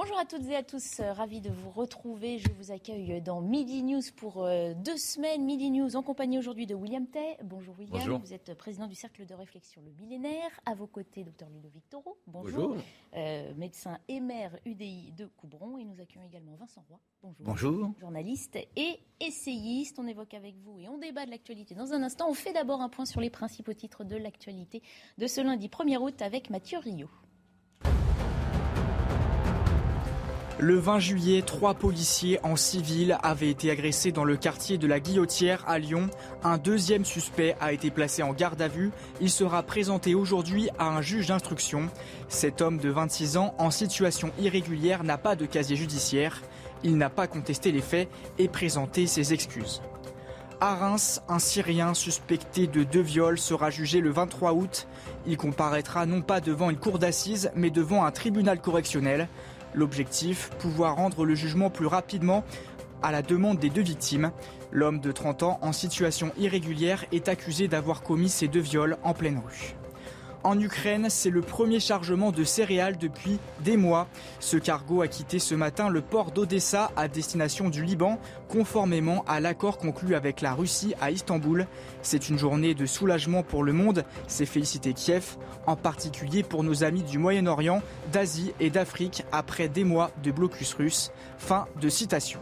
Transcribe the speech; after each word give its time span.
Bonjour 0.00 0.16
à 0.16 0.24
toutes 0.24 0.46
et 0.46 0.54
à 0.54 0.62
tous, 0.62 1.00
euh, 1.00 1.12
ravi 1.12 1.40
de 1.40 1.50
vous 1.50 1.70
retrouver. 1.70 2.38
Je 2.38 2.48
vous 2.52 2.70
accueille 2.70 3.20
dans 3.20 3.40
Midi 3.40 3.82
News 3.82 4.00
pour 4.14 4.44
euh, 4.44 4.72
deux 4.72 4.96
semaines. 4.96 5.44
Midi 5.44 5.72
News 5.72 5.96
en 5.96 6.04
compagnie 6.04 6.38
aujourd'hui 6.38 6.68
de 6.68 6.74
William 6.76 7.04
Tay. 7.04 7.36
Bonjour 7.42 7.74
William, 7.76 7.98
Bonjour. 7.98 8.18
vous 8.20 8.32
êtes 8.32 8.54
président 8.54 8.86
du 8.86 8.94
Cercle 8.94 9.26
de 9.26 9.34
réflexion 9.34 9.82
Le 9.84 9.90
Millénaire. 10.00 10.52
À 10.66 10.76
vos 10.76 10.86
côtés, 10.86 11.24
docteur 11.24 11.48
Ludovic 11.50 11.90
Toro. 11.90 12.16
Bonjour. 12.28 12.68
Bonjour. 12.68 12.84
Euh, 13.16 13.52
médecin 13.56 13.98
et 14.06 14.20
maire 14.20 14.56
UDI 14.64 15.10
de 15.16 15.26
Coubron. 15.36 15.78
Et 15.78 15.84
nous 15.84 16.00
accueillons 16.00 16.24
également 16.24 16.54
Vincent 16.54 16.84
Roy. 16.88 17.00
Bonjour. 17.20 17.44
Bonjour. 17.44 17.90
Journaliste 17.98 18.56
et 18.76 19.00
essayiste. 19.18 19.98
On 19.98 20.06
évoque 20.06 20.34
avec 20.34 20.54
vous 20.58 20.78
et 20.78 20.88
on 20.88 20.98
débat 20.98 21.26
de 21.26 21.32
l'actualité 21.32 21.74
dans 21.74 21.92
un 21.92 22.04
instant. 22.04 22.30
On 22.30 22.34
fait 22.34 22.52
d'abord 22.52 22.82
un 22.82 22.88
point 22.88 23.04
sur 23.04 23.20
les 23.20 23.30
principaux 23.30 23.74
titres 23.74 24.04
de 24.04 24.14
l'actualité 24.14 24.80
de 25.18 25.26
ce 25.26 25.40
lundi 25.40 25.66
1er 25.66 25.96
août 25.96 26.22
avec 26.22 26.50
Mathieu 26.50 26.78
Rio. 26.78 27.08
Le 30.60 30.76
20 30.76 30.98
juillet, 30.98 31.42
trois 31.42 31.74
policiers 31.74 32.40
en 32.42 32.56
civil 32.56 33.16
avaient 33.22 33.48
été 33.48 33.70
agressés 33.70 34.10
dans 34.10 34.24
le 34.24 34.36
quartier 34.36 34.76
de 34.76 34.88
la 34.88 34.98
Guillotière 34.98 35.62
à 35.68 35.78
Lyon. 35.78 36.10
Un 36.42 36.58
deuxième 36.58 37.04
suspect 37.04 37.54
a 37.60 37.72
été 37.72 37.92
placé 37.92 38.24
en 38.24 38.32
garde 38.32 38.60
à 38.60 38.66
vue. 38.66 38.90
Il 39.20 39.30
sera 39.30 39.62
présenté 39.62 40.16
aujourd'hui 40.16 40.68
à 40.76 40.88
un 40.88 41.00
juge 41.00 41.28
d'instruction. 41.28 41.88
Cet 42.28 42.60
homme 42.60 42.78
de 42.78 42.88
26 42.88 43.36
ans 43.36 43.54
en 43.58 43.70
situation 43.70 44.32
irrégulière 44.40 45.04
n'a 45.04 45.16
pas 45.16 45.36
de 45.36 45.46
casier 45.46 45.76
judiciaire. 45.76 46.42
Il 46.82 46.96
n'a 46.96 47.08
pas 47.08 47.28
contesté 47.28 47.70
les 47.70 47.80
faits 47.80 48.08
et 48.38 48.48
présenté 48.48 49.06
ses 49.06 49.32
excuses. 49.32 49.80
À 50.60 50.74
Reims, 50.74 51.22
un 51.28 51.38
Syrien 51.38 51.94
suspecté 51.94 52.66
de 52.66 52.82
deux 52.82 53.00
viols 53.00 53.38
sera 53.38 53.70
jugé 53.70 54.00
le 54.00 54.10
23 54.10 54.54
août. 54.54 54.88
Il 55.24 55.36
comparaîtra 55.36 56.04
non 56.04 56.20
pas 56.20 56.40
devant 56.40 56.68
une 56.68 56.78
cour 56.78 56.98
d'assises, 56.98 57.52
mais 57.54 57.70
devant 57.70 58.04
un 58.04 58.10
tribunal 58.10 58.60
correctionnel. 58.60 59.28
L'objectif, 59.74 60.50
pouvoir 60.58 60.96
rendre 60.96 61.24
le 61.24 61.34
jugement 61.34 61.70
plus 61.70 61.86
rapidement 61.86 62.44
à 63.02 63.12
la 63.12 63.22
demande 63.22 63.58
des 63.58 63.70
deux 63.70 63.82
victimes. 63.82 64.32
L'homme 64.72 65.00
de 65.00 65.12
30 65.12 65.42
ans 65.44 65.58
en 65.62 65.72
situation 65.72 66.32
irrégulière 66.36 67.04
est 67.12 67.28
accusé 67.28 67.68
d'avoir 67.68 68.02
commis 68.02 68.28
ces 68.28 68.48
deux 68.48 68.60
viols 68.60 68.96
en 69.02 69.14
pleine 69.14 69.40
rue. 69.44 69.77
En 70.44 70.58
Ukraine, 70.60 71.08
c'est 71.10 71.30
le 71.30 71.40
premier 71.40 71.80
chargement 71.80 72.30
de 72.30 72.44
céréales 72.44 72.96
depuis 72.96 73.38
des 73.64 73.76
mois. 73.76 74.06
Ce 74.38 74.56
cargo 74.56 75.02
a 75.02 75.08
quitté 75.08 75.40
ce 75.40 75.54
matin 75.54 75.88
le 75.88 76.00
port 76.00 76.30
d'Odessa 76.30 76.92
à 76.96 77.08
destination 77.08 77.68
du 77.68 77.84
Liban, 77.84 78.20
conformément 78.48 79.24
à 79.26 79.40
l'accord 79.40 79.78
conclu 79.78 80.14
avec 80.14 80.40
la 80.40 80.54
Russie 80.54 80.94
à 81.00 81.10
Istanbul. 81.10 81.66
C'est 82.02 82.28
une 82.28 82.38
journée 82.38 82.74
de 82.74 82.86
soulagement 82.86 83.42
pour 83.42 83.64
le 83.64 83.72
monde, 83.72 84.04
s'est 84.28 84.46
félicité 84.46 84.92
Kiev, 84.92 85.36
en 85.66 85.74
particulier 85.74 86.44
pour 86.44 86.62
nos 86.62 86.84
amis 86.84 87.02
du 87.02 87.18
Moyen-Orient, 87.18 87.82
d'Asie 88.12 88.52
et 88.60 88.70
d'Afrique 88.70 89.24
après 89.32 89.68
des 89.68 89.84
mois 89.84 90.12
de 90.22 90.30
blocus 90.30 90.72
russe. 90.74 91.10
Fin 91.38 91.66
de 91.80 91.88
citation. 91.88 92.40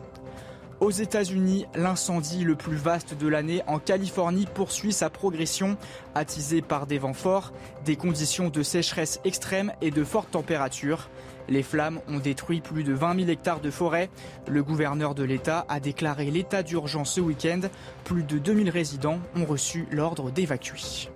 Aux 0.78 0.90
États-Unis, 0.90 1.64
l'incendie 1.74 2.44
le 2.44 2.54
plus 2.54 2.76
vaste 2.76 3.16
de 3.16 3.26
l'année 3.26 3.62
en 3.66 3.78
Californie 3.78 4.44
poursuit 4.44 4.92
sa 4.92 5.08
progression, 5.08 5.78
attisé 6.14 6.60
par 6.60 6.86
des 6.86 6.98
vents 6.98 7.14
forts, 7.14 7.54
des 7.86 7.96
conditions 7.96 8.50
de 8.50 8.62
sécheresse 8.62 9.18
extrême 9.24 9.72
et 9.80 9.90
de 9.90 10.04
fortes 10.04 10.32
températures. 10.32 11.08
Les 11.48 11.62
flammes 11.62 12.00
ont 12.08 12.18
détruit 12.18 12.60
plus 12.60 12.84
de 12.84 12.92
20 12.92 13.20
000 13.20 13.30
hectares 13.30 13.60
de 13.60 13.70
forêt. 13.70 14.10
Le 14.48 14.62
gouverneur 14.62 15.14
de 15.14 15.24
l'État 15.24 15.64
a 15.70 15.80
déclaré 15.80 16.30
l'état 16.30 16.62
d'urgence 16.62 17.14
ce 17.14 17.22
week-end. 17.22 17.60
Plus 18.04 18.24
de 18.24 18.38
2000 18.38 18.68
résidents 18.68 19.20
ont 19.34 19.46
reçu 19.46 19.86
l'ordre 19.90 20.30
d'évacuer. 20.30 21.08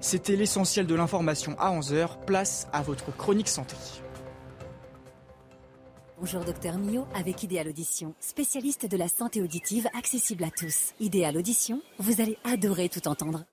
C'était 0.00 0.36
l'essentiel 0.36 0.86
de 0.86 0.94
l'information 0.94 1.56
à 1.58 1.72
11h. 1.72 2.24
Place 2.26 2.68
à 2.74 2.82
votre 2.82 3.16
chronique 3.16 3.48
santé. 3.48 3.76
Bonjour 6.20 6.44
Docteur 6.44 6.78
Mio 6.78 7.06
avec 7.14 7.44
Idéal 7.44 7.68
Audition, 7.68 8.12
spécialiste 8.18 8.90
de 8.90 8.96
la 8.96 9.06
santé 9.06 9.40
auditive 9.40 9.86
accessible 9.96 10.42
à 10.42 10.50
tous. 10.50 10.92
Idéal 10.98 11.36
Audition, 11.36 11.80
vous 12.00 12.20
allez 12.20 12.36
adorer 12.42 12.88
tout 12.88 13.06
entendre. 13.06 13.44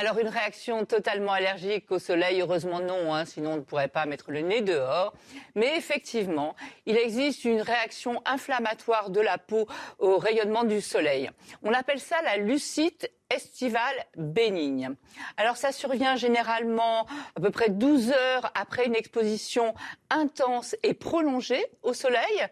Alors 0.00 0.18
une 0.18 0.28
réaction 0.28 0.86
totalement 0.86 1.32
allergique 1.32 1.90
au 1.90 1.98
soleil, 1.98 2.40
heureusement 2.40 2.80
non, 2.80 3.14
hein, 3.14 3.26
sinon 3.26 3.52
on 3.52 3.56
ne 3.56 3.60
pourrait 3.60 3.88
pas 3.88 4.06
mettre 4.06 4.30
le 4.30 4.40
nez 4.40 4.62
dehors. 4.62 5.12
Mais 5.54 5.76
effectivement, 5.76 6.56
il 6.86 6.96
existe 6.96 7.44
une 7.44 7.60
réaction 7.60 8.22
inflammatoire 8.24 9.10
de 9.10 9.20
la 9.20 9.36
peau 9.36 9.68
au 9.98 10.16
rayonnement 10.16 10.64
du 10.64 10.80
soleil. 10.80 11.30
On 11.62 11.74
appelle 11.74 12.00
ça 12.00 12.16
la 12.22 12.38
lucite 12.38 13.12
estivale 13.28 14.06
bénigne. 14.16 14.94
Alors 15.36 15.58
ça 15.58 15.70
survient 15.70 16.16
généralement 16.16 17.06
à 17.36 17.40
peu 17.42 17.50
près 17.50 17.68
12 17.68 18.12
heures 18.12 18.50
après 18.54 18.86
une 18.86 18.96
exposition 18.96 19.74
intense 20.08 20.76
et 20.82 20.94
prolongée 20.94 21.66
au 21.82 21.92
soleil. 21.92 22.46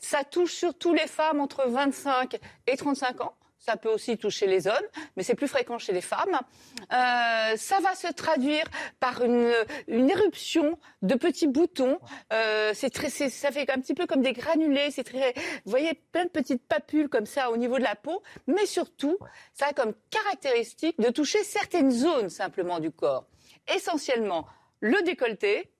Ça 0.00 0.22
touche 0.22 0.52
surtout 0.52 0.92
les 0.92 1.06
femmes 1.06 1.40
entre 1.40 1.66
25 1.66 2.36
et 2.66 2.76
35 2.76 3.22
ans. 3.22 3.34
Ça 3.60 3.76
peut 3.76 3.90
aussi 3.90 4.16
toucher 4.16 4.46
les 4.46 4.66
hommes, 4.66 4.86
mais 5.16 5.22
c'est 5.22 5.34
plus 5.34 5.46
fréquent 5.46 5.78
chez 5.78 5.92
les 5.92 6.00
femmes. 6.00 6.40
Euh, 6.92 7.56
ça 7.56 7.78
va 7.80 7.94
se 7.94 8.10
traduire 8.10 8.64
par 9.00 9.22
une, 9.22 9.52
une 9.86 10.08
éruption 10.08 10.78
de 11.02 11.14
petits 11.14 11.46
boutons. 11.46 11.98
Euh, 12.32 12.72
c'est 12.74 12.88
très, 12.88 13.10
ça 13.10 13.52
fait 13.52 13.70
un 13.70 13.78
petit 13.78 13.92
peu 13.92 14.06
comme 14.06 14.22
des 14.22 14.32
granulés. 14.32 14.90
C'est 14.90 15.04
très, 15.04 15.34
vous 15.66 15.70
voyez, 15.70 15.92
plein 16.10 16.24
de 16.24 16.30
petites 16.30 16.66
papules 16.66 17.10
comme 17.10 17.26
ça 17.26 17.50
au 17.50 17.58
niveau 17.58 17.76
de 17.76 17.84
la 17.84 17.96
peau. 17.96 18.22
Mais 18.46 18.64
surtout, 18.64 19.18
ça 19.52 19.66
a 19.66 19.72
comme 19.74 19.92
caractéristique 20.08 20.98
de 20.98 21.10
toucher 21.10 21.44
certaines 21.44 21.90
zones 21.90 22.30
simplement 22.30 22.80
du 22.80 22.90
corps. 22.90 23.26
Essentiellement 23.74 24.46
le 24.80 25.02
décolleté 25.02 25.70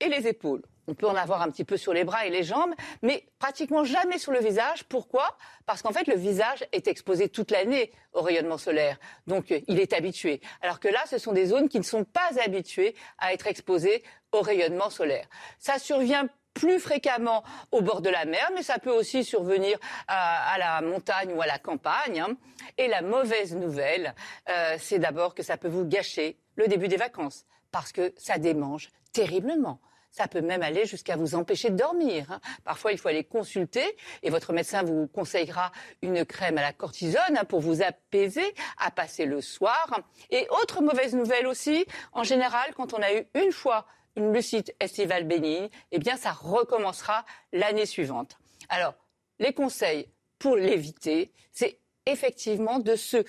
et 0.00 0.08
les 0.08 0.26
épaules. 0.26 0.62
On 0.88 0.94
peut 0.94 1.06
en 1.06 1.14
avoir 1.14 1.42
un 1.42 1.50
petit 1.50 1.64
peu 1.64 1.76
sur 1.76 1.92
les 1.92 2.04
bras 2.04 2.26
et 2.26 2.30
les 2.30 2.42
jambes, 2.42 2.74
mais 3.02 3.26
pratiquement 3.38 3.84
jamais 3.84 4.18
sur 4.18 4.32
le 4.32 4.40
visage. 4.40 4.84
Pourquoi? 4.84 5.36
Parce 5.66 5.82
qu'en 5.82 5.92
fait, 5.92 6.06
le 6.06 6.16
visage 6.16 6.66
est 6.72 6.88
exposé 6.88 7.28
toute 7.28 7.50
l'année 7.50 7.92
au 8.12 8.22
rayonnement 8.22 8.58
solaire. 8.58 8.98
Donc, 9.26 9.52
euh, 9.52 9.60
il 9.68 9.78
est 9.78 9.92
habitué. 9.92 10.40
Alors 10.62 10.80
que 10.80 10.88
là, 10.88 11.00
ce 11.08 11.18
sont 11.18 11.32
des 11.32 11.46
zones 11.46 11.68
qui 11.68 11.78
ne 11.78 11.84
sont 11.84 12.04
pas 12.04 12.30
habituées 12.44 12.94
à 13.18 13.32
être 13.32 13.46
exposées 13.46 14.02
au 14.32 14.40
rayonnement 14.40 14.90
solaire. 14.90 15.26
Ça 15.58 15.78
survient 15.78 16.28
plus 16.54 16.80
fréquemment 16.80 17.44
au 17.70 17.80
bord 17.80 18.00
de 18.00 18.10
la 18.10 18.24
mer, 18.24 18.50
mais 18.54 18.62
ça 18.62 18.78
peut 18.78 18.90
aussi 18.90 19.22
survenir 19.24 19.78
à, 20.08 20.56
la 20.58 20.80
montagne 20.80 21.32
ou 21.32 21.40
à 21.40 21.46
la 21.46 21.58
campagne. 21.58 22.20
hein. 22.20 22.36
Et 22.76 22.88
la 22.88 23.02
mauvaise 23.02 23.54
nouvelle, 23.54 24.14
euh, 24.48 24.76
c'est 24.78 24.98
d'abord 24.98 25.34
que 25.34 25.42
ça 25.42 25.56
peut 25.56 25.68
vous 25.68 25.84
gâcher 25.84 26.38
le 26.56 26.66
début 26.66 26.88
des 26.88 26.96
vacances, 26.96 27.46
parce 27.70 27.92
que 27.92 28.12
ça 28.16 28.38
démange 28.38 28.90
terriblement. 29.12 29.80
Ça 30.10 30.26
peut 30.26 30.40
même 30.40 30.62
aller 30.62 30.86
jusqu'à 30.86 31.16
vous 31.16 31.34
empêcher 31.34 31.70
de 31.70 31.76
dormir. 31.76 32.30
hein. 32.30 32.40
Parfois, 32.64 32.92
il 32.92 32.98
faut 32.98 33.08
aller 33.08 33.24
consulter 33.24 33.84
et 34.22 34.30
votre 34.30 34.52
médecin 34.52 34.82
vous 34.82 35.06
conseillera 35.06 35.70
une 36.02 36.24
crème 36.24 36.58
à 36.58 36.62
la 36.62 36.72
cortisone 36.72 37.36
hein, 37.36 37.44
pour 37.44 37.60
vous 37.60 37.82
apaiser 37.82 38.54
à 38.78 38.90
passer 38.90 39.24
le 39.24 39.40
soir. 39.40 40.00
Et 40.30 40.46
autre 40.62 40.82
mauvaise 40.82 41.14
nouvelle 41.14 41.46
aussi, 41.46 41.86
en 42.12 42.24
général, 42.24 42.74
quand 42.74 42.92
on 42.92 43.02
a 43.02 43.14
eu 43.14 43.26
une 43.34 43.52
fois 43.52 43.86
une 44.16 44.32
lucite 44.32 44.74
estivale 44.80 45.24
bénigne, 45.24 45.68
eh 45.92 45.98
bien, 45.98 46.16
ça 46.16 46.32
recommencera 46.32 47.24
l'année 47.52 47.86
suivante. 47.86 48.36
Alors, 48.68 48.94
les 49.38 49.52
conseils 49.52 50.08
pour 50.38 50.56
l'éviter, 50.56 51.32
c'est 51.52 51.78
effectivement 52.06 52.78
de 52.80 52.96
se 52.96 53.24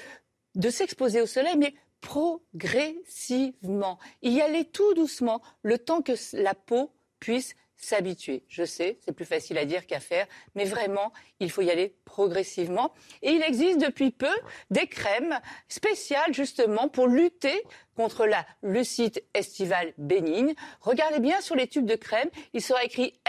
de 0.56 0.70
s'exposer 0.70 1.22
au 1.22 1.26
soleil, 1.26 1.56
mais 1.58 1.74
progressivement. 2.02 4.00
Y 4.22 4.42
aller 4.42 4.66
tout 4.66 4.94
doucement, 4.94 5.42
le 5.62 5.78
temps 5.78 6.02
que 6.02 6.14
la 6.34 6.54
peau 6.54 6.92
puisse 7.20 7.56
s'habituer. 7.82 8.44
Je 8.48 8.64
sais, 8.64 9.00
c'est 9.02 9.12
plus 9.12 9.26
facile 9.26 9.58
à 9.58 9.66
dire 9.66 9.88
qu'à 9.88 10.00
faire, 10.00 10.28
mais 10.56 10.66
vraiment, 10.66 11.12
il 11.40 11.50
faut 11.50 11.62
y 11.62 11.72
aller 11.72 11.96
progressivement. 12.06 12.94
Et 13.22 13.32
il 13.32 13.42
existe 13.42 13.80
depuis 13.80 14.12
peu 14.12 14.34
des 14.70 14.88
crèmes 14.88 15.40
spéciales 15.68 16.34
justement 16.34 16.90
pour 16.90 17.08
lutter 17.08 17.64
contre 17.96 18.26
la 18.26 18.46
lucite 18.62 19.24
estivale 19.34 19.94
bénigne. 19.98 20.54
Regardez 20.80 21.20
bien 21.20 21.42
sur 21.42 21.56
les 21.56 21.68
tubes 21.68 21.88
de 21.88 21.96
crème, 21.96 22.30
il 22.54 22.62
sera 22.62 22.84
écrit 22.84 23.20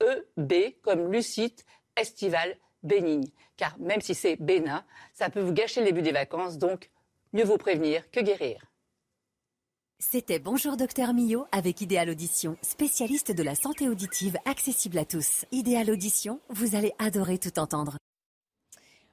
LEB 0.00 0.80
comme 0.82 1.12
lucite 1.12 1.64
estivale 1.96 2.56
bénigne. 2.82 3.28
car 3.56 3.76
même 3.78 4.00
si 4.00 4.14
c'est 4.14 4.36
bénin, 4.36 4.84
ça 5.12 5.28
peut 5.28 5.40
vous 5.40 5.52
gâcher 5.52 5.80
le 5.80 5.86
début 5.86 6.02
des 6.02 6.12
vacances, 6.12 6.56
donc 6.56 6.88
mieux 7.32 7.44
vaut 7.44 7.58
prévenir 7.58 8.10
que 8.10 8.20
guérir. 8.20 8.64
C'était 10.02 10.38
Bonjour 10.38 10.78
Docteur 10.78 11.12
Millot 11.12 11.44
avec 11.52 11.82
Idéal 11.82 12.08
Audition, 12.08 12.56
spécialiste 12.62 13.32
de 13.32 13.42
la 13.42 13.54
santé 13.54 13.88
auditive 13.88 14.38
accessible 14.46 14.96
à 14.96 15.04
tous. 15.04 15.44
Idéal 15.52 15.90
Audition, 15.90 16.40
vous 16.48 16.74
allez 16.74 16.92
adorer 16.98 17.38
tout 17.38 17.58
entendre. 17.58 17.98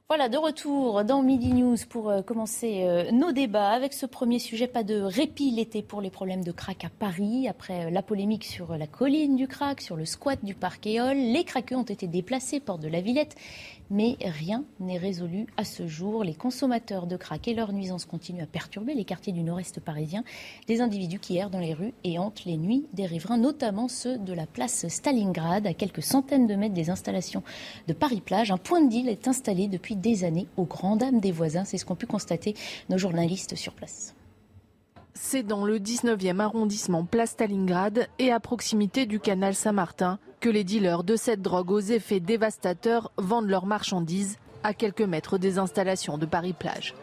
Voilà, 0.10 0.30
de 0.30 0.38
retour 0.38 1.04
dans 1.04 1.22
Midi 1.22 1.52
News 1.52 1.76
pour 1.90 2.10
euh, 2.10 2.22
commencer 2.22 2.84
euh, 2.86 3.12
nos 3.12 3.34
débats 3.34 3.72
avec 3.72 3.92
ce 3.92 4.06
premier 4.06 4.40
sujet. 4.40 4.66
Pas 4.66 4.84
de 4.84 5.02
répit 5.02 5.52
l'été 5.52 5.82
pour 5.82 6.00
les 6.00 6.10
problèmes 6.10 6.46
de 6.46 6.54
crack 6.54 6.86
à 6.86 6.90
Paris. 6.90 7.50
Après 7.50 7.88
euh, 7.88 7.90
la 7.90 8.02
polémique 8.02 8.46
sur 8.46 8.78
la 8.78 8.88
colline 8.88 9.36
du 9.36 9.50
crack, 9.50 9.82
sur 9.82 9.98
le 9.98 10.06
squat 10.06 10.40
du 10.46 10.54
parc 10.54 10.88
Éole, 10.88 11.18
les 11.18 11.44
craqueux 11.44 11.76
ont 11.76 11.84
été 11.84 12.08
déplacés 12.08 12.62
porte 12.62 12.80
de 12.80 12.88
la 12.88 13.02
Villette 13.02 13.36
mais 13.90 14.18
rien 14.22 14.66
n'est 14.80 14.98
résolu 14.98 15.48
à 15.58 15.64
ce 15.64 15.88
jour. 15.88 16.24
Les 16.24 16.34
consommateurs 16.34 17.08
de 17.08 17.16
crack 17.16 17.48
et 17.48 17.54
leurs 17.54 17.74
nuisances 17.74 18.06
continuent 18.06 18.44
à 18.44 18.48
perturber 18.48 18.94
les 18.94 19.06
quartiers 19.06 19.34
du 19.34 19.44
nord-est 19.44 19.80
parisien. 19.80 20.24
Des 20.68 20.82
individus 20.82 21.20
qui 21.20 21.38
errent 21.38 21.50
dans 21.50 21.60
les 21.60 21.74
rues 21.74 21.94
et 22.04 22.20
hantent 22.20 22.46
les 22.46 22.58
nuits 22.58 22.86
des 22.94 23.06
riverains, 23.06 23.38
notamment 23.38 23.88
ceux 23.88 24.18
de 24.18 24.34
la 24.34 24.46
place 24.46 24.88
Stalingrad, 24.88 25.66
à 25.68 25.74
quelques 25.74 26.04
centaines 26.04 26.48
de 26.48 26.56
mètres 26.56 26.74
des 26.74 26.90
installations 26.90 27.44
de 27.88 27.94
Paris-Plage. 27.94 28.52
Un 28.52 28.58
point 28.58 28.82
de 28.82 28.90
deal 28.90 29.10
est 29.10 29.28
installé 29.28 29.68
depuis 29.68 29.96
des 29.98 30.24
années 30.24 30.48
aux 30.58 30.66
grandes 30.66 31.00
dames 31.00 31.20
des 31.20 31.32
voisins. 31.32 31.66
C'est 31.66 31.78
ce 31.78 31.86
qu'ont 31.86 31.96
pu 31.96 32.08
constater 32.08 32.56
nos 32.90 32.98
journalistes 32.98 33.56
sur 33.56 33.74
place. 33.74 34.16
C'est 35.14 35.44
dans 35.44 35.66
le 35.66 35.80
19e 35.80 36.40
arrondissement 36.40 37.04
Place 37.04 37.32
Stalingrad 37.32 38.08
et 38.20 38.32
à 38.32 38.40
proximité 38.40 39.06
du 39.06 39.20
canal 39.20 39.56
Saint-Martin 39.56 40.20
que 40.40 40.50
les 40.50 40.64
dealers 40.64 41.04
de 41.04 41.16
cette 41.16 41.42
drogue 41.42 41.72
aux 41.72 41.80
effets 41.80 42.20
dévastateurs 42.20 43.12
vendent 43.18 43.50
leurs 43.50 43.66
marchandises 43.66 44.38
à 44.64 44.74
quelques 44.74 45.02
mètres 45.02 45.38
des 45.38 45.58
installations 45.58 46.18
de 46.18 46.26
Paris-Plage. 46.26 46.94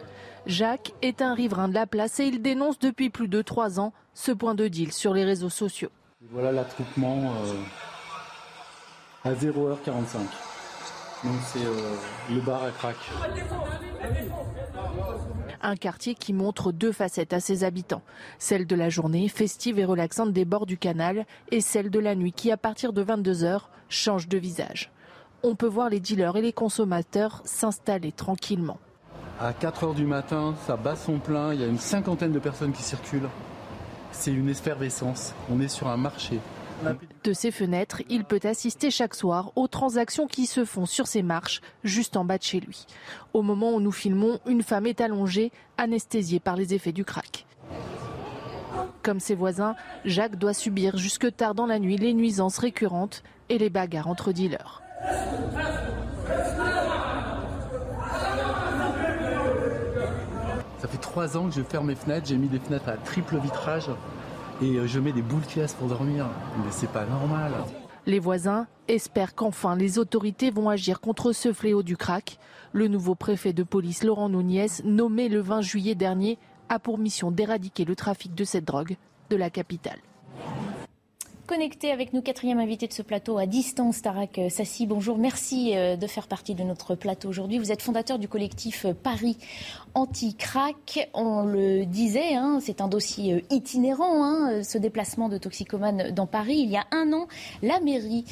Jacques 0.46 0.92
est 1.02 1.22
un 1.22 1.34
riverain 1.34 1.68
de 1.68 1.74
la 1.74 1.86
place 1.86 2.20
et 2.20 2.26
il 2.26 2.40
dénonce 2.42 2.78
depuis 2.78 3.10
plus 3.10 3.28
de 3.28 3.42
trois 3.42 3.80
ans 3.80 3.92
ce 4.12 4.30
point 4.30 4.54
de 4.54 4.68
deal 4.68 4.92
sur 4.92 5.12
les 5.12 5.24
réseaux 5.24 5.50
sociaux. 5.50 5.90
Voilà 6.30 6.52
l'attroupement 6.52 7.32
euh, 9.24 9.28
à 9.28 9.32
0h45. 9.32 10.53
Donc 11.24 11.34
c'est 11.46 11.64
euh, 11.64 11.96
le 12.30 12.40
bar 12.40 12.62
à 12.64 12.70
crack. 12.70 12.96
Un 15.62 15.76
quartier 15.76 16.14
qui 16.14 16.34
montre 16.34 16.72
deux 16.72 16.92
facettes 16.92 17.32
à 17.32 17.40
ses 17.40 17.64
habitants. 17.64 18.02
Celle 18.38 18.66
de 18.66 18.76
la 18.76 18.90
journée, 18.90 19.28
festive 19.28 19.78
et 19.78 19.86
relaxante 19.86 20.32
des 20.32 20.44
bords 20.44 20.66
du 20.66 20.76
canal, 20.76 21.24
et 21.50 21.62
celle 21.62 21.88
de 21.88 21.98
la 21.98 22.14
nuit 22.14 22.32
qui, 22.32 22.50
à 22.52 22.58
partir 22.58 22.92
de 22.92 23.02
22h, 23.02 23.60
change 23.88 24.28
de 24.28 24.36
visage. 24.36 24.92
On 25.42 25.54
peut 25.54 25.66
voir 25.66 25.88
les 25.88 26.00
dealers 26.00 26.36
et 26.36 26.42
les 26.42 26.52
consommateurs 26.52 27.40
s'installer 27.44 28.12
tranquillement. 28.12 28.78
À 29.40 29.52
4h 29.52 29.94
du 29.94 30.04
matin, 30.04 30.54
ça 30.66 30.76
bat 30.76 30.96
son 30.96 31.18
plein, 31.18 31.54
il 31.54 31.60
y 31.60 31.64
a 31.64 31.66
une 31.66 31.78
cinquantaine 31.78 32.32
de 32.32 32.38
personnes 32.38 32.72
qui 32.72 32.82
circulent. 32.82 33.28
C'est 34.12 34.32
une 34.32 34.48
effervescence. 34.48 35.34
On 35.50 35.60
est 35.60 35.68
sur 35.68 35.88
un 35.88 35.96
marché. 35.96 36.40
De 37.24 37.32
ses 37.32 37.50
fenêtres, 37.50 38.02
il 38.10 38.24
peut 38.24 38.40
assister 38.44 38.90
chaque 38.90 39.14
soir 39.14 39.52
aux 39.56 39.68
transactions 39.68 40.26
qui 40.26 40.46
se 40.46 40.64
font 40.64 40.86
sur 40.86 41.06
ses 41.06 41.22
marches, 41.22 41.60
juste 41.82 42.16
en 42.16 42.24
bas 42.24 42.38
de 42.38 42.42
chez 42.42 42.60
lui. 42.60 42.86
Au 43.32 43.42
moment 43.42 43.72
où 43.74 43.80
nous 43.80 43.92
filmons, 43.92 44.40
une 44.46 44.62
femme 44.62 44.86
est 44.86 45.00
allongée, 45.00 45.52
anesthésiée 45.78 46.40
par 46.40 46.56
les 46.56 46.74
effets 46.74 46.92
du 46.92 47.04
crack. 47.04 47.46
Comme 49.02 49.20
ses 49.20 49.34
voisins, 49.34 49.76
Jacques 50.04 50.36
doit 50.36 50.54
subir 50.54 50.96
jusque 50.96 51.34
tard 51.36 51.54
dans 51.54 51.66
la 51.66 51.78
nuit 51.78 51.96
les 51.96 52.14
nuisances 52.14 52.58
récurrentes 52.58 53.22
et 53.48 53.58
les 53.58 53.70
bagarres 53.70 54.08
entre 54.08 54.32
dealers. 54.32 54.82
Ça 60.78 60.88
fait 60.88 60.98
trois 61.00 61.36
ans 61.36 61.48
que 61.48 61.54
je 61.54 61.62
ferme 61.62 61.86
mes 61.86 61.94
fenêtres, 61.94 62.26
j'ai 62.26 62.36
mis 62.36 62.48
des 62.48 62.58
fenêtres 62.58 62.88
à 62.88 62.96
triple 62.96 63.38
vitrage 63.38 63.90
et 64.62 64.76
euh, 64.76 64.86
je 64.86 65.00
mets 65.00 65.12
des 65.12 65.22
boules 65.22 65.42
de 65.42 65.66
pour 65.78 65.88
dormir. 65.88 66.26
Mais 66.58 66.70
c'est 66.70 66.90
pas 66.90 67.06
normal. 67.06 67.52
Les 68.06 68.18
voisins 68.18 68.66
espèrent 68.88 69.34
qu'enfin 69.34 69.76
les 69.76 69.98
autorités 69.98 70.50
vont 70.50 70.68
agir 70.68 71.00
contre 71.00 71.32
ce 71.32 71.52
fléau 71.52 71.82
du 71.82 71.96
crack. 71.96 72.38
Le 72.72 72.88
nouveau 72.88 73.14
préfet 73.14 73.52
de 73.52 73.62
police 73.62 74.04
Laurent 74.04 74.28
Nouniez, 74.28 74.66
nommé 74.84 75.28
le 75.28 75.40
20 75.40 75.62
juillet 75.62 75.94
dernier, 75.94 76.38
a 76.68 76.78
pour 76.78 76.98
mission 76.98 77.30
d'éradiquer 77.30 77.84
le 77.84 77.96
trafic 77.96 78.34
de 78.34 78.44
cette 78.44 78.64
drogue 78.64 78.96
de 79.30 79.36
la 79.36 79.48
capitale. 79.48 79.98
Connecté 81.46 81.90
avec 81.90 82.14
nous, 82.14 82.22
quatrième 82.22 82.58
invité 82.58 82.86
de 82.86 82.94
ce 82.94 83.02
plateau 83.02 83.36
à 83.36 83.44
distance, 83.44 84.00
Tarak 84.00 84.40
Sassi. 84.48 84.86
Bonjour, 84.86 85.18
merci 85.18 85.76
euh, 85.76 85.94
de 85.94 86.06
faire 86.06 86.26
partie 86.26 86.54
de 86.54 86.62
notre 86.62 86.94
plateau 86.94 87.28
aujourd'hui. 87.28 87.58
Vous 87.58 87.70
êtes 87.70 87.82
fondateur 87.82 88.18
du 88.18 88.28
collectif 88.28 88.86
euh, 88.86 88.94
Paris 88.94 89.36
Anti-Crack. 89.92 91.10
On 91.12 91.44
le 91.44 91.84
disait, 91.84 92.34
hein, 92.34 92.60
c'est 92.62 92.80
un 92.80 92.88
dossier 92.88 93.34
euh, 93.34 93.40
itinérant, 93.50 94.24
hein, 94.24 94.62
ce 94.62 94.78
déplacement 94.78 95.28
de 95.28 95.36
toxicomanes 95.36 96.12
dans 96.12 96.26
Paris. 96.26 96.60
Il 96.60 96.70
y 96.70 96.78
a 96.78 96.86
un 96.92 97.12
an, 97.12 97.28
la 97.62 97.78
mairie 97.80 98.24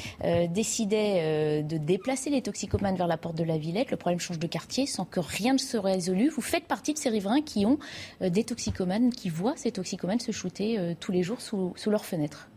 décidait 0.49 1.61
de 1.61 1.77
déplacer 1.77 2.31
les 2.31 2.41
toxicomanes 2.41 2.95
vers 2.95 3.07
la 3.07 3.17
porte 3.17 3.35
de 3.35 3.43
la 3.43 3.59
Villette. 3.59 3.91
Le 3.91 3.97
problème 3.97 4.19
change 4.19 4.39
de 4.39 4.47
quartier 4.47 4.87
sans 4.87 5.05
que 5.05 5.19
rien 5.19 5.53
ne 5.53 5.59
se 5.59 5.77
résolu. 5.77 6.29
Vous 6.29 6.41
faites 6.41 6.65
partie 6.65 6.93
de 6.93 6.97
ces 6.97 7.09
riverains 7.09 7.41
qui 7.41 7.67
ont 7.67 7.77
des 8.21 8.43
toxicomanes, 8.43 9.11
qui 9.11 9.29
voient 9.29 9.53
ces 9.55 9.71
toxicomanes 9.71 10.19
se 10.19 10.31
shooter 10.31 10.95
tous 10.99 11.11
les 11.11 11.21
jours 11.21 11.41
sous, 11.41 11.73
sous 11.75 11.91
leurs 11.91 12.05
fenêtres. 12.05 12.49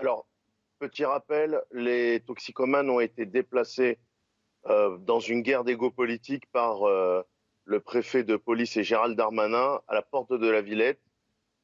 Alors, 0.00 0.28
petit 0.78 1.04
rappel, 1.04 1.60
les 1.72 2.20
toxicomanes 2.20 2.88
ont 2.88 3.00
été 3.00 3.26
déplacés 3.26 3.98
euh, 4.66 4.96
dans 4.98 5.18
une 5.18 5.42
guerre 5.42 5.64
d'égo 5.64 5.90
politique 5.90 6.46
par 6.52 6.86
euh, 6.86 7.22
le 7.64 7.80
préfet 7.80 8.22
de 8.22 8.36
police 8.36 8.76
et 8.76 8.84
Gérald 8.84 9.16
Darmanin 9.16 9.80
à 9.88 9.94
la 9.94 10.02
porte 10.02 10.32
de 10.32 10.48
la 10.48 10.60
Villette, 10.60 11.00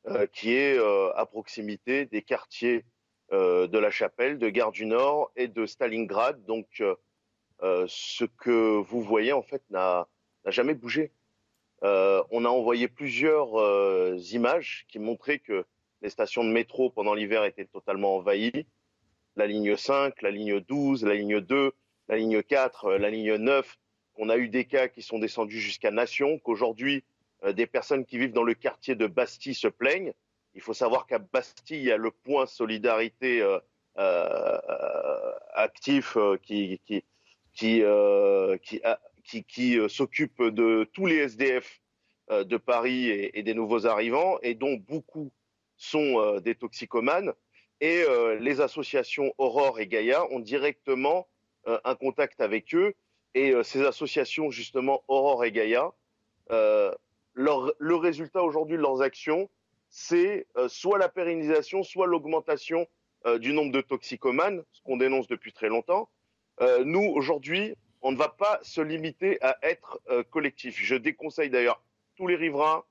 euh, 0.08 0.26
qui 0.26 0.52
est 0.52 0.76
à 1.14 1.26
proximité 1.26 2.06
des 2.06 2.22
quartiers 2.22 2.84
de 3.30 3.78
la 3.78 3.90
Chapelle, 3.90 4.38
de 4.38 4.48
Gare 4.48 4.72
du 4.72 4.86
Nord 4.86 5.30
et 5.36 5.46
de 5.46 5.64
Stalingrad. 5.64 6.44
Donc, 6.44 6.82
ce 7.62 8.24
que 8.24 8.78
vous 8.78 9.00
voyez, 9.00 9.32
en 9.32 9.42
fait, 9.42 9.62
n'a 9.70 10.08
jamais 10.46 10.74
bougé. 10.74 11.12
on 11.82 12.44
a 12.44 12.48
envoyé 12.48 12.88
plusieurs 12.88 13.48
images 14.32 14.86
qui 14.88 14.98
montraient 14.98 15.38
que 15.38 15.64
les 16.04 16.10
stations 16.10 16.44
de 16.44 16.50
métro 16.50 16.90
pendant 16.90 17.14
l'hiver 17.14 17.44
étaient 17.44 17.64
totalement 17.64 18.16
envahies. 18.16 18.66
La 19.36 19.46
ligne 19.46 19.74
5, 19.74 20.20
la 20.20 20.30
ligne 20.30 20.60
12, 20.60 21.02
la 21.02 21.14
ligne 21.14 21.40
2, 21.40 21.72
la 22.08 22.16
ligne 22.16 22.42
4, 22.42 22.84
euh, 22.84 22.98
la 22.98 23.08
ligne 23.08 23.36
9. 23.36 23.78
On 24.16 24.28
a 24.28 24.36
eu 24.36 24.48
des 24.48 24.66
cas 24.66 24.88
qui 24.88 25.00
sont 25.00 25.18
descendus 25.18 25.60
jusqu'à 25.60 25.90
Nation, 25.90 26.38
qu'aujourd'hui, 26.38 27.04
euh, 27.42 27.54
des 27.54 27.66
personnes 27.66 28.04
qui 28.04 28.18
vivent 28.18 28.34
dans 28.34 28.42
le 28.42 28.52
quartier 28.52 28.94
de 28.94 29.06
Bastille 29.06 29.54
se 29.54 29.66
plaignent. 29.66 30.12
Il 30.54 30.60
faut 30.60 30.74
savoir 30.74 31.06
qu'à 31.06 31.18
Bastille, 31.18 31.78
il 31.78 31.84
y 31.84 31.90
a 31.90 31.96
le 31.96 32.10
point 32.10 32.44
solidarité 32.44 33.40
euh, 33.40 34.58
actif 35.54 36.18
qui, 36.42 36.80
s'occupe 39.88 40.42
de 40.42 40.88
tous 40.92 41.06
les 41.06 41.16
SDF 41.16 41.80
de 42.30 42.56
Paris 42.58 43.08
et, 43.08 43.42
des 43.42 43.54
nouveaux 43.54 43.86
arrivants, 43.86 44.38
et 44.42 44.54
dont 44.54 44.74
beaucoup 44.74 45.32
sont 45.76 46.20
euh, 46.20 46.40
des 46.40 46.54
toxicomanes. 46.54 47.32
Et 47.80 48.02
euh, 48.02 48.36
les 48.38 48.60
associations 48.60 49.34
Aurore 49.38 49.80
et 49.80 49.86
Gaïa 49.86 50.24
ont 50.30 50.40
directement 50.40 51.26
euh, 51.66 51.78
un 51.84 51.94
contact 51.94 52.40
avec 52.40 52.74
eux. 52.74 52.94
Et 53.34 53.52
ces 53.64 53.84
associations, 53.84 54.52
justement, 54.52 55.02
Aurore 55.08 55.44
et 55.44 55.50
Gaïa, 55.50 55.90
le 56.50 57.94
résultat 57.96 58.44
aujourd'hui 58.44 58.76
de 58.76 58.82
leurs 58.82 59.02
actions, 59.02 59.50
c'est 59.90 60.46
soit 60.68 60.98
la 60.98 61.08
pérennisation, 61.08 61.82
soit 61.82 62.06
l'augmentation 62.06 62.86
du 63.40 63.52
nombre 63.52 63.72
de 63.72 63.80
toxicomanes, 63.80 64.62
ce 64.70 64.82
qu'on 64.82 64.98
dénonce 64.98 65.26
depuis 65.26 65.52
très 65.52 65.68
longtemps. 65.68 66.08
nous, 66.84 67.02
aujourd'hui, 67.02 67.74
on 68.02 68.12
ne 68.12 68.16
va 68.16 68.28
pas 68.28 68.60
se 68.62 68.80
limiter 68.80 69.42
à 69.42 69.58
être 69.62 70.00
collectif. 70.30 70.78
Je 70.80 70.94
déconseille 70.94 71.50
d'ailleurs 71.50 71.82
tous 72.14 72.28
les 72.28 72.36
riverains, 72.36 72.84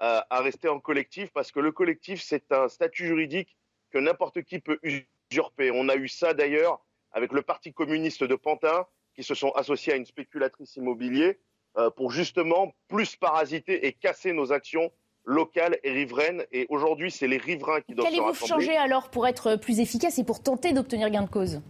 à, 0.00 0.40
rester 0.40 0.68
en 0.68 0.80
collectif 0.80 1.30
parce 1.32 1.52
que 1.52 1.60
le 1.60 1.72
collectif, 1.72 2.22
c'est 2.22 2.52
un 2.52 2.68
statut 2.68 3.06
juridique 3.06 3.56
que 3.90 3.98
n'importe 3.98 4.42
qui 4.42 4.58
peut 4.60 4.78
usurper. 4.82 5.70
On 5.72 5.88
a 5.88 5.96
eu 5.96 6.08
ça 6.08 6.34
d'ailleurs 6.34 6.84
avec 7.12 7.32
le 7.32 7.42
Parti 7.42 7.72
communiste 7.72 8.24
de 8.24 8.34
Pantin 8.34 8.86
qui 9.14 9.24
se 9.24 9.34
sont 9.34 9.50
associés 9.52 9.92
à 9.92 9.96
une 9.96 10.06
spéculatrice 10.06 10.76
immobilière 10.76 11.34
euh, 11.76 11.90
pour 11.90 12.12
justement 12.12 12.72
plus 12.86 13.16
parasiter 13.16 13.86
et 13.86 13.92
casser 13.92 14.32
nos 14.32 14.52
actions 14.52 14.92
locales 15.24 15.78
et 15.82 15.90
riveraines. 15.90 16.44
Et 16.52 16.66
aujourd'hui, 16.68 17.10
c'est 17.10 17.26
les 17.26 17.38
riverains 17.38 17.80
qui 17.80 17.94
doivent. 17.94 18.08
Qu'allez-vous 18.08 18.34
changer 18.34 18.76
alors 18.76 19.10
pour 19.10 19.26
être 19.26 19.56
plus 19.56 19.80
efficace 19.80 20.18
et 20.18 20.24
pour 20.24 20.42
tenter 20.42 20.72
d'obtenir 20.72 21.10
gain 21.10 21.22
de 21.22 21.30
cause? 21.30 21.60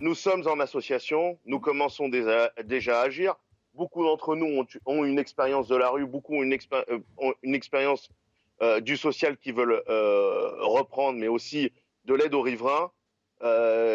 Nous 0.00 0.14
sommes 0.14 0.46
en 0.46 0.60
association, 0.60 1.38
nous 1.46 1.60
commençons 1.60 2.08
déjà 2.08 2.50
à 2.56 3.00
agir. 3.02 3.36
Beaucoup 3.74 4.04
d'entre 4.04 4.36
nous 4.36 4.64
ont, 4.84 5.04
une 5.04 5.18
expérience 5.18 5.66
de 5.68 5.76
la 5.76 5.88
rue, 5.88 6.06
beaucoup 6.06 6.36
ont 6.36 6.42
une, 6.42 6.52
euh, 6.52 7.32
expérience 7.44 8.10
euh, 8.60 8.80
du 8.80 8.96
social 8.96 9.38
qui 9.38 9.50
veulent 9.50 9.82
euh, 9.88 10.52
reprendre, 10.60 11.18
mais 11.18 11.28
aussi 11.28 11.72
de 12.04 12.14
l'aide 12.14 12.34
aux 12.34 12.42
riverains. 12.42 12.92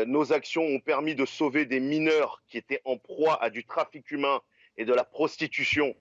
nos 0.08 0.34
actions 0.34 0.64
ont 0.64 0.80
permis 0.80 1.16
de 1.16 1.26
sauver 1.26 1.66
des 1.66 1.80
mineurs 1.80 2.42
qui 2.50 2.58
étaient 2.58 2.82
en 2.84 2.98
proie 2.98 3.42
à 3.42 3.50
du 3.50 3.64
trafic 3.64 4.12
humain 4.12 4.42
et 4.76 4.84
de 4.84 4.94
la 4.94 5.06
prostitution 5.06 5.96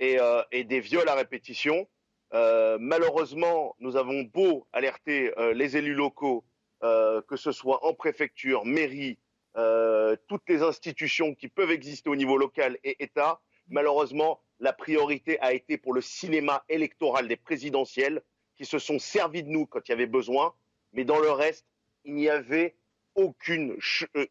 et, 0.00 0.18
euh, 0.20 0.42
des 0.52 0.80
viols 0.80 1.08
à 1.08 1.14
répétition. 1.14 1.86
Malheureusement, 2.32 3.74
nous 3.78 3.96
avons 3.96 4.22
beau 4.22 4.66
alerter 4.72 5.32
les 5.54 5.76
élus 5.76 5.94
locaux, 5.94 6.44
que 6.82 7.36
ce 7.36 7.52
soit 7.52 7.84
en 7.86 7.94
préfecture, 7.94 8.64
mairie, 8.64 9.18
toutes 9.54 10.48
les 10.48 10.62
institutions 10.62 11.34
qui 11.34 11.48
peuvent 11.48 11.70
exister 11.70 12.08
au 12.08 12.16
niveau 12.16 12.36
local 12.36 12.78
et 12.84 13.02
État, 13.02 13.40
malheureusement, 13.68 14.40
la 14.60 14.72
priorité 14.72 15.40
a 15.40 15.52
été 15.52 15.78
pour 15.78 15.94
le 15.94 16.00
cinéma 16.00 16.64
électoral 16.68 17.26
des 17.28 17.36
présidentielles 17.36 18.22
qui 18.56 18.66
se 18.66 18.78
sont 18.78 18.98
servis 18.98 19.42
de 19.42 19.48
nous 19.48 19.66
quand 19.66 19.80
il 19.88 19.90
y 19.90 19.94
avait 19.94 20.06
besoin, 20.06 20.54
mais 20.92 21.04
dans 21.04 21.18
le 21.18 21.30
reste, 21.30 21.66
il 22.04 22.14
n'y 22.14 22.28
avait 22.28 22.76
aucune, 23.14 23.76
euh, 24.16 24.26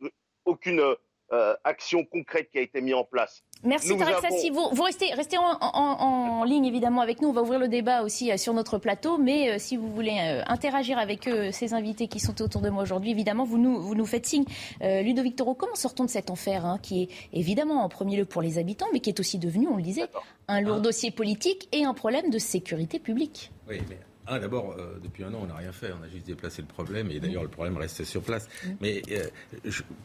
aucune 0.46 0.96
euh, 1.32 1.56
action 1.64 2.06
concrète 2.06 2.52
qui 2.52 2.60
a 2.60 2.62
été 2.62 2.82
mise 2.82 2.94
en 2.94 3.04
place. 3.04 3.44
Merci 3.63 3.98
Tarek 3.98 4.20
Sassi. 4.22 4.50
Vous, 4.50 4.84
restez, 4.84 5.13
restez 5.13 5.38
en, 5.38 6.44
ligne 6.46 6.66
évidemment 6.66 7.01
avec 7.01 7.22
nous. 7.22 7.30
On 7.30 7.34
va 7.34 7.42
ouvrir 7.42 7.60
le 7.60 7.68
débat 7.68 8.04
aussi 8.04 8.32
euh, 8.32 8.38
sur 8.38 8.54
notre 8.54 8.78
plateau. 8.78 9.18
Mais 9.18 9.60
si 9.60 9.78
vous 9.78 9.89
voulez 9.94 10.18
interagir 10.48 10.98
avec 10.98 11.30
ces 11.51 11.74
invités 11.74 12.08
qui 12.08 12.20
sont 12.20 12.42
autour 12.42 12.62
de 12.62 12.70
moi 12.70 12.84
aujourd'hui, 12.84 13.12
évidemment, 13.12 13.44
vous 13.44 13.58
nous, 13.58 13.82
vous 13.82 13.96
nous 13.96 14.06
faites 14.06 14.25
signe. 14.25 14.46
Ludovic 14.82 15.36
Toro, 15.36 15.54
comment 15.54 15.75
sortons 15.75 16.06
de 16.06 16.10
cet 16.10 16.30
enfer 16.30 16.66
hein, 16.66 16.80
qui 16.82 17.04
est 17.04 17.10
évidemment 17.34 17.84
en 17.84 17.89
premier 17.89 18.18
lieu 18.18 18.25
pour 18.25 18.42
les 18.42 18.58
habitants, 18.58 18.88
mais 18.94 19.00
qui 19.00 19.10
est 19.10 19.20
aussi 19.20 19.38
devenu, 19.38 19.68
on 19.68 19.75
le 19.75 19.84
disait, 19.84 20.08
un 20.48 20.62
lourd 20.62 20.80
dossier 20.80 21.12
politique 21.12 21.68
et 21.72 21.84
un 21.84 21.94
problème 21.94 22.30
de 22.30 22.39
sécurité 22.39 23.00
publique? 23.00 23.51
Oui, 23.68 23.80
mais 23.89 23.98
ah, 24.30 24.40
d'abord, 24.40 24.76
euh, 24.78 25.00
depuis 25.04 25.24
un 25.24 25.34
an, 25.34 25.40
on 25.44 25.48
n'a 25.48 25.56
rien 25.56 25.72
fait. 25.72 25.92
On 26.00 26.04
a 26.04 26.08
juste 26.08 26.28
déplacé 26.28 26.62
le 26.62 26.68
problème. 26.68 27.10
Et 27.10 27.20
d'ailleurs, 27.20 27.42
le 27.42 27.50
problème 27.50 27.78
reste 27.78 28.04
sur 28.04 28.22
place. 28.22 28.48
Mais 28.80 29.02
euh, 29.12 29.26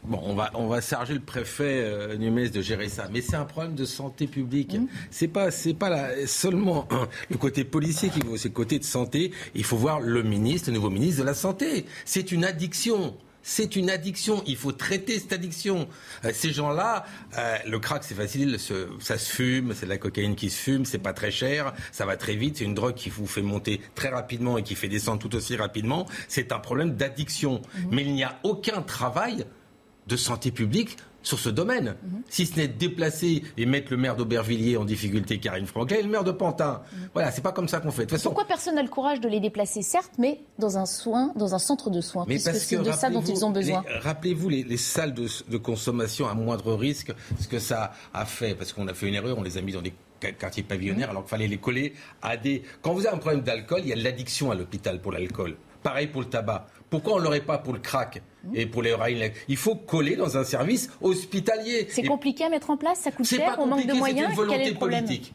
bon, 0.03 0.19
on 0.23 0.33
va, 0.33 0.49
on 0.55 0.67
va 0.67 0.81
charger 0.81 1.13
le 1.13 1.19
préfet 1.19 1.81
euh, 1.83 2.17
de 2.17 2.61
gérer 2.61 2.89
ça. 2.89 3.07
Mais 3.11 3.21
c'est 3.21 3.35
un 3.35 3.45
problème 3.45 3.75
de 3.75 3.85
santé 3.85 4.25
publique. 4.25 4.71
Ce 4.71 4.77
C'est 5.11 5.27
pas, 5.27 5.51
c'est 5.51 5.75
pas 5.75 6.25
seulement 6.25 6.87
le 7.29 7.37
côté 7.37 7.63
policier 7.63 8.09
qui 8.09 8.19
vaut, 8.21 8.35
c'est 8.35 8.49
le 8.49 8.53
côté 8.55 8.79
de 8.79 8.83
santé. 8.83 9.31
Il 9.53 9.63
faut 9.63 9.77
voir 9.77 9.99
le 9.99 10.23
ministre, 10.23 10.69
le 10.69 10.75
nouveau 10.75 10.89
ministre 10.89 11.21
de 11.21 11.25
la 11.25 11.35
Santé. 11.35 11.85
C'est 12.03 12.31
une 12.31 12.45
addiction. 12.45 13.15
C'est 13.47 13.75
une 13.75 13.91
addiction. 13.91 14.43
Il 14.47 14.57
faut 14.57 14.71
traiter 14.71 15.19
cette 15.19 15.31
addiction. 15.31 15.87
Euh, 16.25 16.31
ces 16.33 16.51
gens-là, 16.51 17.05
euh, 17.37 17.57
le 17.67 17.77
crack, 17.77 18.03
c'est 18.03 18.15
facile. 18.15 18.57
ça 18.99 19.17
se 19.19 19.31
fume. 19.31 19.75
C'est 19.75 19.85
de 19.85 19.91
la 19.91 19.99
cocaïne 19.99 20.35
qui 20.35 20.49
se 20.49 20.59
fume. 20.59 20.83
C'est 20.83 20.97
pas 20.97 21.13
très 21.13 21.29
cher. 21.29 21.71
Ça 21.91 22.07
va 22.07 22.17
très 22.17 22.35
vite. 22.35 22.57
C'est 22.57 22.63
une 22.63 22.73
drogue 22.73 22.95
qui 22.95 23.11
vous 23.11 23.27
fait 23.27 23.43
monter 23.43 23.81
très 23.93 24.09
rapidement 24.09 24.57
et 24.57 24.63
qui 24.63 24.73
fait 24.73 24.87
descendre 24.87 25.19
tout 25.19 25.35
aussi 25.35 25.55
rapidement. 25.55 26.07
C'est 26.27 26.51
un 26.51 26.59
problème 26.59 26.95
d'addiction. 26.95 27.61
Mmh. 27.61 27.79
Mais 27.91 28.01
il 28.01 28.13
n'y 28.13 28.23
a 28.23 28.39
aucun 28.41 28.81
travail 28.81 29.45
de 30.07 30.17
santé 30.17 30.49
publique 30.49 30.97
sur 31.25 31.39
ce 31.39 31.49
domaine. 31.49 31.95
Mhm. 32.03 32.21
Si 32.29 32.45
ce 32.45 32.55
n'est 32.55 32.67
de 32.67 32.77
déplacer 32.77 33.43
et 33.57 33.65
mettre 33.65 33.91
le 33.91 33.97
maire 33.97 34.15
d'Aubervilliers 34.15 34.77
en 34.77 34.85
difficulté, 34.85 35.39
Karine 35.39 35.65
Franklin, 35.65 35.97
et 35.97 36.03
le 36.03 36.09
maire 36.09 36.23
de 36.23 36.31
Pantin. 36.31 36.81
Mhm. 36.93 37.09
Voilà, 37.13 37.31
c'est 37.31 37.41
pas 37.41 37.51
comme 37.51 37.67
ça 37.67 37.79
qu'on 37.79 37.91
fait. 37.91 38.09
façon... 38.09 38.29
Pourquoi 38.29 38.45
personne 38.45 38.75
n'a 38.75 38.83
le 38.83 38.89
courage 38.89 39.19
de 39.19 39.27
les 39.27 39.39
déplacer, 39.39 39.81
certes, 39.81 40.13
mais 40.17 40.39
dans 40.59 40.77
un 40.77 40.85
soin, 40.85 41.33
dans 41.35 41.55
un 41.55 41.59
centre 41.59 41.89
de 41.89 41.99
soins, 41.99 42.25
mais 42.27 42.35
puisque 42.35 42.55
c'est 42.55 42.77
de 42.77 42.91
ça 42.91 43.09
dont 43.09 43.21
ils 43.21 43.43
ont 43.43 43.51
besoin. 43.51 43.83
Rappelez-vous 44.01 44.49
les, 44.49 44.77
salles 44.77 45.13
de, 45.13 45.57
consommation 45.57 46.27
à 46.27 46.35
moindre 46.35 46.73
risque, 46.73 47.11
ce 47.39 47.47
que 47.47 47.59
ça 47.59 47.93
a 48.13 48.25
fait, 48.25 48.53
parce 48.55 48.71
qu'on 48.71 48.87
a 48.87 48.93
fait 48.93 49.07
une 49.07 49.15
erreur, 49.15 49.37
on 49.37 49.43
les 49.43 49.57
a 49.57 49.61
mis 49.61 49.73
dans 49.73 49.81
des 49.81 49.93
quartiers 50.37 50.63
pavillonnaires, 50.63 51.07
mhm. 51.07 51.11
alors 51.11 51.23
qu'il 51.23 51.29
fallait 51.31 51.47
les 51.47 51.57
coller 51.57 51.93
à 52.21 52.37
des. 52.37 52.61
Quand 52.81 52.93
vous 52.93 53.05
avez 53.07 53.15
un 53.15 53.19
problème 53.19 53.41
d'alcool, 53.41 53.81
il 53.83 53.89
y 53.89 53.93
a 53.93 53.95
de 53.95 54.03
l'addiction 54.03 54.51
à 54.51 54.55
l'hôpital 54.55 55.01
pour 55.01 55.11
l'alcool. 55.11 55.55
Pareil 55.81 56.07
pour 56.07 56.21
le 56.21 56.29
tabac. 56.29 56.67
Pourquoi 56.89 57.13
on 57.15 57.19
ne 57.19 57.23
l'aurait 57.23 57.41
pas 57.41 57.57
pour 57.57 57.73
le 57.73 57.79
crack? 57.79 58.21
Et 58.53 58.65
pour 58.65 58.81
les 58.81 58.91
oreilles 58.91 59.31
Il 59.47 59.57
faut 59.57 59.75
coller 59.75 60.15
dans 60.15 60.37
un 60.37 60.43
service 60.43 60.89
hospitalier. 61.01 61.87
C'est 61.89 62.03
compliqué 62.03 62.45
à 62.45 62.49
mettre 62.49 62.69
en 62.69 62.77
place, 62.77 62.99
ça 62.99 63.11
coûte 63.11 63.25
cher, 63.25 63.55
on 63.59 63.65
manque 63.65 63.87
de 63.87 63.93
moyens. 63.93 64.27
C'est 64.29 64.41
une 64.41 64.47
volonté 64.47 64.73
politique. 64.73 65.33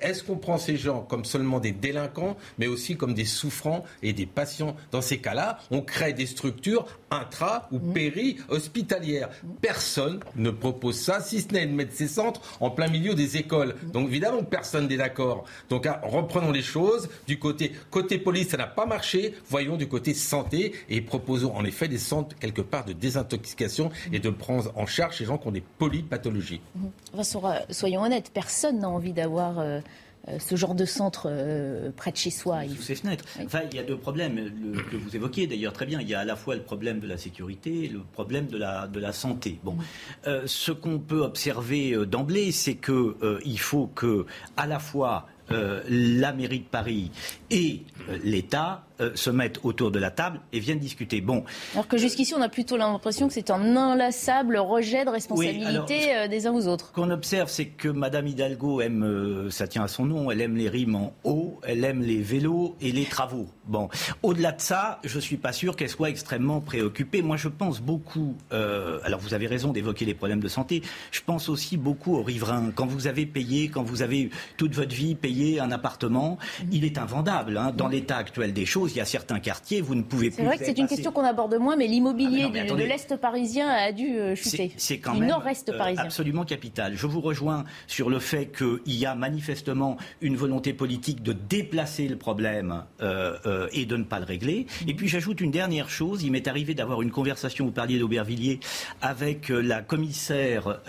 Est-ce 0.00 0.22
qu'on 0.22 0.36
prend 0.36 0.58
ces 0.58 0.76
gens 0.76 1.02
comme 1.02 1.24
seulement 1.24 1.60
des 1.60 1.72
délinquants, 1.72 2.36
mais 2.58 2.66
aussi 2.66 2.96
comme 2.96 3.14
des 3.14 3.24
souffrants 3.24 3.84
et 4.02 4.12
des 4.12 4.26
patients? 4.26 4.76
Dans 4.90 5.02
ces 5.02 5.18
cas-là, 5.18 5.58
on 5.70 5.80
crée 5.80 6.12
des 6.12 6.26
structures 6.26 6.86
intra 7.10 7.68
ou 7.72 7.78
mm. 7.78 7.92
péri-hospitalières. 7.92 9.30
Personne 9.60 10.20
ne 10.36 10.50
propose 10.50 10.98
ça, 10.98 11.20
si 11.20 11.40
ce 11.40 11.48
n'est 11.52 11.66
de 11.66 11.72
mettre 11.72 11.92
ces 11.94 12.08
centres 12.08 12.40
en 12.60 12.70
plein 12.70 12.88
milieu 12.88 13.14
des 13.14 13.36
écoles. 13.36 13.74
Mm. 13.82 13.90
Donc 13.90 14.08
évidemment, 14.08 14.42
personne 14.42 14.88
n'est 14.88 14.96
d'accord. 14.96 15.44
Donc 15.68 15.86
ah, 15.86 16.00
reprenons 16.04 16.52
les 16.52 16.62
choses. 16.62 17.08
Du 17.26 17.38
côté, 17.38 17.72
côté 17.90 18.18
police, 18.18 18.48
ça 18.48 18.56
n'a 18.56 18.66
pas 18.66 18.86
marché. 18.86 19.34
Voyons 19.48 19.76
du 19.76 19.88
côté 19.88 20.14
santé 20.14 20.74
et 20.88 21.00
proposons 21.00 21.54
en 21.54 21.64
effet 21.64 21.88
des 21.88 21.98
centres 21.98 22.19
quelque 22.24 22.62
part 22.62 22.84
de 22.84 22.92
désintoxication 22.92 23.90
et 24.12 24.18
de 24.18 24.30
prendre 24.30 24.72
en 24.76 24.86
charge 24.86 25.20
les 25.20 25.26
gens 25.26 25.38
qui 25.38 25.48
ont 25.48 25.52
des 25.52 25.64
polypathologies. 25.78 26.60
Mmh. 26.74 27.22
soyons 27.70 28.02
honnêtes, 28.02 28.30
personne 28.32 28.80
n'a 28.80 28.88
envie 28.88 29.12
d'avoir 29.12 29.58
euh, 29.58 29.80
euh, 30.28 30.38
ce 30.38 30.56
genre 30.56 30.74
de 30.74 30.84
centre 30.84 31.28
euh, 31.30 31.90
près 31.96 32.12
de 32.12 32.16
chez 32.16 32.30
soi. 32.30 32.62
Sous 32.68 32.82
ses 32.82 32.94
fenêtres. 32.94 33.24
Enfin, 33.44 33.60
il 33.70 33.76
y 33.76 33.80
a 33.80 33.82
deux 33.82 33.96
problèmes 33.96 34.50
que 34.90 34.96
vous 34.96 35.16
évoquiez 35.16 35.46
d'ailleurs 35.46 35.72
très 35.72 35.86
bien. 35.86 36.00
Il 36.00 36.08
y 36.08 36.14
a 36.14 36.20
à 36.20 36.24
la 36.24 36.36
fois 36.36 36.54
le 36.54 36.62
problème 36.62 37.00
de 37.00 37.06
la 37.06 37.16
sécurité 37.16 37.84
et 37.84 37.88
le 37.88 38.00
problème 38.00 38.46
de 38.46 38.58
la, 38.58 38.86
de 38.86 39.00
la 39.00 39.12
santé. 39.12 39.58
Bon, 39.64 39.76
ce 40.24 40.72
qu'on 40.72 40.98
peut 40.98 41.22
observer 41.22 41.96
d'emblée, 42.06 42.52
c'est 42.52 42.76
qu'il 42.76 43.58
faut 43.58 43.86
que 43.86 44.26
à 44.56 44.66
la 44.66 44.78
fois 44.78 45.26
la 45.48 46.32
mairie 46.32 46.60
de 46.60 46.64
Paris 46.64 47.10
et 47.50 47.82
l'État 48.22 48.84
euh, 49.00 49.10
se 49.14 49.30
mettent 49.30 49.60
autour 49.62 49.90
de 49.90 49.98
la 49.98 50.10
table 50.10 50.40
et 50.52 50.60
viennent 50.60 50.78
discuter. 50.78 51.20
Bon. 51.20 51.44
Alors 51.74 51.88
que 51.88 51.96
jusqu'ici, 51.96 52.34
on 52.34 52.42
a 52.42 52.48
plutôt 52.48 52.76
l'impression 52.76 53.28
que 53.28 53.34
c'est 53.34 53.50
un 53.50 53.76
inlassable 53.76 54.58
rejet 54.58 55.04
de 55.04 55.10
responsabilité 55.10 56.16
euh, 56.16 56.28
des 56.28 56.46
uns 56.46 56.52
aux 56.52 56.66
autres. 56.66 56.88
Ce 56.88 56.92
qu'on 56.92 57.10
observe, 57.10 57.48
c'est 57.48 57.66
que 57.66 57.88
Madame 57.88 58.26
Hidalgo 58.26 58.80
aime, 58.80 59.02
euh, 59.04 59.50
ça 59.50 59.66
tient 59.66 59.84
à 59.84 59.88
son 59.88 60.04
nom, 60.04 60.30
elle 60.30 60.40
aime 60.40 60.56
les 60.56 60.68
rimes 60.68 60.94
en 60.94 61.12
haut, 61.24 61.58
elle 61.62 61.84
aime 61.84 62.02
les 62.02 62.20
vélos 62.20 62.76
et 62.80 62.92
les 62.92 63.04
travaux. 63.04 63.48
Bon, 63.66 63.88
au-delà 64.22 64.52
de 64.52 64.60
ça, 64.60 65.00
je 65.04 65.18
suis 65.18 65.36
pas 65.36 65.52
sûr 65.52 65.76
qu'elle 65.76 65.88
soit 65.88 66.10
extrêmement 66.10 66.60
préoccupée. 66.60 67.22
Moi, 67.22 67.36
je 67.36 67.48
pense 67.48 67.80
beaucoup. 67.80 68.36
alors, 68.50 69.20
vous 69.20 69.34
avez 69.34 69.46
raison 69.46 69.72
d'évoquer 69.72 70.04
les 70.04 70.14
problèmes 70.14 70.40
de 70.40 70.48
santé. 70.48 70.82
Je 71.12 71.20
pense 71.24 71.48
aussi 71.48 71.76
beaucoup 71.76 72.16
aux 72.16 72.22
riverains. 72.22 72.72
Quand 72.74 72.86
vous 72.86 73.06
avez 73.06 73.26
payé, 73.26 73.68
quand 73.68 73.82
vous 73.82 74.02
avez 74.02 74.30
toute 74.56 74.74
votre 74.74 74.94
vie 74.94 75.14
payé 75.14 75.60
un 75.60 75.70
appartement, 75.70 76.38
il 76.72 76.84
est 76.84 76.98
invendable. 76.98 77.56
Hein, 77.56 77.72
dans 77.76 77.88
l'état 77.88 78.16
actuel 78.16 78.52
des 78.52 78.66
choses, 78.66 78.89
il 78.94 78.98
y 78.98 79.00
a 79.00 79.04
certains 79.04 79.40
quartiers, 79.40 79.80
vous 79.80 79.94
ne 79.94 80.02
pouvez 80.02 80.30
plus. 80.30 80.36
C'est 80.36 80.44
vrai 80.44 80.58
que 80.58 80.64
c'est 80.64 80.78
une 80.78 80.86
question 80.86 81.12
qu'on 81.12 81.24
aborde 81.24 81.54
moins, 81.56 81.76
mais 81.76 81.86
l'immobilier 81.86 82.46
ah, 82.54 82.74
de, 82.74 82.82
l'Est 82.82 83.16
parisien 83.16 83.68
a 83.68 83.92
dû 83.92 84.18
euh, 84.18 84.34
chuter. 84.34 84.72
C'est 84.76 84.98
quand 84.98 85.14
même 85.14 85.28
nord-est 85.28 85.68
euh, 85.68 85.78
parisien. 85.78 86.04
absolument 86.04 86.44
capital. 86.44 86.96
Je 86.96 87.06
vous 87.06 87.20
rejoins 87.20 87.64
sur 87.86 88.10
le 88.10 88.18
fait 88.18 88.46
qu'il 88.46 88.94
y 88.94 89.06
a 89.06 89.14
manifestement 89.14 89.96
une 90.20 90.36
volonté 90.36 90.72
politique 90.72 91.22
de 91.22 91.32
déplacer 91.32 92.08
le 92.08 92.16
problème 92.16 92.84
euh, 93.00 93.68
et 93.72 93.86
de 93.86 93.96
ne 93.96 94.04
pas 94.04 94.18
le 94.18 94.24
régler. 94.24 94.66
Et 94.86 94.94
puis 94.94 95.08
j'ajoute 95.08 95.40
une 95.40 95.50
dernière 95.50 95.90
chose. 95.90 96.22
Il 96.22 96.32
m'est 96.32 96.48
arrivé 96.48 96.74
d'avoir 96.74 97.02
une 97.02 97.10
conversation, 97.10 97.66
vous 97.66 97.72
parliez 97.72 97.98
d'Aubervilliers, 97.98 98.60
avec 99.02 99.48
la 99.48 99.82
commissaire 99.82 100.80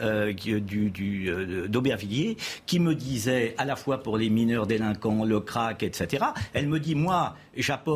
d'Aubervilliers 1.68 2.38
qui 2.66 2.80
me 2.80 2.96
disait, 2.96 3.56
à 3.58 3.66
la 3.66 3.76
fois 3.76 4.02
pour 4.02 4.18
les 4.18 4.30
mineurs 4.30 4.68
délinquants, 4.68 5.26
le 5.26 5.40
crack, 5.40 5.84
etc., 5.84 6.26
elle 6.54 6.68
me 6.68 6.80
dit, 6.80 6.96
moi, 6.96 7.36
j'apporte, 7.56 7.91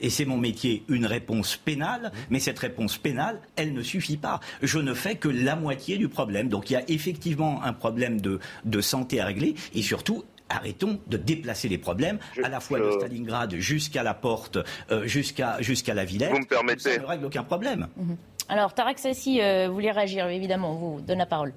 et 0.00 0.10
c'est 0.10 0.24
mon 0.24 0.36
métier, 0.36 0.84
une 0.88 1.06
réponse 1.06 1.56
pénale, 1.56 2.12
mais 2.30 2.40
cette 2.40 2.58
réponse 2.58 2.98
pénale, 2.98 3.40
elle 3.56 3.72
ne 3.72 3.82
suffit 3.82 4.16
pas. 4.16 4.40
Je 4.62 4.78
ne 4.78 4.94
fais 4.94 5.16
que 5.16 5.28
la 5.28 5.56
moitié 5.56 5.98
du 5.98 6.08
problème. 6.08 6.48
Donc 6.48 6.70
il 6.70 6.74
y 6.74 6.76
a 6.76 6.82
effectivement 6.88 7.62
un 7.62 7.72
problème 7.72 8.20
de, 8.20 8.40
santé 8.80 9.20
à 9.20 9.26
régler, 9.26 9.54
et 9.74 9.82
surtout, 9.82 10.24
arrêtons 10.48 11.00
de 11.06 11.16
déplacer 11.16 11.68
les 11.68 11.78
problèmes, 11.78 12.18
à 12.42 12.48
la 12.48 12.60
fois 12.60 12.80
de 12.80 12.90
Stalingrad 12.90 13.54
jusqu'à 13.56 14.02
la 14.02 14.14
porte, 14.14 14.58
euh, 14.90 15.06
jusqu'à 15.06 15.60
jusqu'à 15.60 15.94
la 15.94 16.04
Villette. 16.04 16.32
Vous 16.32 16.40
me 16.40 16.46
permettez. 16.46 16.94
Ça 16.94 16.98
ne 16.98 17.06
règle 17.06 17.26
aucun 17.26 17.44
problème. 17.44 17.88
Mhm. 17.96 18.16
Alors, 18.48 18.74
Tarek 18.74 18.98
Sassi, 18.98 19.40
euh, 19.40 19.68
vous 19.68 19.74
voulez 19.74 19.92
réagir, 19.92 20.26
évidemment, 20.28 20.74
vous 20.74 21.00
donne 21.00 21.18
la 21.18 21.26
parole. 21.26 21.52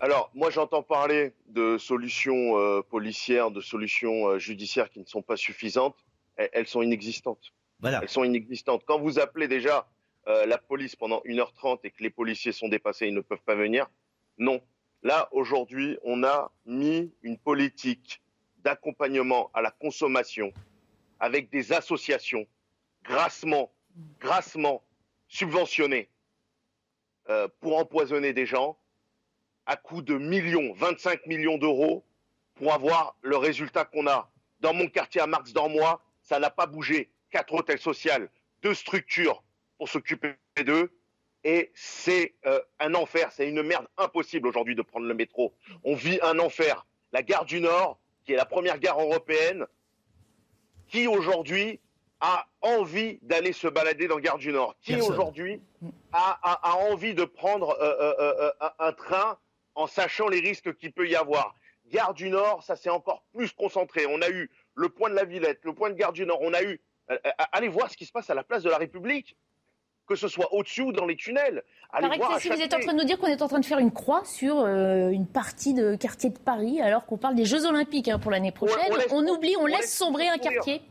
Alors, 0.00 0.30
moi, 0.34 0.50
j'entends 0.50 0.82
parler 0.82 1.32
de 1.48 1.78
solutions 1.78 2.58
euh, 2.58 2.82
policières, 2.82 3.50
de 3.50 3.60
solutions 3.60 4.38
judiciaires 4.38 4.90
qui 4.90 5.00
ne 5.00 5.06
sont 5.06 5.22
pas 5.22 5.36
suffisantes 5.36 5.96
elles 6.36 6.66
sont 6.66 6.82
inexistantes. 6.82 7.52
Elles 7.84 8.08
sont 8.08 8.24
inexistantes. 8.24 8.84
Quand 8.86 8.98
vous 8.98 9.18
appelez 9.18 9.48
déjà 9.48 9.88
euh, 10.28 10.46
la 10.46 10.58
police 10.58 10.94
pendant 10.94 11.20
1h30 11.24 11.80
et 11.84 11.90
que 11.90 12.02
les 12.02 12.10
policiers 12.10 12.52
sont 12.52 12.68
dépassés, 12.68 13.08
ils 13.08 13.14
ne 13.14 13.20
peuvent 13.20 13.42
pas 13.44 13.54
venir, 13.54 13.90
non. 14.38 14.60
Là, 15.02 15.28
aujourd'hui, 15.32 15.98
on 16.04 16.22
a 16.22 16.52
mis 16.64 17.12
une 17.22 17.36
politique 17.36 18.22
d'accompagnement 18.58 19.50
à 19.52 19.60
la 19.60 19.72
consommation 19.72 20.52
avec 21.18 21.50
des 21.50 21.72
associations 21.72 22.46
grassement, 23.04 23.72
grassement 24.20 24.82
subventionnées 25.26 26.08
euh, 27.28 27.48
pour 27.60 27.76
empoisonner 27.78 28.32
des 28.32 28.46
gens 28.46 28.78
à 29.66 29.76
coût 29.76 30.02
de 30.02 30.16
millions, 30.16 30.72
25 30.74 31.26
millions 31.26 31.58
d'euros 31.58 32.04
pour 32.54 32.72
avoir 32.72 33.16
le 33.22 33.36
résultat 33.36 33.84
qu'on 33.84 34.06
a. 34.06 34.30
Dans 34.60 34.74
mon 34.74 34.86
quartier 34.86 35.20
à 35.20 35.26
Marx-Dormois, 35.26 36.00
ça 36.22 36.38
n'a 36.38 36.50
pas 36.50 36.66
bougé. 36.66 37.10
Quatre 37.30 37.54
hôtels 37.54 37.78
sociaux, 37.78 38.12
deux 38.62 38.74
structures 38.74 39.42
pour 39.78 39.88
s'occuper 39.88 40.34
d'eux. 40.64 40.92
et 41.44 41.72
c'est 41.74 42.34
euh, 42.46 42.60
un 42.78 42.94
enfer, 42.94 43.32
c'est 43.32 43.48
une 43.48 43.62
merde 43.62 43.88
impossible 43.96 44.46
aujourd'hui 44.46 44.76
de 44.76 44.82
prendre 44.82 45.06
le 45.06 45.14
métro. 45.14 45.54
On 45.82 45.94
vit 45.94 46.18
un 46.22 46.38
enfer. 46.38 46.86
La 47.12 47.22
gare 47.22 47.44
du 47.44 47.60
Nord, 47.60 47.98
qui 48.24 48.32
est 48.32 48.36
la 48.36 48.44
première 48.44 48.78
gare 48.78 49.00
européenne, 49.00 49.66
qui 50.88 51.06
aujourd'hui 51.06 51.80
a 52.20 52.46
envie 52.60 53.18
d'aller 53.22 53.52
se 53.52 53.66
balader 53.66 54.06
dans 54.06 54.20
Gare 54.20 54.38
du 54.38 54.52
Nord 54.52 54.76
Qui 54.80 54.94
aujourd'hui 55.00 55.60
a, 56.12 56.76
envie 56.76 57.14
de 57.14 57.24
prendre 57.24 57.76
euh, 57.80 58.14
euh, 58.20 58.52
un 58.78 58.92
train 58.92 59.38
en 59.74 59.88
sachant 59.88 60.28
les 60.28 60.38
risques 60.38 60.76
qu'il 60.76 60.92
peut 60.92 61.08
y 61.08 61.16
avoir 61.16 61.56
Gare 61.88 62.14
du 62.14 62.30
Nord, 62.30 62.62
ça 62.62 62.76
s'est 62.76 62.90
encore 62.90 63.24
plus 63.32 63.52
concentré. 63.52 64.06
On 64.06 64.22
a 64.22 64.30
eu 64.30 64.50
le 64.74 64.88
point 64.88 65.10
de 65.10 65.14
la 65.14 65.24
Villette, 65.24 65.60
le 65.62 65.74
point 65.74 65.90
de 65.90 65.94
Gare 65.94 66.12
du 66.12 66.26
Nord, 66.26 66.40
on 66.42 66.52
a 66.54 66.62
eu... 66.62 66.80
allez 67.52 67.68
voir 67.68 67.90
ce 67.90 67.96
qui 67.96 68.06
se 68.06 68.12
passe 68.12 68.30
à 68.30 68.34
la 68.34 68.44
place 68.44 68.62
de 68.62 68.70
la 68.70 68.78
République 68.78 69.36
que 70.06 70.16
ce 70.16 70.28
soit 70.28 70.52
au-dessus 70.52 70.82
ou 70.82 70.92
dans 70.92 71.06
les 71.06 71.16
tunnels. 71.16 71.62
Allez 71.92 72.16
voir 72.16 72.38
si 72.40 72.48
vous 72.48 72.60
êtes 72.60 72.74
en 72.74 72.80
train 72.80 72.92
de 72.92 72.98
nous 72.98 73.04
dire 73.04 73.18
qu'on 73.18 73.28
est 73.28 73.42
en 73.42 73.48
train 73.48 73.60
de 73.60 73.64
faire 73.64 73.78
une 73.78 73.92
croix 73.92 74.24
sur 74.24 74.60
euh, 74.60 75.10
une 75.10 75.26
partie 75.26 75.74
de 75.74 75.94
quartier 75.94 76.30
de 76.30 76.38
Paris, 76.38 76.80
alors 76.80 77.06
qu'on 77.06 77.18
parle 77.18 77.34
des 77.34 77.44
Jeux 77.44 77.66
Olympiques 77.66 78.08
hein, 78.08 78.18
pour 78.18 78.30
l'année 78.30 78.52
prochaine. 78.52 78.78
On, 79.10 79.26
oublie, 79.26 79.56
on, 79.58 79.66
laisse, 79.66 79.94
sombrer 79.96 80.28
un 80.28 80.38
quartier. 80.38 80.82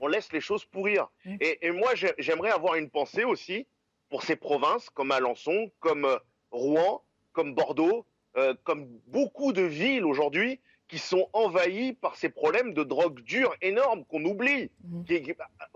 On 0.00 0.06
laisse 0.06 0.32
les 0.32 0.40
choses 0.40 0.64
pourrir. 0.64 1.08
Mmh. 1.24 1.36
Et, 1.40 1.70
moi, 1.70 1.92
j'aimerais 2.18 2.50
avoir 2.50 2.74
une 2.76 2.90
pensée 2.90 3.24
aussi 3.24 3.66
pour 4.10 4.22
ces 4.22 4.36
provinces 4.36 4.90
comme 4.90 5.10
Alençon, 5.10 5.70
comme 5.80 6.04
euh, 6.04 6.18
Rouen, 6.50 7.02
comme 7.32 7.54
Bordeaux, 7.54 8.06
euh, 8.36 8.54
comme 8.64 8.86
beaucoup 9.08 9.52
de 9.52 9.62
villes 9.62 10.04
aujourd'hui 10.04 10.60
qui 10.88 10.98
sont 10.98 11.28
envahies 11.32 11.94
par 11.94 12.16
ces 12.16 12.28
problèmes 12.28 12.74
de 12.74 12.84
drogue 12.84 13.20
dure 13.20 13.54
énormes 13.62 14.04
qu'on 14.04 14.24
oublie. 14.24 14.70
Mmh. 14.84 15.02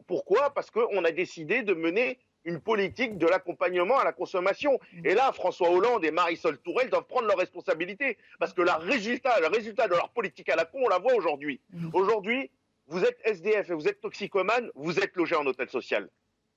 Pourquoi? 0.07 0.51
Parce 0.55 0.71
qu'on 0.71 1.05
a 1.05 1.11
décidé 1.11 1.63
de 1.63 1.75
mener 1.75 2.19
une 2.45 2.61
politique 2.61 3.19
de 3.19 3.27
l'accompagnement 3.27 3.99
à 3.99 4.05
la 4.05 4.13
consommation. 4.13 4.79
Et 5.05 5.15
là, 5.15 5.33
François 5.33 5.71
Hollande 5.71 6.05
et 6.05 6.11
Marisol 6.11 6.59
Tourelle 6.59 6.89
doivent 6.89 7.07
prendre 7.07 7.27
leurs 7.27 7.39
responsabilités. 7.39 8.17
Parce 8.39 8.53
que 8.53 8.63
le 8.63 8.71
résultat, 8.73 9.39
le 9.41 9.49
résultat 9.49 9.87
de 9.87 9.95
leur 9.95 10.11
politique 10.11 10.49
à 10.49 10.57
la 10.57 10.65
con, 10.65 10.79
on 10.85 10.89
la 10.89 10.99
voit 10.99 11.15
aujourd'hui. 11.15 11.61
Aujourd'hui, 11.93 12.51
vous 12.87 13.05
êtes 13.05 13.19
SDF 13.25 13.71
et 13.71 13.75
vous 13.75 13.87
êtes 13.87 14.01
toxicomane, 14.01 14.71
vous 14.75 14.99
êtes 14.99 15.15
logé 15.17 15.35
en 15.35 15.47
hôtel 15.47 15.69
social. 15.69 16.09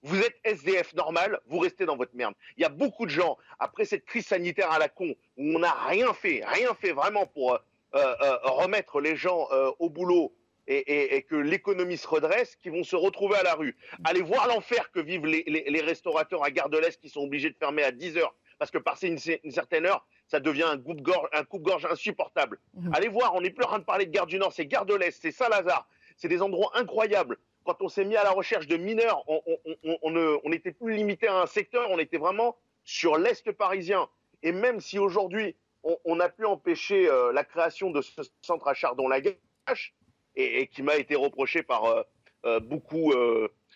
Vous 0.04 0.20
êtes 0.20 0.36
SDF 0.44 0.96
normal, 0.96 1.40
vous 1.46 1.60
restez 1.60 1.86
dans 1.86 1.96
votre 1.96 2.16
merde. 2.16 2.34
Il 2.58 2.62
y 2.62 2.66
a 2.66 2.70
beaucoup 2.70 3.06
de 3.06 3.12
gens, 3.12 3.38
après 3.60 3.86
cette 3.86 4.06
crise 4.06 4.26
sanitaire 4.26 4.72
à 4.72 4.80
la 4.80 4.90
con, 4.90 5.14
où 5.38 5.44
on 5.56 5.60
n'a 5.60 5.74
rien 5.74 6.12
fait, 6.14 6.42
rien 6.48 6.74
fait 6.74 6.92
vraiment 6.92 7.28
pour 7.28 7.54
euh, 7.54 7.58
remettre 7.94 9.02
les 9.02 9.16
gens 9.16 9.48
euh, 9.52 9.72
au 9.80 9.90
boulot 9.90 10.34
et, 10.68 11.24
que 11.24 11.36
l'économie 11.36 11.98
se 11.98 12.08
redresse, 12.08 12.56
qui 12.56 12.70
vont 12.70 12.84
se 12.84 12.96
retrouver 12.96 13.36
à 13.36 13.44
la 13.44 13.56
rue. 13.56 13.76
Allez 14.06 14.22
voir 14.22 14.48
l'enfer 14.48 14.92
que 14.92 15.00
vivent 15.00 15.26
les, 15.26 15.82
restaurateurs 15.82 16.44
à 16.44 16.52
Gare 16.52 16.70
de 16.70 16.78
l'Est 16.78 17.02
qui 17.02 17.10
sont 17.10 17.22
obligés 17.22 17.50
de 17.50 17.58
fermer 17.58 17.84
à 17.84 17.92
10 17.92 18.18
heures, 18.18 18.34
parce 18.58 18.72
que 18.72 18.78
passer 18.78 19.08
une, 19.08 19.52
certaine 19.52 19.86
heure, 19.86 20.06
ça 20.28 20.40
devient 20.40 20.64
un 20.64 20.78
coupe-gorge 20.78 21.28
coupe 21.50 21.70
insupportable. 21.92 22.60
Mmh. 22.76 22.92
Allez 22.94 23.10
voir, 23.10 23.36
on 23.36 23.42
n'est 23.42 23.50
plus 23.50 23.66
en 23.66 23.70
train 23.70 23.80
de 23.80 23.84
parler 23.84 24.06
de 24.06 24.12
Gare 24.12 24.28
du 24.28 24.38
Nord, 24.38 24.54
c'est 24.54 24.66
Gare 24.66 24.86
de 24.86 24.96
l'Est, 24.96 25.20
c'est 25.22 25.32
Saint-Lazare, 25.32 25.88
c'est 26.16 26.30
des 26.30 26.42
endroits 26.42 26.72
incroyables. 26.76 27.38
Quand 27.66 27.82
on 27.82 27.90
s'est 27.90 28.06
mis 28.06 28.16
à 28.16 28.24
la 28.24 28.32
recherche 28.32 28.68
de 28.68 28.78
mineurs, 28.78 29.24
on 29.28 30.50
n'était 30.50 30.72
plus 30.72 30.96
limité 30.96 31.28
à 31.28 31.42
un 31.42 31.48
secteur, 31.48 31.90
on 31.92 32.00
était 32.00 32.18
vraiment 32.18 32.56
sur 32.84 33.18
l'Est 33.18 33.52
parisien. 33.52 34.08
Et 34.44 34.52
même 34.52 34.80
si 34.80 34.98
aujourd'hui, 34.98 35.56
on, 35.84 36.20
a 36.20 36.30
pu 36.30 36.46
empêcher 36.46 37.10
euh, 37.10 37.32
la 37.32 37.44
création 37.44 37.92
de 37.92 38.02
ce 38.02 38.22
centre 38.42 38.68
à 38.68 38.74
Chardon-Lagache, 38.74 39.94
et, 40.36 40.68
qui 40.68 40.84
m'a 40.84 40.96
été 40.96 41.16
reproché 41.16 41.64
par 41.64 41.86
euh, 41.86 42.04
euh, 42.46 42.60
beaucoup 42.60 43.14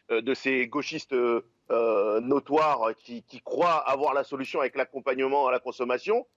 de 0.10 0.34
ces 0.34 0.68
gauchistes 0.68 1.16
notoires 1.70 2.96
qui, 2.98 3.24
croient 3.44 3.78
avoir 3.90 4.14
la 4.14 4.24
solution 4.24 4.60
avec 4.60 4.76
l'accompagnement 4.76 5.48
à 5.48 5.52
la 5.52 5.60
consommation. 5.60 6.28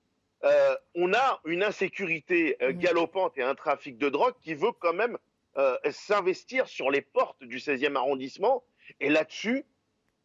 on 0.94 1.12
a 1.12 1.40
une 1.44 1.62
insécurité 1.62 2.56
galopante 2.60 3.36
et 3.36 3.42
un 3.42 3.54
trafic 3.54 3.98
de 3.98 4.08
drogue 4.08 4.34
qui 4.40 4.54
veut 4.54 4.72
quand 4.80 4.94
même 4.94 5.18
s'investir 5.90 6.66
sur 6.66 6.90
les 6.90 7.02
portes 7.02 7.44
du 7.44 7.58
16e 7.58 7.94
arrondissement. 7.96 8.64
Et 9.00 9.10
là-dessus, 9.10 9.64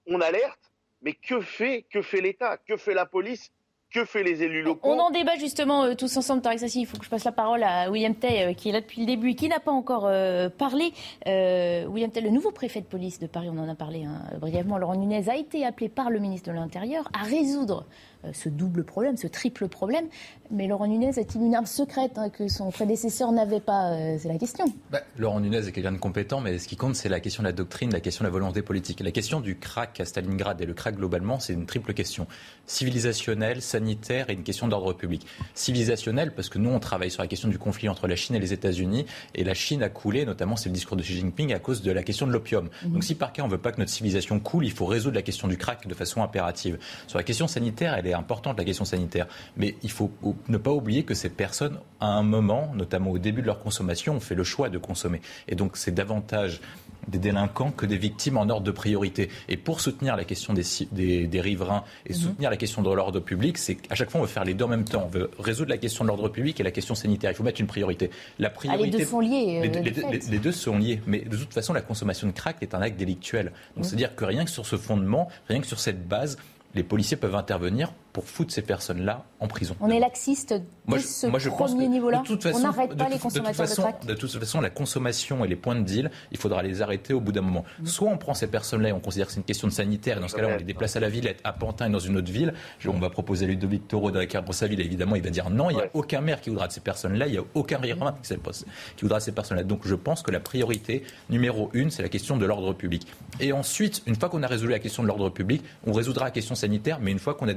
on 0.08 0.22
alerte. 0.22 0.72
Mais 1.02 1.14
que 1.14 1.42
fait, 1.42 1.86
que 1.92 2.02
fait 2.02 2.22
l'État? 2.22 2.58
Que 2.58 2.78
fait 2.78 2.94
la 2.94 3.06
police? 3.06 3.52
Que 3.94 4.06
fait 4.06 4.24
les 4.24 4.44
élus 4.44 4.64
locaux 4.64 4.90
On 4.90 5.00
en 5.00 5.12
débat 5.12 5.36
justement 5.38 5.84
euh, 5.84 5.94
tous 5.94 6.18
ensemble, 6.18 6.42
Tarek 6.42 6.60
Sassi. 6.60 6.82
Il 6.82 6.86
faut 6.86 6.98
que 6.98 7.06
je 7.06 7.10
passe 7.10 7.24
la 7.24 7.32
parole 7.32 7.64
à 7.64 7.90
William 7.90 8.16
Tay, 8.16 8.44
euh, 8.44 8.54
qui 8.54 8.70
est 8.70 8.72
là 8.72 8.82
depuis 8.82 9.02
le 9.02 9.06
début 9.06 9.30
et 9.30 9.36
qui 9.36 9.48
n'a 9.48 9.60
pas 9.60 9.72
encore 9.72 10.08
euh, 10.08 10.50
parlé. 10.50 10.92
William 11.26 12.12
Tay, 12.12 12.22
le 12.22 12.32
nouveau 12.32 12.52
préfet 12.52 12.82
de 12.82 12.88
police 12.88 13.20
de 13.20 13.28
Paris, 13.28 13.50
on 13.52 13.58
en 13.58 13.70
a 13.70 13.76
parlé 13.76 14.04
hein, 14.04 14.22
brièvement, 14.40 14.78
Laurent 14.78 14.96
Nunez, 14.96 15.30
a 15.30 15.38
été 15.38 15.66
appelé 15.66 15.90
par 15.90 16.10
le 16.10 16.20
ministre 16.20 16.50
de 16.50 16.56
l'Intérieur 16.56 17.08
à 17.14 17.24
résoudre 17.24 17.86
ce 18.32 18.50
double 18.50 18.84
problème, 18.84 19.18
ce 19.18 19.28
triple 19.28 19.68
problème. 19.68 20.06
Mais 20.52 20.68
Laurent 20.68 20.88
Nunez 20.88 21.10
a-t-il 21.18 21.42
une 21.42 21.56
arme 21.56 21.66
secrète 21.66 22.18
hein, 22.18 22.30
que 22.30 22.48
son 22.48 22.70
prédécesseur 22.70 23.32
n'avait 23.32 23.60
pas 23.60 23.94
euh, 23.94 24.18
C'est 24.20 24.28
la 24.28 24.38
question. 24.38 24.66
Bah, 24.92 25.02
Laurent 25.18 25.40
Nunez 25.40 25.68
est 25.68 25.72
quelqu'un 25.72 25.92
de 25.92 25.98
compétent, 25.98 26.42
mais 26.42 26.60
ce 26.60 26.68
qui 26.68 26.76
compte, 26.76 26.96
c'est 26.96 27.10
la 27.10 27.20
question 27.20 27.42
de 27.42 27.48
la 27.48 27.54
doctrine, 27.54 27.92
la 27.92 28.00
question 28.00 28.24
de 28.24 28.28
la 28.28 28.32
volonté 28.32 28.62
politique. 28.62 29.00
La 29.00 29.12
question 29.12 29.42
du 29.42 29.58
crack 29.58 30.00
à 30.00 30.06
Stalingrad 30.06 30.62
et 30.62 30.66
le 30.66 30.74
crack 30.74 30.96
globalement, 30.96 31.40
c'est 31.40 31.54
une 31.54 31.66
triple 31.66 31.94
question. 31.94 32.28
Civilisationnelle, 32.68 33.62
sanitaire 33.62 34.30
et 34.30 34.34
une 34.34 34.44
question 34.44 34.68
d'ordre 34.68 34.94
public. 34.94 35.26
Civilisationnelle, 35.56 36.34
parce 36.36 36.50
que 36.50 36.60
nous, 36.60 36.70
on 36.70 36.80
travaille 36.80 37.10
sur 37.10 37.24
la 37.24 37.28
question 37.28 37.50
du 37.50 37.58
conflit 37.58 37.90
entre 37.90 38.08
la 38.08 38.16
Chine 38.16 38.36
et 38.36 38.40
les 38.40 38.54
États-Unis, 38.54 39.06
et 39.34 39.44
la 39.44 39.54
Chine 39.54 39.82
a 39.82 39.90
coulé, 39.90 40.26
notamment 40.26 40.56
c'est 40.56 40.70
le 40.70 40.76
discours 40.76 40.98
de 40.98 41.02
Xi 41.02 41.16
Jinping, 41.16 41.54
à 41.54 41.60
cause 41.60 41.82
de 41.82 41.92
la 41.92 42.04
question 42.04 42.28
de 42.28 42.32
l'opium. 42.32 42.70
Mhm. 42.84 42.94
Donc 42.94 43.04
si 43.04 43.16
par 43.16 43.34
cas 43.34 43.44
on 43.44 43.48
ne 43.48 43.52
veut 43.52 43.58
pas 43.58 43.72
que 43.72 43.80
notre 43.80 43.92
civilisation 43.92 44.40
coule, 44.40 44.66
il 44.66 44.72
faut 44.72 44.86
résoudre 44.86 45.16
la 45.16 45.24
question 45.24 45.48
du 45.48 45.58
crack 45.58 45.88
de 45.88 45.94
façon 45.94 46.22
impérative. 46.22 46.78
Sur 47.08 47.18
la 47.18 47.24
question 47.24 47.48
sanitaire, 47.48 47.96
elle 47.96 48.08
est 48.08 48.13
importante, 48.14 48.58
la 48.58 48.66
question 48.66 48.86
sanitaire. 48.86 49.28
Mais 49.58 49.76
il 49.84 49.92
faut 49.92 50.12
ne 50.48 50.58
pas 50.58 50.72
oublier 50.72 51.04
que 51.04 51.14
ces 51.14 51.30
personnes, 51.30 51.80
à 52.00 52.08
un 52.08 52.24
moment, 52.24 52.72
notamment 52.76 53.12
au 53.12 53.18
début 53.18 53.42
de 53.42 53.48
leur 53.48 53.62
consommation, 53.62 54.16
ont 54.16 54.20
fait 54.20 54.36
le 54.36 54.44
choix 54.44 54.70
de 54.70 54.78
consommer. 54.78 55.22
Et 55.48 55.56
donc 55.56 55.78
c'est 55.78 55.92
davantage 55.92 56.62
des 57.08 57.20
délinquants 57.20 57.72
que 57.72 57.86
des 57.86 57.98
victimes 57.98 58.38
en 58.38 58.50
ordre 58.50 58.62
de 58.64 58.72
priorité. 58.72 59.30
Et 59.50 59.58
pour 59.58 59.82
soutenir 59.82 60.16
la 60.16 60.24
question 60.24 60.54
des, 60.54 61.28
des, 61.28 61.42
riverains 61.42 61.84
et 62.06 62.14
mhm. 62.14 62.20
soutenir 62.20 62.50
la 62.50 62.58
question 62.58 62.82
de 62.82 62.92
l'ordre 62.92 63.20
public, 63.20 63.58
c'est 63.58 63.76
qu'à 63.76 63.96
chaque 63.96 64.10
fois 64.10 64.22
on 64.22 64.24
veut 64.24 64.30
faire 64.30 64.46
les 64.46 64.54
deux 64.54 64.66
en 64.66 64.70
même 64.70 64.86
temps. 64.86 65.04
On 65.06 65.10
veut 65.10 65.30
résoudre 65.40 65.70
la 65.70 65.78
question 65.78 66.04
de 66.04 66.10
l'ordre 66.10 66.30
public 66.30 66.60
et 66.60 66.64
la 66.64 66.72
question 66.72 66.96
sanitaire. 66.96 67.32
Il 67.32 67.36
faut 67.36 67.44
mettre 67.44 67.62
une 67.62 67.68
priorité. 67.68 68.10
La 68.40 68.50
priorité 68.50 68.84
ah, 68.84 68.86
les 68.86 68.98
deux 68.98 69.06
sont 69.06 69.20
liés. 69.20 69.62
Euh, 69.64 70.10
les, 70.30 70.40
deux 70.40 70.52
sont 70.52 70.78
liés. 70.78 71.02
Mais 71.08 71.20
de 71.20 71.38
toute 71.38 71.54
façon, 71.54 71.74
la 71.74 71.82
consommation 71.82 72.28
de 72.28 72.34
crack 72.34 72.58
est 72.62 72.74
un 72.74 72.82
acte 72.82 72.98
délictuel. 72.98 73.46
Donc 73.76 73.78
mhm. 73.78 73.84
c'est-à-dire 73.84 74.16
que 74.16 74.26
rien 74.26 74.46
que 74.46 74.52
sur 74.52 74.66
ce 74.66 74.78
fondement, 74.78 75.30
rien 75.50 75.60
que 75.60 75.68
sur 75.68 75.80
cette 75.80 76.08
base, 76.08 76.38
les 76.76 76.84
policiers 76.84 77.18
peuvent 77.18 77.36
intervenir 77.36 77.94
pour 78.14 78.26
foutre 78.26 78.54
ces 78.54 78.62
personnes-là 78.62 79.26
en 79.40 79.48
prison. 79.48 79.76
On 79.82 79.90
est 79.90 80.00
laxiste 80.00 80.54
dès 80.88 81.00
ce 81.00 81.28
premier 81.50 81.88
niveau-là 81.88 82.24
On 82.54 82.60
n'arrête 82.60 82.96
pas 82.96 83.10
les 83.10 83.18
consommateurs 83.18 83.68
de, 83.68 83.74
crack 83.74 84.06
De 84.06 84.14
toute 84.14 84.32
façon, 84.32 84.62
la 84.62 84.70
consommation 84.70 85.44
et 85.44 85.48
les 85.48 85.56
points 85.56 85.76
de 85.76 85.82
deal, 85.82 86.12
il 86.32 86.38
faudra 86.38 86.62
les 86.62 86.84
arrêter 86.84 87.14
au 87.14 87.20
bout 87.20 87.32
d'un 87.32 87.42
moment. 87.42 87.66
Mm. 87.80 87.88
Soit 87.88 88.10
on 88.10 88.18
prend 88.18 88.36
ces 88.36 88.48
personnes-là 88.48 88.90
et 88.90 88.92
on 88.92 89.00
considère 89.00 89.28
que 89.28 89.34
c'est 89.34 89.40
une 89.40 89.46
question 89.46 89.68
de 89.68 89.74
sanitaire, 89.74 90.18
et 90.18 90.22
dans 90.22 90.28
ce 90.28 90.36
cas-là, 90.36 90.50
on 90.54 90.58
les 90.58 90.64
déplace 90.64 90.96
à 90.96 91.00
la 91.00 91.10
Villette, 91.10 91.40
à 91.44 91.54
Pantin 91.54 91.88
et 91.88 91.90
dans 91.90 92.00
une 92.00 92.18
autre 92.18 92.32
ville. 92.32 92.54
On 92.86 93.00
va 93.00 93.10
proposer 93.10 93.48
Ludovic 93.48 93.88
Toro 93.88 94.12
dans 94.12 94.20
la 94.20 94.28
carte 94.28 94.46
pour 94.46 94.54
sa 94.54 94.68
ville, 94.68 94.80
évidemment, 94.80 95.16
il 95.16 95.24
va 95.24 95.32
dire 95.32 95.50
non, 95.50 95.72
il 95.72 95.78
n'y 95.78 95.82
a 95.82 95.90
aucun 95.96 96.22
maire 96.22 96.40
qui 96.40 96.52
voudra 96.52 96.68
de 96.68 96.74
ces 96.74 96.82
personnes-là, 96.82 97.26
il 97.28 97.32
n'y 97.32 97.40
a 97.40 97.44
aucun 97.56 97.80
riverain 97.80 98.16
qui 98.22 99.02
voudra 99.02 99.18
de 99.18 99.24
ces 99.24 99.32
personnes-là. 99.32 99.64
Donc 99.64 99.82
je 99.86 99.96
pense 99.96 100.22
que 100.22 100.30
la 100.30 100.40
priorité 100.40 101.04
numéro 101.32 101.72
une, 101.74 101.90
c'est 101.90 102.04
la 102.04 102.10
question 102.10 102.38
de 102.38 102.46
l'ordre 102.46 102.74
public. 102.74 103.08
Et 103.40 103.52
ensuite, 103.52 104.04
une 104.06 104.16
fois 104.16 104.30
qu'on 104.30 104.44
a 104.44 104.48
résolu 104.48 104.72
la 104.72 104.80
question 104.80 105.02
de 105.02 105.08
l'ordre 105.08 105.30
public, 105.30 105.64
on 105.88 105.94
résoudra 105.94 106.26
la 106.26 106.32
question 106.32 106.54
sanitaire, 106.54 107.00
mais 107.02 107.12
une 107.12 107.20
fois 107.20 107.34
qu'on 107.34 107.48
a 107.48 107.54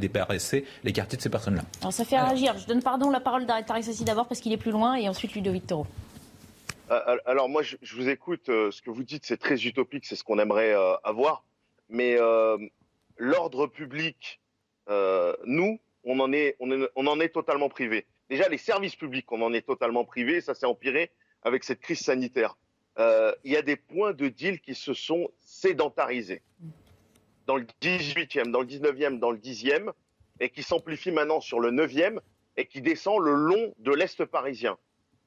les 0.52 0.92
quartiers 0.92 1.16
de 1.16 1.22
ces 1.22 1.30
personnes-là. 1.30 1.62
Alors 1.80 1.92
ça 1.92 2.04
fait 2.04 2.18
réagir. 2.18 2.56
Je 2.58 2.66
donne 2.66 2.82
pardon 2.82 3.10
la 3.10 3.20
parole 3.20 3.46
d'Arrêt 3.46 3.82
Sassi 3.82 4.04
d'abord 4.04 4.26
parce 4.26 4.40
qu'il 4.40 4.52
est 4.52 4.58
plus 4.58 4.70
loin 4.70 4.94
et 4.94 5.08
ensuite 5.08 5.34
Ludovic 5.34 5.66
Toro. 5.66 5.86
Euh, 6.90 7.16
alors 7.26 7.48
moi, 7.48 7.62
je, 7.62 7.76
vous 7.96 8.08
écoute. 8.08 8.48
Euh, 8.48 8.70
ce 8.70 8.82
que 8.82 8.90
vous 8.90 9.02
dites, 9.02 9.24
c'est 9.24 9.36
très 9.36 9.64
utopique, 9.64 10.04
c'est 10.06 10.16
ce 10.16 10.24
qu'on 10.24 10.38
aimerait 10.38 10.72
euh, 10.72 10.94
avoir. 11.04 11.44
Mais 11.88 12.16
l'ordre 13.16 13.66
public, 13.68 14.40
nous, 14.88 15.78
on 16.04 16.20
en 16.20 16.32
est, 16.32 16.56
on, 16.58 16.88
on 16.96 17.06
en 17.06 17.20
est 17.20 17.28
totalement 17.28 17.68
privé. 17.68 18.06
Déjà, 18.28 18.48
les 18.48 18.58
services 18.58 18.96
publics, 18.96 19.30
on 19.30 19.40
en 19.40 19.52
est 19.52 19.64
totalement 19.64 20.04
privé. 20.04 20.40
Ça 20.40 20.54
s'est 20.54 20.66
empiré 20.66 21.12
avec 21.42 21.62
cette 21.62 21.80
crise 21.80 22.00
sanitaire. 22.00 22.56
Il 22.98 23.52
y 23.52 23.56
a 23.56 23.62
des 23.62 23.76
points 23.76 24.14
de 24.14 24.28
deal 24.28 24.60
qui 24.60 24.74
se 24.74 24.94
sont 24.94 25.30
sédentarisés. 25.38 26.42
Dans 27.46 27.56
le 27.56 27.66
18e, 27.80 28.50
dans 28.50 28.62
le 28.62 28.66
19e, 28.66 29.20
dans 29.20 29.30
le 29.30 29.38
10e, 29.38 29.92
et 30.40 30.50
qui 30.50 30.62
s'amplifie 30.62 31.10
maintenant 31.10 31.40
sur 31.40 31.60
le 31.60 31.70
9e 31.70 32.18
et 32.56 32.66
qui 32.66 32.80
descend 32.80 33.20
le 33.22 33.34
long 33.34 33.74
de 33.78 33.92
l'Est 33.92 34.24
parisien. 34.24 34.78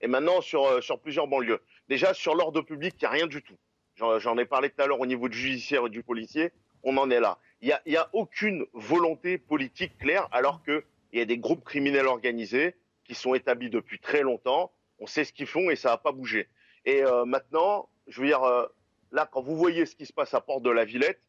Et 0.02 0.08
maintenant 0.08 0.42
sur, 0.42 0.66
euh, 0.66 0.82
sur 0.82 1.00
plusieurs 1.00 1.28
banlieues. 1.28 1.62
Déjà, 1.88 2.14
sur 2.14 2.36
l'ordre 2.36 2.62
public, 2.62 2.96
il 2.98 3.04
n'y 3.04 3.08
a 3.08 3.12
rien 3.12 3.28
du 3.28 3.42
tout. 3.42 3.58
J'en 3.96 4.38
ai 4.38 4.46
parlé 4.46 4.70
tout 4.70 4.82
à 4.82 4.88
l'heure 4.88 5.02
au 5.02 5.06
niveau 5.06 5.28
du 5.28 5.38
judiciaire 5.38 5.86
et 5.86 5.90
du 5.90 6.04
policier. 6.04 6.52
On 6.84 6.96
en 6.96 7.10
est 7.12 7.20
là. 7.20 7.38
Il 7.62 7.68
n'y 7.68 7.74
a, 7.74 7.82
y 7.86 7.98
a 7.98 8.10
aucune 8.14 8.66
volonté 8.72 9.38
politique 9.38 9.98
claire, 9.98 10.30
alors 10.32 10.64
qu'il 10.64 10.84
y 11.12 11.20
a 11.20 11.26
des 11.26 11.38
groupes 11.38 11.66
criminels 11.66 12.08
organisés 12.08 12.76
qui 13.04 13.14
sont 13.14 13.34
établis 13.34 13.70
depuis 13.70 14.00
très 14.00 14.22
longtemps. 14.22 14.72
On 15.00 15.08
sait 15.08 15.26
ce 15.26 15.34
qu'ils 15.34 15.48
font 15.48 15.70
et 15.70 15.76
ça 15.76 15.90
n'a 15.90 15.98
pas 15.98 16.14
bougé. 16.14 16.48
Et 16.86 17.04
euh, 17.04 17.26
maintenant, 17.26 17.90
je 18.08 18.22
veux 18.22 18.28
dire, 18.28 18.44
euh, 18.44 18.66
là, 19.12 19.28
quand 19.30 19.42
vous 19.42 19.58
voyez 19.58 19.86
ce 19.86 19.98
qui 19.98 20.06
se 20.06 20.14
passe 20.14 20.34
à 20.34 20.40
Porte 20.40 20.64
de 20.64 20.70
la 20.70 20.86
Villette, 20.86 21.22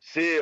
c'est, 0.00 0.38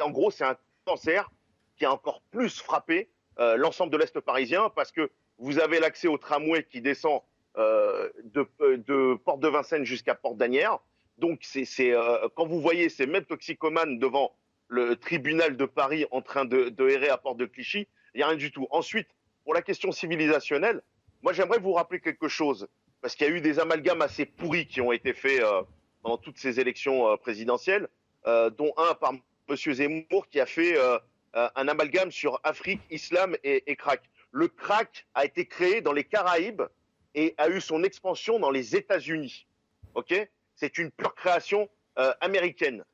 en 0.00 0.10
gros, 0.10 0.30
c'est 0.30 0.44
un 0.44 0.56
cancer 0.84 1.30
qui 1.76 1.84
a 1.84 1.92
encore 1.92 2.22
plus 2.30 2.58
frappé 2.58 3.08
euh, 3.38 3.56
l'ensemble 3.56 3.92
de 3.92 3.96
l'Est 3.96 4.18
parisien 4.20 4.70
parce 4.70 4.92
que 4.92 5.10
vous 5.38 5.58
avez 5.58 5.80
l'accès 5.80 6.08
au 6.08 6.18
tramway 6.18 6.64
qui 6.64 6.80
descend 6.80 7.20
euh, 7.56 8.08
de, 8.24 8.48
de, 8.76 9.14
Porte 9.24 9.40
de 9.40 9.48
Vincennes 9.48 9.84
jusqu'à 9.84 10.14
Porte 10.14 10.36
d'Anières. 10.36 10.78
Donc, 11.18 11.40
c'est 11.42 11.66
euh, 11.80 12.28
quand 12.34 12.46
vous 12.46 12.60
voyez 12.60 12.88
ces 12.88 13.06
mêmes 13.06 13.24
toxicomanes 13.24 13.98
devant 13.98 14.36
le 14.68 14.96
tribunal 14.96 15.56
de 15.56 15.64
Paris 15.64 16.06
en 16.10 16.22
train 16.22 16.44
de, 16.44 16.68
de 16.68 16.88
errer 16.88 17.08
à 17.08 17.18
Porte 17.18 17.36
de 17.36 17.46
Clichy, 17.46 17.86
il 18.14 18.18
n'y 18.18 18.22
a 18.22 18.28
rien 18.28 18.36
du 18.36 18.50
tout. 18.50 18.66
Ensuite, 18.70 19.08
pour 19.44 19.54
la 19.54 19.62
question 19.62 19.92
civilisationnelle, 19.92 20.82
moi 21.22 21.32
j'aimerais 21.32 21.58
vous 21.58 21.72
rappeler 21.72 22.00
quelque 22.00 22.28
chose, 22.28 22.66
parce 23.00 23.14
qu'il 23.14 23.26
y 23.26 23.30
a 23.30 23.32
eu 23.32 23.40
des 23.40 23.60
amalgames 23.60 24.02
assez 24.02 24.24
pourris 24.24 24.66
qui 24.66 24.80
ont 24.80 24.92
été 24.92 25.12
faits 25.12 25.42
euh, 25.42 25.62
pendant 26.02 26.16
toutes 26.16 26.38
ces 26.38 26.60
élections 26.60 27.08
euh, 27.08 27.16
présidentielles, 27.16 27.88
euh, 28.26 28.50
dont 28.50 28.72
un 28.76 28.94
par 28.94 29.12
M. 29.12 29.56
Zemmour 29.56 30.28
qui 30.30 30.40
a 30.40 30.46
fait 30.46 30.74
un 31.34 31.68
amalgame 31.68 32.10
sur 32.10 32.40
Afrique, 32.44 32.80
islam 32.90 33.36
et, 33.44 33.70
et 33.70 33.76
crack. 33.76 34.02
Le 34.30 34.48
crack 34.48 35.06
a 35.14 35.24
été 35.24 35.46
créé 35.46 35.80
dans 35.80 35.92
les 35.92 36.04
Caraïbes 36.04 36.62
et 37.14 37.34
a 37.38 37.48
eu 37.48 37.60
son 37.60 37.82
expansion 37.82 38.38
dans 38.38 38.50
les 38.50 38.76
États-Unis. 38.76 39.46
Ok? 39.94 40.14
C'est 40.54 40.78
une 40.78 40.90
pure 40.90 41.14
création 41.14 41.68
américaine. 42.20 42.84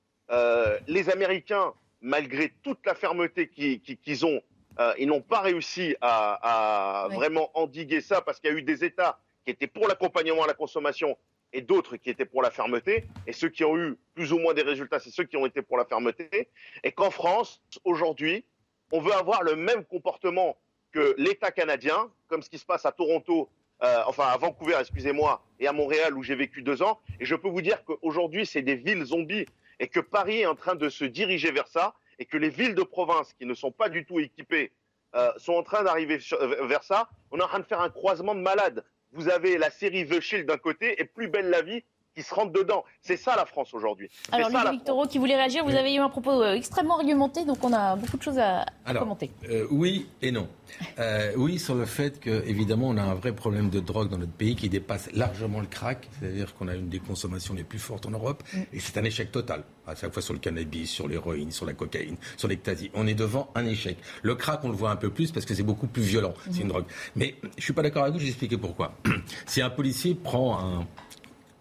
les 0.87 1.11
Américains, 1.11 1.74
malgré 2.00 2.50
toute 2.62 2.85
la 2.87 2.94
fermeté 2.94 3.48
qu'ils 3.48 4.26
ont 4.26 4.42
euh, 4.79 4.94
ils 4.98 5.07
n'ont 5.07 5.20
pas 5.20 5.40
réussi 5.40 5.96
à, 6.00 7.09
vraiment 7.12 7.50
endiguer 7.55 8.00
ça 8.00 8.22
parce 8.22 8.40
qu'il 8.40 8.50
y 8.50 8.55
a 8.55 8.57
eu 8.57 8.62
des 8.62 8.85
États 8.85 9.18
qui 9.44 9.50
étaient 9.50 9.66
pour 9.66 9.88
l'accompagnement 9.88 10.44
à 10.44 10.46
la 10.46 10.55
consommation 10.55 11.16
et 11.53 11.61
d'autres 11.61 11.97
qui 11.97 12.11
étaient 12.11 12.25
pour 12.25 12.43
la 12.43 12.51
fermeté. 12.51 13.07
Et 13.27 13.33
ceux 13.33 13.49
qui 13.49 13.65
ont 13.65 13.77
eu 13.77 13.97
plus 14.15 14.33
ou 14.33 14.39
moins 14.39 14.55
des 14.55 14.63
résultats, 14.63 14.99
c'est 15.01 15.11
ceux 15.11 15.25
qui 15.25 15.37
ont 15.37 15.47
été 15.47 15.63
pour 15.63 15.77
la 15.77 15.85
fermeté. 15.85 16.49
Et 16.85 16.93
qu'en 16.93 17.11
France, 17.11 17.63
aujourd'hui, 17.85 18.45
on 18.93 19.01
veut 19.01 19.13
avoir 19.13 19.43
le 19.43 19.57
même 19.57 19.85
comportement 19.85 20.57
que 20.93 21.15
l'État 21.19 21.51
canadien, 21.51 22.11
comme 22.29 22.43
ce 22.43 22.51
qui 22.51 22.59
se 22.59 22.67
passe 22.67 22.85
à 22.87 22.93
Toronto, 22.93 23.49
euh, 23.83 24.03
enfin 24.07 24.25
à 24.27 24.37
Vancouver, 24.37 24.77
excusez-moi, 24.79 25.43
et 25.59 25.67
à 25.67 25.73
Montréal 25.73 26.17
où 26.17 26.23
j'ai 26.23 26.35
vécu 26.35 26.63
deux 26.63 26.83
ans. 26.83 27.01
Et 27.19 27.25
je 27.25 27.35
peux 27.35 27.49
vous 27.49 27.63
dire 27.63 27.85
qu'aujourd'hui, 27.85 28.45
c'est 28.47 28.63
des 28.63 28.75
villes 28.75 29.05
zombies 29.05 29.47
et 29.79 29.89
que 29.89 30.01
Paris 30.01 30.41
est 30.41 30.47
en 30.47 30.55
train 30.55 30.75
de 30.75 30.89
se 30.89 31.05
diriger 31.05 31.51
vers 31.51 31.69
ça 31.69 31.95
et 32.19 32.27
que 32.27 32.37
les 32.37 32.51
villes 32.51 32.75
de 32.75 32.83
province 32.83 33.33
qui 33.33 33.47
ne 33.47 33.55
sont 33.55 33.73
pas 33.73 33.89
du 33.89 34.05
tout 34.05 34.21
équipées 34.21 34.73
euh, 35.15 35.33
sont 35.39 35.55
en 35.55 35.63
train 35.63 35.83
d'arriver 35.83 36.19
vers 36.63 36.85
ça, 36.85 37.09
on 37.31 37.39
est 37.39 37.43
en 37.43 37.49
train 37.49 37.59
de 37.59 37.65
faire 37.65 37.81
un 37.81 37.89
croisement 37.89 38.35
de 38.35 38.41
malades. 38.41 38.85
Vous 39.12 39.29
avez 39.29 39.59
la 39.59 39.70
série 39.70 40.07
The 40.07 40.20
Shield 40.20 40.46
d'un 40.46 40.59
côté 40.59 41.01
et 41.01 41.05
Plus 41.05 41.29
belle 41.29 41.51
la 41.51 41.62
vie 41.62 41.85
qui 42.20 42.28
se 42.28 42.35
rentrent 42.35 42.52
dedans. 42.52 42.85
C'est 43.02 43.16
ça 43.16 43.35
la 43.37 43.46
France 43.46 43.72
aujourd'hui. 43.72 44.11
Alors, 44.33 44.50
Louis 44.50 44.72
Victoro 44.72 45.06
qui 45.06 45.18
voulait 45.18 45.37
réagir, 45.37 45.64
vous 45.64 45.74
avez 45.74 45.94
eu 45.94 45.98
un 45.98 46.11
propos 46.11 46.42
euh, 46.42 46.54
extrêmement 46.54 46.96
argumenté, 46.96 47.44
donc 47.44 47.64
on 47.64 47.72
a 47.72 47.96
beaucoup 47.96 48.18
de 48.18 48.22
choses 48.22 48.38
à, 48.38 48.66
commenter. 48.94 49.30
Euh, 49.48 49.66
oui 49.70 50.06
et 50.20 50.30
non. 50.30 50.48
Euh, 50.98 51.33
oui, 51.37 51.59
sur 51.59 51.74
le 51.74 51.87
fait 51.87 52.20
qu'évidemment, 52.20 52.88
on 52.88 52.96
a 52.96 53.02
un 53.02 53.14
vrai 53.14 53.33
problème 53.33 53.70
de 53.70 53.80
drogue 53.80 54.09
dans 54.09 54.18
notre 54.18 54.33
pays 54.33 54.54
qui 54.54 54.68
dépasse 54.68 55.11
largement 55.12 55.61
le 55.61 55.66
crack, 55.66 56.09
c'est-à-dire 56.18 56.54
qu'on 56.54 56.68
a 56.68 56.74
une 56.74 56.88
des 56.88 56.98
consommations 56.98 57.54
les 57.54 57.64
plus 57.64 57.78
fortes 57.78 58.06
en 58.06 58.11
Europe, 58.11 58.42
mm. 58.52 58.59
et 58.72 58.80
c'est 58.80 58.98
un 58.98 59.04
échec 59.04 59.33
total. 59.33 59.64
À 59.87 59.96
chaque 59.96 60.12
fois 60.12 60.22
sur 60.22 60.35
le 60.35 60.38
cannabis, 60.38 60.88
sur 60.88 61.09
l'héroïne, 61.09 61.50
sur 61.50 61.66
la 61.66 61.72
cocaïne, 61.72 62.16
sur 62.37 62.46
l'ecstasy. 62.46 62.92
On 62.94 63.09
est 63.09 63.14
devant 63.14 63.50
un 63.56 63.66
échec. 63.66 63.96
Le 64.22 64.37
crack, 64.37 64.61
on 64.62 64.68
le 64.68 64.76
voit 64.76 64.90
un 64.90 64.96
peu 64.96 65.11
plus 65.11 65.33
parce 65.33 65.44
que 65.44 65.54
c'est 65.54 65.64
beaucoup 65.64 65.88
plus 65.88 66.02
violent. 66.02 66.35
C'est 66.44 66.61
une 66.61 66.66
mm. 66.66 66.68
drogue. 66.68 66.85
Mais 67.16 67.35
je 67.56 67.64
suis 67.64 67.72
pas 67.72 67.83
d'accord 67.83 68.02
avec 68.02 68.12
vous, 68.12 68.20
je 68.20 68.24
vais 68.24 68.30
expliquer 68.30 68.59
pourquoi. 68.59 68.94
si 69.46 69.62
un 69.62 69.70
policier 69.70 70.14
prend 70.14 70.59
un 70.61 70.87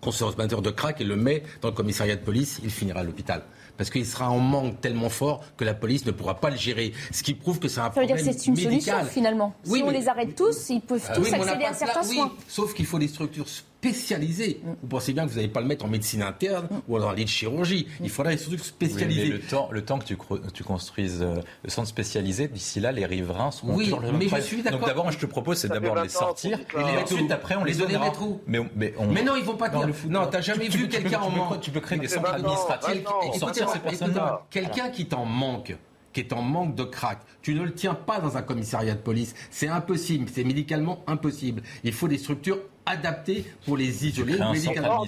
consommateur 0.01 0.61
de 0.61 0.69
crack 0.69 1.01
et 1.01 1.03
le 1.03 1.15
met 1.15 1.43
dans 1.61 1.69
le 1.69 1.73
commissariat 1.75 2.15
de 2.15 2.21
police, 2.23 2.59
il 2.63 2.69
finira 2.71 3.01
à 3.01 3.03
l'hôpital 3.03 3.43
parce 3.79 3.89
qu'il 3.89 4.05
sera 4.05 4.29
en 4.29 4.39
manque 4.39 4.81
tellement 4.81 5.07
fort 5.07 5.41
que 5.55 5.63
la 5.63 5.73
police 5.73 6.05
ne 6.05 6.11
pourra 6.11 6.35
pas 6.35 6.49
le 6.49 6.57
gérer. 6.57 6.91
Ce 7.13 7.23
qui 7.23 7.33
prouve 7.33 7.59
que 7.59 7.69
c'est 7.69 7.79
un 7.79 7.83
Ça 7.85 7.89
problème 7.91 8.17
veut 8.17 8.23
dire 8.23 8.33
que 8.33 8.37
c'est 8.37 8.47
une 8.47 8.57
solution 8.57 9.05
finalement. 9.05 9.55
si 9.63 9.81
on 9.81 9.89
les 9.89 10.09
arrête 10.09 10.35
tous, 10.35 10.69
ils 10.69 10.81
peuvent 10.81 11.01
euh, 11.09 11.15
tous 11.15 11.33
accéder 11.33 11.63
à 11.63 11.73
certains 11.73 12.03
soins. 12.03 12.33
sauf 12.49 12.73
qu'il 12.73 12.85
faut 12.85 12.99
des 12.99 13.07
structures 13.07 13.45
spécialisé. 13.79 14.61
Vous 14.63 14.87
pensez 14.87 15.13
bien 15.13 15.25
que 15.25 15.29
vous 15.29 15.37
n'allez 15.37 15.47
pas 15.47 15.61
le 15.61 15.67
mettre 15.67 15.85
en 15.85 15.87
médecine 15.87 16.21
interne 16.21 16.67
ou 16.87 16.99
dans 16.99 17.13
lit 17.13 17.23
de 17.23 17.29
chirurgie. 17.29 17.87
Il 18.01 18.09
faudra 18.09 18.31
des 18.31 18.37
structures 18.37 18.65
spécialisées. 18.65 19.27
le, 19.27 19.39
temps, 19.39 19.69
le 19.71 19.83
temps 19.83 19.99
que 19.99 20.05
tu, 20.05 20.17
tu 20.53 20.63
construises 20.63 21.21
euh, 21.21 21.35
le 21.63 21.69
centre 21.69 21.87
spécialisé, 21.87 22.49
d'ici 22.49 22.81
là, 22.81 22.91
les 22.91 23.05
riverains 23.05 23.51
seront 23.51 23.75
oui, 23.75 23.85
toujours 23.85 24.01
mais 24.13 24.27
je 24.27 24.41
suis 24.41 24.61
d'accord. 24.61 24.79
Donc 24.79 24.87
d'abord, 24.89 25.11
je 25.11 25.17
te 25.17 25.25
propose, 25.25 25.59
c'est 25.59 25.69
d'abord 25.69 25.95
de 25.95 26.01
les 26.01 26.09
sortir. 26.09 26.59
Et 26.77 27.03
ensuite, 27.03 27.31
après, 27.31 27.55
on 27.55 27.63
les, 27.63 27.73
les 27.73 27.79
donnera. 27.79 28.11
Mais, 28.47 28.59
mais, 28.75 28.93
mais, 29.09 29.23
non, 29.23 29.35
ils 29.37 29.45
vont 29.45 29.55
pas 29.55 29.69
dans 29.69 29.83
le 29.83 29.93
foot. 29.93 30.11
Non, 30.11 30.27
t'as 30.27 30.41
jamais 30.41 30.67
vu 30.67 30.89
quelqu'un 30.89 31.21
en 31.21 31.29
manque. 31.29 31.61
Tu 31.61 31.71
peux 31.71 31.79
créer 31.79 31.99
des 31.99 32.07
centres 32.07 32.33
administratifs 32.33 33.03
et 33.33 33.37
sortir 33.37 33.69
ces 33.69 33.79
personnes-là. 33.79 34.45
Quelqu'un 34.49 34.89
qui 34.89 35.05
t'en 35.05 35.25
manque 35.25 35.75
qui 36.19 36.25
est 36.25 36.33
en 36.33 36.41
manque 36.41 36.75
de 36.75 36.83
crack. 36.83 37.19
Tu 37.41 37.53
ne 37.53 37.63
le 37.63 37.73
tiens 37.73 37.93
pas 37.93 38.19
dans 38.19 38.35
un 38.35 38.41
commissariat 38.41 38.95
de 38.95 39.01
police. 39.01 39.33
C'est 39.49 39.67
impossible. 39.67 40.29
C'est 40.33 40.43
médicalement 40.43 41.03
impossible. 41.07 41.61
Il 41.83 41.93
faut 41.93 42.07
des 42.07 42.17
structures 42.17 42.59
adaptées 42.85 43.45
pour 43.65 43.77
les 43.77 44.05
isoler. 44.05 44.37
Médicalement. 44.37 45.05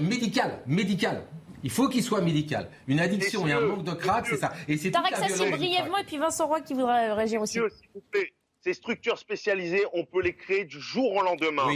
Médical, 0.00 0.62
médical. 0.66 1.24
Il 1.62 1.70
faut 1.70 1.88
qu'il 1.88 2.02
soit 2.02 2.22
médical. 2.22 2.68
Une 2.88 3.00
addiction 3.00 3.46
et 3.46 3.52
un 3.52 3.60
manque 3.60 3.84
de 3.84 3.92
crack, 3.92 4.26
c'est 4.26 4.38
ça. 4.38 4.52
Et 4.66 4.76
c'est 4.78 4.90
Tarek 4.90 5.14
Sassi, 5.14 5.50
brièvement, 5.50 5.98
et 5.98 6.04
puis 6.04 6.16
Vincent 6.16 6.46
Roy 6.46 6.62
qui 6.62 6.74
voudrait 6.74 7.12
réagir 7.12 7.40
aussi. 7.42 7.60
Ces 8.62 8.74
structures 8.74 9.18
spécialisées, 9.18 9.84
on 9.94 10.04
peut 10.04 10.20
les 10.22 10.34
créer 10.34 10.64
du 10.64 10.80
jour 10.80 11.14
au 11.14 11.22
lendemain. 11.22 11.66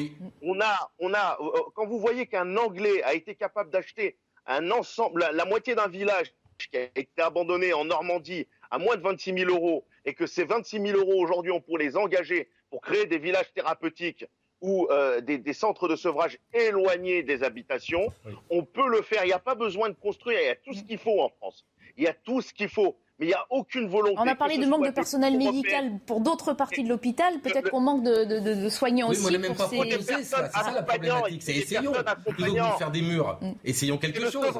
On 0.42 0.60
a, 0.60 0.90
on 0.98 1.14
a, 1.14 1.38
euh, 1.40 1.60
quand 1.74 1.86
vous 1.86 1.98
voyez 1.98 2.26
qu'un 2.26 2.56
Anglais 2.58 3.02
a 3.04 3.14
été 3.14 3.34
capable 3.34 3.70
d'acheter 3.70 4.18
un 4.46 4.70
ensemble, 4.70 5.26
la 5.32 5.44
moitié 5.46 5.74
d'un 5.74 5.88
village 5.88 6.34
qui 6.58 6.76
a 6.76 6.84
été 6.94 7.22
abandonné 7.22 7.72
en 7.72 7.84
Normandie 7.84 8.46
à 8.70 8.78
moins 8.78 8.96
de 8.96 9.02
26 9.02 9.34
000 9.38 9.50
euros 9.50 9.84
et 10.04 10.14
que 10.14 10.26
ces 10.26 10.44
26 10.44 10.80
000 10.80 10.98
euros 10.98 11.22
aujourd'hui, 11.22 11.52
on 11.52 11.60
pourrait 11.60 11.84
les 11.84 11.96
engager 11.96 12.48
pour 12.70 12.80
créer 12.80 13.06
des 13.06 13.18
villages 13.18 13.52
thérapeutiques 13.54 14.26
ou 14.60 14.88
euh, 14.90 15.20
des, 15.20 15.52
centres 15.52 15.88
de 15.88 15.96
sevrage 15.96 16.38
éloignés 16.54 17.22
des 17.22 17.42
habitations, 17.42 18.12
on 18.48 18.64
peut 18.64 18.88
le 18.88 19.02
faire. 19.02 19.22
Il 19.24 19.26
n'y 19.26 19.32
a 19.32 19.38
pas 19.38 19.54
besoin 19.54 19.90
de 19.90 19.94
construire. 19.94 20.40
Il 20.40 20.46
y 20.46 20.50
a 20.50 20.56
tout 20.56 20.72
ce 20.72 20.82
qu'il 20.82 20.98
faut 20.98 21.20
en 21.20 21.28
France. 21.28 21.66
Il 21.98 22.04
y 22.04 22.06
a 22.06 22.14
tout 22.14 22.40
ce 22.40 22.54
qu'il 22.54 22.70
faut. 22.70 22.96
Mais 23.18 23.26
il 23.26 23.28
n'y 23.28 23.34
a 23.34 23.44
aucune 23.50 23.88
volonté. 23.88 24.16
On 24.18 24.26
a 24.26 24.34
parlé 24.34 24.58
de 24.58 24.66
manque 24.66 24.86
de 24.86 24.90
personnel 24.90 25.36
médical 25.36 26.00
pour 26.06 26.20
d'autres 26.20 26.54
parties 26.54 26.82
de 26.82 26.88
l'hôpital. 26.88 27.40
Peut-être 27.42 27.70
qu'on 27.70 27.80
manque 27.80 28.02
de, 28.02 28.24
de, 28.24 28.68
soignants 28.70 29.10
oui, 29.10 29.16
aussi. 29.16 29.30
Mais 29.30 29.36
on 29.36 29.40
même 29.40 29.54
pas 29.54 29.68
ces... 29.68 30.02
c'est 30.02 30.24
ça, 30.24 30.48
ça 30.48 30.72
la 30.72 30.82
problématique. 30.82 31.42
C'est 31.42 31.56
essayons. 31.56 31.92
Plutôt 32.26 32.54
que 32.54 32.72
de 32.72 32.78
faire 32.78 32.90
des 32.90 33.02
murs, 33.02 33.38
mm. 33.40 33.52
essayons 33.64 33.98
quelque 33.98 34.30
chose. 34.30 34.58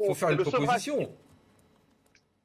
Il 0.00 0.06
faut 0.06 0.14
faire 0.14 0.30
une 0.30 0.38
proposition. 0.38 1.08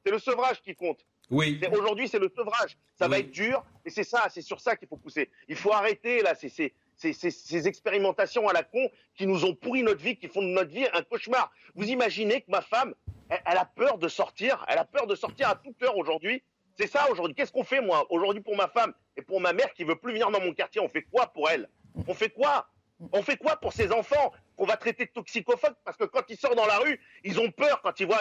C'est 0.10 0.14
le 0.14 0.20
sevrage 0.20 0.60
qui 0.64 0.74
compte. 0.74 1.06
Oui. 1.30 1.62
Aujourd'hui, 1.72 2.08
c'est 2.08 2.18
le 2.18 2.32
sevrage. 2.36 2.76
Ça 2.96 3.08
va 3.08 3.20
être 3.20 3.30
dur, 3.30 3.64
et 3.86 3.92
c'est 3.92 4.04
ça, 4.04 4.24
c'est 4.32 4.42
sur 4.42 4.60
ça 4.60 4.76
qu'il 4.76 4.88
faut 4.88 4.98
pousser. 4.98 5.30
Il 5.48 5.56
faut 5.56 5.72
arrêter 5.72 6.24
là 6.24 6.34
ces, 6.34 6.50
ces, 6.50 6.74
ces, 6.96 7.14
ces, 7.14 7.68
expérimentations 7.68 8.48
à 8.48 8.54
la 8.54 8.64
con 8.64 8.90
qui 9.14 9.28
nous 9.28 9.46
ont 9.46 9.54
pourri 9.54 9.84
notre 9.84 10.02
vie, 10.02 10.16
qui 10.16 10.28
font 10.28 10.42
de 10.42 10.48
notre 10.48 10.72
vie 10.72 10.88
un 10.94 11.04
cauchemar. 11.04 11.52
Vous 11.76 11.88
imaginez 11.90 12.42
que 12.42 12.50
ma 12.50 12.62
femme, 12.62 12.96
elle, 13.30 13.40
elle 13.46 13.58
a 13.60 13.66
peur 13.66 14.00
de 14.00 14.08
sortir, 14.08 14.66
elle 14.68 14.80
a 14.80 14.84
peur 14.84 15.06
de 15.06 15.14
sortir 15.14 15.48
à 15.48 15.54
toute 15.54 15.80
heure 15.84 15.96
aujourd'hui. 15.96 16.42
C'est 16.76 16.88
ça 16.88 17.08
aujourd'hui. 17.12 17.36
Qu'est-ce 17.36 17.52
qu'on 17.52 17.64
fait 17.64 17.82
moi 17.82 18.08
aujourd'hui 18.10 18.42
pour 18.42 18.56
ma 18.56 18.68
femme 18.68 18.96
et 19.16 19.22
pour 19.22 19.40
ma 19.40 19.54
mère 19.54 19.72
qui 19.76 19.84
veut 19.84 19.96
plus 19.96 20.14
venir 20.14 20.32
dans 20.32 20.42
mon 20.42 20.56
quartier? 20.56 20.82
On 20.82 20.90
fait 20.90 21.04
quoi 21.04 21.28
pour 21.28 21.52
elle? 21.52 21.70
On 22.08 22.16
fait 22.16 22.30
quoi? 22.30 22.68
On 23.12 23.22
fait 23.22 23.38
quoi 23.38 23.58
pour 23.58 23.74
ses 23.74 23.92
enfants? 23.92 24.34
Qu'on 24.60 24.66
va 24.66 24.76
traiter 24.76 25.06
de 25.06 25.12
toxicophobes 25.12 25.76
parce 25.86 25.96
que 25.96 26.04
quand 26.04 26.24
ils 26.30 26.38
sortent 26.38 26.58
dans 26.58 26.66
la 26.66 26.80
rue, 26.80 27.00
ils 27.24 27.40
ont 27.40 27.50
peur 27.50 27.80
quand 27.82 27.98
ils 28.00 28.06
voient. 28.06 28.20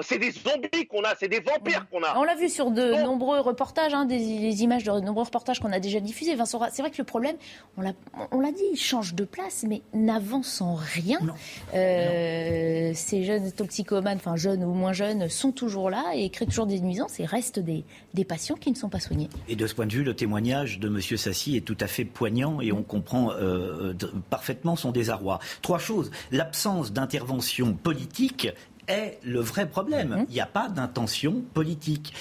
c'est 0.00 0.18
des 0.18 0.30
zombies 0.30 0.86
qu'on 0.88 1.02
a, 1.02 1.14
c'est 1.20 1.28
des 1.28 1.40
vampires 1.40 1.86
qu'on 1.90 2.02
a. 2.02 2.16
On 2.16 2.24
l'a 2.24 2.34
vu 2.34 2.48
sur 2.48 2.70
de 2.70 3.02
nombreux 3.02 3.40
reportages, 3.40 3.92
hein, 3.92 4.06
des, 4.06 4.62
images 4.62 4.84
de 4.84 4.90
nombreux 5.00 5.24
reportages 5.24 5.60
qu'on 5.60 5.72
a 5.72 5.78
déjà 5.78 6.00
diffusés. 6.00 6.34
Vincent, 6.34 6.60
c'est 6.72 6.80
vrai 6.80 6.90
que 6.90 6.96
le 6.96 7.04
problème, 7.04 7.36
on 7.76 7.82
l'a, 7.82 7.92
on 8.30 8.40
l'a 8.40 8.52
dit, 8.52 8.62
il 8.72 8.78
change 8.78 9.14
de 9.14 9.24
place, 9.24 9.64
mais 9.68 9.82
n'avance 9.92 10.62
en 10.62 10.76
rien. 10.76 11.18
Euh, 11.74 12.92
ces 12.94 13.24
jeunes 13.24 13.52
toxicomanes, 13.52 14.16
enfin 14.16 14.36
jeunes 14.36 14.64
ou 14.64 14.72
moins 14.72 14.94
jeunes, 14.94 15.28
sont 15.28 15.52
toujours 15.52 15.90
là 15.90 16.04
et 16.14 16.30
créent 16.30 16.46
toujours 16.46 16.66
des 16.66 16.80
nuisances 16.80 17.20
et 17.20 17.26
restent 17.26 17.58
des, 17.58 17.84
des 18.14 18.24
patients 18.24 18.56
qui 18.56 18.70
ne 18.70 18.76
sont 18.76 18.88
pas 18.88 19.00
soignés. 19.00 19.28
Et 19.46 19.56
de 19.56 19.66
ce 19.66 19.74
point 19.74 19.86
de 19.86 19.92
vue, 19.92 20.04
le 20.04 20.16
témoignage 20.16 20.78
de 20.78 20.88
M. 20.88 21.00
Sassi 21.18 21.58
est 21.58 21.60
tout 21.60 21.76
à 21.80 21.86
fait 21.86 22.06
poignant 22.06 22.62
et 22.62 22.72
on 22.72 22.82
comprend 22.82 23.32
euh, 23.32 23.92
parfaitement 24.30 24.74
son 24.74 24.90
désarroi 24.90 25.38
trois 25.66 25.78
choses. 25.80 26.12
L'absence 26.30 26.92
d'intervention 26.92 27.74
politique 27.74 28.46
est 28.86 29.18
le 29.24 29.40
vrai 29.40 29.68
problème. 29.68 30.10
Mhm. 30.10 30.26
Il 30.28 30.34
n'y 30.34 30.40
a 30.40 30.46
pas 30.46 30.68
d'intention 30.68 31.42
politique. 31.54 32.14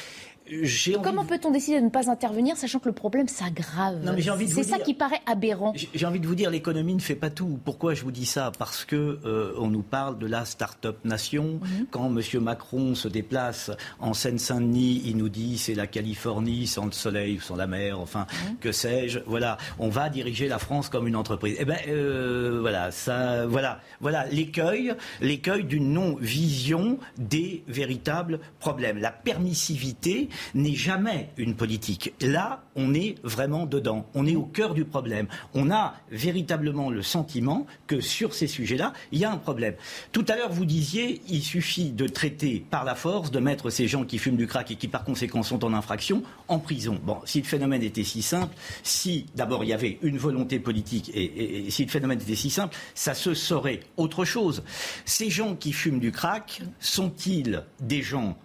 Comment 1.03 1.25
peut-on 1.25 1.51
décider 1.51 1.79
de 1.79 1.85
ne 1.85 1.89
pas 1.89 2.09
intervenir 2.09 2.55
sachant 2.57 2.79
que 2.79 2.87
le 2.87 2.93
problème 2.93 3.27
s'aggrave 3.27 3.99
C'est 4.47 4.63
ça 4.63 4.79
qui 4.79 4.93
paraît 4.93 5.21
aberrant. 5.25 5.73
J'ai 5.93 6.05
envie 6.05 6.19
de 6.19 6.27
vous 6.27 6.35
dire, 6.35 6.49
l'économie 6.49 6.93
ne 6.95 7.01
fait 7.01 7.15
pas 7.15 7.29
tout. 7.29 7.59
Pourquoi 7.63 7.93
je 7.93 8.03
vous 8.03 8.11
dis 8.11 8.25
ça? 8.25 8.51
Parce 8.57 8.85
que 8.85 9.19
euh, 9.25 9.53
on 9.57 9.67
nous 9.67 9.81
parle 9.81 10.19
de 10.19 10.27
la 10.27 10.45
start-up 10.45 10.97
nation. 11.03 11.59
Quand 11.91 12.05
M. 12.15 12.21
Macron 12.41 12.95
se 12.95 13.07
déplace 13.07 13.71
en 13.99 14.13
Seine-Saint-Denis, 14.13 15.01
il 15.05 15.17
nous 15.17 15.29
dit 15.29 15.57
c'est 15.57 15.73
la 15.73 15.87
Californie 15.87 16.67
sans 16.67 16.85
le 16.85 16.91
soleil, 16.91 17.39
sans 17.41 17.55
la 17.55 17.67
mer, 17.67 17.99
enfin, 17.99 18.27
que 18.61 18.71
sais-je. 18.71 19.19
Voilà, 19.25 19.57
on 19.79 19.89
va 19.89 20.09
diriger 20.09 20.47
la 20.47 20.59
France 20.59 20.89
comme 20.89 21.07
une 21.07 21.15
entreprise. 21.15 21.55
Eh 21.59 21.65
ben, 21.65 21.77
euh, 21.87 22.59
voilà, 22.61 22.91
ça, 22.91 23.45
voilà, 23.47 23.79
voilà 23.99 24.25
l'écueil, 24.27 24.93
l'écueil 25.21 25.63
d'une 25.63 25.93
non-vision 25.93 26.99
des 27.17 27.63
véritables 27.67 28.39
problèmes. 28.59 28.97
La 28.99 29.11
permissivité 29.11 30.29
n'est 30.53 30.75
jamais 30.75 31.29
une 31.37 31.55
politique. 31.55 32.13
Là, 32.21 32.63
on 32.75 32.93
est 32.93 33.15
vraiment 33.23 33.65
dedans. 33.65 34.05
On 34.13 34.25
est 34.25 34.35
au 34.35 34.43
cœur 34.43 34.73
du 34.73 34.85
problème. 34.85 35.27
On 35.53 35.71
a 35.71 35.95
véritablement 36.11 36.89
le 36.89 37.01
sentiment 37.01 37.65
que 37.87 38.01
sur 38.01 38.33
ces 38.33 38.47
sujets-là, 38.47 38.93
il 39.11 39.19
y 39.19 39.25
a 39.25 39.31
un 39.31 39.37
problème. 39.37 39.75
Tout 40.11 40.25
à 40.27 40.35
l'heure, 40.35 40.51
vous 40.51 40.65
disiez, 40.65 41.21
il 41.29 41.41
suffit 41.41 41.91
de 41.91 42.07
traiter 42.07 42.65
par 42.69 42.83
la 42.83 42.95
force, 42.95 43.31
de 43.31 43.39
mettre 43.39 43.69
ces 43.69 43.87
gens 43.87 44.03
qui 44.03 44.17
fument 44.17 44.37
du 44.37 44.47
crack 44.47 44.71
et 44.71 44.75
qui 44.75 44.87
par 44.87 45.03
conséquent 45.03 45.43
sont 45.43 45.63
en 45.63 45.73
infraction 45.73 46.23
en 46.47 46.59
prison. 46.59 46.99
Bon, 47.03 47.19
si 47.25 47.39
le 47.39 47.45
phénomène 47.45 47.83
était 47.83 48.03
si 48.03 48.21
simple, 48.21 48.55
si 48.83 49.25
d'abord 49.35 49.63
il 49.63 49.69
y 49.69 49.73
avait 49.73 49.99
une 50.01 50.17
volonté 50.17 50.59
politique 50.59 51.11
et, 51.13 51.69
si 51.69 51.85
le 51.85 51.91
phénomène 51.91 52.19
était 52.21 52.35
si 52.35 52.49
simple, 52.49 52.75
ça 52.93 53.13
se 53.13 53.33
saurait 53.33 53.81
autre 53.97 54.25
chose. 54.25 54.63
Ces 55.05 55.29
gens 55.29 55.55
qui 55.55 55.73
fument 55.73 55.99
du 55.99 56.11
crack 56.11 56.61
sont-ils 56.79 57.63
des 57.79 58.01
gens 58.01 58.37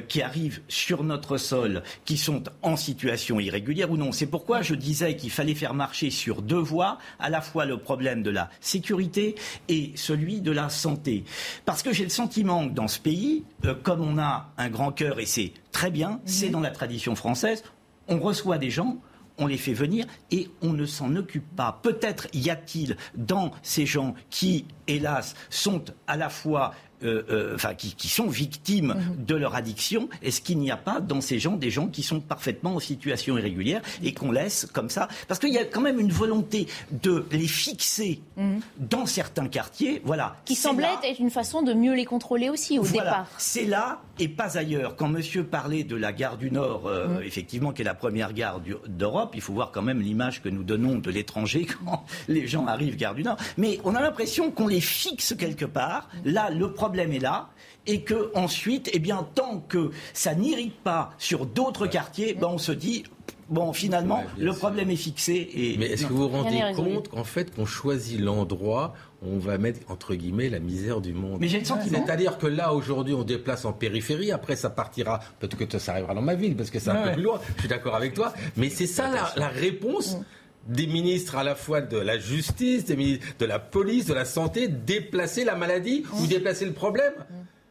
qui 0.00 0.22
arrivent 0.22 0.60
sur 0.68 1.04
notre 1.04 1.36
sol, 1.36 1.82
qui 2.04 2.16
sont 2.16 2.44
en 2.62 2.76
situation 2.76 3.40
irrégulière 3.40 3.90
ou 3.90 3.96
non. 3.96 4.12
C'est 4.12 4.26
pourquoi 4.26 4.62
je 4.62 4.74
disais 4.74 5.16
qu'il 5.16 5.30
fallait 5.30 5.54
faire 5.54 5.74
marcher 5.74 6.10
sur 6.10 6.42
deux 6.42 6.58
voies, 6.58 6.98
à 7.18 7.30
la 7.30 7.40
fois 7.40 7.64
le 7.64 7.78
problème 7.78 8.22
de 8.22 8.30
la 8.30 8.50
sécurité 8.60 9.34
et 9.68 9.92
celui 9.94 10.40
de 10.40 10.52
la 10.52 10.68
santé. 10.68 11.24
Parce 11.64 11.82
que 11.82 11.92
j'ai 11.92 12.04
le 12.04 12.10
sentiment 12.10 12.68
que 12.68 12.72
dans 12.72 12.88
ce 12.88 12.98
pays, 12.98 13.44
euh, 13.64 13.74
comme 13.74 14.00
on 14.00 14.18
a 14.18 14.52
un 14.58 14.68
grand 14.68 14.92
cœur, 14.92 15.20
et 15.20 15.26
c'est 15.26 15.52
très 15.70 15.90
bien, 15.90 16.20
c'est 16.24 16.48
dans 16.48 16.60
la 16.60 16.70
tradition 16.70 17.14
française, 17.14 17.62
on 18.08 18.18
reçoit 18.18 18.58
des 18.58 18.70
gens 18.70 18.98
on 19.38 19.46
les 19.46 19.56
fait 19.56 19.72
venir 19.72 20.06
et 20.30 20.48
on 20.60 20.72
ne 20.72 20.84
s'en 20.86 21.16
occupe 21.16 21.56
pas. 21.56 21.80
Peut-être 21.82 22.28
y 22.32 22.50
a-t-il 22.50 22.96
dans 23.16 23.50
ces 23.62 23.86
gens 23.86 24.14
qui, 24.30 24.66
hélas, 24.86 25.34
sont 25.50 25.84
à 26.06 26.16
la 26.16 26.28
fois 26.28 26.72
euh, 27.04 27.22
euh, 27.30 27.54
enfin, 27.54 27.74
qui, 27.74 28.08
sont 28.08 28.28
victimes 28.28 28.94
mhm. 28.94 29.24
de 29.24 29.34
leur 29.34 29.54
addiction 29.54 30.08
Est-ce 30.22 30.40
qu'il 30.40 30.58
n'y 30.58 30.70
a 30.70 30.76
pas 30.76 31.00
dans 31.00 31.20
ces 31.20 31.38
gens 31.38 31.56
des 31.56 31.70
gens 31.70 31.88
qui 31.88 32.02
sont 32.02 32.20
parfaitement 32.20 32.74
en 32.74 32.80
situation 32.80 33.38
irrégulière 33.38 33.82
et 34.02 34.12
qu'on 34.12 34.30
laisse 34.30 34.66
comme 34.72 34.90
ça? 34.90 35.08
Parce 35.28 35.40
qu'il 35.40 35.52
y 35.52 35.58
a 35.58 35.64
quand 35.64 35.80
même 35.80 35.98
une 35.98 36.12
volonté 36.12 36.66
de 36.90 37.24
les 37.30 37.46
fixer 37.46 38.20
mhm. 38.36 38.60
dans 38.78 39.06
certains 39.06 39.48
quartiers. 39.48 40.02
Voilà. 40.04 40.36
Qui 40.44 40.54
semblait 40.54 40.88
être 41.04 41.20
une 41.20 41.30
façon 41.30 41.62
de 41.62 41.72
mieux 41.72 41.94
les 41.94 42.04
contrôler 42.04 42.48
aussi 42.48 42.78
au 42.78 42.86
départ. 42.86 43.28
C'est 43.38 43.66
là 43.66 44.02
et 44.18 44.28
pas 44.28 44.58
ailleurs. 44.58 44.96
Quand 44.96 45.08
monsieur 45.08 45.44
parlait 45.44 45.84
de 45.84 45.96
la 45.96 46.12
gare 46.12 46.36
du 46.36 46.50
Nord, 46.50 46.86
euh, 46.86 47.08
mhm. 47.08 47.22
effectivement, 47.24 47.72
qui 47.72 47.82
est 47.82 47.84
la 47.84 47.94
première 47.94 48.32
gare 48.32 48.60
d'Europe, 48.86 49.32
il 49.34 49.40
faut 49.40 49.52
voir 49.52 49.72
quand 49.72 49.82
même 49.82 50.00
l'image 50.00 50.42
que 50.42 50.48
nous 50.48 50.62
donnons 50.62 50.98
de 50.98 51.10
l'étranger 51.10 51.66
quand 51.84 52.04
les 52.28 52.46
gens 52.46 52.66
arrivent 52.66 52.96
gare 52.96 53.14
du 53.14 53.22
Nord. 53.22 53.36
Mais 53.56 53.78
on 53.84 53.94
a 53.94 54.00
l'impression 54.00 54.50
qu'on 54.50 54.68
les 54.68 54.80
fixe 54.80 55.34
quelque 55.36 55.64
part. 55.64 56.08
Là, 56.24 56.50
le 56.50 56.72
problème 56.72 56.91
problème 56.92 57.12
est 57.14 57.20
là 57.20 57.48
et 57.86 58.02
que 58.02 58.30
ensuite, 58.34 58.90
eh 58.92 58.98
bien, 58.98 59.26
tant 59.34 59.64
que 59.66 59.92
ça 60.12 60.34
n'irrite 60.34 60.78
pas 60.84 61.14
sur 61.16 61.46
d'autres 61.46 61.86
quartiers, 61.86 62.34
ben, 62.34 62.48
on 62.48 62.58
se 62.58 62.70
dit 62.70 63.04
bon, 63.48 63.72
finalement, 63.72 64.22
le 64.38 64.52
problème 64.52 64.90
est 64.90 64.96
fixé. 64.96 65.48
Et... 65.54 65.76
Mais 65.78 65.86
est-ce 65.86 66.04
que 66.04 66.12
vous 66.12 66.28
vous 66.28 66.36
rendez 66.36 66.60
compte 66.76 67.08
qu'en 67.08 67.24
fait, 67.24 67.54
qu'on 67.54 67.64
choisit 67.64 68.20
l'endroit 68.20 68.92
où 69.22 69.34
on 69.34 69.38
va 69.38 69.56
mettre, 69.56 69.80
entre 69.90 70.14
guillemets, 70.14 70.50
la 70.50 70.58
misère 70.58 71.00
du 71.00 71.14
monde 71.14 71.38
Mais 71.40 71.48
j'ai 71.48 71.60
le 71.60 71.64
sentiment. 71.64 72.04
C'est-à-dire 72.04 72.36
que 72.36 72.46
là, 72.46 72.74
aujourd'hui, 72.74 73.14
on 73.14 73.24
déplace 73.24 73.64
en 73.64 73.72
périphérie, 73.72 74.32
après, 74.32 74.56
ça 74.56 74.68
partira, 74.68 75.20
peut-être 75.40 75.56
que 75.56 75.78
ça 75.78 75.92
arrivera 75.92 76.14
dans 76.14 76.22
ma 76.22 76.34
ville, 76.34 76.56
parce 76.56 76.70
que 76.70 76.78
c'est 76.78 76.90
un 76.90 77.04
peu 77.04 77.12
plus 77.12 77.22
loin, 77.22 77.40
je 77.56 77.60
suis 77.60 77.68
d'accord 77.68 77.94
avec 77.94 78.12
toi, 78.12 78.34
mais 78.58 78.68
c'est 78.68 78.86
ça 78.86 79.10
la, 79.36 79.48
réponse. 79.48 80.16
Mm 80.16 80.24
des 80.66 80.86
ministres 80.86 81.36
à 81.36 81.44
la 81.44 81.54
fois 81.54 81.80
de 81.80 81.98
la 81.98 82.18
justice, 82.18 82.84
des 82.84 82.96
ministres 82.96 83.26
de 83.38 83.46
la 83.46 83.58
police, 83.58 84.06
de 84.06 84.14
la 84.14 84.24
santé, 84.24 84.68
déplacer 84.68 85.44
la 85.44 85.54
maladie 85.54 86.04
ou 86.18 86.26
déplacer 86.26 86.64
le 86.64 86.72
problème. 86.72 87.14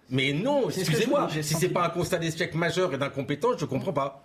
Mais 0.10 0.34
non, 0.34 0.69
excusez-moi, 0.69 1.30
si 1.41 1.54
c'est 1.54 1.69
pas 1.69 1.86
un 1.86 1.89
constat 1.89 2.17
d'échec 2.17 2.54
majeur 2.54 2.93
et 2.93 2.97
d'incompétence, 2.97 3.56
je 3.58 3.65
ne 3.65 3.69
comprends 3.69 3.93
pas. 3.93 4.23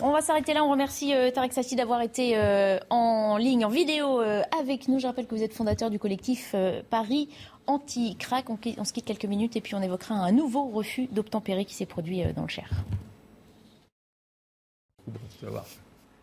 On 0.00 0.12
va 0.12 0.20
s'arrêter 0.20 0.54
là. 0.54 0.64
On 0.64 0.70
remercie 0.70 1.14
euh, 1.14 1.30
Tarek 1.30 1.52
Sassi 1.52 1.74
d'avoir 1.74 2.00
été 2.02 2.36
euh, 2.36 2.78
en 2.88 3.36
ligne, 3.36 3.64
en 3.64 3.68
vidéo 3.68 4.20
euh, 4.20 4.42
avec 4.58 4.86
nous. 4.86 5.00
Je 5.00 5.06
rappelle 5.06 5.26
que 5.26 5.34
vous 5.34 5.42
êtes 5.42 5.52
fondateur 5.52 5.90
du 5.90 5.98
collectif 5.98 6.54
Paris 6.90 7.28
Anti-Crack. 7.66 8.48
On, 8.50 8.58
on, 8.78 8.84
se 8.84 8.92
quitte 8.92 9.06
quelques 9.06 9.24
minutes 9.24 9.56
et 9.56 9.60
puis 9.60 9.74
on 9.74 9.82
évoquera 9.82 10.14
un 10.14 10.32
nouveau 10.32 10.68
refus 10.68 11.08
d'obtempérer 11.10 11.64
qui 11.64 11.74
s'est 11.74 11.86
produit 11.86 12.22
dans 12.34 12.42
le 12.42 12.48
Cher. 12.48 12.70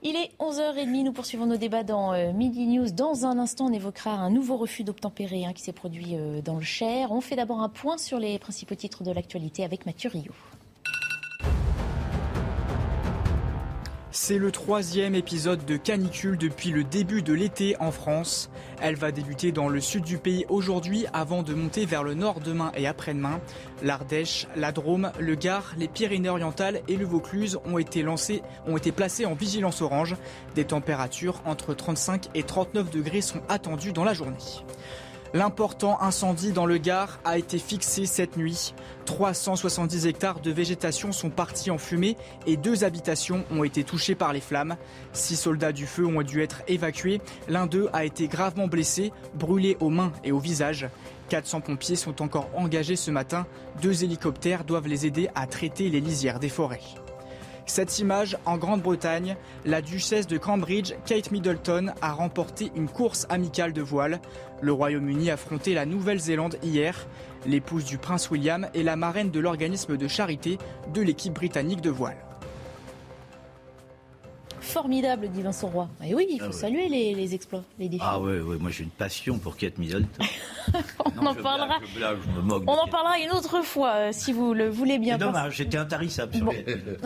Il 0.07 0.15
est 0.17 0.29
11h30, 0.39 1.03
nous 1.03 1.13
poursuivons 1.13 1.47
nos 1.47 1.57
débats 1.57 1.81
dans 1.81 2.13
euh, 2.13 2.31
Midi 2.31 2.67
News. 2.67 2.91
Dans 2.91 3.25
un 3.25 3.39
instant, 3.39 3.65
on 3.65 3.73
évoquera 3.73 4.11
un 4.11 4.29
nouveau 4.29 4.55
refus 4.55 4.83
d'obtempérer 4.83 5.45
hein, 5.45 5.51
qui 5.51 5.63
s'est 5.63 5.73
produit 5.73 6.09
euh, 6.13 6.41
dans 6.43 6.57
le 6.57 6.61
Cher. 6.61 7.11
On 7.11 7.21
fait 7.21 7.35
d'abord 7.35 7.59
un 7.59 7.69
point 7.69 7.97
sur 7.97 8.19
les 8.19 8.37
principaux 8.37 8.75
titres 8.75 9.03
de 9.03 9.09
l'actualité 9.09 9.63
avec 9.63 9.87
Mathieu 9.87 10.11
Rio. 10.11 10.31
C'est 14.17 14.37
le 14.37 14.49
troisième 14.49 15.13
épisode 15.13 15.65
de 15.65 15.75
canicule 15.75 16.37
depuis 16.37 16.69
le 16.69 16.85
début 16.85 17.21
de 17.21 17.33
l'été 17.33 17.75
en 17.81 17.91
France. 17.91 18.49
Elle 18.81 18.95
va 18.95 19.11
débuter 19.11 19.51
dans 19.51 19.67
le 19.67 19.81
sud 19.81 20.05
du 20.05 20.17
pays 20.17 20.45
aujourd'hui 20.47 21.05
avant 21.11 21.43
de 21.43 21.53
monter 21.53 21.85
vers 21.85 22.01
le 22.01 22.13
nord 22.13 22.39
demain 22.39 22.71
et 22.77 22.87
après-demain. 22.87 23.41
L'Ardèche, 23.83 24.47
la 24.55 24.71
Drôme, 24.71 25.11
le 25.19 25.35
Gard, 25.35 25.73
les 25.77 25.89
Pyrénées-Orientales 25.89 26.81
et 26.87 26.95
le 26.95 27.03
Vaucluse 27.03 27.59
ont 27.65 27.77
été 27.77 28.03
lancés, 28.03 28.41
ont 28.67 28.77
été 28.77 28.93
placés 28.93 29.25
en 29.25 29.33
vigilance 29.33 29.81
orange. 29.81 30.15
Des 30.55 30.63
températures 30.63 31.41
entre 31.43 31.73
35 31.73 32.29
et 32.35 32.43
39 32.43 32.91
degrés 32.91 33.19
sont 33.19 33.41
attendues 33.49 33.91
dans 33.91 34.05
la 34.05 34.13
journée. 34.13 34.37
L'important 35.35 36.01
incendie 36.01 36.53
dans 36.53 36.65
le 36.65 36.77
Gard 36.77 37.19
a 37.25 37.37
été 37.37 37.59
fixé 37.59 38.05
cette 38.05 38.37
nuit. 38.37 38.73
370 39.03 40.07
hectares 40.07 40.39
de 40.39 40.49
végétation 40.49 41.11
sont 41.11 41.29
partis 41.29 41.69
en 41.71 41.77
fumée 41.77 42.15
et 42.47 42.55
deux 42.55 42.85
habitations 42.85 43.43
ont 43.51 43.65
été 43.65 43.83
touchées 43.83 44.15
par 44.15 44.31
les 44.31 44.39
flammes. 44.39 44.77
Six 45.11 45.35
soldats 45.35 45.73
du 45.73 45.87
feu 45.87 46.05
ont 46.05 46.21
dû 46.21 46.41
être 46.41 46.61
évacués. 46.69 47.19
L'un 47.49 47.67
d'eux 47.67 47.89
a 47.91 48.05
été 48.05 48.29
gravement 48.29 48.67
blessé, 48.67 49.11
brûlé 49.33 49.75
aux 49.81 49.89
mains 49.89 50.13
et 50.23 50.31
au 50.31 50.39
visage. 50.39 50.87
400 51.27 51.59
pompiers 51.59 51.97
sont 51.97 52.21
encore 52.21 52.49
engagés 52.55 52.95
ce 52.95 53.11
matin. 53.11 53.45
Deux 53.81 54.05
hélicoptères 54.05 54.63
doivent 54.63 54.87
les 54.87 55.05
aider 55.05 55.27
à 55.35 55.47
traiter 55.47 55.89
les 55.89 55.99
lisières 55.99 56.39
des 56.39 56.47
forêts. 56.47 56.79
Cette 57.65 57.99
image, 57.99 58.37
en 58.45 58.57
Grande-Bretagne, 58.57 59.35
la 59.65 59.81
duchesse 59.81 60.27
de 60.27 60.37
Cambridge, 60.37 60.93
Kate 61.05 61.31
Middleton, 61.31 61.93
a 62.01 62.13
remporté 62.13 62.71
une 62.75 62.87
course 62.87 63.25
amicale 63.29 63.73
de 63.73 63.81
voile. 63.81 64.19
Le 64.61 64.71
Royaume-Uni 64.71 65.31
affrontait 65.31 65.73
la 65.73 65.85
Nouvelle-Zélande 65.85 66.57
hier. 66.61 67.07
L'épouse 67.45 67.85
du 67.85 67.97
prince 67.97 68.29
William 68.29 68.67
est 68.73 68.83
la 68.83 68.95
marraine 68.95 69.31
de 69.31 69.39
l'organisme 69.39 69.97
de 69.97 70.07
charité 70.07 70.57
de 70.93 71.01
l'équipe 71.01 71.33
britannique 71.33 71.81
de 71.81 71.89
voile 71.89 72.24
formidable, 74.65 75.29
dit 75.29 75.41
Vincent 75.41 75.67
Roy. 75.67 75.87
Et 76.03 76.13
oui, 76.13 76.27
il 76.29 76.39
faut 76.39 76.47
ah 76.49 76.51
saluer 76.51 76.89
les, 76.89 77.33
exploits, 77.33 77.63
les 77.79 77.87
défis. 77.87 78.03
Ah 78.05 78.19
oui, 78.19 78.39
ouais, 78.39 78.57
moi 78.57 78.71
j'ai 78.71 78.83
une 78.83 78.89
passion 78.89 79.37
pour 79.37 79.55
Kate 79.55 79.77
Middleton. 79.77 80.07
on 81.19 81.25
en 81.25 81.35
parlera. 81.35 81.79
on 82.45 82.73
en 82.73 82.87
parlera 82.87 83.19
une 83.19 83.31
autre 83.31 83.61
fois, 83.63 83.93
euh, 83.95 84.09
si 84.11 84.33
vous 84.33 84.53
le 84.53 84.69
voulez 84.69 84.97
bien. 84.97 85.17
C'est 85.17 85.25
dommage, 85.25 85.55
j'étais 85.55 85.77
intarissable. 85.77 86.33
Bon. 86.39 86.53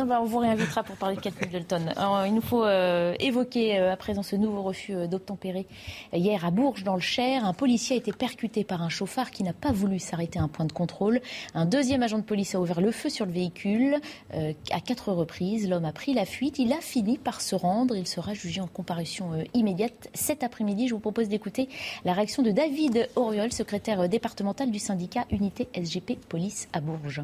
Bah, 0.06 0.20
on 0.22 0.26
vous 0.26 0.40
réinvitera 0.40 0.84
pour 0.84 0.96
parler 0.96 1.16
de 1.16 1.22
Kate 1.22 1.40
Middleton. 1.42 1.82
il 2.26 2.34
nous 2.34 2.42
faut 2.42 2.64
euh, 2.64 3.14
évoquer 3.20 3.80
euh, 3.80 3.94
à 3.94 3.98
présent 3.98 4.24
ce 4.24 4.36
nouveau 4.36 4.64
refus 4.64 5.08
d'obtempérer. 5.08 5.68
Hier 6.14 6.46
à 6.46 6.52
Bourges, 6.52 6.84
dans 6.84 6.96
le 6.96 7.02
Cher, 7.02 7.46
un 7.46 7.54
policier 7.54 7.96
a 7.96 8.00
été 8.00 8.14
percuté 8.14 8.64
par 8.64 8.82
un 8.82 8.90
chauffard 8.90 9.32
qui 9.32 9.44
n'a 9.44 9.54
pas 9.54 9.72
voulu 9.72 10.00
s'arrêter 10.00 10.40
à 10.40 10.44
un 10.44 10.48
point 10.48 10.66
de 10.66 10.72
contrôle. 10.72 11.22
Un 11.54 11.66
deuxième 11.66 12.02
agent 12.02 12.18
de 12.18 12.24
police 12.24 12.56
a 12.56 12.60
ouvert 12.60 12.82
le 12.82 12.92
feu 12.92 13.10
sur 13.10 13.26
le 13.26 13.32
véhicule 13.32 13.98
à 14.32 14.80
quatre 14.80 15.12
reprises. 15.12 15.70
L'homme 15.70 15.86
a 15.86 15.92
pris 15.92 16.14
la 16.14 16.26
fuite. 16.26 16.60
Il 16.60 16.72
a 16.74 16.82
fini 16.82 17.18
par 17.18 17.42
se 17.42 17.49
Il 17.52 18.08
sera 18.08 18.34
jugé 18.34 18.62
en 18.62 18.68
comparution 18.68 19.34
euh, 19.34 19.44
immédiate 19.56 20.10
cet 20.14 20.44
après-midi. 20.44 20.88
Je 20.88 20.94
vous 20.94 21.00
propose 21.00 21.30
d'écouter 21.30 21.68
la 22.06 22.14
réaction 22.14 22.44
de 22.44 22.52
David 22.52 23.10
Auriol, 23.16 23.52
secrétaire 23.52 24.02
euh, 24.02 24.08
départemental 24.08 24.70
du 24.70 24.78
syndicat 24.78 25.26
Unité 25.32 25.68
SGP 25.74 26.20
Police 26.28 26.68
à 26.74 26.82
Bourges. 26.82 27.24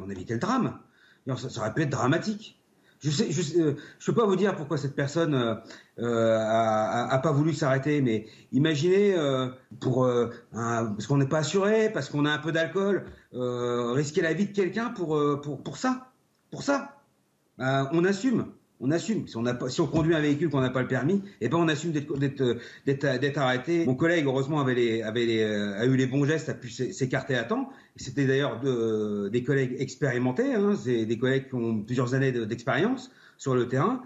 On 0.00 0.08
a 0.08 0.12
évité 0.12 0.34
le 0.34 0.40
drame? 0.40 0.78
Ça, 1.36 1.60
aurait 1.60 1.72
pu 1.72 1.82
être 1.82 1.90
dramatique. 1.90 2.60
Je 3.02 3.08
ne 3.08 3.30
je, 3.30 3.58
euh, 3.60 3.76
peux 4.04 4.14
pas 4.14 4.26
vous 4.26 4.34
dire 4.34 4.56
pourquoi 4.56 4.76
cette 4.76 4.96
personne 4.96 5.30
n'a 5.96 7.18
pas 7.22 7.32
voulu 7.32 7.54
s'arrêter, 7.54 8.02
mais 8.02 8.26
imaginez 8.52 9.14
pour 9.80 10.10
parce 10.52 11.06
qu'on 11.06 11.18
n'est 11.18 11.28
pas 11.28 11.38
assuré, 11.38 11.90
parce 11.90 12.10
qu'on 12.10 12.26
a 12.26 12.30
un 12.30 12.38
peu 12.38 12.52
d'alcool, 12.52 13.06
risquer 13.32 14.22
la 14.22 14.34
vie 14.34 14.46
de 14.46 14.52
quelqu'un 14.52 14.90
pour, 14.90 15.18
pour, 15.40 15.62
pour 15.62 15.76
ça, 15.76 16.10
pour 16.50 16.62
ça. 16.62 17.00
bah, 17.58 17.88
on 17.92 18.04
assume 18.04 18.52
on 18.80 18.90
assume. 18.90 19.28
Si 19.28 19.36
on, 19.36 19.46
a, 19.46 19.54
conduit 19.54 20.14
un 20.14 20.20
véhicule 20.20 20.48
qu'on 20.48 20.60
n'a 20.60 20.70
pas 20.70 20.82
le 20.82 20.88
permis, 20.88 21.22
eh 21.40 21.48
ben 21.48 21.58
on 21.58 21.68
assume 21.68 21.92
d'être 21.92 23.38
arrêté. 23.38 23.84
Mon 23.84 23.94
collègue, 23.94 24.24
heureusement, 24.26 24.60
avait 24.60 25.02
avait 25.02 25.26
les, 25.26 25.44
a 25.44 25.84
eu 25.84 25.96
les 25.96 26.06
bons 26.06 26.24
gestes, 26.24 26.48
a 26.48 26.54
pu 26.54 26.70
s'écarter 26.70 27.34
à 27.34 27.44
temps. 27.44 27.68
C'était 27.96 28.26
d'ailleurs 28.26 28.60
de, 28.60 29.28
des 29.28 29.42
collègues 29.42 29.76
expérimentés, 29.78 30.54
hein, 30.54 30.74
des 30.84 31.18
collègues 31.18 31.48
qui 31.48 31.54
ont 31.54 31.82
plusieurs 31.82 32.14
années 32.14 32.32
d'expérience 32.32 33.10
sur 33.36 33.54
le 33.54 33.68
terrain. 33.68 34.02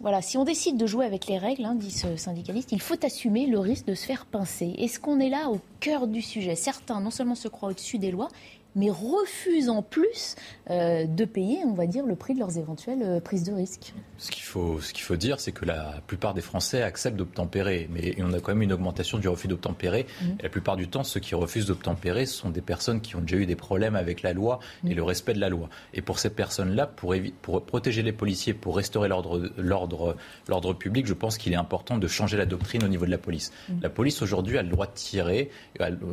Voilà, 0.00 0.20
si 0.20 0.36
on 0.36 0.44
décide 0.44 0.76
de 0.78 0.86
jouer 0.86 1.06
avec 1.06 1.28
les 1.28 1.38
règles, 1.38 1.64
hein, 1.64 1.76
dit 1.76 1.92
ce 1.92 2.16
syndicaliste, 2.16 2.72
il 2.72 2.80
faut 2.80 2.96
assumer 3.04 3.46
le 3.46 3.60
risque 3.60 3.86
de 3.86 3.94
se 3.94 4.04
faire 4.04 4.26
pincer. 4.26 4.74
Est-ce 4.78 4.98
qu'on 4.98 5.20
est 5.20 5.30
là 5.30 5.48
au 5.48 5.60
cœur 5.78 6.08
du 6.08 6.20
sujet? 6.20 6.56
Certains, 6.56 7.00
non 7.00 7.10
seulement 7.10 7.36
se 7.36 7.46
croient 7.46 7.68
au-dessus 7.68 7.98
des 7.98 8.10
lois, 8.10 8.28
mais 8.74 8.90
refusent 8.90 9.68
en 9.68 9.82
plus 9.82 10.36
euh, 10.70 11.06
de 11.06 11.24
payer, 11.24 11.58
on 11.66 11.74
va 11.74 11.86
dire, 11.86 12.06
le 12.06 12.16
prix 12.16 12.34
de 12.34 12.38
leurs 12.38 12.56
éventuelles 12.58 13.02
euh, 13.02 13.20
prises 13.20 13.44
de 13.44 13.52
risque. 13.52 13.92
Ce 14.18 14.30
qu'il 14.30 14.42
faut, 14.42 14.80
ce 14.80 14.92
qu'il 14.92 15.02
faut 15.02 15.16
dire, 15.16 15.40
c'est 15.40 15.52
que 15.52 15.64
la 15.64 16.00
plupart 16.06 16.34
des 16.34 16.40
Français 16.40 16.82
acceptent 16.82 17.16
d'obtempérer, 17.16 17.88
mais 17.92 18.14
on 18.20 18.32
a 18.32 18.40
quand 18.40 18.52
même 18.52 18.62
une 18.62 18.72
augmentation 18.72 19.18
du 19.18 19.28
refus 19.28 19.48
d'obtempérer. 19.48 20.06
Mmh. 20.20 20.24
Et 20.40 20.42
la 20.44 20.48
plupart 20.48 20.76
du 20.76 20.88
temps, 20.88 21.04
ceux 21.04 21.20
qui 21.20 21.34
refusent 21.34 21.66
d'obtempérer 21.66 22.26
sont 22.26 22.50
des 22.50 22.60
personnes 22.60 23.00
qui 23.00 23.16
ont 23.16 23.20
déjà 23.20 23.36
eu 23.36 23.46
des 23.46 23.56
problèmes 23.56 23.96
avec 23.96 24.22
la 24.22 24.32
loi 24.32 24.60
et 24.86 24.90
mmh. 24.90 24.96
le 24.96 25.02
respect 25.02 25.34
de 25.34 25.40
la 25.40 25.48
loi. 25.48 25.68
Et 25.94 26.00
pour 26.00 26.18
ces 26.18 26.30
personnes-là, 26.30 26.86
pour, 26.86 27.14
pour 27.42 27.64
protéger 27.64 28.02
les 28.02 28.12
policiers, 28.12 28.54
pour 28.54 28.76
restaurer 28.76 29.08
l'ordre 29.08 30.72
public, 30.74 31.06
je 31.06 31.14
pense 31.14 31.38
qu'il 31.38 31.52
est 31.52 31.56
important 31.56 31.98
de 31.98 32.06
changer 32.06 32.36
la 32.36 32.46
doctrine 32.46 32.84
au 32.84 32.88
niveau 32.88 33.04
de 33.04 33.10
la 33.10 33.18
police. 33.18 33.52
Mmh. 33.68 33.72
La 33.82 33.90
police 33.90 34.22
aujourd'hui 34.22 34.58
a 34.58 34.62
le 34.62 34.68
droit 34.68 34.86
de 34.86 34.94
tirer, 34.94 35.50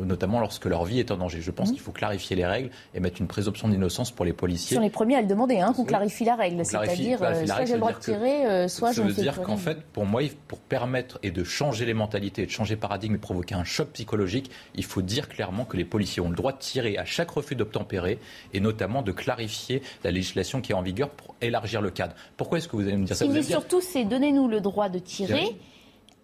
notamment 0.04 0.40
lorsque 0.40 0.66
leur 0.66 0.84
vie 0.84 0.98
est 0.98 1.10
en 1.10 1.16
danger. 1.16 1.40
Je 1.40 1.50
pense 1.50 1.70
qu'il 1.70 1.80
faut 1.80 1.92
clarifier 1.92 2.36
les 2.36 2.49
règles 2.50 2.70
et 2.94 3.00
mettre 3.00 3.20
une 3.20 3.26
présomption 3.26 3.68
d'innocence 3.68 4.10
pour 4.10 4.24
les 4.24 4.32
policiers. 4.32 4.74
Ils 4.74 4.78
sont 4.78 4.82
les 4.82 4.90
premiers 4.90 5.16
à 5.16 5.22
le 5.22 5.26
demander, 5.26 5.58
hein, 5.58 5.72
qu'on 5.72 5.84
clarifie 5.84 6.24
la 6.24 6.34
règle. 6.34 6.64
C'est-à-dire, 6.64 7.22
euh, 7.22 7.46
soit 7.46 7.64
j'ai 7.64 7.74
le 7.74 7.80
droit 7.80 7.92
de 7.92 7.98
tirer, 7.98 8.46
euh, 8.46 8.68
soit 8.68 8.92
je 8.92 9.02
ne 9.02 9.08
fais 9.08 9.14
Ça 9.14 9.16
veut 9.16 9.22
dire 9.22 9.42
qu'en 9.42 9.56
fait, 9.56 9.82
pour 9.92 10.04
moi, 10.04 10.22
pour 10.48 10.58
permettre 10.58 11.18
et 11.22 11.30
de 11.30 11.44
changer 11.44 11.86
les 11.86 11.94
mentalités, 11.94 12.44
de 12.44 12.50
changer 12.50 12.76
paradigme 12.76 13.14
et 13.14 13.18
provoquer 13.18 13.54
un 13.54 13.64
choc 13.64 13.88
psychologique, 13.92 14.50
il 14.74 14.84
faut 14.84 15.02
dire 15.02 15.28
clairement 15.28 15.64
que 15.64 15.76
les 15.76 15.84
policiers 15.84 16.22
ont 16.22 16.30
le 16.30 16.36
droit 16.36 16.52
de 16.52 16.58
tirer 16.58 16.98
à 16.98 17.04
chaque 17.04 17.30
refus 17.30 17.54
d'obtempérer 17.54 18.18
et 18.52 18.60
notamment 18.60 19.02
de 19.02 19.12
clarifier 19.12 19.82
la 20.04 20.10
législation 20.10 20.60
qui 20.60 20.72
est 20.72 20.74
en 20.74 20.82
vigueur 20.82 21.10
pour 21.10 21.34
élargir 21.40 21.80
le 21.80 21.90
cadre. 21.90 22.14
Pourquoi 22.36 22.58
est-ce 22.58 22.68
que 22.68 22.76
vous 22.76 22.82
allez 22.82 22.96
me 22.96 23.04
dire 23.04 23.16
ça? 23.16 23.24
Ce 23.24 23.30
qu'il 23.30 23.40
dit 23.40 23.46
surtout, 23.46 23.80
c'est 23.80 24.04
donnez-nous 24.04 24.48
le 24.48 24.60
droit 24.60 24.88
de 24.88 24.98
tirer 24.98 25.56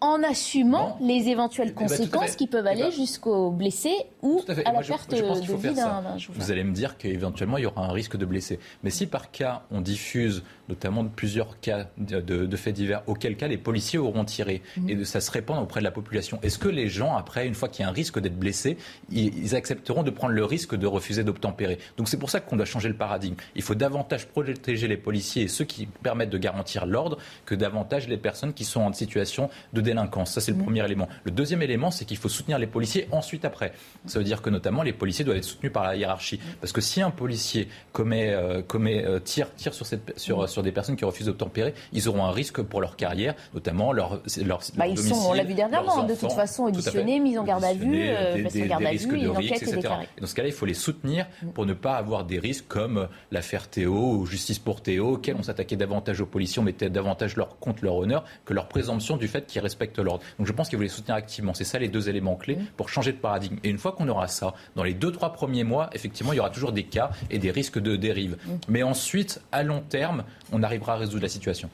en 0.01 0.23
assumant 0.23 0.99
les 1.01 1.29
éventuelles 1.29 1.73
eh 1.73 1.79
ben, 1.79 1.89
conséquences 1.89 2.37
qui 2.37 2.47
peuvent 2.47 2.67
eh 2.67 2.73
aller 2.73 2.83
ben, 2.83 2.91
jusqu'au 2.91 3.51
blessé 3.51 3.93
ou 4.23 4.43
à, 4.49 4.73
la 4.73 4.81
perte 4.83 5.11
de 5.11 5.55
vie 5.55 5.75
d'un. 5.75 6.03
Vous 6.31 6.51
allez 6.51 6.65
me 6.65 6.73
dire 6.73 6.97
qu'éventuellement 6.99 7.59
il 7.59 7.65
y 7.65 7.67
aura 7.67 7.87
un 7.87 7.93
risque 7.93 8.17
de 8.17 8.27
blessé. 8.27 8.59
Mais 8.83 8.91
si 8.91 9.07
par 9.07 9.31
cas 9.31 9.63
on 9.71 9.81
diffuse 9.81 10.43
notamment 10.69 11.05
de 11.05 11.09
plusieurs 11.09 11.61
cas 11.61 11.89
de, 11.99 12.57
faits 12.57 12.75
divers, 12.75 13.03
auquel 13.07 13.37
cas 13.37 13.49
les 13.49 13.59
policiers 13.59 13.99
auront 13.99 14.25
tiré 14.25 14.63
mhm. 14.77 14.91
et 14.91 15.05
ça 15.05 15.21
se 15.21 15.31
répand 15.31 15.63
auprès 15.63 15.81
de 15.81 15.85
la 15.85 15.91
population, 15.91 16.39
est-ce 16.43 16.59
que 16.59 16.69
les 16.69 16.89
gens 16.89 17.17
après, 17.17 17.47
une 17.47 17.55
fois 17.55 17.69
qu'il 17.69 17.83
y 17.83 17.87
a 17.87 17.89
un 17.89 17.93
risque 17.93 18.19
d'être 18.19 18.39
blessé, 18.39 18.77
ils, 19.11 19.55
accepteront 19.55 20.03
de 20.03 20.11
prendre 20.11 20.35
le 20.35 20.45
risque 20.45 20.75
de 20.75 20.87
refuser 20.87 21.25
d'obtempérer? 21.25 21.79
Donc 21.97 22.09
c'est 22.09 22.17
pour 22.17 22.31
ça 22.31 22.41
qu'on 22.41 22.57
doit 22.57 22.67
changer 22.67 22.89
le 22.89 22.97
paradigme. 22.97 23.37
Il 23.55 23.63
faut 23.63 23.75
davantage 23.75 24.27
protéger 24.27 24.89
les 24.89 24.97
policiers 24.97 25.45
et 25.45 25.49
ceux 25.49 25.65
qui 25.65 25.87
permettent 25.87 26.31
de 26.31 26.39
garantir 26.39 26.87
l'ordre 26.87 27.19
que 27.45 27.55
davantage 27.55 28.09
les 28.09 28.17
personnes 28.17 28.53
qui 28.53 28.65
sont 28.65 28.81
en 28.81 28.93
situation 28.93 29.51
de 29.73 29.81
délinquance. 29.81 30.33
Ça, 30.33 30.41
c'est 30.41 30.53
le 30.53 30.59
mm. 30.59 30.63
premier 30.63 30.85
élément. 30.85 31.09
Le 31.25 31.31
deuxième 31.31 31.63
élément, 31.63 31.91
c'est 31.91 32.05
qu'il 32.05 32.17
faut 32.17 32.29
soutenir 32.29 32.59
les 32.59 32.67
policiers 32.67 33.09
ensuite 33.13 33.45
après. 33.45 33.73
Ça 34.07 34.19
veut 34.19 34.25
dire 34.25 34.43
que 34.43 34.51
notamment 34.51 34.83
les 34.83 34.93
policiers 34.93 35.25
doivent 35.25 35.39
être 35.39 35.45
soutenus 35.45 35.73
par 35.73 35.85
la 35.85 35.97
hiérarchie. 35.97 36.41
Parce 36.61 36.73
que 36.73 36.81
si 36.81 37.01
un 37.01 37.11
policier 37.11 37.69
commet, 37.93 38.31
euh, 38.33 38.63
commet 38.63 39.05
euh, 39.05 39.21
tire, 39.21 39.55
tire 39.55 39.75
sur, 39.75 39.87
cette, 39.87 40.19
sur. 40.19 40.47
Sur 40.57 40.63
des 40.63 40.73
personnes 40.73 40.97
qui 40.97 41.05
refusent 41.05 41.27
d'obtempérer, 41.27 41.75
ils 41.93 42.09
auront 42.09 42.25
un 42.25 42.31
risque 42.31 42.63
pour 42.63 42.81
leur 42.81 42.97
carrière, 42.97 43.35
notamment 43.53 43.93
leur, 43.93 44.23
leur, 44.43 44.61
bah, 44.75 44.87
ils 44.87 44.99
sont, 44.99 45.15
on 45.15 45.35
l'a 45.35 45.45
vu 45.45 45.53
dernièrement, 45.53 46.05
de 46.05 46.15
toute 46.15 46.33
façon 46.33 46.65
auditionnés, 46.65 47.21
mis 47.21 47.37
en 47.37 47.45
garde 47.45 47.63
à 47.63 47.75
vue, 47.75 48.09
euh, 48.09 48.49
des, 48.51 48.67
garde 48.67 48.85
à 48.85 48.93
vue, 48.93 49.19
une 49.19 49.29
enquête 49.29 49.63
etc. 49.63 49.81
Et 50.17 50.21
dans 50.23 50.27
ce 50.27 50.35
cas-là, 50.35 50.49
il 50.49 50.55
faut 50.55 50.65
les 50.65 50.73
soutenir 50.73 51.27
mm. 51.43 51.49
pour 51.49 51.67
ne 51.67 51.75
pas 51.75 51.97
avoir 51.97 52.25
des 52.25 52.39
risques 52.39 52.69
comme 52.69 53.09
l'affaire 53.31 53.69
Théo 53.69 54.15
ou 54.15 54.25
Justice 54.25 54.59
pour 54.59 54.81
Théo, 54.81 55.15
auxquels 55.15 55.37
on 55.39 55.43
s'attaquait 55.43 55.77
davantage 55.77 56.23
aux 56.23 56.27
policiers, 56.27 56.61
on 56.61 56.65
mettait 56.65 56.89
davantage 56.89 57.37
leur, 57.37 57.59
contre 57.59 57.85
leur 57.85 57.97
honneur 57.97 58.25
que 58.47 58.55
leur 58.55 58.69
présomption 58.69 59.19
du 59.19 59.29
fait 59.29 59.47
qu'ils 59.47 59.61
respectent 59.61 59.99
l'ordre. 59.99 60.25
Donc 60.39 60.47
je 60.47 60.53
pense 60.53 60.71
qu'il 60.71 60.79
faut 60.79 60.83
les 60.83 60.89
soutenir 60.89 61.17
activement. 61.17 61.53
C'est 61.53 61.65
ça 61.65 61.79
les 61.79 61.89
deux 61.89 62.09
éléments 62.09 62.37
clés 62.37 62.57
pour 62.79 62.89
changer 62.89 63.13
de 63.13 63.19
paradigme. 63.19 63.57
Et 63.63 63.69
une 63.69 63.79
fois 63.79 63.93
qu'on 63.93 64.09
aura 64.09 64.27
ça, 64.29 64.55
dans 64.75 64.85
les 64.85 64.95
deux, 64.95 65.13
trois 65.13 65.35
premiers 65.35 65.65
mois, 65.65 65.91
effectivement, 65.93 66.33
il 66.33 66.37
y 66.37 66.41
aura 66.41 66.49
toujours 66.49 66.73
des 66.73 66.85
cas 66.85 67.11
et 67.31 67.39
des 67.39 67.51
risques 67.51 67.79
de 67.79 67.97
dérive. 67.97 68.39
Mais 68.69 68.83
ensuite, 68.83 69.43
à 69.53 69.63
long 69.63 69.83
terme, 69.87 70.25
on 70.53 70.63
arrivera 70.63 70.95
à 70.95 70.97
résoudre 70.97 71.23
la 71.23 71.29
situation. 71.29 71.71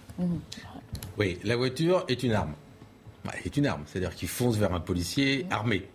Oui, 1.19 1.39
la 1.45 1.57
voiture 1.57 2.05
est 2.09 2.23
une 2.23 2.33
arme. 2.33 2.55
Elle 3.33 3.47
est 3.47 3.57
une 3.57 3.67
arme, 3.67 3.83
c'est-à-dire 3.87 4.15
qu'il 4.15 4.29
fonce 4.29 4.57
vers 4.57 4.75
un 4.75 4.81
policier 4.81 5.47
armé 5.51 5.89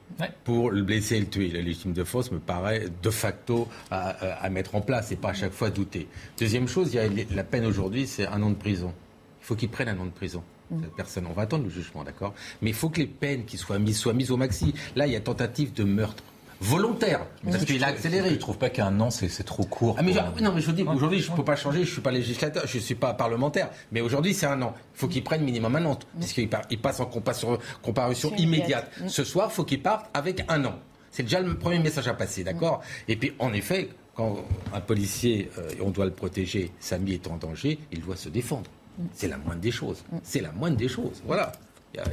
pour 0.46 0.72
le 0.72 0.82
blesser 0.82 1.18
et 1.18 1.20
le 1.20 1.26
tuer. 1.26 1.50
La 1.50 1.62
légitime 1.62 1.92
de 1.92 2.04
force 2.06 2.32
me 2.32 2.40
paraît 2.40 2.86
de 3.04 3.10
facto 3.10 3.68
à, 3.92 4.50
mettre 4.50 4.76
en 4.76 4.82
place 4.82 5.12
et 5.12 5.18
pas 5.18 5.30
à 5.30 5.34
chaque 5.34 5.52
fois 5.52 5.70
douter. 5.70 6.08
Deuxième 6.40 6.68
chose, 6.68 6.94
il 6.94 6.96
y 6.96 7.00
a 7.00 7.36
la 7.36 7.44
peine 7.44 7.66
aujourd'hui, 7.66 8.08
c'est 8.08 8.28
un 8.28 8.42
an 8.42 8.50
de 8.50 8.56
prison. 8.56 8.94
Il 9.42 9.46
faut 9.46 9.56
qu'il 9.56 9.70
prenne 9.70 9.90
un 9.90 10.00
an 10.00 10.06
de 10.06 10.12
prison. 10.12 10.44
Mm. 10.70 10.82
personne. 10.96 11.26
On 11.30 11.34
va 11.34 11.44
attendre 11.44 11.63
le 11.63 11.70
jugement, 11.70 12.04
d'accord? 12.04 12.34
Mais 12.62 12.72
il 12.72 12.76
faut 12.76 12.90
que 12.90 13.00
les 13.00 13.08
peines 13.08 13.46
qui 13.46 13.58
soient 13.58 13.80
mises 13.80 13.98
soient 13.98 14.13
mises 14.13 14.32
au 14.32 14.38
maxi. 14.38 14.74
Là, 14.96 15.08
il 15.08 15.13
y 15.13 15.16
a 15.16 15.22
tentative 15.22 15.74
de 15.74 15.84
meurtre 15.84 16.24
volontaire. 16.62 17.26
Parce 17.43 17.65
qu'il 17.65 17.84
a 17.84 17.88
accéléré. 17.88 18.30
Je 18.30 18.36
ne 18.36 18.39
trouve 18.39 18.58
pas 18.58 18.70
qu'un 18.70 19.00
an, 19.00 19.10
c'est 19.10 19.43
trop 19.43 19.63
court. 19.63 19.96
Ah, 19.98 20.04
mais 20.04 20.13
non, 20.41 20.52
mais 20.54 20.62
je 20.62 20.67
vous 20.67 20.72
dis, 20.72 20.84
aujourd'hui, 20.84 21.20
je 21.20 21.32
ne 21.32 21.36
peux 21.36 21.43
pas 21.43 21.56
changer, 21.56 21.80
je 21.80 21.89
ne 21.89 21.93
suis 21.93 22.02
pas 22.02 22.12
législateur, 22.12 22.63
je 22.67 22.78
ne 22.78 22.82
suis 22.82 22.96
pas 22.96 23.13
parlementaire. 23.13 23.70
Mais 23.91 24.02
aujourd'hui, 24.02 24.34
c'est 24.34 24.46
un 24.46 24.62
an. 24.62 24.74
Il 24.96 25.00
faut 25.00 25.08
qu'il 25.08 25.24
prenne 25.24 25.43
minimum 25.43 25.76
un 25.76 25.86
an, 25.86 26.00
puisqu'il 26.20 26.50
passe 26.50 27.00
en 27.00 27.10
comparution 27.82 28.36
immédiate. 28.36 28.91
Mm. 29.02 29.08
Ce 29.10 29.24
soir, 29.24 29.50
il 29.52 29.56
faut 29.56 29.63
qu'il 29.63 29.82
parte 29.82 30.08
avec 30.13 30.43
un 30.48 30.65
an. 30.65 30.76
C'est 31.12 31.24
déjà 31.24 31.39
le 31.39 31.58
premier 31.58 31.80
message 31.80 32.08
à 32.08 32.13
passer, 32.13 32.43
d'accord? 32.43 32.82
Et 33.08 33.15
puis, 33.15 33.34
en 33.39 33.54
effet, 33.54 33.89
quand 34.15 34.46
un 34.74 34.82
policier, 34.82 35.50
euh, 35.58 35.70
on 35.82 35.89
doit 35.91 36.06
le 36.06 36.12
protéger, 36.12 36.72
sa 36.80 36.98
vie 36.98 37.13
est 37.13 37.28
en 37.28 37.38
danger, 37.38 37.80
il 37.91 38.02
doit 38.02 38.15
se 38.15 38.30
défendre. 38.30 38.70
C'est 39.13 39.28
la 39.28 39.38
moindre 39.38 39.62
des 39.62 39.72
choses. 39.72 40.04
C'est 40.24 40.41
la 40.41 40.52
moindre 40.52 40.78
des 40.78 40.88
choses. 40.88 41.22
Voilà. 41.26 41.52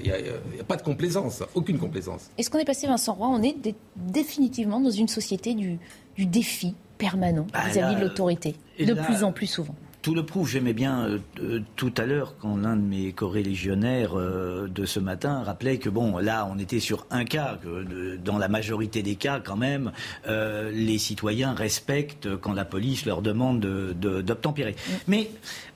Il 0.02 0.10
n'y 0.10 0.60
a, 0.60 0.64
pas 0.64 0.76
de 0.76 0.82
complaisance, 0.82 1.42
aucune 1.54 1.78
complaisance. 1.78 2.30
Est-ce 2.38 2.50
qu'on 2.50 2.58
est 2.58 2.64
passé, 2.64 2.86
Vincent 2.86 3.14
Roy 3.14 3.28
On 3.28 3.42
est 3.42 3.56
définitivement 3.96 4.80
dans 4.80 4.90
une 4.90 5.08
société 5.08 5.54
du, 5.54 5.78
défi 6.18 6.74
permanent 6.96 7.46
bah 7.52 7.68
vis-à-vis 7.68 7.96
de 7.96 8.00
l'autorité, 8.02 8.54
de 8.78 8.94
plus 8.94 9.24
en 9.24 9.32
plus 9.32 9.46
souvent? 9.46 9.74
Tout 10.04 10.14
le 10.14 10.24
prouve. 10.24 10.48
J'aimais 10.48 10.74
bien 10.74 11.08
euh, 11.08 11.18
euh, 11.40 11.60
tout 11.76 11.92
à 11.96 12.04
l'heure 12.04 12.34
quand 12.38 12.58
l'un 12.58 12.76
de 12.76 12.82
mes 12.82 13.12
corélégionnaires 13.12 14.12
euh, 14.16 14.68
de 14.68 14.84
ce 14.84 15.00
matin 15.00 15.42
rappelait 15.42 15.78
que 15.78 15.88
bon, 15.88 16.18
là, 16.18 16.46
on 16.52 16.58
était 16.58 16.78
sur 16.78 17.06
un 17.10 17.24
cas, 17.24 17.58
que 17.62 18.16
dans 18.16 18.36
la 18.36 18.48
majorité 18.48 19.02
des 19.02 19.16
cas, 19.16 19.40
quand 19.40 19.56
même, 19.56 19.92
les 20.26 20.98
citoyens 20.98 21.54
respectent 21.54 22.36
quand 22.36 22.52
la 22.52 22.66
police 22.66 23.06
leur 23.06 23.22
demande 23.22 23.60
d'obtempérer. 23.60 24.72
De, 24.72 24.76
Mais 25.08 25.30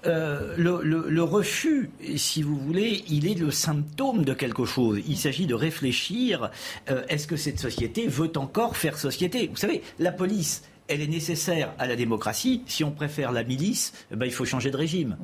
le, 0.04 0.82
le, 0.82 1.22
refus, 1.22 1.90
si 2.16 2.42
vous 2.42 2.58
voulez, 2.58 3.04
il 3.08 3.26
est 3.26 3.38
le 3.38 3.50
symptôme 3.50 4.24
de 4.24 4.34
quelque 4.34 4.66
chose. 4.66 5.00
Il 5.08 5.16
s'agit 5.16 5.46
de 5.46 5.54
réfléchir 5.54 6.50
est-ce 7.08 7.26
que 7.26 7.36
cette 7.36 7.58
société 7.58 8.06
veut 8.06 8.32
encore 8.36 8.76
faire 8.76 8.98
société? 8.98 9.48
Vous 9.48 9.56
savez, 9.56 9.82
la 9.98 10.12
police 10.12 10.67
elle 10.88 11.02
est 11.02 11.06
nécessaire 11.06 11.72
à 11.78 11.86
la 11.86 11.96
démocratie. 11.96 12.62
Si 12.66 12.82
on 12.82 12.90
préfère 12.90 13.32
la 13.32 13.44
milice, 13.44 13.92
eh 14.10 14.16
ben, 14.16 14.26
il 14.26 14.32
faut 14.32 14.44
changer 14.44 14.70
de 14.70 14.76
régime. 14.76 15.16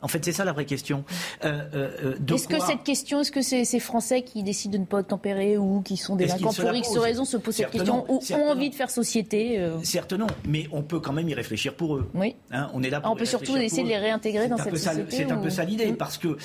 En 0.00 0.08
fait, 0.08 0.24
c'est 0.24 0.32
ça 0.32 0.44
la 0.44 0.52
vraie 0.52 0.64
question. 0.64 1.04
Euh, 1.44 1.62
euh, 1.74 2.14
euh, 2.20 2.34
est-ce 2.34 2.46
que 2.46 2.60
cette 2.60 2.84
question, 2.84 3.20
est-ce 3.20 3.32
que 3.32 3.42
ces 3.42 3.80
Français 3.80 4.22
qui 4.22 4.42
décident 4.42 4.74
de 4.74 4.78
ne 4.78 4.86
pas 4.86 5.02
tempérer 5.02 5.58
ou 5.58 5.82
qui 5.82 5.96
sont 5.96 6.14
délinquants 6.14 6.52
pour 6.52 6.72
X 6.72 6.96
raisons 6.96 7.24
se 7.24 7.36
posent 7.36 7.56
cette 7.56 7.70
question 7.70 8.04
ou 8.08 8.20
ont 8.32 8.50
envie 8.50 8.70
de 8.70 8.74
faire 8.74 8.90
société 8.90 9.60
Certes 9.82 10.12
non, 10.12 10.26
mais 10.46 10.68
on 10.72 10.82
peut 10.82 11.00
quand 11.00 11.12
même 11.12 11.28
y 11.28 11.34
réfléchir 11.34 11.74
pour 11.74 11.96
eux. 11.96 12.08
Oui. 12.14 12.36
Hein, 12.50 12.70
on 12.74 12.82
est 12.82 12.90
là 12.90 13.00
pour 13.00 13.12
On 13.12 13.16
peut 13.16 13.24
surtout 13.24 13.56
essayer 13.56 13.82
de 13.82 13.88
les 13.88 13.98
réintégrer 13.98 14.48
dans 14.48 14.56
cette 14.56 14.76
société. 14.76 15.16
C'est 15.16 15.32
un 15.32 15.38
peu 15.38 15.50
ça 15.50 15.64
l'idée, 15.64 15.92
parce 15.92 16.18
que 16.18 16.36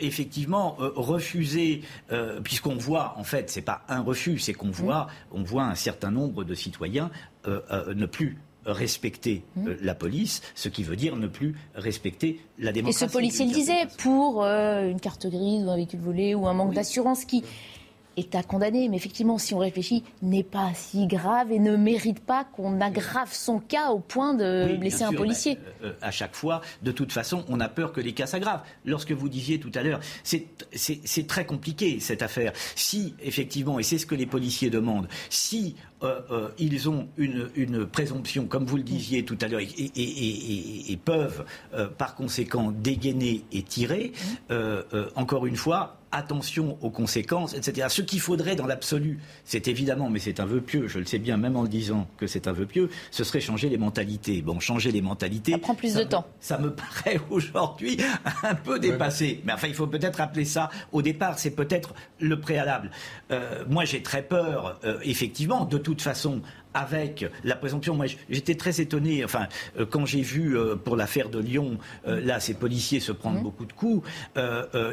effectivement, 0.00 0.76
refuser, 0.78 1.82
puisqu'on 2.42 2.76
voit, 2.76 3.14
en 3.18 3.24
fait, 3.24 3.50
c'est 3.50 3.62
pas 3.62 3.82
un 3.88 4.00
refus, 4.00 4.38
c'est 4.38 4.54
qu'on 4.54 4.70
voit, 4.70 5.08
on 5.30 5.42
voit 5.42 5.64
un 5.64 5.74
certain 5.74 6.10
nombre 6.10 6.44
de 6.44 6.54
citoyens 6.54 7.10
ne 7.46 8.06
plus 8.06 8.38
respecter 8.66 9.42
mmh. 9.56 9.68
euh, 9.68 9.76
la 9.82 9.94
police, 9.94 10.42
ce 10.54 10.68
qui 10.68 10.82
veut 10.82 10.96
dire 10.96 11.16
ne 11.16 11.26
plus 11.26 11.54
respecter 11.74 12.40
la 12.58 12.72
démocratie. 12.72 13.04
Et 13.04 13.08
ce 13.08 13.12
policier 13.12 13.46
le 13.46 13.52
disait, 13.52 13.86
pour 13.98 14.44
euh, 14.44 14.88
une 14.88 15.00
carte 15.00 15.26
grise 15.26 15.64
ou 15.64 15.70
un 15.70 15.76
véhicule 15.76 16.00
volé 16.00 16.34
ou 16.34 16.46
un 16.46 16.54
manque 16.54 16.74
d'assurance 16.74 17.24
qui 17.24 17.44
est 18.16 18.34
à 18.34 18.42
condamner. 18.42 18.88
Mais 18.88 18.96
effectivement, 18.96 19.38
si 19.38 19.54
on 19.54 19.58
réfléchit, 19.58 20.02
n'est 20.22 20.42
pas 20.42 20.70
si 20.74 21.06
grave 21.06 21.52
et 21.52 21.58
ne 21.58 21.76
mérite 21.76 22.20
pas 22.20 22.44
qu'on 22.44 22.80
aggrave 22.80 23.32
son 23.32 23.58
cas 23.58 23.90
au 23.90 23.98
point 23.98 24.34
de 24.34 24.76
blesser 24.78 25.04
un 25.04 25.12
policier. 25.12 25.58
Euh, 25.82 25.88
euh, 25.88 25.92
à 26.00 26.10
chaque 26.10 26.34
fois, 26.34 26.60
de 26.82 26.92
toute 26.92 27.12
façon, 27.12 27.44
on 27.48 27.60
a 27.60 27.68
peur 27.68 27.92
que 27.92 28.00
les 28.00 28.12
cas 28.12 28.26
s'aggravent. 28.26 28.62
Lorsque 28.84 29.12
vous 29.12 29.28
disiez 29.28 29.58
tout 29.60 29.72
à 29.74 29.82
l'heure, 29.82 30.00
c'est 30.22 31.26
très 31.26 31.46
compliqué 31.46 32.00
cette 32.00 32.22
affaire. 32.22 32.52
Si, 32.74 33.14
effectivement, 33.22 33.78
et 33.78 33.82
c'est 33.82 33.98
ce 33.98 34.06
que 34.06 34.14
les 34.14 34.26
policiers 34.26 34.70
demandent, 34.70 35.08
si 35.30 35.76
euh, 36.02 36.48
ils 36.58 36.88
ont 36.88 37.08
une, 37.16 37.86
présomption, 37.86 38.46
comme 38.46 38.64
vous 38.64 38.76
le 38.76 38.82
disiez 38.82 39.24
tout 39.24 39.38
à 39.40 39.48
l'heure, 39.48 39.60
et, 39.60 40.98
peuvent 41.04 41.44
par 41.98 42.14
conséquent 42.14 42.70
dégainer 42.70 43.44
et 43.52 43.62
tirer, 43.62 44.12
encore 45.16 45.46
une 45.46 45.56
fois, 45.56 46.01
attention 46.12 46.78
aux 46.82 46.90
conséquences, 46.90 47.54
etc. 47.54 47.88
Ce 47.90 48.02
qu'il 48.02 48.20
faudrait 48.20 48.54
dans 48.54 48.66
l'absolu, 48.66 49.18
c'est 49.44 49.68
évidemment, 49.68 50.10
mais 50.10 50.18
c'est 50.18 50.40
un 50.40 50.44
vœu 50.44 50.60
pieux, 50.60 50.86
je 50.86 50.98
le 50.98 51.06
sais 51.06 51.18
bien, 51.18 51.36
même 51.36 51.56
en 51.56 51.62
le 51.62 51.68
disant 51.68 52.06
que 52.18 52.26
c'est 52.26 52.46
un 52.46 52.52
vœu 52.52 52.66
pieux, 52.66 52.90
ce 53.10 53.24
serait 53.24 53.40
changer 53.40 53.68
les 53.68 53.78
mentalités. 53.78 54.42
Bon, 54.42 54.60
changer 54.60 54.92
les 54.92 55.02
mentalités. 55.02 55.52
Ça 55.52 55.58
prend 55.58 55.74
plus 55.74 55.94
de 55.94 56.04
temps. 56.04 56.26
Ça 56.40 56.58
me 56.58 56.70
paraît 56.74 57.20
aujourd'hui 57.30 57.96
un 58.42 58.54
peu 58.54 58.78
dépassé. 58.78 59.40
Mais 59.44 59.52
enfin, 59.52 59.68
il 59.68 59.74
faut 59.74 59.86
peut-être 59.86 60.20
appeler 60.20 60.44
ça 60.44 60.70
au 60.92 61.02
départ, 61.02 61.38
c'est 61.38 61.50
peut-être 61.50 61.94
le 62.20 62.38
préalable. 62.40 62.90
Euh, 63.30 63.64
moi, 63.68 63.84
j'ai 63.84 64.02
très 64.02 64.22
peur, 64.22 64.78
euh, 64.84 64.98
effectivement, 65.02 65.64
de 65.64 65.78
toute 65.78 66.02
façon, 66.02 66.42
avec 66.74 67.26
la 67.44 67.56
présomption. 67.56 67.94
Moi, 67.94 68.06
j'étais 68.30 68.54
très 68.54 68.80
étonné. 68.80 69.24
Enfin, 69.24 69.46
euh, 69.78 69.86
quand 69.88 70.06
j'ai 70.06 70.22
vu 70.22 70.56
euh, 70.56 70.76
pour 70.76 70.96
l'affaire 70.96 71.28
de 71.28 71.38
Lyon, 71.38 71.78
euh, 72.06 72.20
là, 72.20 72.40
ces 72.40 72.54
policiers 72.54 73.00
se 73.00 73.12
prendre 73.12 73.40
mmh. 73.40 73.42
beaucoup 73.42 73.66
de 73.66 73.72
coups. 73.72 74.08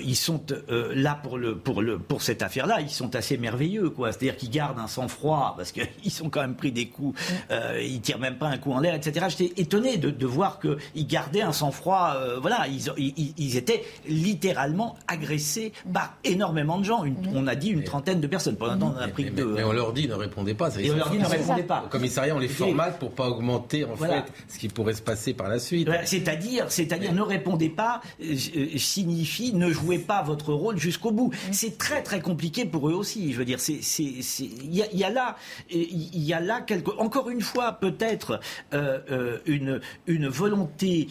ils 0.01 0.15
sont 0.15 0.43
là 0.69 1.19
pour 1.21 1.38
le 1.38 1.57
pour 1.57 1.82
le 1.82 1.97
pour 1.97 2.21
cette 2.21 2.41
affaire-là. 2.41 2.82
Ils 2.82 2.89
sont 2.89 3.15
assez 3.15 3.38
merveilleux, 3.38 3.89
quoi. 3.89 4.11
C'est-à-dire 4.11 4.38
qu'ils 4.38 4.49
gardent 4.49 4.80
un 4.80 4.88
sang-froid 4.88 5.53
parce 5.57 5.71
qu'ils 5.71 5.88
sont 6.11 6.30
quand 6.30 6.41
même 6.41 6.55
pris 6.55 6.71
des 6.71 6.88
coups. 6.88 7.19
Mmh. 7.49 7.53
ils 7.82 8.01
tirent 8.01 8.19
même 8.19 8.38
pas 8.38 8.47
un 8.47 8.57
coup 8.57 8.71
en 8.71 8.80
l'air, 8.80 8.95
etc. 8.95 9.27
J'étais 9.30 9.61
étonné 9.61 9.97
de, 9.97 10.09
de 10.09 10.25
voir 10.25 10.59
qu'ils 10.59 11.07
gardaient 11.07 11.41
un 11.41 11.53
sang-froid. 11.53 12.15
voilà, 12.41 12.67
ils, 12.67 13.34
ils, 13.38 13.57
étaient 13.57 13.84
littéralement 14.07 14.95
agressés 15.07 15.73
mmh. 15.86 15.91
par 15.91 16.17
énormément 16.23 16.77
de 16.77 16.86
gens. 16.86 17.03
on 17.34 17.47
a 17.47 17.55
dit 17.55 17.69
une 17.69 17.84
trentaine 17.84 18.21
de 18.21 18.27
personnes. 18.27 18.55
Pour 18.55 18.67
l'instant, 18.67 18.93
on 18.97 19.01
a 19.01 19.07
pris 19.07 19.30
deux. 19.30 19.53
Mais, 19.53 19.63
on 19.63 19.71
leur 19.71 19.93
dit 19.93 20.07
ne 20.07 20.13
répondez 20.13 20.53
pas. 20.53 20.69
et 20.77 20.91
on 20.91 20.95
leur 20.95 21.09
dit 21.09 21.19
ne 21.19 21.25
répondez 21.25 21.63
pas. 21.63 21.68
Au 21.70 21.88
commissariat, 21.88 22.36
on 22.36 22.39
les 22.39 22.47
formate 22.47 22.99
pour 22.99 23.11
pas 23.11 23.28
augmenter 23.28 23.86
en 23.86 23.95
fait 23.95 24.26
ce 24.47 24.57
qui 24.57 24.67
pourrait 24.67 24.93
se 24.93 25.01
passer 25.01 25.34
par 25.34 25.49
la 25.49 25.59
suite. 25.59 25.89
C'est-à-dire, 26.05 26.72
c'est-à-dire, 26.72 27.13
ne 27.13 27.22
répondez 27.22 27.70
pas 27.70 28.01
euh, 28.22 28.34
euh, 28.55 28.78
signifie 28.78 29.53
ne 29.53 29.72
jouez 29.72 29.99
pas 29.99 30.22
votre 30.22 30.53
rôle 30.53 30.78
jusqu'au 30.78 31.11
bout. 31.11 31.32
C'est 31.51 31.78
très 31.78 32.01
très 32.01 32.22
compliqué 32.22 32.65
pour 32.65 32.89
eux 32.89 32.93
aussi. 32.93 33.34
Je 33.34 33.38
veux 33.38 33.45
dire, 33.45 33.59
c'est, 33.59 33.80
il 33.99 34.74
y, 34.74 35.03
a 35.03 35.09
là, 35.09 35.36
il 35.70 36.24
y 36.24 36.34
a 36.34 36.39
là 36.39 36.61
quelque, 36.61 36.91
encore 36.97 37.30
une 37.30 37.41
fois 37.41 37.74
peut-être 37.74 38.39
euh, 38.74 39.38
une 39.45 39.80
une 40.07 40.28
volonté, 40.28 41.07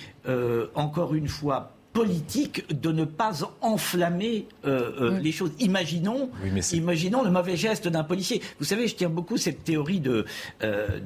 encore 0.75 1.15
une 1.15 1.29
fois 1.29 1.78
politique 1.99 2.81
de 2.81 2.93
ne 2.93 3.05
pas 3.05 3.41
enflammer 3.61 4.47
euh, 4.65 4.93
euh, 5.01 5.19
les 5.19 5.33
choses. 5.33 5.51
Imaginons, 5.59 6.31
imaginons 6.73 7.25
le 7.25 7.31
mauvais 7.31 7.57
geste 7.57 7.89
d'un 7.89 8.05
policier. 8.05 8.41
Vous 8.61 8.65
savez, 8.65 8.87
je 8.87 8.95
tiens 8.95 9.09
beaucoup 9.09 9.37
cette 9.37 9.65
théorie 9.65 9.99
de, 9.99 10.25
euh, 10.63 11.01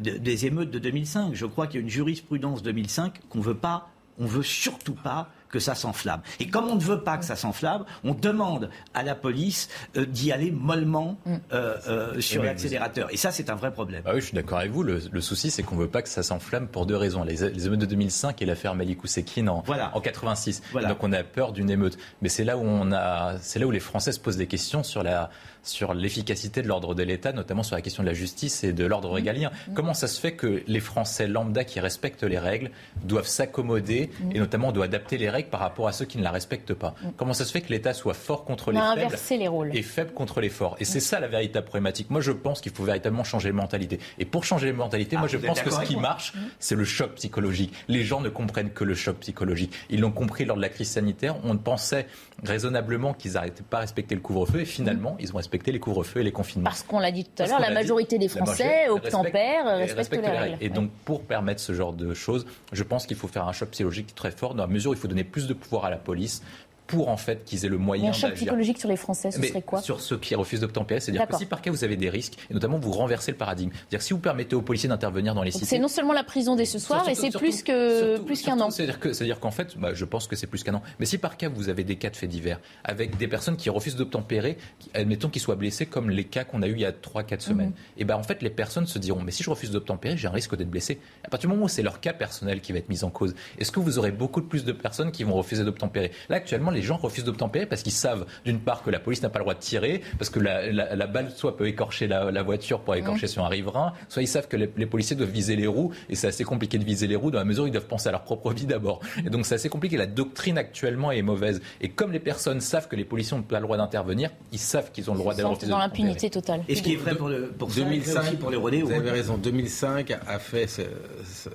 des 0.00 0.46
émeutes 0.46 0.70
de 0.70 0.78
2005. 0.78 1.34
Je 1.34 1.46
crois 1.46 1.66
qu'il 1.66 1.76
y 1.76 1.82
a 1.82 1.84
une 1.84 1.88
jurisprudence 1.90 2.62
2005 2.62 3.20
qu'on 3.30 3.40
veut 3.40 3.54
pas, 3.54 3.90
on 4.18 4.26
veut 4.26 4.42
surtout 4.42 4.92
pas 4.92 5.30
que 5.50 5.58
ça 5.58 5.74
s'enflamme. 5.74 6.20
Et 6.40 6.48
comme 6.48 6.66
on 6.68 6.74
ne 6.74 6.80
veut 6.80 7.02
pas 7.02 7.18
que 7.18 7.24
ça 7.24 7.36
s'enflamme, 7.36 7.84
on 8.04 8.14
demande 8.14 8.70
à 8.94 9.02
la 9.02 9.14
police 9.14 9.68
euh, 9.96 10.04
d'y 10.04 10.32
aller 10.32 10.50
mollement 10.50 11.18
mm. 11.24 11.36
euh, 11.52 11.76
euh, 11.88 12.20
sur 12.20 12.42
l'accélérateur. 12.42 13.12
Et 13.12 13.16
ça, 13.16 13.30
c'est 13.30 13.50
un 13.50 13.54
vrai 13.54 13.72
problème. 13.72 14.02
Ah 14.06 14.10
oui, 14.14 14.20
je 14.20 14.26
suis 14.26 14.34
d'accord 14.34 14.58
avec 14.58 14.72
vous. 14.72 14.82
Le, 14.82 15.20
souci, 15.20 15.50
c'est 15.50 15.62
qu'on 15.62 15.76
ne 15.76 15.82
veut 15.82 15.88
pas 15.88 16.02
que 16.02 16.08
ça 16.08 16.22
s'enflamme 16.22 16.68
pour 16.68 16.86
deux 16.86 16.96
raisons. 16.96 17.24
Les, 17.24 17.66
émeutes 17.66 17.80
de 17.80 17.86
2005 17.86 18.40
et 18.42 18.46
l'affaire 18.46 18.74
Malikou 18.74 19.06
Sekine 19.06 19.48
en, 19.48 19.64
en 19.92 20.00
86. 20.00 20.62
Donc 20.74 21.02
on 21.02 21.12
a 21.12 21.22
peur 21.22 21.52
d'une 21.52 21.70
émeute. 21.70 21.98
Mais 22.22 22.28
c'est 22.28 22.44
là 22.44 22.56
où 22.56 22.62
on 22.62 22.92
a, 22.92 23.36
c'est 23.40 23.58
là 23.58 23.66
où 23.66 23.70
les 23.70 23.80
Français 23.80 24.12
se 24.12 24.20
posent 24.20 24.36
des 24.36 24.46
questions 24.46 24.82
sur 24.82 25.02
la 25.02 25.30
sur 25.68 25.94
l'efficacité 25.94 26.62
de 26.62 26.68
l'ordre 26.68 26.94
de 26.94 27.02
l'État, 27.02 27.32
notamment 27.32 27.62
sur 27.62 27.76
la 27.76 27.82
question 27.82 28.02
de 28.02 28.08
la 28.08 28.14
justice 28.14 28.64
et 28.64 28.72
de 28.72 28.84
l'ordre 28.84 29.10
régalien. 29.10 29.50
Mmh. 29.50 29.74
Comment 29.74 29.94
ça 29.94 30.08
se 30.08 30.20
fait 30.20 30.32
que 30.32 30.62
les 30.66 30.80
Français 30.80 31.26
lambda 31.26 31.64
qui 31.64 31.80
respectent 31.80 32.24
les 32.24 32.38
règles 32.38 32.70
doivent 33.04 33.26
s'accommoder 33.26 34.10
mmh. 34.20 34.32
et 34.34 34.38
notamment 34.38 34.72
doivent 34.72 34.88
adapter 34.88 35.18
les 35.18 35.30
règles 35.30 35.50
par 35.50 35.60
rapport 35.60 35.88
à 35.88 35.92
ceux 35.92 36.04
qui 36.04 36.18
ne 36.18 36.22
la 36.22 36.30
respectent 36.30 36.74
pas 36.74 36.94
mmh. 37.02 37.08
Comment 37.16 37.32
ça 37.32 37.44
se 37.44 37.52
fait 37.52 37.60
que 37.60 37.70
l'État 37.70 37.92
soit 37.94 38.14
fort 38.14 38.44
contre 38.44 38.72
les 38.72 38.78
faibles 38.78 39.38
les 39.38 39.48
rôles. 39.48 39.76
et 39.76 39.82
faible 39.82 40.12
contre 40.12 40.40
les 40.40 40.48
forts? 40.48 40.76
Et 40.80 40.84
c'est 40.84 41.00
ça 41.00 41.20
la 41.20 41.28
véritable 41.28 41.66
problématique. 41.66 42.10
Moi, 42.10 42.20
je 42.20 42.32
pense 42.32 42.60
qu'il 42.60 42.72
faut 42.72 42.84
véritablement 42.84 43.24
changer 43.24 43.48
les 43.48 43.54
mentalités. 43.54 43.98
Et 44.18 44.24
pour 44.24 44.44
changer 44.44 44.66
les 44.66 44.72
mentalités, 44.72 45.16
moi, 45.16 45.26
ah, 45.28 45.32
je 45.32 45.38
pense 45.38 45.60
que 45.60 45.70
ce 45.70 45.80
qui 45.80 45.96
marche, 45.96 46.32
c'est 46.58 46.74
le 46.74 46.84
choc 46.84 47.14
psychologique. 47.14 47.72
Les 47.88 48.04
gens 48.04 48.20
ne 48.20 48.28
comprennent 48.28 48.70
que 48.70 48.84
le 48.84 48.94
choc 48.94 49.18
psychologique. 49.18 49.72
Ils 49.90 50.00
l'ont 50.00 50.10
compris 50.10 50.44
lors 50.44 50.56
de 50.56 50.62
la 50.62 50.68
crise 50.68 50.88
sanitaire. 50.88 51.36
On 51.44 51.56
pensait 51.56 52.06
raisonnablement 52.44 53.14
qu'ils 53.14 53.32
n'arrêtaient 53.32 53.62
pas 53.62 53.78
à 53.78 53.80
respecter 53.80 54.14
le 54.14 54.20
couvre-feu 54.20 54.60
et 54.60 54.64
finalement, 54.64 55.16
ils 55.18 55.32
ont 55.32 55.36
respecté 55.36 55.72
les 55.72 55.80
couvre-feux 55.80 56.20
et 56.20 56.24
les 56.24 56.32
confinements. 56.32 56.70
Parce 56.70 56.82
qu'on 56.82 57.00
l'a 57.00 57.10
dit 57.10 57.24
tout 57.24 57.42
à 57.42 57.46
l'heure, 57.46 57.60
la 57.60 57.70
majorité 57.70 58.18
des 58.18 58.28
Français 58.28 58.88
obtempèrent, 58.88 59.66
respectent, 59.66 60.22
les 60.22 60.28
règles. 60.28 60.56
Et 60.60 60.68
donc, 60.68 60.90
pour 61.04 61.22
permettre 61.22 61.60
ce 61.60 61.72
genre 61.72 61.92
de 61.92 62.14
choses, 62.14 62.46
je 62.72 62.82
pense 62.82 63.06
qu'il 63.06 63.16
faut 63.16 63.28
faire 63.28 63.48
un 63.48 63.52
choc 63.52 63.70
psychologique 63.70 64.14
très 64.14 64.30
fort, 64.30 64.54
dans 64.54 64.64
la 64.64 64.72
mesure 64.72 64.92
où 64.92 64.94
il 64.94 65.00
faut 65.00 65.08
donner 65.08 65.24
plus 65.24 65.46
de 65.46 65.54
pouvoir 65.54 65.84
à 65.84 65.90
la 65.90 65.96
police, 65.96 66.42
pour 66.88 67.10
en 67.10 67.16
fait 67.16 67.44
qu'ils 67.44 67.64
aient 67.64 67.68
le 67.68 67.78
moyen. 67.78 68.10
Un 68.10 68.12
choc 68.12 68.34
psychologique 68.34 68.78
sur 68.78 68.88
les 68.88 68.96
Français, 68.96 69.30
ce 69.30 69.40
serait 69.40 69.62
quoi 69.62 69.80
Sur 69.80 70.00
ceux 70.00 70.18
qui 70.18 70.34
refusent 70.34 70.60
d'obtempérer, 70.60 70.98
c'est-à-dire 70.98 71.28
que 71.28 71.36
si 71.36 71.46
par 71.46 71.62
cas 71.62 71.70
vous 71.70 71.84
avez 71.84 71.96
des 71.96 72.10
risques, 72.10 72.34
et 72.50 72.54
notamment 72.54 72.78
vous 72.78 72.90
renversez 72.90 73.30
le 73.30 73.36
paradigme, 73.36 73.70
c'est-à-dire 73.72 74.02
si 74.02 74.14
vous 74.14 74.18
permettez 74.18 74.56
aux 74.56 74.62
policiers 74.62 74.88
d'intervenir 74.88 75.34
dans 75.34 75.42
les 75.42 75.52
cités. 75.52 75.66
C'est 75.66 75.78
non 75.78 75.88
seulement 75.88 76.14
la 76.14 76.24
prison 76.24 76.56
dès 76.56 76.64
ce 76.64 76.78
soir, 76.78 77.08
et 77.08 77.14
c'est 77.14 77.30
plus 77.30 77.62
que 77.62 78.18
plus 78.18 78.42
qu'un 78.42 78.58
an. 78.60 78.70
C'est-à-dire 78.70 78.98
que, 78.98 79.12
c'est-à-dire 79.12 79.38
qu'en 79.38 79.50
fait, 79.50 79.76
bah, 79.78 79.92
je 79.94 80.04
pense 80.04 80.26
que 80.26 80.34
c'est 80.34 80.46
plus 80.46 80.64
qu'un 80.64 80.74
an. 80.74 80.82
Mais 80.98 81.06
si 81.06 81.18
par 81.18 81.36
cas 81.36 81.50
vous 81.50 81.68
avez 81.68 81.84
des 81.84 81.96
cas 81.96 82.10
de 82.10 82.16
faits 82.16 82.30
divers 82.30 82.58
avec 82.84 83.18
des 83.18 83.28
personnes 83.28 83.56
qui 83.56 83.68
refusent 83.68 83.96
d'obtempérer, 83.96 84.56
admettons 84.94 85.28
qu'ils 85.28 85.42
soient 85.42 85.56
blessés, 85.56 85.84
comme 85.84 86.08
les 86.08 86.24
cas 86.24 86.44
qu'on 86.44 86.62
a 86.62 86.68
eu 86.68 86.72
il 86.72 86.80
y 86.80 86.86
a 86.86 86.92
3-4 86.92 87.40
semaines, 87.40 87.68
mhm. 87.68 87.74
et 87.98 88.04
ben 88.04 88.16
en 88.16 88.22
fait 88.22 88.40
les 88.40 88.50
personnes 88.50 88.86
se 88.86 88.98
diront 88.98 89.20
mais 89.20 89.32
si 89.32 89.42
je 89.42 89.50
refuse 89.50 89.70
d'obtempérer, 89.70 90.16
j'ai 90.16 90.28
un 90.28 90.32
risque 90.32 90.56
d'être 90.56 90.70
blessé. 90.70 91.00
À 91.24 91.28
partir 91.28 91.50
du 91.50 91.54
moment 91.54 91.66
où 91.66 91.68
c'est 91.68 91.82
leur 91.82 92.00
cas 92.00 92.14
personnel 92.14 92.62
qui 92.62 92.72
va 92.72 92.78
être 92.78 92.88
mis 92.88 93.04
en 93.04 93.10
cause, 93.10 93.34
est-ce 93.58 93.70
que 93.72 93.80
vous 93.80 93.98
aurez 93.98 94.12
beaucoup 94.12 94.40
plus 94.40 94.64
de 94.64 94.72
personnes 94.72 95.12
qui 95.12 95.24
vont 95.24 95.34
refuser 95.34 95.64
d'obtempérer? 95.64 96.12
Là 96.30 96.36
actuellement, 96.36 96.70
les 96.78 96.84
gens 96.84 96.96
refusent 96.96 97.24
d'obtempérer 97.24 97.66
parce 97.66 97.82
qu'ils 97.82 97.92
savent 97.92 98.24
d'une 98.44 98.60
part 98.60 98.82
que 98.84 98.90
la 98.90 99.00
police 99.00 99.22
n'a 99.22 99.28
pas 99.28 99.40
le 99.40 99.44
droit 99.44 99.54
de 99.54 99.58
tirer, 99.58 100.00
parce 100.16 100.30
que 100.30 100.38
la, 100.38 101.06
balle 101.06 101.30
soit 101.34 101.56
peut 101.56 101.66
écorcher 101.66 102.06
la, 102.06 102.42
voiture 102.42 102.80
pour 102.80 102.94
écorcher 102.94 103.26
mmh. 103.26 103.30
sur 103.30 103.44
un 103.44 103.48
riverain, 103.48 103.92
soit 104.08 104.22
ils 104.22 104.28
savent 104.28 104.46
que 104.46 104.56
les, 104.56 104.86
policiers 104.86 105.16
doivent 105.16 105.30
viser 105.30 105.56
les 105.56 105.66
roues, 105.66 105.92
et 106.08 106.14
c'est 106.14 106.28
assez 106.28 106.44
compliqué 106.44 106.78
de 106.78 106.84
viser 106.84 107.06
les 107.06 107.16
roues 107.16 107.30
dans 107.30 107.38
la 107.38 107.44
mesure 107.44 107.64
où 107.64 107.66
ils 107.66 107.72
doivent 107.72 107.86
penser 107.86 108.08
à 108.08 108.12
leur 108.12 108.22
propre 108.22 108.52
vie 108.52 108.66
d'abord. 108.66 109.00
Et 109.24 109.30
donc 109.30 109.44
c'est 109.44 109.56
assez 109.56 109.68
compliqué. 109.68 109.96
La 109.96 110.06
doctrine 110.06 110.56
actuellement 110.56 111.10
est 111.10 111.22
mauvaise. 111.22 111.60
Et 111.80 111.88
comme 111.88 112.12
les 112.12 112.20
personnes 112.20 112.60
savent 112.60 112.86
que 112.86 112.96
les 112.96 113.04
policiers 113.04 113.36
n'ont 113.36 113.42
pas 113.42 113.58
le 113.58 113.64
droit 113.64 113.76
d'intervenir, 113.76 114.30
ils 114.52 114.58
savent 114.58 114.92
qu'ils 114.92 115.10
ont 115.10 115.14
le 115.14 115.18
droit 115.18 115.34
d'aller 115.34 115.56
dans 115.68 115.78
l'impunité 115.78 116.30
totale. 116.30 116.62
Et 116.68 116.76
ce 116.76 116.82
qui 116.82 116.94
est 116.94 116.96
vrai 116.96 117.16
pour, 117.16 117.28
le, 117.28 117.48
pour 117.48 117.68
2005, 117.68 118.36
pour 118.36 118.50
les 118.50 118.56
rodéos. 118.56 118.86
Vous 118.86 118.92
avez 118.92 119.10
raison. 119.10 119.36
2005 119.36 120.12
a 120.12 120.38
fait 120.38 120.66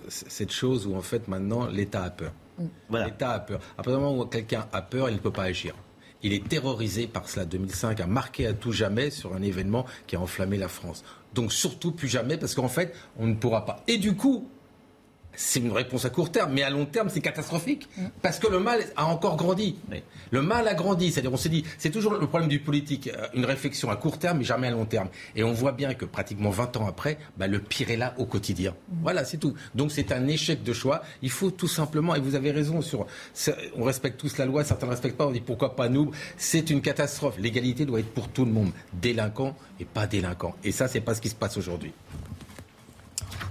cette 0.10 0.52
chose 0.52 0.86
où 0.86 0.96
en 0.96 1.02
fait 1.02 1.28
maintenant 1.28 1.68
l'État 1.68 2.04
a 2.04 2.10
peur. 2.10 2.32
L'État 2.92 3.32
a 3.32 3.40
peur. 3.40 3.60
À 3.74 3.84
partir 3.84 3.98
du 3.98 4.04
moment 4.04 4.22
où 4.22 4.26
quelqu'un 4.26 4.68
a 4.72 4.82
peur, 4.82 5.10
il 5.10 5.16
ne 5.16 5.20
peut 5.20 5.32
pas 5.32 5.44
agir. 5.44 5.74
Il 6.22 6.34
est 6.34 6.48
terrorisé 6.48 7.08
par 7.08 7.28
cela. 7.28 7.46
2005 7.46 8.00
a 8.00 8.08
marqué 8.08 8.48
à 8.48 8.54
tout 8.54 8.72
jamais 8.72 9.10
sur 9.10 9.34
un 9.34 9.42
événement 9.42 9.86
qui 10.08 10.16
a 10.16 10.22
enflammé 10.22 10.58
la 10.58 10.70
France. 10.70 11.04
Donc 11.34 11.52
surtout 11.52 11.92
plus 11.92 12.08
jamais 12.08 12.38
parce 12.38 12.56
qu'en 12.56 12.70
fait, 12.70 12.96
on 13.18 13.28
ne 13.28 13.36
pourra 13.36 13.66
pas. 13.66 13.84
Et 13.88 13.98
du 13.98 14.16
coup, 14.16 14.48
c'est 15.36 15.60
une 15.60 15.72
réponse 15.72 16.06
à 16.06 16.10
court 16.10 16.32
terme, 16.32 16.54
mais 16.54 16.64
à 16.64 16.70
long 16.70 16.86
terme, 16.86 17.10
c'est 17.10 17.22
catastrophique. 17.22 17.88
Mm. 17.98 18.02
Parce 18.22 18.40
que 18.40 18.48
le 18.48 18.60
mal 18.60 18.82
a 18.96 19.06
encore 19.06 19.36
grandi. 19.36 19.76
Le 20.32 20.42
mal 20.42 20.68
a 20.68 20.74
grandi. 20.74 21.12
C'est-à-dire, 21.12 21.34
on 21.34 21.38
s'est 21.38 21.50
dit, 21.50 21.64
c'est 21.78 21.90
toujours 21.90 22.14
le 22.14 22.28
problème 22.28 22.50
du 22.50 22.60
politique, 22.60 23.08
euh, 23.08 23.28
une 23.34 23.46
réflexion 23.46 23.90
à 23.90 23.96
court 23.96 24.20
terme, 24.20 24.40
mais 24.40 24.44
jamais 24.44 24.68
à 24.68 24.72
long 24.72 24.86
terme. 24.86 25.10
Et 25.36 25.44
on 25.44 25.54
voit 25.54 25.72
bien 25.72 25.94
que 25.94 26.06
pratiquement 26.06 26.50
20 26.50 26.78
ans 26.78 26.88
après, 26.88 27.18
bah, 27.38 27.48
le 27.48 27.60
pire 27.60 27.90
est 27.90 27.98
là 27.98 28.14
au 28.18 28.26
quotidien. 28.26 28.72
Mm. 28.72 28.96
Voilà, 29.02 29.26
c'est 29.26 29.38
tout. 29.38 29.54
Donc 29.76 29.92
c'est 29.92 30.12
un 30.12 30.28
échec 30.28 30.64
de 30.64 30.74
choix. 30.74 31.04
Il 31.22 31.32
faut 31.32 31.52
tout 31.52 31.68
simplement, 31.68 32.16
et 32.16 32.20
vous 32.20 32.36
avez 32.36 32.52
raison 32.52 32.82
sur, 32.82 33.08
on 33.76 33.84
respecte 33.84 34.20
tous 34.20 34.38
la 34.38 34.46
loi, 34.46 34.64
certains 34.64 34.86
ne 34.86 34.92
respectent 34.92 35.18
pas, 35.18 35.28
on 35.28 35.32
dit 35.32 35.42
pourquoi 35.42 35.76
pas 35.76 35.90
nous. 35.90 36.12
C'est 36.38 36.70
une 36.70 36.82
catastrophe. 36.82 37.36
L'égalité 37.40 37.86
doit 37.86 38.00
être 38.00 38.14
pour 38.14 38.30
tout 38.30 38.46
le 38.46 38.52
monde, 38.52 38.72
délinquant 38.94 39.56
et 39.80 39.86
pas 39.86 40.08
délinquant. 40.08 40.56
Et 40.64 40.72
ça, 40.72 40.88
c'est 40.88 41.02
pas 41.02 41.16
ce 41.16 41.22
qui 41.22 41.30
se 41.30 41.36
passe 41.36 41.58
aujourd'hui. 41.58 41.94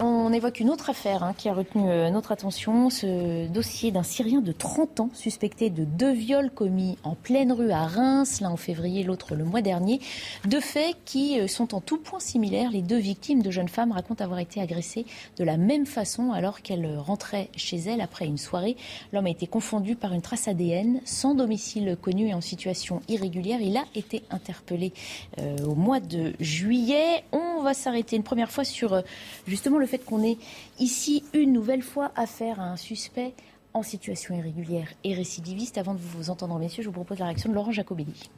On 0.05 0.33
évoque 0.33 0.59
une 0.59 0.69
autre 0.69 0.91
affaire 0.91 1.23
hein, 1.23 1.33
qui 1.33 1.49
a 1.49 1.55
retenu 1.55 1.89
euh, 1.89 2.11
notre 2.11 2.33
attention, 2.33 2.91
ce 2.91 3.47
dossier 3.47 3.93
d'un 3.93 4.03
Syrien 4.03 4.41
de 4.41 4.51
30 4.51 4.99
ans 4.99 5.11
suspecté 5.15 5.71
de 5.71 5.85
deux 5.85 6.11
viols 6.11 6.51
commis 6.51 6.99
en 7.05 7.15
pleine 7.15 7.53
rue 7.53 7.71
à 7.71 7.87
Reims, 7.87 8.41
l'un 8.41 8.51
en 8.51 8.57
février, 8.57 9.05
l'autre 9.05 9.37
le 9.37 9.45
mois 9.45 9.63
dernier. 9.63 10.01
Deux 10.45 10.61
faits 10.61 10.97
qui 11.05 11.39
euh, 11.39 11.47
sont 11.47 11.73
en 11.73 11.81
tout 11.81 11.99
point 11.99 12.19
similaires. 12.19 12.73
Les 12.73 12.83
deux 12.83 12.99
victimes 12.99 13.43
de 13.43 13.53
jeunes 13.53 13.69
femmes 13.69 13.93
racontent 13.93 14.25
avoir 14.25 14.41
été 14.41 14.61
agressées 14.61 15.07
de 15.37 15.45
la 15.45 15.57
même 15.57 15.87
façon 15.87 16.33
alors 16.33 16.63
qu'elles 16.63 16.99
rentraient 16.99 17.51
chez 17.55 17.77
elles 17.77 18.01
après 18.01 18.27
une 18.27 18.39
soirée. 18.39 18.77
L'homme 19.13 19.27
a 19.27 19.31
été 19.31 19.47
confondu 19.47 19.95
par 19.95 20.13
une 20.15 20.23
trace 20.23 20.49
ADN, 20.49 21.01
sans 21.05 21.37
domicile 21.37 21.97
connu 22.03 22.27
et 22.27 22.35
en 22.35 22.41
situation 22.41 23.03
irrégulière. 23.07 23.61
Il 23.61 23.77
a 23.77 23.85
été 23.95 24.25
interpellé 24.33 24.93
euh, 25.39 25.59
au 25.65 25.77
mois 25.77 26.01
de 26.01 26.33
juillet. 26.41 27.23
On 27.31 27.63
va 27.63 27.73
s'arrêter 27.73 28.17
une 28.17 28.25
première 28.25 28.51
fois 28.51 28.65
sur 28.65 29.01
justement 29.47 29.79
le 29.79 29.92
fait 29.93 29.99
qu'on 29.99 30.25
ait 30.25 30.39
ici 30.79 31.23
une 31.35 31.53
nouvelle 31.53 31.83
fois 31.83 32.13
affaire 32.17 32.61
à 32.61 32.65
un 32.65 32.77
suspect 32.77 33.35
en 33.75 33.83
situation 33.83 34.35
irrégulière 34.35 34.89
et 35.05 35.13
récidiviste. 35.15 35.77
Avant 35.77 35.93
de 35.93 35.99
vous 35.99 36.31
entendre, 36.31 36.59
messieurs, 36.59 36.83
je 36.83 36.89
vous 36.89 36.95
propose 36.95 37.19
la 37.19 37.27
réaction 37.27 37.51
de 37.51 37.55
Laurent 37.55 37.73
Jacobelli. 37.73 38.31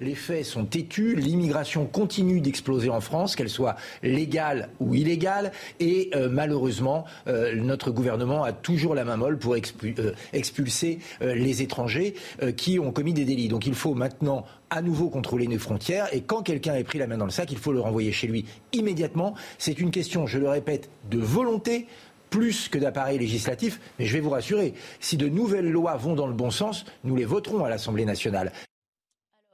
Les 0.00 0.14
faits 0.14 0.44
sont 0.44 0.64
têtus, 0.64 1.14
l'immigration 1.14 1.86
continue 1.86 2.40
d'exploser 2.40 2.90
en 2.90 3.00
France, 3.00 3.36
qu'elle 3.36 3.48
soit 3.48 3.76
légale 4.02 4.68
ou 4.80 4.94
illégale, 4.94 5.52
et 5.80 6.10
euh, 6.14 6.28
malheureusement, 6.30 7.04
euh, 7.28 7.54
notre 7.56 7.90
gouvernement 7.90 8.44
a 8.44 8.52
toujours 8.52 8.94
la 8.94 9.04
main 9.04 9.16
molle 9.16 9.38
pour 9.38 9.54
euh, 9.54 10.12
expulser 10.32 10.98
les 11.20 11.62
étrangers 11.62 12.14
qui 12.56 12.78
ont 12.78 12.92
commis 12.92 13.12
des 13.12 13.24
délits. 13.24 13.48
Donc 13.48 13.66
il 13.66 13.74
faut 13.74 13.94
maintenant 13.94 14.44
à 14.70 14.82
nouveau 14.82 15.08
contrôler 15.08 15.46
nos 15.46 15.58
frontières, 15.58 16.08
et 16.12 16.22
quand 16.22 16.42
quelqu'un 16.42 16.74
est 16.74 16.84
pris 16.84 16.98
la 16.98 17.06
main 17.06 17.16
dans 17.16 17.24
le 17.24 17.30
sac, 17.30 17.50
il 17.52 17.58
faut 17.58 17.72
le 17.72 17.80
renvoyer 17.80 18.12
chez 18.12 18.26
lui 18.26 18.44
immédiatement. 18.72 19.34
C'est 19.58 19.78
une 19.78 19.90
question, 19.90 20.26
je 20.26 20.38
le 20.38 20.48
répète, 20.48 20.90
de 21.10 21.18
volonté 21.18 21.86
plus 22.30 22.68
que 22.68 22.78
d'appareil 22.78 23.18
législatif. 23.18 23.80
Mais 23.98 24.06
je 24.06 24.12
vais 24.12 24.20
vous 24.20 24.30
rassurer, 24.30 24.74
si 24.98 25.16
de 25.16 25.28
nouvelles 25.28 25.70
lois 25.70 25.94
vont 25.96 26.16
dans 26.16 26.26
le 26.26 26.32
bon 26.32 26.50
sens, 26.50 26.84
nous 27.04 27.14
les 27.14 27.24
voterons 27.24 27.64
à 27.64 27.68
l'Assemblée 27.68 28.04
nationale. 28.04 28.50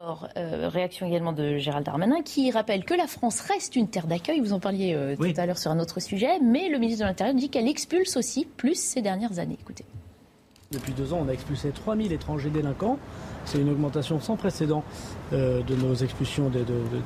Alors, 0.03 0.28
euh, 0.38 0.70
réaction 0.70 1.07
également 1.07 1.34
de 1.34 1.59
Gérald 1.59 1.84
Darmanin 1.84 2.22
qui 2.22 2.51
rappelle 2.51 2.86
que 2.86 2.94
la 2.94 3.07
France 3.07 3.42
reste 3.42 3.76
une 3.76 3.86
terre 3.86 4.07
d'accueil. 4.07 4.40
Vous 4.40 4.55
en 4.55 4.59
parliez 4.59 4.94
euh, 4.94 5.14
tout 5.14 5.34
à 5.36 5.44
l'heure 5.44 5.59
sur 5.59 5.70
un 5.70 5.78
autre 5.78 6.01
sujet, 6.01 6.40
mais 6.40 6.70
le 6.70 6.78
ministre 6.78 7.03
de 7.03 7.09
l'Intérieur 7.09 7.36
dit 7.36 7.51
qu'elle 7.51 7.68
expulse 7.68 8.16
aussi 8.16 8.46
plus 8.46 8.76
ces 8.76 9.03
dernières 9.03 9.38
années. 9.38 9.59
Écoutez. 9.61 9.84
Depuis 10.70 10.94
deux 10.94 11.12
ans, 11.12 11.20
on 11.22 11.28
a 11.28 11.32
expulsé 11.32 11.68
3000 11.68 12.14
étrangers 12.14 12.48
délinquants. 12.48 12.96
C'est 13.44 13.59
une 13.59 13.68
augmentation 13.68 14.20
sans 14.20 14.36
précédent 14.36 14.84
euh, 15.34 15.62
de 15.64 15.74
nos 15.74 15.94
expulsions 15.94 16.51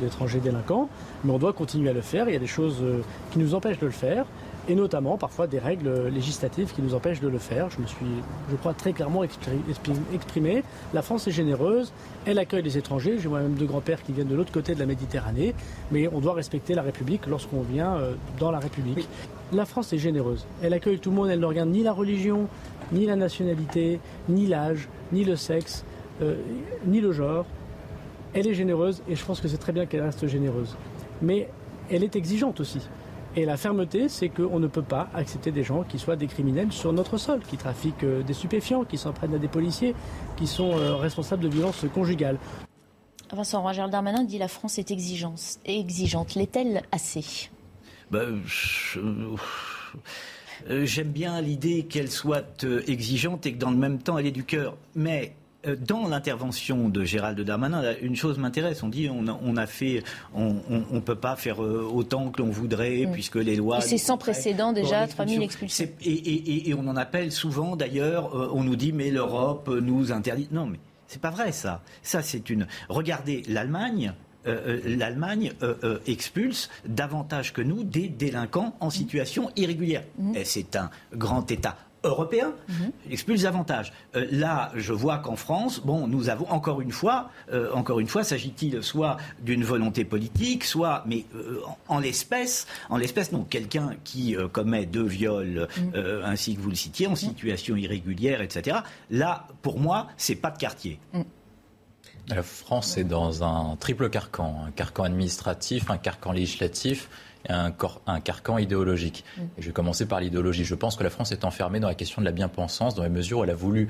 d'étrangers 0.00 0.38
délinquants, 0.38 0.88
mais 1.24 1.32
on 1.32 1.38
doit 1.38 1.52
continuer 1.52 1.90
à 1.90 1.94
le 1.94 2.00
faire. 2.00 2.28
Il 2.28 2.32
y 2.34 2.36
a 2.36 2.40
des 2.40 2.46
choses 2.46 2.80
qui 3.32 3.40
nous 3.40 3.56
empêchent 3.56 3.80
de 3.80 3.86
le 3.86 3.92
faire 3.92 4.24
et 4.68 4.74
notamment 4.74 5.18
parfois 5.18 5.46
des 5.46 5.58
règles 5.58 6.08
législatives 6.08 6.72
qui 6.72 6.82
nous 6.82 6.94
empêchent 6.94 7.20
de 7.20 7.28
le 7.28 7.38
faire. 7.38 7.70
Je 7.70 7.80
me 7.80 7.86
suis, 7.86 8.06
je 8.50 8.56
crois, 8.56 8.74
très 8.74 8.92
clairement 8.92 9.22
exprimé. 9.24 10.62
La 10.92 11.02
France 11.02 11.28
est 11.28 11.32
généreuse, 11.32 11.92
elle 12.26 12.38
accueille 12.38 12.62
les 12.62 12.78
étrangers. 12.78 13.18
J'ai 13.18 13.28
moi-même 13.28 13.54
deux 13.54 13.66
grands-pères 13.66 14.02
qui 14.02 14.12
viennent 14.12 14.28
de 14.28 14.34
l'autre 14.34 14.52
côté 14.52 14.74
de 14.74 14.80
la 14.80 14.86
Méditerranée, 14.86 15.54
mais 15.92 16.08
on 16.08 16.20
doit 16.20 16.34
respecter 16.34 16.74
la 16.74 16.82
République 16.82 17.26
lorsqu'on 17.26 17.60
vient 17.60 17.96
euh, 17.96 18.14
dans 18.38 18.50
la 18.50 18.58
République. 18.58 19.06
La 19.52 19.66
France 19.66 19.92
est 19.92 19.98
généreuse. 19.98 20.46
Elle 20.62 20.72
accueille 20.72 20.98
tout 20.98 21.10
le 21.10 21.16
monde, 21.16 21.28
elle 21.28 21.40
ne 21.40 21.46
regarde 21.46 21.68
ni 21.68 21.82
la 21.82 21.92
religion, 21.92 22.48
ni 22.92 23.06
la 23.06 23.16
nationalité, 23.16 24.00
ni 24.28 24.46
l'âge, 24.46 24.88
ni 25.12 25.24
le 25.24 25.36
sexe, 25.36 25.84
euh, 26.22 26.36
ni 26.86 27.00
le 27.00 27.12
genre. 27.12 27.44
Elle 28.32 28.46
est 28.46 28.54
généreuse 28.54 29.02
et 29.08 29.14
je 29.14 29.24
pense 29.24 29.40
que 29.40 29.48
c'est 29.48 29.58
très 29.58 29.72
bien 29.72 29.86
qu'elle 29.86 30.02
reste 30.02 30.26
généreuse. 30.26 30.74
Mais 31.22 31.48
elle 31.90 32.02
est 32.02 32.16
exigeante 32.16 32.60
aussi. 32.60 32.80
Et 33.36 33.44
la 33.44 33.56
fermeté, 33.56 34.08
c'est 34.08 34.28
qu'on 34.28 34.60
ne 34.60 34.68
peut 34.68 34.82
pas 34.82 35.08
accepter 35.12 35.50
des 35.50 35.64
gens 35.64 35.82
qui 35.82 35.98
soient 35.98 36.14
des 36.14 36.28
criminels 36.28 36.70
sur 36.70 36.92
notre 36.92 37.16
sol, 37.16 37.40
qui 37.40 37.56
trafiquent 37.56 38.04
euh, 38.04 38.22
des 38.22 38.32
stupéfiants, 38.32 38.84
qui 38.84 38.96
s'en 38.96 39.12
prennent 39.12 39.34
à 39.34 39.38
des 39.38 39.48
policiers, 39.48 39.94
qui 40.36 40.46
sont 40.46 40.78
euh, 40.78 40.94
responsables 40.94 41.42
de 41.42 41.48
violences 41.48 41.84
conjugales. 41.92 42.38
Vincent 43.32 43.60
Roger 43.60 43.86
Darmanin 43.90 44.22
dit 44.22 44.38
la 44.38 44.46
France 44.46 44.78
est 44.78 44.92
exigeante. 44.92 45.40
exigeante. 45.64 46.36
L'est-elle 46.36 46.82
assez? 46.92 47.50
Ben, 48.12 48.40
euh, 48.96 50.86
J'aime 50.86 51.10
bien 51.10 51.40
l'idée 51.40 51.86
qu'elle 51.86 52.12
soit 52.12 52.64
exigeante 52.86 53.46
et 53.46 53.54
que 53.54 53.58
dans 53.58 53.72
le 53.72 53.76
même 53.76 53.98
temps 54.00 54.16
elle 54.16 54.26
ait 54.26 54.30
du 54.30 54.44
cœur. 54.44 54.76
Mais 54.94 55.34
dans 55.86 56.08
l'intervention 56.08 56.88
de 56.88 57.04
Gérald 57.04 57.40
Darmanin, 57.40 57.82
une 58.02 58.16
chose 58.16 58.38
m'intéresse. 58.38 58.82
On 58.82 58.88
dit 58.88 59.08
on 59.10 59.26
a, 59.28 59.38
on 59.42 59.56
a 59.56 59.66
fait, 59.66 60.02
on 60.34 60.56
ne 60.90 61.00
peut 61.00 61.14
pas 61.14 61.36
faire 61.36 61.62
euh, 61.62 61.88
autant 61.92 62.30
que 62.30 62.42
l'on 62.42 62.50
voudrait 62.50 63.06
mm. 63.06 63.12
puisque 63.12 63.36
les 63.36 63.56
lois. 63.56 63.80
c'est 63.80 63.98
sans 63.98 64.18
précédent 64.18 64.72
déjà, 64.72 65.06
3000 65.06 65.42
expulsions. 65.42 65.88
Et, 66.02 66.12
et, 66.12 66.70
et, 66.70 66.74
on 66.74 66.86
en 66.88 66.96
appelle 66.96 67.32
souvent 67.32 67.76
d'ailleurs. 67.76 68.34
Euh, 68.34 68.50
on 68.52 68.64
nous 68.64 68.76
dit 68.76 68.92
mais 68.92 69.10
l'Europe 69.10 69.68
nous 69.68 70.12
interdit. 70.12 70.48
Non 70.50 70.66
mais 70.66 70.78
c'est 71.06 71.20
pas 71.20 71.30
vrai 71.30 71.52
ça. 71.52 71.82
Ça 72.02 72.22
c'est 72.22 72.50
une. 72.50 72.66
Regardez 72.88 73.42
l'Allemagne. 73.48 74.12
l'Allemagne 74.46 75.52
expulse 76.06 76.68
davantage 76.86 77.52
que 77.54 77.62
nous 77.62 77.82
des 77.82 78.08
délinquants 78.08 78.76
en 78.80 78.90
situation 78.90 79.50
irrégulière. 79.56 80.04
Mm. 80.18 80.34
C'est 80.44 80.76
un 80.76 80.90
grand 81.14 81.50
État 81.50 81.76
européen 82.04 82.52
expulse 83.10 83.42
davantage. 83.42 83.92
Euh, 84.16 84.26
là, 84.30 84.72
je 84.74 84.92
vois 84.92 85.18
qu'en 85.18 85.36
France, 85.36 85.80
bon, 85.80 86.06
nous 86.06 86.28
avons 86.28 86.48
encore 86.50 86.80
une 86.80 86.92
fois, 86.92 87.30
euh, 87.52 87.72
encore 87.72 88.00
une 88.00 88.08
fois, 88.08 88.24
s'agit-il 88.24 88.82
soit 88.82 89.16
d'une 89.42 89.64
volonté 89.64 90.04
politique, 90.04 90.64
soit, 90.64 91.04
mais 91.06 91.24
euh, 91.34 91.60
en, 91.88 91.98
l'espèce, 91.98 92.66
en 92.90 92.96
l'espèce, 92.96 93.32
non, 93.32 93.44
quelqu'un 93.44 93.96
qui 94.04 94.36
commet 94.52 94.86
deux 94.86 95.04
viols, 95.04 95.68
mhm. 95.76 96.22
ainsi 96.24 96.54
que 96.56 96.60
vous 96.60 96.70
le 96.70 96.76
citiez, 96.76 97.06
en 97.06 97.10
mhm. 97.10 97.16
situation 97.16 97.76
irrégulière, 97.76 98.40
etc. 98.40 98.78
Là, 99.10 99.46
pour 99.62 99.78
moi, 99.78 100.08
c'est 100.16 100.34
pas 100.34 100.50
de 100.50 100.58
quartier. 100.58 100.98
La 102.28 102.42
France 102.42 102.96
est 102.96 103.04
dans 103.04 103.44
un 103.44 103.76
triple 103.76 104.08
carcan, 104.08 104.64
un 104.66 104.70
carcan 104.70 105.04
administratif, 105.04 105.90
un 105.90 105.98
carcan 105.98 106.32
législatif 106.32 107.08
un, 107.48 107.72
un 108.06 108.20
carcan 108.20 108.58
idéologique. 108.58 109.24
Mm. 109.36 109.42
je 109.58 109.66
vais 109.66 109.72
commencer 109.72 110.06
par 110.06 110.20
l'idéologie. 110.20 110.64
Je 110.64 110.74
pense 110.74 110.96
que 110.96 111.04
la 111.04 111.10
France 111.10 111.32
est 111.32 111.44
enfermée 111.44 111.80
dans 111.80 111.88
la 111.88 111.94
question 111.94 112.22
de 112.22 112.26
la 112.26 112.32
bien-pensance, 112.32 112.94
dans 112.94 113.02
la 113.02 113.08
mesure 113.08 113.38
où 113.38 113.44
elle 113.44 113.50
a 113.50 113.54
voulu, 113.54 113.88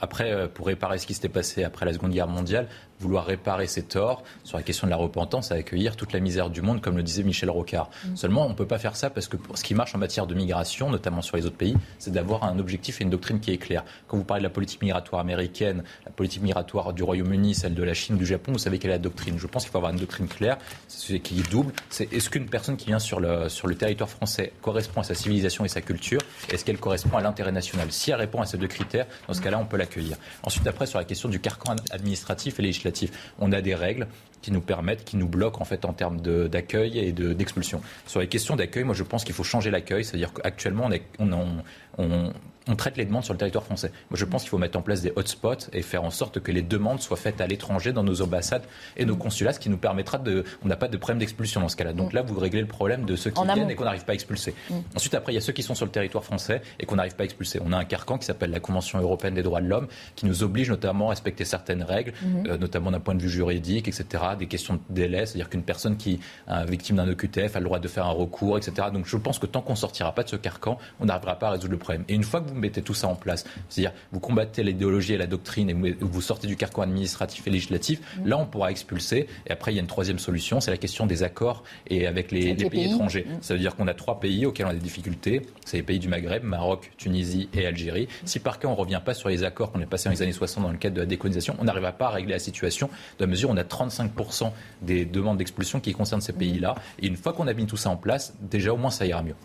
après, 0.00 0.32
euh, 0.32 0.48
pour 0.48 0.66
réparer 0.66 0.98
ce 0.98 1.06
qui 1.06 1.14
s'était 1.14 1.28
passé 1.28 1.64
après 1.64 1.86
la 1.86 1.92
Seconde 1.92 2.12
Guerre 2.12 2.28
mondiale, 2.28 2.68
vouloir 3.02 3.26
réparer 3.26 3.66
ses 3.66 3.82
torts 3.82 4.22
sur 4.44 4.56
la 4.56 4.62
question 4.62 4.86
de 4.86 4.90
la 4.90 4.96
repentance, 4.96 5.52
à 5.52 5.56
accueillir 5.56 5.96
toute 5.96 6.12
la 6.12 6.20
misère 6.20 6.50
du 6.50 6.62
monde, 6.62 6.80
comme 6.80 6.96
le 6.96 7.02
disait 7.02 7.22
Michel 7.22 7.50
Rocard. 7.50 7.90
Mm. 8.04 8.16
Seulement, 8.16 8.46
on 8.46 8.50
ne 8.50 8.54
peut 8.54 8.66
pas 8.66 8.78
faire 8.78 8.96
ça 8.96 9.10
parce 9.10 9.28
que 9.28 9.36
ce 9.54 9.62
qui 9.62 9.74
marche 9.74 9.94
en 9.94 9.98
matière 9.98 10.26
de 10.26 10.34
migration, 10.34 10.90
notamment 10.90 11.22
sur 11.22 11.36
les 11.36 11.46
autres 11.46 11.56
pays, 11.56 11.76
c'est 11.98 12.12
d'avoir 12.12 12.44
un 12.44 12.58
objectif 12.58 13.00
et 13.00 13.04
une 13.04 13.10
doctrine 13.10 13.40
qui 13.40 13.52
est 13.52 13.58
claire. 13.58 13.84
Quand 14.08 14.16
vous 14.16 14.24
parlez 14.24 14.40
de 14.40 14.46
la 14.46 14.50
politique 14.50 14.80
migratoire 14.82 15.20
américaine, 15.20 15.82
la 16.06 16.12
politique 16.12 16.42
migratoire 16.42 16.92
du 16.92 17.02
Royaume-Uni, 17.02 17.54
celle 17.54 17.74
de 17.74 17.82
la 17.82 17.94
Chine, 17.94 18.16
du 18.16 18.26
Japon, 18.26 18.52
vous 18.52 18.58
savez 18.58 18.78
quelle 18.78 18.90
est 18.90 18.94
la 18.94 18.98
doctrine. 18.98 19.38
Je 19.38 19.46
pense 19.46 19.64
qu'il 19.64 19.72
faut 19.72 19.78
avoir 19.78 19.92
une 19.92 19.98
doctrine 19.98 20.28
claire, 20.28 20.58
qui 20.88 21.40
est 21.40 21.50
double. 21.50 21.72
C'est 21.90 22.12
est-ce 22.12 22.30
qu'une 22.30 22.46
personne 22.46 22.76
qui 22.76 22.86
vient 22.86 22.98
sur 22.98 23.20
le, 23.20 23.48
sur 23.48 23.66
le 23.66 23.74
territoire 23.74 24.08
français 24.08 24.52
correspond 24.62 25.00
à 25.00 25.04
sa 25.04 25.14
civilisation 25.14 25.64
et 25.64 25.68
sa 25.68 25.80
culture? 25.80 26.20
Est-ce 26.50 26.64
qu'elle 26.64 26.78
correspond 26.78 27.16
à 27.16 27.22
l'intérêt 27.22 27.52
national? 27.52 27.90
Si 27.90 28.10
elle 28.10 28.16
répond 28.16 28.40
à 28.40 28.46
ces 28.46 28.58
deux 28.58 28.68
critères, 28.68 29.06
dans 29.26 29.34
ce 29.34 29.40
cas-là, 29.40 29.58
on 29.58 29.64
peut 29.64 29.76
l'accueillir. 29.76 30.16
Ensuite, 30.42 30.66
après, 30.66 30.86
sur 30.86 30.98
la 30.98 31.04
question 31.04 31.28
du 31.28 31.40
carcan 31.40 31.76
administratif 31.90 32.58
et 32.58 32.62
législatif, 32.62 32.91
on 33.38 33.52
a 33.52 33.60
des 33.60 33.74
règles 33.74 34.06
qui 34.42 34.50
nous 34.52 34.60
permettent, 34.60 35.04
qui 35.04 35.16
nous 35.16 35.28
bloquent 35.28 35.60
en 35.60 35.64
fait 35.64 35.84
en 35.84 35.92
termes 35.92 36.20
d'accueil 36.20 36.98
et 36.98 37.12
d'expulsion. 37.12 37.80
Sur 38.06 38.20
les 38.20 38.28
questions 38.28 38.56
d'accueil, 38.56 38.84
moi 38.84 38.94
je 38.94 39.02
pense 39.02 39.24
qu'il 39.24 39.34
faut 39.34 39.44
changer 39.44 39.70
l'accueil, 39.70 40.04
c'est-à-dire 40.04 40.32
qu'actuellement 40.32 40.90
on, 41.18 41.30
on, 41.30 41.62
on, 41.98 42.32
on 42.68 42.76
traite 42.76 42.96
les 42.96 43.04
demandes 43.04 43.24
sur 43.24 43.34
le 43.34 43.38
territoire 43.38 43.64
français. 43.64 43.90
Moi, 44.10 44.18
je 44.18 44.24
pense 44.24 44.42
qu'il 44.42 44.50
faut 44.50 44.58
mettre 44.58 44.78
en 44.78 44.82
place 44.82 45.02
des 45.02 45.12
hotspots 45.16 45.68
et 45.72 45.82
faire 45.82 46.04
en 46.04 46.10
sorte 46.10 46.40
que 46.40 46.52
les 46.52 46.62
demandes 46.62 47.00
soient 47.00 47.16
faites 47.16 47.40
à 47.40 47.46
l'étranger, 47.46 47.92
dans 47.92 48.04
nos 48.04 48.22
ambassades 48.22 48.62
et 48.96 49.04
nos 49.04 49.16
consulats, 49.16 49.52
ce 49.52 49.60
qui 49.60 49.70
nous 49.70 49.78
permettra 49.78 50.18
de. 50.18 50.44
On 50.64 50.68
n'a 50.68 50.76
pas 50.76 50.88
de 50.88 50.96
problème 50.96 51.18
d'expulsion 51.18 51.60
dans 51.60 51.68
ce 51.68 51.76
cas-là. 51.76 51.92
Donc 51.92 52.12
mm. 52.12 52.16
là, 52.16 52.22
vous 52.22 52.38
réglez 52.38 52.60
le 52.60 52.66
problème 52.66 53.04
de 53.04 53.16
ceux 53.16 53.30
qui 53.30 53.42
viennent 53.42 53.70
et 53.70 53.74
qu'on 53.74 53.84
n'arrive 53.84 54.04
pas 54.04 54.12
à 54.12 54.14
expulser. 54.14 54.54
Mm. 54.70 54.74
Ensuite, 54.96 55.14
après, 55.14 55.32
il 55.32 55.36
y 55.36 55.38
a 55.38 55.40
ceux 55.40 55.52
qui 55.52 55.62
sont 55.62 55.74
sur 55.74 55.86
le 55.86 55.92
territoire 55.92 56.24
français 56.24 56.62
et 56.78 56.86
qu'on 56.86 56.96
n'arrive 56.96 57.16
pas 57.16 57.22
à 57.22 57.24
expulser. 57.24 57.60
On 57.64 57.72
a 57.72 57.76
un 57.76 57.84
carcan 57.84 58.18
qui 58.18 58.26
s'appelle 58.26 58.50
la 58.50 58.60
Convention 58.60 59.00
européenne 59.00 59.34
des 59.34 59.42
droits 59.42 59.60
de 59.60 59.68
l'homme, 59.68 59.88
qui 60.14 60.26
nous 60.26 60.42
oblige 60.42 60.70
notamment 60.70 61.06
à 61.06 61.10
respecter 61.10 61.44
certaines 61.44 61.82
règles, 61.82 62.12
mm-hmm. 62.12 62.50
euh, 62.50 62.58
notamment 62.58 62.90
d'un 62.90 63.00
point 63.00 63.14
de 63.14 63.22
vue 63.22 63.30
juridique, 63.30 63.88
etc., 63.88 64.04
des 64.36 64.46
questions 64.46 64.74
de 64.74 64.80
délai, 64.90 65.26
c'est-à-dire 65.26 65.48
qu'une 65.48 65.62
personne 65.62 65.96
qui 65.96 66.20
est 66.48 66.66
victime 66.66 66.96
d'un 66.96 67.08
OQTF 67.08 67.56
a 67.56 67.58
le 67.58 67.64
droit 67.64 67.78
de 67.78 67.88
faire 67.88 68.06
un 68.06 68.10
recours, 68.10 68.56
etc. 68.56 68.88
Donc 68.92 69.06
je 69.06 69.16
pense 69.16 69.38
que 69.38 69.46
tant 69.46 69.60
qu'on 69.60 69.74
sortira 69.74 70.14
pas 70.14 70.22
de 70.22 70.28
ce 70.28 70.36
carcan, 70.36 70.78
on 71.00 71.06
n'arrivera 71.06 71.38
pas 71.38 71.48
à 71.48 71.50
résoudre 71.52 71.72
le 71.72 71.78
problème. 71.78 72.04
Et 72.08 72.14
une 72.14 72.22
fois 72.22 72.40
que 72.40 72.48
vous 72.48 72.54
mettez 72.54 72.82
tout 72.82 72.94
ça 72.94 73.08
en 73.08 73.14
place, 73.14 73.44
c'est-à-dire, 73.68 73.92
vous 74.12 74.20
combattez 74.20 74.62
l'idéologie 74.62 75.14
et 75.14 75.18
la 75.18 75.26
doctrine 75.26 75.70
et 75.70 75.96
vous 76.00 76.20
sortez 76.20 76.46
du 76.46 76.56
carcan 76.56 76.82
administratif 76.82 77.46
et 77.46 77.50
législatif. 77.50 78.00
Mm. 78.18 78.28
Là, 78.28 78.38
on 78.38 78.46
pourra 78.46 78.70
expulser. 78.70 79.26
Et 79.46 79.50
après, 79.50 79.72
il 79.72 79.76
y 79.76 79.78
a 79.78 79.82
une 79.82 79.86
troisième 79.86 80.18
solution, 80.18 80.60
c'est 80.60 80.70
la 80.70 80.76
question 80.76 81.06
des 81.06 81.22
accords 81.22 81.62
et 81.86 82.06
avec 82.06 82.30
les, 82.30 82.54
pays, 82.54 82.92
étrangers. 82.92 83.26
Mm. 83.28 83.38
Ça 83.40 83.54
veut 83.54 83.60
dire 83.60 83.76
qu'on 83.76 83.88
a 83.88 83.94
trois 83.94 84.20
pays 84.20 84.46
auxquels 84.46 84.66
on 84.66 84.70
a 84.70 84.74
des 84.74 84.80
difficultés. 84.80 85.42
C'est 85.64 85.78
les 85.78 85.82
pays 85.82 85.98
du 85.98 86.08
Maghreb, 86.08 86.44
Maroc, 86.44 86.92
Tunisie 86.96 87.48
et 87.54 87.66
Algérie. 87.66 88.08
Si 88.24 88.38
par 88.38 88.58
cas, 88.58 88.68
on 88.68 88.72
ne 88.72 88.76
revient 88.76 89.00
pas 89.04 89.14
sur 89.14 89.28
les 89.28 89.44
accords 89.44 89.72
qu'on 89.72 89.82
a 89.82 89.86
passés 89.86 90.08
dans 90.08 90.14
les 90.14 90.22
années 90.22 90.32
60 90.32 90.64
dans 90.64 90.70
le 90.70 90.78
cadre 90.78 90.96
de 90.96 91.00
la 91.00 91.06
décolonisation, 91.06 91.56
on 91.58 91.64
n'arrivera 91.64 91.92
pas 91.92 92.06
à 92.06 92.10
régler 92.10 92.32
la 92.32 92.38
situation. 92.38 92.88
De 93.18 93.24
la 93.24 93.30
mesure 93.30 93.50
on 93.50 93.56
a 93.56 93.62
35% 93.62 94.10
50% 94.22 94.52
des 94.82 95.04
demandes 95.04 95.38
d'expulsion 95.38 95.80
qui 95.80 95.92
concernent 95.92 96.20
ces 96.20 96.32
pays-là. 96.32 96.74
Et 96.98 97.06
une 97.06 97.16
fois 97.16 97.32
qu'on 97.32 97.46
a 97.46 97.52
mis 97.52 97.66
tout 97.66 97.76
ça 97.76 97.90
en 97.90 97.96
place, 97.96 98.34
déjà 98.40 98.72
au 98.72 98.76
moins 98.76 98.90
ça 98.90 99.06
ira 99.06 99.22
mieux. 99.22 99.36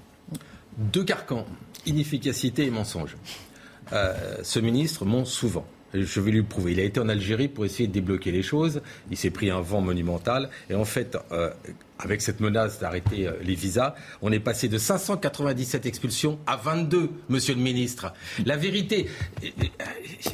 Deux 0.78 1.04
carcans, 1.04 1.46
inefficacité 1.86 2.66
et 2.66 2.72
mensonge. 2.72 3.18
Euh, 3.94 4.38
ce 4.44 4.60
ministre 4.60 5.06
ment 5.06 5.26
souvent. 5.26 5.66
Je 5.94 6.20
vais 6.20 6.32
lui 6.32 6.44
prouver. 6.44 6.74
Il 6.74 6.80
a 6.80 6.84
été 6.84 7.00
en 7.00 7.08
Algérie 7.10 7.48
pour 7.48 7.66
essayer 7.66 7.88
de 7.88 7.94
débloquer 7.94 8.32
les 8.32 8.44
choses. 8.44 8.82
Il 9.10 9.18
s'est 9.18 9.30
pris 9.30 9.50
un 9.50 9.62
vent 9.62 9.82
monumental. 9.82 10.50
Et 10.70 10.76
en 10.76 10.84
fait, 10.84 11.18
euh, 11.32 11.50
avec 12.00 12.22
cette 12.22 12.40
menace 12.40 12.80
d'arrêter 12.80 13.28
euh, 13.28 13.34
les 13.42 13.56
visas, 13.56 13.96
on 14.22 14.32
est 14.32 14.40
passé 14.40 14.68
de 14.68 14.78
597 14.78 15.86
expulsions 15.86 16.40
à 16.46 16.56
22, 16.56 17.10
monsieur 17.30 17.56
le 17.56 17.62
ministre. 17.62 18.14
La 18.46 18.58
vérité, 18.58 19.10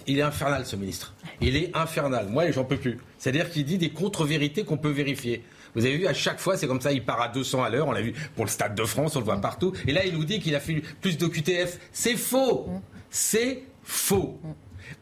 il 0.08 0.20
est 0.20 0.22
infernal, 0.22 0.66
ce 0.66 0.76
ministre. 0.76 1.14
Il 1.42 1.56
est 1.56 1.76
infernal. 1.76 2.28
Moi, 2.30 2.52
j'en 2.52 2.64
peux 2.64 2.78
plus. 2.78 3.00
C'est-à-dire 3.18 3.50
qu'il 3.50 3.66
dit 3.66 3.78
des 3.78 3.90
contre-vérités 3.90 4.64
qu'on 4.64 4.78
peut 4.78 4.90
vérifier. 4.90 5.44
Vous 5.76 5.86
avez 5.86 5.98
vu, 5.98 6.08
à 6.08 6.14
chaque 6.14 6.40
fois, 6.40 6.58
c'est 6.58 6.68
comme 6.68 6.82
ça, 6.82 6.92
il 6.92 7.04
part 7.04 7.22
à 7.22 7.30
200 7.30 7.64
à 7.64 7.70
l'heure. 7.70 7.88
On 7.88 7.92
l'a 7.92 8.02
vu 8.02 8.14
pour 8.36 8.46
le 8.46 8.50
Stade 8.50 8.76
de 8.76 8.84
France, 8.84 9.16
on 9.16 9.20
le 9.20 9.26
voit 9.26 9.40
partout. 9.42 9.74
Et 9.88 9.92
là, 9.92 10.06
il 10.06 10.14
nous 10.14 10.26
dit 10.26 10.40
qu'il 10.40 10.56
a 10.56 10.60
fait 10.60 10.82
plus 11.02 11.18
de 11.18 11.28
QTF. 11.28 11.80
C'est 11.92 12.16
faux. 12.16 12.70
C'est 13.10 13.64
faux. 13.84 14.40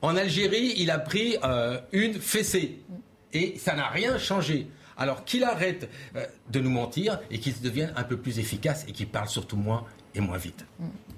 En 0.02 0.16
Algérie, 0.16 0.74
il 0.78 0.92
a 0.92 1.00
pris 1.00 1.36
euh, 1.44 1.80
une 1.92 2.14
fessée. 2.14 2.80
Et 3.34 3.56
ça 3.58 3.76
n'a 3.76 3.88
rien 3.88 4.18
changé. 4.18 4.68
Alors 4.98 5.24
qu'il 5.26 5.44
arrête 5.44 5.90
euh, 6.16 6.26
de 6.52 6.60
nous 6.60 6.70
mentir 6.70 7.20
et 7.30 7.40
qu'il 7.40 7.60
devienne 7.62 7.94
un 7.96 8.04
peu 8.04 8.18
plus 8.18 8.40
efficace 8.40 8.86
et 8.88 8.92
qu'il 8.92 9.08
parle 9.08 9.28
surtout 9.28 9.58
moins 9.58 9.86
et 10.14 10.20
moins 10.20 10.38
vite. 10.38 10.66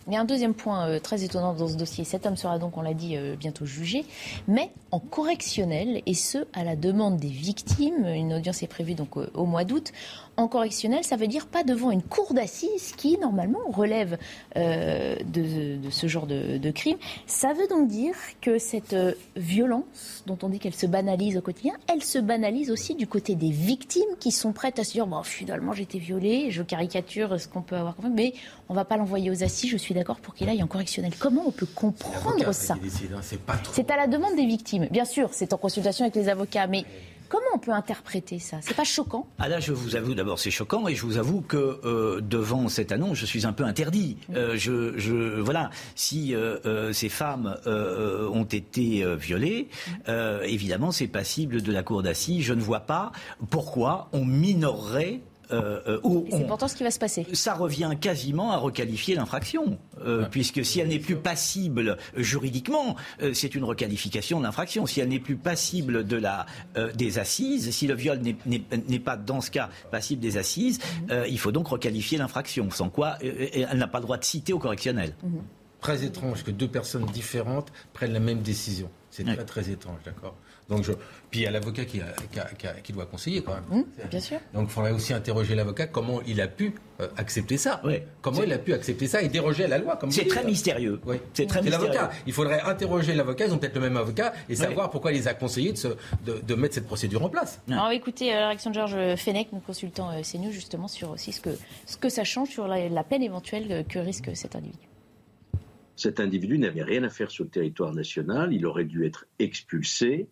Il 0.08 0.14
y 0.14 0.18
a 0.18 0.20
un 0.20 0.26
deuxième 0.26 0.54
point 0.54 0.88
euh, 0.88 1.00
très 1.00 1.24
étonnant 1.24 1.54
dans 1.54 1.68
ce 1.68 1.76
dossier. 1.76 2.04
Cet 2.04 2.26
homme 2.26 2.38
sera 2.38 2.60
donc, 2.60 2.78
on 2.78 2.82
l'a 2.82 2.94
dit, 2.94 3.18
bientôt 3.40 3.66
jugé, 3.66 4.06
mais 4.48 4.72
en 4.92 5.00
correctionnel, 5.00 6.02
et 6.06 6.14
ce, 6.14 6.46
à 6.54 6.64
la 6.64 6.76
demande 6.76 7.18
des 7.18 7.30
victimes. 7.30 8.06
Une 8.06 8.34
audience 8.34 8.62
est 8.62 8.68
prévue 8.68 8.94
donc 8.94 9.18
au 9.18 9.46
mois 9.46 9.64
d'août 9.64 9.92
en 10.38 10.48
correctionnel, 10.48 11.04
ça 11.04 11.16
veut 11.16 11.28
dire 11.28 11.46
pas 11.46 11.64
devant 11.64 11.92
une 11.92 12.02
cour 12.02 12.34
d'assises 12.34 12.94
qui, 12.98 13.18
normalement, 13.18 13.60
relève 13.68 14.18
euh, 14.58 15.16
de, 15.26 15.90
ce 15.90 16.08
genre 16.08 16.26
de, 16.26 16.72
crime. 16.72 16.98
Ça 17.28 17.54
veut 17.54 17.68
donc 17.68 17.88
dire 17.88 18.16
que 18.42 18.58
cette 18.58 18.94
euh, 18.94 19.14
violence, 19.36 20.24
dont 20.26 20.38
on 20.42 20.50
dit 20.50 20.60
qu'elle 20.60 20.74
se 20.74 20.88
banalise 20.88 21.38
au 21.38 21.42
quotidien, 21.42 21.74
elle 21.92 22.04
se 22.04 22.18
banalise 22.18 22.72
aussi 22.72 22.96
du 22.96 23.06
côté 23.06 23.36
des 23.36 23.52
victimes 23.52 24.02
qui 24.20 24.32
sont 24.32 24.54
prêtes 24.54 24.80
à 24.80 24.84
se 24.84 24.94
dire 24.94 25.06
bon, 25.06 25.22
finalement, 25.24 25.74
j'ai 25.74 25.84
été 25.84 26.00
violée, 26.00 26.50
je 26.50 26.64
caricature 26.64 27.40
ce 27.40 27.48
qu'on 27.48 27.62
peut 27.62 27.76
avoir, 27.76 27.96
mais 28.12 28.34
on 28.70 28.74
va 28.74 28.86
pas 28.86 28.98
l'envoyer 28.98 29.30
aux 29.30 29.44
assises, 29.44 29.70
je 29.70 29.78
suis 29.78 29.94
d'accord 29.94 30.20
pour 30.20 30.34
qu'il 30.34 30.50
aille 30.50 30.64
en 30.64 30.68
correctionnel. 30.68 31.14
Comment 31.20 31.44
on 31.46 31.52
peut 31.52 31.68
comprendre 31.68 32.52
ça 32.54 32.74
hein, 32.74 33.22
C'est 33.72 33.92
à 33.92 33.98
la 33.98 34.08
demande 34.08 34.36
des 34.36 34.46
victimes. 34.46 34.88
Bien 34.90 35.06
sûr, 35.06 35.30
c'est 35.32 35.54
en 35.54 35.58
consultation 35.58 36.06
avec 36.06 36.16
les 36.16 36.30
avocats, 36.30 36.68
mais 36.68 36.86
Comment 37.34 37.56
on 37.56 37.58
peut 37.58 37.72
interpréter 37.72 38.38
ça? 38.38 38.58
C'est 38.62 38.76
pas 38.76 38.84
choquant? 38.84 39.26
Ah 39.40 39.50
là, 39.50 39.60
je 39.60 39.74
vous 39.74 39.96
avoue 39.96 40.14
d'abord, 40.14 40.38
c'est 40.38 40.52
choquant, 40.52 40.88
et 40.88 40.94
je 40.94 41.02
vous 41.02 41.18
avoue 41.18 41.42
que 41.42 41.80
euh, 41.84 42.22
devant 42.22 42.70
cette 42.70 42.92
annonce, 42.92 43.18
je 43.18 43.26
suis 43.26 43.48
un 43.48 43.54
peu 43.54 43.64
interdit. 43.64 44.18
Euh, 44.36 44.56
je, 44.56 45.00
je, 45.00 45.40
voilà, 45.40 45.72
si 45.96 46.36
euh, 46.36 46.94
ces 46.94 47.10
femmes 47.10 47.58
ont 47.66 48.44
été 48.44 49.04
violées, 49.16 49.68
évidemment, 50.44 50.92
c'est 50.92 51.08
passible 51.08 51.64
de 51.64 51.72
la 51.72 51.82
cour 51.82 52.04
d'assises. 52.04 52.44
Je 52.44 52.54
ne 52.54 52.62
vois 52.62 52.82
pas 52.82 53.12
pourquoi 53.50 54.10
on 54.14 54.26
minorerait 54.26 55.22
euh, 55.52 56.00
euh 56.06 56.22
c'est 56.32 56.48
pourtant 56.48 56.68
ce 56.68 56.76
qui 56.76 56.84
va 56.84 56.92
se 56.92 57.00
passer. 57.00 57.26
Ça 57.34 57.54
revient 57.54 57.92
quasiment 58.00 58.52
à 58.52 58.58
requalifier 58.58 59.16
l'infraction, 59.16 59.78
euh, 60.06 60.26
puisque 60.30 60.64
si 60.66 60.80
elle 60.80 60.88
n'est 60.90 61.00
plus 61.00 61.16
passible 61.16 61.98
juridiquement, 62.16 62.96
euh, 63.22 63.34
c'est 63.34 63.56
une 63.56 63.64
requalification 63.64 64.40
de 64.40 64.44
l'infraction. 64.44 64.86
Si 64.86 65.00
elle 65.00 65.10
n'est 65.10 65.20
plus 65.20 65.36
passible 65.36 66.06
de 66.06 66.18
la, 66.18 66.46
des 66.96 67.20
assises, 67.20 67.72
si 67.72 67.88
le 67.88 67.96
viol 67.96 68.20
n'est 68.20 69.00
pas 69.00 69.18
dans 69.18 69.42
ce 69.42 69.52
cas 69.52 69.70
passible 69.92 70.22
des 70.22 70.38
assises, 70.38 70.80
mhm. 71.10 71.26
il 71.28 71.40
faut 71.40 71.52
donc 71.52 71.68
requalifier 71.68 72.18
l'infraction, 72.18 72.70
sans 72.72 72.90
quoi 72.90 73.18
elle 73.22 73.78
n'a 73.78 73.88
pas 73.88 74.00
le 74.00 74.04
droit 74.06 74.18
de 74.18 74.24
citer 74.24 74.54
au 74.54 74.60
correctionnel. 74.60 75.14
Mhm. 75.24 75.42
Très 75.80 76.06
étrange 76.06 76.44
que 76.44 76.52
deux 76.52 76.68
personnes 76.68 77.06
différentes 77.08 77.72
prennent 77.92 78.14
la 78.14 78.20
même 78.20 78.42
décision. 78.42 78.90
C'est 79.12 79.24
très 79.26 79.46
très 79.46 79.70
étrange, 79.70 80.00
d'accord? 80.06 80.36
Donc 80.74 80.84
je... 80.84 80.94
Puis 81.30 81.42
il 81.42 81.44
y 81.44 81.48
a 81.48 81.52
l'avocat 81.52 81.86
qui, 81.86 82.00
qui, 82.84 82.94
doit 82.94 83.08
conseiller 83.08 83.42
quand 83.42 83.56
même. 83.56 83.64
Mmh, 83.82 84.08
bien 84.08 84.20
sûr. 84.20 84.38
Donc 84.54 84.66
il 84.68 84.72
faudrait 84.72 84.92
aussi 84.92 85.14
interroger 85.14 85.56
l'avocat 85.56 85.88
comment 85.88 86.22
il 86.28 86.40
a 86.42 86.48
pu 86.48 86.76
euh, 87.02 87.08
accepter 87.18 87.58
ça. 87.58 87.82
Comment 88.22 88.44
il 88.44 88.54
a 88.54 88.60
pu 88.60 88.72
accepter 88.72 89.08
ça 89.08 89.22
et 89.22 89.30
déroger 89.30 89.64
à 89.66 89.68
la 89.68 89.80
loi. 89.80 89.98
C'est 90.10 90.28
très 90.28 90.44
mystérieux. 90.44 91.02
Oui. 91.06 91.18
C'est 91.34 91.48
très 91.48 91.64
mystérieux. 91.64 91.88
l'avocat. 91.88 92.12
Il 92.28 92.34
faudrait 92.34 92.62
interroger 92.62 93.16
l'avocat, 93.16 93.48
ils 93.48 93.54
ont 93.54 93.58
peut-être 93.58 93.76
le 93.76 93.82
même 93.82 93.98
avocat, 93.98 94.34
et 94.48 94.56
savoir 94.56 94.92
pourquoi 94.92 95.12
il 95.12 95.16
les 95.16 95.28
a 95.28 95.34
conseillés 95.34 95.74
de, 95.74 96.40
de, 96.40 96.56
mettre 96.56 96.76
cette 96.76 96.86
procédure 96.86 97.24
en 97.24 97.30
place. 97.30 97.60
Alors 97.68 97.90
écoutez 97.90 98.32
euh, 98.32 98.40
la 98.40 98.48
réaction 98.50 98.70
de 98.70 98.76
Georges 98.76 99.16
Fenech, 99.16 99.48
nous 99.52 99.60
consultant 99.60 100.12
euh, 100.12 100.22
CNews, 100.22 100.52
justement 100.52 100.88
sur 100.88 101.10
aussi 101.10 101.32
ce 101.32 101.42
que, 101.42 101.50
ce 101.88 101.98
que 101.98 102.10
ça 102.10 102.24
change 102.24 102.50
sur 102.50 102.68
la, 102.68 102.90
la 102.90 103.04
peine 103.04 103.24
éventuelle 103.24 103.86
que 103.90 103.98
risque 103.98 104.30
cet 104.36 104.56
individu. 104.56 104.88
Cet 105.96 106.20
individu 106.20 106.58
n'avait 106.58 106.84
rien 106.84 107.04
à 107.04 107.10
faire 107.10 107.30
sur 107.30 107.44
le 107.44 107.50
territoire 107.50 107.94
national, 107.94 108.54
il 108.54 108.66
aurait 108.66 108.86
dû 108.86 109.06
être 109.06 109.26
expulsé. 109.40 110.28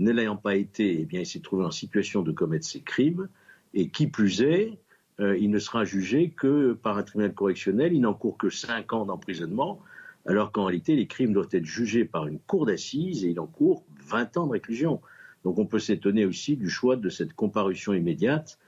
Ne 0.00 0.12
l'ayant 0.12 0.36
pas 0.36 0.56
été, 0.56 1.00
eh 1.00 1.04
bien, 1.04 1.20
il 1.20 1.26
s'est 1.26 1.40
trouvé 1.40 1.64
en 1.64 1.70
situation 1.70 2.22
de 2.22 2.32
commettre 2.32 2.66
ces 2.66 2.80
crimes. 2.80 3.28
Et 3.74 3.90
qui 3.90 4.08
plus 4.08 4.42
est, 4.42 4.78
euh, 5.20 5.36
il 5.36 5.50
ne 5.50 5.58
sera 5.58 5.84
jugé 5.84 6.30
que 6.30 6.72
par 6.72 6.96
un 6.96 7.02
tribunal 7.02 7.34
correctionnel. 7.34 7.92
Il 7.92 8.00
n'encourt 8.00 8.38
que 8.38 8.48
5 8.48 8.92
ans 8.94 9.04
d'emprisonnement, 9.04 9.80
alors 10.26 10.52
qu'en 10.52 10.64
réalité, 10.64 10.96
les 10.96 11.06
crimes 11.06 11.34
doivent 11.34 11.50
être 11.52 11.66
jugés 11.66 12.06
par 12.06 12.26
une 12.26 12.40
cour 12.40 12.66
d'assises 12.66 13.24
et 13.24 13.28
il 13.28 13.38
encourt 13.38 13.84
20 14.06 14.38
ans 14.38 14.46
de 14.46 14.52
réclusion. 14.52 15.00
Donc 15.44 15.58
on 15.58 15.66
peut 15.66 15.78
s'étonner 15.78 16.24
aussi 16.24 16.56
du 16.56 16.68
choix 16.68 16.96
de 16.96 17.08
cette 17.10 17.34
comparution 17.34 17.92
immédiate, 17.92 18.58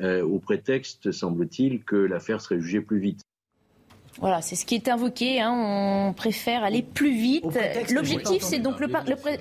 euh, 0.00 0.22
au 0.22 0.38
prétexte, 0.38 1.10
semble-t-il, 1.10 1.84
que 1.84 1.96
l'affaire 1.96 2.40
serait 2.40 2.60
jugée 2.60 2.80
plus 2.80 2.98
vite. 2.98 3.22
Voilà, 4.20 4.42
c'est 4.42 4.56
ce 4.56 4.66
qui 4.66 4.74
est 4.74 4.88
invoqué. 4.88 5.40
Hein. 5.40 5.52
On 5.52 6.12
préfère 6.12 6.64
aller 6.64 6.82
plus 6.82 7.14
vite. 7.14 7.58
L'objectif, 7.90 8.42
c'est 8.42 8.58
donc 8.58 8.80
le, 8.80 8.88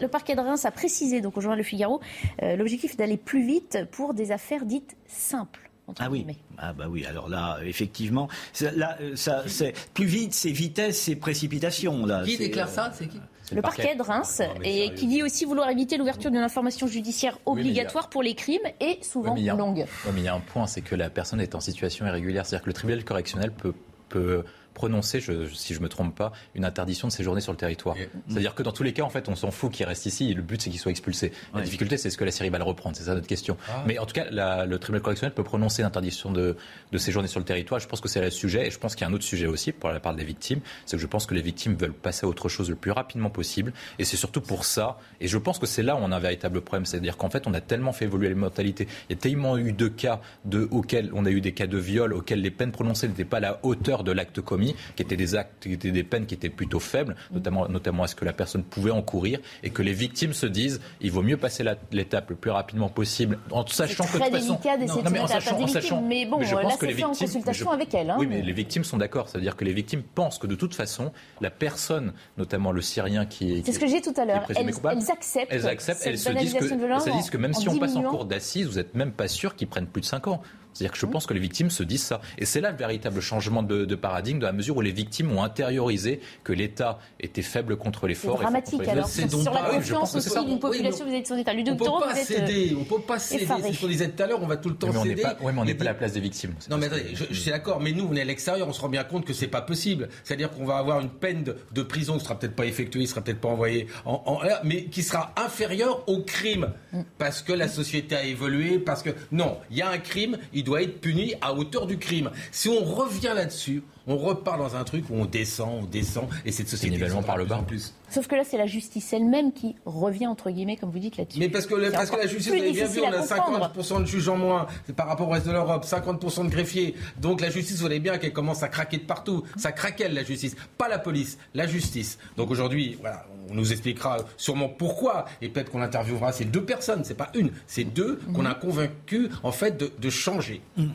parquet 0.07 0.35
de 0.35 0.41
Reims 0.41 0.65
a 0.65 0.71
précisé 0.71 1.21
donc 1.21 1.37
au 1.37 1.41
journal 1.41 1.57
Le 1.57 1.63
Figaro, 1.63 1.99
euh, 2.41 2.55
l'objectif 2.55 2.93
est 2.93 2.97
d'aller 2.97 3.17
plus 3.17 3.45
vite 3.45 3.79
pour 3.91 4.13
des 4.13 4.31
affaires 4.31 4.65
dites 4.65 4.95
simples. 5.07 5.69
Ah 5.99 6.09
oui. 6.09 6.25
Ah 6.57 6.73
bah 6.73 6.85
oui. 6.89 7.05
Alors 7.05 7.27
là, 7.27 7.57
effectivement, 7.63 8.29
là, 8.61 8.97
euh, 9.01 9.15
ça, 9.15 9.43
c'est 9.47 9.73
plus 9.93 10.05
vite, 10.05 10.33
c'est 10.33 10.51
vitesse, 10.51 11.01
c'est 11.01 11.15
précipitation. 11.15 12.05
Là, 12.05 12.23
qui 12.23 12.37
déclare 12.37 12.69
euh, 12.69 12.71
ça? 12.71 12.91
C'est 12.97 13.07
qui? 13.07 13.19
le, 13.53 13.61
parquet, 13.61 13.95
de 13.95 14.01
Reims, 14.01 14.41
et 14.63 14.93
qui 14.93 15.07
dit 15.07 15.23
aussi 15.23 15.43
vouloir 15.43 15.69
éviter 15.69 15.97
l'ouverture 15.97 16.31
d'une 16.31 16.39
information 16.39 16.87
judiciaire 16.87 17.37
obligatoire 17.45 18.09
pour 18.09 18.23
les 18.23 18.33
crimes 18.33 18.61
et 18.79 18.99
souvent 19.01 19.35
longue. 19.35 19.85
mais 20.13 20.21
il 20.21 20.23
y 20.23 20.27
a 20.29 20.35
un 20.35 20.39
point, 20.39 20.67
c'est 20.67 20.81
que 20.81 20.95
la 20.95 21.09
personne 21.09 21.41
est 21.41 21.53
en 21.53 21.59
situation 21.59 22.05
irrégulière. 22.05 22.45
C'est-à-dire 22.45 22.63
que 22.63 22.69
le 22.69 22.73
tribunal 22.73 23.03
correctionnel 23.03 23.51
peut, 23.51 23.73
peut 24.07 24.45
prononcer, 24.73 25.19
si 25.21 25.73
je 25.73 25.79
ne 25.79 25.83
me 25.83 25.89
trompe 25.89 26.15
pas, 26.15 26.31
une 26.55 26.65
interdiction 26.65 27.07
de 27.07 27.13
séjourner 27.13 27.41
sur 27.41 27.51
le 27.51 27.57
territoire. 27.57 27.95
C'est-à-dire 28.27 28.55
que 28.55 28.63
dans 28.63 28.71
tous 28.71 28.83
les 28.83 28.93
cas, 28.93 29.03
en 29.03 29.09
fait, 29.09 29.29
on 29.29 29.35
s'en 29.35 29.51
fout 29.51 29.71
qu'il 29.71 29.85
reste 29.85 30.05
ici. 30.05 30.33
Le 30.33 30.41
but, 30.41 30.61
c'est 30.61 30.69
qu'il 30.69 30.79
soit 30.79 30.91
expulsé. 30.91 31.31
La 31.53 31.61
difficulté, 31.61 31.97
c'est 31.97 32.09
ce 32.09 32.17
que 32.17 32.23
la 32.23 32.31
Syrie 32.31 32.49
va 32.49 32.57
le 32.57 32.63
reprendre. 32.63 32.95
C'est 32.95 33.03
ça 33.03 33.13
notre 33.13 33.27
question. 33.27 33.57
Ah. 33.69 33.83
Mais 33.87 33.99
en 33.99 34.05
tout 34.05 34.13
cas, 34.13 34.25
le 34.29 34.77
tribunal 34.77 35.01
correctionnel 35.01 35.33
peut 35.33 35.43
prononcer 35.43 35.81
l'interdiction 35.81 36.31
de, 36.31 36.55
de, 36.91 36.97
séjourner 36.97 37.27
sur 37.27 37.39
le 37.39 37.45
territoire. 37.45 37.79
Je 37.79 37.87
pense 37.87 38.01
que 38.01 38.09
c'est 38.09 38.21
le 38.21 38.29
sujet. 38.29 38.67
Et 38.67 38.71
je 38.71 38.79
pense 38.79 38.95
qu'il 38.95 39.05
y 39.05 39.09
a 39.09 39.11
un 39.11 39.13
autre 39.13 39.23
sujet 39.23 39.47
aussi 39.47 39.71
pour 39.71 39.89
la 39.89 39.99
part 39.99 40.15
des 40.15 40.23
victimes. 40.23 40.61
C'est 40.85 40.97
que 40.97 41.01
je 41.01 41.07
pense 41.07 41.25
que 41.25 41.33
les 41.33 41.41
victimes 41.41 41.75
veulent 41.75 41.93
passer 41.93 42.25
à 42.25 42.29
autre 42.29 42.49
chose 42.49 42.69
le 42.69 42.75
plus 42.75 42.91
rapidement 42.91 43.29
possible. 43.29 43.73
Et 43.99 44.05
c'est 44.05 44.17
surtout 44.17 44.41
pour 44.41 44.65
ça. 44.65 44.97
Et 45.19 45.27
je 45.27 45.37
pense 45.37 45.59
que 45.59 45.65
c'est 45.65 45.83
là 45.83 45.95
où 45.95 45.99
on 45.99 46.11
a 46.11 46.15
un 46.15 46.19
véritable 46.19 46.61
problème. 46.61 46.85
C'est-à-dire 46.85 47.17
qu'en 47.17 47.29
fait, 47.29 47.47
on 47.47 47.53
a 47.53 47.61
tellement 47.61 47.93
fait 47.93 48.05
évoluer 48.05 48.29
les 48.29 48.35
mentalités. 48.35 48.87
Il 49.09 49.15
y 49.15 49.17
a 49.17 49.21
tellement 49.21 49.57
eu 49.57 49.73
de 49.73 49.87
cas 49.87 50.21
de, 50.45 50.67
auxquels 50.71 51.09
on 51.13 51.25
a 51.25 51.29
eu 51.29 51.41
des 51.41 51.53
cas 51.53 51.67
de 51.67 51.77
viol 51.77 52.13
auxquels 52.13 52.41
les 52.41 52.51
peines 52.51 52.71
prononcées 52.71 53.07
n'étaient 53.07 53.25
pas 53.25 53.37
à 53.37 53.41
la 53.41 53.59
hauteur 53.63 54.03
de 54.03 54.11
l'acte 54.11 54.41
commis, 54.61 54.75
qui 54.95 55.03
étaient 55.03 55.17
des 55.17 55.35
actes, 55.35 55.63
qui 55.63 55.73
étaient 55.73 55.91
des 55.91 56.03
peines 56.03 56.25
qui 56.25 56.35
étaient 56.35 56.49
plutôt 56.49 56.79
faibles, 56.79 57.15
notamment, 57.31 57.67
notamment 57.67 58.03
à 58.03 58.07
ce 58.07 58.15
que 58.15 58.25
la 58.25 58.33
personne 58.33 58.63
pouvait 58.63 58.91
encourir, 58.91 59.39
et 59.63 59.69
que 59.69 59.81
les 59.81 59.93
victimes 59.93 60.33
se 60.33 60.45
disent 60.45 60.81
il 60.99 61.11
vaut 61.11 61.23
mieux 61.23 61.37
passer 61.37 61.63
l'étape 61.91 62.29
le 62.29 62.35
plus 62.35 62.51
rapidement 62.51 62.89
possible, 62.89 63.39
en 63.51 63.65
sachant 63.65 64.05
que 64.05 64.17
de 64.17 64.23
toute 64.23 64.31
façon. 64.31 64.59
Non, 65.03 65.11
mais 65.11 65.19
en 65.19 65.27
sachant, 65.27 65.59
en 65.59 65.67
sachant, 65.67 66.01
mais 66.01 66.25
bon, 66.25 66.41
je 66.41 66.55
pense 66.55 66.77
que 66.77 66.85
les 66.85 66.93
victimes, 66.93 67.11
en 67.11 67.15
consultation 67.15 67.71
avec 67.71 67.93
elle. 67.93 68.09
Hein, 68.09 68.17
oui, 68.19 68.27
mais 68.27 68.41
les 68.41 68.53
victimes 68.53 68.83
sont 68.83 68.97
d'accord. 68.97 69.29
C'est-à-dire 69.29 69.55
que 69.55 69.65
les 69.65 69.73
victimes 69.73 70.03
pensent 70.03 70.37
que 70.37 70.47
de 70.47 70.55
toute 70.55 70.75
façon, 70.75 71.11
la 71.39 71.49
personne, 71.49 72.13
notamment 72.37 72.71
le 72.71 72.81
Syrien 72.81 73.25
qui 73.25 73.53
est. 73.53 73.65
C'est 73.65 73.73
ce 73.73 73.79
que 73.79 73.87
j'ai 73.87 74.01
tout 74.01 74.13
à 74.17 74.25
l'heure. 74.25 74.45
Elles, 74.49 74.69
acceptent. 75.09 75.51
Elles 75.51 75.67
acceptent. 75.67 76.01
Elles 76.05 76.17
se 76.17 76.31
disent 76.31 76.53
que, 76.53 77.31
que 77.31 77.37
même 77.37 77.53
si 77.53 77.69
on 77.69 77.77
passe 77.77 77.95
en 77.95 78.03
cours 78.03 78.25
d'assises, 78.25 78.67
vous 78.67 78.75
n'êtes 78.75 78.95
même 78.95 79.11
pas 79.11 79.27
sûr 79.27 79.55
qu'ils 79.55 79.67
prennent 79.67 79.87
plus 79.87 80.01
de 80.01 80.05
5 80.05 80.27
ans. 80.27 80.41
C'est-à-dire 80.73 80.93
que 80.93 80.99
je 80.99 81.05
pense 81.05 81.25
que 81.25 81.33
les 81.33 81.39
victimes 81.39 81.69
se 81.69 81.83
disent 81.83 82.03
ça. 82.03 82.21
Et 82.37 82.45
c'est 82.45 82.61
là 82.61 82.71
le 82.71 82.77
véritable 82.77 83.19
changement 83.21 83.63
de, 83.63 83.85
de 83.85 83.95
paradigme, 83.95 84.39
dans 84.39 84.47
la 84.47 84.53
mesure 84.53 84.77
où 84.77 84.81
les 84.81 84.91
victimes 84.91 85.31
ont 85.31 85.43
intériorisé 85.43 86.21
que 86.43 86.53
l'État 86.53 86.99
était 87.19 87.41
faible 87.41 87.77
contre 87.77 88.07
les 88.07 88.15
forts. 88.15 88.37
C'est 88.37 88.43
dramatique 88.43 88.87
alors. 88.87 89.07
Sur 89.09 89.53
la 89.53 89.61
confiance 89.61 90.15
aussi 90.15 90.45
d'une 90.45 90.59
population 90.59 91.05
vis-à-vis 91.05 91.21
de 91.21 91.27
son 91.27 91.37
État. 91.37 91.51
On 91.51 91.55
ne 91.55 91.75
peut 91.75 91.85
pas 91.85 92.15
céder. 92.15 92.77
On 92.79 92.83
peut 92.83 93.01
pas 93.01 93.19
céder. 93.19 93.45
C'est 93.47 93.73
ce 93.73 93.81
qu'on 93.81 93.87
disait 93.87 94.09
tout 94.09 94.23
à 94.23 94.27
l'heure. 94.27 94.41
On 94.41 94.47
va 94.47 94.57
tout 94.57 94.69
le 94.69 94.75
temps 94.75 94.91
céder. 95.03 95.23
Oui, 95.41 95.51
mais 95.53 95.61
on 95.61 95.65
n'est 95.65 95.75
pas 95.75 95.83
à 95.83 95.87
la 95.87 95.93
place 95.93 96.13
des 96.13 96.19
victimes. 96.19 96.53
Non, 96.69 96.77
mais 96.77 96.89
je, 97.13 97.33
suis 97.33 97.51
d'accord. 97.51 97.79
Mais 97.79 97.91
nous, 97.91 98.07
on 98.09 98.15
est 98.15 98.21
à 98.21 98.25
l'extérieur. 98.25 98.67
On 98.67 98.73
se 98.73 98.81
rend 98.81 98.89
bien 98.89 99.03
compte 99.03 99.25
que 99.25 99.33
c'est 99.33 99.47
pas 99.47 99.61
possible. 99.61 100.09
C'est-à-dire 100.23 100.51
qu'on 100.51 100.65
va 100.65 100.77
avoir 100.77 100.99
une 100.99 101.09
peine 101.09 101.43
de, 101.43 101.81
prison 101.83 102.17
qui 102.17 102.23
sera 102.23 102.37
peut-être 102.39 102.55
pas 102.55 102.65
effectuée, 102.65 103.01
qui 103.01 103.07
sera 103.07 103.21
peut-être 103.21 103.41
pas 103.41 103.49
envoyée 103.49 103.87
en, 104.05 104.39
mais 104.63 104.85
qui 104.85 105.03
sera 105.03 105.33
inférieure 105.35 106.03
au 106.07 106.21
crime 106.21 106.71
mm. 106.93 107.01
parce 107.17 107.41
que 107.41 107.53
la 107.53 107.67
société 107.67 108.15
a 108.15 108.23
évolué. 108.23 108.79
Parce 108.79 109.03
que 109.03 109.09
non, 109.31 109.57
il 109.69 109.77
y 109.77 109.81
a 109.81 109.89
un 109.89 109.97
crime, 109.97 110.37
il 110.53 110.60
doit 110.63 110.81
être 110.81 111.01
puni 111.01 111.33
à 111.41 111.53
hauteur 111.53 111.87
du 111.87 111.97
crime. 111.97 112.31
Si 112.51 112.69
on 112.69 112.83
revient 112.83 113.33
là-dessus, 113.35 113.83
on 114.07 114.17
repart 114.17 114.57
dans 114.57 114.75
un 114.75 114.83
truc 114.83 115.05
où 115.09 115.15
on 115.15 115.25
descend, 115.25 115.83
on 115.83 115.85
descend, 115.85 116.27
et 116.45 116.51
cette 116.51 116.67
société 116.67 116.95
évidemment 116.95 117.23
par 117.23 117.37
le 117.37 117.45
bas. 117.45 117.57
En 117.57 117.63
plus. 117.63 117.93
Sauf 118.09 118.27
que 118.27 118.35
là, 118.35 118.43
c'est 118.43 118.57
la 118.57 118.65
justice 118.65 119.13
elle-même 119.13 119.53
qui 119.53 119.75
revient, 119.85 120.27
entre 120.27 120.49
guillemets, 120.51 120.75
comme 120.75 120.89
vous 120.89 120.99
dites 120.99 121.17
là-dessus. 121.17 121.39
Mais 121.39 121.49
parce 121.49 121.65
que, 121.65 121.91
parce 121.91 122.09
que 122.09 122.17
la 122.17 122.27
justice, 122.27 122.51
vous 122.51 122.59
avez 122.59 122.71
bien 122.71 122.87
vu, 122.87 123.01
on 123.01 123.11
a 123.11 123.21
50% 123.21 124.01
de 124.01 124.05
juges 124.05 124.27
en 124.27 124.37
moins 124.37 124.67
par 124.95 125.07
rapport 125.07 125.29
au 125.29 125.31
reste 125.31 125.47
de 125.47 125.51
l'Europe, 125.51 125.85
50% 125.85 126.45
de 126.45 126.49
greffiers. 126.49 126.95
Donc 127.21 127.41
la 127.41 127.49
justice, 127.49 127.77
vous 127.77 127.85
voyez 127.85 127.99
bien 127.99 128.17
qu'elle 128.17 128.33
commence 128.33 128.63
à 128.63 128.67
craquer 128.67 128.97
de 128.97 129.05
partout. 129.05 129.43
Ça 129.55 129.71
craquelle, 129.71 130.13
la 130.13 130.23
justice. 130.23 130.55
Pas 130.77 130.89
la 130.89 130.99
police, 130.99 131.37
la 131.53 131.67
justice. 131.67 132.17
Donc 132.37 132.51
aujourd'hui, 132.51 132.97
voilà, 132.99 133.25
on 133.49 133.55
nous 133.55 133.71
expliquera 133.71 134.17
sûrement 134.37 134.69
pourquoi, 134.69 135.25
et 135.41 135.49
peut-être 135.49 135.71
qu'on 135.71 135.81
interviewera 135.81 136.31
ces 136.31 136.45
deux 136.45 136.63
personnes, 136.63 137.03
c'est 137.03 137.17
pas 137.17 137.29
une, 137.33 137.51
c'est 137.67 137.83
deux 137.83 138.19
qu'on 138.33 138.45
a 138.45 138.53
convaincu, 138.53 139.29
en 139.43 139.51
fait, 139.51 139.77
de, 139.77 139.91
de 139.99 140.09
changer. 140.09 140.61
Mm. 140.77 140.87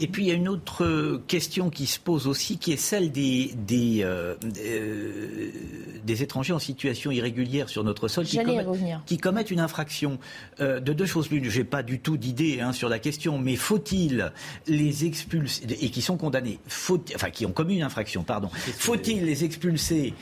Et 0.00 0.08
puis 0.08 0.24
il 0.24 0.28
y 0.28 0.32
a 0.32 0.34
une 0.34 0.48
autre 0.48 1.20
question 1.28 1.70
qui 1.70 1.86
se 1.86 2.00
pose 2.00 2.26
aussi, 2.26 2.58
qui 2.58 2.72
est 2.72 2.76
celle 2.76 3.12
des, 3.12 3.52
des, 3.54 4.00
euh, 4.02 4.34
euh, 4.58 5.50
des 6.04 6.22
étrangers 6.22 6.52
en 6.52 6.58
situation 6.58 7.10
irrégulière 7.10 7.68
sur 7.68 7.84
notre 7.84 8.08
sol 8.08 8.24
qui, 8.24 8.38
commettent, 8.38 8.66
qui 9.06 9.18
commettent, 9.18 9.50
une 9.50 9.60
infraction. 9.60 10.18
Euh, 10.60 10.80
de 10.80 10.92
deux 10.92 11.06
choses 11.06 11.30
l'une, 11.30 11.44
je 11.44 11.58
n'ai 11.58 11.64
pas 11.64 11.82
du 11.82 12.00
tout 12.00 12.16
d'idée 12.16 12.60
hein, 12.60 12.72
sur 12.72 12.88
la 12.88 12.98
question, 12.98 13.38
mais 13.38 13.56
faut-il 13.56 14.32
les 14.66 15.04
expulser, 15.04 15.64
et 15.80 15.90
qui 15.90 16.02
sont 16.02 16.16
condamnés, 16.16 16.58
faut, 16.66 17.02
enfin 17.14 17.30
qui 17.30 17.46
ont 17.46 17.52
commis 17.52 17.76
une 17.76 17.82
infraction, 17.82 18.24
pardon, 18.24 18.48
faut-il 18.78 19.24
les 19.24 19.44
expulser 19.44 20.14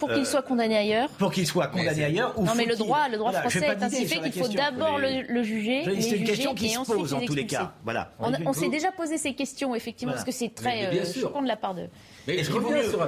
Pour 0.00 0.10
qu'ils 0.10 0.26
soient 0.26 0.42
condamnés 0.42 0.78
ailleurs? 0.78 1.08
Pour 1.10 1.30
qu'ils 1.32 1.46
soient 1.46 1.68
condamnés 1.68 2.04
ailleurs 2.04 2.36
ou 2.38 2.44
Non 2.44 2.54
mais 2.56 2.66
le 2.66 2.76
droit, 2.76 3.08
le 3.08 3.18
droit 3.18 3.32
français 3.32 3.60
est 3.60 3.82
ainsi 3.82 4.06
fait 4.06 4.20
qu'il 4.20 4.32
faut 4.32 4.48
d'abord 4.48 4.98
le, 4.98 5.42
juger. 5.44 5.84
C'est 6.00 6.16
une 6.16 6.24
question 6.24 6.54
qui 6.54 6.70
se 6.70 6.80
pose 6.80 7.14
en 7.14 7.20
tous 7.20 7.34
les 7.34 7.46
cas. 7.46 7.74
Voilà. 7.84 8.12
On, 8.18 8.32
on 8.46 8.52
s'est 8.52 8.68
déjà 8.68 8.90
posé 8.90 9.03
poser 9.04 9.18
ces 9.18 9.34
questions, 9.34 9.74
effectivement, 9.74 10.12
parce 10.12 10.24
que 10.24 10.32
c'est 10.32 10.54
très 10.54 10.86
euh, 10.86 11.04
choquant 11.04 11.42
de 11.42 11.48
la 11.48 11.56
part 11.56 11.74
de. 11.74 11.88
Mais 12.26 12.42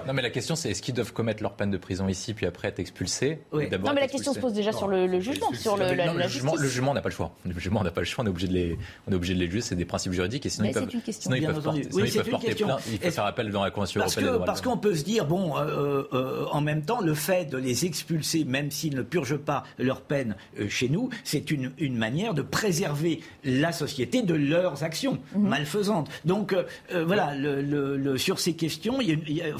Non, 0.06 0.12
mais 0.12 0.22
la 0.22 0.30
question, 0.30 0.56
c'est 0.56 0.70
est-ce 0.70 0.82
qu'ils 0.82 0.94
doivent 0.94 1.12
commettre 1.12 1.42
leur 1.42 1.54
peine 1.54 1.70
de 1.70 1.78
prison 1.78 2.08
ici, 2.08 2.34
puis 2.34 2.46
après 2.46 2.68
être 2.68 2.78
expulsés 2.78 3.40
Non, 3.52 3.92
mais 3.94 4.00
la 4.00 4.08
question 4.08 4.32
se 4.32 4.38
pose 4.38 4.52
déjà 4.52 4.72
sur 4.72 4.88
le, 4.88 5.20
jugement, 5.20 5.52
sur 5.52 5.76
le, 5.76 5.94
la, 5.94 6.12
le, 6.12 6.28
jugement, 6.28 6.54
le 6.56 6.68
jugement, 6.68 6.90
on 6.90 6.94
n'a 6.94 7.00
pas 7.00 7.08
le 7.08 7.14
choix. 7.14 7.32
Le 7.44 7.52
jugement, 7.58 7.80
on 7.80 7.84
n'a 7.84 7.90
pas 7.90 8.00
le 8.00 8.06
choix. 8.06 8.24
On 8.24 8.26
est 8.26 8.30
obligé 8.30 8.48
de 8.48 8.52
les, 8.52 8.78
on 9.06 9.12
est 9.12 9.14
obligé 9.14 9.34
de 9.34 9.40
les 9.40 9.46
juger. 9.46 9.60
C'est 9.60 9.76
des 9.76 9.84
principes 9.84 10.12
juridiques, 10.12 10.46
et 10.46 10.50
sinon 10.50 10.68
ils 10.68 10.74
peuvent, 10.74 10.88
sinon 11.10 11.36
ils 11.36 11.46
peuvent 11.46 11.62
porter, 11.62 11.82
sinon 11.90 12.04
ils 12.04 12.12
peuvent 12.12 12.30
porter 12.30 12.54
plainte. 12.54 12.80
Il 12.90 12.98
faut 12.98 13.10
faire 13.10 13.26
appel 13.26 13.50
dans 13.50 13.64
la 13.64 13.70
Convention 13.70 14.00
européenne 14.00 14.26
des 14.26 14.32
droits 14.32 14.46
Parce 14.46 14.60
qu'on 14.60 14.78
peut 14.78 14.94
se 14.94 15.04
dire, 15.04 15.26
bon, 15.26 15.56
euh, 15.56 16.02
euh, 16.12 16.44
en 16.50 16.60
même 16.60 16.82
temps, 16.82 17.00
le 17.00 17.14
fait 17.14 17.46
de 17.46 17.56
les 17.56 17.84
expulser, 17.84 18.44
même 18.44 18.70
s'ils 18.70 18.94
ne 18.94 19.02
purgent 19.02 19.38
pas 19.38 19.64
leur 19.78 20.00
peine 20.00 20.36
chez 20.68 20.88
nous, 20.88 21.10
c'est 21.24 21.50
une, 21.50 21.72
une 21.78 21.96
manière 21.96 22.34
de 22.34 22.42
préserver 22.42 23.20
la 23.44 23.72
société 23.72 24.22
de 24.22 24.34
leurs 24.34 24.82
actions 24.82 25.18
mhm. 25.34 25.48
malfaisantes. 25.48 26.10
Donc 26.24 26.52
euh, 26.52 27.04
voilà, 27.04 27.34
le, 27.34 28.16
sur 28.18 28.38
ces 28.38 28.54
questions, 28.54 29.00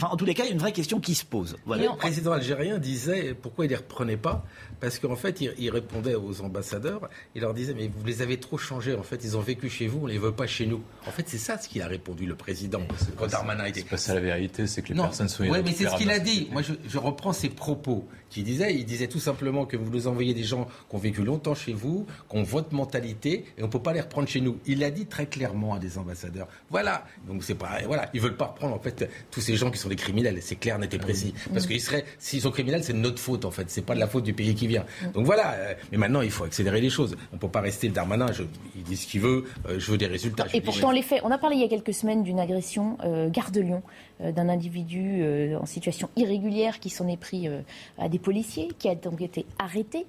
en 0.02 0.16
tous 0.16 0.24
les 0.24 0.34
cas, 0.34 0.44
il 0.44 0.46
y 0.46 0.50
a 0.50 0.52
une 0.52 0.58
vraie 0.58 0.72
question 0.72 1.00
qui 1.00 1.14
se 1.14 1.24
pose. 1.24 1.56
Le 1.66 1.96
président 1.96 2.32
algérien 2.32 2.78
disait 2.78 3.34
pourquoi 3.34 3.64
il 3.64 3.68
ne 3.68 3.74
les 3.74 3.76
reprenait 3.76 4.16
pas 4.16 4.44
parce 4.80 4.98
qu'en 4.98 5.16
fait, 5.16 5.40
il, 5.40 5.70
répondait 5.70 6.14
aux 6.14 6.40
ambassadeurs, 6.42 7.08
il 7.34 7.42
leur 7.42 7.54
disait 7.54 7.74
mais 7.74 7.88
vous 7.88 8.04
les 8.04 8.22
avez 8.22 8.38
trop 8.38 8.58
changés, 8.58 8.94
en 8.94 9.02
fait, 9.02 9.24
ils 9.24 9.36
ont 9.36 9.40
vécu 9.40 9.68
chez 9.68 9.86
vous, 9.86 10.00
on 10.02 10.06
les 10.06 10.18
veut 10.18 10.32
pas 10.32 10.46
chez 10.46 10.66
nous. 10.66 10.82
En 11.06 11.10
fait, 11.10 11.24
c'est 11.28 11.38
ça 11.38 11.58
ce 11.58 11.68
qu'il 11.68 11.82
a 11.82 11.86
répondu 11.86 12.26
le 12.26 12.34
président 12.34 12.82
quand 13.16 13.26
Darmanin 13.26 13.64
était. 13.64 13.80
C'est 13.80 13.88
pas 13.88 13.96
ça 13.96 14.14
la 14.14 14.20
vérité, 14.20 14.66
c'est 14.66 14.82
que 14.82 14.92
les 14.92 14.94
personnes 14.94 15.28
sont. 15.28 15.44
Oui, 15.44 15.58
mais 15.64 15.72
c'est 15.72 15.88
ce 15.88 15.96
qu'il 15.96 16.10
a 16.10 16.18
dit. 16.18 16.48
Moi, 16.52 16.62
je, 16.62 16.72
je 16.88 16.98
reprends 16.98 17.32
ses 17.32 17.48
propos 17.48 18.06
qui 18.30 18.42
disait, 18.42 18.74
il 18.74 18.84
disait 18.84 19.06
tout 19.06 19.20
simplement 19.20 19.66
que 19.66 19.76
vous 19.76 19.90
nous 19.90 20.06
envoyez 20.08 20.34
des 20.34 20.44
gens 20.44 20.66
qui 20.88 20.96
ont 20.96 20.98
vécu 20.98 21.22
longtemps 21.22 21.54
chez 21.54 21.72
vous, 21.72 22.06
qui 22.28 22.36
ont 22.36 22.42
votre 22.42 22.74
mentalité, 22.74 23.44
et 23.56 23.62
on 23.62 23.66
ne 23.66 23.70
peut 23.70 23.82
pas 23.82 23.92
les 23.92 24.00
reprendre 24.00 24.28
chez 24.28 24.40
nous. 24.40 24.58
Il 24.66 24.80
l'a 24.80 24.90
dit 24.90 25.06
très 25.06 25.26
clairement 25.26 25.74
à 25.74 25.78
des 25.78 25.98
ambassadeurs. 25.98 26.48
Voilà. 26.70 27.04
Donc 27.26 27.44
c'est 27.44 27.54
pas, 27.54 27.78
voilà, 27.86 28.10
ils 28.14 28.20
veulent 28.20 28.36
pas 28.36 28.46
reprendre 28.46 28.74
en 28.74 28.78
fait 28.78 29.08
tous 29.30 29.40
ces 29.40 29.56
gens 29.56 29.70
qui 29.70 29.78
sont 29.78 29.88
des 29.88 29.96
criminels. 29.96 30.38
C'est 30.42 30.56
clair, 30.56 30.78
net 30.78 30.92
et 30.92 30.98
précis. 30.98 31.34
Parce 31.52 31.66
qu'ils 31.66 31.80
seraient, 31.80 32.04
s'ils 32.18 32.42
sont 32.42 32.50
criminels, 32.50 32.84
c'est 32.84 32.92
de 32.92 32.98
notre 32.98 33.18
faute 33.18 33.44
en 33.44 33.50
fait. 33.50 33.70
C'est 33.70 33.82
pas 33.82 33.94
de 33.94 34.00
la 34.00 34.08
faute 34.08 34.24
du 34.24 34.32
pays 34.32 34.54
qui 34.54 34.65
vient. 34.66 34.84
Donc 35.14 35.26
voilà. 35.26 35.52
Euh, 35.52 35.74
mais 35.90 35.98
maintenant, 35.98 36.20
il 36.20 36.30
faut 36.30 36.44
accélérer 36.44 36.80
les 36.80 36.90
choses. 36.90 37.16
On 37.32 37.38
peut 37.38 37.48
pas 37.48 37.60
rester 37.60 37.88
le 37.88 37.94
Darmanin. 37.94 38.26
il 38.74 38.82
dit 38.82 38.96
ce 38.96 39.06
qu'il 39.06 39.20
veut. 39.20 39.44
Euh, 39.68 39.78
je 39.78 39.90
veux 39.90 39.98
des 39.98 40.06
résultats. 40.06 40.46
Et 40.52 40.60
pourtant, 40.60 40.90
les 40.90 41.02
faits. 41.02 41.20
On 41.24 41.30
a 41.30 41.38
parlé 41.38 41.56
il 41.56 41.62
y 41.62 41.64
a 41.64 41.68
quelques 41.68 41.94
semaines 41.94 42.22
d'une 42.22 42.40
agression 42.40 42.98
euh, 43.04 43.28
gare 43.28 43.50
de 43.50 43.60
Lyon 43.60 43.82
d'un 44.18 44.48
individu 44.48 45.22
en 45.60 45.66
situation 45.66 46.08
irrégulière 46.16 46.80
qui 46.80 46.88
s'en 46.88 47.06
est 47.06 47.18
pris 47.18 47.50
à 47.98 48.08
des 48.08 48.18
policiers, 48.18 48.70
qui 48.78 48.88
a 48.88 48.94
donc 48.94 49.20
été 49.20 49.44
arrêté 49.58 50.06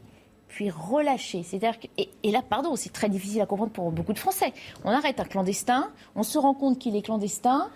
puis 0.47 0.70
relâché. 0.70 1.43
C'est-à-dire 1.43 1.78
et, 1.97 2.32
là, 2.32 2.41
pardon, 2.41 2.78
c'est 2.78 2.93
très 2.93 3.10
difficile 3.10 3.41
à 3.41 3.45
comprendre 3.45 3.74
pour 3.74 3.91
beaucoup 3.91 4.14
de 4.14 4.20
Français. 4.20 4.53
On 4.86 4.91
arrête 4.91 5.20
un 5.20 5.26
clandestin, 5.26 5.89
on 6.16 6.24
se 6.24 6.38
rend 6.38 6.53
compte 6.53 6.80
qu'il 6.80 6.95
est 6.95 7.01
clandestin, 7.01 7.70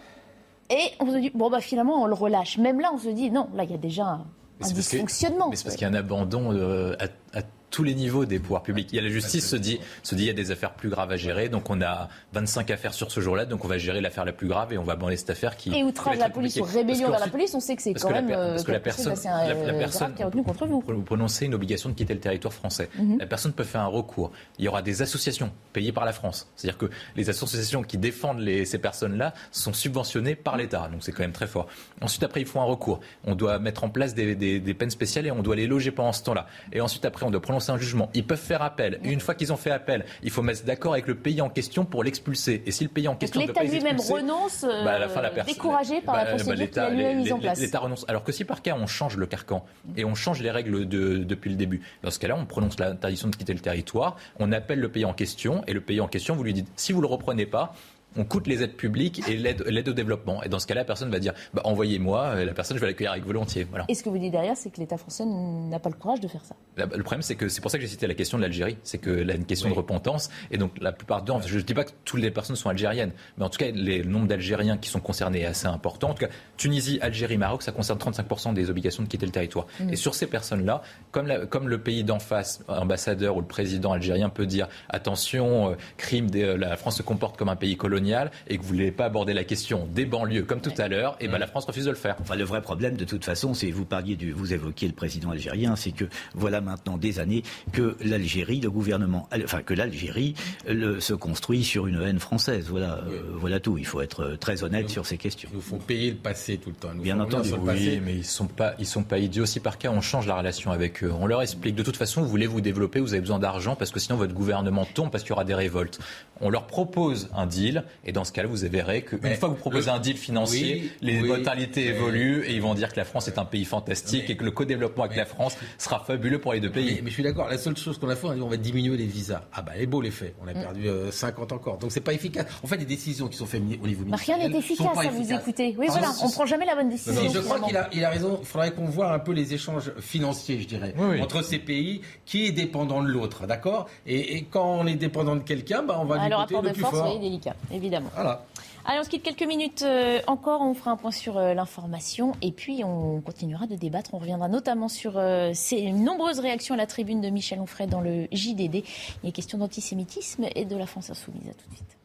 et 0.69 0.91
on 1.01 1.11
se 1.11 1.17
dit 1.17 1.31
bon 1.33 1.49
bah 1.49 1.59
finalement 1.59 2.01
on 2.01 2.05
le 2.05 2.13
relâche. 2.13 2.57
Même 2.57 2.79
là, 2.79 2.91
on 2.93 2.97
se 2.97 3.09
dit 3.09 3.29
non, 3.29 3.49
là 3.53 3.65
il 3.65 3.71
y 3.71 3.73
a 3.73 3.77
déjà 3.77 4.21
un, 4.63 4.73
dysfonctionnement. 4.73 5.49
mais 5.49 5.55
c'est 5.55 5.63
parce 5.63 5.75
qu'il 5.75 5.87
y 5.87 5.89
a 5.89 5.93
un 5.93 5.95
abandon 5.95 6.51
euh, 6.53 6.95
à 7.33 7.41
tous 7.71 7.83
les 7.83 7.95
niveaux 7.95 8.25
des 8.25 8.37
pouvoirs 8.37 8.61
publics. 8.61 8.89
Il 8.91 8.97
y 8.97 8.99
a 8.99 9.01
la 9.01 9.09
justice 9.09 9.47
se 9.47 9.55
dit, 9.55 9.79
se 10.03 10.13
dit 10.13 10.23
il 10.23 10.27
y 10.27 10.29
a 10.29 10.33
des 10.33 10.51
affaires 10.51 10.73
plus 10.73 10.89
graves 10.89 11.11
à 11.11 11.15
gérer, 11.15 11.49
donc 11.49 11.69
on 11.69 11.81
a 11.81 12.09
25 12.33 12.69
affaires 12.69 12.93
sur 12.93 13.11
ce 13.11 13.21
jour-là, 13.21 13.45
donc 13.45 13.65
on 13.65 13.67
va 13.67 13.77
gérer 13.77 14.01
l'affaire 14.01 14.25
la 14.25 14.33
plus 14.33 14.47
grave 14.47 14.73
et 14.73 14.77
on 14.77 14.83
va 14.83 14.93
abandonner 14.93 15.15
cette 15.15 15.29
affaire 15.29 15.55
qui. 15.55 15.73
Et 15.73 15.83
outrage 15.83 16.17
la 16.17 16.29
police 16.29 16.57
ou 16.57 16.63
rébellion 16.63 17.09
vers 17.09 17.19
la 17.19 17.27
police, 17.27 17.55
on 17.55 17.59
sait 17.59 17.75
que 17.75 17.81
c'est 17.81 17.93
quand 17.93 18.11
même 18.11 18.29
euh, 18.29 18.51
parce 18.51 18.63
que 18.63 18.71
la 18.71 18.79
personne, 18.79 19.15
la, 19.23 19.53
la 19.53 19.73
personne 19.73 20.13
qui 20.13 20.21
a 20.21 20.25
retenu 20.25 20.43
contre 20.43 20.67
vous. 20.67 20.83
Vous 20.85 21.01
prononcez 21.01 21.45
une 21.45 21.53
obligation 21.53 21.89
de 21.89 21.95
quitter 21.95 22.13
le 22.13 22.19
territoire 22.19 22.53
français. 22.53 22.89
Mhm. 22.99 23.19
La 23.19 23.25
personne 23.25 23.53
peut 23.53 23.63
faire 23.63 23.81
un 23.81 23.87
recours. 23.87 24.31
Il 24.59 24.65
y 24.65 24.67
aura 24.67 24.81
des 24.81 25.01
associations 25.01 25.51
payées 25.71 25.93
par 25.93 26.03
la 26.03 26.11
France, 26.11 26.49
c'est-à-dire 26.55 26.77
que 26.77 26.89
les 27.15 27.29
associations 27.29 27.83
qui 27.83 27.97
défendent 27.97 28.39
les, 28.39 28.65
ces 28.65 28.79
personnes-là 28.79 29.33
sont 29.51 29.73
subventionnées 29.73 30.35
par 30.35 30.57
l'État, 30.57 30.89
donc 30.91 31.03
c'est 31.03 31.13
quand 31.13 31.23
même 31.23 31.31
très 31.31 31.47
fort. 31.47 31.67
Ensuite 32.01 32.23
après 32.23 32.41
il 32.41 32.47
faut 32.47 32.59
un 32.59 32.65
recours. 32.65 32.99
On 33.23 33.35
doit 33.35 33.59
mettre 33.59 33.85
en 33.85 33.89
place 33.89 34.13
des, 34.13 34.35
des, 34.35 34.59
des 34.59 34.73
peines 34.73 34.89
spéciales 34.89 35.25
et 35.25 35.31
on 35.31 35.41
doit 35.41 35.55
les 35.55 35.67
loger 35.67 35.91
pendant 35.91 36.11
ce 36.11 36.23
temps-là. 36.23 36.47
Et 36.73 36.81
ensuite 36.81 37.05
après 37.05 37.25
on 37.25 37.31
doit 37.31 37.41
prononcer 37.41 37.60
un 37.69 37.77
jugement. 37.77 38.09
Ils 38.13 38.25
peuvent 38.25 38.39
faire 38.39 38.61
appel. 38.61 38.99
Et 39.03 39.11
une 39.11 39.19
fois 39.19 39.35
qu'ils 39.35 39.53
ont 39.53 39.57
fait 39.57 39.71
appel, 39.71 40.05
il 40.23 40.31
faut 40.31 40.41
mettre 40.41 40.63
d'accord 40.63 40.93
avec 40.93 41.07
le 41.07 41.15
pays 41.15 41.41
en 41.41 41.49
question 41.49 41.85
pour 41.85 42.03
l'expulser. 42.03 42.63
Et 42.65 42.71
si 42.71 42.83
le 42.83 42.89
pays 42.89 43.07
en 43.07 43.15
question 43.15 43.41
l'État 43.41 43.63
lui-même 43.63 43.99
renonce, 43.99 44.63
bah, 44.63 44.99
la 44.99 45.09
fin, 45.09 45.21
la 45.21 45.29
découragé 45.43 46.01
par 46.01 46.15
la 46.15 46.25
bah, 46.25 46.31
procédure 46.31 46.69
qu'il 46.69 46.79
a 46.79 46.89
lui 46.89 47.15
mise 47.15 47.33
en 47.33 47.39
place. 47.39 47.59
L'État 47.59 47.79
renonce. 47.79 48.05
Alors 48.07 48.23
que 48.23 48.31
si 48.31 48.45
par 48.45 48.61
cas 48.61 48.75
on 48.79 48.87
change 48.87 49.17
le 49.17 49.25
carcan 49.25 49.65
et 49.97 50.05
on 50.05 50.15
change 50.15 50.41
les 50.41 50.51
règles 50.51 50.87
de, 50.87 51.17
depuis 51.17 51.49
le 51.49 51.55
début, 51.55 51.81
dans 52.03 52.11
ce 52.11 52.19
cas-là, 52.19 52.35
on 52.37 52.45
prononce 52.45 52.79
l'interdiction 52.79 53.29
de 53.29 53.35
quitter 53.35 53.53
le 53.53 53.59
territoire, 53.59 54.17
on 54.39 54.51
appelle 54.51 54.79
le 54.79 54.89
pays 54.89 55.05
en 55.05 55.13
question 55.13 55.63
et 55.67 55.73
le 55.73 55.81
pays 55.81 55.99
en 55.99 56.07
question, 56.07 56.35
vous 56.35 56.43
lui 56.43 56.53
dites 56.53 56.67
si 56.75 56.93
vous 56.93 57.01
le 57.01 57.07
reprenez 57.07 57.45
pas, 57.45 57.73
on 58.17 58.23
coûte 58.23 58.47
les 58.47 58.63
aides 58.63 58.75
publiques 58.75 59.21
et 59.27 59.37
l'aide 59.37 59.89
au 59.89 59.93
développement. 59.93 60.43
Et 60.43 60.49
dans 60.49 60.59
ce 60.59 60.67
cas-là, 60.67 60.81
la 60.81 60.85
personne 60.85 61.09
va 61.09 61.19
dire 61.19 61.33
bah, 61.53 61.61
envoyez-moi, 61.65 62.43
la 62.43 62.53
personne, 62.53 62.77
je 62.77 62.81
vais 62.81 62.87
l'accueillir 62.87 63.11
avec 63.11 63.25
volontiers. 63.25 63.65
Voilà. 63.69 63.85
Et 63.87 63.95
ce 63.95 64.03
que 64.03 64.09
vous 64.09 64.17
dites 64.17 64.31
derrière, 64.31 64.57
c'est 64.57 64.69
que 64.69 64.79
l'État 64.79 64.97
français 64.97 65.23
n'a 65.25 65.79
pas 65.79 65.89
le 65.89 65.95
courage 65.95 66.19
de 66.19 66.27
faire 66.27 66.43
ça. 66.43 66.55
Le 66.77 67.03
problème, 67.03 67.21
c'est 67.21 67.35
que 67.35 67.47
c'est 67.47 67.61
pour 67.61 67.71
ça 67.71 67.77
que 67.77 67.83
j'ai 67.83 67.89
cité 67.89 68.07
la 68.07 68.13
question 68.13 68.37
de 68.37 68.43
l'Algérie. 68.43 68.77
C'est 68.83 68.97
que 68.97 69.09
là, 69.09 69.35
une 69.35 69.45
question 69.45 69.69
de 69.69 69.73
repentance. 69.73 70.29
Et 70.51 70.57
donc, 70.57 70.71
la 70.81 70.91
plupart 70.91 71.23
d'entre 71.23 71.47
je 71.47 71.57
ne 71.57 71.61
dis 71.61 71.73
pas 71.73 71.83
que 71.83 71.91
toutes 72.05 72.21
les 72.21 72.31
personnes 72.31 72.55
sont 72.55 72.69
algériennes, 72.69 73.11
mais 73.37 73.45
en 73.45 73.49
tout 73.49 73.57
cas, 73.57 73.67
le 73.73 74.03
nombre 74.03 74.27
d'Algériens 74.27 74.77
qui 74.77 74.89
sont 74.89 74.99
concernés 74.99 75.41
est 75.41 75.45
assez 75.45 75.67
important. 75.67 76.09
En 76.09 76.13
tout 76.13 76.25
cas, 76.25 76.31
Tunisie, 76.57 76.99
Algérie, 77.01 77.37
Maroc, 77.37 77.63
ça 77.63 77.71
concerne 77.71 77.99
35% 77.99 78.53
des 78.53 78.69
obligations 78.69 79.03
de 79.03 79.07
quitter 79.07 79.25
le 79.25 79.31
territoire. 79.31 79.67
Mm. 79.79 79.89
Et 79.91 79.95
sur 79.95 80.15
ces 80.15 80.27
personnes-là, 80.27 80.81
comme, 81.11 81.47
comme 81.49 81.67
le 81.67 81.79
pays 81.79 82.03
d'en 82.03 82.19
face, 82.19 82.63
ambassadeur 82.67 83.37
ou 83.37 83.41
le 83.41 83.47
président 83.47 83.91
algérien 83.91 84.29
peut 84.29 84.45
dire 84.45 84.67
attention, 84.89 85.71
euh, 85.71 85.75
crime, 85.97 86.29
la 86.33 86.77
France 86.77 86.97
se 86.97 87.03
comporte 87.03 87.37
comme 87.37 87.49
un 87.49 87.55
pays 87.55 87.77
colonial 87.77 88.00
et 88.47 88.57
que 88.57 88.61
vous 88.61 88.67
voulez 88.67 88.91
pas 88.91 89.05
aborder 89.05 89.33
la 89.33 89.43
question 89.43 89.87
des 89.93 90.05
banlieues 90.05 90.43
comme 90.43 90.61
tout 90.61 90.73
à 90.77 90.87
l'heure, 90.87 91.15
et 91.19 91.27
ben 91.27 91.37
la 91.37 91.47
France 91.47 91.65
refuse 91.65 91.85
de 91.85 91.89
le 91.89 91.95
faire. 91.95 92.15
Enfin, 92.19 92.35
le 92.35 92.43
vrai 92.43 92.61
problème, 92.61 92.95
de 92.95 93.05
toute 93.05 93.25
façon, 93.25 93.53
c'est 93.53 93.71
vous 93.71 93.85
parliez 93.85 94.15
du, 94.15 94.31
vous 94.31 94.53
évoquiez 94.53 94.87
le 94.87 94.93
président 94.93 95.31
algérien, 95.31 95.75
c'est 95.75 95.91
que 95.91 96.05
voilà 96.33 96.61
maintenant 96.61 96.97
des 96.97 97.19
années 97.19 97.43
que 97.71 97.95
l'Algérie, 98.01 98.59
le 98.59 98.69
gouvernement, 98.69 99.27
enfin 99.43 99.61
que 99.61 99.73
l'Algérie 99.73 100.35
se 100.67 101.13
construit 101.13 101.63
sur 101.63 101.87
une 101.87 102.01
haine 102.01 102.19
française. 102.19 102.67
Voilà, 102.69 102.99
euh, 103.07 103.21
voilà 103.35 103.59
tout. 103.59 103.77
Il 103.77 103.85
faut 103.85 104.01
être 104.01 104.35
très 104.39 104.63
honnête 104.63 104.89
sur 104.89 105.05
ces 105.05 105.17
questions. 105.17 105.49
Ils 105.51 105.55
nous 105.55 105.61
font 105.61 105.77
payer 105.77 106.11
le 106.11 106.17
passé 106.17 106.57
tout 106.57 106.69
le 106.69 106.75
temps. 106.75 106.93
Bien 106.95 107.19
entendu. 107.19 107.51
Oui, 107.59 108.01
mais 108.03 108.15
ils 108.15 108.25
sont 108.25 108.47
pas, 108.47 108.73
ils 108.79 108.85
sont 108.85 109.03
pas 109.03 109.19
idiots. 109.19 109.45
Si 109.45 109.59
par 109.59 109.77
cas 109.77 109.89
on 109.91 110.01
change 110.01 110.27
la 110.27 110.35
relation 110.35 110.71
avec 110.71 111.03
eux, 111.03 111.11
on 111.11 111.27
leur 111.27 111.41
explique 111.41 111.75
de 111.75 111.83
toute 111.83 111.97
façon, 111.97 112.21
vous 112.21 112.27
voulez 112.27 112.47
vous 112.47 112.61
développer, 112.61 112.99
vous 112.99 113.13
avez 113.13 113.21
besoin 113.21 113.39
d'argent 113.39 113.75
parce 113.75 113.91
que 113.91 113.99
sinon 113.99 114.17
votre 114.17 114.33
gouvernement 114.33 114.85
tombe 114.85 115.11
parce 115.11 115.23
qu'il 115.23 115.31
y 115.31 115.33
aura 115.33 115.45
des 115.45 115.55
révoltes 115.55 115.99
On 116.41 116.49
leur 116.49 116.67
propose 116.67 117.29
un 117.35 117.45
deal, 117.45 117.83
et 118.05 118.11
dans 118.11 118.23
ce 118.23 118.31
cas-là, 118.31 118.47
vous 118.47 118.57
verrez 118.57 119.03
qu'une 119.03 119.35
fois 119.35 119.49
que 119.49 119.53
vous 119.53 119.59
proposez 119.59 119.89
un 119.89 119.99
deal 119.99 120.17
financier, 120.17 120.91
les 121.01 121.21
modalités 121.21 121.87
évoluent 121.87 122.43
et 122.45 122.53
ils 122.53 122.61
vont 122.61 122.73
dire 122.73 122.91
que 122.91 122.97
la 122.97 123.05
France 123.05 123.27
est 123.27 123.37
un 123.37 123.45
pays 123.45 123.65
fantastique 123.65 124.29
et 124.29 124.35
que 124.35 124.43
le 124.43 124.51
co-développement 124.51 125.03
avec 125.03 125.17
la 125.17 125.25
France 125.25 125.57
sera 125.77 125.99
fabuleux 125.99 126.39
pour 126.39 126.53
les 126.53 126.59
deux 126.59 126.71
pays. 126.71 126.99
Mais, 127.03 127.09
je 127.09 127.13
suis 127.13 127.23
d'accord. 127.23 127.47
La 127.49 127.57
seule 127.57 127.77
chose 127.77 127.97
qu'on 127.97 128.09
a 128.09 128.15
fait, 128.15 128.27
on 128.27 128.31
a 128.31 128.35
dit 128.35 128.41
on 128.41 128.47
va 128.47 128.57
diminuer 128.57 128.97
les 128.97 129.05
visas. 129.05 129.43
Ah 129.53 129.61
bah, 129.61 129.73
les 129.77 129.85
beau 129.85 130.01
les 130.01 130.11
faits. 130.11 130.35
On 130.43 130.47
a 130.47 130.53
mm. 130.53 130.61
perdu 130.61 130.87
50 131.11 131.51
euh, 131.51 131.55
encore. 131.55 131.77
Donc 131.77 131.91
c'est 131.91 132.01
pas 132.01 132.13
efficace. 132.13 132.45
En 132.63 132.67
fait, 132.67 132.77
les 132.77 132.85
décisions 132.85 133.27
qui 133.27 133.37
sont 133.37 133.45
faites 133.45 133.61
au 133.61 133.87
niveau 133.87 134.05
ministériel. 134.05 134.41
Rien 134.41 134.49
n'est 134.49 134.57
efficace 134.57 134.97
à 134.97 135.09
vous 135.09 135.33
écouter. 135.33 135.75
Oui, 135.77 135.87
voilà, 135.89 136.11
on 136.23 136.29
prend 136.29 136.45
jamais 136.45 136.65
la 136.65 136.75
bonne 136.75 136.89
décision. 136.89 137.21
je 137.29 137.39
crois 137.39 137.59
qu'il 137.59 137.77
a, 137.77 137.89
il 137.93 138.03
a 138.03 138.09
raison. 138.09 138.39
Il 138.41 138.47
faudrait 138.47 138.71
qu'on 138.71 138.85
voit 138.85 139.11
un 139.11 139.19
peu 139.19 139.31
les 139.31 139.53
échanges 139.53 139.91
financiers, 139.99 140.59
je 140.61 140.67
dirais, 140.67 140.93
entre 141.21 141.43
ces 141.43 141.59
pays. 141.59 142.01
Qui 142.25 142.45
est 142.47 142.51
dépendant 142.51 143.03
de 143.03 143.09
l'autre, 143.09 143.45
d'accord? 143.45 143.87
Et, 144.05 144.45
quand 144.49 144.79
on 144.79 144.87
est 144.87 144.95
dépendant 144.95 145.35
de 145.35 145.41
quelqu'un, 145.41 145.83
bah, 145.83 145.97
on 145.99 146.05
va 146.05 146.21
Alors, 146.21 146.27
lui 146.27 146.30
le 146.39 146.71
plus 146.71 146.81
force, 146.81 146.97
fort. 146.97 147.19
délicat, 147.19 147.55
évidemment. 147.71 148.09
Voilà. 148.15 148.43
Allez, 148.85 148.99
on 148.99 149.03
se 149.03 149.09
quitte 149.09 149.23
quelques 149.23 149.47
minutes 149.47 149.83
euh, 149.83 150.19
encore. 150.27 150.61
On 150.61 150.73
fera 150.73 150.91
un 150.91 150.97
point 150.97 151.11
sur 151.11 151.37
euh, 151.37 151.53
l'information 151.53 152.33
et 152.41 152.51
puis 152.51 152.83
on 152.83 153.21
continuera 153.21 153.67
de 153.67 153.75
débattre. 153.75 154.13
On 154.13 154.17
reviendra 154.17 154.47
notamment 154.47 154.87
sur 154.87 155.17
euh, 155.17 155.51
ces 155.53 155.91
nombreuses 155.91 156.39
réactions 156.39 156.73
à 156.73 156.77
la 156.77 156.87
tribune 156.87 157.21
de 157.21 157.29
Michel 157.29 157.59
Onfray 157.59 157.87
dans 157.87 158.01
le 158.01 158.27
JDD. 158.31 158.83
Il 159.23 159.29
est 159.29 159.31
question 159.31 159.59
d'antisémitisme 159.59 160.45
et 160.55 160.65
de 160.65 160.75
la 160.75 160.87
France 160.87 161.11
insoumise. 161.11 161.47
À 161.47 161.53
tout 161.53 161.69
de 161.69 161.75
suite. 161.75 162.00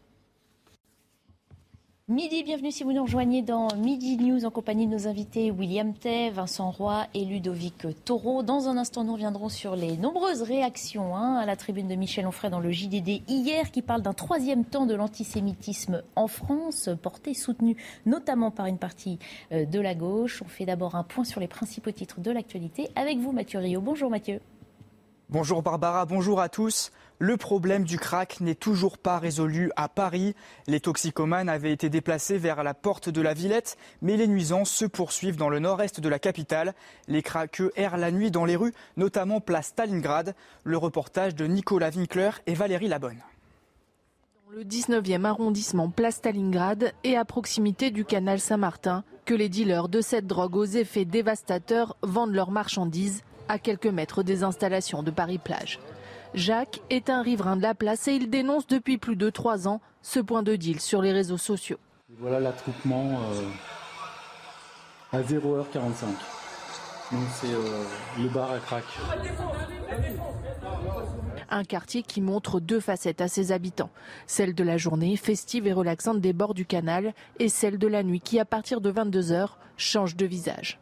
Midi, 2.09 2.45
bienvenue 2.45 2.71
si 2.71 2.85
vous 2.85 2.93
nous 2.93 3.03
rejoignez 3.03 3.43
dans 3.43 3.67
Midi 3.77 4.17
News 4.17 4.45
en 4.45 4.51
compagnie 4.53 4.87
de 4.87 4.93
nos 4.93 5.09
invités 5.09 5.51
William 5.51 5.93
Tay, 5.93 6.31
Vincent 6.31 6.71
Roy 6.71 7.05
et 7.15 7.25
Ludovic 7.25 7.85
Taureau. 8.05 8.45
Dans 8.45 8.69
un 8.69 8.77
instant, 8.77 9.03
nous 9.03 9.15
reviendrons 9.15 9.49
sur 9.49 9.75
les 9.75 9.97
nombreuses 9.97 10.43
réactions 10.43 11.17
hein, 11.17 11.35
à 11.35 11.47
la 11.47 11.57
tribune 11.57 11.89
de 11.89 11.97
Michel 11.97 12.25
Onfray 12.29 12.49
dans 12.49 12.61
le 12.61 12.71
JDD 12.71 13.29
hier 13.29 13.73
qui 13.73 13.83
parle 13.83 14.03
d'un 14.03 14.13
troisième 14.13 14.65
temps 14.65 14.87
de 14.87 14.95
l'antisémitisme 14.95 16.05
en 16.15 16.29
France, 16.29 16.91
porté, 17.03 17.35
soutenu 17.35 17.77
notamment 18.07 18.53
par 18.53 18.67
une 18.67 18.79
partie 18.79 19.19
euh, 19.51 19.65
de 19.65 19.81
la 19.81 19.97
gauche. 19.97 20.43
On 20.43 20.49
fait 20.49 20.65
d'abord 20.65 20.95
un 20.95 21.03
point 21.03 21.25
sur 21.25 21.41
les 21.41 21.49
principaux 21.49 21.91
titres 21.91 22.21
de 22.21 22.31
l'actualité 22.31 22.89
avec 22.95 23.19
vous 23.19 23.33
Mathieu 23.33 23.59
Rio. 23.59 23.81
Bonjour 23.81 24.11
Mathieu. 24.11 24.41
Bonjour 25.29 25.61
Barbara, 25.61 26.07
bonjour 26.07 26.41
à 26.41 26.49
tous. 26.49 26.93
Le 27.19 27.39
problème 27.39 27.85
du 27.85 27.99
crack 27.99 28.41
n'est 28.41 28.55
toujours 28.55 28.99
pas 28.99 29.19
résolu 29.19 29.71
à 29.77 29.89
Paris. 29.89 30.35
Les 30.67 30.81
toxicomanes 30.81 31.49
avaient 31.49 31.73
été 31.73 31.89
déplacés 31.89 32.37
vers 32.37 32.63
la 32.63 32.75
porte 32.75 33.09
de 33.09 33.23
la 33.23 33.33
Villette, 33.33 33.79
mais 34.03 34.19
les 34.19 34.27
nuisances 34.27 34.71
se 34.71 34.85
poursuivent 34.85 35.37
dans 35.37 35.49
le 35.49 35.59
nord-est 35.59 36.01
de 36.01 36.09
la 36.11 36.19
capitale. 36.19 36.75
Les 37.09 37.23
craqueux 37.23 37.73
errent 37.75 37.97
la 37.97 38.11
nuit 38.11 38.31
dans 38.31 38.45
les 38.45 38.57
rues, 38.57 38.75
notamment 38.99 39.41
place 39.41 39.69
Stalingrad. 39.69 40.35
Le 40.65 40.77
reportage 40.77 41.35
de 41.35 41.47
Nicolas 41.47 41.91
Winkler 41.91 42.31
et 42.47 42.55
Valérie 42.55 42.89
Labonne. 42.89 43.23
Le 44.53 44.63
19e 44.63 45.25
arrondissement 45.25 45.89
place 45.89 46.17
Stalingrad 46.17 46.93
et 47.03 47.17
à 47.17 47.25
proximité 47.25 47.91
du 47.91 48.05
canal 48.05 48.41
Saint-Martin, 48.41 49.05
que 49.25 49.35
les 49.35 49.49
dealers 49.49 49.89
de 49.89 50.03
cette 50.03 50.27
drogue 50.27 50.57
aux 50.57 50.65
effets 50.65 51.07
dévastateurs 51.07 51.97
vendent 52.03 52.35
leurs 52.35 52.51
marchandises 52.51 53.23
à 53.49 53.59
quelques 53.59 53.87
mètres 53.87 54.23
des 54.23 54.43
installations 54.43 55.03
de 55.03 55.11
Paris-Plage. 55.11 55.79
Jacques 56.37 56.83
est 56.91 57.09
un 57.09 57.23
riverain 57.23 57.57
de 57.57 57.63
la 57.63 57.75
place 57.75 58.09
et 58.09 58.13
il 58.13 58.29
dénonce 58.29 58.67
depuis 58.67 58.99
plus 58.99 59.17
de 59.17 59.31
trois 59.31 59.67
ans 59.67 59.81
ce 60.03 60.21
point 60.21 60.43
de 60.43 60.55
deal 60.55 60.81
sur 60.81 61.01
les 61.01 61.11
réseaux 61.11 61.39
sociaux. 61.39 61.79
Voilà 62.19 62.41
l'attroupement 62.41 63.23
euh, 63.33 65.17
à 65.17 65.23
0h45. 65.23 66.05
Donc 67.11 67.21
c'est 67.33 67.47
euh, 67.47 67.85
le 68.19 68.29
bar 68.29 68.53
à 68.53 68.59
crack. 68.59 68.85
Un 71.49 71.65
quartier 71.65 72.03
qui 72.03 72.21
montre 72.21 72.61
deux 72.61 72.81
facettes 72.81 73.23
à 73.23 73.29
ses 73.29 73.51
habitants. 73.51 73.91
Celle 74.27 74.55
de 74.55 74.63
la 74.63 74.77
journée, 74.77 75.17
festive 75.17 75.67
et 75.67 75.73
relaxante 75.73 76.21
des 76.21 76.35
bords 76.35 76.53
du 76.53 76.67
canal, 76.67 77.15
et 77.39 77.49
celle 77.49 77.79
de 77.79 77.87
la 77.87 78.03
nuit 78.03 78.21
qui, 78.21 78.39
à 78.39 78.45
partir 78.45 78.83
de 78.83 78.93
22h, 78.93 79.53
change 79.79 80.17
de 80.17 80.27
visage. 80.27 80.79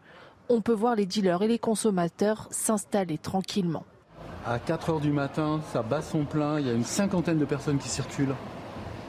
On 0.48 0.60
peut 0.60 0.72
voir 0.72 0.96
les 0.96 1.06
dealers 1.06 1.42
et 1.42 1.48
les 1.48 1.60
consommateurs 1.60 2.48
s'installer 2.50 3.18
tranquillement. 3.18 3.84
À 4.46 4.58
4 4.58 4.92
h 4.92 5.00
du 5.00 5.10
matin, 5.10 5.60
ça 5.72 5.82
bat 5.82 6.02
son 6.02 6.26
plein, 6.26 6.60
il 6.60 6.66
y 6.66 6.70
a 6.70 6.74
une 6.74 6.84
cinquantaine 6.84 7.38
de 7.38 7.46
personnes 7.46 7.78
qui 7.78 7.88
circulent. 7.88 8.34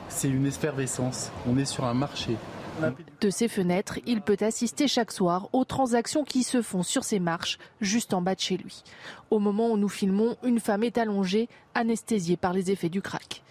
C'est 0.08 0.30
une 0.30 0.46
effervescence. 0.46 1.30
On 1.46 1.58
est 1.58 1.66
sur 1.66 1.84
un 1.84 1.94
marché. 1.94 2.38
De 3.20 3.30
ses 3.30 3.50
fenêtres, 3.50 4.00
il 4.06 4.22
peut 4.22 4.38
assister 4.40 4.88
chaque 4.88 5.12
soir 5.12 5.50
aux 5.52 5.66
transactions 5.66 6.24
qui 6.24 6.44
se 6.44 6.62
font 6.62 6.84
sur 6.84 7.04
ses 7.04 7.20
marches, 7.20 7.58
juste 7.82 8.14
en 8.14 8.22
bas 8.22 8.36
de 8.36 8.40
chez 8.40 8.56
lui. 8.56 8.84
Au 9.30 9.40
moment 9.40 9.72
où 9.72 9.78
nous 9.78 9.90
filmons, 9.90 10.38
une 10.44 10.62
femme 10.62 10.84
est 10.84 10.98
allongée, 10.98 11.50
anesthésiée 11.74 12.38
par 12.38 12.54
les 12.54 12.72
effets 12.72 12.90
du 12.90 13.02
crack. 13.02 13.44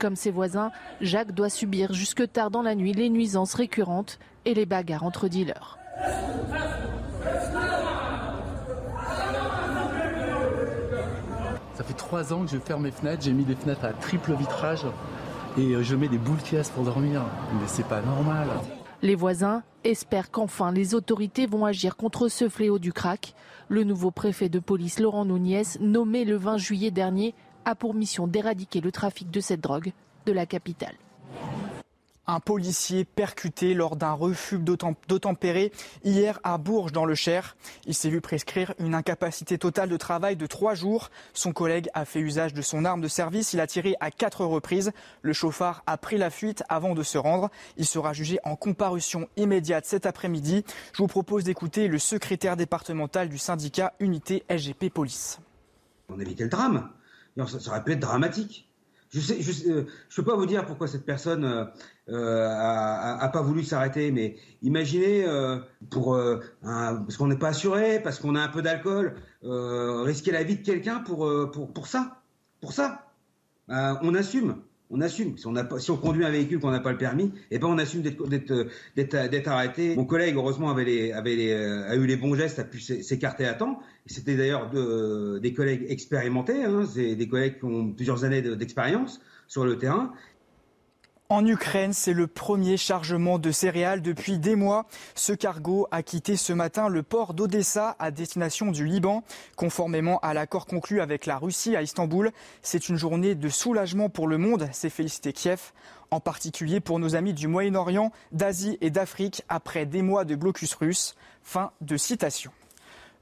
Comme 0.00 0.16
ses 0.16 0.32
voisins, 0.32 0.72
Jacques 1.00 1.32
doit 1.32 1.48
subir 1.48 1.92
jusque 1.92 2.30
tard 2.32 2.50
dans 2.50 2.62
la 2.62 2.74
nuit 2.74 2.92
les 2.92 3.08
nuisances 3.08 3.54
récurrentes 3.54 4.18
et 4.44 4.54
les 4.54 4.66
bagarres 4.66 5.04
entre 5.04 5.28
dealers. 5.28 5.78
Ça 11.74 11.82
fait 11.82 11.94
trois 11.94 12.32
ans 12.32 12.44
que 12.44 12.50
je 12.50 12.58
ferme 12.58 12.82
mes 12.82 12.92
fenêtres, 12.92 13.22
j'ai 13.24 13.32
mis 13.32 13.44
des 13.44 13.56
fenêtres 13.56 13.84
à 13.84 13.92
triple 13.92 14.32
vitrage 14.34 14.86
et 15.58 15.74
euh, 15.74 15.82
je 15.82 15.96
mets 15.96 16.08
des 16.08 16.18
boules 16.18 16.38
pièces 16.38 16.70
pour 16.70 16.84
dormir. 16.84 17.22
Mais 17.54 17.66
c'est 17.66 17.86
pas 17.86 18.00
normal. 18.00 18.48
Les 19.02 19.16
voisins 19.16 19.62
espèrent 19.82 20.30
qu'enfin 20.30 20.72
les 20.72 20.94
autorités 20.94 21.46
vont 21.46 21.64
agir 21.64 21.96
contre 21.96 22.28
ce 22.28 22.48
fléau 22.48 22.78
du 22.78 22.92
crack. 22.92 23.34
Le 23.68 23.82
nouveau 23.82 24.10
préfet 24.10 24.48
de 24.48 24.60
police 24.60 25.00
Laurent 25.00 25.24
Nouniez, 25.24 25.62
nommé 25.80 26.24
le 26.24 26.36
20 26.36 26.58
juillet 26.58 26.90
dernier, 26.90 27.34
a 27.64 27.74
pour 27.74 27.94
mission 27.94 28.26
d'éradiquer 28.26 28.80
le 28.80 28.92
trafic 28.92 29.30
de 29.30 29.40
cette 29.40 29.60
drogue 29.60 29.92
de 30.26 30.32
la 30.32 30.46
capitale. 30.46 30.94
Un 32.26 32.40
policier 32.40 33.04
percuté 33.04 33.74
lors 33.74 33.96
d'un 33.96 34.12
refus 34.12 34.58
d'obtempérer 34.58 35.72
hier 36.04 36.40
à 36.42 36.56
Bourges 36.56 36.90
dans 36.90 37.04
le 37.04 37.14
Cher. 37.14 37.54
Il 37.86 37.94
s'est 37.94 38.08
vu 38.08 38.22
prescrire 38.22 38.72
une 38.78 38.94
incapacité 38.94 39.58
totale 39.58 39.90
de 39.90 39.96
travail 39.98 40.34
de 40.34 40.46
trois 40.46 40.74
jours. 40.74 41.10
Son 41.34 41.52
collègue 41.52 41.90
a 41.92 42.06
fait 42.06 42.20
usage 42.20 42.54
de 42.54 42.62
son 42.62 42.86
arme 42.86 43.02
de 43.02 43.08
service. 43.08 43.52
Il 43.52 43.60
a 43.60 43.66
tiré 43.66 43.94
à 44.00 44.10
quatre 44.10 44.46
reprises. 44.46 44.92
Le 45.20 45.34
chauffard 45.34 45.82
a 45.86 45.98
pris 45.98 46.16
la 46.16 46.30
fuite 46.30 46.64
avant 46.70 46.94
de 46.94 47.02
se 47.02 47.18
rendre. 47.18 47.50
Il 47.76 47.84
sera 47.84 48.14
jugé 48.14 48.38
en 48.44 48.56
comparution 48.56 49.28
immédiate 49.36 49.84
cet 49.84 50.06
après-midi. 50.06 50.64
Je 50.94 50.98
vous 51.02 51.08
propose 51.08 51.44
d'écouter 51.44 51.88
le 51.88 51.98
secrétaire 51.98 52.56
départemental 52.56 53.28
du 53.28 53.36
syndicat 53.36 53.92
Unité 54.00 54.44
SGP 54.48 54.88
Police. 54.88 55.40
On 56.08 56.18
évitait 56.18 56.44
le 56.44 56.50
drame. 56.50 56.88
Ça 57.36 57.70
aurait 57.70 57.84
pu 57.84 57.92
être 57.92 58.00
dramatique. 58.00 58.63
Je 59.14 59.20
je, 59.20 59.70
euh, 59.70 59.86
peux 60.16 60.24
pas 60.24 60.34
vous 60.34 60.46
dire 60.46 60.66
pourquoi 60.66 60.88
cette 60.88 61.06
personne 61.06 61.44
euh, 61.44 61.64
euh, 62.08 62.48
a, 62.48 63.28
pas 63.32 63.42
voulu 63.42 63.62
s'arrêter, 63.62 64.10
mais 64.10 64.36
imaginez 64.62 65.24
pour 65.90 66.18
parce 66.62 67.16
qu'on 67.16 67.28
n'est 67.28 67.38
pas 67.38 67.48
assuré, 67.48 68.00
parce 68.02 68.18
qu'on 68.18 68.34
a 68.34 68.40
un 68.40 68.48
peu 68.48 68.60
d'alcool, 68.62 69.14
risquer 69.42 70.32
la 70.32 70.42
vie 70.42 70.56
de 70.56 70.64
quelqu'un 70.64 70.98
pour, 70.98 71.86
ça, 71.86 72.22
on 73.68 74.14
assume 74.14 74.56
on 74.90 75.00
assume. 75.00 75.36
Si 75.36 75.90
on, 75.90 75.96
conduit 75.96 76.24
un 76.24 76.30
véhicule 76.30 76.60
qu'on 76.60 76.70
n'a 76.70 76.80
pas 76.80 76.92
le 76.92 76.98
permis, 76.98 77.32
eh 77.50 77.58
ben 77.58 77.66
on 77.66 77.78
assume 77.78 78.02
d'être 78.02 79.48
arrêté. 79.48 79.96
Mon 79.96 80.04
collègue, 80.04 80.36
heureusement, 80.36 80.70
avait, 80.70 81.12
avait 81.12 81.52
euh, 81.52 81.90
a 81.90 81.96
eu 81.96 82.06
les 82.06 82.16
bons 82.16 82.34
gestes, 82.34 82.58
a 82.58 82.64
pu 82.64 82.80
s'écarter 82.80 83.46
à 83.46 83.54
temps. 83.54 83.80
C'était 84.06 84.36
d'ailleurs 84.36 84.70
des 85.40 85.54
collègues 85.54 85.86
expérimentés, 85.88 86.64
hein, 86.64 86.84
des 86.94 87.28
collègues 87.28 87.58
qui 87.58 87.64
ont 87.64 87.90
plusieurs 87.92 88.24
années 88.24 88.42
d'expérience 88.42 89.20
sur 89.46 89.64
le 89.64 89.78
terrain 89.78 90.12
en 91.30 91.46
Ukraine, 91.46 91.94
c'est 91.94 92.12
le 92.12 92.26
premier 92.26 92.76
chargement 92.76 93.38
de 93.38 93.50
céréales 93.50 94.02
depuis 94.02 94.38
des 94.38 94.56
mois. 94.56 94.86
Ce 95.14 95.32
cargo 95.32 95.88
a 95.90 96.02
quitté 96.02 96.36
ce 96.36 96.52
matin 96.52 96.88
le 96.88 97.02
port 97.02 97.32
d'Odessa 97.32 97.96
à 97.98 98.10
destination 98.10 98.70
du 98.70 98.84
Liban, 98.84 99.24
conformément 99.56 100.18
à 100.20 100.34
l'accord 100.34 100.66
conclu 100.66 101.00
avec 101.00 101.24
la 101.24 101.38
Russie 101.38 101.76
à 101.76 101.82
Istanbul. 101.82 102.30
C'est 102.60 102.90
une 102.90 102.96
journée 102.96 103.34
de 103.34 103.48
soulagement 103.48 104.10
pour 104.10 104.28
le 104.28 104.36
monde, 104.36 104.68
s'est 104.72 104.90
félicité 104.90 105.32
Kiev, 105.32 105.72
en 106.10 106.20
particulier 106.20 106.80
pour 106.80 106.98
nos 106.98 107.16
amis 107.16 107.32
du 107.32 107.48
Moyen-Orient, 107.48 108.12
d'Asie 108.32 108.76
et 108.82 108.90
d'Afrique 108.90 109.42
après 109.48 109.86
des 109.86 110.02
mois 110.02 110.24
de 110.24 110.34
blocus 110.34 110.74
russe. 110.74 111.16
Fin 111.42 111.72
de 111.80 111.96
citation. 111.96 112.52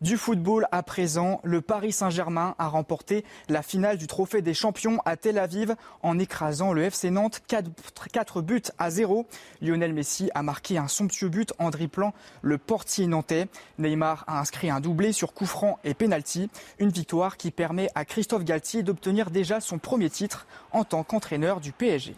Du 0.02 0.16
football 0.16 0.66
à 0.72 0.82
présent, 0.82 1.40
le 1.44 1.60
Paris 1.60 1.92
Saint-Germain 1.92 2.56
a 2.58 2.66
remporté 2.66 3.24
la 3.48 3.62
finale 3.62 3.98
du 3.98 4.08
Trophée 4.08 4.42
des 4.42 4.52
Champions 4.52 4.98
à 5.04 5.16
Tel 5.16 5.38
Aviv 5.38 5.76
en 6.02 6.18
écrasant 6.18 6.72
le 6.72 6.82
FC 6.82 7.10
Nantes 7.10 7.40
4, 7.46 8.42
buts 8.42 8.62
à 8.78 8.90
0. 8.90 9.28
Lionel 9.60 9.92
Messi 9.92 10.28
a 10.34 10.42
marqué 10.42 10.76
un 10.76 10.88
somptueux 10.88 11.28
but 11.28 11.52
en 11.60 11.70
driblant 11.70 12.14
le 12.42 12.58
portier 12.58 13.06
nantais. 13.06 13.46
Neymar 13.78 14.24
a 14.26 14.40
inscrit 14.40 14.70
un 14.70 14.80
doublé 14.80 15.12
sur 15.12 15.34
coup 15.34 15.46
franc 15.46 15.78
et 15.84 15.94
penalty. 15.94 16.50
Une 16.80 16.90
victoire 16.90 17.36
qui 17.36 17.52
permet 17.52 17.88
à 17.94 18.04
Christophe 18.04 18.42
Galtier 18.42 18.82
d'obtenir 18.82 19.30
déjà 19.30 19.60
son 19.60 19.78
premier 19.78 20.10
titre 20.10 20.48
en 20.72 20.82
tant 20.82 21.04
qu'entraîneur 21.04 21.60
du 21.60 21.70
PSG. 21.70 22.16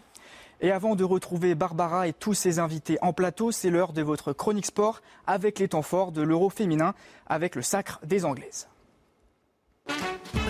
Et 0.61 0.71
avant 0.71 0.95
de 0.95 1.03
retrouver 1.03 1.55
Barbara 1.55 2.07
et 2.07 2.13
tous 2.13 2.33
ses 2.33 2.59
invités 2.59 2.97
en 3.01 3.13
plateau, 3.13 3.51
c'est 3.51 3.69
l'heure 3.69 3.93
de 3.93 4.01
votre 4.01 4.33
chronique 4.33 4.65
sport 4.65 5.01
avec 5.27 5.59
les 5.59 5.69
temps 5.69 5.81
forts 5.81 6.11
de 6.11 6.21
l'Euro 6.21 6.49
féminin 6.49 6.93
avec 7.27 7.55
le 7.55 7.61
sacre 7.61 7.99
des 8.05 8.25
Anglaises. 8.25 8.67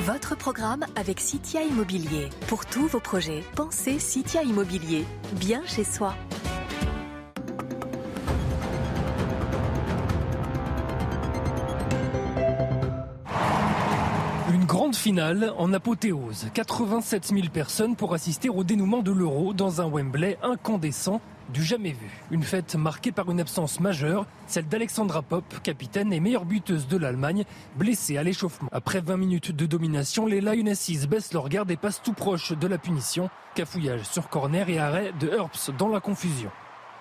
Votre 0.05 0.35
programme 0.37 0.85
avec 0.95 1.19
Citia 1.19 1.63
Immobilier. 1.63 2.29
Pour 2.47 2.65
tous 2.65 2.87
vos 2.87 2.99
projets, 2.99 3.43
pensez 3.55 3.97
Citia 3.97 4.43
Immobilier. 4.43 5.03
Bien 5.33 5.63
chez 5.65 5.83
soi. 5.83 6.13
Finale 15.05 15.53
en 15.59 15.71
apothéose. 15.71 16.47
87 16.55 17.27
000 17.27 17.49
personnes 17.53 17.95
pour 17.95 18.15
assister 18.15 18.49
au 18.49 18.63
dénouement 18.63 19.03
de 19.03 19.11
l'euro 19.11 19.53
dans 19.53 19.79
un 19.79 19.87
Wembley 19.87 20.35
incandescent 20.41 21.21
du 21.53 21.63
jamais 21.63 21.91
vu. 21.91 22.09
Une 22.31 22.41
fête 22.41 22.73
marquée 22.73 23.11
par 23.11 23.29
une 23.29 23.39
absence 23.39 23.79
majeure, 23.79 24.25
celle 24.47 24.67
d'Alexandra 24.67 25.21
Pop, 25.21 25.43
capitaine 25.61 26.11
et 26.11 26.19
meilleure 26.19 26.45
buteuse 26.45 26.87
de 26.87 26.97
l'Allemagne, 26.97 27.45
blessée 27.75 28.17
à 28.17 28.23
l'échauffement. 28.23 28.67
Après 28.71 28.99
20 28.99 29.17
minutes 29.17 29.51
de 29.51 29.67
domination, 29.67 30.25
les 30.25 30.41
Lionesses 30.41 31.05
baissent 31.05 31.33
leur 31.33 31.49
garde 31.49 31.69
et 31.69 31.77
passent 31.77 32.01
tout 32.01 32.13
proche 32.13 32.53
de 32.53 32.65
la 32.65 32.79
punition. 32.79 33.29
Cafouillage 33.53 34.05
sur 34.05 34.27
corner 34.27 34.67
et 34.69 34.79
arrêt 34.79 35.13
de 35.19 35.29
Herbst 35.29 35.69
dans 35.77 35.89
la 35.89 35.99
confusion. 35.99 36.49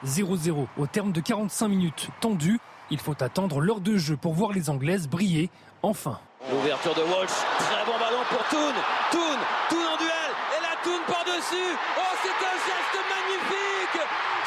0-0 0.04 0.66
au 0.76 0.86
terme 0.86 1.12
de 1.12 1.22
45 1.22 1.68
minutes 1.68 2.10
tendues. 2.20 2.60
Il 2.90 2.98
faut 2.98 3.16
attendre 3.22 3.62
l'heure 3.62 3.80
de 3.80 3.96
jeu 3.96 4.18
pour 4.18 4.34
voir 4.34 4.52
les 4.52 4.68
Anglaises 4.68 5.08
briller 5.08 5.48
enfin. 5.82 6.18
L'ouverture 6.50 6.94
de 6.94 7.00
Walsh, 7.00 7.30
très 7.58 7.84
bon 7.86 7.98
ballon 7.98 8.22
pour 8.28 8.44
Toon. 8.48 8.74
Toon, 9.10 9.38
Toon 9.70 9.86
en 9.94 9.96
duel, 9.96 10.30
et 10.56 10.60
la 10.60 10.76
Toon 10.82 11.00
par-dessus. 11.06 11.72
Oh, 11.96 12.14
c'est 12.22 12.38
un 12.44 12.58
geste 12.68 12.98
magnifique 13.08 14.00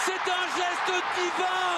C'est 0.06 0.32
un 0.32 0.46
geste 0.56 1.04
divin 1.18 1.78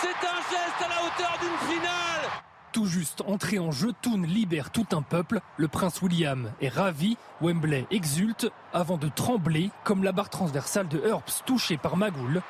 C'est 0.00 0.28
un 0.28 0.40
geste 0.50 0.82
à 0.84 0.88
la 0.88 1.02
hauteur 1.04 1.38
d'une 1.40 1.74
finale 1.74 2.30
tout 2.72 2.84
juste 2.84 3.22
entré 3.26 3.58
en 3.58 3.70
jeu, 3.70 3.94
Toon 4.02 4.20
libère 4.20 4.70
tout 4.70 4.84
un 4.92 5.00
peuple. 5.00 5.40
Le 5.56 5.66
prince 5.66 6.02
William 6.02 6.52
est 6.60 6.68
ravi. 6.68 7.16
Wembley 7.40 7.86
exulte 7.90 8.50
avant 8.74 8.98
de 8.98 9.08
trembler 9.08 9.70
comme 9.82 10.04
la 10.04 10.12
barre 10.12 10.28
transversale 10.28 10.86
de 10.86 11.00
Herbst 11.00 11.42
touchée 11.46 11.78
par 11.78 11.96
Magoul. 11.96 12.42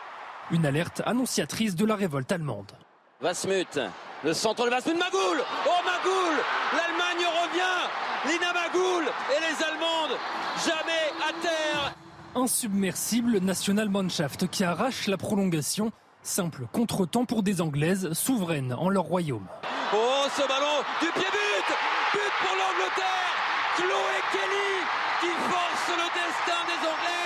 Une 0.51 0.67
alerte 0.67 1.01
annonciatrice 1.07 1.77
de 1.77 1.85
la 1.85 1.95
révolte 1.95 2.33
allemande. 2.33 2.73
Vasmut, 3.21 3.81
le 4.25 4.35
centre 4.35 4.67
de 4.67 4.71
Vasmut, 4.71 4.95
Magoul. 4.99 5.43
Oh 5.67 5.71
Magoul 5.85 6.37
L'Allemagne 6.73 7.27
revient. 7.43 8.31
Lina 8.31 8.53
Magoul 8.53 9.05
et 9.05 9.41
les 9.41 9.65
Allemandes 9.65 10.19
jamais 10.67 11.13
à 11.27 11.33
terre. 11.41 11.95
Insubmersible 12.35 13.39
National 13.39 13.89
Mannschaft 13.89 14.49
qui 14.49 14.65
arrache 14.65 15.07
la 15.07 15.17
prolongation. 15.17 15.93
Simple 16.23 16.67
contretemps 16.73 17.25
pour 17.25 17.43
des 17.43 17.63
Anglaises 17.63 18.13
souveraines 18.13 18.75
en 18.75 18.91
leur 18.91 19.05
royaume. 19.05 19.47
Oh 19.95 20.27
ce 20.37 20.43
ballon 20.43 20.83
du 21.01 21.07
pied 21.07 21.23
but. 21.23 21.75
But 22.13 22.33
pour 22.43 22.55
l'Angleterre. 22.55 23.33
Chloé 23.77 24.21
Kelly 24.33 24.85
qui 25.21 25.29
force 25.49 25.89
le 25.89 26.05
destin 26.13 26.61
des 26.67 26.87
Anglaises 26.87 27.26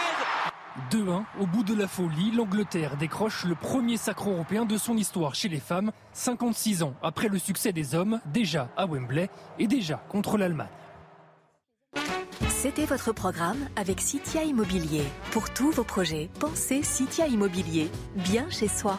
2-1, 0.90 1.22
au 1.40 1.46
bout 1.46 1.62
de 1.62 1.74
la 1.74 1.86
folie, 1.86 2.32
l'Angleterre 2.32 2.96
décroche 2.96 3.44
le 3.44 3.54
premier 3.54 3.96
sacre 3.96 4.28
européen 4.28 4.64
de 4.64 4.76
son 4.76 4.96
histoire 4.96 5.34
chez 5.34 5.48
les 5.48 5.60
femmes, 5.60 5.92
56 6.12 6.82
ans 6.82 6.94
après 7.02 7.28
le 7.28 7.38
succès 7.38 7.72
des 7.72 7.94
hommes, 7.94 8.20
déjà 8.26 8.68
à 8.76 8.86
Wembley 8.86 9.30
et 9.58 9.68
déjà 9.68 10.02
contre 10.08 10.36
l'Allemagne. 10.36 10.68
C'était 12.48 12.84
votre 12.84 13.12
programme 13.12 13.68
avec 13.76 14.00
Citia 14.00 14.42
Immobilier. 14.42 15.04
Pour 15.30 15.48
tous 15.54 15.70
vos 15.70 15.84
projets, 15.84 16.28
pensez 16.40 16.82
Citia 16.82 17.26
Immobilier. 17.26 17.88
Bien 18.16 18.50
chez 18.50 18.68
soi. 18.68 18.98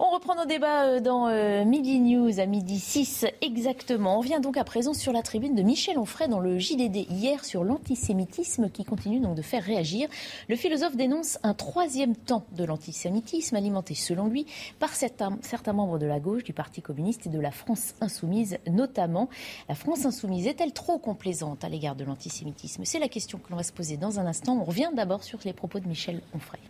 On 0.00 0.10
reprend 0.10 0.34
nos 0.34 0.44
débats 0.44 0.86
euh, 0.86 1.00
dans 1.00 1.28
euh, 1.28 1.64
Midi 1.64 2.00
News 2.00 2.40
à 2.40 2.46
midi 2.46 2.80
6 2.80 3.26
exactement. 3.40 4.16
On 4.16 4.20
revient 4.20 4.40
donc 4.42 4.56
à 4.56 4.64
présent 4.64 4.92
sur 4.92 5.12
la 5.12 5.22
tribune 5.22 5.54
de 5.54 5.62
Michel 5.62 5.98
Onfray 5.98 6.28
dans 6.28 6.40
le 6.40 6.58
JDD 6.58 7.08
hier 7.08 7.44
sur 7.44 7.62
l'antisémitisme 7.62 8.70
qui 8.70 8.84
continue 8.84 9.20
donc 9.20 9.36
de 9.36 9.42
faire 9.42 9.62
réagir. 9.62 10.08
Le 10.48 10.56
philosophe 10.56 10.96
dénonce 10.96 11.38
un 11.44 11.54
troisième 11.54 12.16
temps 12.16 12.44
de 12.56 12.64
l'antisémitisme 12.64 13.54
alimenté 13.54 13.94
selon 13.94 14.26
lui 14.26 14.46
par 14.80 14.94
certains 14.96 15.72
membres 15.72 16.00
de 16.00 16.06
la 16.06 16.18
gauche, 16.18 16.42
du 16.42 16.52
Parti 16.52 16.82
communiste 16.82 17.28
et 17.28 17.30
de 17.30 17.40
la 17.40 17.52
France 17.52 17.94
insoumise 18.00 18.58
notamment. 18.68 19.28
La 19.68 19.76
France 19.76 20.06
insoumise 20.06 20.48
est-elle 20.48 20.72
trop 20.72 20.98
complaisante 20.98 21.62
à 21.62 21.68
l'égard 21.68 21.94
de 21.94 22.02
l'antisémitisme? 22.02 22.84
C'est 22.84 22.98
la 22.98 23.08
question 23.08 23.38
que 23.38 23.48
l'on 23.50 23.56
va 23.56 23.62
se 23.62 23.72
poser 23.72 23.96
dans 23.96 24.18
un 24.18 24.26
instant. 24.26 24.58
On 24.60 24.64
revient 24.64 24.90
d'abord 24.92 25.22
sur 25.22 25.38
les 25.44 25.52
propos 25.52 25.78
de 25.78 25.86
Michel 25.86 26.20
Onfray. 26.34 26.60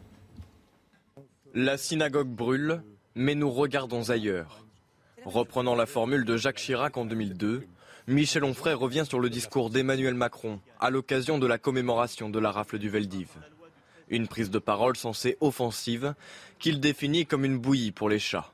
La 1.54 1.78
synagogue 1.78 2.28
brûle, 2.28 2.82
mais 3.14 3.34
nous 3.34 3.50
regardons 3.50 4.10
ailleurs. 4.10 4.64
Reprenant 5.24 5.74
la 5.74 5.86
formule 5.86 6.24
de 6.24 6.36
Jacques 6.36 6.58
Chirac 6.58 6.96
en 6.96 7.04
2002, 7.04 7.66
Michel 8.06 8.44
Onfray 8.44 8.74
revient 8.74 9.04
sur 9.08 9.20
le 9.20 9.30
discours 9.30 9.70
d'Emmanuel 9.70 10.14
Macron 10.14 10.60
à 10.80 10.90
l'occasion 10.90 11.38
de 11.38 11.46
la 11.46 11.58
commémoration 11.58 12.28
de 12.28 12.38
la 12.38 12.50
rafle 12.50 12.78
du 12.78 12.90
Veldiv. 12.90 13.28
Une 14.10 14.28
prise 14.28 14.50
de 14.50 14.58
parole 14.58 14.96
censée 14.96 15.38
offensive 15.40 16.14
qu'il 16.58 16.80
définit 16.80 17.24
comme 17.24 17.46
une 17.46 17.58
bouillie 17.58 17.92
pour 17.92 18.10
les 18.10 18.18
chats. 18.18 18.50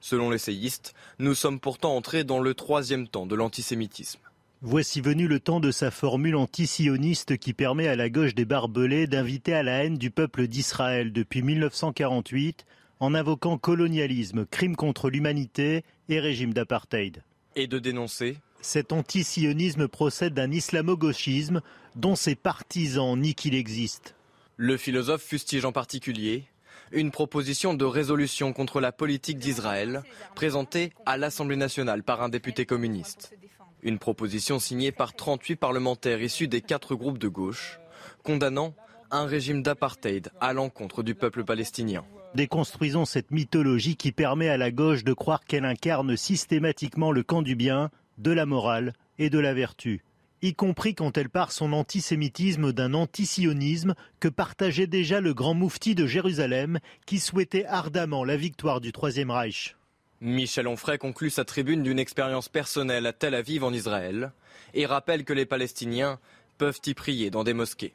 Selon 0.00 0.30
l'essayiste, 0.30 0.94
nous 1.18 1.34
sommes 1.34 1.58
pourtant 1.58 1.96
entrés 1.96 2.22
dans 2.22 2.38
le 2.38 2.54
troisième 2.54 3.08
temps 3.08 3.26
de 3.26 3.34
l'antisémitisme. 3.34 4.20
Voici 4.60 5.00
venu 5.00 5.26
le 5.26 5.40
temps 5.40 5.60
de 5.60 5.72
sa 5.72 5.90
formule 5.90 6.36
antisioniste 6.36 7.36
qui 7.36 7.54
permet 7.54 7.88
à 7.88 7.96
la 7.96 8.10
gauche 8.10 8.34
des 8.34 8.44
barbelés 8.44 9.08
d'inviter 9.08 9.54
à 9.54 9.64
la 9.64 9.84
haine 9.84 9.98
du 9.98 10.10
peuple 10.10 10.46
d'Israël 10.46 11.12
depuis 11.12 11.42
1948 11.42 12.64
en 13.00 13.14
invoquant 13.14 13.58
colonialisme, 13.58 14.46
crime 14.46 14.76
contre 14.76 15.10
l'humanité 15.10 15.84
et 16.08 16.20
régime 16.20 16.52
d'apartheid. 16.52 17.22
Et 17.56 17.66
de 17.66 17.78
dénoncer 17.78 18.36
Cet 18.60 18.92
antisionisme 18.92 19.88
procède 19.88 20.34
d'un 20.34 20.50
islamo-gauchisme 20.50 21.60
dont 21.96 22.16
ses 22.16 22.34
partisans 22.34 23.18
nient 23.18 23.34
qu'il 23.34 23.54
existe. 23.54 24.14
Le 24.56 24.76
philosophe 24.76 25.22
fustige 25.22 25.64
en 25.64 25.72
particulier 25.72 26.44
une 26.90 27.10
proposition 27.10 27.74
de 27.74 27.84
résolution 27.84 28.52
contre 28.52 28.80
la 28.80 28.92
politique 28.92 29.38
d'Israël 29.38 30.02
présentée 30.34 30.92
à 31.06 31.16
l'Assemblée 31.16 31.56
nationale 31.56 32.02
par 32.02 32.22
un 32.22 32.28
député 32.28 32.66
communiste. 32.66 33.34
Une 33.82 33.98
proposition 33.98 34.58
signée 34.58 34.90
par 34.90 35.14
38 35.14 35.56
parlementaires 35.56 36.22
issus 36.22 36.48
des 36.48 36.62
quatre 36.62 36.94
groupes 36.94 37.18
de 37.18 37.28
gauche, 37.28 37.78
condamnant 38.24 38.74
un 39.10 39.26
régime 39.26 39.62
d'apartheid 39.62 40.30
à 40.40 40.52
l'encontre 40.52 41.02
du 41.02 41.14
peuple 41.14 41.44
palestinien. 41.44 42.04
Déconstruisons 42.34 43.04
cette 43.04 43.30
mythologie 43.30 43.96
qui 43.96 44.12
permet 44.12 44.48
à 44.48 44.58
la 44.58 44.70
gauche 44.70 45.02
de 45.02 45.12
croire 45.12 45.44
qu'elle 45.44 45.64
incarne 45.64 46.16
systématiquement 46.16 47.10
le 47.10 47.22
camp 47.22 47.42
du 47.42 47.56
bien, 47.56 47.90
de 48.18 48.30
la 48.30 48.46
morale 48.46 48.92
et 49.18 49.30
de 49.30 49.38
la 49.38 49.54
vertu, 49.54 50.04
y 50.42 50.54
compris 50.54 50.94
quand 50.94 51.16
elle 51.16 51.30
part 51.30 51.52
son 51.52 51.72
antisémitisme 51.72 52.72
d'un 52.72 52.94
antisionisme 52.94 53.94
que 54.20 54.28
partageait 54.28 54.86
déjà 54.86 55.20
le 55.20 55.34
grand 55.34 55.54
moufti 55.54 55.94
de 55.94 56.06
Jérusalem 56.06 56.78
qui 57.06 57.18
souhaitait 57.18 57.64
ardemment 57.64 58.24
la 58.24 58.36
victoire 58.36 58.80
du 58.80 58.92
Troisième 58.92 59.30
Reich. 59.30 59.76
Michel 60.20 60.66
Onfray 60.66 60.98
conclut 60.98 61.30
sa 61.30 61.44
tribune 61.44 61.82
d'une 61.82 61.98
expérience 61.98 62.48
personnelle 62.48 63.06
à 63.06 63.12
Tel 63.12 63.34
Aviv 63.34 63.64
en 63.64 63.72
Israël 63.72 64.32
et 64.74 64.84
rappelle 64.84 65.24
que 65.24 65.32
les 65.32 65.46
Palestiniens 65.46 66.18
peuvent 66.58 66.80
y 66.86 66.94
prier 66.94 67.30
dans 67.30 67.44
des 67.44 67.54
mosquées. 67.54 67.94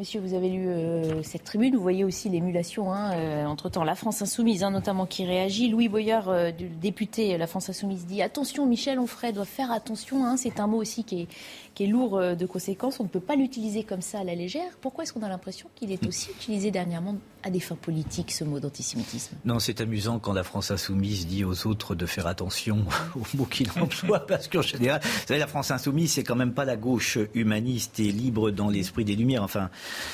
Monsieur, 0.00 0.18
vous 0.18 0.32
avez 0.32 0.48
lu 0.48 0.66
euh, 0.66 1.22
cette 1.22 1.44
tribune, 1.44 1.76
vous 1.76 1.82
voyez 1.82 2.04
aussi 2.04 2.30
l'émulation, 2.30 2.90
hein, 2.90 3.12
euh, 3.12 3.44
entre-temps, 3.44 3.84
la 3.84 3.94
France 3.94 4.22
insoumise, 4.22 4.64
hein, 4.64 4.70
notamment, 4.70 5.04
qui 5.04 5.26
réagit. 5.26 5.68
Louis 5.68 5.90
Boyard, 5.90 6.30
euh, 6.30 6.52
du 6.52 6.68
député 6.70 7.36
La 7.36 7.46
France 7.46 7.68
insoumise, 7.68 8.06
dit 8.06 8.22
Attention, 8.22 8.64
Michel 8.64 8.98
Onfray 8.98 9.34
doit 9.34 9.44
faire 9.44 9.70
attention. 9.70 10.24
Hein, 10.24 10.38
c'est 10.38 10.58
un 10.58 10.66
mot 10.68 10.78
aussi 10.78 11.04
qui 11.04 11.20
est, 11.20 11.28
qui 11.74 11.84
est 11.84 11.86
lourd 11.86 12.18
de 12.18 12.46
conséquences. 12.46 12.98
On 12.98 13.02
ne 13.02 13.08
peut 13.10 13.20
pas 13.20 13.36
l'utiliser 13.36 13.84
comme 13.84 14.00
ça 14.00 14.20
à 14.20 14.24
la 14.24 14.34
légère. 14.34 14.70
Pourquoi 14.80 15.04
est-ce 15.04 15.12
qu'on 15.12 15.22
a 15.22 15.28
l'impression 15.28 15.68
qu'il 15.74 15.92
est 15.92 16.06
aussi 16.06 16.30
utilisé 16.30 16.70
dernièrement 16.70 17.16
à 17.42 17.50
des 17.50 17.60
fins 17.60 17.76
politiques, 17.76 18.32
ce 18.32 18.44
mot 18.44 18.58
d'antisémitisme? 18.58 19.36
Non, 19.44 19.58
c'est 19.58 19.82
amusant 19.82 20.18
quand 20.18 20.32
la 20.32 20.44
France 20.44 20.70
insoumise 20.70 21.26
dit 21.26 21.44
aux 21.44 21.66
autres 21.66 21.94
de 21.94 22.06
faire 22.06 22.26
attention 22.26 22.86
aux 23.16 23.36
mots 23.36 23.44
qu'il 23.44 23.68
emploie, 23.78 24.20
parce 24.26 24.48
qu'en 24.48 24.62
général, 24.62 25.02
vous 25.02 25.26
savez, 25.26 25.40
la 25.40 25.46
France 25.46 25.70
insoumise, 25.70 26.12
c'est 26.12 26.24
quand 26.24 26.36
même 26.36 26.54
pas 26.54 26.64
la 26.64 26.78
gauche 26.78 27.18
humaniste 27.34 28.00
et 28.00 28.10
libre 28.10 28.50
dans 28.50 28.70
l'esprit 28.70 29.04
des 29.04 29.14
Lumières. 29.14 29.42
Enfin, 29.42 29.68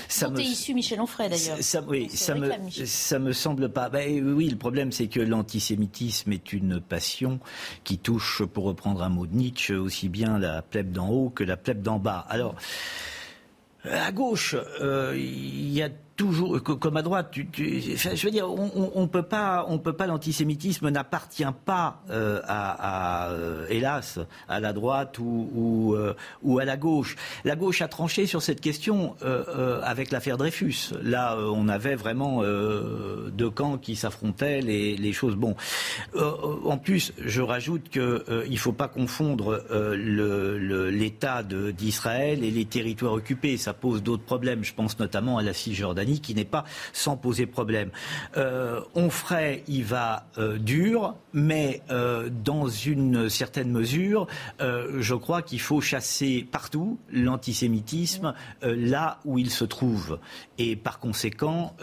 ça 0.08 0.28
me... 0.28 0.40
issu 0.40 0.74
Michel 0.74 1.00
Onfray 1.00 1.28
d'ailleurs. 1.28 1.58
Ça, 1.60 1.82
oui, 1.86 2.08
ça 2.10 2.34
me, 2.34 2.50
ça 2.70 3.18
me 3.18 3.32
semble 3.32 3.70
pas. 3.70 3.88
Ben, 3.88 4.34
oui, 4.34 4.48
le 4.48 4.56
problème 4.56 4.92
c'est 4.92 5.08
que 5.08 5.20
l'antisémitisme 5.20 6.32
est 6.32 6.52
une 6.52 6.80
passion 6.80 7.40
qui 7.84 7.98
touche, 7.98 8.42
pour 8.44 8.64
reprendre 8.64 9.02
un 9.02 9.08
mot 9.08 9.26
de 9.26 9.34
Nietzsche, 9.34 9.74
aussi 9.74 10.08
bien 10.08 10.38
la 10.38 10.62
plèbe 10.62 10.92
d'en 10.92 11.08
haut 11.08 11.30
que 11.30 11.44
la 11.44 11.56
plèbe 11.56 11.82
d'en 11.82 11.98
bas. 11.98 12.26
Alors, 12.28 12.54
à 13.84 14.12
gauche, 14.12 14.56
euh, 14.80 15.14
il 15.16 15.72
y 15.72 15.82
a 15.82 15.88
toujours 16.16 16.62
comme 16.62 16.96
à 16.96 17.02
droite. 17.02 17.32
je 17.34 18.24
veux 18.24 18.30
dire, 18.30 18.48
on, 18.48 19.06
peut 19.06 19.22
pas, 19.22 19.66
on 19.68 19.78
peut 19.78 19.92
pas. 19.92 20.06
L'antisémitisme 20.06 20.88
n'appartient 20.88 21.44
pas 21.64 22.02
euh, 22.10 22.40
à, 22.46 23.28
euh, 23.30 23.66
hélas, 23.68 24.18
à 24.48 24.60
la 24.60 24.72
droite 24.72 25.18
ou, 25.18 25.94
euh, 25.94 26.14
ou, 26.42 26.58
à 26.58 26.64
la 26.64 26.76
gauche. 26.76 27.16
La 27.44 27.54
gauche 27.54 27.82
a 27.82 27.88
tranché 27.88 28.26
sur 28.26 28.42
cette 28.42 28.60
question 28.60 29.14
avec 29.82 30.10
l'affaire 30.10 30.38
Dreyfus. 30.38 30.92
Là, 31.02 31.36
on 31.38 31.68
avait 31.68 31.96
vraiment 31.96 32.42
deux 32.42 33.50
camps 33.50 33.78
qui 33.78 33.96
s'affrontaient, 33.96 34.60
les, 34.60 34.96
les, 34.96 35.12
choses. 35.12 35.36
Bon, 35.36 35.54
en 36.14 36.78
plus, 36.78 37.12
je 37.24 37.42
rajoute 37.42 37.88
qu'il 37.90 38.02
ne 38.02 38.56
faut 38.56 38.72
pas 38.72 38.88
confondre 38.88 39.62
l'État 39.96 41.42
d'Israël 41.42 42.42
et 42.42 42.50
les 42.50 42.64
territoires 42.64 43.12
occupés. 43.12 43.56
Ça 43.56 43.74
pose 43.74 44.02
d'autres 44.02 44.24
problèmes. 44.24 44.64
Je 44.64 44.74
pense 44.74 44.98
notamment 44.98 45.38
à 45.38 45.42
la 45.42 45.52
Cisjordanie 45.52 46.05
qui 46.14 46.34
n'est 46.34 46.44
pas 46.44 46.64
sans 46.92 47.16
poser 47.16 47.46
problème. 47.46 47.90
Euh, 48.36 48.80
Onfray, 48.94 49.62
il 49.68 49.84
va 49.84 50.26
euh, 50.38 50.58
dur, 50.58 51.14
mais 51.32 51.82
euh, 51.90 52.28
dans 52.30 52.68
une 52.68 53.28
certaine 53.28 53.70
mesure, 53.70 54.26
euh, 54.60 54.98
je 55.00 55.14
crois 55.14 55.42
qu'il 55.42 55.60
faut 55.60 55.80
chasser 55.80 56.46
partout 56.50 56.98
l'antisémitisme 57.10 58.34
là 58.62 59.18
où 59.24 59.38
il 59.38 59.50
se 59.50 59.64
trouve. 59.64 60.18
Et 60.58 60.76
par 60.76 60.98
conséquent, 60.98 61.74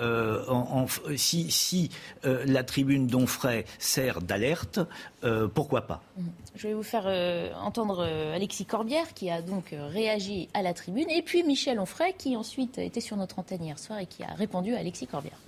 si, 1.15 1.51
si 1.51 1.89
la 2.23 2.63
tribune 2.63 3.07
d'Onfray 3.07 3.65
sert 3.79 4.21
d'alerte, 4.21 4.79
pourquoi 5.53 5.81
pas? 5.81 6.01
Je 6.55 6.67
vais 6.67 6.73
vous 6.73 6.83
faire 6.83 7.07
entendre 7.63 8.03
Alexis 8.33 8.65
Corbière 8.65 9.13
qui 9.13 9.29
a 9.29 9.41
donc 9.41 9.73
réagi 9.73 10.49
à 10.53 10.61
la 10.61 10.73
tribune, 10.73 11.09
et 11.09 11.21
puis 11.21 11.43
Michel 11.43 11.79
Onfray 11.79 12.13
qui 12.13 12.35
ensuite 12.35 12.77
était 12.77 13.01
sur 13.01 13.17
notre 13.17 13.39
antenne 13.39 13.63
hier 13.63 13.79
soir 13.79 13.99
et 13.99 14.05
qui 14.05 14.12
a 14.21 14.33
répondu 14.35 14.75
à 14.75 14.79
Alexis 14.79 15.07
Corbière. 15.07 15.39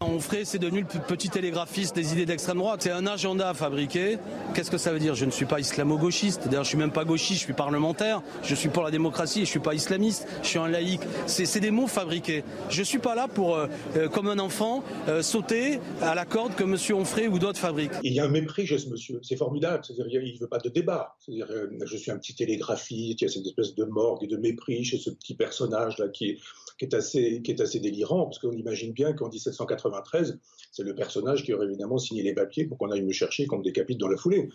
Onfray, 0.00 0.44
c'est 0.44 0.58
devenu 0.58 0.80
le 0.80 1.00
petit 1.00 1.30
télégraphiste 1.30 1.94
des 1.94 2.12
idées 2.12 2.26
d'extrême 2.26 2.58
droite. 2.58 2.82
C'est 2.82 2.90
un 2.90 3.06
agenda 3.06 3.54
fabriqué. 3.54 4.18
Qu'est-ce 4.54 4.70
que 4.70 4.76
ça 4.76 4.92
veut 4.92 4.98
dire? 4.98 5.14
Je 5.14 5.24
ne 5.24 5.30
suis 5.30 5.46
pas 5.46 5.60
islamo-gauchiste. 5.60 6.46
D'ailleurs, 6.46 6.64
je 6.64 6.70
suis 6.70 6.78
même 6.78 6.92
pas 6.92 7.04
gauchiste, 7.04 7.40
je 7.40 7.44
suis 7.44 7.52
parlementaire. 7.54 8.22
Je 8.42 8.54
suis 8.54 8.68
pour 8.68 8.82
la 8.82 8.90
démocratie 8.90 9.42
et 9.42 9.44
je 9.44 9.50
suis 9.50 9.60
pas 9.60 9.72
islamiste. 9.72 10.26
Je 10.42 10.48
suis 10.48 10.58
un 10.58 10.68
laïc. 10.68 11.00
C'est 11.26 11.60
des 11.60 11.70
mots 11.70 11.86
fabriqués. 11.86 12.44
Je 12.68 12.82
suis 12.82 12.98
pas 12.98 13.14
là 13.14 13.28
pour, 13.28 13.56
euh, 13.56 13.68
euh, 13.96 14.08
comme 14.08 14.28
un 14.28 14.38
enfant, 14.38 14.82
euh, 15.08 15.22
sauter 15.22 15.78
à 16.02 16.14
la 16.14 16.24
corde 16.24 16.54
que 16.54 16.64
M. 16.64 16.76
Onfray 16.98 17.28
ou 17.28 17.38
d'autres 17.38 17.60
fabriquent. 17.60 17.92
Il 18.02 18.12
y 18.12 18.20
a 18.20 18.24
un 18.24 18.28
mépris 18.28 18.66
chez 18.66 18.78
ce 18.78 18.88
monsieur. 18.88 19.20
C'est 19.22 19.36
formidable. 19.36 19.84
C'est-à-dire, 19.86 20.22
il 20.22 20.38
veut 20.38 20.48
pas 20.48 20.58
de 20.58 20.68
débat. 20.68 21.16
C'est-à-dire, 21.20 21.48
je 21.84 21.96
suis 21.96 22.10
un 22.10 22.18
petit 22.18 22.34
télégraphiste. 22.34 23.20
Il 23.22 23.24
y 23.24 23.28
a 23.28 23.32
cette 23.32 23.46
espèce 23.46 23.74
de 23.74 23.84
morgue 23.84 24.24
et 24.24 24.26
de 24.26 24.36
mépris 24.36 24.84
chez 24.84 24.98
ce 24.98 25.10
petit 25.10 25.34
personnage 25.34 25.98
là 25.98 26.08
qui 26.08 26.30
est 26.30 26.38
qui 26.78 26.84
est 26.84 26.94
assez, 26.94 27.40
qui 27.42 27.52
est 27.52 27.60
assez 27.60 27.80
délirant, 27.80 28.24
parce 28.24 28.38
qu'on 28.38 28.52
imagine 28.52 28.92
bien 28.92 29.12
qu'en 29.12 29.28
1793, 29.28 30.38
c'est 30.72 30.82
le 30.82 30.94
personnage 30.94 31.44
qui 31.44 31.52
aurait 31.52 31.66
évidemment 31.66 31.98
signé 31.98 32.22
les 32.22 32.34
papiers 32.34 32.64
pour 32.64 32.78
qu'on 32.78 32.90
aille 32.90 33.02
me 33.02 33.12
chercher 33.12 33.44
et 33.44 33.46
qu'on 33.46 33.58
me 33.58 33.64
décapite 33.64 33.98
dans 33.98 34.08
la 34.08 34.16
foulée. 34.16 34.48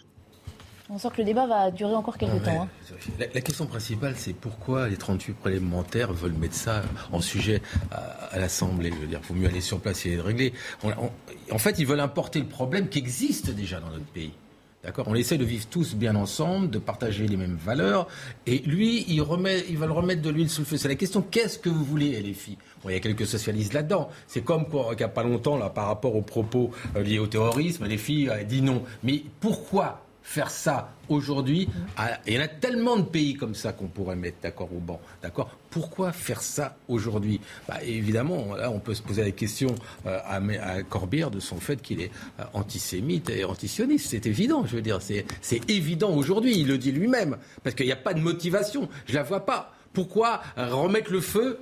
On 0.91 0.97
sent 0.97 1.09
que 1.13 1.17
le 1.19 1.25
débat 1.25 1.45
va 1.45 1.69
durer 1.69 1.93
encore 1.93 2.17
quelques 2.17 2.43
temps. 2.43 2.63
Hein. 2.63 2.69
La, 3.19 3.41
question 3.41 3.67
principale, 3.67 4.15
c'est 4.17 4.33
pourquoi 4.33 4.89
les 4.89 4.97
38 4.97 5.33
parlementaires 5.33 6.11
veulent 6.11 6.33
mettre 6.33 6.55
ça 6.55 6.81
en 7.11 7.21
sujet 7.21 7.61
à, 7.91 8.39
l'Assemblée. 8.39 8.89
Je 8.91 9.01
veux 9.01 9.07
dire, 9.07 9.19
il 9.21 9.25
faut 9.25 9.35
mieux 9.35 9.47
aller 9.47 9.61
sur 9.61 9.79
place 9.79 10.07
et 10.07 10.15
le 10.15 10.23
régler. 10.23 10.51
en 11.51 11.57
fait, 11.59 11.77
ils 11.77 11.85
veulent 11.85 11.99
importer 11.99 12.39
le 12.39 12.47
problème 12.47 12.89
qui 12.89 12.97
existe 12.97 13.51
déjà 13.51 13.79
dans 13.79 13.91
notre 13.91 14.07
pays. 14.07 14.31
D'accord 14.83 15.07
On 15.09 15.15
essaie 15.15 15.37
de 15.37 15.43
vivre 15.43 15.65
tous 15.67 15.93
bien 15.95 16.15
ensemble, 16.15 16.69
de 16.69 16.79
partager 16.79 17.27
les 17.27 17.35
mêmes 17.35 17.57
valeurs. 17.57 18.07
Et 18.45 18.59
lui, 18.59 19.03
il, 19.09 19.21
va 19.21 19.85
le 19.85 19.91
remettre 19.91 20.21
de 20.21 20.29
l'huile 20.29 20.49
sous 20.49 20.61
le 20.61 20.65
feu. 20.65 20.77
C'est 20.77 20.87
la 20.87 20.95
question 20.95 21.21
qu'est-ce 21.21 21.59
que 21.59 21.67
vous 21.67 21.83
voulez, 21.83 22.21
les 22.21 22.33
filles 22.33 22.57
Il 22.85 22.91
y 22.91 22.95
a 22.95 23.01
quelques 23.01 23.27
socialistes 23.27 23.73
là-dedans. 23.73 24.09
C'est 24.27 24.41
comme 24.41 24.65
il 24.71 24.95
n'y 24.95 25.03
a 25.03 25.09
pas 25.09 25.23
longtemps, 25.23 25.57
là, 25.57 25.69
par 25.69 25.87
rapport 25.87 26.15
aux 26.15 26.21
propos 26.21 26.71
euh, 26.95 27.03
liés 27.03 27.19
au 27.19 27.27
terrorisme, 27.27 27.85
les 27.85 27.97
filles 27.97 28.29
ont 28.29 28.33
euh, 28.33 28.43
dit 28.43 28.61
non. 28.61 28.83
Mais 29.03 29.21
pourquoi 29.41 30.05
faire 30.29 30.51
ça 30.51 30.91
aujourd'hui 31.09 31.67
Il 32.27 32.33
y 32.33 32.37
en 32.37 32.41
a 32.41 32.47
tellement 32.47 32.97
de 32.97 33.01
pays 33.01 33.33
comme 33.33 33.55
ça 33.55 33.73
qu'on 33.73 33.87
pourrait 33.87 34.15
mettre 34.15 34.37
d'accord 34.43 34.69
au 34.71 34.79
banc. 34.79 35.01
D'accord? 35.23 35.49
Pourquoi 35.71 36.11
faire 36.11 36.43
ça 36.43 36.77
aujourd'hui? 36.87 37.41
Bah, 37.67 37.83
Évidemment, 37.83 38.53
là, 38.55 38.69
on 38.69 38.77
peut 38.77 38.93
se 38.93 39.01
poser 39.01 39.23
la 39.23 39.31
question 39.31 39.73
euh, 40.05 40.19
à, 40.23 40.35
à, 40.35 40.83
Corbière 40.83 41.31
de 41.31 41.39
son 41.39 41.59
fait 41.59 41.81
qu'il 41.81 41.99
est 41.99 42.11
euh, 42.39 42.43
antisémite 42.53 43.31
et 43.31 43.43
antisioniste. 43.43 44.09
C'est 44.11 44.27
évident, 44.27 44.67
je 44.67 44.75
veux 44.75 44.83
dire. 44.83 44.99
C'est 45.01 45.69
évident 45.69 46.11
aujourd'hui. 46.11 46.59
Il 46.59 46.67
le 46.67 46.77
dit 46.77 46.91
lui-même. 46.91 47.37
Parce 47.63 47.75
qu'il 47.75 47.87
n'y 47.87 47.91
a 47.91 47.95
pas 47.95 48.13
de 48.13 48.21
motivation. 48.21 48.87
Je 49.07 49.13
ne 49.13 49.17
la 49.17 49.23
vois 49.23 49.47
pas. 49.47 49.73
Pourquoi 49.93 50.41
remettre 50.55 51.11
le 51.11 51.21
feu 51.21 51.59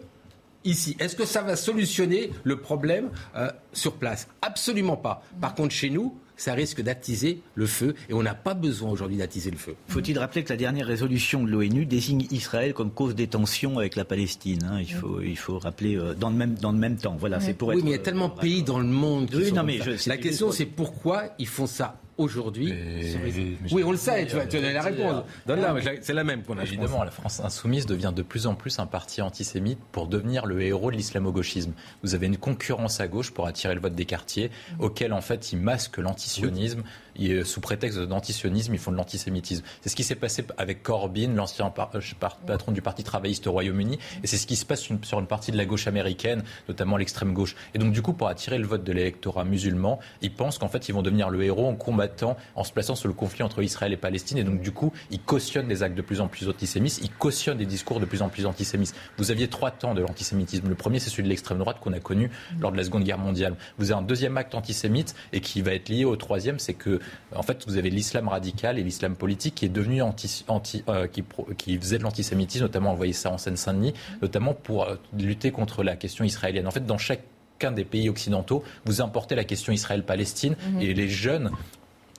ici? 0.66 0.98
Est-ce 1.00 1.16
que 1.16 1.26
ça 1.26 1.42
va 1.42 1.56
solutionner 1.56 2.32
le 2.44 2.58
problème 2.58 3.12
euh, 3.38 3.50
sur 3.72 3.94
place? 3.94 4.28
Absolument 4.42 4.98
pas. 4.98 5.24
Par 5.40 5.56
contre, 5.56 5.74
chez 5.74 5.90
nous, 5.90 6.18
ça 6.38 6.54
risque 6.54 6.82
d'attiser 6.82 7.42
le 7.56 7.66
feu 7.66 7.96
et 8.10 8.14
on 8.14 8.24
n'a 8.24 8.36
pas 8.36 8.54
besoin 8.54 8.92
aujourd'hui 8.92 9.18
d'attiser 9.18 9.52
le 9.52 9.58
feu. 9.58 9.76
Faut-il 9.88 10.18
rappeler 10.18 10.44
que 10.44 10.50
la 10.50 10.58
dernière 10.58 10.88
résolution 10.88 11.44
de 11.44 11.50
l'ONU 11.50 11.86
désigne 11.86 12.28
Israël 12.32 12.74
comme 12.74 12.92
cause 12.92 13.16
des 13.16 13.28
tensions 13.28 13.80
avec 13.80 13.96
la 13.96 14.06
Palestine 14.06 14.64
hein? 14.72 14.80
Il, 14.80 14.94
faut, 14.94 15.22
il 15.22 15.38
faut 15.38 15.60
rappeler 15.60 15.98
euh, 15.98 16.14
dans, 16.14 16.30
le 16.30 16.36
même, 16.36 16.56
dans 16.56 16.72
le 16.72 16.78
même 16.78 16.98
temps. 16.98 17.16
Voilà, 17.20 17.40
c'est 17.40 17.54
pour 17.54 17.70
oui, 17.70 17.82
mais 17.84 17.90
il 17.90 17.92
y 17.92 17.94
a 17.96 18.00
euh, 18.00 18.04
tellement 18.04 18.30
de 18.30 18.40
pays 18.40 18.64
dans 18.64 18.80
le 18.80 18.86
monde 18.86 19.30
qui 19.30 19.46
sont 19.48 19.64
mais 19.64 19.80
La 20.06 20.18
question, 20.18 20.52
c'est 20.52 20.66
pourquoi 20.66 21.24
ils 21.40 21.48
font 21.48 21.68
ça? 21.68 22.00
Aujourd'hui. 22.18 22.74
Oui, 23.72 23.84
on 23.84 23.92
le 23.92 23.98
sait, 23.98 24.26
tu 24.26 24.36
vas 24.36 24.46
donner 24.46 24.74
la 24.74 24.82
réponse. 24.82 25.24
Donne-la, 25.46 25.76
c'est 26.02 26.14
la 26.14 26.24
même 26.24 26.44
qu'on 26.44 26.58
a. 26.58 26.64
Évidemment, 26.64 27.04
la 27.04 27.12
France 27.12 27.40
insoumise 27.40 27.86
devient 27.86 28.14
de 28.16 28.22
plus 28.22 28.48
en 28.48 28.56
plus 28.56 28.80
un 28.80 28.86
parti 28.86 29.22
antisémite 29.22 29.80
pour 29.92 30.08
devenir 30.08 30.46
le 30.46 30.62
héros 30.62 30.92
de 30.92 30.98
l'islamo-gauchisme. 30.98 31.74
Vous 32.04 32.16
avez 32.16 32.28
une 32.28 32.38
concurrence 32.38 33.00
à 33.00 33.08
gauche 33.08 33.32
pour 33.32 33.48
attirer 33.48 33.76
le 33.76 33.82
vote 33.82 33.96
des 33.96 34.06
quartiers, 34.06 34.52
auquel 34.80 35.14
en 35.14 35.22
fait 35.22 35.52
ils 35.52 35.60
masquent 35.60 35.98
l'antisionisme 35.98 36.84
sous 37.44 37.62
prétexte 37.62 38.00
d'antisionisme, 38.00 38.74
ils 38.74 38.80
font 38.80 38.92
de 38.92 38.98
l'antisémitisme. 38.98 39.64
C'est 39.82 39.90
ce 39.90 39.96
qui 39.96 40.04
s'est 40.04 40.16
passé 40.16 40.46
avec 40.58 40.84
Corbyn, 40.84 41.34
l'ancien 41.36 41.72
euh, 41.96 42.00
patron 42.46 42.72
du 42.72 42.82
Parti 42.82 43.04
travailliste 43.04 43.48
au 43.48 43.52
Royaume-Uni, 43.52 44.00
et 44.24 44.28
c'est 44.28 44.38
ce 44.38 44.48
qui 44.48 44.56
se 44.56 44.66
passe 44.66 44.82
sur 45.02 45.20
une 45.20 45.28
partie 45.28 45.52
de 45.52 45.58
la 45.58 45.66
gauche 45.66 45.88
américaine, 45.88 46.44
notamment 46.68 46.98
l'extrême 46.98 47.34
gauche. 47.34 47.56
Et 47.74 47.80
donc 47.80 47.92
du 47.92 48.02
coup, 48.02 48.14
pour 48.14 48.28
attirer 48.28 48.58
le 48.58 48.68
vote 48.68 48.84
de 48.84 48.92
l'électorat 48.94 49.44
musulman, 49.44 50.00
ils 50.22 50.34
pensent 50.34 50.58
qu'en 50.58 50.68
fait, 50.68 50.90
ils 50.90 50.94
vont 50.94 51.02
devenir 51.02 51.30
le 51.30 51.44
héros 51.44 51.68
en 51.68 51.76
combattant, 51.76 52.38
en 52.56 52.64
se 52.64 52.72
plaçant 52.72 52.96
sur 52.96 53.08
le 53.08 53.14
conflit 53.14 53.44
entre 53.44 53.62
Israël 53.62 53.94
et 53.94 53.98
Palestine, 53.98 54.38
et 54.38 54.44
donc 54.44 54.62
du 54.62 54.72
coup, 54.72 54.94
ils 55.12 55.22
cautionnent 55.22 55.68
des 55.68 55.84
actes 55.84 55.96
de 55.96 56.02
plus 56.02 56.22
en 56.22 56.28
plus 56.28 56.48
antisémites, 56.50 57.00
ils 57.02 57.12
cautionnent 57.12 57.58
des 57.58 57.66
discours 57.66 58.00
de 58.00 58.06
plus 58.06 58.22
en 58.22 58.30
plus 58.30 58.46
antisémites. 58.46 58.94
Vous 59.18 59.32
aviez 59.32 59.48
trois 59.48 59.72
temps 59.72 59.94
de 59.94 60.02
l'antisémitisme. 60.02 60.68
Le 60.70 60.76
premier, 60.76 61.00
c'est 61.00 61.10
celui 61.10 61.24
de 61.24 61.30
l'extrême 61.30 61.58
droite 61.58 61.78
qu'on 61.80 61.94
a 61.94 62.00
connu 62.00 62.32
lors 62.60 62.72
de 62.72 62.78
la 62.78 62.84
Seconde 62.84 63.04
Guerre 63.04 63.18
mondiale. 63.18 63.56
Vous 63.78 63.92
avez 63.92 64.00
un 64.00 64.04
deuxième 64.04 64.38
acte 64.38 64.56
antisémite 64.56 65.16
et 65.34 65.42
qui 65.42 65.62
va 65.62 65.74
être 65.74 65.90
lié 65.90 66.06
au 66.06 66.16
troisième, 66.16 66.60
c'est 66.60 66.74
que 66.74 67.00
en 67.36 67.44
fait, 67.44 67.64
vous 67.68 67.78
avez 67.78 67.90
l'islam 67.90 68.28
radical 68.28 68.80
et 68.80 68.84
l'islam 68.84 69.16
politique 69.16 69.56
qui 69.56 69.66
est 69.66 69.70
devenu 69.70 70.02
anti, 70.02 70.46
anti 70.48 70.84
euh, 70.90 71.08
qui, 71.08 71.24
qui, 71.58 71.78
faisait 71.78 71.98
de 71.98 72.04
l'antisémitisme, 72.04 72.64
notamment 72.64 72.92
envoyer 72.92 73.14
ça 73.14 73.32
en 73.32 73.38
Seine-Saint-Denis, 73.38 73.94
notamment 74.22 74.54
pour 74.54 74.84
euh, 74.86 74.96
lutter 75.18 75.52
contre 75.52 75.84
la 75.84 75.96
question 75.96 76.24
israélienne. 76.24 76.68
En 76.68 76.72
fait, 76.72 76.86
dans 76.86 76.98
chacun 76.98 77.72
des 77.72 77.86
pays 77.86 78.10
occidentaux, 78.10 78.64
vous 78.86 79.02
importez 79.02 79.36
la 79.36 79.44
question 79.44 79.74
Israël-Palestine 79.74 80.56
mhm. 80.72 80.82
et 80.82 80.94
les 80.94 81.10
jeunes 81.10 81.52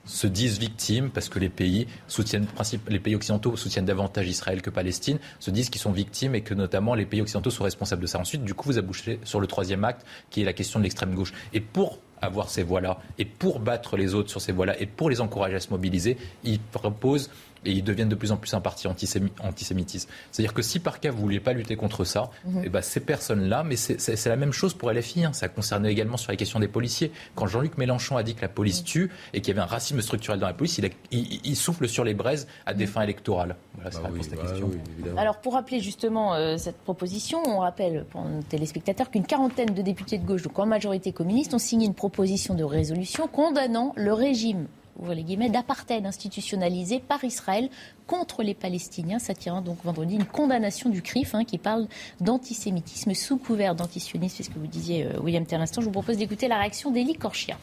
se 0.09 0.27
disent 0.27 0.57
victimes 0.57 1.11
parce 1.11 1.29
que 1.29 1.39
les 1.39 1.49
pays 1.49 1.87
soutiennent 2.07 2.47
les 2.87 2.99
pays 2.99 3.15
occidentaux 3.15 3.55
soutiennent 3.55 3.85
davantage 3.85 4.27
Israël 4.27 4.61
que 4.61 4.69
Palestine, 4.69 5.19
se 5.39 5.51
disent 5.51 5.69
qu'ils 5.69 5.81
sont 5.81 5.91
victimes 5.91 6.35
et 6.35 6.41
que 6.41 6.53
notamment 6.53 6.95
les 6.95 7.05
pays 7.05 7.21
occidentaux 7.21 7.51
sont 7.51 7.63
responsables 7.63 8.01
de 8.01 8.07
ça. 8.07 8.19
Ensuite, 8.19 8.43
du 8.43 8.53
coup, 8.53 8.69
vous 8.69 8.77
abouchez 8.79 9.19
sur 9.23 9.39
le 9.39 9.47
troisième 9.47 9.83
acte 9.83 10.05
qui 10.29 10.41
est 10.41 10.45
la 10.45 10.53
question 10.53 10.79
de 10.79 10.83
l'extrême 10.83 11.13
gauche. 11.13 11.33
Et 11.53 11.59
pour 11.61 11.99
avoir 12.21 12.49
ces 12.49 12.63
voix-là. 12.63 12.99
Et 13.17 13.25
pour 13.25 13.59
battre 13.59 13.97
les 13.97 14.13
autres 14.13 14.29
sur 14.29 14.41
ces 14.41 14.51
voix-là 14.51 14.79
et 14.79 14.85
pour 14.85 15.09
les 15.09 15.21
encourager 15.21 15.55
à 15.55 15.59
se 15.59 15.69
mobiliser, 15.69 16.17
il 16.43 16.59
propose 16.59 17.29
et 17.65 17.71
ils 17.71 17.83
deviennent 17.83 18.09
de 18.09 18.15
plus 18.15 18.31
en 18.31 18.37
plus 18.37 18.53
un 18.53 18.61
parti 18.61 18.87
antisémitisme. 18.87 20.09
C'est-à-dire 20.31 20.53
que 20.53 20.61
si 20.61 20.79
par 20.79 20.99
cas 20.99 21.11
vous 21.11 21.17
ne 21.17 21.21
vouliez 21.21 21.39
pas 21.39 21.53
lutter 21.53 21.75
contre 21.75 22.03
ça, 22.03 22.29
et 22.45 22.65
eh 22.65 22.69
ben 22.69 22.81
ces 22.81 22.99
personnes-là, 22.99 23.63
mais 23.63 23.75
c'est 23.75 24.25
la 24.25 24.35
même 24.35 24.53
chose 24.53 24.73
pour 24.73 24.91
LFI, 24.91 25.25
hein, 25.25 25.33
ça 25.33 25.49
concernait 25.49 25.91
également 25.91 26.17
sur 26.17 26.31
la 26.31 26.37
question 26.37 26.59
des 26.59 26.67
policiers. 26.67 27.11
Quand 27.35 27.47
Jean-Luc 27.47 27.77
Mélenchon 27.77 28.17
a 28.17 28.23
dit 28.23 28.35
que 28.35 28.41
la 28.41 28.49
police 28.49 28.81
mhm. 28.81 28.85
tue 28.85 29.11
et 29.33 29.41
qu'il 29.41 29.53
y 29.53 29.57
avait 29.57 29.65
un 29.65 29.69
racisme 29.69 30.01
structurel 30.01 30.39
dans 30.39 30.47
la 30.47 30.53
police, 30.53 30.79
il, 31.11 31.55
souffle 31.55 31.89
sur 31.89 32.03
les 32.03 32.13
braises 32.13 32.47
à 32.65 32.73
des 32.73 32.85
mhm. 32.85 32.91
fins 32.91 33.01
électorales. 33.01 33.55
Voilà, 33.75 33.91
ça 33.91 34.01
bah 34.01 34.09
oui, 34.11 34.21
bah 34.29 34.37
question. 34.37 34.71
Alors 35.17 35.39
pour 35.39 35.53
rappeler 35.53 35.79
justement 35.79 36.35
euh, 36.35 36.57
cette 36.57 36.77
proposition, 36.77 37.39
on 37.45 37.59
rappelle 37.59 38.05
pour 38.09 38.23
nos 38.23 38.41
téléspectateurs 38.41 39.11
qu'une 39.11 39.25
quarantaine 39.25 39.73
de 39.73 39.81
députés 39.81 40.17
de 40.17 40.25
gauche, 40.25 40.43
donc 40.43 40.57
en 40.59 40.65
majorité 40.65 41.11
communiste, 41.11 41.53
ont 41.53 41.59
signé 41.59 41.85
une 41.85 41.93
proposition 41.93 42.53
de 42.53 42.63
résolution 42.63 43.27
condamnant 43.27 43.93
le 43.95 44.13
régime 44.13 44.67
les 45.07 45.23
guillemets, 45.23 45.49
d'apartheid 45.49 46.05
institutionnalisé 46.05 46.99
par 46.99 47.23
Israël 47.23 47.69
contre 48.07 48.43
les 48.43 48.53
Palestiniens, 48.53 49.19
s'attirant 49.19 49.61
donc 49.61 49.83
vendredi 49.83 50.15
une 50.15 50.25
condamnation 50.25 50.89
du 50.89 51.01
CRIF 51.01 51.35
hein, 51.35 51.45
qui 51.45 51.57
parle 51.57 51.87
d'antisémitisme 52.19 53.13
sous 53.13 53.37
couvert 53.37 53.75
d'antisionisme. 53.75 54.35
C'est 54.37 54.43
ce 54.43 54.49
que 54.49 54.59
vous 54.59 54.67
disiez, 54.67 55.05
euh, 55.05 55.19
William 55.21 55.45
Terrestan. 55.45 55.81
Je 55.81 55.85
vous 55.85 55.91
propose 55.91 56.17
d'écouter 56.17 56.47
la 56.47 56.57
réaction 56.57 56.91
d'Elie 56.91 57.15
Korchia. 57.15 57.57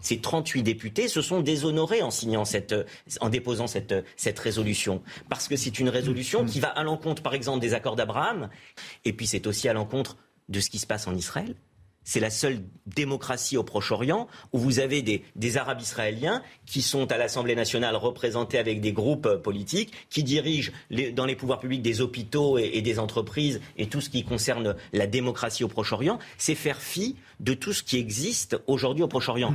ces 0.00 0.20
38 0.20 0.62
députés 0.62 1.08
se 1.08 1.22
sont 1.22 1.40
déshonorés 1.40 2.02
en 2.02 2.10
signant 2.10 2.44
cette, 2.44 2.74
en 3.20 3.28
déposant 3.28 3.66
cette, 3.66 3.94
cette 4.16 4.38
résolution. 4.38 5.02
Parce 5.28 5.48
que 5.48 5.56
c'est 5.56 5.78
une 5.78 5.88
résolution 5.88 6.44
qui 6.44 6.60
va 6.60 6.68
à 6.68 6.82
l'encontre, 6.82 7.22
par 7.22 7.34
exemple, 7.34 7.60
des 7.60 7.74
accords 7.74 7.96
d'Abraham, 7.96 8.48
et 9.04 9.12
puis 9.12 9.26
c'est 9.26 9.46
aussi 9.46 9.68
à 9.68 9.72
l'encontre 9.72 10.16
de 10.48 10.60
ce 10.60 10.70
qui 10.70 10.78
se 10.78 10.86
passe 10.86 11.06
en 11.06 11.14
Israël. 11.14 11.54
C'est 12.04 12.20
la 12.20 12.30
seule 12.30 12.60
démocratie 12.86 13.56
au 13.56 13.62
Proche-Orient 13.62 14.26
où 14.52 14.58
vous 14.58 14.80
avez 14.80 15.02
des, 15.02 15.56
Arabes 15.56 15.80
israéliens 15.80 16.42
qui 16.66 16.82
sont 16.82 17.10
à 17.12 17.18
l'Assemblée 17.18 17.54
nationale 17.54 17.96
représentés 17.96 18.58
avec 18.58 18.80
des 18.80 18.92
groupes 18.92 19.26
euh, 19.26 19.36
politiques, 19.36 19.92
qui 20.08 20.22
dirigent 20.22 20.72
dans 21.14 21.26
les 21.26 21.36
pouvoirs 21.36 21.58
publics 21.58 21.82
des 21.82 22.00
hôpitaux 22.00 22.58
et, 22.58 22.80
des 22.82 22.98
entreprises 22.98 23.60
et 23.76 23.86
tout 23.86 24.00
ce 24.00 24.10
qui 24.10 24.24
concerne 24.24 24.76
la 24.92 25.06
démocratie 25.06 25.64
au 25.64 25.68
Proche-Orient. 25.68 26.18
C'est 26.38 26.54
faire 26.54 26.80
fi 26.80 27.16
de 27.40 27.54
tout 27.54 27.72
ce 27.72 27.82
qui 27.82 27.98
existe 27.98 28.60
aujourd'hui 28.66 29.02
au 29.02 29.08
Proche-Orient 29.08 29.54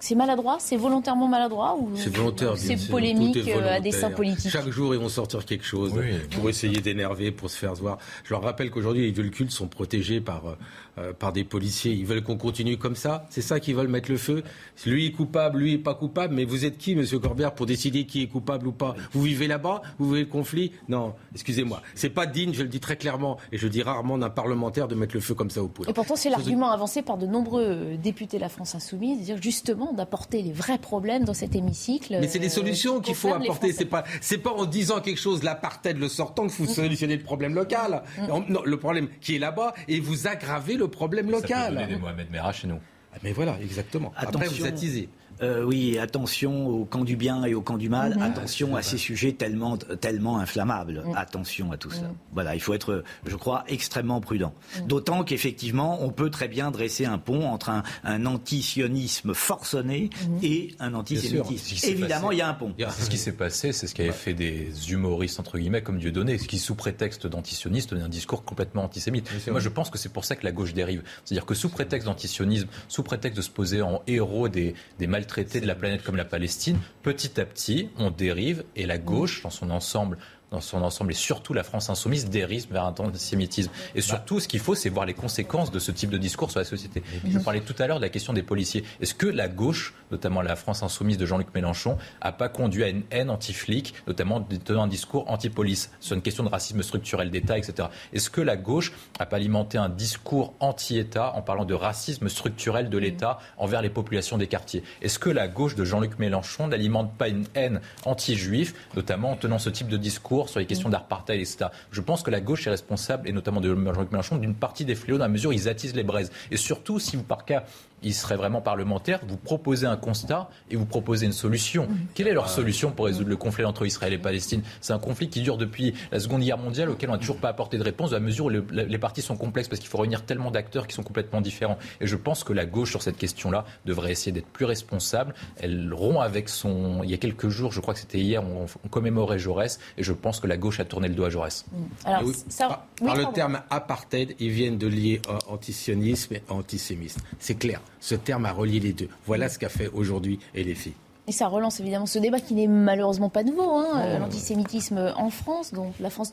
c'est 0.00 0.14
maladroit, 0.14 0.58
c'est 0.60 0.76
volontairement 0.76 1.28
maladroit 1.28 1.76
ou 1.78 1.90
c'est 1.94 2.14
volontaire 2.14 2.56
C'est 2.56 2.90
polémique 2.90 3.36
euh, 3.48 3.76
à 3.76 3.80
dessein 3.80 4.10
politique. 4.10 4.50
Chaque 4.50 4.68
jour, 4.68 4.94
ils 4.94 5.00
vont 5.00 5.08
sortir 5.08 5.44
quelque 5.44 5.64
chose 5.64 5.92
pour 6.32 6.48
essayer 6.48 6.80
d'énerver, 6.80 7.30
pour 7.30 7.50
se 7.50 7.56
faire 7.56 7.74
voir. 7.74 7.98
Je 8.24 8.30
leur 8.34 8.42
rappelle 8.42 8.70
qu'aujourd'hui, 8.70 9.10
les 9.10 9.22
lieux 9.22 9.30
cultes 9.30 9.50
sont 9.50 9.68
protégés 9.68 10.20
par 10.20 10.56
euh, 10.98 11.06
euh, 11.06 11.12
par 11.12 11.32
des 11.32 11.44
policiers. 11.44 11.92
Ils 11.92 12.06
veulent 12.06 12.22
qu'on 12.22 12.36
continue 12.36 12.76
comme 12.76 12.96
ça. 12.96 13.26
C'est 13.30 13.42
ça 13.42 13.60
qu'ils 13.60 13.74
veulent 13.74 13.88
mettre 13.88 14.10
le 14.10 14.16
feu. 14.16 14.42
Lui 14.84 15.06
est 15.06 15.12
coupable, 15.12 15.58
lui 15.58 15.74
est 15.74 15.78
pas 15.78 15.94
coupable. 15.94 16.34
Mais 16.34 16.44
vous 16.44 16.64
êtes 16.64 16.78
qui, 16.78 16.94
Monsieur 16.94 17.18
Corbière, 17.18 17.54
pour 17.54 17.66
décider 17.66 18.04
qui 18.04 18.22
est 18.22 18.26
coupable 18.26 18.66
ou 18.66 18.72
pas? 18.72 18.94
Vous 19.12 19.22
vivez 19.22 19.46
là-bas? 19.46 19.82
Vous 19.98 20.10
vivez 20.10 20.20
le 20.20 20.26
conflit? 20.30 20.72
Non, 20.88 21.14
excusez-moi. 21.34 21.82
C'est 21.94 22.10
pas 22.10 22.26
digne, 22.26 22.52
je 22.54 22.62
le 22.62 22.68
dis 22.68 22.80
très 22.80 22.96
clairement, 22.96 23.38
et 23.52 23.58
je 23.58 23.68
dis 23.68 23.82
rarement 23.82 24.18
d'un 24.18 24.30
parlementaire 24.30 24.88
de 24.88 24.94
mettre 24.94 25.14
le 25.14 25.20
feu 25.20 25.34
comme 25.34 25.50
ça 25.50 25.62
au 25.62 25.68
poudre. 25.68 25.90
Et 25.90 25.92
pourtant, 25.92 26.16
c'est 26.16 26.30
l'argument 26.30 26.70
avancé 26.70 27.02
par 27.02 27.18
de 27.18 27.26
nombreux 27.26 27.96
députés 28.02 28.36
de 28.36 28.42
la 28.42 28.48
France 28.48 28.74
insoumise, 28.74 29.20
dire 29.20 29.40
justement 29.40 29.92
d'apporter 29.92 30.42
les 30.42 30.52
vrais 30.52 30.78
problèmes 30.78 31.24
dans 31.24 31.34
cet 31.34 31.54
hémicycle. 31.54 32.18
Mais 32.20 32.28
c'est 32.28 32.38
des 32.38 32.48
solutions 32.48 33.00
qu'il 33.00 33.14
faut 33.14 33.32
apporter. 33.32 33.72
C'est 33.72 33.84
pas, 33.84 34.04
c'est 34.20 34.38
pas 34.38 34.52
en 34.52 34.64
disant 34.64 35.00
quelque 35.00 35.20
chose 35.20 35.42
l'apartheid 35.42 35.98
le 35.98 36.08
sortant 36.08 36.46
que 36.46 36.52
vous 36.52 36.64
mm. 36.64 36.68
solutionner 36.68 37.16
le 37.16 37.22
problème 37.22 37.54
local. 37.54 38.02
Mm. 38.18 38.26
Non, 38.48 38.62
le 38.64 38.76
problème 38.76 39.08
qui 39.20 39.36
est 39.36 39.38
là-bas 39.38 39.74
et 39.88 40.00
vous 40.00 40.26
aggravez 40.26 40.74
le 40.74 40.85
problème 40.88 41.30
local. 41.30 41.74
Ça 41.74 41.80
peut 41.80 41.92
des 41.92 41.96
Mohamed 41.96 42.30
Merah 42.30 42.52
chez 42.52 42.66
nous. 42.66 42.80
Ah, 43.16 43.20
mais 43.22 43.32
voilà, 43.32 43.58
exactement. 43.60 44.12
Après, 44.16 44.46
vous 44.46 44.66
attisez. 44.66 45.08
Euh, 45.42 45.64
oui, 45.64 45.98
attention 45.98 46.66
au 46.66 46.84
camp 46.84 47.04
du 47.04 47.16
bien 47.16 47.44
et 47.44 47.54
au 47.54 47.60
camp 47.60 47.76
du 47.76 47.88
mal. 47.88 48.14
Mhm. 48.16 48.22
Attention 48.22 48.76
à 48.76 48.82
ces 48.82 48.98
sujets 48.98 49.32
tellement, 49.32 49.76
tellement 49.76 50.38
inflammables. 50.38 51.02
Mhm. 51.06 51.14
Attention 51.16 51.72
à 51.72 51.76
tout 51.76 51.90
ça. 51.90 52.02
Mhm. 52.02 52.14
Voilà, 52.32 52.54
il 52.54 52.60
faut 52.60 52.74
être, 52.74 53.04
je 53.26 53.36
crois, 53.36 53.64
extrêmement 53.68 54.20
prudent. 54.20 54.54
D'autant 54.86 55.24
qu'effectivement, 55.24 56.02
on 56.02 56.10
peut 56.10 56.30
très 56.30 56.48
bien 56.48 56.70
dresser 56.70 57.04
un 57.04 57.18
pont 57.18 57.46
entre 57.46 57.70
un, 57.70 57.82
un 58.04 58.24
antisionisme 58.26 59.34
forcené 59.34 60.10
et 60.42 60.74
un 60.78 60.94
antisémitisme. 60.94 61.86
Évidemment, 61.86 62.32
il 62.32 62.38
y 62.38 62.42
a 62.42 62.48
un 62.48 62.54
pont. 62.54 62.72
C'est 62.78 63.02
ce 63.04 63.10
qui 63.10 63.18
s'est 63.18 63.32
passé, 63.32 63.72
c'est 63.72 63.86
ce 63.86 63.94
qui 63.94 64.02
avait 64.02 64.12
fait 64.12 64.34
des 64.34 64.90
humoristes, 64.90 65.38
entre 65.38 65.58
guillemets, 65.58 65.82
comme 65.82 65.98
Dieudonné, 65.98 66.38
ce 66.38 66.48
qui, 66.48 66.58
sous 66.58 66.74
prétexte 66.74 67.26
d'antisionisme, 67.26 67.90
donnait 67.90 68.04
un 68.04 68.08
discours 68.08 68.44
complètement 68.44 68.84
antisémite. 68.84 69.30
Moi, 69.50 69.60
je 69.60 69.68
pense 69.68 69.90
que 69.90 69.98
c'est 69.98 70.12
pour 70.12 70.24
ça 70.24 70.36
que 70.36 70.44
la 70.44 70.52
gauche 70.52 70.72
dérive. 70.72 71.02
C'est-à-dire 71.24 71.44
que 71.44 71.54
sous 71.54 71.68
prétexte 71.68 72.06
d'antisionisme, 72.06 72.68
sous 72.88 73.02
prétexte 73.06 73.36
de 73.36 73.42
se 73.42 73.50
poser 73.50 73.80
en 73.80 74.02
héros 74.06 74.48
des, 74.48 74.74
des 74.98 75.06
mal 75.06 75.26
traité 75.26 75.60
de 75.60 75.66
la 75.66 75.74
planète 75.74 76.02
comme 76.02 76.16
la 76.16 76.24
Palestine, 76.24 76.78
petit 77.02 77.40
à 77.40 77.46
petit, 77.46 77.88
on 77.96 78.10
dérive 78.10 78.64
et 78.74 78.84
la 78.84 78.98
gauche, 78.98 79.42
dans 79.42 79.50
son 79.50 79.70
ensemble, 79.70 80.18
dans 80.50 80.60
son 80.60 80.82
ensemble 80.82 81.10
et 81.10 81.14
surtout 81.14 81.52
la 81.52 81.64
France 81.64 81.90
insoumise 81.90 82.28
dérive 82.28 82.66
vers 82.70 82.84
un 82.84 82.94
antisémitisme. 82.98 83.70
Et 83.94 84.00
surtout, 84.00 84.38
ce 84.40 84.46
qu'il 84.46 84.60
faut, 84.60 84.74
c'est 84.74 84.88
voir 84.88 85.06
les 85.06 85.14
conséquences 85.14 85.70
de 85.70 85.78
ce 85.78 85.90
type 85.90 86.10
de 86.10 86.18
discours 86.18 86.50
sur 86.50 86.60
la 86.60 86.64
société. 86.64 87.02
Je 87.28 87.38
parlais 87.38 87.60
tout 87.60 87.74
à 87.78 87.86
l'heure 87.86 87.98
de 87.98 88.02
la 88.02 88.08
question 88.08 88.32
des 88.32 88.42
policiers. 88.42 88.84
Est-ce 89.00 89.14
que 89.14 89.26
la 89.26 89.48
gauche, 89.48 89.94
notamment 90.10 90.42
la 90.42 90.56
France 90.56 90.82
insoumise 90.82 91.18
de 91.18 91.26
Jean-Luc 91.26 91.48
Mélenchon, 91.54 91.98
n'a 92.22 92.32
pas 92.32 92.48
conduit 92.48 92.84
à 92.84 92.88
une 92.88 93.02
haine 93.10 93.30
anti-flic, 93.30 93.94
notamment 94.06 94.40
tenant 94.64 94.84
un 94.84 94.88
discours 94.88 95.28
anti-police 95.30 95.90
sur 96.00 96.14
une 96.14 96.22
question 96.22 96.44
de 96.44 96.48
racisme 96.48 96.82
structurel 96.82 97.30
d'État, 97.30 97.58
etc. 97.58 97.88
Est-ce 98.12 98.30
que 98.30 98.40
la 98.40 98.56
gauche 98.56 98.92
n'a 99.18 99.26
pas 99.26 99.36
alimenté 99.36 99.78
un 99.78 99.88
discours 99.88 100.54
anti-État 100.60 101.32
en 101.34 101.42
parlant 101.42 101.64
de 101.64 101.74
racisme 101.74 102.28
structurel 102.28 102.88
de 102.88 102.98
l'État 102.98 103.38
envers 103.56 103.82
les 103.82 103.90
populations 103.90 104.38
des 104.38 104.46
quartiers? 104.46 104.84
Est-ce 105.02 105.18
que 105.18 105.30
la 105.30 105.48
gauche 105.48 105.74
de 105.74 105.84
Jean-Luc 105.84 106.18
Mélenchon 106.18 106.68
n'alimente 106.68 107.12
pas 107.14 107.28
une 107.28 107.46
haine 107.54 107.80
anti-juif, 108.04 108.74
notamment 108.94 109.32
en 109.32 109.36
tenant 109.36 109.58
ce 109.58 109.70
type 109.70 109.88
de 109.88 109.96
discours 109.96 110.35
sur 110.44 110.60
les 110.60 110.66
questions 110.66 110.88
d'apartheid, 110.88 111.40
etc. 111.40 111.66
Je 111.90 112.00
pense 112.00 112.22
que 112.22 112.30
la 112.30 112.40
gauche 112.40 112.66
est 112.66 112.70
responsable, 112.70 113.28
et 113.28 113.32
notamment 113.32 113.60
de 113.60 113.74
Jean-Luc 113.74 114.12
Mélenchon, 114.12 114.36
d'une 114.36 114.54
partie 114.54 114.84
des 114.84 114.94
fléaux 114.94 115.18
dans 115.18 115.24
la 115.24 115.28
mesure 115.28 115.50
où 115.50 115.54
ils 115.54 115.68
attisent 115.68 115.96
les 115.96 116.04
braises. 116.04 116.30
Et 116.50 116.56
surtout, 116.56 116.98
si 116.98 117.16
vous, 117.16 117.22
par 117.22 117.44
cas, 117.44 117.64
il 118.02 118.14
serait 118.14 118.36
vraiment 118.36 118.60
parlementaire, 118.60 119.20
vous 119.26 119.36
proposez 119.36 119.86
un 119.86 119.96
constat 119.96 120.48
et 120.70 120.76
vous 120.76 120.86
proposez 120.86 121.26
une 121.26 121.32
solution. 121.32 121.88
Quelle 122.14 122.28
est 122.28 122.32
leur 122.32 122.48
solution 122.48 122.92
pour 122.92 123.06
résoudre 123.06 123.30
le 123.30 123.36
conflit 123.36 123.64
entre 123.64 123.86
Israël 123.86 124.12
et 124.12 124.18
Palestine? 124.18 124.62
C'est 124.80 124.92
un 124.92 124.98
conflit 124.98 125.28
qui 125.28 125.40
dure 125.40 125.56
depuis 125.56 125.94
la 126.12 126.20
Seconde 126.20 126.42
Guerre 126.42 126.58
mondiale, 126.58 126.90
auquel 126.90 127.10
on 127.10 127.12
n'a 127.12 127.18
toujours 127.18 127.38
pas 127.38 127.48
apporté 127.48 127.78
de 127.78 127.82
réponse, 127.82 128.12
à 128.12 128.20
mesure 128.20 128.46
où 128.46 128.50
les 128.50 128.98
parties 128.98 129.22
sont 129.22 129.36
complexes, 129.36 129.68
parce 129.68 129.80
qu'il 129.80 129.88
faut 129.88 129.98
réunir 129.98 130.24
tellement 130.24 130.50
d'acteurs 130.50 130.86
qui 130.86 130.94
sont 130.94 131.02
complètement 131.02 131.40
différents. 131.40 131.78
Et 132.00 132.06
je 132.06 132.16
pense 132.16 132.44
que 132.44 132.52
la 132.52 132.66
gauche, 132.66 132.90
sur 132.90 133.02
cette 133.02 133.16
question-là, 133.16 133.64
devrait 133.84 134.12
essayer 134.12 134.32
d'être 134.32 134.48
plus 134.48 134.66
responsable. 134.66 135.34
Elle 135.56 135.92
rompt 135.92 136.20
avec 136.20 136.48
son... 136.48 137.02
Il 137.02 137.10
y 137.10 137.14
a 137.14 137.18
quelques 137.18 137.48
jours, 137.48 137.72
je 137.72 137.80
crois 137.80 137.94
que 137.94 138.00
c'était 138.00 138.18
hier, 138.18 138.42
on, 138.44 138.66
commémorait 138.88 139.38
Jaurès, 139.38 139.78
et 139.98 140.02
je 140.02 140.12
pense 140.12 140.40
que 140.40 140.46
la 140.46 140.56
gauche 140.56 140.80
a 140.80 140.84
tourné 140.84 141.08
le 141.08 141.14
dos 141.14 141.24
à 141.24 141.30
Jaurès. 141.30 141.64
Alors, 142.04 142.22
ça... 142.48 142.86
par, 143.02 143.16
le 143.16 143.32
terme 143.32 143.60
apartheid, 143.70 144.36
ils 144.38 144.50
viennent 144.50 144.78
de 144.78 144.86
lier 144.86 145.20
euh, 145.28 145.38
antisionisme 145.48 146.34
et 146.34 146.42
antisémisme. 146.48 147.20
C'est 147.38 147.56
clair 147.56 147.80
ce 148.06 148.14
terme 148.14 148.46
a 148.46 148.52
relié 148.52 148.78
les 148.78 148.92
deux. 148.92 149.08
Voilà 149.26 149.48
ce 149.48 149.58
qu'a 149.58 149.68
fait 149.68 149.88
aujourd'hui 149.88 150.38
LFI. 150.54 150.92
Et 151.26 151.32
ça 151.32 151.48
relance 151.48 151.80
évidemment 151.80 152.06
ce 152.06 152.20
débat 152.20 152.38
qui 152.38 152.54
n'est 152.54 152.68
malheureusement 152.68 153.28
pas 153.28 153.42
nouveau, 153.42 153.68
hein, 153.68 154.00
euh, 154.00 154.18
l'antisémitisme 154.20 155.12
en 155.16 155.28
France, 155.30 155.72
dont 155.72 155.92
la 155.98 156.08
France 156.08 156.32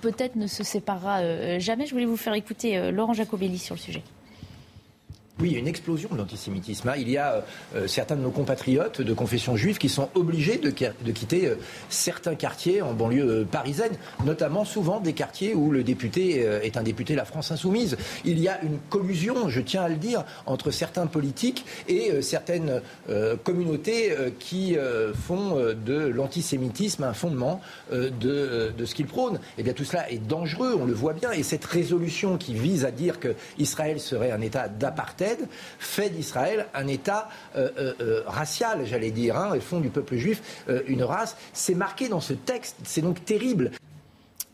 peut-être 0.00 0.34
ne 0.34 0.48
se 0.48 0.64
séparera 0.64 1.20
euh, 1.20 1.60
jamais. 1.60 1.86
Je 1.86 1.92
voulais 1.92 2.04
vous 2.04 2.16
faire 2.16 2.34
écouter 2.34 2.76
euh, 2.76 2.90
Laurent 2.90 3.12
Jacobelli 3.12 3.58
sur 3.58 3.76
le 3.76 3.80
sujet. 3.80 4.02
Oui, 5.40 5.48
il 5.48 5.54
y 5.54 5.56
a 5.56 5.58
une 5.58 5.66
explosion 5.66 6.10
de 6.12 6.16
l'antisémitisme. 6.16 6.88
Hein. 6.88 6.94
Il 6.96 7.10
y 7.10 7.18
a 7.18 7.32
euh, 7.32 7.40
euh, 7.74 7.86
certains 7.88 8.14
de 8.14 8.20
nos 8.20 8.30
compatriotes 8.30 9.00
de 9.00 9.14
confession 9.14 9.56
juive 9.56 9.78
qui 9.78 9.88
sont 9.88 10.08
obligés 10.14 10.58
de, 10.58 10.70
quitter 10.70 11.48
euh, 11.48 11.56
certains 11.88 12.36
quartiers 12.36 12.82
en 12.82 12.92
banlieue 12.92 13.44
parisienne, 13.50 13.90
notamment 14.24 14.64
souvent 14.64 15.00
des 15.00 15.12
quartiers 15.12 15.52
où 15.52 15.72
le 15.72 15.82
député 15.82 16.46
est 16.62 16.76
un 16.76 16.84
député 16.84 17.14
de 17.14 17.18
la 17.18 17.24
France 17.24 17.50
insoumise. 17.50 17.96
Il 18.24 18.38
y 18.38 18.46
a 18.46 18.62
une 18.62 18.78
collusion, 18.90 19.48
je 19.48 19.60
tiens 19.60 19.82
à 19.82 19.88
le 19.88 19.96
dire, 19.96 20.24
entre 20.46 20.70
certains 20.70 21.08
politiques 21.08 21.64
et 21.88 22.22
certaines 22.22 22.80
communautés 23.42 24.14
qui 24.38 24.76
font 25.26 25.56
de 25.56 25.94
l'antisémitisme 25.94 27.04
un 27.04 27.12
fondement 27.12 27.60
de, 27.92 28.72
ce 28.84 28.94
qu'ils 28.94 29.06
prônent. 29.06 29.40
Eh 29.58 29.62
bien, 29.62 29.72
tout 29.72 29.84
cela 29.84 30.10
est 30.10 30.18
dangereux, 30.18 30.76
on 30.78 30.84
le 30.84 30.94
voit 30.94 31.12
bien. 31.12 31.32
Et 31.32 31.42
cette 31.42 31.64
résolution 31.64 32.36
qui 32.36 32.54
vise 32.54 32.84
à 32.84 32.90
dire 32.90 33.18
qu'Israël 33.20 34.00
serait 34.00 34.30
un 34.30 34.40
État 34.40 34.68
d'apartheid, 34.68 35.23
fait 35.78 36.10
d'Israël 36.10 36.66
un 36.74 36.86
État 36.86 37.28
euh, 37.56 37.68
euh, 37.78 37.94
euh, 38.00 38.22
racial, 38.26 38.84
j'allais 38.84 39.10
dire, 39.10 39.36
hein, 39.36 39.54
et 39.54 39.60
font 39.60 39.80
du 39.80 39.90
peuple 39.90 40.16
juif 40.16 40.64
une 40.86 41.02
race. 41.02 41.36
C'est 41.52 41.74
marqué 41.74 42.08
dans 42.08 42.20
ce 42.20 42.32
texte, 42.32 42.76
c'est 42.84 43.02
donc 43.02 43.24
terrible. 43.24 43.70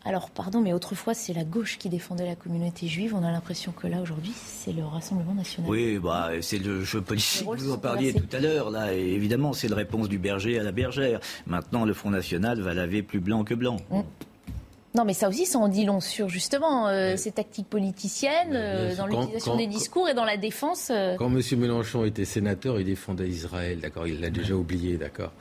Alors, 0.05 0.31
pardon, 0.31 0.63
mais 0.63 0.73
autrefois, 0.73 1.13
c'est 1.13 1.35
la 1.35 1.45
gauche 1.45 1.77
qui 1.77 1.91
défendait 1.91 2.25
la 2.25 2.35
communauté 2.35 2.89
juive. 2.89 3.15
On 3.15 3.23
a 3.23 3.31
l'impression 3.31 3.71
que 3.71 3.87
là, 3.87 4.01
aujourd'hui, 4.01 4.33
c'est 4.35 4.73
le 4.73 4.83
Rassemblement 4.83 5.35
national. 5.35 5.71
Oui, 5.71 5.99
bah, 5.99 6.31
c'est 6.41 6.59
le 6.59 6.83
jeu 6.85 7.03
politique. 7.03 7.47
Vous 7.47 7.71
en 7.71 7.77
parliez 7.77 8.15
tout 8.15 8.35
à 8.35 8.41
l'heure, 8.41 8.71
là. 8.71 8.95
Et 8.95 9.11
évidemment, 9.11 9.53
c'est 9.53 9.69
la 9.69 9.77
réponse 9.77 10.09
du 10.09 10.19
berger 10.19 10.59
à 10.59 10.63
la 10.63 10.73
bergère. 10.73 11.21
Maintenant, 11.47 11.85
le 11.85 11.93
Front 11.93 12.11
National 12.11 12.61
va 12.63 12.73
laver 12.73 13.03
plus 13.03 13.21
blanc 13.21 13.45
que 13.45 13.55
blanc. 13.55 13.77
Mm. 13.91 14.01
Non, 14.95 15.05
mais 15.05 15.15
ça 15.15 15.29
aussi, 15.29 15.47
ça 15.47 15.59
en 15.59 15.69
dit 15.69 15.85
long 15.85 16.01
sur 16.01 16.29
justement 16.29 16.89
euh, 16.89 17.17
ces 17.17 17.31
tactiques 17.31 17.69
politiciennes, 17.69 18.55
euh, 18.55 18.97
dans 18.97 19.07
l'utilisation 19.07 19.57
des 19.57 19.69
discours 19.69 20.09
et 20.09 20.15
dans 20.15 20.25
la 20.25 20.37
défense. 20.37 20.89
Euh. 20.91 21.15
Quand 21.17 21.29
M. 21.29 21.41
Mélenchon 21.59 22.05
était 22.05 22.25
sénateur, 22.25 22.81
il 22.81 22.87
défendait 22.87 23.29
Israël, 23.29 23.79
d'accord 23.79 24.09
Il 24.09 24.21
l'a 24.21 24.31
déjà 24.31 24.55
oublié, 24.55 24.97
d'accord 24.97 25.33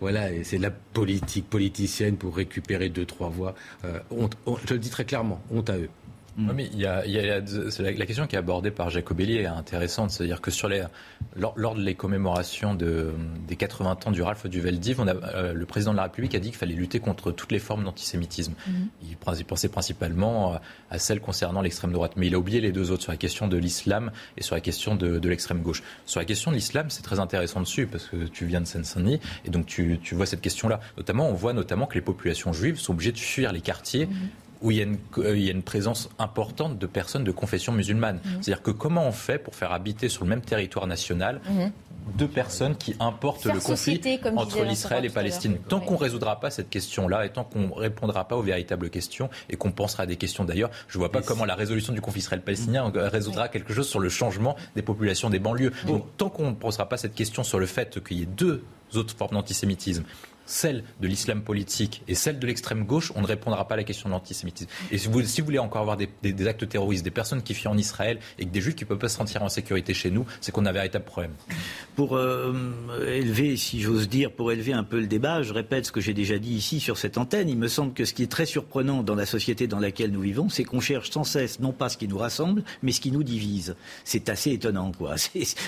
voilà, 0.00 0.28
c'est 0.44 0.58
la 0.58 0.70
politique 0.70 1.50
politicienne 1.50 2.16
pour 2.16 2.36
récupérer 2.36 2.88
deux, 2.88 3.04
trois 3.04 3.28
voix. 3.28 3.54
je 3.82 4.72
le 4.72 4.78
dis 4.78 4.90
très 4.90 5.04
clairement, 5.04 5.40
honte 5.50 5.68
à 5.68 5.76
eux. 5.76 5.90
Mm. 6.36 6.52
mais 6.54 6.68
il 6.72 6.78
y 6.78 6.86
a, 6.86 7.02
la, 7.04 8.06
question 8.06 8.26
qui 8.26 8.36
est 8.36 8.38
abordée 8.38 8.70
par 8.70 8.90
Jacobelli 8.90 9.38
est 9.38 9.46
intéressante, 9.46 10.10
c'est-à-dire 10.10 10.40
que 10.40 10.50
sur 10.50 10.68
les, 10.68 10.84
lors, 11.34 11.54
lors 11.56 11.74
des 11.74 11.94
commémorations 11.94 12.74
de, 12.74 13.14
des 13.48 13.56
80 13.56 13.98
ans 14.04 14.10
du 14.10 14.20
Ralph 14.20 14.46
du 14.46 14.60
Veldiv, 14.60 15.00
on 15.00 15.06
a, 15.06 15.14
euh, 15.14 15.54
le 15.54 15.66
président 15.66 15.92
de 15.92 15.96
la 15.96 16.04
République 16.04 16.34
a 16.34 16.38
dit 16.38 16.48
qu'il 16.48 16.58
fallait 16.58 16.74
lutter 16.74 17.00
contre 17.00 17.32
toutes 17.32 17.52
les 17.52 17.58
formes 17.58 17.84
d'antisémitisme. 17.84 18.52
Mm. 18.66 18.72
Il 19.08 19.16
pensait 19.44 19.68
principalement 19.68 20.60
à 20.90 20.98
celles 20.98 21.20
concernant 21.20 21.62
l'extrême 21.62 21.92
droite, 21.92 22.12
mais 22.16 22.26
il 22.26 22.34
a 22.34 22.38
oublié 22.38 22.60
les 22.60 22.72
deux 22.72 22.90
autres 22.90 23.02
sur 23.02 23.12
la 23.12 23.18
question 23.18 23.48
de 23.48 23.56
l'islam 23.56 24.10
et 24.36 24.42
sur 24.42 24.54
la 24.54 24.60
question 24.60 24.94
de, 24.94 25.18
de 25.18 25.28
l'extrême 25.28 25.62
gauche. 25.62 25.82
Sur 26.04 26.20
la 26.20 26.26
question 26.26 26.50
de 26.50 26.56
l'islam, 26.56 26.90
c'est 26.90 27.02
très 27.02 27.18
intéressant 27.18 27.60
dessus 27.60 27.86
parce 27.86 28.04
que 28.06 28.26
tu 28.26 28.44
viens 28.44 28.60
de 28.60 28.66
Seine-Saint-Denis 28.66 29.20
et 29.46 29.50
donc 29.50 29.66
tu, 29.66 29.98
tu 30.02 30.14
vois 30.14 30.26
cette 30.26 30.42
question-là. 30.42 30.80
Notamment, 30.98 31.28
on 31.28 31.34
voit 31.34 31.54
notamment 31.54 31.86
que 31.86 31.94
les 31.94 32.02
populations 32.02 32.52
juives 32.52 32.76
sont 32.76 32.92
obligées 32.92 33.12
de 33.12 33.18
fuir 33.18 33.52
les 33.52 33.60
quartiers. 33.62 34.06
Mm 34.06 34.14
où 34.62 34.70
il 34.70 34.78
y, 34.78 34.80
a 34.80 34.84
une, 34.84 34.98
il 35.18 35.40
y, 35.40 35.48
a 35.48 35.52
une, 35.52 35.62
présence 35.62 36.08
importante 36.18 36.78
de 36.78 36.86
personnes 36.86 37.24
de 37.24 37.32
confession 37.32 37.72
musulmane. 37.72 38.16
Mmh. 38.16 38.28
C'est-à-dire 38.40 38.62
que 38.62 38.70
comment 38.70 39.06
on 39.06 39.12
fait 39.12 39.38
pour 39.38 39.54
faire 39.54 39.72
habiter 39.72 40.08
sur 40.08 40.24
le 40.24 40.30
même 40.30 40.40
territoire 40.40 40.86
national 40.86 41.40
mmh 41.48 41.66
deux 42.14 42.28
personnes 42.28 42.76
qui 42.76 42.94
importent 43.00 43.46
le 43.46 43.60
conflit 43.60 44.00
entre 44.36 44.64
l'Israël 44.64 45.04
et 45.04 45.10
Palestine. 45.10 45.58
Tant 45.68 45.80
qu'on 45.80 45.94
ne 45.94 45.98
résoudra 45.98 46.40
pas 46.40 46.50
cette 46.50 46.70
question-là 46.70 47.26
et 47.26 47.30
tant 47.30 47.44
qu'on 47.44 47.68
ne 47.68 47.72
répondra 47.72 48.28
pas 48.28 48.36
aux 48.36 48.42
véritables 48.42 48.90
questions 48.90 49.28
et 49.50 49.56
qu'on 49.56 49.72
pensera 49.72 50.04
à 50.04 50.06
des 50.06 50.16
questions 50.16 50.44
d'ailleurs, 50.44 50.70
je 50.88 50.98
ne 50.98 51.00
vois 51.00 51.10
pas 51.10 51.22
comment 51.22 51.44
la 51.44 51.54
résolution 51.54 51.92
du 51.92 52.00
conflit 52.00 52.20
israël-palestinien 52.20 52.90
résoudra 52.94 53.48
quelque 53.48 53.72
chose 53.72 53.88
sur 53.88 54.00
le 54.00 54.08
changement 54.08 54.56
des 54.74 54.82
populations 54.82 55.30
des 55.30 55.38
banlieues. 55.38 55.72
Donc 55.86 56.04
tant 56.16 56.28
qu'on 56.28 56.50
ne 56.50 56.54
posera 56.54 56.88
pas 56.88 56.96
cette 56.96 57.14
question 57.14 57.42
sur 57.42 57.58
le 57.58 57.66
fait 57.66 58.02
qu'il 58.02 58.18
y 58.18 58.22
ait 58.22 58.26
deux 58.26 58.64
autres 58.94 59.16
formes 59.16 59.34
d'antisémitisme 59.34 60.04
celle 60.46 60.84
de 61.00 61.06
l'islam 61.06 61.42
politique 61.42 62.02
et 62.08 62.14
celle 62.14 62.38
de 62.38 62.46
l'extrême 62.46 62.84
gauche, 62.84 63.12
on 63.14 63.20
ne 63.20 63.26
répondra 63.26 63.66
pas 63.66 63.74
à 63.74 63.78
la 63.78 63.84
question 63.84 64.08
de 64.08 64.14
l'antisémitisme. 64.14 64.70
Et 64.90 64.98
si 64.98 65.08
vous, 65.08 65.22
si 65.22 65.40
vous 65.40 65.46
voulez 65.46 65.58
encore 65.58 65.82
avoir 65.82 65.96
des, 65.96 66.08
des, 66.22 66.32
des, 66.32 66.46
actes 66.46 66.68
terroristes, 66.68 67.04
des 67.04 67.10
personnes 67.10 67.42
qui 67.42 67.54
fuient 67.54 67.68
en 67.68 67.76
Israël 67.76 68.18
et 68.38 68.46
que 68.46 68.50
des 68.50 68.60
juifs 68.60 68.76
qui 68.76 68.84
ne 68.84 68.88
peuvent 68.88 68.98
pas 68.98 69.08
se 69.08 69.16
sentir 69.16 69.42
en 69.42 69.48
sécurité 69.48 69.94
chez 69.94 70.10
nous, 70.10 70.24
c'est 70.40 70.52
qu'on 70.52 70.64
a 70.66 70.70
un 70.70 70.72
véritable 70.72 71.04
problème. 71.04 71.32
Pour 71.94 72.16
euh, 72.16 72.54
élever, 73.06 73.56
si 73.56 73.80
j'ose 73.80 74.08
dire, 74.08 74.32
pour 74.32 74.52
élever 74.52 74.72
un 74.72 74.84
peu 74.84 75.00
le 75.00 75.06
débat, 75.06 75.42
je 75.42 75.52
répète 75.52 75.86
ce 75.86 75.92
que 75.92 76.00
j'ai 76.00 76.14
déjà 76.14 76.38
dit 76.38 76.54
ici 76.54 76.80
sur 76.80 76.98
cette 76.98 77.18
antenne, 77.18 77.48
il 77.48 77.58
me 77.58 77.68
semble 77.68 77.92
que 77.92 78.04
ce 78.04 78.14
qui 78.14 78.22
est 78.22 78.30
très 78.30 78.46
surprenant 78.46 79.02
dans 79.02 79.14
la 79.14 79.26
société 79.26 79.66
dans 79.66 79.80
laquelle 79.80 80.10
nous 80.10 80.20
vivons, 80.20 80.48
c'est 80.48 80.64
qu'on 80.64 80.80
cherche 80.80 81.10
sans 81.10 81.24
cesse 81.24 81.60
non 81.60 81.72
pas 81.72 81.88
ce 81.88 81.96
qui 81.96 82.08
nous 82.08 82.18
rassemble, 82.18 82.62
mais 82.82 82.92
ce 82.92 83.00
qui 83.00 83.10
nous 83.10 83.22
divise. 83.22 83.76
C'est 84.04 84.28
assez 84.28 84.52
étonnant, 84.52 84.92
quoi. 84.92 85.14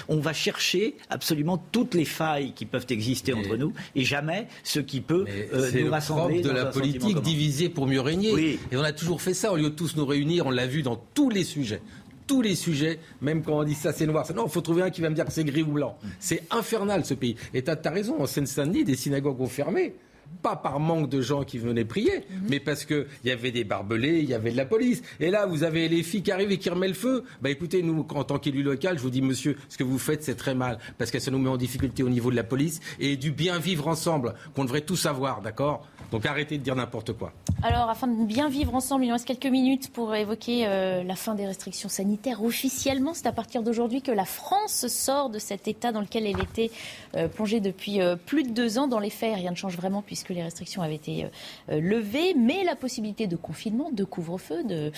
On 0.09 0.19
va 0.19 0.33
chercher 0.33 0.97
absolument 1.11 1.59
toutes 1.73 1.95
les 1.95 2.05
failles 2.05 2.53
qui 2.55 2.67
peuvent 2.67 2.87
exister 2.91 3.33
mais... 3.33 3.41
entre 3.41 3.57
nous 3.57 3.73
et 3.95 4.05
jamais 4.05 4.47
ce 4.69 4.81
qui 4.81 5.01
peut 5.01 5.25
euh, 5.29 5.71
nous 5.73 5.85
le 5.85 5.91
rassembler. 5.91 6.43
de 6.43 6.51
la 6.51 6.67
politique 6.67 7.21
diviser 7.23 7.69
pour 7.69 7.87
mieux 7.87 8.01
régner. 8.01 8.33
Oui. 8.33 8.59
Et 8.71 8.77
on 8.77 8.83
a 8.83 8.93
toujours 8.93 9.23
fait 9.23 9.35
ça 9.35 9.53
au 9.53 9.57
lieu 9.57 9.71
de 9.71 9.75
tous 9.75 9.97
nous 9.97 10.05
réunir. 10.05 10.47
On 10.47 10.51
l'a 10.51 10.67
vu 10.67 10.83
dans 10.83 11.01
tous 11.15 11.31
les 11.31 11.45
sujets 11.45 11.81
tous 12.27 12.43
les 12.43 12.57
sujets, 12.57 12.99
même 13.23 13.43
quand 13.43 13.59
on 13.59 13.65
dit 13.65 13.73
ça 13.73 13.91
c'est 13.91 14.07
noir. 14.07 14.27
Non, 14.37 14.45
il 14.45 14.51
faut 14.51 14.61
trouver 14.61 14.83
un 14.83 14.91
qui 14.91 15.01
va 15.01 15.09
me 15.09 15.15
dire 15.15 15.25
que 15.25 15.33
c'est 15.33 15.45
gris 15.45 15.63
ou 15.63 15.73
blanc. 15.73 15.97
C'est 16.21 16.43
infernal 16.51 17.07
ce 17.07 17.15
pays. 17.15 17.37
Et 17.55 17.65
tu 17.65 17.71
as, 17.71 17.91
raison, 17.91 18.21
en 18.21 18.27
Seine-Saint-Denis, 18.27 18.85
des 18.85 18.97
synagogues 18.97 19.41
ont 19.41 19.47
fermé 19.47 19.95
pas 20.43 20.57
par 20.57 20.81
manque 20.81 21.09
de 21.09 21.21
gens 21.21 21.45
qui 21.45 21.59
venaient 21.59 21.85
prier, 21.85 22.19
mmh. 22.19 22.35
mais 22.49 22.61
parce 22.61 22.85
qu'il 22.85 23.07
y 23.25 23.31
avait 23.31 23.51
des 23.51 23.65
barbelés, 23.65 24.21
il 24.21 24.29
y 24.29 24.35
avait 24.35 24.53
de 24.53 24.57
la 24.57 24.67
police. 24.67 25.03
Et 25.21 25.31
là, 25.31 25.47
vous 25.47 25.65
avez 25.65 25.89
les 25.89 26.03
filles 26.03 26.23
qui 26.23 26.33
arrivent 26.33 26.53
et 26.53 26.59
qui 26.59 26.71
remettent 26.71 26.91
le 26.91 26.95
feu. 26.95 27.25
Bah 27.43 27.51
écoutez, 27.51 27.83
nous, 27.83 28.07
en 28.15 28.25
tant 28.25 28.39
qu'élu 28.39 28.63
local, 28.63 28.99
je 28.99 29.03
vous 29.03 29.11
dis, 29.11 29.23
monsieur, 29.23 29.57
ce 29.69 29.77
que 29.77 29.85
vous 29.85 29.99
faites, 29.99 30.23
c'est 30.23 30.37
très 30.37 30.55
mal, 30.55 30.79
parce 30.97 31.11
que 31.11 31.19
ça 31.19 31.31
nous 31.31 31.39
met 31.39 31.49
en 31.49 31.57
difficulté 31.57 32.03
au 32.03 32.09
niveau 32.09 32.31
de 32.31 32.37
la 32.37 32.45
police 32.45 32.81
et 33.01 33.17
du 33.17 33.33
bien 33.33 33.59
vivre 33.59 33.89
ensemble, 33.89 34.35
qu'on 34.55 34.65
devrait 34.65 34.83
tous 34.83 35.07
avoir, 35.07 35.43
d'accord? 35.43 35.87
Donc 36.11 36.27
arrêtez 36.27 36.59
de 36.59 36.63
dire 36.63 36.75
n'importe 36.75 37.13
quoi. 37.13 37.33
Alors, 37.63 37.91
afin 37.91 38.07
de 38.07 38.25
bien 38.25 38.49
vivre 38.49 38.75
ensemble, 38.75 39.05
il 39.05 39.09
nous 39.09 39.15
reste 39.15 39.27
quelques 39.27 39.47
minutes 39.47 39.93
pour 39.93 40.15
évoquer 40.15 40.67
euh, 40.67 41.03
la 41.03 41.17
fin 41.17 41.35
des 41.35 41.47
restrictions 41.47 41.89
sanitaires. 41.89 42.43
Officiellement, 42.43 43.15
c'est 43.15 43.27
à 43.27 43.33
partir 43.33 43.63
d'aujourd'hui 43.63 44.01
que 44.01 44.13
la 44.13 44.25
France 44.25 44.87
sort 44.87 45.29
de 45.29 45.39
cet 45.39 45.67
état 45.67 45.91
dans 45.91 46.01
lequel 46.01 46.25
elle 46.27 46.41
était 46.41 46.71
euh, 47.17 47.27
plongée 47.27 47.61
depuis 47.61 48.01
euh, 48.01 48.15
plus 48.15 48.45
de 48.45 48.51
deux 48.51 48.79
ans. 48.79 48.87
Dans 48.87 49.01
les 49.01 49.11
faits, 49.11 49.35
rien 49.35 49.51
ne 49.51 49.57
change 49.57 49.77
vraiment 49.77 50.03
puisque 50.03 50.31
les 50.31 50.43
restrictions 50.43 50.83
avaient 50.83 50.95
été 50.95 51.27
levées. 51.69 52.35
Mais 52.35 52.65
la 52.65 52.77
possibilité 52.77 53.27
de 53.27 53.37
confinement, 53.37 53.91
de 53.91 54.05
couvre-feu, 54.05 54.65
de 54.65 54.93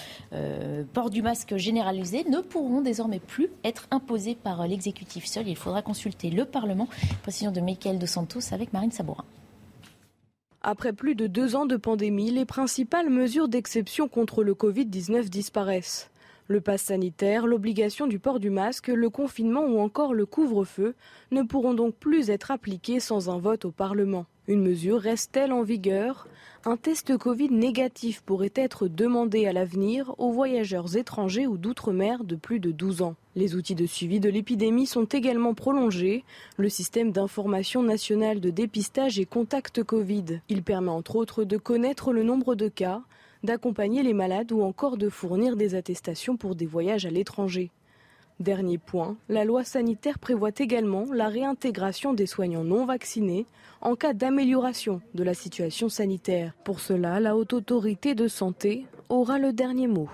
port 0.92 1.10
du 1.10 1.22
masque 1.22 1.56
généralisé 1.56 2.24
ne 2.28 2.40
pourront 2.40 2.80
désormais 2.80 3.20
plus 3.20 3.48
être 3.64 3.86
imposées 3.90 4.34
par 4.34 4.66
l'exécutif 4.66 5.26
seul. 5.26 5.48
Il 5.48 5.56
faudra 5.56 5.82
consulter 5.82 6.30
le 6.30 6.44
Parlement. 6.44 6.88
Précision 7.22 7.52
de 7.52 7.60
Michael 7.60 7.98
Dos 7.98 8.06
Santos 8.06 8.52
avec 8.52 8.72
Marine 8.72 8.92
Sabourin. 8.92 9.24
Après 10.62 10.92
plus 10.92 11.14
de 11.14 11.26
deux 11.26 11.56
ans 11.56 11.64
de 11.64 11.78
pandémie, 11.78 12.30
les 12.30 12.44
principales 12.44 13.08
mesures 13.08 13.48
d'exception 13.48 14.08
contre 14.08 14.44
le 14.44 14.52
Covid-19 14.52 15.30
disparaissent. 15.30 16.10
Le 16.48 16.60
pass 16.60 16.82
sanitaire, 16.82 17.46
l'obligation 17.46 18.06
du 18.06 18.18
port 18.18 18.40
du 18.40 18.50
masque, 18.50 18.88
le 18.88 19.08
confinement 19.08 19.64
ou 19.64 19.78
encore 19.78 20.12
le 20.12 20.26
couvre-feu 20.26 20.94
ne 21.30 21.42
pourront 21.42 21.72
donc 21.72 21.94
plus 21.94 22.28
être 22.28 22.50
appliqués 22.50 23.00
sans 23.00 23.30
un 23.30 23.38
vote 23.38 23.64
au 23.64 23.70
Parlement. 23.70 24.26
Une 24.48 24.62
mesure 24.62 25.00
reste-t-elle 25.00 25.52
en 25.52 25.62
vigueur? 25.62 26.26
Un 26.66 26.76
test 26.76 27.16
Covid 27.16 27.48
négatif 27.48 28.20
pourrait 28.20 28.52
être 28.54 28.86
demandé 28.86 29.46
à 29.46 29.52
l'avenir 29.54 30.14
aux 30.18 30.30
voyageurs 30.30 30.94
étrangers 30.94 31.46
ou 31.46 31.56
d'outre-mer 31.56 32.22
de 32.22 32.36
plus 32.36 32.60
de 32.60 32.70
12 32.70 33.00
ans. 33.00 33.14
Les 33.34 33.54
outils 33.54 33.74
de 33.74 33.86
suivi 33.86 34.20
de 34.20 34.28
l'épidémie 34.28 34.84
sont 34.84 35.06
également 35.06 35.54
prolongés. 35.54 36.22
Le 36.58 36.68
système 36.68 37.12
d'information 37.12 37.82
nationale 37.82 38.40
de 38.40 38.50
dépistage 38.50 39.18
et 39.18 39.24
contact 39.24 39.82
Covid. 39.82 40.42
Il 40.50 40.62
permet 40.62 40.90
entre 40.90 41.16
autres 41.16 41.44
de 41.44 41.56
connaître 41.56 42.12
le 42.12 42.24
nombre 42.24 42.54
de 42.54 42.68
cas, 42.68 43.00
d'accompagner 43.42 44.02
les 44.02 44.12
malades 44.12 44.52
ou 44.52 44.60
encore 44.60 44.98
de 44.98 45.08
fournir 45.08 45.56
des 45.56 45.74
attestations 45.74 46.36
pour 46.36 46.56
des 46.56 46.66
voyages 46.66 47.06
à 47.06 47.10
l'étranger. 47.10 47.70
Dernier 48.40 48.78
point, 48.78 49.18
la 49.28 49.44
loi 49.44 49.64
sanitaire 49.64 50.18
prévoit 50.18 50.50
également 50.56 51.04
la 51.12 51.28
réintégration 51.28 52.14
des 52.14 52.24
soignants 52.24 52.64
non 52.64 52.86
vaccinés 52.86 53.44
en 53.82 53.96
cas 53.96 54.14
d'amélioration 54.14 55.02
de 55.12 55.22
la 55.22 55.34
situation 55.34 55.90
sanitaire. 55.90 56.54
Pour 56.64 56.80
cela, 56.80 57.20
la 57.20 57.36
haute 57.36 57.52
autorité 57.52 58.14
de 58.14 58.28
santé 58.28 58.86
aura 59.10 59.38
le 59.38 59.52
dernier 59.52 59.88
mot. 59.88 60.08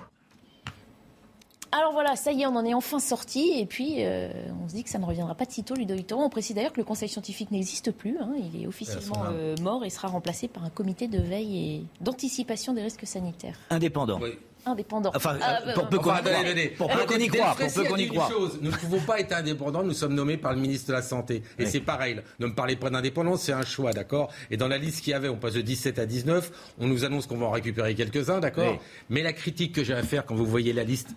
Alors 1.71 1.93
voilà, 1.93 2.17
ça 2.17 2.33
y 2.33 2.43
est, 2.43 2.47
on 2.47 2.57
en 2.57 2.65
est 2.65 2.75
enfin 2.75 2.99
sorti. 2.99 3.61
Et 3.61 3.67
puis, 3.67 3.99
euh, 3.99 4.29
on 4.65 4.69
se 4.69 4.75
dit 4.75 4.83
que 4.83 4.91
ça 4.91 4.99
ne 4.99 5.05
reviendra 5.05 5.37
pas 5.37 5.45
de 5.45 5.53
sitôt, 5.53 5.75
Ludovic 5.75 6.09
Toro. 6.09 6.23
On 6.23 6.29
précise 6.29 6.57
d'ailleurs 6.57 6.73
que 6.73 6.81
le 6.81 6.85
Conseil 6.85 7.09
scientifique 7.09 7.53
n'existe 7.53 7.93
plus. 7.93 8.19
Hein. 8.19 8.33
Il 8.37 8.61
est 8.61 8.67
officiellement 8.67 9.25
euh, 9.31 9.55
mort 9.63 9.85
et 9.85 9.91
sera 9.91 10.09
remplacé 10.09 10.49
par 10.49 10.65
un 10.65 10.71
comité 10.71 11.07
de 11.07 11.19
veille 11.19 11.59
et 11.59 11.85
d'anticipation 12.01 12.73
des 12.73 12.83
risques 12.83 13.07
sanitaires. 13.07 13.59
Indépendant. 13.71 14.19
Oui. 14.21 14.31
Indépendant. 14.69 15.13
Enfin, 15.15 15.37
euh, 15.37 15.75
pour 15.75 15.89
peu 15.89 15.99
qu'on 15.99 16.11
enfin, 16.11 16.23
y 16.29 16.49
croit. 16.59 16.77
Pour 16.77 16.89
peu 16.89 17.05
qu'on 17.07 17.19
y 17.19 17.29
croit. 17.29 17.55
Pour 17.57 17.73
peu 17.73 17.85
qu'on 17.85 17.97
y 17.97 18.09
croit. 18.09 18.29
Nous 18.61 18.71
ne 18.73 18.77
pouvons 18.77 18.99
pas 18.99 19.21
être 19.21 19.33
indépendants. 19.33 19.85
Nous 19.85 19.93
sommes 19.93 20.15
nommés 20.15 20.37
par 20.37 20.55
le 20.55 20.61
ministre 20.61 20.89
de 20.89 20.93
la 20.93 21.03
Santé. 21.03 21.37
Et 21.59 21.65
oui. 21.65 21.71
c'est 21.71 21.81
pareil. 21.81 22.21
Ne 22.41 22.49
me 22.49 22.55
parlez 22.55 22.75
pas 22.75 22.91
d'indépendance, 22.91 23.43
c'est 23.43 23.53
un 23.53 23.65
choix, 23.65 23.93
d'accord? 23.93 24.33
Et 24.51 24.57
dans 24.57 24.67
la 24.67 24.77
liste 24.77 25.05
qu'il 25.05 25.13
y 25.13 25.15
avait, 25.15 25.29
on 25.29 25.37
passe 25.37 25.55
de 25.55 25.61
17 25.61 26.01
à 26.01 26.07
19. 26.07 26.51
On 26.81 26.89
nous 26.89 27.05
annonce 27.05 27.27
qu'on 27.29 27.37
va 27.37 27.47
en 27.47 27.53
récupérer 27.53 27.95
quelques-uns, 27.95 28.41
d'accord? 28.41 28.73
Oui. 28.73 28.79
Mais 29.09 29.23
la 29.23 29.33
critique 29.33 29.73
que 29.73 29.85
j'ai 29.85 29.95
à 29.95 30.03
faire 30.03 30.27
quand 30.27 30.35
vous 30.35 30.47
voyez 30.47 30.73
la 30.73 30.83
liste, 30.83 31.15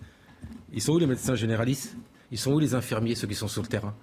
ils 0.72 0.80
sont 0.80 0.92
où 0.92 0.98
les 0.98 1.08
médecins 1.08 1.34
généralistes? 1.34 1.96
Ils 2.30 2.38
sont 2.38 2.52
où 2.52 2.60
les 2.60 2.74
infirmiers, 2.74 3.16
ceux 3.16 3.26
qui 3.26 3.34
sont 3.34 3.48
sur 3.48 3.62
le 3.62 3.68
terrain? 3.68 3.96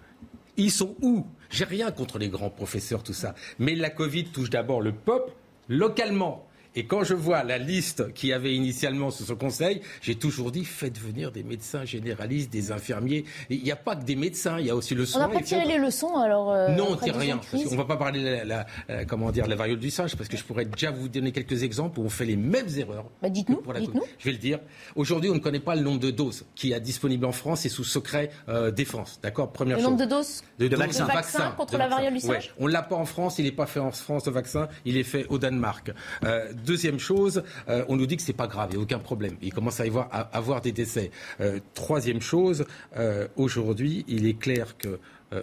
Ils 0.57 0.71
sont 0.71 0.95
où? 1.01 1.25
J'ai 1.49 1.63
rien 1.63 1.91
contre 1.91 2.17
les 2.17 2.27
grands 2.27 2.49
professeurs, 2.49 3.01
tout 3.01 3.13
ça. 3.13 3.33
Mais 3.59 3.75
la 3.75 3.91
Covid 3.91 4.25
touche 4.25 4.49
d'abord 4.49 4.81
le 4.81 4.91
peuple 4.91 5.31
localement. 5.69 6.46
Et 6.77 6.85
quand 6.85 7.03
je 7.03 7.15
vois 7.15 7.43
la 7.43 7.57
liste 7.57 8.13
qu'il 8.13 8.29
y 8.29 8.33
avait 8.33 8.53
initialement 8.53 9.09
sur 9.09 9.25
ce 9.25 9.33
conseil, 9.33 9.81
j'ai 9.99 10.13
toujours 10.13 10.51
dit 10.51 10.63
faites 10.63 10.99
venir 10.99 11.31
des 11.31 11.41
médecins 11.41 11.83
généralistes, 11.85 12.51
des 12.51 12.71
infirmiers. 12.71 13.25
Il 13.49 13.63
n'y 13.63 13.71
a 13.71 13.75
pas 13.75 13.95
que 13.95 14.03
des 14.03 14.15
médecins, 14.15 14.59
il 14.59 14.67
y 14.67 14.69
a 14.69 14.75
aussi 14.75 14.93
le 14.93 15.07
soin. 15.07 15.25
On 15.25 15.27
n'a 15.27 15.33
pas 15.39 15.41
tiré 15.41 15.65
les 15.65 15.79
leçons 15.79 16.15
alors 16.17 16.51
euh, 16.51 16.69
Non, 16.69 16.89
on 16.89 16.91
ne 16.91 16.97
tire 16.97 17.15
rien. 17.17 17.37
Parce 17.51 17.65
on 17.65 17.71
ne 17.71 17.77
va 17.77 17.85
pas 17.85 17.97
parler 17.97 18.21
de 18.21 18.25
la, 18.29 18.45
la, 18.45 18.65
la, 18.87 19.05
comment 19.05 19.31
dire, 19.31 19.47
la 19.47 19.55
variole 19.55 19.79
du 19.79 19.89
singe, 19.89 20.15
parce 20.15 20.29
que 20.29 20.37
je 20.37 20.43
pourrais 20.43 20.65
déjà 20.65 20.91
vous 20.91 21.09
donner 21.09 21.31
quelques 21.31 21.63
exemples 21.63 21.99
où 21.99 22.03
on 22.03 22.09
fait 22.09 22.25
les 22.25 22.35
mêmes 22.35 22.69
erreurs. 22.77 23.05
Bah, 23.23 23.29
dites-nous. 23.29 23.63
Dites 23.79 23.89
je 24.19 24.25
vais 24.25 24.33
le 24.33 24.37
dire. 24.37 24.59
Aujourd'hui, 24.95 25.31
on 25.31 25.33
ne 25.35 25.39
connaît 25.39 25.59
pas 25.59 25.73
le 25.75 25.81
nombre 25.81 25.99
de 25.99 26.11
doses 26.11 26.45
qui 26.53 26.73
est 26.73 26.79
disponible 26.79 27.25
en 27.25 27.31
France 27.31 27.65
et 27.65 27.69
sous 27.69 27.85
secret 27.85 28.29
euh, 28.49 28.69
défense. 28.69 29.19
D'accord? 29.23 29.51
Première 29.51 29.77
le 29.77 29.81
chose. 29.81 29.91
nombre 29.93 30.05
de 30.05 30.09
doses 30.09 30.43
de, 30.59 30.65
de, 30.67 30.69
de 30.69 30.75
vaccins. 30.75 31.05
vaccin 31.05 31.51
contre 31.57 31.73
de 31.73 31.77
la 31.79 31.87
variole 31.87 32.13
du 32.13 32.19
singe 32.19 32.29
ouais. 32.29 32.51
On 32.59 32.67
ne 32.67 32.71
l'a 32.71 32.83
pas 32.83 32.95
en 32.95 33.05
France, 33.05 33.39
il 33.39 33.45
n'est 33.45 33.51
pas 33.51 33.65
fait 33.65 33.79
en 33.79 33.89
France, 33.91 34.27
le 34.27 34.31
vaccin, 34.31 34.67
il 34.85 34.95
est 34.95 35.03
fait 35.03 35.25
au 35.29 35.39
Danemark. 35.39 35.91
Euh, 36.23 36.53
deuxième 36.67 36.99
chose, 36.99 37.43
euh, 37.69 37.85
on 37.87 37.95
nous 37.95 38.05
dit 38.05 38.17
que 38.17 38.21
c'est 38.21 38.33
pas 38.33 38.47
grave, 38.47 38.69
il 38.71 38.75
n'y 38.75 38.81
a 38.81 38.83
aucun 38.83 38.99
problème. 38.99 39.37
Il 39.41 39.53
commence 39.53 39.79
à 39.79 39.85
y 39.85 39.89
avoir, 39.89 40.09
à 40.11 40.19
avoir 40.37 40.61
des 40.61 40.73
décès. 40.73 41.11
Euh, 41.39 41.59
troisième 41.73 42.21
chose, 42.21 42.65
euh, 42.97 43.27
aujourd'hui, 43.37 44.05
il 44.07 44.27
est 44.27 44.37
clair 44.37 44.77
que 44.77 44.99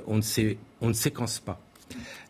on 0.07 0.17
ne, 0.17 0.55
on 0.81 0.89
ne 0.89 0.95
séquence 0.95 1.41
pas. 1.41 1.61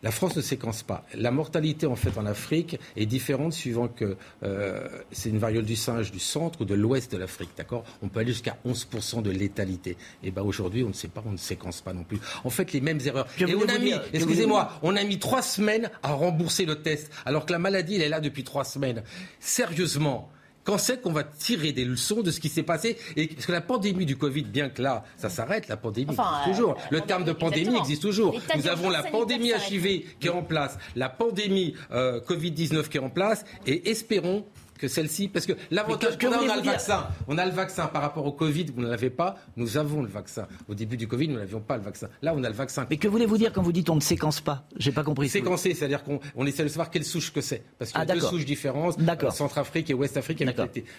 La 0.03 0.11
France 0.11 0.35
ne 0.35 0.41
séquence 0.41 0.83
pas. 0.83 1.05
La 1.13 1.31
mortalité 1.31 1.85
en 1.85 1.95
fait 1.95 2.17
en 2.17 2.25
Afrique 2.25 2.79
est 2.95 3.05
différente 3.05 3.53
suivant 3.53 3.87
que 3.87 4.17
euh, 4.43 4.87
c'est 5.11 5.29
une 5.29 5.37
variole 5.37 5.65
du 5.65 5.75
singe 5.75 6.11
du 6.11 6.19
centre 6.19 6.61
ou 6.61 6.65
de 6.65 6.75
l'ouest 6.75 7.11
de 7.11 7.17
l'Afrique, 7.17 7.51
d'accord? 7.57 7.83
On 8.01 8.09
peut 8.09 8.19
aller 8.19 8.31
jusqu'à 8.31 8.57
11% 8.65 9.21
de 9.21 9.31
létalité. 9.31 9.97
Et 10.23 10.31
ben 10.31 10.41
aujourd'hui, 10.41 10.83
on 10.83 10.89
ne 10.89 10.93
sait 10.93 11.07
pas, 11.07 11.23
on 11.25 11.31
ne 11.31 11.37
séquence 11.37 11.81
pas 11.81 11.93
non 11.93 12.03
plus. 12.03 12.19
En 12.43 12.49
fait, 12.49 12.73
les 12.73 12.81
mêmes 12.81 12.99
erreurs. 13.05 13.27
Je 13.37 13.45
Et 13.45 13.55
on 13.55 13.67
a 13.67 13.77
mis, 13.77 13.93
excusez-moi, 14.13 14.71
on 14.83 14.95
a 14.95 15.03
mis 15.03 15.19
trois 15.19 15.41
semaines 15.41 15.89
à 16.03 16.13
rembourser 16.13 16.65
le 16.65 16.81
test, 16.81 17.11
alors 17.25 17.45
que 17.45 17.51
la 17.51 17.59
maladie, 17.59 17.95
elle 17.95 18.01
est 18.01 18.09
là 18.09 18.21
depuis 18.21 18.43
trois 18.43 18.63
semaines. 18.63 19.03
Sérieusement 19.39 20.29
quand 20.65 20.77
c'est 20.77 21.01
qu'on 21.01 21.13
va 21.13 21.23
tirer 21.23 21.71
des 21.71 21.85
leçons 21.85 22.21
de 22.21 22.31
ce 22.31 22.39
qui 22.39 22.49
s'est 22.49 22.63
passé 22.63 22.97
et 23.15 23.27
parce 23.27 23.45
que 23.45 23.51
la 23.51 23.61
pandémie 23.61 24.05
du 24.05 24.17
Covid, 24.17 24.43
bien 24.43 24.69
que 24.69 24.81
là, 24.81 25.05
ça 25.15 25.29
s'arrête, 25.29 25.67
la 25.67 25.77
pandémie 25.77 26.11
enfin, 26.11 26.41
existe 26.41 26.57
toujours. 26.57 26.73
Euh, 26.73 26.87
le 26.91 27.01
terme 27.01 27.23
de 27.23 27.31
pandémie 27.31 27.77
existe 27.77 28.01
toujours. 28.01 28.39
Nous 28.55 28.67
avons 28.67 28.89
la 28.89 29.03
pandémie 29.03 29.51
HIV 29.51 30.17
qui 30.19 30.27
est 30.27 30.31
en 30.31 30.43
place, 30.43 30.77
la 30.95 31.07
pandémie 31.07 31.75
euh, 31.91 32.19
Covid-19 32.21 32.89
qui 32.89 32.97
est 32.97 33.01
en 33.01 33.09
place, 33.09 33.45
et 33.65 33.89
espérons 33.89 34.45
que 34.77 34.87
celle-ci 34.87 35.27
Parce 35.27 35.45
que 35.45 35.53
l'avantage 35.71 36.17
qu'on 36.17 36.31
a, 36.31 36.37
on 36.37 36.49
a 36.49 36.57
le 36.57 36.61
vaccin. 36.63 37.07
On 37.27 37.37
a 37.37 37.45
le 37.45 37.51
vaccin 37.51 37.87
par 37.87 38.01
rapport 38.01 38.25
au 38.25 38.31
Covid, 38.31 38.65
vous 38.75 38.81
ne 38.81 38.87
l'avez 38.87 39.09
pas. 39.09 39.37
Nous 39.55 39.77
avons 39.77 40.01
le 40.01 40.07
vaccin. 40.07 40.47
Au 40.67 40.75
début 40.75 40.97
du 40.97 41.07
Covid, 41.07 41.27
nous 41.27 41.37
n'avions 41.37 41.61
pas 41.61 41.77
le 41.77 41.83
vaccin. 41.83 42.09
Là, 42.21 42.33
on 42.35 42.43
a 42.43 42.49
le 42.49 42.55
vaccin. 42.55 42.85
Mais 42.89 42.97
que 42.97 43.07
voulez-vous 43.07 43.37
dire 43.37 43.51
quand 43.53 43.61
vous 43.61 43.71
dites 43.71 43.89
on 43.89 43.95
ne 43.95 44.01
séquence 44.01 44.41
pas 44.41 44.67
J'ai 44.77 44.91
pas 44.91 45.03
compris. 45.03 45.29
Séquencer, 45.29 45.73
c'est-à-dire 45.73 46.03
qu'on 46.03 46.45
essaie 46.45 46.63
de 46.63 46.69
savoir 46.69 46.89
quelle 46.89 47.05
souche 47.05 47.31
que 47.31 47.41
c'est. 47.41 47.63
Parce 47.77 47.91
qu'il 47.91 47.99
y 47.99 48.03
a 48.03 48.07
ah, 48.09 48.13
deux 48.13 48.21
souches 48.21 48.45
différentes. 48.45 48.99
D'accord. 48.99 49.33
Centrafrique 49.33 49.89
et 49.89 49.93
Ouest-Afrique. 49.93 50.43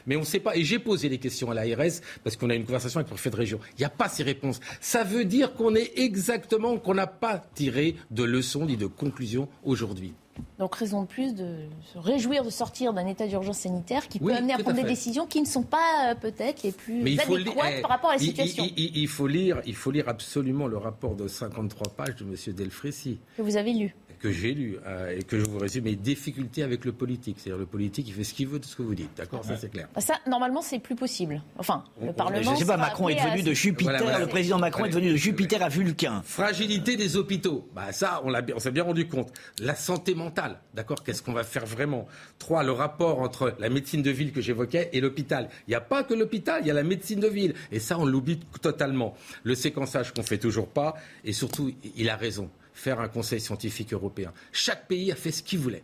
Mais 0.07 0.17
on 0.17 0.21
ne 0.21 0.25
sait 0.25 0.41
pas. 0.41 0.57
Et 0.57 0.65
j'ai 0.65 0.79
posé 0.79 1.09
les 1.09 1.19
questions 1.19 1.51
à 1.51 1.55
l'ARS 1.55 2.01
parce 2.25 2.37
qu'on 2.37 2.51
a 2.51 2.55
une 2.55 2.65
conversation 2.65 2.99
avec 2.99 3.11
le 3.11 3.15
préfet 3.15 3.31
de 3.31 3.37
région. 3.37 3.61
Il 3.75 3.81
n'y 3.81 3.87
a 3.87 3.91
pas 3.91 4.09
ces 4.09 4.23
réponses. 4.23 4.61
Ça 4.81 5.05
veut 5.05 5.25
dire 5.25 5.55
qu'on 5.55 5.75
est 5.75 5.99
exactement, 5.99 6.79
qu'on 6.79 6.95
n'a 6.95 7.07
pas 7.07 7.43
tiré 7.55 7.97
de 8.11 8.25
leçons 8.25 8.67
ni 8.67 8.77
de 8.77 8.87
conclusions 8.87 9.49
aujourd'hui. 9.65 10.15
Donc 10.59 10.75
raison 10.75 11.03
de 11.03 11.07
plus 11.07 11.35
de 11.35 11.57
se 11.93 11.99
réjouir 11.99 12.45
de 12.45 12.51
sortir 12.51 12.93
d'un 12.93 13.07
état 13.07 13.27
d'urgence 13.27 13.59
sanitaire 13.59 14.09
qui 14.09 14.19
peut 14.19 14.35
amener 14.35 14.53
à 14.53 14.59
prendre 14.59 14.77
des 14.77 14.85
décisions 14.85 15.27
qui 15.27 15.41
ne 15.41 15.47
sont 15.47 15.63
pas 15.63 16.11
euh, 16.11 16.15
peut-être 16.15 16.63
les 16.63 16.73
plus 16.73 17.01
adéquates 17.01 17.75
eh, 17.79 17.81
par 17.83 17.91
rapport 17.91 18.11
à 18.11 18.15
la 18.15 18.19
situation. 18.19 18.65
Il, 18.77 19.09
faut 19.09 19.27
lire, 19.27 19.61
il 19.67 19.75
faut 19.75 19.91
lire 19.91 20.09
absolument 20.09 20.67
le 20.67 20.77
rapport 20.77 21.15
de 21.15 21.29
53 21.29 21.93
pages 21.95 22.17
de 22.17 22.25
M. 22.25 22.55
Delfrécy. 22.55 23.19
Que 23.37 23.43
vous 23.43 23.57
avez 23.57 23.73
lu 23.73 23.95
que 24.19 24.33
j'ai 24.33 24.55
lu 24.55 24.79
euh, 24.87 25.17
et 25.17 25.23
que 25.23 25.39
je 25.39 25.45
vous 25.45 25.59
résume 25.59 25.85
mes 25.85 25.95
difficultés 25.95 26.63
avec 26.63 26.85
le 26.85 26.93
politique. 26.93 27.37
C'est-à-dire 27.39 27.59
le 27.59 27.67
politique, 27.67 28.09
il 28.09 28.15
fait 28.15 28.25
ce 28.25 28.35
qu'il 28.35 28.49
veut 28.49 28.59
de 28.59 28.65
ce 28.65 28.77
que 28.77 28.83
vous 28.83 28.95
dites. 28.95 29.11
D'accord 29.17 29.45
Ça, 29.45 29.57
c'est 29.57 29.71
clair. 29.71 29.89
Bah, 29.95 30.01
ça, 30.01 30.15
normalement, 30.27 30.63
c'est 30.63 30.79
plus 30.79 30.97
possible. 30.97 31.43
Enfin, 31.59 31.85
le 32.03 32.13
Parlement. 32.13 32.43
Je 32.43 32.51
ne 32.51 32.57
sais 32.57 32.65
pas, 32.65 32.77
Macron 32.77 33.09
est 33.09 33.15
devenu 33.15 33.43
de 33.43 33.53
Jupiter. 33.53 34.21
le 34.21 34.27
président 34.27 34.59
Macron 34.59 34.85
est 34.87 34.91
devenu 34.91 35.11
de 35.11 35.17
Jupiter 35.17 35.63
à 35.63 35.69
Vulcain. 35.69 36.23
Fragilité 36.25 36.97
des 36.97 37.17
hôpitaux. 37.17 37.69
Bah, 37.75 37.93
ça, 37.93 38.23
on, 38.25 38.33
on 38.33 38.59
s'est 38.59 38.71
bien 38.71 38.85
rendu 38.85 39.07
compte. 39.09 39.33
La 39.61 39.75
santé 39.75 40.15
mentale. 40.15 40.26
D'accord 40.75 41.03
Qu'est-ce 41.03 41.23
qu'on 41.23 41.33
va 41.33 41.45
faire 41.45 41.67
vraiment? 41.67 42.07
Trois, 42.39 42.63
le 42.63 42.73
rapport 42.73 43.21
entre 43.21 43.55
la 43.59 43.69
médecine 43.69 44.03
de 44.03 44.11
ville 44.11 44.33
que 44.33 44.41
j'évoquais 44.41 44.91
et 44.93 45.01
l'hôpital. 45.01 45.49
Il 45.67 45.71
n'y 45.71 45.75
a 45.75 45.81
pas 45.81 46.05
que 46.05 46.15
l'hôpital, 46.15 46.63
il 46.63 46.69
y 46.69 46.71
a 46.71 46.75
la 46.75 46.83
médecine 46.83 47.21
de 47.21 47.29
ville. 47.29 47.55
Et 47.73 47.81
ça, 47.81 47.99
on 47.99 48.05
l'oublie 48.05 48.39
totalement. 48.61 49.15
Le 49.43 49.55
séquençage 49.55 50.13
qu'on 50.13 50.23
fait 50.23 50.39
toujours 50.39 50.69
pas. 50.69 50.95
Et 51.25 51.33
surtout, 51.33 51.73
il 51.97 52.09
a 52.09 52.17
raison 52.17 52.51
faire 52.77 53.01
un 53.01 53.09
conseil 53.09 53.41
scientifique 53.41 53.93
européen. 53.93 54.33
Chaque 54.53 54.87
pays 54.87 55.11
a 55.11 55.17
fait 55.17 55.33
ce 55.33 55.43
qu'il 55.43 55.59
voulait. 55.59 55.83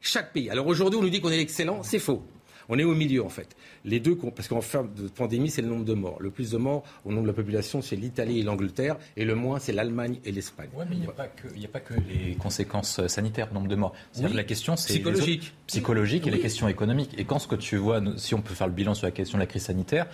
Chaque 0.00 0.32
pays. 0.32 0.50
Alors 0.50 0.66
aujourd'hui, 0.66 0.98
on 1.00 1.02
nous 1.02 1.10
dit 1.10 1.20
qu'on 1.20 1.30
est 1.30 1.40
excellent, 1.40 1.82
c'est 1.82 1.98
faux. 1.98 2.24
On 2.68 2.78
est 2.78 2.84
au 2.84 2.94
milieu, 2.94 3.24
en 3.24 3.28
fait. 3.28 3.56
Les 3.86 4.00
deux, 4.00 4.16
parce 4.16 4.48
qu'en 4.48 4.60
fin 4.60 4.82
de 4.82 5.06
pandémie, 5.06 5.48
c'est 5.48 5.62
le 5.62 5.68
nombre 5.68 5.84
de 5.84 5.94
morts. 5.94 6.16
Le 6.20 6.30
plus 6.30 6.50
de 6.50 6.56
morts 6.56 6.82
au 7.04 7.10
nombre 7.10 7.22
de 7.22 7.28
la 7.28 7.32
population, 7.32 7.82
c'est 7.82 7.94
l'Italie 7.94 8.40
et 8.40 8.42
l'Angleterre, 8.42 8.96
et 9.16 9.24
le 9.24 9.36
moins, 9.36 9.60
c'est 9.60 9.72
l'Allemagne 9.72 10.18
et 10.24 10.32
l'Espagne. 10.32 10.68
Oui, 10.74 10.84
mais 10.90 10.96
il 10.96 11.02
n'y 11.02 11.06
a, 11.06 11.68
pas 11.68 11.78
que 11.78 11.94
les 11.94 12.34
conséquences 12.34 13.06
sanitaires, 13.06 13.46
le 13.46 13.54
nombre 13.54 13.68
de 13.68 13.76
morts. 13.76 13.94
la 14.20 14.42
question, 14.42 14.74
c'est 14.74 14.94
psychologique, 14.94 15.54
psychologique 15.68 16.26
et 16.26 16.30
les 16.32 16.40
questions 16.40 16.66
économiques. 16.66 17.14
Et 17.16 17.24
quand 17.24 17.38
ce 17.38 17.46
que 17.46 17.54
tu 17.54 17.76
vois, 17.76 18.02
si 18.16 18.34
on 18.34 18.42
peut 18.42 18.54
faire 18.54 18.66
le 18.66 18.72
bilan 18.72 18.94
sur 18.94 19.06
la 19.06 19.12
question 19.12 19.38
de 19.38 19.42
la 19.42 19.46
crise 19.46 19.62
sanitaire, 19.62 20.06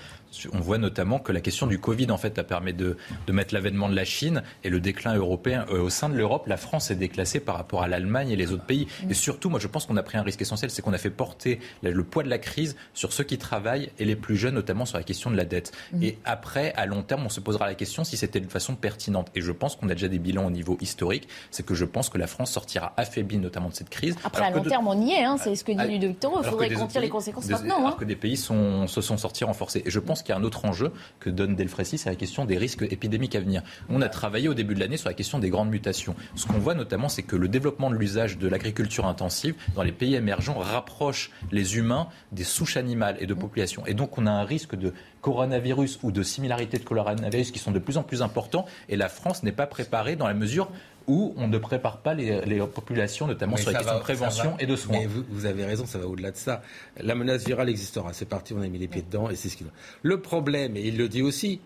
on 0.53 0.61
voit 0.61 0.79
notamment 0.79 1.19
que 1.19 1.33
la 1.33 1.41
question 1.41 1.67
du 1.67 1.79
Covid, 1.79 2.11
en 2.11 2.19
fait, 2.19 2.39
a 2.39 2.45
permis 2.45 2.75
de, 2.75 2.99
de 3.27 3.33
mettre 3.33 3.55
l'avènement 3.55 3.89
de 3.89 3.97
la 3.97 4.05
Chine 4.05 4.43
et 4.65 4.69
le 4.69 4.81
déclin 4.81 5.15
européen. 5.15 5.65
Euh, 5.71 5.81
au 5.81 5.89
sein 5.89 6.11
de 6.11 6.15
l'Europe, 6.15 6.47
la 6.47 6.59
France 6.59 6.91
est 6.91 6.97
déclassée 6.97 7.41
par 7.41 7.57
rapport 7.57 7.83
à 7.83 7.89
l'Allemagne 7.89 8.29
et 8.31 8.37
les 8.37 8.53
autres 8.53 8.67
pays. 8.67 8.87
Et 9.09 9.15
surtout, 9.15 9.49
moi, 9.49 9.61
je 9.61 9.67
pense 9.67 9.87
qu'on 9.87 9.97
a 9.97 10.03
pris 10.03 10.19
un 10.19 10.23
risque 10.23 10.43
essentiel, 10.43 10.71
c'est 10.71 10.83
qu'on 10.83 10.93
a 10.93 10.99
fait 10.99 11.11
porter 11.11 11.59
le 11.83 12.05
poids 12.05 12.23
de 12.23 12.29
la 12.29 12.39
crise 12.39 12.77
sur 12.93 13.15
ceux 13.15 13.25
qui 13.25 13.39
travaillent 13.39 13.62
et 13.99 14.05
les 14.05 14.17
plus 14.17 14.37
jeunes, 14.37 14.55
notamment 14.55 14.85
sur 14.85 14.99
la 14.99 15.05
question 15.05 15.31
de 15.31 15.37
la 15.37 15.45
dette. 15.45 15.73
Mmh. 15.93 16.03
Et 16.03 16.19
après, 16.25 16.73
à 16.75 16.87
long 16.87 17.03
terme, 17.03 17.25
on 17.25 17.29
se 17.29 17.41
posera 17.41 17.67
la 17.67 17.75
question 17.75 18.05
si 18.05 18.17
c'était 18.17 18.41
de 18.41 18.49
façon 18.49 18.75
pertinente. 18.75 19.29
Et 19.35 19.41
je 19.41 19.53
pense 19.53 19.77
qu'on 19.77 19.89
a 19.89 19.95
déjà 19.95 20.09
des 20.09 20.19
bilans 20.19 20.47
au 20.47 20.51
niveau 20.51 20.79
historique. 20.81 21.29
C'est 21.51 21.65
que 21.65 21.75
je 21.75 21.85
pense 21.85 22.09
que 22.09 22.19
la 22.19 22.27
France 22.27 22.51
sortira 22.51 22.93
affaiblie, 22.97 23.39
notamment 23.39 23.69
de 23.69 23.75
cette 23.75 23.91
crise. 23.91 24.17
Après, 24.25 24.45
à 24.45 24.51
long 24.51 24.63
terme, 24.63 24.89
on 24.89 25.01
y 25.01 25.13
est. 25.13 25.25
Hein, 25.25 25.37
c'est 25.39 25.55
ce 25.55 25.65
que 25.65 25.73
dit 25.73 25.93
Ludovic 25.93 26.21
Toro. 26.21 26.39
Il 26.43 26.49
faudrait 26.49 26.71
qu'on 26.71 26.87
tire 26.87 27.01
les 27.01 27.09
conséquences 27.09 27.49
maintenant. 27.49 27.79
Alors 27.79 27.89
hein. 27.91 27.97
que 27.99 28.05
des 28.05 28.17
pays 28.17 28.37
sont, 28.37 28.87
se 28.87 29.01
sont 29.01 29.17
sortis 29.17 29.45
renforcés. 29.45 29.83
Et 29.85 29.91
je 29.91 29.99
pense 29.99 30.23
qu'il 30.23 30.35
y 30.35 30.37
a 30.37 30.41
un 30.41 30.45
autre 30.45 30.65
enjeu 30.65 30.93
que 31.21 31.31
donne 31.31 31.55
Delfrécy, 31.55 31.99
c'est 31.99 32.11
la 32.11 32.17
question 32.17 32.45
des 32.45 32.59
risques 32.59 32.83
épidémiques 32.83 33.35
à 33.35 33.41
venir. 33.41 33.63
On 33.89 34.03
a 34.03 34.09
travaillé 34.09 34.49
au 34.49 34.55
début 34.55 34.75
de 34.75 34.81
l'année 34.81 34.97
sur 34.97 35.09
la 35.09 35.15
question 35.15 35.39
des 35.39 35.51
grandes 35.51 35.71
mutations. 35.71 36.15
Ce 36.35 36.47
qu'on 36.47 36.59
voit 36.59 36.75
notamment, 36.75 37.09
c'est 37.09 37.23
que 37.23 37.37
le 37.37 37.49
développement 37.49 37.91
de 37.91 37.97
l'usage 37.97 38.39
de 38.39 38.49
l'agriculture 38.49 39.07
intensive 39.07 39.55
dans 39.75 39.83
les 39.83 39.93
pays 39.93 40.15
émergents 40.15 40.59
rapproche 40.59 41.31
les 41.51 41.77
humains 41.77 42.09
des 42.33 42.45
souches 42.45 42.77
animales 42.77 43.17
et 43.21 43.27
de 43.27 43.35
populations. 43.35 43.52
Et 43.87 43.95
donc 43.95 44.19
on 44.19 44.27
a 44.27 44.31
un 44.31 44.45
risque 44.45 44.77
de 44.77 44.93
coronavirus 45.21 45.99
ou 46.03 46.13
de 46.13 46.23
similarité 46.23 46.79
de 46.79 46.85
coronavirus 46.85 47.51
qui 47.51 47.59
sont 47.59 47.71
de 47.71 47.79
plus 47.79 47.97
en 47.97 48.03
plus 48.03 48.23
importants. 48.23 48.67
Et 48.89 48.97
la 48.97 49.09
France 49.09 49.43
n'est 49.43 49.53
pas 49.53 49.67
préparée 49.67 50.17
dans 50.17 50.27
la 50.27 50.35
mesure 50.35 50.71
où 51.07 51.35
on 51.37 51.49
ne 51.49 51.59
prépare 51.59 51.99
pas 51.99 52.15
les, 52.15 52.61
populations, 52.73 53.27
notamment 53.27 53.57
sur 53.57 53.71
la 53.71 53.79
question 53.79 53.97
de 53.97 54.03
prévention 54.03 54.55
et 54.59 54.67
de 54.67 54.77
soins. 54.77 54.99
Mais 55.01 55.07
vous, 55.07 55.47
avez 55.47 55.65
raison, 55.65 55.85
ça 55.87 55.99
va 55.99 56.07
au-delà 56.07 56.31
de 56.31 56.37
ça. 56.37 56.63
La 57.01 57.15
menace 57.15 57.45
virale 57.45 57.69
existera. 57.69 58.13
C'est 58.13 58.29
parti, 58.29 58.55
on 58.55 58.63
a 58.63 58.69
mis 58.69 58.79
les 58.79 58.89
pieds 58.89 59.03
dedans 59.03 59.29
et 59.29 59.37
c'est 59.37 59.49
ce 59.49 59.57
qu'il 59.57 59.67
Le 60.03 60.21
problème, 60.21 60.77
et 60.77 60.83
il 60.83 60.97
le 60.97 61.09
dit 61.09 61.23
aussi, 61.23 61.61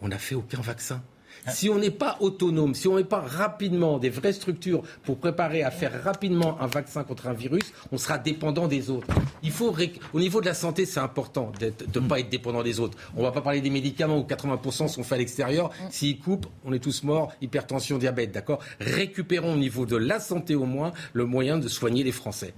on 0.00 0.08
n'a 0.08 0.18
fait 0.18 0.34
aucun 0.34 0.60
vaccin. 0.60 1.02
Si 1.48 1.68
on 1.68 1.78
n'est 1.78 1.90
pas 1.90 2.16
autonome, 2.20 2.74
si 2.74 2.88
on 2.88 2.96
n'est 2.96 3.04
pas 3.04 3.20
rapidement 3.20 3.98
des 3.98 4.10
vraies 4.10 4.32
structures 4.32 4.82
pour 5.04 5.18
préparer 5.18 5.62
à 5.62 5.70
faire 5.70 6.02
rapidement 6.02 6.60
un 6.60 6.66
vaccin 6.66 7.04
contre 7.04 7.28
un 7.28 7.32
virus, 7.32 7.72
on 7.92 7.98
sera 7.98 8.18
dépendant 8.18 8.68
des 8.68 8.90
autres. 8.90 9.06
Il 9.42 9.50
faut, 9.50 9.74
au 10.12 10.20
niveau 10.20 10.40
de 10.40 10.46
la 10.46 10.54
santé, 10.54 10.86
c'est 10.86 11.00
important 11.00 11.52
de 11.60 11.72
ne 12.00 12.06
pas 12.06 12.20
être 12.20 12.28
dépendant 12.28 12.62
des 12.62 12.80
autres. 12.80 12.98
On 13.16 13.20
ne 13.20 13.24
va 13.24 13.32
pas 13.32 13.40
parler 13.40 13.60
des 13.60 13.70
médicaments 13.70 14.18
où 14.18 14.24
80% 14.24 14.88
sont 14.88 15.02
faits 15.02 15.12
à 15.12 15.18
l'extérieur. 15.18 15.70
S'ils 15.90 16.18
coupent, 16.18 16.46
on 16.64 16.72
est 16.72 16.78
tous 16.78 17.02
morts, 17.02 17.32
hypertension, 17.40 17.98
diabète, 17.98 18.32
d'accord? 18.32 18.60
Récupérons 18.78 19.54
au 19.54 19.58
niveau 19.58 19.86
de 19.86 19.96
la 19.96 20.20
santé 20.20 20.54
au 20.54 20.64
moins 20.64 20.92
le 21.12 21.24
moyen 21.24 21.58
de 21.58 21.68
soigner 21.68 22.04
les 22.04 22.12
Français. 22.12 22.54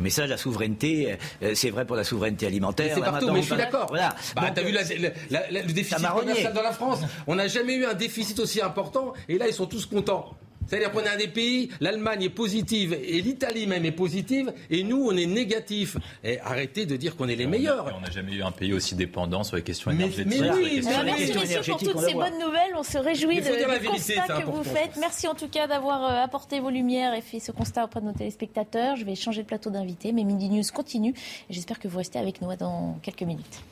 Mais 0.00 0.10
ça, 0.10 0.26
la 0.26 0.36
souveraineté, 0.36 1.16
euh, 1.42 1.52
c'est 1.54 1.70
vrai 1.70 1.84
pour 1.84 1.96
la 1.96 2.04
souveraineté 2.04 2.46
alimentaire. 2.46 2.92
C'est 2.94 3.00
partout, 3.00 3.30
mais 3.32 3.42
je 3.42 3.46
suis 3.46 3.56
d'accord. 3.56 3.86
Voilà. 3.88 4.14
Bah, 4.36 4.50
t'as 4.54 4.62
vu 4.62 4.72
le 4.72 5.72
déficit 5.72 6.06
commercial 6.08 6.52
dans 6.52 6.62
la 6.62 6.72
France 6.72 7.00
On 7.26 7.34
n'a 7.34 7.48
jamais 7.48 7.74
eu 7.74 7.84
un 7.84 7.94
déficit 7.94 8.38
aussi 8.38 8.60
important, 8.60 9.12
et 9.28 9.38
là, 9.38 9.46
ils 9.48 9.54
sont 9.54 9.66
tous 9.66 9.86
contents. 9.86 10.36
C'est-à-dire 10.66 10.92
qu'on 10.92 11.00
est 11.00 11.08
un 11.08 11.16
des 11.16 11.28
pays, 11.28 11.70
l'Allemagne 11.80 12.22
est 12.22 12.30
positive 12.30 12.92
et 12.92 13.20
l'Italie 13.20 13.66
même 13.66 13.84
est 13.84 13.92
positive 13.92 14.52
et 14.70 14.82
nous 14.82 15.06
on 15.10 15.16
est 15.16 15.26
négatif. 15.26 15.96
Et 16.24 16.40
arrêtez 16.40 16.86
de 16.86 16.96
dire 16.96 17.16
qu'on 17.16 17.28
est 17.28 17.36
les 17.36 17.46
meilleurs. 17.46 17.94
On 17.96 18.00
n'a 18.00 18.10
jamais 18.10 18.32
eu 18.32 18.42
un 18.42 18.50
pays 18.50 18.72
aussi 18.72 18.94
dépendant 18.94 19.44
sur 19.44 19.56
les 19.56 19.62
questions 19.62 19.90
énergétiques. 19.90 20.40
Mais, 20.40 20.50
oui, 20.50 20.80
merci 20.84 21.38
messieurs 21.38 21.60
pour 21.66 21.78
toutes 21.78 22.00
ces 22.00 22.14
bonnes 22.14 22.38
nouvelles. 22.38 22.72
On 22.76 22.82
se 22.82 22.98
réjouit 22.98 23.40
de, 23.40 23.80
du 23.80 23.88
constat 23.88 24.42
que 24.42 24.50
vous 24.50 24.64
faites. 24.64 24.96
Merci 24.98 25.26
en 25.28 25.34
tout 25.34 25.48
cas 25.48 25.66
d'avoir 25.66 26.04
euh, 26.04 26.24
apporté 26.24 26.60
vos 26.60 26.70
lumières 26.70 27.14
et 27.14 27.20
fait 27.20 27.40
ce 27.40 27.52
constat 27.52 27.84
auprès 27.84 28.00
de 28.00 28.06
nos 28.06 28.12
téléspectateurs. 28.12 28.96
Je 28.96 29.04
vais 29.04 29.14
changer 29.14 29.42
de 29.42 29.46
plateau 29.46 29.70
d'invités, 29.70 30.12
mais 30.12 30.24
Midi 30.24 30.48
News 30.48 30.62
continue. 30.72 31.14
J'espère 31.50 31.78
que 31.78 31.88
vous 31.88 31.98
restez 31.98 32.18
avec 32.18 32.40
nous 32.40 32.54
dans 32.56 32.98
quelques 33.02 33.22
minutes. 33.22 33.62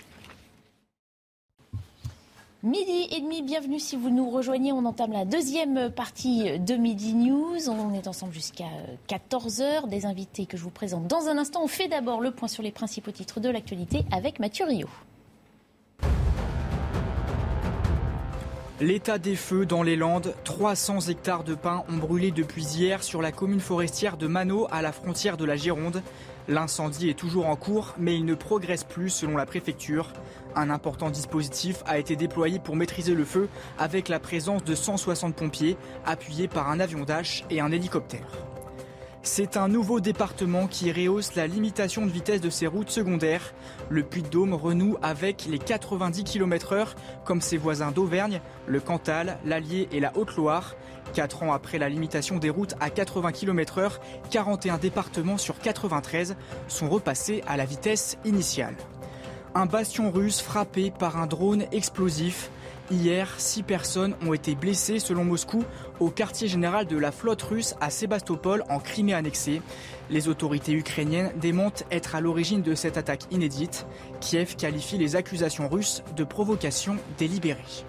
Midi 2.63 3.09
et 3.11 3.23
demi, 3.23 3.41
bienvenue 3.41 3.81
si 3.81 3.97
vous 3.97 4.11
nous 4.11 4.29
rejoignez. 4.29 4.71
On 4.71 4.85
entame 4.85 5.13
la 5.13 5.25
deuxième 5.25 5.91
partie 5.91 6.61
de 6.61 6.75
Midi 6.75 7.15
News. 7.15 7.71
On 7.71 7.95
est 7.95 8.07
ensemble 8.07 8.35
jusqu'à 8.35 8.69
14h. 9.09 9.89
Des 9.89 10.05
invités 10.05 10.45
que 10.45 10.59
je 10.59 10.63
vous 10.63 10.69
présente 10.69 11.07
dans 11.07 11.29
un 11.29 11.39
instant. 11.39 11.63
On 11.65 11.69
fait 11.69 11.89
d'abord 11.89 12.21
le 12.21 12.33
point 12.33 12.49
sur 12.49 12.63
les 12.63 12.71
principaux 12.71 13.13
titres 13.13 13.41
de 13.41 13.49
l'actualité 13.49 14.05
avec 14.13 14.41
Mathieu 14.41 14.67
Rio. 14.67 14.89
L'état 18.79 19.17
des 19.17 19.37
feux 19.37 19.65
dans 19.65 19.83
les 19.83 19.97
Landes, 19.97 20.35
300 20.45 21.09
hectares 21.09 21.45
de 21.45 21.55
pins 21.55 21.85
ont 21.89 21.97
brûlé 21.97 22.31
depuis 22.31 22.65
hier 22.65 23.03
sur 23.03 23.23
la 23.23 23.33
commune 23.33 23.61
forestière 23.61 24.19
de 24.19 24.27
Mano 24.27 24.67
à 24.71 24.83
la 24.83 24.93
frontière 24.93 25.39
de 25.39 25.47
la 25.47 25.57
Gironde. 25.57 26.03
L'incendie 26.51 27.09
est 27.09 27.15
toujours 27.15 27.47
en 27.47 27.55
cours, 27.55 27.95
mais 27.97 28.17
il 28.17 28.25
ne 28.25 28.35
progresse 28.35 28.83
plus 28.83 29.09
selon 29.09 29.37
la 29.37 29.47
préfecture. 29.47 30.13
Un 30.57 30.69
important 30.69 31.09
dispositif 31.09 31.85
a 31.87 31.97
été 31.97 32.17
déployé 32.17 32.59
pour 32.59 32.75
maîtriser 32.75 33.15
le 33.15 33.25
feu 33.25 33.49
avec 33.79 34.09
la 34.09 34.19
présence 34.19 34.65
de 34.65 34.75
160 34.75 35.37
pompiers 35.37 35.77
appuyés 36.05 36.49
par 36.49 36.69
un 36.69 36.81
avion 36.81 37.05
Dash 37.05 37.45
et 37.51 37.61
un 37.61 37.71
hélicoptère. 37.71 38.27
C'est 39.23 39.59
un 39.59 39.69
nouveau 39.69 40.01
département 40.01 40.67
qui 40.67 40.91
rehausse 40.91 41.37
la 41.37 41.47
limitation 41.47 42.07
de 42.07 42.11
vitesse 42.11 42.41
de 42.41 42.49
ses 42.49 42.67
routes 42.67 42.91
secondaires. 42.91 43.53
Le 43.91 44.03
Puy-de-Dôme 44.03 44.55
renoue 44.55 44.97
avec 45.03 45.45
les 45.45 45.59
90 45.59 46.25
km/h 46.25 46.95
comme 47.25 47.43
ses 47.43 47.59
voisins 47.59 47.93
d'Auvergne, 47.93 48.41
le 48.67 48.81
Cantal, 48.81 49.39
l'Allier 49.45 49.89
et 49.93 50.01
la 50.01 50.17
Haute-Loire. 50.17 50.75
Quatre 51.13 51.43
ans 51.43 51.53
après 51.53 51.79
la 51.79 51.89
limitation 51.89 52.39
des 52.39 52.51
routes 52.51 52.75
à 52.81 52.89
80 52.89 53.33
km/h, 53.33 53.99
41 54.31 54.79
départements 54.79 55.39
sur 55.39 55.59
93 55.59 56.37
sont 56.69 56.89
repassés 56.89 57.43
à 57.49 57.57
la 57.57 57.65
vitesse 57.65 58.17
initiale. 58.25 58.77
Un 59.55 59.67
bastion 59.67 60.13
russe 60.13 60.41
frappé 60.41 60.93
par 60.93 61.17
un 61.17 61.27
drone 61.27 61.65
explosif. 61.73 62.51
Hier, 62.93 63.29
six 63.39 63.65
personnes 63.65 64.15
ont 64.25 64.33
été 64.33 64.55
blessées 64.55 65.01
selon 65.01 65.25
Moscou 65.25 65.65
au 65.99 66.11
quartier 66.11 66.47
général 66.47 66.87
de 66.87 66.97
la 66.97 67.11
flotte 67.11 67.43
russe 67.43 67.75
à 67.81 67.91
Sébastopol 67.91 68.65
en 68.69 68.79
Crimée 68.79 69.15
annexée. 69.15 69.63
Les 70.09 70.29
autorités 70.29 70.73
ukrainiennes 70.73 71.33
démentent 71.37 71.85
être 71.91 72.15
à 72.15 72.21
l'origine 72.21 72.63
de 72.63 72.75
cette 72.77 72.97
attaque 72.97 73.25
inédite. 73.33 73.87
Kiev 74.21 74.55
qualifie 74.57 74.99
les 74.99 75.17
accusations 75.17 75.69
russes 75.69 76.03
de 76.17 76.25
provocation 76.25 76.97
délibérée. 77.19 77.85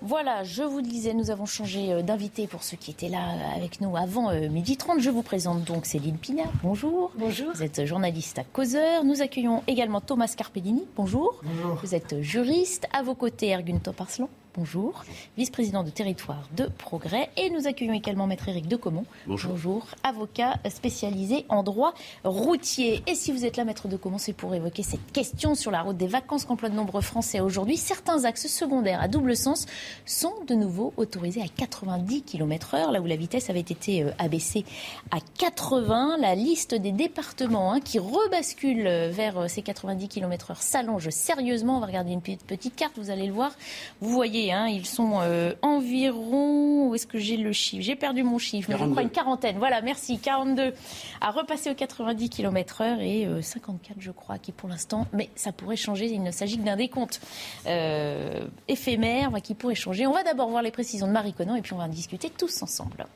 Voilà, 0.00 0.44
je 0.44 0.62
vous 0.62 0.80
disais, 0.80 1.12
nous 1.12 1.30
avons 1.30 1.46
changé 1.46 1.92
euh, 1.92 2.02
d'invité 2.02 2.46
pour 2.46 2.62
ceux 2.62 2.76
qui 2.76 2.92
étaient 2.92 3.08
là 3.08 3.18
euh, 3.18 3.56
avec 3.56 3.80
nous 3.80 3.96
avant 3.96 4.30
euh, 4.30 4.48
midi 4.48 4.76
30. 4.76 5.00
Je 5.00 5.10
vous 5.10 5.22
présente 5.22 5.64
donc 5.64 5.86
Céline 5.86 6.18
Pina. 6.18 6.44
Bonjour. 6.62 7.10
Bonjour. 7.16 7.52
Vous 7.52 7.64
êtes 7.64 7.84
journaliste 7.84 8.38
à 8.38 8.44
Causeur. 8.44 9.04
Nous 9.04 9.22
accueillons 9.22 9.64
également 9.66 10.00
Thomas 10.00 10.32
Carpellini. 10.36 10.86
Bonjour. 10.96 11.40
Bonjour. 11.42 11.78
Vous 11.82 11.94
êtes 11.96 12.20
juriste. 12.20 12.86
À 12.92 13.02
vos 13.02 13.14
côtés, 13.16 13.48
Ergun 13.48 13.78
Toparslan. 13.78 14.28
Bonjour. 14.58 15.04
Vice-président 15.36 15.84
de 15.84 15.90
territoire 15.90 16.48
de 16.56 16.64
Progrès. 16.66 17.30
Et 17.36 17.48
nous 17.48 17.68
accueillons 17.68 17.92
également 17.92 18.26
Maître 18.26 18.48
Éric 18.48 18.66
Decomont. 18.66 19.04
Bonjour. 19.28 19.86
Avocat 20.02 20.58
spécialisé 20.68 21.46
en 21.48 21.62
droit 21.62 21.94
routier. 22.24 23.04
Et 23.06 23.14
si 23.14 23.30
vous 23.30 23.44
êtes 23.44 23.56
là, 23.56 23.62
Maître 23.62 23.86
Decomont, 23.86 24.18
c'est 24.18 24.32
pour 24.32 24.52
évoquer 24.56 24.82
cette 24.82 25.12
question 25.12 25.54
sur 25.54 25.70
la 25.70 25.82
route 25.82 25.96
des 25.96 26.08
vacances 26.08 26.44
qu'emploient 26.44 26.70
de 26.70 26.74
nombreux 26.74 27.02
Français 27.02 27.38
aujourd'hui. 27.38 27.76
Certains 27.76 28.24
axes 28.24 28.48
secondaires 28.48 29.00
à 29.00 29.06
double 29.06 29.36
sens 29.36 29.66
sont 30.04 30.34
de 30.48 30.56
nouveau 30.56 30.92
autorisés 30.96 31.40
à 31.42 31.46
90 31.46 32.22
km/h, 32.22 32.90
là 32.90 33.00
où 33.00 33.06
la 33.06 33.14
vitesse 33.14 33.50
avait 33.50 33.60
été 33.60 34.02
euh, 34.02 34.10
abaissée 34.18 34.64
à 35.12 35.18
80. 35.38 36.16
La 36.18 36.34
liste 36.34 36.74
des 36.74 36.90
départements 36.90 37.74
hein, 37.74 37.80
qui 37.80 38.00
rebasculent 38.00 38.88
euh, 38.88 39.08
vers 39.08 39.38
euh, 39.38 39.46
ces 39.46 39.62
90 39.62 40.08
km/h 40.08 40.56
s'allonge 40.60 41.10
sérieusement. 41.10 41.76
On 41.76 41.80
va 41.80 41.86
regarder 41.86 42.10
une 42.10 42.22
petite 42.22 42.74
carte, 42.74 42.98
vous 42.98 43.10
allez 43.10 43.28
le 43.28 43.32
voir. 43.32 43.52
Vous 44.00 44.10
voyez, 44.10 44.47
hein, 44.52 44.66
ils 44.66 44.86
sont 44.86 45.20
euh, 45.20 45.54
environ. 45.62 46.88
Où 46.88 46.94
est-ce 46.94 47.06
que 47.06 47.18
j'ai 47.18 47.36
le 47.36 47.52
chiffre? 47.52 47.82
J'ai 47.82 47.96
perdu 47.96 48.22
mon 48.22 48.38
chiffre, 48.38 48.68
mais 48.68 48.74
je 48.74 48.78
42. 48.78 48.92
crois 48.92 49.02
une 49.02 49.10
quarantaine. 49.10 49.58
Voilà, 49.58 49.80
merci. 49.80 50.18
42 50.18 50.74
à 51.20 51.30
repasser 51.30 51.70
aux 51.70 51.74
90 51.74 52.30
km/h 52.30 53.00
et 53.00 53.26
euh, 53.26 53.42
54, 53.42 53.96
je 53.98 54.10
crois, 54.10 54.38
qui 54.38 54.52
pour 54.52 54.68
l'instant. 54.68 55.06
Mais 55.12 55.30
ça 55.34 55.52
pourrait 55.52 55.76
changer. 55.76 56.06
Il 56.06 56.22
ne 56.22 56.30
s'agit 56.30 56.58
que 56.58 56.64
d'un 56.64 56.76
décompte 56.76 57.20
euh, 57.66 58.46
éphémère 58.68 59.28
enfin, 59.28 59.40
qui 59.40 59.54
pourrait 59.54 59.74
changer. 59.74 60.06
On 60.06 60.12
va 60.12 60.22
d'abord 60.22 60.48
voir 60.48 60.62
les 60.62 60.70
précisions 60.70 61.06
de 61.06 61.12
Marie 61.12 61.32
Conan 61.32 61.54
et 61.54 61.62
puis 61.62 61.72
on 61.72 61.78
va 61.78 61.84
en 61.84 61.88
discuter 61.88 62.30
tous 62.30 62.62
ensemble. 62.62 63.06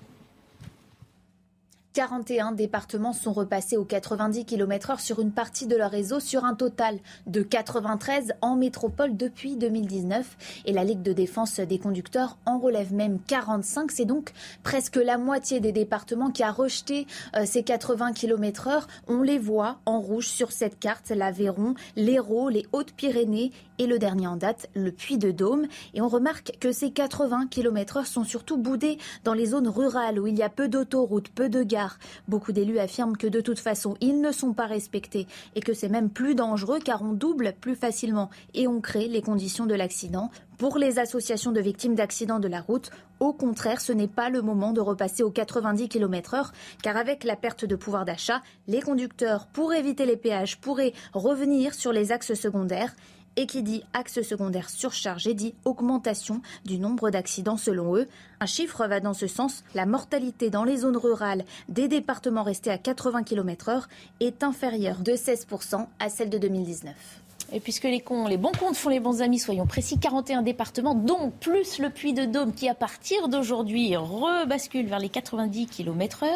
41 1.92 2.52
départements 2.52 3.12
sont 3.12 3.34
repassés 3.34 3.76
aux 3.76 3.84
90 3.84 4.46
km/h 4.46 4.98
sur 4.98 5.20
une 5.20 5.30
partie 5.30 5.66
de 5.66 5.76
leur 5.76 5.90
réseau 5.90 6.20
sur 6.20 6.46
un 6.46 6.54
total 6.54 6.98
de 7.26 7.42
93 7.42 8.32
en 8.40 8.56
métropole 8.56 9.14
depuis 9.14 9.56
2019. 9.56 10.62
Et 10.64 10.72
la 10.72 10.84
Ligue 10.84 11.02
de 11.02 11.12
défense 11.12 11.60
des 11.60 11.78
conducteurs 11.78 12.38
en 12.46 12.58
relève 12.58 12.94
même 12.94 13.18
45. 13.26 13.90
C'est 13.90 14.06
donc 14.06 14.32
presque 14.62 14.96
la 14.96 15.18
moitié 15.18 15.60
des 15.60 15.72
départements 15.72 16.30
qui 16.30 16.42
a 16.42 16.50
rejeté 16.50 17.06
euh, 17.36 17.44
ces 17.44 17.62
80 17.62 18.14
km/h. 18.14 18.84
On 19.06 19.20
les 19.20 19.38
voit 19.38 19.78
en 19.84 20.00
rouge 20.00 20.28
sur 20.28 20.50
cette 20.50 20.78
carte 20.78 21.10
l'Aveyron, 21.10 21.74
l'Hérault, 21.96 22.48
les 22.48 22.66
Hautes-Pyrénées 22.72 23.52
et 23.78 23.86
le 23.86 23.98
dernier 23.98 24.28
en 24.28 24.36
date, 24.36 24.70
le 24.74 24.92
Puy-de-Dôme. 24.92 25.66
Et 25.92 26.00
on 26.00 26.08
remarque 26.08 26.52
que 26.58 26.72
ces 26.72 26.90
80 26.90 27.48
km/h 27.50 28.06
sont 28.06 28.24
surtout 28.24 28.56
boudés 28.56 28.96
dans 29.24 29.34
les 29.34 29.46
zones 29.46 29.68
rurales 29.68 30.18
où 30.18 30.26
il 30.26 30.38
y 30.38 30.42
a 30.42 30.48
peu 30.48 30.68
d'autoroutes, 30.68 31.28
peu 31.28 31.50
de 31.50 31.62
gares. 31.62 31.81
Beaucoup 32.28 32.52
d'élus 32.52 32.78
affirment 32.78 33.16
que 33.16 33.26
de 33.26 33.40
toute 33.40 33.58
façon, 33.58 33.94
ils 34.00 34.20
ne 34.20 34.32
sont 34.32 34.52
pas 34.52 34.66
respectés 34.66 35.26
et 35.54 35.60
que 35.60 35.74
c'est 35.74 35.88
même 35.88 36.10
plus 36.10 36.34
dangereux 36.34 36.78
car 36.78 37.02
on 37.02 37.12
double 37.12 37.54
plus 37.60 37.76
facilement 37.76 38.30
et 38.54 38.68
on 38.68 38.80
crée 38.80 39.08
les 39.08 39.22
conditions 39.22 39.66
de 39.66 39.74
l'accident. 39.74 40.30
Pour 40.58 40.78
les 40.78 40.98
associations 40.98 41.50
de 41.50 41.60
victimes 41.60 41.94
d'accidents 41.94 42.38
de 42.38 42.48
la 42.48 42.60
route, 42.60 42.90
au 43.18 43.32
contraire, 43.32 43.80
ce 43.80 43.92
n'est 43.92 44.08
pas 44.08 44.30
le 44.30 44.42
moment 44.42 44.72
de 44.72 44.80
repasser 44.80 45.22
aux 45.22 45.30
90 45.30 45.88
km/h, 45.88 46.50
car 46.82 46.96
avec 46.96 47.24
la 47.24 47.36
perte 47.36 47.64
de 47.64 47.76
pouvoir 47.76 48.04
d'achat, 48.04 48.42
les 48.68 48.80
conducteurs, 48.80 49.46
pour 49.46 49.72
éviter 49.72 50.06
les 50.06 50.16
péages, 50.16 50.60
pourraient 50.60 50.92
revenir 51.14 51.74
sur 51.74 51.92
les 51.92 52.12
axes 52.12 52.34
secondaires. 52.34 52.94
Et 53.36 53.46
qui 53.46 53.62
dit 53.62 53.82
axe 53.94 54.20
secondaire 54.22 54.68
surchargé 54.68 55.32
dit 55.32 55.54
augmentation 55.64 56.42
du 56.64 56.78
nombre 56.78 57.10
d'accidents 57.10 57.56
selon 57.56 57.96
eux. 57.96 58.08
Un 58.40 58.46
chiffre 58.46 58.86
va 58.86 59.00
dans 59.00 59.14
ce 59.14 59.26
sens. 59.26 59.64
La 59.74 59.86
mortalité 59.86 60.50
dans 60.50 60.64
les 60.64 60.78
zones 60.78 60.96
rurales 60.96 61.44
des 61.68 61.88
départements 61.88 62.42
restés 62.42 62.70
à 62.70 62.78
80 62.78 63.22
km/h 63.22 63.84
est 64.20 64.42
inférieure 64.42 65.00
de 65.00 65.12
16% 65.12 65.86
à 65.98 66.08
celle 66.10 66.30
de 66.30 66.38
2019. 66.38 67.21
Et 67.54 67.60
puisque 67.60 67.84
les, 67.84 68.00
cons, 68.00 68.26
les 68.26 68.38
bons 68.38 68.52
comptes 68.52 68.76
font 68.76 68.88
les 68.88 68.98
bons 69.00 69.20
amis, 69.20 69.38
soyons 69.38 69.66
précis, 69.66 69.98
41 69.98 70.40
départements, 70.42 70.94
dont 70.94 71.30
plus 71.30 71.78
le 71.78 71.90
Puy 71.90 72.14
de 72.14 72.24
Dôme 72.24 72.54
qui, 72.54 72.66
à 72.68 72.74
partir 72.74 73.28
d'aujourd'hui, 73.28 73.94
rebascule 73.94 74.86
vers 74.86 74.98
les 74.98 75.10
90 75.10 75.66
km/h. 75.66 76.28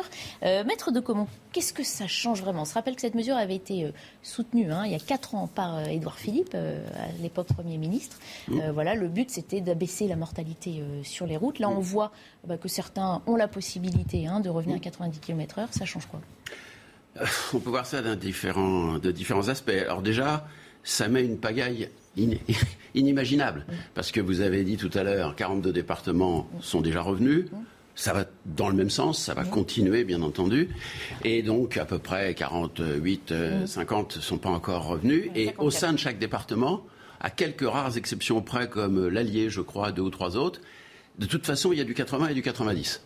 Euh, 0.43 0.65
maître 0.65 0.93
de 0.93 1.01
comment 1.01 1.27
Qu'est-ce 1.53 1.73
que 1.73 1.83
ça 1.85 2.07
change 2.07 2.43
vraiment? 2.43 2.63
On 2.63 2.65
se 2.67 2.75
rappelle 2.75 2.97
que 2.97 3.01
cette 3.01 3.15
mesure 3.15 3.35
avait 3.37 3.55
été 3.55 3.85
euh, 3.85 3.91
soutenue 4.23 4.71
hein, 4.71 4.83
il 4.85 4.93
y 4.93 4.95
a 4.95 4.99
4 4.99 5.35
ans 5.37 5.47
par 5.47 5.77
euh, 5.77 5.85
Édouard 5.87 6.19
Philippe, 6.19 6.51
euh, 6.55 6.87
à 6.97 7.23
l'époque 7.23 7.47
Premier 7.47 7.79
ministre. 7.79 8.19
Euh, 8.51 8.71
voilà, 8.73 8.95
le 8.95 9.09
but, 9.09 9.31
c'était 9.31 9.63
d'abaisser 9.63 10.09
la 10.09 10.17
mortalité 10.17 10.83
sur 11.03 11.27
les 11.27 11.39
routes. 11.39 11.61
Là, 11.61 11.71
on 11.71 11.81
voit 11.81 12.13
bah, 12.47 12.59
que 12.59 12.69
certains 12.69 13.23
ont 13.27 13.37
la 13.37 13.49
possibilité 13.49 14.27
hein, 14.27 14.41
de 14.41 14.51
revenir 14.51 14.77
à 14.77 14.81
90 14.81 15.19
km/h. 15.21 15.69
Ça 15.71 15.87
change 15.87 16.07
quoi? 16.07 16.21
On 17.55 17.59
peut 17.61 17.71
voir 17.71 17.87
ça 17.87 18.03
d'un 18.03 18.17
différent- 18.17 18.99
de 18.99 19.11
différents 19.11 19.49
aspects. 19.49 19.71
Alors 19.71 20.03
déjà, 20.03 20.47
ça 20.87 21.09
met 21.09 21.23
une 21.25 21.37
pagaille 21.39 21.91
in- 22.19 22.31
inimaginable. 22.95 23.67
Parce 23.95 24.11
que 24.13 24.21
vous 24.21 24.41
avez 24.41 24.65
dit 24.65 24.77
tout 24.79 24.91
à 24.95 25.03
l'heure, 25.03 25.35
42 25.37 25.73
départements 25.73 26.49
sont 26.63 26.81
déjà 26.81 27.03
revenus. 27.03 27.47
Ça 27.99 28.13
va 28.13 28.27
dans 28.45 28.69
le 28.69 28.75
même 28.75 28.91
sens, 28.91 29.19
ça 29.23 29.33
va 29.35 29.45
continuer, 29.45 30.05
bien 30.05 30.21
entendu. 30.23 30.69
Et 31.25 31.43
donc, 31.43 31.77
à 31.79 31.87
peu 31.87 31.99
près 31.99 32.35
48, 32.35 33.33
euh, 33.33 33.67
50 33.67 34.17
ne 34.17 34.21
sont 34.23 34.37
pas 34.39 34.51
encore 34.51 34.87
revenus. 34.87 35.31
Et 35.35 35.51
au 35.59 35.71
sein 35.71 35.93
de 35.95 35.99
chaque 35.99 36.19
département, 36.19 36.85
à 37.21 37.31
quelques 37.31 37.67
rares 37.67 37.97
exceptions 37.97 38.43
près, 38.43 38.69
comme 38.69 39.09
l'Allier, 39.09 39.49
je 39.51 39.63
crois, 39.63 39.93
deux 39.93 40.03
ou 40.03 40.11
trois 40.11 40.37
autres, 40.37 40.61
de 41.19 41.25
toute 41.27 41.47
façon, 41.47 41.73
il 41.73 41.79
y 41.79 41.81
a 41.81 41.85
du 41.85 41.95
80 41.95 42.29
et 42.29 42.35
du 42.35 42.43
90. 42.43 43.01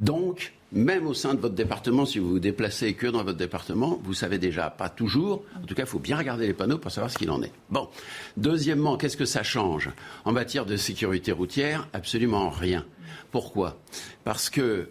Donc, 0.00 0.54
même 0.72 1.06
au 1.06 1.14
sein 1.14 1.34
de 1.34 1.40
votre 1.40 1.54
département, 1.54 2.06
si 2.06 2.18
vous 2.18 2.30
vous 2.30 2.38
déplacez 2.38 2.94
que 2.94 3.06
dans 3.06 3.22
votre 3.22 3.36
département, 3.36 4.00
vous 4.02 4.14
savez 4.14 4.38
déjà, 4.38 4.70
pas 4.70 4.88
toujours, 4.88 5.44
en 5.62 5.66
tout 5.66 5.74
cas, 5.74 5.82
il 5.82 5.88
faut 5.88 5.98
bien 5.98 6.16
regarder 6.16 6.46
les 6.46 6.54
panneaux 6.54 6.78
pour 6.78 6.90
savoir 6.90 7.10
ce 7.10 7.18
qu'il 7.18 7.30
en 7.30 7.42
est. 7.42 7.52
Bon. 7.70 7.88
Deuxièmement, 8.36 8.96
qu'est-ce 8.96 9.16
que 9.16 9.24
ça 9.24 9.42
change? 9.42 9.90
En 10.24 10.32
matière 10.32 10.64
de 10.64 10.76
sécurité 10.76 11.32
routière, 11.32 11.88
absolument 11.92 12.50
rien. 12.50 12.86
Pourquoi? 13.30 13.78
Parce 14.24 14.48
que 14.48 14.88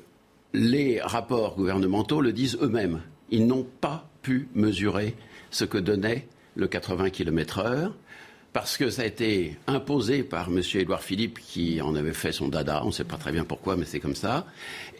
les 0.53 1.01
rapports 1.01 1.55
gouvernementaux 1.55 2.21
le 2.21 2.33
disent 2.33 2.57
eux-mêmes. 2.61 3.01
Ils 3.31 3.47
n'ont 3.47 3.67
pas 3.81 4.09
pu 4.21 4.49
mesurer 4.53 5.15
ce 5.49 5.65
que 5.65 5.77
donnait 5.77 6.27
le 6.55 6.67
80 6.67 7.09
km/h 7.09 7.91
parce 8.53 8.77
que 8.77 8.89
ça 8.89 9.03
a 9.03 9.05
été 9.05 9.57
imposé 9.67 10.23
par 10.23 10.47
M. 10.49 10.61
Édouard 10.73 11.03
Philippe 11.03 11.39
qui 11.39 11.81
en 11.81 11.95
avait 11.95 12.13
fait 12.13 12.31
son 12.31 12.47
dada, 12.47 12.81
on 12.83 12.87
ne 12.87 12.91
sait 12.91 13.03
pas 13.03 13.17
très 13.17 13.31
bien 13.31 13.43
pourquoi, 13.43 13.75
mais 13.75 13.85
c'est 13.85 13.99
comme 13.99 14.15
ça, 14.15 14.47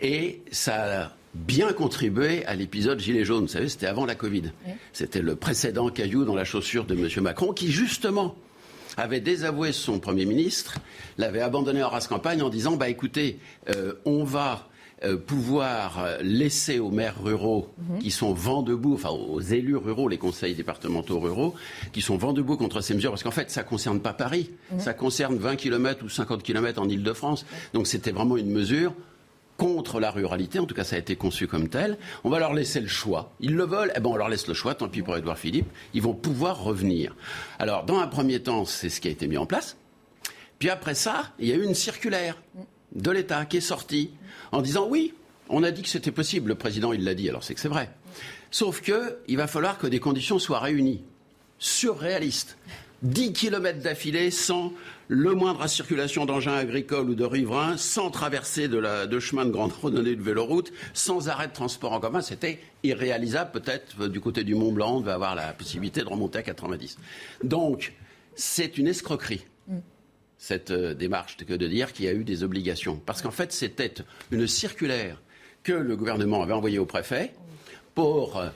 et 0.01 0.41
ça 0.51 1.03
a 1.03 1.11
bien 1.33 1.73
contribué 1.73 2.45
à 2.45 2.55
l'épisode 2.55 2.99
Gilets 2.99 3.25
jaunes. 3.25 3.43
Vous 3.43 3.51
savez, 3.51 3.69
c'était 3.69 3.87
avant 3.87 4.05
la 4.05 4.15
Covid. 4.15 4.51
C'était 4.93 5.21
le 5.21 5.35
précédent 5.35 5.89
caillou 5.89 6.25
dans 6.25 6.35
la 6.35 6.43
chaussure 6.43 6.85
de 6.85 6.95
M. 6.95 7.23
Macron 7.23 7.53
qui, 7.53 7.71
justement, 7.71 8.35
avait 8.97 9.19
désavoué 9.19 9.71
son 9.71 9.99
Premier 9.99 10.25
ministre, 10.25 10.79
l'avait 11.17 11.41
abandonné 11.41 11.83
en 11.83 11.89
race 11.89 12.07
campagne 12.07 12.41
en 12.41 12.49
disant, 12.49 12.75
bah 12.75 12.89
écoutez, 12.89 13.39
euh, 13.69 13.93
on 14.05 14.23
va 14.23 14.68
euh, 15.03 15.17
pouvoir 15.17 15.99
euh, 15.99 16.17
laisser 16.21 16.79
aux 16.79 16.91
maires 16.91 17.23
ruraux 17.23 17.69
qui 18.01 18.11
sont 18.11 18.33
vent 18.33 18.61
debout, 18.61 18.95
enfin 18.95 19.09
aux 19.09 19.39
élus 19.39 19.77
ruraux, 19.77 20.09
les 20.09 20.17
conseils 20.17 20.55
départementaux 20.55 21.19
ruraux, 21.19 21.55
qui 21.93 22.01
sont 22.01 22.17
vent 22.17 22.33
debout 22.33 22.57
contre 22.57 22.81
ces 22.81 22.93
mesures, 22.93 23.11
parce 23.11 23.23
qu'en 23.23 23.31
fait, 23.31 23.49
ça 23.49 23.63
ne 23.63 23.67
concerne 23.67 24.01
pas 24.01 24.13
Paris, 24.13 24.51
ça 24.77 24.93
concerne 24.93 25.37
20 25.37 25.55
km 25.55 26.03
ou 26.03 26.09
50 26.09 26.43
km 26.43 26.81
en 26.81 26.89
Ile-de-France. 26.89 27.45
Donc 27.73 27.87
c'était 27.87 28.11
vraiment 28.11 28.35
une 28.35 28.51
mesure 28.51 28.93
contre 29.59 29.99
la 29.99 30.09
ruralité, 30.09 30.57
en 30.59 30.65
tout 30.65 30.75
cas 30.75 30.83
ça 30.83 30.95
a 30.95 30.99
été 30.99 31.15
conçu 31.15 31.47
comme 31.47 31.69
tel. 31.69 31.97
On 32.23 32.29
va 32.29 32.39
leur 32.39 32.53
laisser 32.53 32.79
le 32.79 32.87
choix. 32.87 33.31
Ils 33.39 33.55
le 33.55 33.65
veulent, 33.65 33.91
eh 33.95 33.99
ben 33.99 34.09
on 34.09 34.15
leur 34.15 34.29
laisse 34.29 34.47
le 34.47 34.53
choix, 34.53 34.73
tant 34.73 34.87
pis 34.87 35.01
pour 35.01 35.15
Édouard 35.15 35.37
Philippe, 35.37 35.67
ils 35.93 36.01
vont 36.01 36.13
pouvoir 36.13 36.63
revenir. 36.63 37.15
Alors 37.59 37.85
dans 37.85 37.99
un 37.99 38.07
premier 38.07 38.41
temps, 38.41 38.65
c'est 38.65 38.89
ce 38.89 38.99
qui 38.99 39.07
a 39.07 39.11
été 39.11 39.27
mis 39.27 39.37
en 39.37 39.45
place. 39.45 39.77
Puis 40.59 40.69
après 40.69 40.95
ça, 40.95 41.31
il 41.39 41.47
y 41.47 41.53
a 41.53 41.55
eu 41.55 41.63
une 41.63 41.75
circulaire 41.75 42.41
de 42.93 43.11
l'État 43.11 43.45
qui 43.45 43.57
est 43.57 43.61
sortie 43.61 44.11
en 44.51 44.61
disant 44.61 44.87
oui, 44.87 45.13
on 45.49 45.63
a 45.63 45.71
dit 45.71 45.81
que 45.81 45.89
c'était 45.89 46.11
possible. 46.11 46.49
Le 46.49 46.55
président, 46.55 46.93
il 46.93 47.03
l'a 47.03 47.15
dit, 47.15 47.27
alors 47.29 47.43
c'est 47.43 47.55
que 47.55 47.59
c'est 47.59 47.67
vrai. 47.67 47.89
Sauf 48.51 48.81
que 48.81 49.17
il 49.27 49.37
va 49.37 49.47
falloir 49.47 49.77
que 49.77 49.87
des 49.87 49.99
conditions 49.99 50.39
soient 50.39 50.59
réunies, 50.59 51.03
surréalistes. 51.57 52.57
10 53.01 53.31
km 53.31 53.79
d'affilée 53.79 54.29
sans 54.29 54.73
le 55.07 55.33
moindre 55.33 55.65
circulation 55.67 56.25
d'engins 56.25 56.55
agricoles 56.55 57.09
ou 57.09 57.15
de 57.15 57.23
riverains, 57.23 57.77
sans 57.77 58.11
traversée 58.11 58.67
de, 58.67 58.77
la, 58.77 59.07
de 59.07 59.19
chemin 59.19 59.45
de 59.45 59.51
grande 59.51 59.71
randonnée 59.71 60.15
de 60.15 60.21
véloroute, 60.21 60.73
sans 60.93 61.29
arrêt 61.29 61.47
de 61.47 61.53
transport 61.53 61.93
en 61.93 62.01
commun. 62.01 62.21
C'était 62.21 62.59
irréalisable. 62.83 63.51
Peut-être 63.51 64.01
euh, 64.01 64.09
du 64.09 64.19
côté 64.19 64.43
du 64.43 64.53
Mont 64.53 64.73
Blanc, 64.73 64.97
on 64.97 64.99
va 64.99 65.13
avoir 65.13 65.33
la 65.33 65.53
possibilité 65.53 66.01
de 66.01 66.07
remonter 66.07 66.39
à 66.39 66.43
90. 66.43 66.97
Donc, 67.43 67.93
c'est 68.35 68.77
une 68.77 68.87
escroquerie 68.87 69.45
cette 70.39 70.71
euh, 70.71 70.95
démarche 70.95 71.37
que 71.37 71.53
de 71.53 71.67
dire 71.67 71.93
qu'il 71.93 72.05
y 72.05 72.07
a 72.07 72.13
eu 72.13 72.23
des 72.23 72.43
obligations. 72.43 72.99
Parce 73.05 73.21
qu'en 73.21 73.29
fait, 73.29 73.51
c'était 73.51 73.93
une 74.31 74.47
circulaire 74.47 75.21
que 75.61 75.73
le 75.73 75.95
gouvernement 75.95 76.41
avait 76.41 76.53
envoyée 76.53 76.79
au 76.79 76.85
préfet 76.85 77.33
pour 77.93 78.37
euh, 78.37 78.47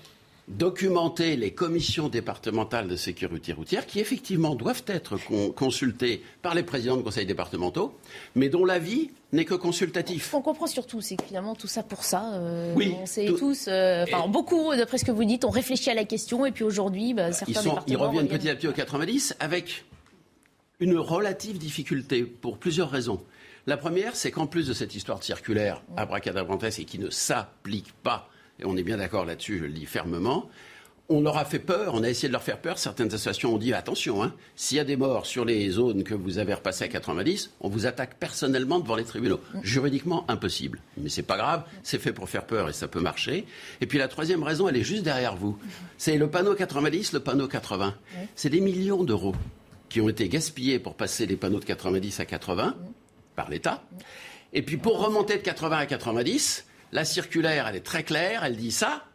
documenter 0.48 1.36
les 1.36 1.52
commissions 1.52 2.08
départementales 2.08 2.88
de 2.88 2.96
sécurité 2.96 3.54
routière 3.54 3.86
qui 3.86 4.00
effectivement 4.00 4.56
doivent 4.56 4.84
être 4.88 5.18
consultées 5.54 6.24
par 6.42 6.56
les 6.56 6.64
présidents 6.64 6.98
de 6.98 7.02
conseils 7.02 7.26
départementaux, 7.26 7.98
mais 8.36 8.50
dont 8.50 8.66
l'avis 8.66 9.12
n'est 9.32 9.46
que 9.46 9.54
consultatif. 9.54 10.34
On 10.34 10.42
comprend 10.42 10.68
surtout, 10.68 11.02
c'est 11.02 11.16
que 11.16 11.24
finalement 11.24 11.56
tout 11.56 11.68
ça 11.68 11.84
pour 11.84 12.04
ça. 12.04 12.34
Euh, 12.34 12.74
oui, 12.76 12.94
on 13.02 13.06
sait 13.06 13.26
tous, 13.26 13.66
euh, 13.68 14.04
enfin 14.04 14.28
beaucoup, 14.28 14.76
d'après 14.76 14.98
ce 14.98 15.06
que 15.06 15.12
vous 15.12 15.26
dites, 15.26 15.44
on 15.44 15.50
réfléchit 15.50 15.90
à 15.90 15.96
la 15.96 16.06
question 16.06 16.46
et 16.46 16.52
puis 16.52 16.64
aujourd'hui, 16.64 17.14
bah, 17.14 17.32
certains 17.32 17.62
ils, 17.88 17.94
ils 17.94 17.98
reviennent 17.98 18.28
petit 18.28 18.50
à 18.50 18.56
petit 18.56 18.68
au 18.68 18.74
90 18.74 19.36
avec 19.40 19.86
une 20.84 20.98
relative 20.98 21.58
difficulté 21.58 22.24
pour 22.24 22.58
plusieurs 22.58 22.92
raisons. 22.92 23.24
La 23.68 23.78
première, 23.78 24.18
c'est 24.18 24.32
qu'en 24.32 24.48
plus 24.48 24.68
de 24.68 24.74
cette 24.74 24.94
histoire 24.94 25.20
de 25.20 25.24
circulaire 25.24 25.82
abracadabrantesque 25.96 26.80
et 26.80 26.86
qui 26.86 27.00
ne 27.00 27.10
s'applique 27.10 27.94
pas 28.04 28.30
et 28.60 28.66
on 28.66 28.78
est 28.78 28.84
bien 28.84 28.98
d'accord 28.98 29.26
là-dessus, 29.26 29.60
je 29.60 29.66
le 29.66 29.72
dis 29.72 29.86
fermement, 29.86 30.50
on 31.10 31.22
leur 31.22 31.38
a 31.38 31.46
fait 31.46 31.60
peur, 31.60 31.94
on 31.96 32.04
a 32.04 32.10
essayé 32.10 32.30
de 32.30 32.34
leur 32.34 32.44
faire 32.44 32.60
peur. 32.60 32.78
Certaines 32.78 33.08
associations 33.08 33.54
ont 33.54 33.58
dit 33.58 33.74
attention, 33.74 34.24
hein, 34.24 34.34
s'il 34.56 34.78
y 34.78 34.80
a 34.80 34.86
des 34.86 34.96
morts 34.96 35.26
sur 35.26 35.44
les 35.44 35.70
zones 35.70 36.04
que 36.04 36.14
vous 36.14 36.38
avez 36.38 36.54
repassées 36.54 36.86
à 36.86 36.88
90, 36.88 37.52
on 37.60 37.68
vous 37.68 37.86
attaque 37.86 38.16
personnellement 38.20 38.80
devant 38.80 38.96
les 38.96 39.04
tribunaux. 39.04 39.40
Juridiquement 39.64 40.24
impossible. 40.30 40.80
Mais 40.98 41.10
c'est 41.10 41.24
pas 41.24 41.38
grave, 41.38 41.64
c'est 41.84 42.00
fait 42.00 42.14
pour 42.14 42.30
faire 42.30 42.46
peur 42.46 42.70
et 42.70 42.74
ça 42.74 42.88
peut 42.88 43.02
marcher. 43.02 43.46
Et 43.82 43.86
puis 43.86 43.98
la 43.98 44.08
troisième 44.08 44.44
raison, 44.44 44.70
elle 44.70 44.78
est 44.78 44.84
juste 44.84 45.04
derrière 45.04 45.36
vous. 45.36 45.58
C'est 45.98 46.18
le 46.18 46.30
panneau 46.30 46.56
90, 46.56 47.14
le 47.14 47.20
panneau 47.20 47.48
80. 47.48 47.96
C'est 48.36 48.50
des 48.50 48.62
millions 48.62 49.04
d'euros 49.04 49.36
qui 49.94 50.02
ont 50.02 50.10
été 50.10 50.28
gaspillés 50.28 50.80
pour 50.80 50.96
passer 50.96 51.28
les 51.28 51.36
panneaux 51.36 51.60
de 51.60 51.66
90 51.66 52.20
à 52.20 52.26
80 52.26 52.76
par 53.36 53.52
l'État. 53.52 53.84
Et 54.52 54.64
puis 54.64 54.78
pour 54.78 54.98
remonter 54.98 55.36
de 55.36 55.44
80 55.44 55.78
à 55.78 55.86
90, 55.86 56.66
la 56.94 57.06
circulaire, 57.06 57.68
elle 57.68 57.76
est 57.76 57.86
très 57.86 58.02
claire, 58.02 58.44
elle 58.44 58.58
dit 58.58 58.72
ça, 58.72 59.06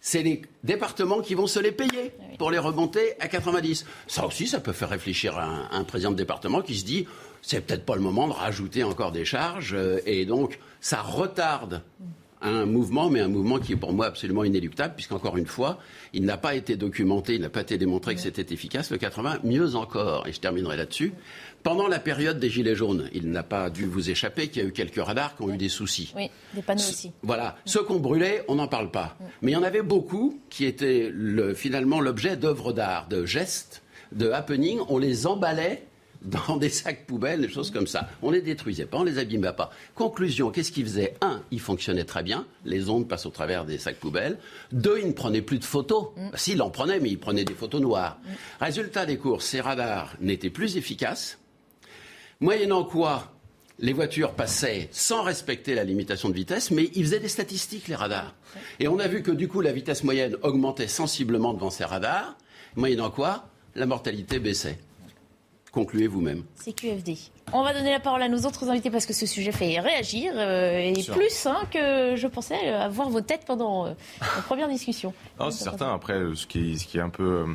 c'est 0.00 0.22
les 0.22 0.40
départements 0.64 1.20
qui 1.20 1.34
vont 1.34 1.46
se 1.46 1.58
les 1.58 1.70
payer 1.70 2.14
pour 2.38 2.50
les 2.50 2.58
remonter 2.58 3.12
à 3.20 3.28
90. 3.28 3.84
Ça 4.06 4.24
aussi, 4.24 4.46
ça 4.46 4.60
peut 4.60 4.72
faire 4.72 4.88
réfléchir 4.88 5.38
un, 5.38 5.68
un 5.70 5.84
président 5.84 6.12
de 6.12 6.16
département 6.16 6.62
qui 6.62 6.78
se 6.78 6.86
dit, 6.86 7.06
c'est 7.42 7.60
peut-être 7.60 7.84
pas 7.84 7.94
le 7.94 8.00
moment 8.00 8.26
de 8.26 8.32
rajouter 8.32 8.84
encore 8.84 9.12
des 9.12 9.26
charges, 9.26 9.74
euh, 9.74 10.00
et 10.06 10.24
donc 10.24 10.58
ça 10.80 11.02
retarde 11.02 11.82
un 12.42 12.66
mouvement, 12.66 13.10
mais 13.10 13.20
un 13.20 13.28
mouvement 13.28 13.58
qui 13.58 13.72
est 13.72 13.76
pour 13.76 13.92
moi 13.92 14.06
absolument 14.06 14.44
inéluctable, 14.44 14.94
puisqu'encore 14.94 15.36
une 15.36 15.46
fois, 15.46 15.78
il 16.12 16.24
n'a 16.24 16.36
pas 16.36 16.54
été 16.54 16.76
documenté, 16.76 17.34
il 17.34 17.40
n'a 17.40 17.50
pas 17.50 17.60
été 17.60 17.78
démontré 17.78 18.14
que 18.14 18.20
c'était 18.20 18.52
efficace. 18.54 18.90
Le 18.90 18.98
80, 18.98 19.40
mieux 19.44 19.74
encore, 19.74 20.26
et 20.26 20.32
je 20.32 20.40
terminerai 20.40 20.76
là-dessus, 20.76 21.12
pendant 21.62 21.88
la 21.88 21.98
période 21.98 22.38
des 22.38 22.48
Gilets 22.48 22.74
jaunes, 22.74 23.10
il 23.12 23.30
n'a 23.30 23.42
pas 23.42 23.68
dû 23.68 23.84
vous 23.84 24.08
échapper 24.08 24.48
qu'il 24.48 24.62
y 24.62 24.64
a 24.64 24.68
eu 24.68 24.72
quelques 24.72 25.02
radars 25.02 25.36
qui 25.36 25.42
ont 25.42 25.52
eu 25.52 25.58
des 25.58 25.68
soucis. 25.68 26.12
Oui, 26.16 26.30
des 26.54 26.62
panneaux 26.62 26.80
aussi. 26.80 27.12
Voilà. 27.22 27.56
Ceux 27.66 27.82
qu'on 27.82 28.00
brûlait, 28.00 28.44
on 28.48 28.54
n'en 28.54 28.68
parle 28.68 28.90
pas. 28.90 29.18
Mais 29.42 29.50
il 29.50 29.54
y 29.54 29.58
en 29.58 29.62
avait 29.62 29.82
beaucoup 29.82 30.40
qui 30.48 30.64
étaient 30.64 31.12
finalement 31.54 32.00
l'objet 32.00 32.36
d'œuvres 32.36 32.72
d'art, 32.72 33.08
de 33.08 33.26
gestes, 33.26 33.82
de 34.12 34.30
happenings. 34.30 34.80
On 34.88 34.96
les 34.96 35.26
emballait 35.26 35.84
dans 36.22 36.56
des 36.56 36.68
sacs 36.68 37.06
poubelles, 37.06 37.40
des 37.40 37.48
choses 37.48 37.70
comme 37.70 37.86
ça. 37.86 38.08
On 38.22 38.30
les 38.30 38.42
détruisait 38.42 38.86
pas, 38.86 38.98
on 38.98 39.04
les 39.04 39.18
abîmait 39.18 39.52
pas. 39.52 39.70
Conclusion, 39.94 40.50
qu'est-ce 40.50 40.72
qu'ils 40.72 40.84
faisaient? 40.84 41.14
Un, 41.20 41.42
ils 41.50 41.60
fonctionnaient 41.60 42.04
très 42.04 42.22
bien, 42.22 42.46
les 42.64 42.90
ondes 42.90 43.08
passent 43.08 43.26
au 43.26 43.30
travers 43.30 43.64
des 43.64 43.78
sacs 43.78 43.96
poubelles. 43.96 44.38
Deux, 44.72 44.98
ils 45.00 45.08
ne 45.08 45.12
prenaient 45.12 45.42
plus 45.42 45.58
de 45.58 45.64
photos. 45.64 46.08
Mm. 46.16 46.30
Bah, 46.30 46.36
s'ils 46.36 46.62
en 46.62 46.70
prenaient, 46.70 47.00
mais 47.00 47.10
ils 47.10 47.18
prenaient 47.18 47.44
des 47.44 47.54
photos 47.54 47.80
noires. 47.80 48.18
Mm. 48.22 48.64
Résultat 48.64 49.06
des 49.06 49.16
courses, 49.16 49.46
ces 49.46 49.60
radars 49.60 50.14
n'étaient 50.20 50.50
plus 50.50 50.76
efficaces. 50.76 51.38
Moyennant 52.40 52.84
quoi, 52.84 53.32
les 53.78 53.92
voitures 53.92 54.32
passaient 54.32 54.88
sans 54.92 55.22
respecter 55.22 55.74
la 55.74 55.84
limitation 55.84 56.28
de 56.28 56.34
vitesse, 56.34 56.70
mais 56.70 56.90
ils 56.94 57.04
faisaient 57.04 57.20
des 57.20 57.28
statistiques, 57.28 57.88
les 57.88 57.94
radars. 57.94 58.34
Et 58.78 58.88
on 58.88 58.98
a 58.98 59.08
vu 59.08 59.22
que 59.22 59.30
du 59.30 59.48
coup, 59.48 59.60
la 59.62 59.72
vitesse 59.72 60.04
moyenne 60.04 60.36
augmentait 60.42 60.88
sensiblement 60.88 61.54
devant 61.54 61.70
ces 61.70 61.84
radars, 61.84 62.36
moyennant 62.76 63.10
quoi, 63.10 63.48
la 63.74 63.86
mortalité 63.86 64.38
baissait. 64.38 64.78
Concluez 65.72 66.08
vous-même. 66.08 66.44
C'est 66.56 66.72
QFD. 66.72 67.16
On 67.52 67.62
va 67.62 67.72
donner 67.72 67.90
la 67.90 68.00
parole 68.00 68.22
à 68.22 68.28
nos 68.28 68.46
autres 68.46 68.68
invités 68.68 68.90
parce 68.90 69.06
que 69.06 69.12
ce 69.12 69.26
sujet 69.26 69.52
fait 69.52 69.80
réagir 69.80 70.32
euh, 70.36 70.78
et 70.78 71.02
plus 71.02 71.46
hein, 71.46 71.56
que 71.72 72.14
je 72.16 72.26
pensais 72.26 72.68
avoir 72.68 73.08
vos 73.08 73.20
têtes 73.20 73.42
pendant 73.46 73.86
euh, 73.86 73.92
la 74.20 74.42
première 74.42 74.68
discussion. 74.68 75.12
c'est 75.50 75.64
certain. 75.64 75.92
Après, 75.92 76.20
ce 76.34 76.46
qui, 76.46 76.78
ce 76.78 76.86
qui 76.86 76.98
est 76.98 77.02
un 77.02 77.08
peu 77.08 77.46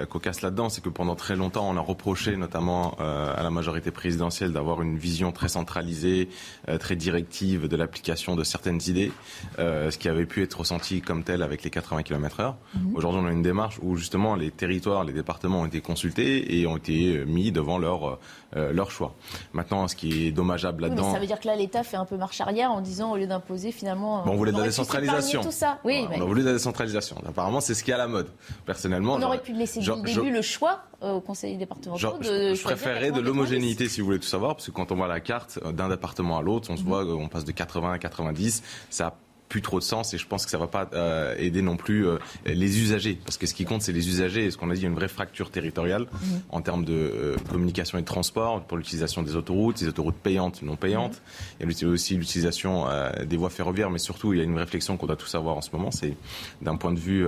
euh, 0.00 0.06
cocasse 0.06 0.42
là-dedans, 0.42 0.68
c'est 0.68 0.82
que 0.82 0.88
pendant 0.88 1.14
très 1.14 1.36
longtemps, 1.36 1.68
on 1.68 1.76
a 1.76 1.80
reproché 1.80 2.36
notamment 2.36 2.96
euh, 3.00 3.34
à 3.36 3.42
la 3.42 3.50
majorité 3.50 3.90
présidentielle 3.90 4.52
d'avoir 4.52 4.82
une 4.82 4.98
vision 4.98 5.32
très 5.32 5.48
centralisée, 5.48 6.28
euh, 6.68 6.78
très 6.78 6.96
directive 6.96 7.68
de 7.68 7.76
l'application 7.76 8.36
de 8.36 8.44
certaines 8.44 8.80
idées, 8.86 9.12
ce 9.58 9.96
qui 9.96 10.08
avait 10.08 10.26
pu 10.26 10.42
être 10.42 10.58
ressenti 10.58 11.00
comme 11.00 11.22
tel 11.22 11.42
avec 11.42 11.62
les 11.62 11.70
80 11.70 12.02
km/h. 12.02 12.54
Aujourd'hui, 12.94 13.20
on 13.22 13.26
a 13.26 13.32
une 13.32 13.42
démarche 13.42 13.78
où 13.82 13.96
justement 13.96 14.34
les 14.34 14.50
territoires, 14.50 15.04
les 15.04 15.12
départements 15.12 15.62
ont 15.62 15.66
été 15.66 15.80
consultés 15.80 16.58
et 16.58 16.66
ont 16.66 16.76
été 16.76 17.24
mis 17.26 17.52
devant 17.52 17.78
leur 17.78 18.18
leur 18.54 18.90
choix. 18.90 19.14
Maintenant, 19.52 19.88
ce 19.88 19.96
qui 19.96 20.26
est 20.26 20.30
dommageable 20.30 20.82
là-dedans, 20.82 21.12
ça 21.12 21.18
veut 21.18 21.26
dire 21.26 21.40
que 21.40 21.46
là, 21.46 21.56
l'État 21.56 21.82
fait 21.82 21.96
un 21.96 22.04
peu 22.04 22.16
marche 22.16 22.40
arrière 22.40 22.70
en 22.70 22.80
disant 22.80 23.12
au 23.12 23.16
lieu 23.16 23.26
d'imposer, 23.26 23.72
finalement, 23.72 24.24
on, 24.26 24.36
voulait 24.36 24.52
de 24.52 24.58
la 24.58 24.64
décentralisation. 24.64 25.42
Tout 25.42 25.52
ça. 25.52 25.78
Oui, 25.84 26.06
On 26.10 26.22
a 26.22 26.24
voulu 26.24 26.42
de 26.42 26.46
la 26.46 26.52
décentralisation. 26.52 27.16
Apparemment, 27.26 27.60
c'est 27.60 27.74
ce 27.74 27.84
qui 27.84 27.90
est 27.90 27.94
à 27.94 27.98
la 27.98 28.08
mode. 28.08 28.28
Personnellement, 28.64 29.14
on 29.14 29.22
aurait 29.22 29.42
pu 29.42 29.52
laisser 29.52 29.80
dès 29.80 29.86
le 29.86 30.02
début 30.02 30.30
le 30.30 30.42
choix 30.42 30.82
euh, 31.02 31.12
au 31.12 31.20
conseil 31.20 31.56
départemental 31.56 32.18
de 32.18 32.54
Je, 32.54 32.62
préférerais 32.62 33.10
de 33.10 33.20
l'homogénéité 33.20 33.88
si 33.88 34.00
vous 34.00 34.06
voulez 34.06 34.18
tout 34.18 34.26
savoir, 34.26 34.56
parce 34.56 34.66
que 34.66 34.70
quand 34.70 34.92
on 34.92 34.96
voit 34.96 35.08
la 35.08 35.20
carte 35.20 35.58
euh, 35.64 35.72
d'un 35.72 35.88
département 35.88 36.38
à 36.38 36.42
l'autre, 36.42 36.70
on 36.70 36.76
se 36.76 36.82
mhm. 36.82 36.88
voit 36.88 37.04
qu'on 37.04 37.28
passe 37.28 37.44
de 37.44 37.52
80 37.52 37.92
à 37.92 37.98
90. 37.98 38.62
Ça 38.90 39.16
plus 39.48 39.62
trop 39.62 39.78
de 39.78 39.84
sens 39.84 40.14
et 40.14 40.18
je 40.18 40.26
pense 40.26 40.44
que 40.44 40.50
ça 40.50 40.58
va 40.58 40.66
pas 40.66 40.88
euh, 40.92 41.34
aider 41.38 41.62
non 41.62 41.76
plus 41.76 42.06
euh, 42.06 42.18
les 42.44 42.80
usagers. 42.80 43.18
Parce 43.24 43.38
que 43.38 43.46
ce 43.46 43.54
qui 43.54 43.64
compte 43.64 43.82
c'est 43.82 43.92
les 43.92 44.08
usagers 44.08 44.44
et 44.44 44.50
ce 44.50 44.56
qu'on 44.56 44.70
a 44.70 44.74
dit 44.74 44.80
il 44.80 44.84
y 44.84 44.86
a 44.86 44.90
une 44.90 44.96
vraie 44.96 45.08
fracture 45.08 45.50
territoriale 45.50 46.06
en 46.50 46.60
termes 46.60 46.84
de 46.84 46.92
euh, 46.92 47.36
communication 47.50 47.98
et 47.98 48.02
de 48.02 48.06
transport 48.06 48.62
pour 48.62 48.76
l'utilisation 48.76 49.22
des 49.22 49.36
autoroutes, 49.36 49.78
des 49.78 49.88
autoroutes 49.88 50.16
payantes 50.16 50.62
non 50.62 50.76
payantes. 50.76 51.22
Il 51.60 51.70
y 51.70 51.84
a 51.84 51.88
aussi 51.88 52.16
l'utilisation 52.16 52.86
des 53.24 53.36
voies 53.36 53.50
ferroviaires 53.50 53.90
mais 53.90 53.98
surtout 53.98 54.32
il 54.32 54.38
y 54.38 54.40
a 54.40 54.44
une 54.44 54.58
réflexion 54.58 54.96
qu'on 54.96 55.06
doit 55.06 55.16
tous 55.16 55.34
avoir 55.34 55.56
en 55.56 55.60
ce 55.60 55.70
moment 55.72 55.90
c'est 55.90 56.16
d'un 56.62 56.76
point 56.76 56.92
de 56.92 56.98
vue 56.98 57.26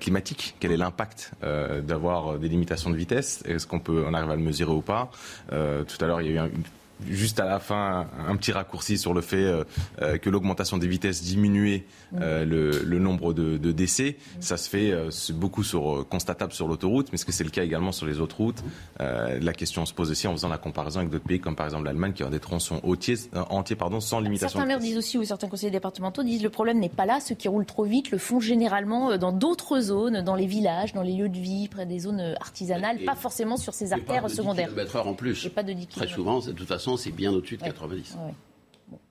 climatique 0.00 0.56
quel 0.60 0.72
est 0.72 0.76
l'impact 0.76 1.32
d'avoir 1.42 2.38
des 2.38 2.48
limitations 2.48 2.90
de 2.90 2.96
vitesse? 2.96 3.42
Est-ce 3.46 3.66
qu'on 3.66 3.80
peut 3.80 4.04
on 4.06 4.14
arrive 4.14 4.30
à 4.30 4.36
le 4.36 4.42
mesurer 4.42 4.72
ou 4.72 4.80
pas? 4.80 5.10
Tout 5.50 6.04
à 6.04 6.06
l'heure 6.06 6.20
il 6.20 6.32
y 6.32 6.38
a 6.38 6.46
eu 6.46 6.48
une 6.48 6.62
juste 7.08 7.40
à 7.40 7.44
la 7.44 7.58
fin 7.58 8.06
un 8.26 8.36
petit 8.36 8.52
raccourci 8.52 8.98
sur 8.98 9.14
le 9.14 9.20
fait 9.20 9.36
euh, 9.36 9.64
euh, 10.02 10.18
que 10.18 10.30
l'augmentation 10.30 10.78
des 10.78 10.86
vitesses 10.86 11.22
diminuait 11.22 11.84
euh, 12.20 12.44
le, 12.44 12.98
nombre 12.98 13.32
de, 13.32 13.72
décès. 13.72 14.16
Ça 14.40 14.56
se 14.56 14.68
fait 14.68 14.94
beaucoup 15.32 15.62
sur, 15.62 16.06
constatable 16.08 16.52
sur 16.52 16.68
l'autoroute, 16.68 17.08
mais 17.10 17.16
est-ce 17.16 17.24
que 17.24 17.32
c'est 17.32 17.44
le 17.44 17.50
cas 17.50 17.64
également 17.64 17.92
sur 17.92 18.06
les 18.06 18.20
autres 18.20 18.36
routes? 18.36 18.62
La 18.98 19.52
question 19.52 19.84
se 19.84 19.92
pose 19.92 20.10
aussi 20.10 20.26
en 20.26 20.32
faisant 20.32 20.48
la 20.48 20.58
comparaison 20.58 21.00
avec 21.00 21.10
d'autres 21.10 21.24
pays 21.24 21.40
comme 21.40 21.56
par 21.56 21.66
exemple 21.66 21.84
l'Allemagne 21.84 22.12
qui 22.12 22.22
a 22.22 22.30
des 22.30 22.40
tronçons 22.40 22.80
entiers, 22.84 23.16
entiers 23.50 23.76
pardon, 23.76 24.00
sans 24.00 24.20
limitation. 24.20 24.58
Certains 24.58 24.66
maires 24.66 24.78
disent 24.78 24.96
aussi, 24.96 25.18
ou 25.18 25.24
certains 25.24 25.48
conseillers 25.48 25.72
départementaux 25.72 26.22
disent 26.22 26.42
le 26.42 26.50
problème 26.50 26.78
n'est 26.78 26.88
pas 26.88 27.06
là. 27.06 27.20
Ceux 27.20 27.34
qui 27.34 27.48
roulent 27.48 27.66
trop 27.66 27.84
vite 27.84 28.10
le 28.10 28.18
font 28.18 28.40
généralement 28.40 29.16
dans 29.16 29.32
d'autres 29.32 29.80
zones, 29.80 30.22
dans 30.22 30.34
les 30.34 30.46
villages, 30.46 30.92
dans 30.92 31.02
les 31.02 31.12
lieux 31.12 31.28
de 31.28 31.38
vie, 31.38 31.68
près 31.68 31.86
des 31.86 32.00
zones 32.00 32.34
artisanales, 32.40 33.00
pas 33.04 33.16
forcément 33.16 33.56
sur 33.56 33.74
ces 33.74 33.92
artères 33.92 34.30
secondaires. 34.30 34.70
en 34.94 35.14
plus. 35.14 35.48
pas 35.48 35.62
de 35.62 35.74
Très 35.90 36.06
souvent, 36.08 36.40
de 36.40 36.52
toute 36.52 36.68
façon, 36.68 36.83
c'est 36.96 37.10
bien 37.10 37.32
au-dessus 37.32 37.56
de 37.56 37.62
90. 37.62 38.16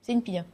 c'est 0.01 0.13
une 0.13 0.21
pire. 0.21 0.45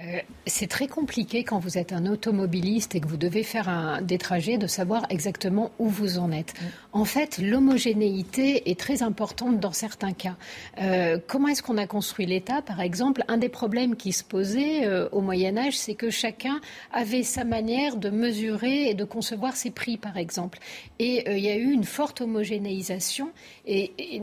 Euh, 0.00 0.18
c'est 0.44 0.66
très 0.66 0.88
compliqué 0.88 1.44
quand 1.44 1.60
vous 1.60 1.78
êtes 1.78 1.92
un 1.92 2.06
automobiliste 2.06 2.96
et 2.96 3.00
que 3.00 3.06
vous 3.06 3.16
devez 3.16 3.44
faire 3.44 3.68
un, 3.68 4.02
des 4.02 4.18
trajets 4.18 4.58
de 4.58 4.66
savoir 4.66 5.06
exactement 5.08 5.70
où 5.78 5.86
vous 5.88 6.18
en 6.18 6.32
êtes. 6.32 6.52
En 6.92 7.04
fait, 7.04 7.38
l'homogénéité 7.38 8.70
est 8.70 8.78
très 8.78 9.04
importante 9.04 9.60
dans 9.60 9.70
certains 9.70 10.12
cas. 10.12 10.36
Euh, 10.80 11.20
comment 11.28 11.46
est-ce 11.46 11.62
qu'on 11.62 11.78
a 11.78 11.86
construit 11.86 12.26
l'État? 12.26 12.60
Par 12.60 12.80
exemple, 12.80 13.22
un 13.28 13.36
des 13.36 13.48
problèmes 13.48 13.94
qui 13.94 14.12
se 14.12 14.24
posait 14.24 14.84
euh, 14.84 15.08
au 15.12 15.20
Moyen 15.20 15.56
Âge, 15.56 15.78
c'est 15.78 15.94
que 15.94 16.10
chacun 16.10 16.60
avait 16.92 17.22
sa 17.22 17.44
manière 17.44 17.96
de 17.96 18.10
mesurer 18.10 18.90
et 18.90 18.94
de 18.94 19.04
concevoir 19.04 19.54
ses 19.54 19.70
prix, 19.70 19.96
par 19.96 20.16
exemple. 20.16 20.58
Et 20.98 21.24
il 21.30 21.44
y 21.44 21.50
a 21.50 21.56
eu 21.56 21.70
une 21.70 21.84
forte 21.84 22.20
homogénéisation 22.20 23.30
et, 23.64 23.92
et 23.98 24.22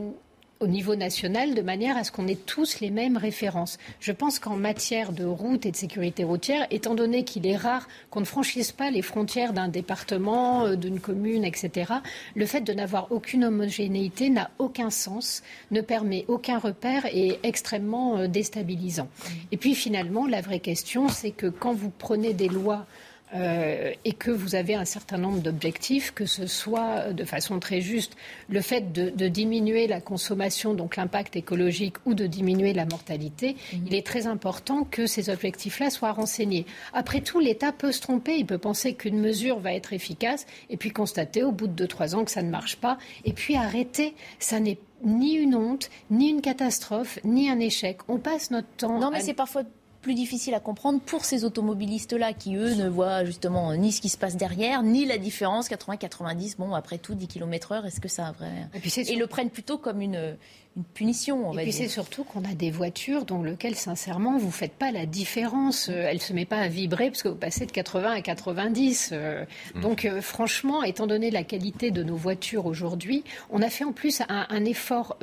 au 0.62 0.68
niveau 0.68 0.94
national 0.94 1.54
de 1.54 1.60
manière 1.60 1.96
à 1.96 2.04
ce 2.04 2.12
qu'on 2.12 2.28
ait 2.28 2.36
tous 2.36 2.80
les 2.80 2.90
mêmes 2.90 3.16
références. 3.16 3.78
Je 4.00 4.12
pense 4.12 4.38
qu'en 4.38 4.56
matière 4.56 5.12
de 5.12 5.24
route 5.24 5.66
et 5.66 5.72
de 5.72 5.76
sécurité 5.76 6.22
routière, 6.22 6.66
étant 6.70 6.94
donné 6.94 7.24
qu'il 7.24 7.46
est 7.46 7.56
rare 7.56 7.88
qu'on 8.10 8.20
ne 8.20 8.24
franchisse 8.24 8.70
pas 8.70 8.90
les 8.90 9.02
frontières 9.02 9.52
d'un 9.52 9.68
département, 9.68 10.64
euh, 10.64 10.76
d'une 10.76 11.00
commune, 11.00 11.44
etc., 11.44 11.92
le 12.36 12.46
fait 12.46 12.60
de 12.60 12.72
n'avoir 12.72 13.10
aucune 13.10 13.44
homogénéité 13.44 14.30
n'a 14.30 14.50
aucun 14.58 14.90
sens, 14.90 15.42
ne 15.72 15.80
permet 15.80 16.24
aucun 16.28 16.58
repère 16.58 17.06
et 17.06 17.28
est 17.28 17.40
extrêmement 17.42 18.18
euh, 18.18 18.28
déstabilisant. 18.28 19.08
Et 19.50 19.56
puis 19.56 19.74
finalement, 19.74 20.26
la 20.26 20.40
vraie 20.40 20.60
question, 20.60 21.08
c'est 21.08 21.32
que 21.32 21.48
quand 21.48 21.74
vous 21.74 21.90
prenez 21.90 22.34
des 22.34 22.48
lois 22.48 22.86
euh, 23.34 23.92
et 24.04 24.12
que 24.12 24.30
vous 24.30 24.54
avez 24.54 24.74
un 24.74 24.84
certain 24.84 25.18
nombre 25.18 25.40
d'objectifs, 25.40 26.12
que 26.12 26.26
ce 26.26 26.46
soit 26.46 26.98
euh, 26.98 27.12
de 27.12 27.24
façon 27.24 27.58
très 27.60 27.80
juste 27.80 28.16
le 28.48 28.60
fait 28.60 28.92
de, 28.92 29.28
diminuer 29.28 29.86
la 29.86 30.00
consommation, 30.00 30.74
donc 30.74 30.96
l'impact 30.96 31.36
écologique, 31.36 31.96
ou 32.04 32.14
de 32.14 32.26
diminuer 32.26 32.72
la 32.72 32.84
mortalité, 32.84 33.56
mhm. 33.72 33.86
il 33.86 33.94
est 33.94 34.06
très 34.06 34.26
important 34.26 34.84
que 34.84 35.06
ces 35.06 35.30
objectifs-là 35.30 35.90
soient 35.90 36.12
renseignés. 36.12 36.66
Après 36.92 37.20
tout, 37.20 37.40
l'État 37.40 37.72
peut 37.72 37.92
se 37.92 38.00
tromper, 38.00 38.36
il 38.36 38.46
peut 38.46 38.58
penser 38.58 38.94
qu'une 38.94 39.18
mesure 39.18 39.58
va 39.58 39.72
être 39.72 39.92
efficace, 39.92 40.46
et 40.68 40.76
puis 40.76 40.90
constater 40.90 41.42
au 41.42 41.52
bout 41.52 41.68
de 41.68 41.86
2-3 41.86 42.14
ans 42.14 42.24
que 42.24 42.30
ça 42.30 42.42
ne 42.42 42.50
marche 42.50 42.76
pas, 42.76 42.98
et 43.24 43.32
puis 43.32 43.56
arrêter. 43.56 44.14
Ça 44.38 44.60
n'est 44.60 44.78
ni 45.04 45.34
une 45.34 45.54
honte, 45.54 45.90
ni 46.10 46.28
une 46.28 46.40
catastrophe, 46.40 47.18
ni 47.24 47.48
un 47.50 47.58
échec. 47.60 47.98
On 48.08 48.18
passe 48.18 48.50
notre 48.50 48.68
temps. 48.76 48.98
Non, 48.98 49.10
mais 49.10 49.20
c'est 49.20 49.34
parfois 49.34 49.62
plus 50.02 50.14
difficile 50.14 50.54
à 50.54 50.60
comprendre 50.60 51.00
pour 51.00 51.24
ces 51.24 51.44
automobilistes-là 51.44 52.32
qui, 52.32 52.56
eux, 52.56 52.74
ne 52.74 52.88
voient 52.88 53.24
justement 53.24 53.74
ni 53.74 53.92
ce 53.92 54.00
qui 54.00 54.08
se 54.08 54.18
passe 54.18 54.36
derrière, 54.36 54.82
ni 54.82 55.06
la 55.06 55.16
différence 55.16 55.70
80-90. 55.70 56.56
Bon, 56.58 56.74
après 56.74 56.98
tout, 56.98 57.14
10 57.14 57.28
km/h, 57.28 57.86
est-ce 57.86 58.00
que 58.00 58.08
ça 58.08 58.26
a 58.26 58.32
vrai 58.32 58.50
Et 58.74 58.80
puis 58.80 58.90
Ils 58.90 59.18
le 59.18 59.26
prennent 59.26 59.50
plutôt 59.50 59.78
comme 59.78 60.02
une, 60.02 60.36
une 60.76 60.84
punition. 60.84 61.48
On 61.48 61.58
et 61.58 61.62
puis 61.62 61.72
c'est 61.72 61.88
surtout 61.88 62.24
qu'on 62.24 62.44
a 62.44 62.54
des 62.54 62.70
voitures 62.70 63.24
dans 63.24 63.42
lesquelles, 63.42 63.74
sincèrement, 63.74 64.38
vous 64.38 64.46
ne 64.46 64.52
faites 64.52 64.72
pas 64.72 64.90
la 64.90 65.06
différence. 65.06 65.88
Euh, 65.88 66.06
elle 66.08 66.16
ne 66.16 66.20
se 66.20 66.32
met 66.32 66.44
pas 66.44 66.58
à 66.58 66.68
vibrer 66.68 67.10
parce 67.10 67.22
que 67.22 67.28
vous 67.28 67.34
passez 67.34 67.66
de 67.66 67.72
80 67.72 68.10
à 68.10 68.20
90. 68.22 69.10
Euh. 69.12 69.44
Mmh. 69.74 69.80
Donc, 69.80 70.04
euh, 70.04 70.20
franchement, 70.20 70.82
étant 70.82 71.06
donné 71.06 71.30
la 71.30 71.44
qualité 71.44 71.90
de 71.90 72.02
nos 72.02 72.16
voitures 72.16 72.66
aujourd'hui, 72.66 73.24
on 73.50 73.60
a 73.62 73.68
fait 73.68 73.84
en 73.84 73.92
plus 73.92 74.22
un, 74.28 74.64
effort 74.64 75.16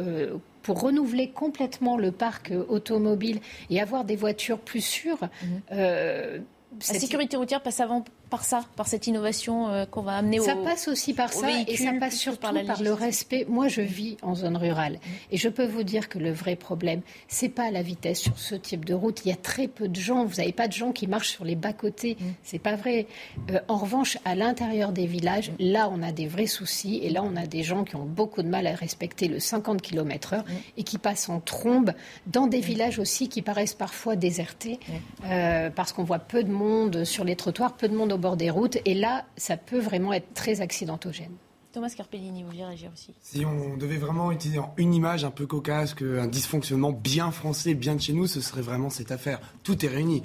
pour 0.61 0.81
renouveler 0.81 1.30
complètement 1.30 1.98
le 1.98 2.11
parc 2.11 2.52
automobile 2.68 3.40
et 3.69 3.81
avoir 3.81 4.06
des 4.06 4.15
voitures 4.15 4.60
plus 4.60 4.81
sûres. 4.81 5.30
Mmh. 5.41 5.48
la 5.72 6.40
sécurité 6.80 7.38
routière 7.38 7.61
passe 7.61 7.80
avant 7.80 8.03
par 8.30 8.43
ça, 8.45 8.65
par 8.76 8.88
cette 8.88 9.07
innovation 9.07 9.69
euh, 9.69 9.85
qu'on 9.85 10.01
va 10.01 10.15
amener 10.18 10.39
ça 10.39 10.56
passe 10.56 10.88
aussi 10.88 11.14
par 11.14 11.34
ça 11.34 11.47
et 11.68 11.76
ça 11.76 11.91
passe 11.99 12.15
surtout 12.15 12.39
par, 12.39 12.81
le 12.81 12.93
respect. 12.93 13.45
Moi, 13.49 13.68
je 13.68 13.81
vis 13.81 14.18
en 14.22 14.35
zone 14.35 14.57
rurale 14.57 14.93
mm. 14.93 14.97
et 15.31 15.38
je 15.38 15.49
peux 15.49 15.65
vous 15.65 15.84
dire 15.84 16.10
que 16.10 16.19
le 16.19 16.31
vrai 16.31 16.56
problème, 16.56 17.01
c'est 17.27 17.49
pas 17.49 17.72
la 17.72 17.81
vitesse 17.81 18.19
sur 18.19 18.38
ce 18.38 18.56
type 18.56 18.85
de 18.85 18.93
route. 18.93 19.22
Il 19.26 19.30
y 19.30 19.31
a 19.31 19.35
très 19.35 19.68
peu 19.68 19.88
de 19.88 19.99
gens. 19.99 20.26
Vous 20.26 20.38
n'avez 20.38 20.53
pas 20.53 20.68
de 20.68 20.73
gens 20.73 20.91
qui 20.91 21.07
marchent 21.07 21.30
sur 21.30 21.45
les 21.45 21.56
bas 21.56 21.73
côtés. 21.73 22.18
Ce 22.19 22.23
mm. 22.23 22.34
C'est 22.43 22.60
pas 22.60 22.76
vrai. 22.76 23.07
Euh, 23.51 23.60
en 23.68 23.77
revanche, 23.77 24.18
à 24.26 24.35
l'intérieur 24.35 24.91
des 24.91 25.06
villages, 25.06 25.51
mm. 25.51 25.56
là, 25.60 25.89
on 25.91 26.01
a 26.01 26.11
des 26.11 26.27
vrais 26.27 26.47
soucis 26.47 26.99
et 27.03 27.10
là, 27.10 27.23
on 27.23 27.35
a 27.35 27.45
des 27.45 27.64
gens 27.64 27.84
qui 27.84 27.95
ont 27.95 28.06
beaucoup 28.06 28.41
de 28.41 28.47
mal 28.47 28.68
à 28.68 28.76
respecter 28.76 29.27
le 29.27 29.39
50 29.39 29.81
km/h 29.81 30.43
et 30.77 30.84
qui 30.84 30.97
passent 30.97 31.30
en 31.30 31.39
trombe 31.39 31.91
dans 32.27 32.47
des 32.47 32.60
villages 32.60 32.99
aussi 32.99 33.30
qui 33.30 33.41
paraissent 33.41 33.73
parfois 33.73 34.15
désertés 34.15 34.80
euh, 35.26 35.69
parce 35.69 35.93
qu'on 35.93 36.03
voit 36.03 36.19
peu 36.19 36.43
de 36.43 36.51
monde 36.51 37.03
sur 37.03 37.23
les 37.23 37.35
trottoirs, 37.35 37.73
peu 37.73 37.88
de 37.88 37.95
monde 37.95 38.11
au 38.11 38.18
bord 38.19 38.37
des 38.37 38.49
routes. 38.49 38.77
Et 38.85 38.93
là, 38.93 39.25
ça 39.37 39.57
peut 39.57 39.79
vraiment 39.79 40.13
être 40.13 40.33
très 40.33 40.61
accidentogène. 40.61 41.31
Thomas 41.71 41.93
Carpellini, 41.95 42.41
vous 42.41 42.49
voulez 42.49 42.65
réagir 42.65 42.89
aussi? 42.91 43.13
Si 43.21 43.45
on 43.45 43.77
devait 43.77 43.97
vraiment 43.97 44.31
utiliser 44.31 44.59
une 44.77 44.93
image 44.93 45.23
un 45.23 45.29
peu 45.29 45.45
cocasse, 45.45 45.95
un 46.01 46.25
dysfonctionnement 46.25 46.91
bien 46.91 47.29
français, 47.29 47.75
bien 47.75 47.95
de 47.95 48.01
chez 48.01 48.13
nous, 48.13 48.25
ce 48.25 48.41
serait 48.41 48.63
vraiment 48.63 48.89
cette 48.89 49.11
affaire. 49.11 49.39
Tout 49.63 49.85
est 49.85 49.89
réuni. 49.89 50.23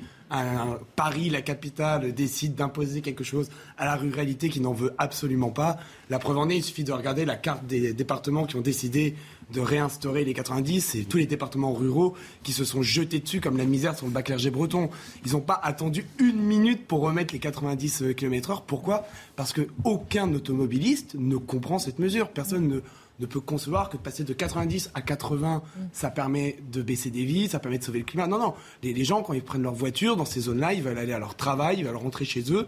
Paris, 0.97 1.29
la 1.29 1.43
capitale, 1.43 2.13
décide 2.13 2.55
d'imposer 2.55 3.03
quelque 3.03 3.23
chose 3.23 3.51
à 3.77 3.85
la 3.85 3.95
ruralité 3.95 4.49
qui 4.49 4.61
n'en 4.61 4.73
veut 4.73 4.95
absolument 4.97 5.51
pas. 5.51 5.77
La 6.09 6.19
preuve 6.19 6.39
en 6.39 6.49
est, 6.49 6.57
il 6.57 6.65
suffit 6.65 6.83
de 6.83 6.93
regarder 6.93 7.25
la 7.27 7.37
carte 7.37 7.67
des 7.67 7.93
départements 7.93 8.47
qui 8.47 8.57
ont 8.57 8.63
décidé 8.63 9.15
de 9.53 9.61
réinstaurer 9.61 10.25
les 10.25 10.35
90, 10.35 10.81
c'est 10.81 11.05
tous 11.05 11.19
les 11.19 11.27
départements 11.27 11.73
ruraux 11.73 12.15
qui 12.43 12.53
se 12.53 12.65
sont 12.65 12.83
jetés 12.83 13.21
dessus 13.21 13.41
comme 13.41 13.57
la 13.57 13.65
misère 13.65 13.97
sur 13.97 14.07
le 14.07 14.13
bas 14.13 14.23
clergé 14.23 14.51
breton. 14.51 14.91
Ils 15.25 15.33
n'ont 15.33 15.41
pas 15.41 15.61
attendu 15.63 16.07
une 16.19 16.41
minute 16.41 16.87
pour 16.87 17.01
remettre 17.01 17.35
les 17.35 17.41
90 17.41 18.03
euh, 18.03 18.13
km/h. 18.13 18.63
Pourquoi? 18.67 19.07
Parce 19.37 19.53
qu'aucun 19.53 20.33
automobiliste 20.33 21.15
ne 21.19 21.37
comprend 21.37 21.79
cette 21.79 21.99
mesure. 21.99 22.31
Personne 22.31 22.69
ne, 22.69 22.81
ne 23.21 23.27
peut 23.27 23.41
concevoir 23.41 23.91
que 23.91 23.97
de 23.97 24.03
passer 24.03 24.25
de 24.25 24.33
90 24.33 24.91
à 24.95 25.03
80, 25.03 25.63
ça 25.93 26.11
permet 26.11 26.59
de 26.73 26.83
baisser 26.83 27.11
des 27.11 27.25
vies, 27.25 27.49
ça 27.49 27.59
permet 27.59 27.79
de 27.79 27.85
sauver 27.85 28.01
le 28.01 28.05
climat. 28.05 28.27
Non, 28.27 28.39
non. 28.39 28.55
Les, 28.83 28.93
les 28.93 29.05
gens, 29.05 29.23
quand 29.23 29.35
ils 29.35 29.43
prennent 29.43 29.63
leur 29.63 29.75
voiture 29.75 30.17
dans 30.17 30.25
ces 30.25 30.41
zones-là, 30.41 30.73
ils 30.73 30.83
veulent 30.83 30.99
aller 30.99 31.13
à 31.13 31.19
leur 31.19 31.37
travail, 31.37 31.77
ils 31.79 31.85
veulent 31.85 31.97
rentrer 31.97 32.25
chez 32.25 32.53
eux. 32.53 32.67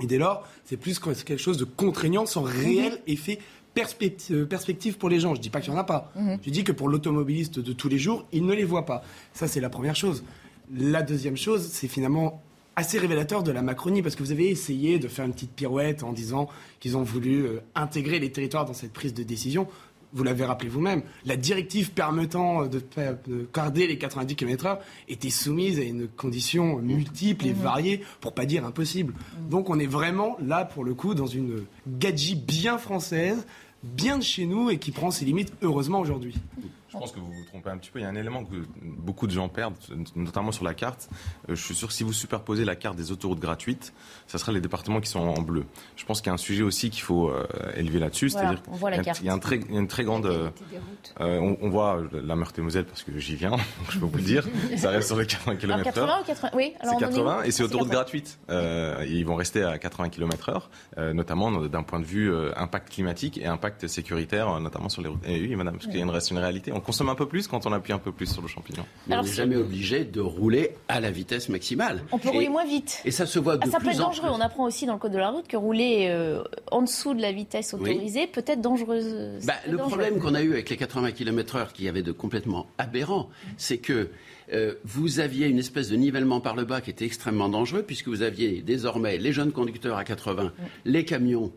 Et 0.00 0.06
dès 0.06 0.18
lors, 0.18 0.46
c'est 0.64 0.76
plus 0.76 0.98
quelque 0.98 1.36
chose 1.36 1.58
de 1.58 1.64
contraignant 1.64 2.24
sans 2.24 2.42
réel 2.42 3.00
effet 3.06 3.40
euh, 4.30 4.46
perspective 4.46 4.98
pour 4.98 5.08
les 5.08 5.20
gens. 5.20 5.34
Je 5.34 5.38
ne 5.38 5.42
dis 5.42 5.50
pas 5.50 5.60
qu'il 5.60 5.72
n'y 5.72 5.78
en 5.78 5.80
a 5.80 5.84
pas. 5.84 6.12
Mhm. 6.16 6.38
Je 6.44 6.50
dis 6.50 6.64
que 6.64 6.72
pour 6.72 6.88
l'automobiliste 6.88 7.58
de 7.58 7.72
tous 7.72 7.88
les 7.88 7.98
jours, 7.98 8.26
il 8.32 8.44
ne 8.46 8.54
les 8.54 8.64
voit 8.64 8.86
pas. 8.86 9.02
Ça, 9.32 9.48
c'est 9.48 9.60
la 9.60 9.70
première 9.70 9.96
chose. 9.96 10.24
La 10.74 11.02
deuxième 11.02 11.36
chose, 11.36 11.66
c'est 11.70 11.88
finalement 11.88 12.42
assez 12.76 12.98
révélateur 12.98 13.42
de 13.42 13.50
la 13.50 13.62
Macronie, 13.62 14.02
parce 14.02 14.14
que 14.14 14.22
vous 14.22 14.30
avez 14.30 14.50
essayé 14.50 15.00
de 15.00 15.08
faire 15.08 15.24
une 15.24 15.32
petite 15.32 15.50
pirouette 15.50 16.04
en 16.04 16.12
disant 16.12 16.48
qu'ils 16.78 16.96
ont 16.96 17.02
voulu 17.02 17.44
euh, 17.44 17.60
intégrer 17.74 18.20
les 18.20 18.30
territoires 18.30 18.64
dans 18.66 18.74
cette 18.74 18.92
prise 18.92 19.14
de 19.14 19.24
décision 19.24 19.66
vous 20.12 20.24
l'avez 20.24 20.44
rappelé 20.44 20.70
vous-même, 20.70 21.02
la 21.24 21.36
directive 21.36 21.92
permettant 21.92 22.66
de, 22.66 22.82
garder 23.54 23.86
les 23.86 23.98
90 23.98 24.36
km/h 24.36 24.78
était 25.08 25.30
soumise 25.30 25.78
à 25.78 25.82
une 25.82 26.08
condition 26.08 26.78
multiple 26.78 27.46
et 27.46 27.52
mhm. 27.52 27.62
variée, 27.62 28.04
pour 28.20 28.32
pas 28.32 28.46
dire 28.46 28.64
impossible. 28.64 29.12
Mhm. 29.12 29.48
Donc 29.50 29.70
on 29.70 29.78
est 29.78 29.86
vraiment 29.86 30.36
là, 30.40 30.64
pour 30.64 30.84
le 30.84 30.94
coup, 30.94 31.14
dans 31.14 31.26
une 31.26 31.64
gadget 31.86 32.44
bien 32.44 32.78
française, 32.78 33.46
bien 33.82 34.18
de 34.18 34.22
chez 34.22 34.46
nous 34.46 34.70
et 34.70 34.78
qui 34.78 34.90
prend 34.90 35.10
ses 35.10 35.24
limites, 35.24 35.52
heureusement, 35.62 36.00
aujourd'hui. 36.00 36.34
Je 36.88 36.96
pense 36.96 37.12
que 37.12 37.20
vous 37.20 37.30
vous 37.30 37.44
trompez 37.44 37.68
un 37.68 37.76
petit 37.76 37.90
peu. 37.90 37.98
Il 37.98 38.02
y 38.02 38.06
a 38.06 38.08
un 38.08 38.14
élément 38.14 38.44
que 38.44 38.54
beaucoup 38.82 39.26
de 39.26 39.32
gens 39.32 39.48
perdent, 39.48 39.76
notamment 40.16 40.52
sur 40.52 40.64
la 40.64 40.72
carte. 40.72 41.10
Euh, 41.48 41.54
je 41.54 41.62
suis 41.62 41.74
sûr 41.74 41.88
que 41.88 41.94
si 41.94 42.02
vous 42.02 42.14
superposez 42.14 42.64
la 42.64 42.76
carte 42.76 42.96
des 42.96 43.12
autoroutes 43.12 43.40
gratuites, 43.40 43.92
ça 44.26 44.38
sera 44.38 44.52
les 44.52 44.60
départements 44.62 45.00
qui 45.00 45.10
sont 45.10 45.20
en 45.20 45.42
bleu. 45.42 45.66
Je 45.96 46.06
pense 46.06 46.22
qu'il 46.22 46.28
y 46.28 46.30
a 46.30 46.34
un 46.34 46.38
sujet 46.38 46.62
aussi 46.62 46.88
qu'il 46.88 47.02
faut 47.02 47.28
euh, 47.28 47.46
élever 47.76 47.98
là-dessus. 47.98 48.30
C'est-à-dire 48.30 48.62
qu'il 48.62 49.26
y, 49.26 49.28
a 49.28 49.34
une 49.34 49.86
très 49.86 50.04
grande. 50.04 50.26
Euh, 50.26 51.38
on, 51.60 51.68
voit 51.68 52.02
la 52.12 52.36
Meurthe-et-Moselle 52.36 52.86
parce 52.86 53.02
que 53.02 53.18
j'y 53.18 53.36
viens, 53.36 53.56
je 53.90 53.98
peux 53.98 54.06
vous 54.06 54.16
le 54.16 54.22
dire. 54.22 54.46
Ça 54.78 54.88
reste 54.88 55.08
sur 55.08 55.18
les 55.18 55.26
80 55.26 55.56
km/h. 55.56 55.92
80 55.92 56.20
ou 56.20 56.24
80 56.24 56.50
Oui, 56.54 56.72
c'est 56.82 56.96
80 56.98 57.42
et 57.42 57.50
c'est 57.50 57.62
autoroute 57.64 57.88
gratuite. 57.88 58.38
ils 58.48 59.24
vont 59.24 59.36
rester 59.36 59.62
à 59.62 59.76
80 59.76 60.08
km/h, 60.08 61.12
notamment 61.12 61.52
d'un 61.52 61.82
point 61.82 62.00
de 62.00 62.06
vue 62.06 62.32
impact 62.56 62.90
climatique 62.90 63.36
et 63.36 63.46
impact 63.46 63.86
sécuritaire, 63.88 64.58
notamment 64.60 64.88
sur 64.88 65.02
les 65.02 65.08
routes. 65.08 65.26
Et 65.26 65.38
oui, 65.40 65.54
madame, 65.54 65.76
parce 65.76 65.86
qu'il 65.86 66.08
reste 66.08 66.30
une 66.30 66.38
réalité 66.38 66.72
on 66.78 66.80
consomme 66.80 67.08
un 67.08 67.14
peu 67.14 67.26
plus 67.26 67.48
quand 67.48 67.66
on 67.66 67.72
appuie 67.72 67.92
un 67.92 67.98
peu 67.98 68.12
plus 68.12 68.26
sur 68.26 68.40
le 68.40 68.48
champignon. 68.48 68.84
on 69.10 69.22
n'est 69.22 69.28
jamais 69.28 69.56
obligé 69.56 70.04
de 70.04 70.20
rouler 70.20 70.76
à 70.86 71.00
la 71.00 71.10
vitesse 71.10 71.48
maximale. 71.48 72.02
On 72.12 72.18
peut 72.18 72.30
rouler 72.30 72.48
moins 72.48 72.64
vite. 72.64 73.02
Et 73.04 73.10
ça 73.10 73.26
se 73.26 73.38
voit 73.38 73.56
de 73.56 73.64
ah, 73.66 73.70
ça 73.70 73.80
peut 73.80 73.90
être 73.90 73.98
dangereux. 73.98 74.28
On 74.32 74.40
apprend 74.40 74.64
aussi 74.64 74.86
dans 74.86 74.94
le 74.94 74.98
code 74.98 75.12
de 75.12 75.18
la 75.18 75.30
route 75.30 75.48
que 75.48 75.56
rouler 75.56 76.06
euh, 76.08 76.42
en 76.70 76.82
dessous 76.82 77.14
de 77.14 77.20
la 77.20 77.32
vitesse 77.32 77.74
autorisée 77.74 78.26
peut 78.26 78.44
être 78.46 78.60
dangereuse. 78.60 79.44
Bah, 79.44 79.54
le 79.68 79.76
problème 79.76 80.20
qu'on 80.20 80.34
a 80.34 80.42
eu 80.42 80.52
avec 80.52 80.70
les 80.70 80.76
80 80.76 81.12
km/h, 81.12 81.72
qui 81.72 81.84
y 81.84 81.88
avait 81.88 82.02
de 82.02 82.12
complètement 82.12 82.66
aberrant, 82.78 83.28
c'est 83.56 83.78
que 83.78 84.10
euh, 84.52 84.74
vous 84.84 85.20
aviez 85.20 85.48
une 85.48 85.58
espèce 85.58 85.88
de 85.88 85.96
nivellement 85.96 86.40
par 86.40 86.54
le 86.54 86.64
bas 86.64 86.80
qui 86.80 86.90
était 86.90 87.04
extrêmement 87.04 87.48
dangereux, 87.48 87.82
puisque 87.82 88.08
vous 88.08 88.22
aviez 88.22 88.62
désormais 88.62 89.18
les 89.18 89.32
jeunes 89.32 89.52
conducteurs 89.52 89.96
à 89.96 90.04
80, 90.04 90.52
les 90.84 91.04
camions 91.04 91.52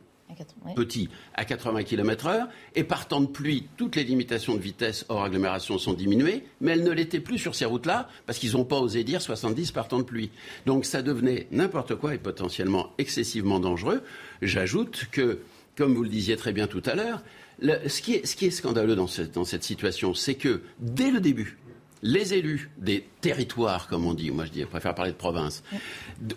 petit 0.75 1.09
à 1.33 1.45
80 1.45 1.83
km/h. 1.83 2.47
Et 2.75 2.83
par 2.83 3.07
temps 3.07 3.21
de 3.21 3.27
pluie, 3.27 3.67
toutes 3.77 3.95
les 3.95 4.03
limitations 4.03 4.55
de 4.55 4.61
vitesse 4.61 5.05
hors 5.09 5.23
agglomération 5.23 5.77
sont 5.77 5.93
diminuées, 5.93 6.43
mais 6.59 6.71
elles 6.71 6.83
ne 6.83 6.91
l'étaient 6.91 7.19
plus 7.19 7.37
sur 7.37 7.55
ces 7.55 7.65
routes-là 7.65 8.09
parce 8.25 8.39
qu'ils 8.39 8.53
n'ont 8.53 8.65
pas 8.65 8.79
osé 8.79 9.03
dire 9.03 9.21
70 9.21 9.71
par 9.71 9.87
temps 9.87 9.99
de 9.99 10.03
pluie. 10.03 10.31
Donc 10.65 10.85
ça 10.85 11.01
devenait 11.01 11.47
n'importe 11.51 11.95
quoi 11.95 12.13
et 12.13 12.17
potentiellement 12.17 12.91
excessivement 12.97 13.59
dangereux. 13.59 14.03
J'ajoute 14.41 15.07
que, 15.11 15.39
comme 15.75 15.93
vous 15.93 16.03
le 16.03 16.09
disiez 16.09 16.37
très 16.37 16.53
bien 16.53 16.67
tout 16.67 16.83
à 16.85 16.95
l'heure, 16.95 17.21
ce, 17.61 18.01
qui 18.01 18.15
est, 18.15 18.51
scandaleux 18.51 18.95
dans 18.95 19.07
cette, 19.07 19.63
situation, 19.63 20.13
c'est 20.13 20.35
que 20.35 20.61
dès 20.79 21.11
le 21.11 21.19
début, 21.19 21.57
les 22.01 22.33
élus 22.33 22.71
des 22.77 23.07
territoires, 23.21 23.87
comme 23.87 24.05
on 24.05 24.13
dit, 24.13 24.31
moi 24.31 24.45
je, 24.45 24.51
dis, 24.51 24.61
je 24.61 24.65
préfère 24.65 24.95
parler 24.95 25.11
de 25.11 25.17
province, 25.17 25.63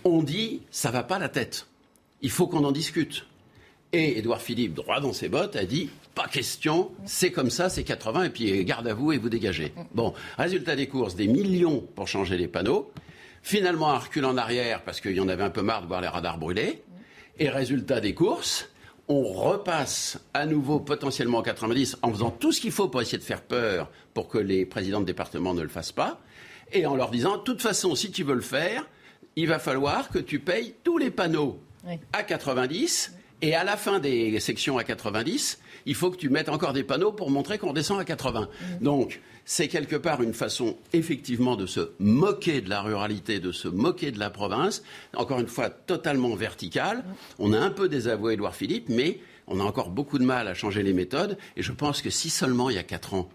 ont 0.05 0.23
dit 0.23 0.63
ça 0.71 0.91
va 0.91 1.03
pas 1.03 1.19
la 1.19 1.29
tête. 1.29 1.67
Il 2.21 2.31
faut 2.31 2.47
qu'on 2.47 2.65
en 2.65 2.73
discute. 2.73 3.27
Et 3.97 4.19
Édouard 4.19 4.43
Philippe, 4.43 4.75
droit 4.75 4.99
dans 4.99 5.13
ses 5.13 5.29
bottes, 5.29 5.55
a 5.55 5.65
dit 5.65 5.89
pas 6.17 6.27
question, 6.27 6.91
c'est 7.05 7.31
comme 7.31 7.49
ça, 7.49 7.69
c'est 7.69 7.85
80, 7.85 8.25
et 8.25 8.31
puis 8.31 8.65
garde 8.65 8.89
à 8.89 8.93
vous 8.93 9.13
et 9.13 9.19
vous 9.19 9.29
dégagez. 9.29 9.73
Bon, 9.95 10.15
résultat 10.37 10.75
des 10.75 10.89
courses, 10.89 11.15
des 11.15 11.29
millions 11.29 11.87
pour 11.95 12.09
changer 12.09 12.37
les 12.37 12.49
panneaux. 12.49 12.91
Finalement, 13.45 13.91
un 13.91 13.99
recul 13.99 14.25
en 14.25 14.37
arrière 14.37 14.83
parce 14.83 15.01
qu'il 15.01 15.13
y 15.13 15.21
en 15.21 15.29
avait 15.29 15.45
un 15.45 15.51
peu 15.51 15.63
marre 15.63 15.83
de 15.83 15.87
voir 15.87 16.01
les 16.01 16.09
radars 16.09 16.39
brûler. 16.39 16.83
Et 17.39 17.49
résultat 17.49 18.01
des 18.01 18.15
courses, 18.15 18.69
on 19.07 19.23
repasse 19.23 20.19
à 20.35 20.45
nouveau 20.45 20.81
potentiellement 20.81 21.39
en 21.39 21.43
90 21.43 21.99
en 22.03 22.11
faisant 22.11 22.33
tout 22.33 22.51
ce 22.51 22.61
qu'il 22.61 22.73
faut 22.73 22.89
pour 22.89 23.01
essayer 23.01 23.19
de 23.19 23.23
faire 23.23 23.43
peur 23.43 23.93
pour 24.13 24.27
que 24.27 24.39
les 24.39 24.67
présidents 24.67 25.03
de 25.03 25.07
département 25.07 25.55
ne 25.55 25.63
le 25.63 25.69
fassent 25.69 25.93
pas. 25.93 26.21
Et 26.73 26.85
en 26.85 26.97
leur 26.97 27.13
disant, 27.13 27.37
de 27.37 27.43
toute 27.45 27.63
façon, 27.63 27.95
si 27.95 28.11
tu 28.11 28.25
veux 28.25 28.35
le 28.35 28.41
faire, 28.41 28.89
il 29.37 29.47
va 29.47 29.61
falloir 29.61 30.09
que 30.09 30.19
tu 30.19 30.41
payes 30.41 30.75
tous 30.83 30.99
les 30.99 31.13
panneaux 31.13 31.61
à 32.13 32.25
90 32.25 33.13
Et 33.43 33.55
à 33.55 33.65
la 33.65 33.77
fin 33.77 33.99
des 33.99 34.41
sections 34.41 34.79
à 34.79 34.85
90, 34.85 35.59
il 35.87 35.95
faut 35.95 36.11
que 36.11 36.17
tu 36.17 36.31
mettes 36.31 36.49
encore 36.49 36.73
des 36.73 36.85
panneaux 36.85 37.13
pour 37.13 37.31
montrer 37.31 37.59
qu'on 37.59 37.73
descend 37.73 38.01
à 38.01 38.05
80. 38.05 38.49
Donc, 38.81 39.21
c'est 39.45 39.69
quelque 39.69 39.97
part 39.97 40.23
une 40.23 40.33
façon 40.33 40.79
effectivement 40.93 41.57
de 41.57 41.67
se 41.67 41.91
moquer 41.99 42.63
de 42.63 42.71
la 42.71 42.81
ruralité, 42.81 43.41
de 43.41 43.53
se 43.53 43.69
moquer 43.69 44.11
de 44.11 44.19
la 44.19 44.31
province, 44.31 44.83
encore 45.15 45.41
une 45.41 45.47
fois 45.47 45.69
totalement 45.69 46.35
verticale. 46.35 47.05
On 47.39 47.53
a 47.53 47.59
un 47.59 47.71
peu 47.71 47.89
désavoué 47.89 48.35
Édouard 48.35 48.57
Philippe, 48.57 48.89
mais 48.89 49.21
on 49.47 49.61
a 49.61 49.63
encore 49.63 49.91
beaucoup 49.91 50.19
de 50.19 50.25
mal 50.25 50.49
à 50.49 50.55
changer 50.55 50.83
les 50.83 50.95
méthodes. 50.95 51.37
Et 51.57 51.63
je 51.63 51.73
pense 51.73 52.01
que 52.01 52.11
si 52.11 52.31
seulement 52.31 52.71
il 52.71 52.77
y 52.77 52.79
a 52.79 52.83
quatre 52.83 53.13
ans, 53.13 53.29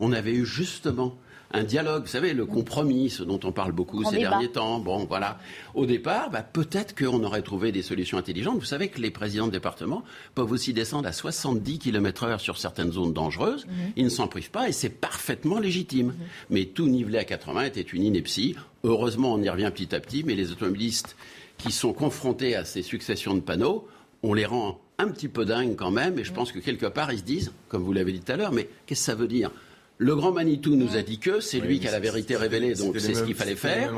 on 0.00 0.12
avait 0.12 0.32
eu 0.32 0.44
justement 0.44 1.16
un 1.54 1.62
dialogue, 1.62 2.02
vous 2.02 2.08
savez, 2.08 2.34
le 2.34 2.46
compromis, 2.46 3.10
ce 3.10 3.22
dont 3.22 3.38
on 3.44 3.52
parle 3.52 3.72
beaucoup 3.72 4.04
ces 4.04 4.18
derniers 4.18 4.50
temps. 4.50 4.80
Bon, 4.80 5.04
voilà. 5.04 5.38
Au 5.74 5.86
départ, 5.86 6.30
bah, 6.30 6.42
peut-être 6.42 6.96
qu'on 6.96 7.22
aurait 7.22 7.42
trouvé 7.42 7.70
des 7.70 7.82
solutions 7.82 8.18
intelligentes. 8.18 8.58
Vous 8.58 8.64
savez 8.64 8.88
que 8.88 9.00
les 9.00 9.12
présidents 9.12 9.46
de 9.46 9.52
département 9.52 10.02
peuvent 10.34 10.50
aussi 10.50 10.72
descendre 10.72 11.08
à 11.08 11.12
70 11.12 11.78
km 11.78 12.24
heure 12.24 12.40
sur 12.40 12.58
certaines 12.58 12.90
zones 12.90 13.12
dangereuses. 13.12 13.66
Mhm. 13.66 13.92
Ils 13.96 14.04
ne 14.04 14.10
s'en 14.10 14.26
privent 14.26 14.50
pas 14.50 14.68
et 14.68 14.72
c'est 14.72 14.88
parfaitement 14.88 15.60
légitime. 15.60 16.08
Mhm. 16.08 16.14
Mais 16.50 16.64
tout 16.64 16.88
nivelé 16.88 17.18
à 17.18 17.24
80 17.24 17.62
était 17.62 17.80
une 17.82 18.02
ineptie. 18.02 18.56
Heureusement, 18.82 19.34
on 19.34 19.42
y 19.42 19.48
revient 19.48 19.70
petit 19.72 19.94
à 19.94 20.00
petit, 20.00 20.24
mais 20.24 20.34
les 20.34 20.50
automobilistes 20.50 21.16
qui 21.56 21.70
sont 21.70 21.92
confrontés 21.92 22.56
à 22.56 22.64
ces 22.64 22.82
successions 22.82 23.34
de 23.34 23.40
panneaux, 23.40 23.86
on 24.24 24.34
les 24.34 24.44
rend 24.44 24.80
un 24.98 25.08
petit 25.08 25.28
peu 25.28 25.44
dingues 25.44 25.76
quand 25.76 25.92
même, 25.92 26.18
et 26.18 26.24
je 26.24 26.30
mhm. 26.30 26.36
pense 26.36 26.52
que 26.52 26.58
quelque 26.58 26.86
part, 26.86 27.12
ils 27.12 27.20
se 27.20 27.24
disent, 27.24 27.52
comme 27.68 27.84
vous 27.84 27.92
l'avez 27.92 28.12
dit 28.12 28.20
tout 28.20 28.32
à 28.32 28.36
l'heure, 28.36 28.52
mais 28.52 28.68
qu'est-ce 28.86 29.00
que 29.00 29.06
ça 29.06 29.14
veut 29.14 29.28
dire? 29.28 29.50
Le 29.98 30.16
grand 30.16 30.32
Manitou 30.32 30.74
nous 30.74 30.96
a 30.96 31.02
dit 31.02 31.18
que 31.18 31.38
c'est 31.38 31.60
lui 31.60 31.78
qui 31.78 31.86
a 31.86 31.92
la 31.92 32.00
vérité 32.00 32.34
révélée, 32.36 32.74
donc 32.74 32.96
c'est 32.98 33.14
ce 33.14 33.22
qu'il 33.22 33.34
fallait 33.34 33.54
faire. 33.54 33.92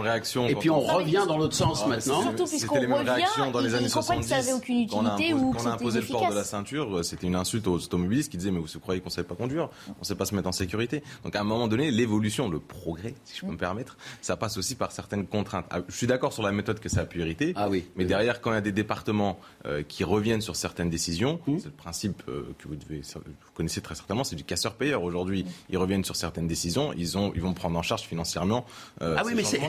Et 0.49 0.55
puis 0.55 0.69
on 0.69 0.81
revient 0.81 1.25
dans 1.27 1.39
l'autre 1.39 1.55
sens 1.55 1.83
ah, 1.85 1.89
maintenant. 1.89 2.23
Surtout 2.23 2.45
puisqu'on 2.45 2.81
revient, 2.81 3.53
dans 3.53 3.61
les 3.61 3.75
années 3.75 3.89
70, 3.89 4.21
que 4.21 4.29
ça 4.29 4.37
avait 4.37 4.53
aucune 4.53 4.81
utilité 4.81 5.33
ou 5.33 5.53
Quand 5.53 5.65
on 5.65 5.67
a 5.67 5.73
imposé 5.73 6.01
le 6.01 6.07
port 6.07 6.29
de 6.29 6.35
la 6.35 6.45
ceinture, 6.45 7.05
c'était 7.05 7.27
une 7.27 7.35
insulte 7.35 7.67
aux 7.67 7.77
automobilistes 7.77 8.31
qui 8.31 8.37
disaient 8.37 8.51
mais 8.51 8.61
vous 8.61 8.81
croyez 8.81 9.01
qu'on 9.01 9.09
ne 9.09 9.13
savait 9.13 9.27
pas 9.27 9.35
conduire, 9.35 9.71
on 9.89 10.01
ne 10.01 10.05
sait 10.05 10.15
pas 10.15 10.27
se 10.27 10.35
mettre 10.35 10.49
en 10.49 10.53
sécurité. 10.53 11.03
Donc 11.25 11.35
à 11.35 11.41
un 11.41 11.45
moment 11.45 11.67
donné, 11.67 11.91
l'évolution, 11.91 12.49
le 12.49 12.61
progrès, 12.61 13.15
si 13.25 13.39
je 13.39 13.47
peux 13.47 13.53
me 13.53 13.57
permettre, 13.57 13.97
ça 14.21 14.37
passe 14.37 14.59
aussi 14.59 14.75
par 14.75 14.93
certaines 14.93 15.27
contraintes. 15.27 15.67
Ah, 15.71 15.81
je 15.89 15.97
suis 15.97 16.07
d'accord 16.07 16.33
sur 16.33 16.43
la 16.43 16.53
méthode 16.53 16.79
que 16.79 16.89
ça 16.89 17.03
a 17.03 17.07
pu 17.07 17.21
hériter, 17.21 17.55
ah 17.57 17.69
oui, 17.71 17.87
mais 17.97 18.05
derrière 18.05 18.41
quand 18.41 18.51
il 18.51 18.55
y 18.55 18.59
a 18.59 18.63
des 18.63 18.73
départements 18.73 19.39
euh, 19.65 19.83
qui 19.83 20.05
reviennent 20.05 20.43
sur 20.43 20.57
certaines 20.57 20.91
décisions, 20.91 21.41
mmh. 21.47 21.59
c'est 21.59 21.67
le 21.67 21.71
principe 21.71 22.23
euh, 22.29 22.55
que 22.59 22.69
vous, 22.69 22.77
devez, 22.77 23.01
vous 23.15 23.53
connaissez 23.55 23.81
très 23.81 23.95
certainement, 23.95 24.25
c'est 24.25 24.37
du 24.37 24.45
casseur-payeur. 24.45 25.03
Aujourd'hui, 25.03 25.45
mmh. 25.45 25.73
Ils 25.87 25.89
reviennent 25.89 26.05
sur 26.05 26.17
certaines 26.17 26.47
décisions 26.47 26.93
ils, 26.97 27.19
ont, 27.19 27.33
ils 27.35 27.41
vont 27.41 27.55
prendre 27.55 27.79
en 27.79 27.83
charge 27.83 28.03
financièrement. 28.03 28.67
Euh, 29.03 29.17
ah 29.19 29.23
oui, 29.25 29.33
mais 29.35 29.45
c'est, 29.45 29.61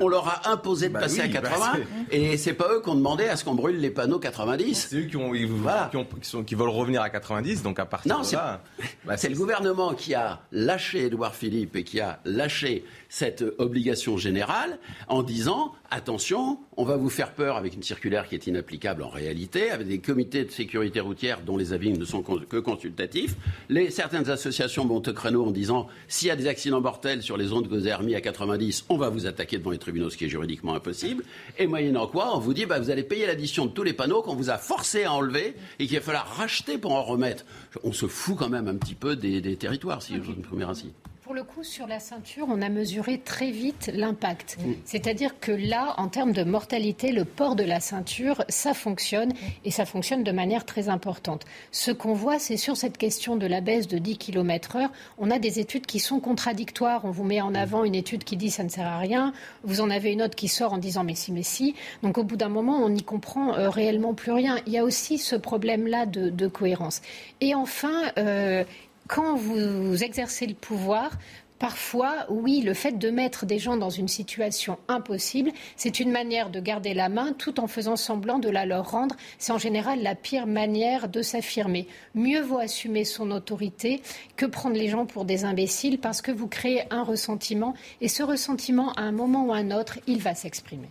on, 0.00 0.08
leur 0.08 0.28
a 0.28 0.50
imposé 0.50 0.88
de 0.88 0.94
bah 0.94 1.00
passer 1.00 1.20
à 1.20 1.28
80 1.28 1.58
bah 1.58 1.78
et 2.10 2.36
c'est 2.36 2.52
pas 2.52 2.68
eux 2.72 2.80
qui 2.82 2.88
ont 2.88 2.94
demandé 2.94 3.24
à 3.24 3.36
ce 3.36 3.44
qu'on 3.44 3.54
brûle 3.54 3.78
les 3.78 3.90
panneaux 3.90 4.18
90. 4.18 4.88
C'est 4.90 4.96
eux 4.96 5.02
qui, 5.02 5.16
ont, 5.16 5.32
qui, 5.32 6.28
sont, 6.28 6.44
qui, 6.44 6.54
veulent 6.54 6.68
revenir 6.68 7.02
à 7.02 7.10
90, 7.10 7.62
donc 7.62 7.78
à 7.78 7.86
partir 7.86 8.16
non, 8.16 8.22
de 8.22 8.32
là. 8.32 8.62
Bah, 9.04 9.16
c'est 9.16 9.28
le 9.28 9.36
gouvernement 9.36 9.94
qui 9.94 10.14
a 10.14 10.40
lâché 10.50 11.06
Édouard 11.06 11.34
Philippe 11.34 11.76
et 11.76 11.84
qui 11.84 12.00
a 12.00 12.20
lâché 12.24 12.84
cette 13.08 13.44
obligation 13.58 14.16
générale 14.16 14.78
en 15.08 15.22
disant 15.22 15.72
attention, 15.90 16.58
on 16.76 16.84
va 16.84 16.96
vous 16.96 17.08
faire 17.08 17.32
peur 17.32 17.56
avec 17.56 17.74
une 17.74 17.82
circulaire 17.82 18.28
qui 18.28 18.34
est 18.34 18.46
inapplicable 18.46 19.02
en 19.02 19.08
réalité, 19.08 19.70
avec 19.70 19.86
des 19.86 20.00
comités 20.00 20.44
de 20.44 20.50
sécurité 20.50 21.00
routière 21.00 21.40
dont 21.42 21.56
les 21.56 21.72
avis 21.72 21.92
ne 21.92 22.04
sont 22.04 22.22
que 22.22 22.56
consultatifs. 22.56 23.36
Les, 23.68 23.90
certaines 23.90 24.28
associations 24.28 24.84
montent 24.84 25.08
au 25.08 25.12
créneau 25.12 25.35
en 25.44 25.50
disant 25.50 25.88
s'il 26.08 26.28
y 26.28 26.30
a 26.30 26.36
des 26.36 26.46
accidents 26.46 26.80
mortels 26.80 27.22
sur 27.22 27.36
les 27.36 27.46
zones 27.46 27.64
que 27.64 27.74
vous 27.74 27.86
avez 27.86 27.94
remis 27.94 28.14
à 28.14 28.20
90, 28.20 28.86
on 28.88 28.96
va 28.96 29.08
vous 29.08 29.26
attaquer 29.26 29.58
devant 29.58 29.70
les 29.70 29.78
tribunaux, 29.78 30.10
ce 30.10 30.16
qui 30.16 30.24
est 30.24 30.28
juridiquement 30.28 30.74
impossible. 30.74 31.24
Et 31.58 31.66
moyennant 31.66 32.06
quoi, 32.06 32.36
on 32.36 32.40
vous 32.40 32.54
dit 32.54 32.66
bah, 32.66 32.78
vous 32.78 32.90
allez 32.90 33.02
payer 33.02 33.26
l'addition 33.26 33.66
de 33.66 33.70
tous 33.70 33.82
les 33.82 33.92
panneaux 33.92 34.22
qu'on 34.22 34.34
vous 34.34 34.50
a 34.50 34.58
forcé 34.58 35.04
à 35.04 35.12
enlever 35.12 35.54
et 35.78 35.86
qu'il 35.86 35.96
va 35.96 36.02
falloir 36.02 36.26
racheter 36.36 36.78
pour 36.78 36.92
en 36.92 37.02
remettre. 37.02 37.44
On 37.84 37.92
se 37.92 38.06
fout 38.06 38.36
quand 38.38 38.48
même 38.48 38.68
un 38.68 38.76
petit 38.76 38.94
peu 38.94 39.16
des, 39.16 39.56
territoires, 39.56 40.02
si 40.02 40.14
je 40.14 40.30
me 40.30 40.42
permets 40.42 40.64
ainsi. 40.64 40.92
Pour 41.26 41.34
le 41.34 41.42
coup, 41.42 41.64
sur 41.64 41.88
la 41.88 41.98
ceinture, 41.98 42.46
on 42.48 42.62
a 42.62 42.68
mesuré 42.68 43.18
très 43.18 43.50
vite 43.50 43.90
l'impact. 43.92 44.58
C'est-à-dire 44.84 45.40
que 45.40 45.50
là, 45.50 45.94
en 45.96 46.06
termes 46.06 46.30
de 46.30 46.44
mortalité, 46.44 47.10
le 47.10 47.24
port 47.24 47.56
de 47.56 47.64
la 47.64 47.80
ceinture, 47.80 48.44
ça 48.48 48.74
fonctionne 48.74 49.32
et 49.64 49.72
ça 49.72 49.86
fonctionne 49.86 50.22
de 50.22 50.30
manière 50.30 50.64
très 50.64 50.88
importante. 50.88 51.44
Ce 51.72 51.90
qu'on 51.90 52.12
voit, 52.12 52.38
c'est 52.38 52.56
sur 52.56 52.76
cette 52.76 52.96
question 52.96 53.34
de 53.34 53.48
la 53.48 53.60
baisse 53.60 53.88
de 53.88 53.98
10 53.98 54.18
km 54.18 54.76
heure, 54.76 54.92
on 55.18 55.32
a 55.32 55.40
des 55.40 55.58
études 55.58 55.84
qui 55.84 55.98
sont 55.98 56.20
contradictoires. 56.20 57.04
On 57.04 57.10
vous 57.10 57.24
met 57.24 57.40
en 57.40 57.56
avant 57.56 57.82
une 57.82 57.96
étude 57.96 58.22
qui 58.22 58.36
dit 58.36 58.50
ça 58.50 58.62
ne 58.62 58.68
sert 58.68 58.86
à 58.86 58.98
rien. 58.98 59.32
Vous 59.64 59.80
en 59.80 59.90
avez 59.90 60.12
une 60.12 60.22
autre 60.22 60.36
qui 60.36 60.46
sort 60.46 60.74
en 60.74 60.78
disant 60.78 61.02
mais 61.02 61.16
si, 61.16 61.32
mais 61.32 61.42
si. 61.42 61.74
Donc 62.04 62.18
au 62.18 62.22
bout 62.22 62.36
d'un 62.36 62.50
moment, 62.50 62.76
on 62.76 62.90
n'y 62.90 63.02
comprend 63.02 63.52
euh, 63.56 63.68
réellement 63.68 64.14
plus 64.14 64.30
rien. 64.30 64.60
Il 64.68 64.72
y 64.72 64.78
a 64.78 64.84
aussi 64.84 65.18
ce 65.18 65.34
problème-là 65.34 66.06
de, 66.06 66.46
cohérence. 66.46 67.02
Et 67.40 67.56
enfin, 67.56 68.12
euh, 68.16 68.62
quand 69.06 69.36
vous 69.36 70.02
exercez 70.02 70.46
le 70.46 70.54
pouvoir, 70.54 71.10
Parfois, 71.58 72.26
oui, 72.28 72.60
le 72.60 72.74
fait 72.74 72.98
de 72.98 73.08
mettre 73.08 73.46
des 73.46 73.58
gens 73.58 73.78
dans 73.78 73.88
une 73.88 74.08
situation 74.08 74.78
impossible, 74.88 75.52
c'est 75.76 76.00
une 76.00 76.10
manière 76.10 76.50
de 76.50 76.60
garder 76.60 76.92
la 76.92 77.08
main 77.08 77.32
tout 77.32 77.60
en 77.60 77.66
faisant 77.66 77.96
semblant 77.96 78.38
de 78.38 78.50
la 78.50 78.66
leur 78.66 78.90
rendre. 78.90 79.16
C'est 79.38 79.52
en 79.52 79.58
général 79.58 80.02
la 80.02 80.14
pire 80.14 80.46
manière 80.46 81.08
de 81.08 81.22
s'affirmer. 81.22 81.88
Mieux 82.14 82.42
vaut 82.42 82.58
assumer 82.58 83.04
son 83.04 83.30
autorité 83.30 84.02
que 84.36 84.44
prendre 84.44 84.76
les 84.76 84.88
gens 84.88 85.06
pour 85.06 85.24
des 85.24 85.46
imbéciles 85.46 85.98
parce 85.98 86.20
que 86.20 86.32
vous 86.32 86.46
créez 86.46 86.82
un 86.90 87.02
ressentiment 87.02 87.72
et 88.02 88.08
ce 88.08 88.22
ressentiment, 88.22 88.92
à 88.92 89.02
un 89.02 89.12
moment 89.12 89.46
ou 89.46 89.52
à 89.52 89.56
un 89.56 89.70
autre, 89.70 89.98
il 90.06 90.20
va 90.20 90.34
s'exprimer. 90.34 90.88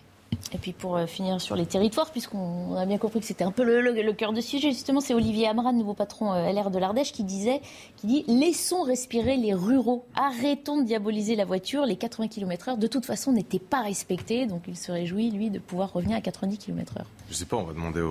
Et 0.53 0.57
puis 0.57 0.73
pour 0.73 0.95
euh, 0.95 1.07
finir 1.07 1.41
sur 1.41 1.55
les 1.55 1.65
territoires, 1.65 2.11
puisqu'on 2.11 2.75
a 2.75 2.85
bien 2.85 2.97
compris 2.97 3.19
que 3.19 3.25
c'était 3.25 3.43
un 3.43 3.51
peu 3.51 3.63
le, 3.63 4.13
cœur 4.13 4.31
de 4.31 4.41
sujet, 4.41 4.69
justement, 4.69 5.01
c'est 5.01 5.13
Olivier 5.13 5.47
Amran, 5.47 5.73
nouveau 5.73 5.93
patron 5.93 6.33
euh, 6.33 6.51
LR 6.51 6.69
de 6.69 6.77
l'Ardèche, 6.77 7.11
qui 7.11 7.23
disait, 7.23 7.61
qui 7.97 8.07
dit 8.07 8.25
laissons 8.27 8.83
respirer 8.83 9.37
les 9.37 9.53
ruraux, 9.53 10.05
arrêtons 10.15 10.81
de 10.81 10.85
diaboliser 10.85 11.35
la 11.35 11.45
voiture. 11.45 11.85
Les 11.85 11.95
80 11.95 12.27
km/h, 12.27 12.77
de 12.77 12.87
toute 12.87 13.05
façon, 13.05 13.31
n'étaient 13.31 13.59
pas 13.59 13.81
respectés, 13.81 14.45
donc 14.45 14.63
il 14.67 14.77
se 14.77 14.91
réjouit 14.91 15.31
lui 15.31 15.49
de 15.49 15.59
pouvoir 15.59 15.91
revenir 15.91 16.17
à 16.17 16.21
90 16.21 16.57
km/h. 16.59 17.03
Je 17.29 17.33
sais 17.33 17.45
pas, 17.45 17.57
on 17.57 17.63
va 17.63 17.73
demander 17.73 18.01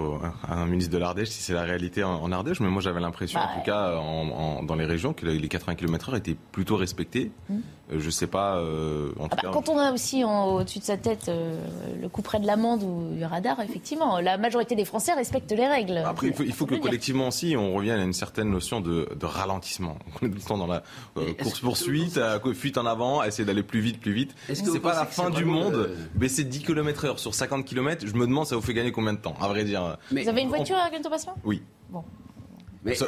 à 0.43 0.55
un 0.55 0.67
ministre 0.67 0.93
de 0.93 0.99
l'Ardèche 0.99 1.29
si 1.29 1.41
c'est 1.41 1.55
la 1.55 1.63
réalité 1.63 2.03
en, 2.03 2.33
Ardèche, 2.33 2.59
mais 2.59 2.69
moi 2.69 2.83
j'avais 2.83 3.01
l'impression, 3.01 3.39
en 3.39 3.45
bah, 3.45 3.53
tout 3.55 3.65
cas, 3.65 3.93
dans 4.67 4.75
les 4.75 4.87
régions, 4.87 5.13
que 5.13 5.25
les 5.25 5.49
80 5.49 5.77
km/h 5.77 6.17
étaient 6.17 6.37
plutôt 6.53 6.77
respectés. 6.77 7.31
Mmh. 7.49 7.55
Euh, 7.93 7.99
je 8.01 8.11
sais 8.11 8.27
pas. 8.27 8.57
Euh, 8.57 9.13
en 9.19 9.29
ah 9.31 9.37
bah, 9.43 9.51
quand 9.53 9.69
on 9.69 9.79
a 9.79 9.93
aussi 9.93 10.25
au-dessus 10.25 10.79
de 10.79 10.85
sa 10.85 10.97
tête 10.97 11.29
euh, 11.29 11.59
le 12.01 12.09
coup 12.09 12.23
près 12.23 12.41
de 12.41 12.47
l'amende 12.47 12.83
ou 12.83 13.15
du 13.15 13.25
radar, 13.25 13.61
effectivement, 13.61 14.21
la 14.21 14.39
majorité 14.39 14.75
des 14.75 14.85
Français 14.85 15.13
respectent 15.13 15.53
les 15.53 15.67
règles. 15.67 15.99
Après, 15.99 16.29
il 16.29 16.53
faut, 16.53 16.67
que 16.67 16.75
collectivement 16.77 17.29
aussi, 17.29 17.57
on 17.57 17.75
revienne 17.75 18.01
à 18.01 18.05
une 18.05 18.13
certaine 18.13 18.51
notion 18.51 18.81
de, 18.81 19.07
ralentissement. 19.23 19.99
On 20.23 20.27
est 20.27 20.31
tout 20.31 20.37
le 20.37 20.43
temps 20.43 20.59
dans 20.59 20.67
la 20.67 20.83
course-poursuite, 21.43 22.21
fuite 22.55 22.79
en 22.79 22.87
avant, 22.87 23.23
essayer 23.23 23.45
d'aller 23.45 23.63
plus 23.63 23.81
vite, 23.81 24.01
plus 24.01 24.13
vite. 24.13 24.35
C'est 24.53 24.81
pas 24.81 24.95
la 24.95 25.07
fin 25.07 25.31
du 25.31 25.45
monde. 25.45 25.91
Baisser 26.15 26.45
10 26.45 26.61
km/h 26.61 27.19
sur 27.19 27.35
50 27.35 27.65
km, 27.65 28.07
je 28.07 28.15
me 28.15 28.27
demande, 28.27 28.47
ça 28.47 28.57
vous 28.57 28.63
fait 28.63 28.75
gagner 28.75 28.93
combien 28.93 29.13
de 29.13 29.19
temps, 29.19 29.35
à 29.41 29.49
vrai 29.49 29.65
dire? 29.65 29.97
vous 30.11 30.29
avez 30.29 30.43
une 30.43 30.49
voiture 30.49 30.77
à 30.77 30.91
Gento 30.91 31.11
Patient 31.11 31.35
Oui. 31.45 31.63
Bon 31.91 32.05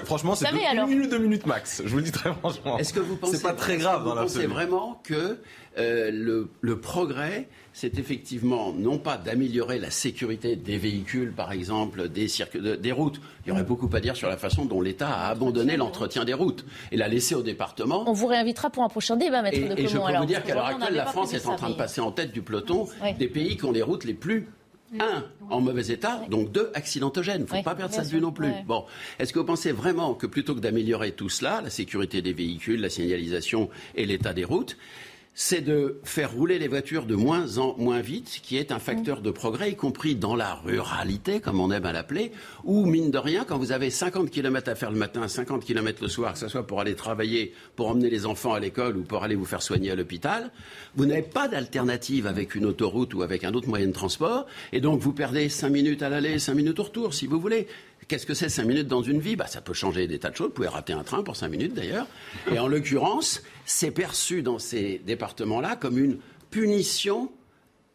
franchement, 0.04 0.34
c'est 0.34 0.48
une 0.48 0.86
minute, 0.86 1.10
deux 1.10 1.18
minutes 1.18 1.46
max. 1.46 1.82
Je 1.84 1.88
vous 1.88 1.98
le 1.98 2.02
dis 2.02 2.12
très 2.12 2.32
franchement. 2.32 2.78
Est-ce 2.78 2.92
que 2.92 3.00
vous 3.00 3.16
pensez, 3.16 3.36
c'est 3.36 3.42
pas 3.42 3.52
très 3.52 3.76
grave 3.76 4.04
dans 4.04 4.14
pensez 4.14 4.46
vraiment 4.46 5.00
que 5.04 5.38
euh, 5.78 6.10
le, 6.10 6.48
le, 6.62 6.80
progrès, 6.80 7.48
c'est 7.74 7.98
effectivement 7.98 8.72
non 8.72 8.96
pas 8.96 9.18
d'améliorer 9.18 9.78
la 9.78 9.90
sécurité 9.90 10.56
des 10.56 10.78
véhicules, 10.78 11.32
par 11.32 11.52
exemple, 11.52 12.08
des, 12.08 12.28
des 12.78 12.92
routes. 12.92 13.20
Il 13.44 13.50
y 13.50 13.52
aurait 13.52 13.64
beaucoup 13.64 13.90
à 13.92 14.00
dire 14.00 14.16
sur 14.16 14.28
la 14.28 14.38
façon 14.38 14.64
dont 14.64 14.80
l'État 14.80 15.10
a 15.10 15.28
abandonné 15.28 15.76
l'entretien 15.76 16.24
des 16.24 16.32
routes 16.32 16.64
et 16.92 16.96
l'a 16.96 17.08
laissé 17.08 17.34
au 17.34 17.42
département. 17.42 18.04
On 18.08 18.14
vous 18.14 18.26
réinvitera 18.26 18.70
pour 18.70 18.84
un 18.84 18.88
prochain 18.88 19.16
débat, 19.16 19.42
maître 19.42 19.58
et, 19.58 19.68
de 19.68 19.78
Et 19.78 19.86
je 19.86 19.98
peux 19.98 20.16
vous 20.16 20.24
dire 20.24 20.42
qu'à 20.42 20.54
l'heure 20.54 20.66
actuelle, 20.66 20.94
la 20.94 21.06
France 21.06 21.34
est 21.34 21.46
en 21.46 21.56
train 21.56 21.70
de 21.70 21.76
passer 21.76 22.00
en 22.00 22.12
tête 22.12 22.32
du 22.32 22.40
peloton 22.40 22.88
des 23.18 23.28
pays 23.28 23.56
qui 23.56 23.64
ont 23.66 23.72
les 23.72 23.82
routes 23.82 24.04
les 24.04 24.14
plus 24.14 24.48
un, 25.00 25.24
en 25.50 25.60
mauvais 25.60 25.88
état, 25.88 26.22
donc 26.30 26.52
deux, 26.52 26.70
accidentogènes. 26.74 27.46
Il 27.48 27.52
ne 27.52 27.58
faut 27.58 27.62
pas 27.62 27.74
perdre 27.74 27.94
ça 27.94 28.02
de 28.02 28.08
vue 28.08 28.20
non 28.20 28.32
plus. 28.32 28.52
Bon, 28.66 28.84
est-ce 29.18 29.32
que 29.32 29.38
vous 29.38 29.44
pensez 29.44 29.72
vraiment 29.72 30.14
que 30.14 30.26
plutôt 30.26 30.54
que 30.54 30.60
d'améliorer 30.60 31.12
tout 31.12 31.28
cela, 31.28 31.60
la 31.60 31.70
sécurité 31.70 32.22
des 32.22 32.32
véhicules, 32.32 32.80
la 32.80 32.90
signalisation 32.90 33.68
et 33.94 34.06
l'état 34.06 34.32
des 34.32 34.44
routes, 34.44 34.76
c'est 35.38 35.60
de 35.60 36.00
faire 36.02 36.32
rouler 36.32 36.58
les 36.58 36.66
voitures 36.66 37.04
de 37.04 37.14
moins 37.14 37.58
en 37.58 37.76
moins 37.76 38.00
vite, 38.00 38.40
qui 38.42 38.56
est 38.56 38.72
un 38.72 38.78
facteur 38.78 39.20
de 39.20 39.30
progrès, 39.30 39.72
y 39.72 39.76
compris 39.76 40.14
dans 40.14 40.34
la 40.34 40.54
ruralité, 40.54 41.40
comme 41.40 41.60
on 41.60 41.70
aime 41.70 41.84
à 41.84 41.92
l'appeler, 41.92 42.32
où, 42.64 42.86
mine 42.86 43.10
de 43.10 43.18
rien, 43.18 43.44
quand 43.44 43.58
vous 43.58 43.70
avez 43.70 43.90
50 43.90 44.30
km 44.30 44.70
à 44.70 44.74
faire 44.74 44.90
le 44.90 44.96
matin, 44.96 45.28
50 45.28 45.62
km 45.62 46.02
le 46.02 46.08
soir, 46.08 46.32
que 46.32 46.38
ce 46.38 46.48
soit 46.48 46.66
pour 46.66 46.80
aller 46.80 46.94
travailler, 46.94 47.52
pour 47.76 47.88
emmener 47.88 48.08
les 48.08 48.24
enfants 48.24 48.54
à 48.54 48.60
l'école 48.60 48.96
ou 48.96 49.02
pour 49.02 49.24
aller 49.24 49.34
vous 49.34 49.44
faire 49.44 49.60
soigner 49.60 49.90
à 49.90 49.94
l'hôpital, 49.94 50.50
vous 50.94 51.04
n'avez 51.04 51.20
pas 51.20 51.48
d'alternative 51.48 52.26
avec 52.26 52.54
une 52.54 52.64
autoroute 52.64 53.12
ou 53.12 53.20
avec 53.20 53.44
un 53.44 53.52
autre 53.52 53.68
moyen 53.68 53.88
de 53.88 53.92
transport, 53.92 54.46
et 54.72 54.80
donc 54.80 55.00
vous 55.00 55.12
perdez 55.12 55.50
5 55.50 55.68
minutes 55.68 56.02
à 56.02 56.08
l'aller, 56.08 56.38
5 56.38 56.54
minutes 56.54 56.80
au 56.80 56.84
retour, 56.84 57.12
si 57.12 57.26
vous 57.26 57.38
voulez. 57.38 57.68
Qu'est-ce 58.08 58.24
que 58.24 58.34
c'est 58.34 58.48
5 58.48 58.64
minutes 58.64 58.86
dans 58.88 59.02
une 59.02 59.20
vie? 59.20 59.36
Bah, 59.36 59.48
Ça 59.48 59.60
peut 59.60 59.74
changer 59.74 60.06
des 60.06 60.18
tas 60.18 60.30
de 60.30 60.36
choses. 60.36 60.46
Vous 60.46 60.54
pouvez 60.54 60.68
rater 60.68 60.92
un 60.92 61.02
train 61.02 61.22
pour 61.24 61.34
5 61.34 61.48
minutes 61.48 61.74
d'ailleurs. 61.74 62.06
Et 62.52 62.58
en 62.58 62.68
l'occurrence, 62.68 63.42
c'est 63.66 63.90
perçu 63.90 64.42
dans 64.42 64.58
ces 64.58 65.02
départements-là 65.04 65.76
comme 65.76 65.98
une 65.98 66.18
punition 66.50 67.30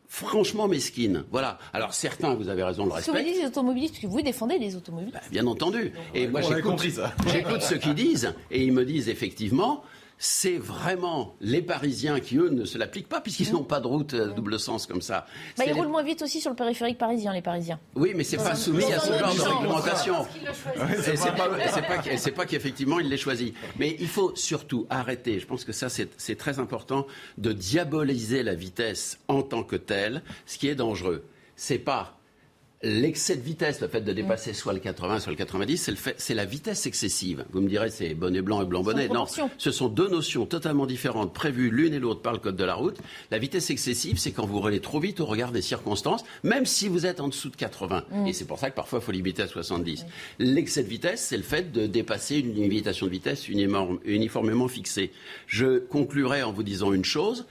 franchement 0.07 0.67
mesquine. 0.67 1.23
Voilà. 1.31 1.57
Alors 1.71 1.93
certains, 1.93 2.35
vous 2.35 2.49
avez 2.49 2.63
raison, 2.63 2.85
le 2.85 2.91
Ce 2.91 2.97
que 2.97 3.05
vous 3.05 3.11
respectent. 3.13 3.33
dites 3.33 3.41
les 3.41 3.47
automobilistes, 3.47 3.93
parce 3.93 4.01
que 4.03 4.07
vous 4.07 4.21
défendez 4.21 4.59
les 4.59 4.75
automobilistes. 4.75 5.17
Bien 5.31 5.47
entendu. 5.47 5.93
Et 6.13 6.27
moi, 6.27 6.41
j'écoute, 6.41 6.63
compris 6.63 6.91
ça. 6.91 7.13
j'écoute 7.31 7.61
ce 7.61 7.75
qu'ils 7.75 7.95
disent, 7.95 8.33
et 8.51 8.61
ils 8.61 8.73
me 8.73 8.83
disent 8.83 9.07
effectivement, 9.07 9.83
c'est 10.23 10.59
vraiment 10.59 11.33
les 11.41 11.63
Parisiens 11.63 12.19
qui, 12.19 12.37
eux, 12.37 12.49
ne 12.49 12.63
se 12.63 12.77
l'appliquent 12.77 13.09
pas, 13.09 13.21
puisqu'ils 13.21 13.51
n'ont 13.53 13.63
pas 13.63 13.79
de 13.79 13.87
route 13.87 14.13
à 14.13 14.27
double 14.27 14.59
sens 14.59 14.85
comme 14.85 15.01
ça. 15.01 15.25
Bah, 15.57 15.63
ils 15.65 15.73
les- 15.73 15.73
roulent 15.73 15.87
moins 15.87 16.03
vite 16.03 16.21
aussi 16.21 16.39
sur 16.39 16.51
le 16.51 16.55
périphérique 16.55 16.99
parisien, 16.99 17.33
les 17.33 17.41
Parisiens. 17.41 17.79
Oui, 17.95 18.13
mais 18.15 18.23
c'est 18.23 18.37
pas 18.37 18.53
soumis 18.53 18.83
à 18.93 18.99
ce 18.99 19.11
genre 19.17 19.33
de 19.33 19.41
réglementation. 19.41 20.15
C'est 21.01 21.35
pas, 21.35 21.49
pas, 21.49 22.31
pas 22.35 22.45
qu'effectivement 22.45 22.99
il 22.99 23.09
les 23.09 23.17
choisit. 23.17 23.55
Mais 23.79 23.95
il 23.99 24.07
faut 24.07 24.35
surtout 24.35 24.85
arrêter. 24.91 25.39
Je 25.39 25.47
pense 25.47 25.65
que 25.65 25.71
ça 25.73 25.89
c'est 25.89 26.09
c'est 26.17 26.35
très 26.37 26.59
important 26.59 27.07
de 27.39 27.51
diaboliser 27.51 28.43
la 28.43 28.53
vitesse 28.53 29.17
en 29.27 29.41
tant 29.41 29.63
que 29.63 29.75
telle. 29.75 30.21
Ce 30.45 30.59
qui 30.59 30.67
est 30.67 30.75
dangereux, 30.75 31.23
c'est 31.55 31.79
pas 31.79 32.19
L'excès 32.83 33.35
de 33.35 33.41
vitesse, 33.41 33.79
le 33.79 33.87
fait 33.87 34.01
de 34.01 34.11
dépasser 34.11 34.53
soit 34.53 34.73
le 34.73 34.79
80, 34.79 35.19
soit 35.19 35.31
le 35.31 35.37
90, 35.37 35.77
c'est 35.77 35.91
le 35.91 35.97
fait- 35.97 36.15
c'est 36.17 36.33
la 36.33 36.45
vitesse 36.45 36.87
excessive. 36.87 37.45
Vous 37.51 37.61
me 37.61 37.69
direz, 37.69 37.91
c'est 37.91 38.15
bonnet 38.15 38.41
blanc 38.41 38.59
et 38.63 38.65
blanc 38.65 38.81
bonnet. 38.81 39.07
Non, 39.07 39.25
ce 39.59 39.69
sont 39.71 39.87
deux 39.87 40.09
notions 40.09 40.47
totalement 40.47 40.87
différentes, 40.87 41.31
prévues 41.31 41.69
l'une 41.69 41.93
et 41.93 41.99
l'autre 41.99 42.21
par 42.21 42.33
le 42.33 42.39
code 42.39 42.55
de 42.55 42.63
la 42.63 42.73
route. 42.73 42.97
La 43.29 43.37
vitesse 43.37 43.69
excessive, 43.69 44.17
c'est 44.17 44.31
quand 44.31 44.47
vous 44.47 44.59
roulez 44.59 44.79
trop 44.79 44.99
vite 44.99 45.19
au 45.19 45.25
regard 45.27 45.51
des 45.51 45.61
circonstances, 45.61 46.23
même 46.41 46.65
si 46.65 46.87
vous 46.87 47.05
êtes 47.05 47.19
en 47.19 47.27
dessous 47.27 47.49
de 47.49 47.55
80. 47.55 48.03
Mm. 48.11 48.25
Et 48.27 48.33
c'est 48.33 48.45
pour 48.45 48.57
ça 48.57 48.71
que 48.71 48.75
parfois, 48.75 48.97
il 48.99 49.05
faut 49.05 49.11
limiter 49.11 49.43
à 49.43 49.47
70. 49.47 50.05
L'excès 50.39 50.81
de 50.83 50.89
vitesse, 50.89 51.21
c'est 51.21 51.37
le 51.37 51.43
fait 51.43 51.71
de 51.71 51.85
dépasser 51.85 52.37
une 52.39 52.55
limitation 52.55 53.05
de 53.05 53.11
vitesse 53.11 53.47
uniformément 53.47 54.67
fixée. 54.67 55.11
Je 55.45 55.77
conclurai 55.77 56.41
en 56.41 56.51
vous 56.51 56.63
disant 56.63 56.93
une 56.93 57.05
chose. 57.05 57.45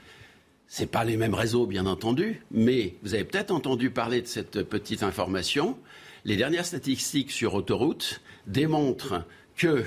C'est 0.73 0.89
pas 0.89 1.03
les 1.03 1.17
mêmes 1.17 1.33
réseaux, 1.33 1.65
bien 1.65 1.85
entendu, 1.85 2.45
mais 2.49 2.95
vous 3.03 3.13
avez 3.13 3.25
peut-être 3.25 3.51
entendu 3.51 3.89
parler 3.89 4.21
de 4.21 4.25
cette 4.25 4.63
petite 4.63 5.03
information. 5.03 5.77
Les 6.23 6.37
dernières 6.37 6.65
statistiques 6.65 7.31
sur 7.31 7.55
autoroute 7.55 8.21
démontrent 8.47 9.25
que 9.57 9.83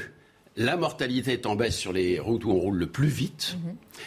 la 0.57 0.77
mortalité 0.77 1.33
est 1.33 1.47
en 1.47 1.57
baisse 1.57 1.79
sur 1.79 1.95
les 1.95 2.21
routes 2.21 2.45
où 2.45 2.51
on 2.51 2.61
roule 2.61 2.77
le 2.77 2.87
plus 2.87 3.09
vite. 3.09 3.57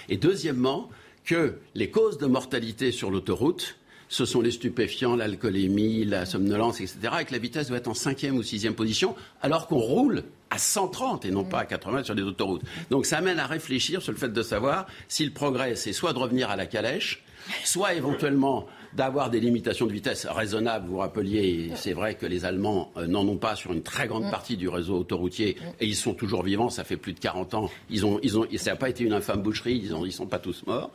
Et 0.08 0.18
deuxièmement, 0.18 0.88
que 1.26 1.58
les 1.74 1.90
causes 1.90 2.20
de 2.20 2.28
mortalité 2.28 2.92
sur 2.92 3.10
l'autoroute, 3.10 3.80
ce 4.10 4.26
sont 4.26 4.42
les 4.42 4.52
stupéfiants, 4.52 5.16
l'alcoolémie, 5.16 6.06
la 6.06 6.26
somnolence, 6.26 6.80
etc. 6.80 6.98
Et 7.22 7.26
que 7.26 7.34
la 7.34 7.40
vitesse 7.40 7.68
doit 7.68 7.78
être 7.78 7.88
en 7.88 7.94
cinquième 7.94 8.38
ou 8.38 8.44
sixième 8.44 8.76
position, 8.76 9.16
alors 9.42 9.68
qu'on 9.68 9.80
roule 9.80 10.24
à 10.50 10.58
130 10.58 11.26
et 11.26 11.32
non 11.32 11.44
pas 11.44 11.60
à 11.60 11.66
80 11.66 12.04
sur 12.04 12.16
les 12.16 12.24
autoroutes. 12.24 12.62
Donc 12.90 13.06
ça 13.06 13.18
amène 13.18 13.40
à 13.40 13.48
réfléchir 13.48 14.02
sur 14.02 14.12
le 14.12 14.18
fait 14.18 14.32
de 14.32 14.42
savoir 14.42 14.88
si 15.08 15.26
le 15.26 15.32
progrès, 15.32 15.76
c'est 15.76 15.94
soit 15.94 16.14
de 16.14 16.20
revenir 16.20 16.50
à 16.50 16.56
la 16.56 16.66
calèche, 16.66 17.24
soit 17.64 17.94
éventuellement 17.94 18.68
d'avoir 18.98 19.30
des 19.30 19.40
limitations 19.40 19.86
de 19.86 19.94
vitesse 19.94 20.26
raisonnables. 20.26 20.88
Vous 20.90 20.98
rappeliez, 20.98 21.70
c'est 21.76 21.94
vrai 21.94 22.16
que 22.16 22.26
les 22.26 22.44
Allemands 22.46 22.92
euh, 22.98 23.06
n'en 23.06 23.26
ont 23.28 23.38
pas 23.38 23.56
sur 23.56 23.72
une 23.72 23.84
très 23.84 24.08
grande 24.08 24.30
partie 24.32 24.58
du 24.58 24.68
réseau 24.68 24.98
autoroutier 24.98 25.56
et 25.80 25.86
ils 25.86 25.96
sont 25.96 26.16
toujours 26.16 26.42
vivants, 26.44 26.70
ça 26.72 26.84
fait 26.84 26.98
plus 26.98 27.14
de 27.14 27.20
40 27.20 27.54
ans. 27.54 27.70
Ils 27.92 28.06
ont, 28.08 28.20
ils 28.24 28.38
ont, 28.40 28.48
ça 28.58 28.72
n'a 28.72 28.76
pas 28.76 28.90
été 28.90 29.04
une 29.04 29.14
infâme 29.14 29.44
boucherie, 29.44 29.78
ils 29.86 29.94
ne 29.94 30.10
sont 30.10 30.26
pas 30.26 30.40
tous 30.40 30.66
morts. 30.66 30.92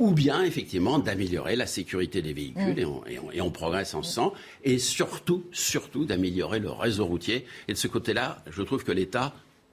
Ou 0.00 0.10
bien, 0.10 0.42
effectivement, 0.42 0.98
d'améliorer 0.98 1.54
la 1.54 1.66
sécurité 1.66 2.20
des 2.22 2.32
véhicules 2.32 2.74
Mm. 2.74 2.78
et, 2.78 2.84
on, 2.84 3.06
et 3.06 3.18
on- 3.20 3.30
et 3.32 3.40
on 3.40 3.50
progresse 3.50 3.94
en 3.94 4.02
ce 4.02 4.12
sens. 4.12 4.32
Et 4.64 4.78
surtout, 4.78 5.44
surtout 5.52 6.04
d'améliorer 6.04 6.58
le 6.58 6.70
réseau 6.70 7.06
routier. 7.06 7.46
Et 7.68 7.72
de 7.72 7.78
ce 7.78 7.86
côté-là, 7.86 8.42
je 8.50 8.62
trouve 8.62 8.82
que 8.84 8.92
l'État 8.92 9.32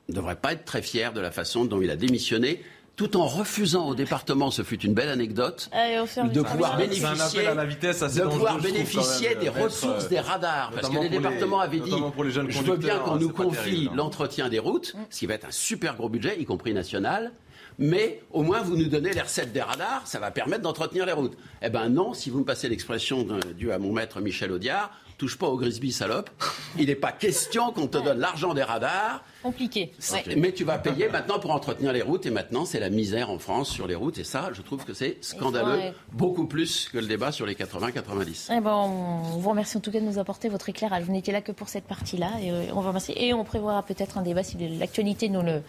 ne 0.10 0.14
devrait 0.16 0.36
pas 0.36 0.54
être 0.54 0.66
très 0.66 0.82
fier 0.84 1.14
de 1.14 1.20
la 1.22 1.32
façon 1.32 1.66
dont 1.66 1.82
il 1.82 1.90
a 1.90 1.96
démissionné 1.96 2.62
tout 2.96 3.18
en 3.18 3.26
refusant 3.26 3.88
au 3.88 3.96
département, 3.96 4.52
ce 4.52 4.64
fut 4.64 4.80
une 4.82 4.94
belle 4.94 5.10
anecdote, 5.10 5.70
de 5.72 6.42
pouvoir 6.42 6.78
bénéficier, 6.78 7.08
C'est 7.16 7.22
un 7.22 7.26
appel 7.26 7.48
à 7.48 7.56
la 7.56 7.66
vitesse 7.66 8.02
assez 8.02 8.20
de 8.20 8.26
pouvoir 8.26 8.60
bénéficier 8.60 9.36
des 9.36 9.50
ressources 9.50 10.06
euh, 10.06 10.10
des 10.10 10.20
radars. 10.20 10.72
Parce 10.72 10.90
que 10.90 11.00
les 11.00 11.10
départements 11.10 11.60
avaient 11.60 11.80
dit, 11.80 11.94
je 12.50 12.62
veux 12.62 12.78
bien 12.78 13.00
qu'on 13.00 13.14
hein, 13.14 13.20
nous 13.20 13.30
pas 13.30 13.44
confie 13.44 13.88
hein. 13.90 13.96
l'entretien 13.96 14.50
des 14.50 14.60
routes, 14.60 14.96
ce 15.10 15.20
qui 15.20 15.26
va 15.26 15.36
être 15.36 15.48
un 15.48 15.52
super 15.52 15.96
gros 15.96 16.10
budget, 16.10 16.40
y 16.40 16.46
compris 16.46 16.74
national. 16.74 17.32
Mais 17.80 18.22
au 18.32 18.44
moins, 18.44 18.62
vous 18.62 18.76
nous 18.76 18.88
donnez 18.88 19.12
les 19.12 19.22
recettes 19.22 19.54
des 19.54 19.62
radars, 19.62 20.06
ça 20.06 20.20
va 20.20 20.30
permettre 20.30 20.62
d'entretenir 20.62 21.06
les 21.06 21.14
routes. 21.14 21.36
Eh 21.64 21.70
ben 21.70 21.90
non, 21.90 22.14
si 22.14 22.30
vous 22.30 22.40
me 22.40 22.46
passez 22.46 22.70
l'expression 22.70 23.26
due 23.58 23.72
à 23.72 23.80
mon 23.80 23.94
maître 23.94 24.20
Michel 24.20 24.52
Audiard, 24.52 24.92
touche 25.22 25.38
pas 25.38 25.48
au 25.48 25.56
Grisby, 25.56 25.92
salope. 25.92 26.32
Il 26.80 26.88
n'est 26.88 26.96
pas 26.96 27.12
question 27.12 27.72
qu'on 27.72 27.86
te 27.86 28.00
donne 28.00 28.18
l'argent 28.18 28.56
des 28.56 28.64
radars. 28.64 29.24
Compliqué. 29.44 29.92
Ouais. 30.12 30.36
Mais 30.36 30.52
tu 30.52 30.64
vas 30.64 30.80
payer 30.80 31.10
maintenant 31.10 31.38
pour 31.38 31.52
entretenir 31.52 31.94
les 31.94 32.02
routes 32.02 32.26
et 32.26 32.32
maintenant 32.32 32.66
c'est 32.66 32.80
la 32.80 32.90
misère 32.90 33.30
en 33.30 33.38
France 33.38 33.70
sur 33.70 33.86
les 33.86 33.94
routes 33.94 34.18
et 34.18 34.24
ça 34.24 34.50
je 34.52 34.64
trouve 34.64 34.84
que 34.84 34.96
c'est 34.96 35.24
scandaleux 35.24 35.94
beaucoup 36.12 36.48
plus 36.48 36.90
que 36.92 36.98
le 36.98 37.06
débat 37.06 37.32
sur 37.32 37.46
les 37.46 37.54
80-90. 37.54 38.50
Eh 38.52 38.62
ben, 38.62 38.72
on 38.72 39.22
vous 39.38 39.50
remercie 39.50 39.78
en 39.78 39.80
tout 39.80 39.92
cas 39.92 40.00
de 40.00 40.06
nous 40.06 40.18
apporter 40.18 40.50
votre 40.50 40.70
éclairage. 40.70 41.04
Vous 41.04 41.12
n'étiez 41.12 41.34
là 41.34 41.42
que 41.42 41.52
pour 41.52 41.70
cette 41.70 41.86
partie-là 41.86 42.32
et 42.42 42.52
euh, 42.52 42.64
on 42.74 42.82
vous 42.82 42.88
remercie. 42.88 43.14
Et 43.16 43.36
on 43.36 43.44
prévoira 43.44 43.84
peut-être 43.84 44.18
un 44.18 44.24
débat 44.24 44.42
si 44.42 44.58
l'actualité 44.80 45.30
nous 45.30 45.44
le, 45.44 45.62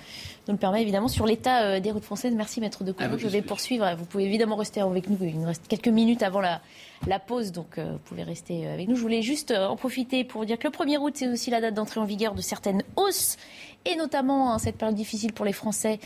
nous 0.49 0.55
le 0.55 0.57
permet 0.57 0.81
évidemment 0.81 1.09
sur 1.09 1.27
l'état 1.27 1.63
euh, 1.65 1.81
des 1.81 1.91
routes 1.91 2.05
françaises. 2.05 2.35
Merci 2.35 2.61
maître 2.61 2.85
de. 2.85 2.95
Avec 2.99 3.21
Je 3.21 3.29
vais 3.29 3.43
poursuivre. 3.43 3.95
Vous 3.99 4.07
pouvez 4.07 4.25
évidemment 4.25 4.57
rester 4.57 4.81
avec 4.81 5.11
nous. 5.11 5.19
Il 5.21 5.41
nous 5.41 5.47
reste 5.47 5.69
quelques 5.69 5.89
minutes 5.89 6.23
avant 6.23 6.41
la, 6.41 6.63
la 7.07 7.19
pause, 7.19 7.53
donc 7.53 7.79
euh, 7.79 7.93
vous 7.93 7.99
pouvez 7.99 8.23
rester 8.23 8.67
avec 8.67 8.89
nous. 8.89 8.97
Je 8.97 9.01
voulais 9.01 9.23
juste 9.23 9.51
euh, 9.51 9.67
en 9.67 9.77
profiter 9.77 10.25
pour 10.25 10.45
dire 10.47 10.59
que 10.59 10.69
le 10.69 10.73
1er 10.73 10.99
août, 10.99 11.13
c'est 11.17 11.29
aussi 11.29 11.51
la 11.51 11.61
date 11.61 11.75
d'entrée 11.75 12.01
en 12.01 12.05
vigueur 12.05 12.35
de 12.35 12.43
certaines 12.43 12.83
hausses 12.97 13.37
et 13.85 13.97
notamment 13.97 14.53
en 14.53 14.59
cette 14.59 14.77
période 14.77 14.97
difficile 14.97 15.33
pour 15.33 15.45
les 15.45 15.53
Français, 15.53 15.99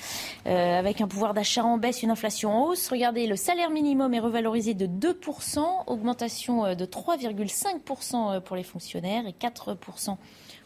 euh, 0.47 0.79
avec 0.79 1.01
un 1.01 1.09
pouvoir 1.09 1.35
d'achat 1.35 1.65
en 1.65 1.79
baisse, 1.79 2.03
une 2.03 2.11
inflation 2.11 2.51
en 2.51 2.67
hausse. 2.69 2.89
Regardez, 2.89 3.27
le 3.27 3.37
salaire 3.37 3.71
minimum 3.71 4.15
est 4.15 4.21
revalorisé 4.21 4.75
de 4.75 4.87
2%, 4.87 5.85
augmentation 5.87 6.65
euh, 6.65 6.75
de 6.75 6.87
3,5% 6.87 8.41
pour 8.41 8.57
les 8.57 8.63
fonctionnaires 8.63 9.27
et 9.27 9.33
4% 9.33 10.17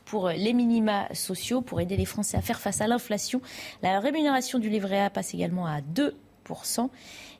pour 0.04 0.28
euh, 0.28 0.32
les 0.32 0.52
minima 0.52 1.08
sociaux, 1.14 1.60
pour 1.60 1.80
aider 1.80 1.96
les 1.96 2.04
Français 2.04 2.36
à 2.36 2.42
faire 2.42 2.60
face 2.60 2.80
à 2.80 2.86
l'inflation. 2.86 3.40
La 3.82 4.00
rémunération 4.00 4.58
du 4.58 4.68
livret 4.68 5.00
A 5.00 5.10
passe 5.10 5.34
également 5.34 5.66
à 5.66 5.80
2%. 5.80 6.88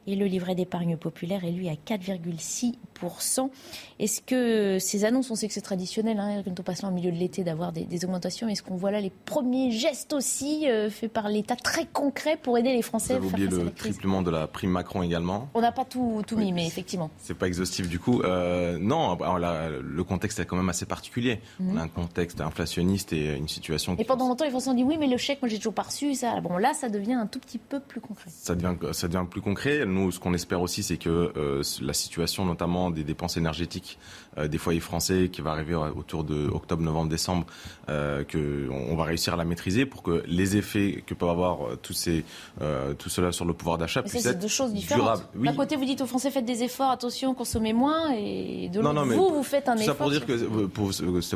Et 0.07 0.17
le 0.17 0.27
livret 0.27 0.55
d'épargne 0.55 0.97
populaire 0.97 1.45
est 1.45 1.51
lui 1.51 1.69
à 1.69 1.75
4,6%. 1.75 3.51
Est-ce 3.99 4.23
que 4.23 4.79
ces 4.79 5.05
annonces, 5.05 5.31
on 5.31 5.35
sait 5.35 5.47
que 5.47 5.55
c'est 5.55 5.61
traditionnel 5.61 6.19
hein, 6.19 6.43
quand 6.45 6.59
on 6.59 6.63
passe 6.63 6.83
là 6.83 6.89
au 6.89 6.93
milieu 6.93 7.13
de 7.13 7.17
l'été 7.17 7.45
d'avoir 7.45 7.73
des, 7.73 7.85
des 7.85 8.05
augmentations, 8.05 8.49
est-ce 8.49 8.63
qu'on 8.63 8.77
voit 8.77 8.91
là 8.91 9.01
les 9.01 9.11
premiers 9.11 9.71
gestes 9.71 10.13
aussi 10.13 10.69
euh, 10.69 10.91
faits 10.91 11.13
par 11.13 11.29
l'État 11.29 11.57
très 11.57 11.87
concrets 11.87 12.37
pour 12.37 12.59
aider 12.59 12.73
les 12.73 12.77
Vous 12.77 12.83
Français 12.83 13.15
à 13.15 13.17
avez 13.17 13.27
oublié 13.27 13.49
le 13.49 13.71
triplement 13.71 14.23
de 14.23 14.31
la 14.31 14.47
prime 14.47 14.71
Macron 14.71 15.03
également. 15.03 15.49
On 15.55 15.61
n'a 15.61 15.73
pas 15.73 15.85
tout, 15.85 16.23
tout 16.27 16.37
mis, 16.37 16.53
mais 16.53 16.67
effectivement. 16.67 17.11
C'est 17.19 17.35
pas 17.35 17.47
exhaustif 17.47 17.89
du 17.89 17.99
coup. 17.99 18.23
Euh, 18.23 18.79
non, 18.79 19.13
alors 19.21 19.39
là, 19.39 19.69
le 19.69 20.05
contexte 20.05 20.41
est 20.41 20.47
quand 20.47 20.57
même 20.57 20.69
assez 20.69 20.87
particulier. 20.87 21.41
Mhm. 21.59 21.71
On 21.73 21.77
a 21.77 21.83
un 21.83 21.89
contexte 21.89 22.41
inflationniste 22.41 23.13
et 23.13 23.37
une 23.37 23.49
situation 23.49 23.97
Et 23.99 24.05
pendant 24.05 24.29
longtemps, 24.29 24.45
les 24.45 24.51
Français 24.51 24.71
ont 24.71 24.75
dit 24.75 24.85
oui, 24.85 24.97
mais 24.99 25.07
le 25.07 25.17
chèque, 25.17 25.43
moi 25.43 25.49
j'ai 25.49 25.59
toujours 25.59 25.75
pas 25.75 25.83
reçu 25.83 26.15
ça. 26.15 26.41
Bon, 26.41 26.57
là, 26.57 26.73
ça 26.75 26.89
devient 26.89 27.15
un 27.15 27.27
tout 27.27 27.39
petit 27.39 27.59
peu 27.59 27.81
plus 27.81 28.01
concret. 28.01 28.31
ça 28.31 28.55
devient, 28.55 28.75
ça 28.93 29.09
devient 29.09 29.27
plus 29.29 29.41
concret. 29.41 29.85
Nous, 29.91 30.11
ce 30.13 30.19
qu'on 30.21 30.35
espère 30.35 30.63
aussi, 30.63 30.83
c'est 30.83 30.97
que 30.97 31.33
euh, 31.37 31.63
la 31.83 31.93
situation, 31.93 32.45
notamment 32.45 32.91
des 32.91 33.05
dépenses 33.05 33.37
énergétiques 33.37 33.99
des 34.37 34.59
foyers 34.59 34.81
français, 34.81 35.29
qui 35.31 35.41
va 35.41 35.51
arriver 35.51 35.75
euh, 35.75 35.91
autour 35.97 36.25
de 36.25 36.49
octobre, 36.49 36.83
novembre, 36.83 37.11
décembre, 37.11 37.47
euh, 37.89 38.25
que 38.25 38.69
on, 38.71 38.93
on 38.93 38.97
va 38.97 39.05
réussir 39.05 39.35
à 39.35 39.37
la 39.37 39.45
maîtriser 39.45 39.87
pour 39.87 40.03
que 40.03 40.23
les 40.27 40.57
effets 40.57 41.03
que 41.07 41.15
peuvent 41.15 41.29
avoir 41.29 41.63
euh, 41.63 41.79
tous 41.81 41.93
ces, 41.93 42.25
euh, 42.61 42.95
tout 42.95 43.09
cela 43.09 43.33
sur 43.33 43.45
le 43.45 43.53
pouvoir 43.53 43.79
d'achat 43.79 44.03
puissent 44.03 44.27
être 44.27 44.39
deux 44.39 44.49
choses 44.49 44.73
différentes. 44.73 45.03
durables. 45.03 45.23
Oui. 45.35 45.49
D'un 45.49 45.55
côté, 45.55 45.77
vous 45.77 45.85
dites 45.85 46.01
aux 46.01 46.07
Français 46.07 46.31
faites 46.31 46.45
des 46.45 46.63
efforts, 46.63 46.91
attention, 46.91 47.35
consommez 47.35 47.73
moins, 47.73 48.13
et 48.13 48.69
de 48.69 48.81
l'autre, 48.81 49.05
vous, 49.05 49.35
vous 49.35 49.43
faites 49.43 49.69
un 49.69 49.75
tout 49.75 49.83
effort. 49.83 49.95
ça 49.97 50.03
pour 50.03 50.11
dire 50.11 50.27
que, 50.27 50.33
euh, 50.33 50.69
pour, 50.69 50.91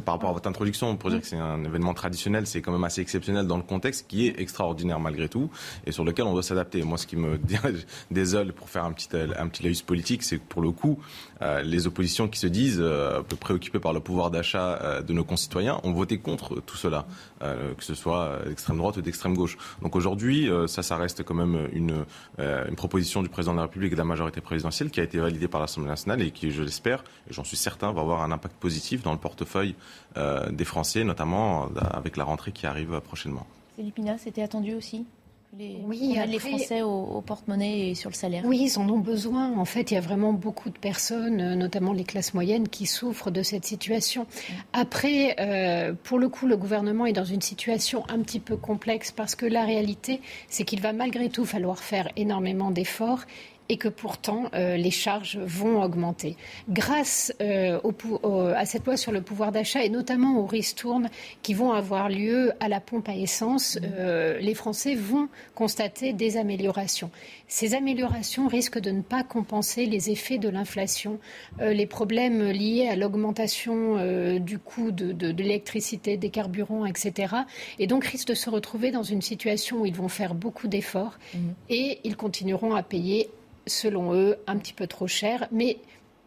par 0.05 0.15
rapport 0.15 0.31
à 0.31 0.33
votre 0.33 0.49
introduction, 0.49 0.97
pour 0.97 1.11
dire 1.11 1.21
que 1.21 1.27
c'est 1.27 1.37
un 1.37 1.65
événement 1.65 1.95
traditionnel, 1.95 2.47
c'est 2.47 2.63
quand 2.63 2.73
même 2.73 2.85
assez 2.85 3.01
exceptionnel 3.01 3.47
dans 3.47 3.57
le 3.57 3.63
contexte 3.63 4.07
qui 4.09 4.27
est 4.27 4.41
extraordinaire 4.41 5.01
malgré 5.01 5.29
tout 5.29 5.51
et 5.87 5.93
sur 5.93 6.05
lequel 6.05 6.27
on 6.27 6.33
doit 6.33 6.43
s'adapter. 6.43 6.83
Moi, 6.83 6.99
ce 6.99 7.07
qui 7.07 7.17
me 7.17 7.39
désole 8.11 8.53
pour 8.53 8.69
faire 8.69 8.85
un 8.85 8.93
petit, 8.93 9.09
un 9.15 9.49
petit 9.49 9.63
laïus 9.63 9.83
politique, 9.83 10.23
c'est 10.23 10.39
que 10.39 10.45
pour 10.49 10.63
le 10.63 10.71
coup, 10.71 10.99
euh, 11.43 11.63
les 11.63 11.87
oppositions 11.87 12.29
qui 12.29 12.39
se 12.39 12.47
disent 12.47 12.84
euh, 12.85 13.23
préoccupées 13.23 13.81
par 13.81 13.93
le 13.93 14.01
pouvoir 14.01 14.31
d'achat 14.31 14.79
euh, 14.83 15.03
de 15.03 15.13
nos 15.13 15.25
concitoyens 15.25 15.81
ont 15.83 15.93
voté 15.93 16.19
contre 16.19 16.61
tout 16.61 16.77
cela, 16.77 17.07
euh, 17.43 17.75
que 17.75 17.85
ce 17.85 17.95
soit 17.95 18.41
d'extrême 18.47 18.77
droite 18.77 18.97
ou 18.97 19.03
d'extrême 19.03 19.35
gauche. 19.35 19.57
Donc 19.83 19.97
aujourd'hui, 19.97 20.49
euh, 20.49 20.67
ça, 20.67 20.83
ça 20.83 20.97
reste 20.97 21.23
quand 21.23 21.35
même 21.35 21.69
une, 21.73 22.05
euh, 22.39 22.65
proposition 22.77 23.23
du 23.23 23.29
président 23.29 23.53
de 23.53 23.59
la 23.59 23.63
République 23.65 23.93
et 23.93 23.95
de 23.95 24.01
la 24.01 24.05
majorité 24.05 24.41
présidentielle 24.41 24.91
qui 24.91 25.01
a 25.01 25.05
été 25.05 25.19
validée 25.19 25.49
par 25.49 25.61
l'Assemblée 25.61 25.89
nationale 25.89 26.21
et 26.23 26.31
qui, 26.31 26.51
je 26.51 26.63
l'espère, 26.63 27.05
et 27.29 27.33
j'en 27.33 27.45
suis 27.45 27.57
certain, 27.57 27.93
va 27.93 28.01
avoir 28.01 28.23
un 28.23 28.33
impact 28.33 28.57
positif 28.57 29.03
dans 29.03 29.13
le 29.13 29.19
portefeuille 29.19 29.75
euh, 30.17 30.51
des 30.51 30.65
Français, 30.65 31.05
notamment 31.05 31.65
euh, 31.65 31.81
avec 31.91 32.17
la 32.17 32.25
rentrée 32.25 32.53
qui 32.53 32.67
arrive 32.67 33.01
prochainement. 33.01 33.47
Philippe 33.77 33.95
Pina, 33.95 34.19
c'était 34.19 34.43
attendu 34.43 34.75
aussi? 34.75 35.07
Les, 35.59 35.79
Oui, 35.85 36.17
les 36.27 36.39
Français 36.39 36.83
au, 36.83 36.89
au 36.89 37.21
porte-monnaie 37.21 37.91
et 37.91 37.95
sur 37.95 38.11
le 38.11 38.15
salaire. 38.15 38.43
Oui, 38.45 38.61
ils 38.63 38.79
en 38.79 38.89
ont 38.89 38.99
besoin. 38.99 39.57
En 39.57 39.65
fait, 39.65 39.91
il 39.91 39.95
y 39.95 39.97
a 39.97 40.01
vraiment 40.01 40.33
beaucoup 40.33 40.71
de 40.71 40.79
personnes, 40.79 41.41
euh, 41.41 41.55
notamment 41.55 41.93
les 41.93 42.05
classes 42.05 42.35
moyennes, 42.35 42.69
qui 42.69 42.87
souffrent 42.87 43.31
de 43.31 43.43
cette 43.43 43.65
situation. 43.65 44.27
Après, 44.73 45.37
euh, 45.39 45.95
pour 46.03 46.19
le 46.19 46.29
coup, 46.29 46.47
le 46.47 46.57
gouvernement 46.57 47.07
est 47.07 47.13
dans 47.13 47.25
une 47.25 47.41
situation 47.41 48.05
un 48.09 48.19
petit 48.21 48.41
peu 48.41 48.57
complexe 48.57 49.13
parce 49.13 49.35
que 49.35 49.47
la 49.47 49.65
réalité, 49.65 50.21
c'est 50.49 50.65
qu'il 50.65 50.81
va 50.81 50.93
malgré 50.93 51.29
tout 51.29 51.45
falloir 51.45 51.79
faire 51.79 52.09
énormément 52.17 52.71
d'efforts 52.71 53.25
et 53.69 53.77
que 53.77 53.89
pourtant 53.89 54.51
euh, 54.55 54.77
les 54.77 54.91
charges 54.91 55.39
vont 55.39 55.83
augmenter. 55.83 56.37
Grâce 56.69 57.33
euh, 57.41 57.79
à 58.55 58.67
cette 58.67 58.85
loi 58.87 58.97
sur 58.97 59.13
le 59.13 59.23
pouvoir 59.23 59.53
d'achat 59.53 59.85
et 59.85 59.89
notamment 59.89 60.39
aux 60.39 60.47
ristournes 60.47 61.09
qui 61.43 61.55
vont 61.55 61.73
avoir 61.73 62.09
lieu 62.09 62.53
à 62.61 62.69
la 62.69 62.81
pompe 62.81 63.09
à 63.09 63.17
essence, 63.17 63.79
euh, 63.83 64.39
les 64.39 64.55
Français 64.55 64.95
vont 64.95 65.29
constater 65.55 66.13
des 66.13 66.37
améliorations. 66.37 67.11
Ces 67.49 67.75
améliorations 67.75 68.49
risquent 68.49 68.81
de 68.81 68.91
ne 68.91 69.03
pas 69.03 69.23
compenser 69.23 69.87
les 69.87 70.11
effets 70.11 70.39
de 70.39 70.49
l'inflation, 70.49 71.19
les 71.61 71.87
problèmes 71.87 72.51
liés 72.51 72.89
à 72.89 72.97
l'augmentation 72.97 74.39
du 74.39 74.59
coût 74.59 74.91
de, 74.91 75.31
l'électricité, 75.31 76.17
des 76.17 76.31
carburants, 76.31 76.87
etc. 76.87 77.35
Et 77.79 77.87
donc 77.87 78.07
risquent 78.07 78.29
de 78.29 78.35
se 78.35 78.51
retrouver 78.51 78.91
dans 78.91 79.03
une 79.03 79.23
situation 79.23 79.83
où 79.83 79.87
ils 79.87 79.95
vont 79.95 80.09
faire 80.09 80.35
beaucoup 80.35 80.69
d'efforts 80.69 81.19
mmh. 81.35 81.39
et 81.69 82.01
ils 82.05 82.17
continueront 82.17 82.75
à 82.75 82.83
payer 82.83 83.29
selon 83.67 84.15
eux, 84.15 84.37
un 84.47 84.57
petit 84.59 84.73
peu 84.73 84.87
trop 84.87 85.07
cher. 85.07 85.49
Mais 85.53 85.79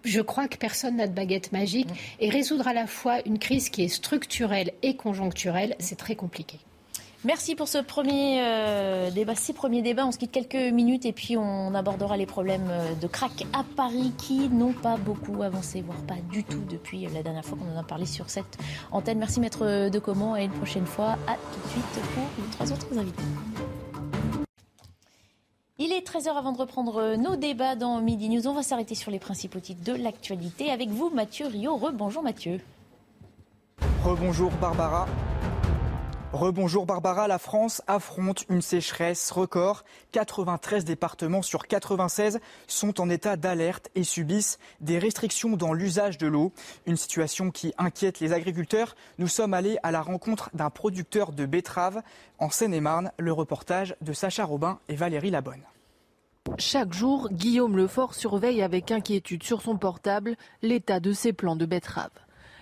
je 0.03 0.22
crois 0.22 0.47
que 0.47 0.57
personne 0.57 0.97
n'a 0.97 1.07
de 1.07 1.14
baguette 1.14 1.51
magique. 1.51 1.89
Et 2.19 2.30
résoudre 2.30 2.68
à 2.68 2.73
la 2.73 2.88
fois 2.88 3.19
une 3.26 3.39
crise 3.39 3.69
qui 3.69 3.84
est 3.84 3.89
structurelle 3.89 4.72
et 4.84 4.95
conjoncturelle, 4.95 5.76
c'est 5.80 5.97
très 5.97 6.15
compliqué. 6.15 6.59
Merci 7.26 7.55
pour 7.55 7.68
ce 7.68 7.80
premier 7.80 8.41
euh, 8.41 9.09
débat, 9.09 9.35
ces 9.35 9.51
premiers 9.51 9.81
débats. 9.81 10.05
On 10.05 10.11
se 10.11 10.18
quitte 10.18 10.31
quelques 10.31 10.72
minutes 10.72 11.05
et 11.05 11.11
puis 11.11 11.35
on 11.35 11.73
abordera 11.73 12.15
les 12.15 12.27
problèmes 12.27 12.69
euh, 12.69 12.93
de 12.93 13.07
crack 13.07 13.45
à 13.53 13.65
Paris 13.76 14.14
qui 14.18 14.47
n'ont 14.49 14.72
pas 14.72 14.97
beaucoup 14.97 15.41
avancé, 15.41 15.81
voire 15.81 15.97
pas 16.03 16.15
du 16.31 16.43
tout 16.43 16.64
depuis 16.69 17.07
la 17.14 17.23
dernière 17.23 17.43
fois 17.43 17.57
qu'on 17.57 17.76
en 17.76 17.80
a 17.80 17.84
parlé 17.84 18.05
sur 18.05 18.30
cette 18.30 18.57
antenne. 18.91 19.18
Merci 19.18 19.39
Maître 19.39 19.89
de 19.89 19.99
Comment 19.99 20.38
et 20.38 20.45
une 20.45 20.51
prochaine 20.51 20.85
fois. 20.85 21.18
À 21.27 21.34
tout 21.34 21.59
de 21.65 21.69
suite 21.72 22.05
pour 22.14 22.23
les 22.38 22.51
trois 22.51 22.72
autres 22.72 22.97
invités. 22.97 23.23
Il 25.80 25.94
est 25.94 26.08
13h 26.08 26.30
avant 26.30 26.54
de 26.54 26.58
reprendre 26.58 27.16
nos 27.18 27.36
débats 27.36 27.76
dans 27.76 28.02
Midi 28.02 28.30
News. 28.30 28.48
On 28.48 28.54
va 28.54 28.64
s'arrêter 28.64 28.95
sur 28.95 29.12
les 29.12 29.20
principaux 29.20 29.60
titres 29.60 29.84
de 29.84 29.94
l'actualité 29.94 30.72
avec 30.72 30.90
vous, 30.90 31.12
Mathieu 31.12 31.45
Rio. 31.45 31.76
Rebonjour 31.76 32.24
Mathieu. 32.24 32.60
Rebonjour 34.04 34.49
Barbara. 34.60 35.08
Rebonjour 36.34 36.86
Barbara, 36.86 37.30
la 37.30 37.40
France 37.40 37.82
affronte 37.88 38.44
une 38.49 38.62
sécheresse 38.62 39.32
record. 39.32 39.86
93 40.12 40.84
départements 40.84 41.41
sur 41.41 41.68
96 41.68 42.40
sont 42.68 42.99
en 42.99 43.10
état 43.10 43.38
d'alerte 43.38 43.90
et 43.95 44.04
subissent 44.04 44.60
des 44.82 44.99
restrictions 44.99 45.56
dans 45.56 45.72
l'usage 45.72 46.18
de 46.18 46.28
l'eau. 46.28 46.52
Une 46.86 46.98
situation 46.98 47.49
qui 47.49 47.74
inquiète 47.78 48.20
les 48.20 48.34
agriculteurs. 48.34 48.95
Nous 49.20 49.30
sommes 49.30 49.54
allés 49.54 49.78
à 49.84 49.91
la 49.91 50.02
rencontre 50.02 50.49
d'un 50.54 50.70
producteur 50.70 51.32
de 51.32 51.45
betteraves 51.45 52.02
en 52.40 52.49
Seine-et-Marne. 52.49 53.12
Le 53.18 53.32
reportage 53.32 53.95
de 54.02 54.12
Sacha 54.12 54.44
Robin 54.44 54.80
et 54.90 54.95
Valérie 54.95 55.32
Labonne. 55.32 55.64
Chaque 56.58 56.94
jour, 56.94 57.30
Guillaume 57.32 57.78
Lefort 57.78 58.14
surveille 58.14 58.62
avec 58.62 58.91
inquiétude 58.91 59.44
sur 59.44 59.62
son 59.62 59.78
portable 59.78 60.36
l'état 60.62 60.99
de 60.99 61.14
ses 61.14 61.32
plants 61.32 61.56
de 61.56 61.66
betteraves. 61.66 62.10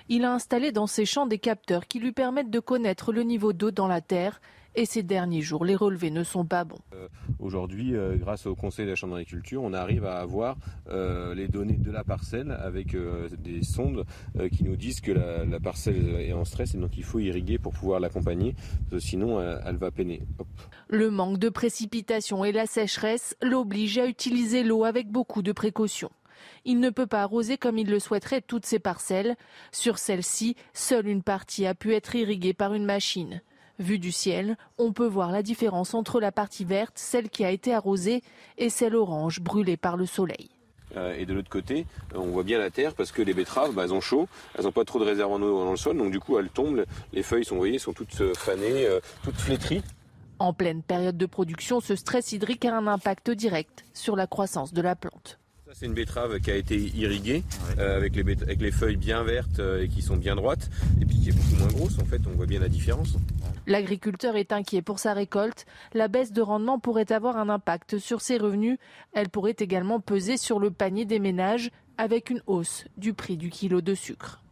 Il 0.08 0.24
a 0.24 0.34
installé 0.34 0.72
dans 0.72 0.88
ses 0.88 1.06
champs 1.06 1.26
des 1.26 1.40
capteurs 1.40 1.88
qui 1.88 2.00
lui 2.00 2.12
permettent 2.12 2.52
de 2.52 2.60
connaître 2.60 3.12
le 3.12 3.24
niveau 3.24 3.54
d'eau 3.54 3.72
dans 3.72 3.88
la 3.88 4.02
terre 4.02 4.40
et 4.78 4.86
ces 4.86 5.04
derniers 5.04 5.42
jours, 5.42 5.64
les 5.64 5.76
relevés 5.76 6.12
ne 6.12 6.24
sont 6.24 6.46
pas 6.46 6.66
bons. 6.66 6.80
Euh, 6.94 7.08
aujourd'hui, 7.40 7.96
euh, 7.96 8.18
grâce 8.18 8.46
au 8.46 8.56
Conseil 8.56 8.86
de 8.86 8.90
la 8.92 8.96
Chambre 8.96 9.16
d'agriculture, 9.16 9.64
on 9.64 9.74
arrive 9.74 10.06
à 10.06 10.18
avoir 10.18 10.58
euh, 10.90 11.34
les 11.34 11.48
données 11.48 11.78
de 11.78 11.92
la 11.92 12.04
parcelle 12.04 12.52
avec 12.52 12.96
des 13.40 13.64
sondes 13.64 14.06
qui 14.52 14.64
nous 14.64 14.76
disent 14.76 15.02
que 15.02 15.12
la, 15.12 15.60
parcelle 15.60 16.20
est 16.20 16.34
en 16.34 16.46
stress 16.46 16.76
et 16.76 16.78
donc 16.78 16.98
il 16.98 17.04
faut 17.04 17.20
irriguer 17.20 17.58
pour 17.58 17.74
pouvoir 17.74 18.00
l'accompagner, 18.00 18.56
sinon 19.00 19.42
elle, 19.42 19.78
va 19.78 19.92
peiner. 19.92 20.22
Le 20.90 21.10
manque 21.10 21.40
de 21.40 21.50
précipitations 21.50 22.44
et 22.44 22.52
la 22.52 22.66
sécheresse 22.66 23.36
l'obligent 23.42 24.00
à 24.00 24.08
utiliser 24.08 24.64
l'eau 24.64 24.84
avec 24.84 25.10
beaucoup 25.10 25.42
de 25.42 25.52
précautions. 25.52 26.12
Il 26.66 26.80
ne 26.80 26.90
peut 26.90 27.08
pas 27.08 27.22
arroser 27.22 27.58
comme 27.58 27.78
il 27.78 27.90
le 27.90 28.00
souhaiterait 28.00 28.42
toutes 28.42 28.66
ses 28.66 28.80
parcelles. 28.80 29.36
Sur 29.72 29.98
celle-ci, 29.98 30.56
seule 30.74 31.08
une 31.08 31.24
partie 31.24 31.66
a 31.66 31.76
pu 31.76 31.94
être 31.94 32.16
irriguée 32.16 32.54
par 32.54 32.74
une 32.74 32.86
machine. 32.86 33.42
Vu 33.78 34.00
du 34.00 34.12
ciel, 34.12 34.56
on 34.78 34.94
peut 34.94 35.08
voir 35.08 35.32
la 35.32 35.44
différence 35.44 35.94
entre 35.94 36.22
la 36.22 36.32
partie 36.32 36.64
verte, 36.64 36.94
celle 36.96 37.30
qui 37.30 37.44
a 37.44 37.52
été 37.52 37.74
arrosée, 37.74 38.24
et 38.58 38.70
celle 38.70 38.96
orange 38.96 39.42
brûlée 39.42 39.76
par 39.76 39.98
le 39.98 40.06
soleil. 40.06 40.50
Euh, 40.96 41.16
et 41.18 41.26
de 41.26 41.34
l'autre 41.34 41.50
côté, 41.50 41.86
euh, 42.14 42.20
on 42.20 42.28
voit 42.28 42.44
bien 42.44 42.58
la 42.58 42.70
terre 42.70 42.94
parce 42.94 43.12
que 43.12 43.22
les 43.22 43.34
betteraves, 43.34 43.74
bah, 43.74 43.84
elles 43.84 43.94
ont 43.94 44.02
chaud, 44.02 44.30
elles 44.58 44.64
n'ont 44.64 44.72
pas 44.72 44.86
trop 44.86 45.00
de 45.00 45.04
réserve 45.04 45.32
en 45.32 45.42
eau 45.42 45.64
dans 45.66 45.72
le 45.72 45.78
sol, 45.78 45.98
donc 45.98 46.12
du 46.12 46.20
coup 46.20 46.38
elles 46.40 46.50
tombent, 46.50 46.86
les 47.12 47.24
feuilles 47.24 47.44
sont, 47.44 47.58
voyez, 47.58 47.80
sont 47.80 47.92
toutes 47.92 48.22
euh, 48.22 48.34
fanées, 48.34 48.88
toutes 49.24 49.36
flétries. 49.36 49.84
En 50.40 50.54
pleine 50.54 50.82
période 50.82 51.18
de 51.18 51.26
production, 51.26 51.80
ce 51.80 51.96
stress 51.96 52.32
hydrique 52.32 52.66
a 52.66 52.76
un 52.76 52.88
impact 52.88 53.32
direct 53.32 53.86
sur 53.94 54.16
la 54.16 54.28
croissance 54.28 54.74
de 54.74 54.82
la 54.82 54.96
plante. 54.96 55.40
C'est 55.78 55.88
une 55.88 55.94
betterave 55.94 56.40
qui 56.40 56.52
a 56.52 56.56
été 56.56 56.78
irriguée 56.78 57.44
euh, 57.80 57.98
avec, 57.98 58.16
les 58.16 58.22
avec, 58.22 58.62
les 58.62 58.72
feuilles 58.72 58.96
bien 58.96 59.24
vertes 59.24 59.60
euh, 59.60 59.84
et 59.84 59.90
qui 59.90 60.02
sont 60.02 60.16
bien 60.16 60.38
droites 60.38 60.70
et 61.02 61.06
puis 61.06 61.20
qui 61.20 61.30
est 61.30 61.34
beaucoup 61.34 61.60
moins 61.60 61.68
grosse 61.68 62.00
en 62.00 62.06
fait, 62.06 62.22
on 62.26 62.38
voit 62.38 62.46
bien 62.46 62.62
la 62.62 62.70
différence. 62.70 63.18
L'agriculteur 63.68 64.38
est 64.38 64.54
inquiet 64.54 64.82
pour 64.82 65.00
sa 65.00 65.14
récolte. 65.14 65.66
La 65.94 66.08
baisse 66.08 66.32
de 66.32 66.42
rendement 66.42 66.80
pourrait 66.80 67.12
avoir 67.12 67.36
un 67.36 67.50
impact 67.50 67.98
sur 67.98 68.22
ses 68.22 68.38
revenus. 68.38 68.78
Elle 69.12 69.28
pourrait 69.28 69.58
également 69.60 70.00
peser 70.00 70.38
sur 70.38 70.60
le 70.60 70.72
panier 70.72 71.04
des 71.04 71.20
ménages 71.20 71.72
avec 71.98 72.30
une 72.30 72.42
hausse 72.48 72.86
du 72.96 73.14
prix 73.14 73.36
du 73.36 73.50
kilo 73.50 73.82
de 73.82 73.96
sucre. 73.96 74.45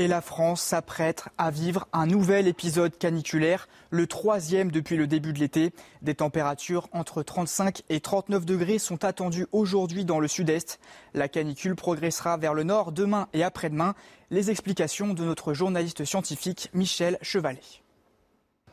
Et 0.00 0.06
la 0.06 0.20
France 0.20 0.62
s'apprête 0.62 1.24
à 1.38 1.50
vivre 1.50 1.88
un 1.92 2.06
nouvel 2.06 2.46
épisode 2.46 2.96
caniculaire, 2.96 3.68
le 3.90 4.06
troisième 4.06 4.70
depuis 4.70 4.96
le 4.96 5.08
début 5.08 5.32
de 5.32 5.40
l'été. 5.40 5.72
Des 6.02 6.14
températures 6.14 6.88
entre 6.92 7.24
35 7.24 7.82
et 7.88 7.98
39 7.98 8.46
degrés 8.46 8.78
sont 8.78 9.04
attendues 9.04 9.48
aujourd'hui 9.50 10.04
dans 10.04 10.20
le 10.20 10.28
sud-est. 10.28 10.78
La 11.14 11.26
canicule 11.26 11.74
progressera 11.74 12.36
vers 12.36 12.54
le 12.54 12.62
nord 12.62 12.92
demain 12.92 13.26
et 13.32 13.42
après-demain. 13.42 13.96
Les 14.30 14.52
explications 14.52 15.14
de 15.14 15.24
notre 15.24 15.52
journaliste 15.52 16.04
scientifique 16.04 16.70
Michel 16.74 17.18
Chevalet 17.20 17.60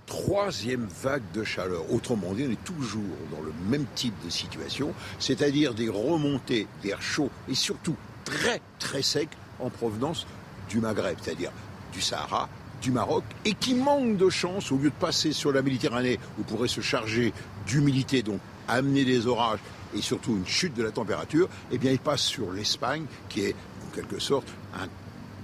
troisième 0.06 0.86
vague 0.86 1.24
de 1.34 1.44
chaleur. 1.44 1.92
Autrement 1.92 2.36
dit, 2.36 2.46
on 2.48 2.52
est 2.52 2.64
toujours 2.64 3.02
dans 3.32 3.42
le 3.42 3.52
même 3.68 3.88
type 3.96 4.14
de 4.24 4.30
situation, 4.30 4.94
c'est-à-dire 5.18 5.74
des 5.74 5.90
remontées 5.90 6.68
d'air 6.84 7.02
chaud 7.02 7.32
et 7.50 7.56
surtout 7.56 7.96
très 8.24 8.62
très 8.78 9.02
sec 9.02 9.30
en 9.60 9.72
provenance 9.72 10.28
du 10.70 10.80
Maghreb, 10.80 11.18
c'est-à-dire 11.22 11.52
du 11.94 12.02
Sahara, 12.02 12.50
du 12.82 12.92
Maroc, 12.92 13.24
et 13.46 13.54
qui 13.54 13.74
manque 13.74 14.18
de 14.18 14.30
chance, 14.30 14.72
au 14.72 14.78
lieu 14.78 14.90
de 14.90 14.96
passer 14.96 15.32
sur 15.32 15.52
la 15.52 15.62
Méditerranée, 15.62 16.20
où 16.40 16.44
pourrait 16.44 16.68
se 16.68 16.82
charger 16.82 17.34
d'humidité, 17.66 18.22
donc 18.22 18.40
amener 18.68 19.06
des 19.06 19.28
orages 19.28 19.60
et 19.96 20.02
surtout 20.02 20.32
une 20.32 20.46
chute 20.46 20.74
de 20.74 20.84
la 20.84 20.92
température, 20.92 21.48
eh 21.72 21.78
bien 21.78 21.92
il 21.92 22.00
passe 22.00 22.22
sur 22.22 22.52
l'Espagne, 22.52 23.06
qui 23.30 23.42
est 23.42 23.56
en 23.88 23.96
quelque 23.96 24.20
sorte 24.20 24.48
un 24.74 24.88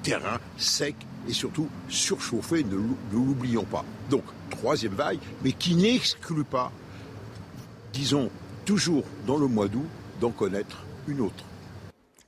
terrain 0.04 0.40
sec 0.58 0.96
et 1.28 1.34
surtout 1.34 1.70
surchauffé, 1.88 2.64
ne 2.64 2.78
l'oublions 3.12 3.64
pas. 3.64 3.86
Donc, 4.10 4.24
troisième 4.50 4.94
vague, 4.94 5.20
mais 5.44 5.52
qui 5.52 5.76
n'exclut 5.76 6.44
pas, 6.44 6.72
disons, 7.94 8.30
toujours 8.66 9.04
dans 9.28 9.38
le 9.38 9.48
mois 9.48 9.68
d'août, 9.68 9.88
d'en 10.20 10.32
connaître 10.32 10.84
une 11.08 11.22
autre. 11.22 11.44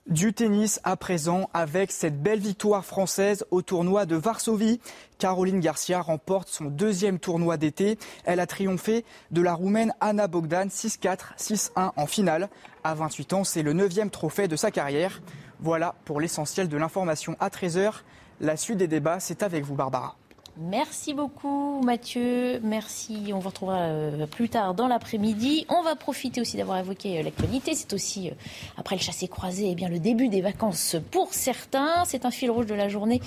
Du 0.09 0.33
tennis 0.33 0.81
à 0.83 0.97
présent 0.97 1.49
avec 1.53 1.89
cette 1.89 2.21
belle 2.21 2.41
victoire 2.41 2.83
française 2.83 3.45
au 3.51 3.61
tournoi 3.61 4.05
de 4.05 4.17
Varsovie. 4.17 4.81
Caroline 5.17 5.61
Garcia 5.61 6.01
remporte 6.01 6.49
son 6.49 6.65
deuxième 6.65 7.19
tournoi 7.19 7.55
d'été. 7.55 7.97
Elle 8.25 8.41
a 8.41 8.45
triomphé 8.45 9.05
de 9.31 9.41
la 9.41 9.53
Roumaine 9.53 9.93
Anna 10.01 10.27
Bogdan 10.27 10.67
6-4, 10.67 11.37
6-1 11.37 11.91
en 11.95 12.05
finale. 12.05 12.49
À 12.83 12.95
28 12.95 13.31
ans, 13.31 13.43
c'est 13.45 13.63
le 13.63 13.71
neuvième 13.71 14.09
trophée 14.09 14.49
de 14.49 14.57
sa 14.57 14.71
carrière. 14.71 15.21
Voilà 15.61 15.95
pour 16.03 16.19
l'essentiel 16.19 16.67
de 16.67 16.75
l'information 16.75 17.37
à 17.39 17.47
13h. 17.47 18.01
La 18.41 18.57
suite 18.57 18.79
des 18.79 18.89
débats, 18.89 19.21
c'est 19.21 19.41
avec 19.41 19.63
vous 19.63 19.75
Barbara. 19.75 20.17
Merci 20.59 21.15
beaucoup 21.15 21.81
Mathieu, 21.81 22.59
merci. 22.61 23.31
On 23.33 23.39
vous 23.39 23.49
retrouvera 23.49 23.79
euh, 23.81 24.27
plus 24.27 24.49
tard 24.49 24.75
dans 24.75 24.87
l'après-midi. 24.87 25.65
On 25.67 25.81
va 25.81 25.95
profiter 25.95 26.41
aussi 26.41 26.57
d'avoir 26.57 26.77
évoqué 26.77 27.17
euh, 27.17 27.23
l'actualité. 27.23 27.73
C'est 27.73 27.91
aussi, 27.91 28.29
euh, 28.29 28.33
après 28.77 28.95
le 28.95 29.01
chassé-croisé, 29.01 29.69
eh 29.71 29.73
bien 29.73 29.89
le 29.89 29.97
début 29.97 30.29
des 30.29 30.41
vacances 30.41 30.95
pour 31.09 31.33
certains. 31.33 32.05
C'est 32.05 32.25
un 32.25 32.31
fil 32.31 32.51
rouge 32.51 32.67
de 32.67 32.75
la 32.75 32.87
journée 32.87 33.21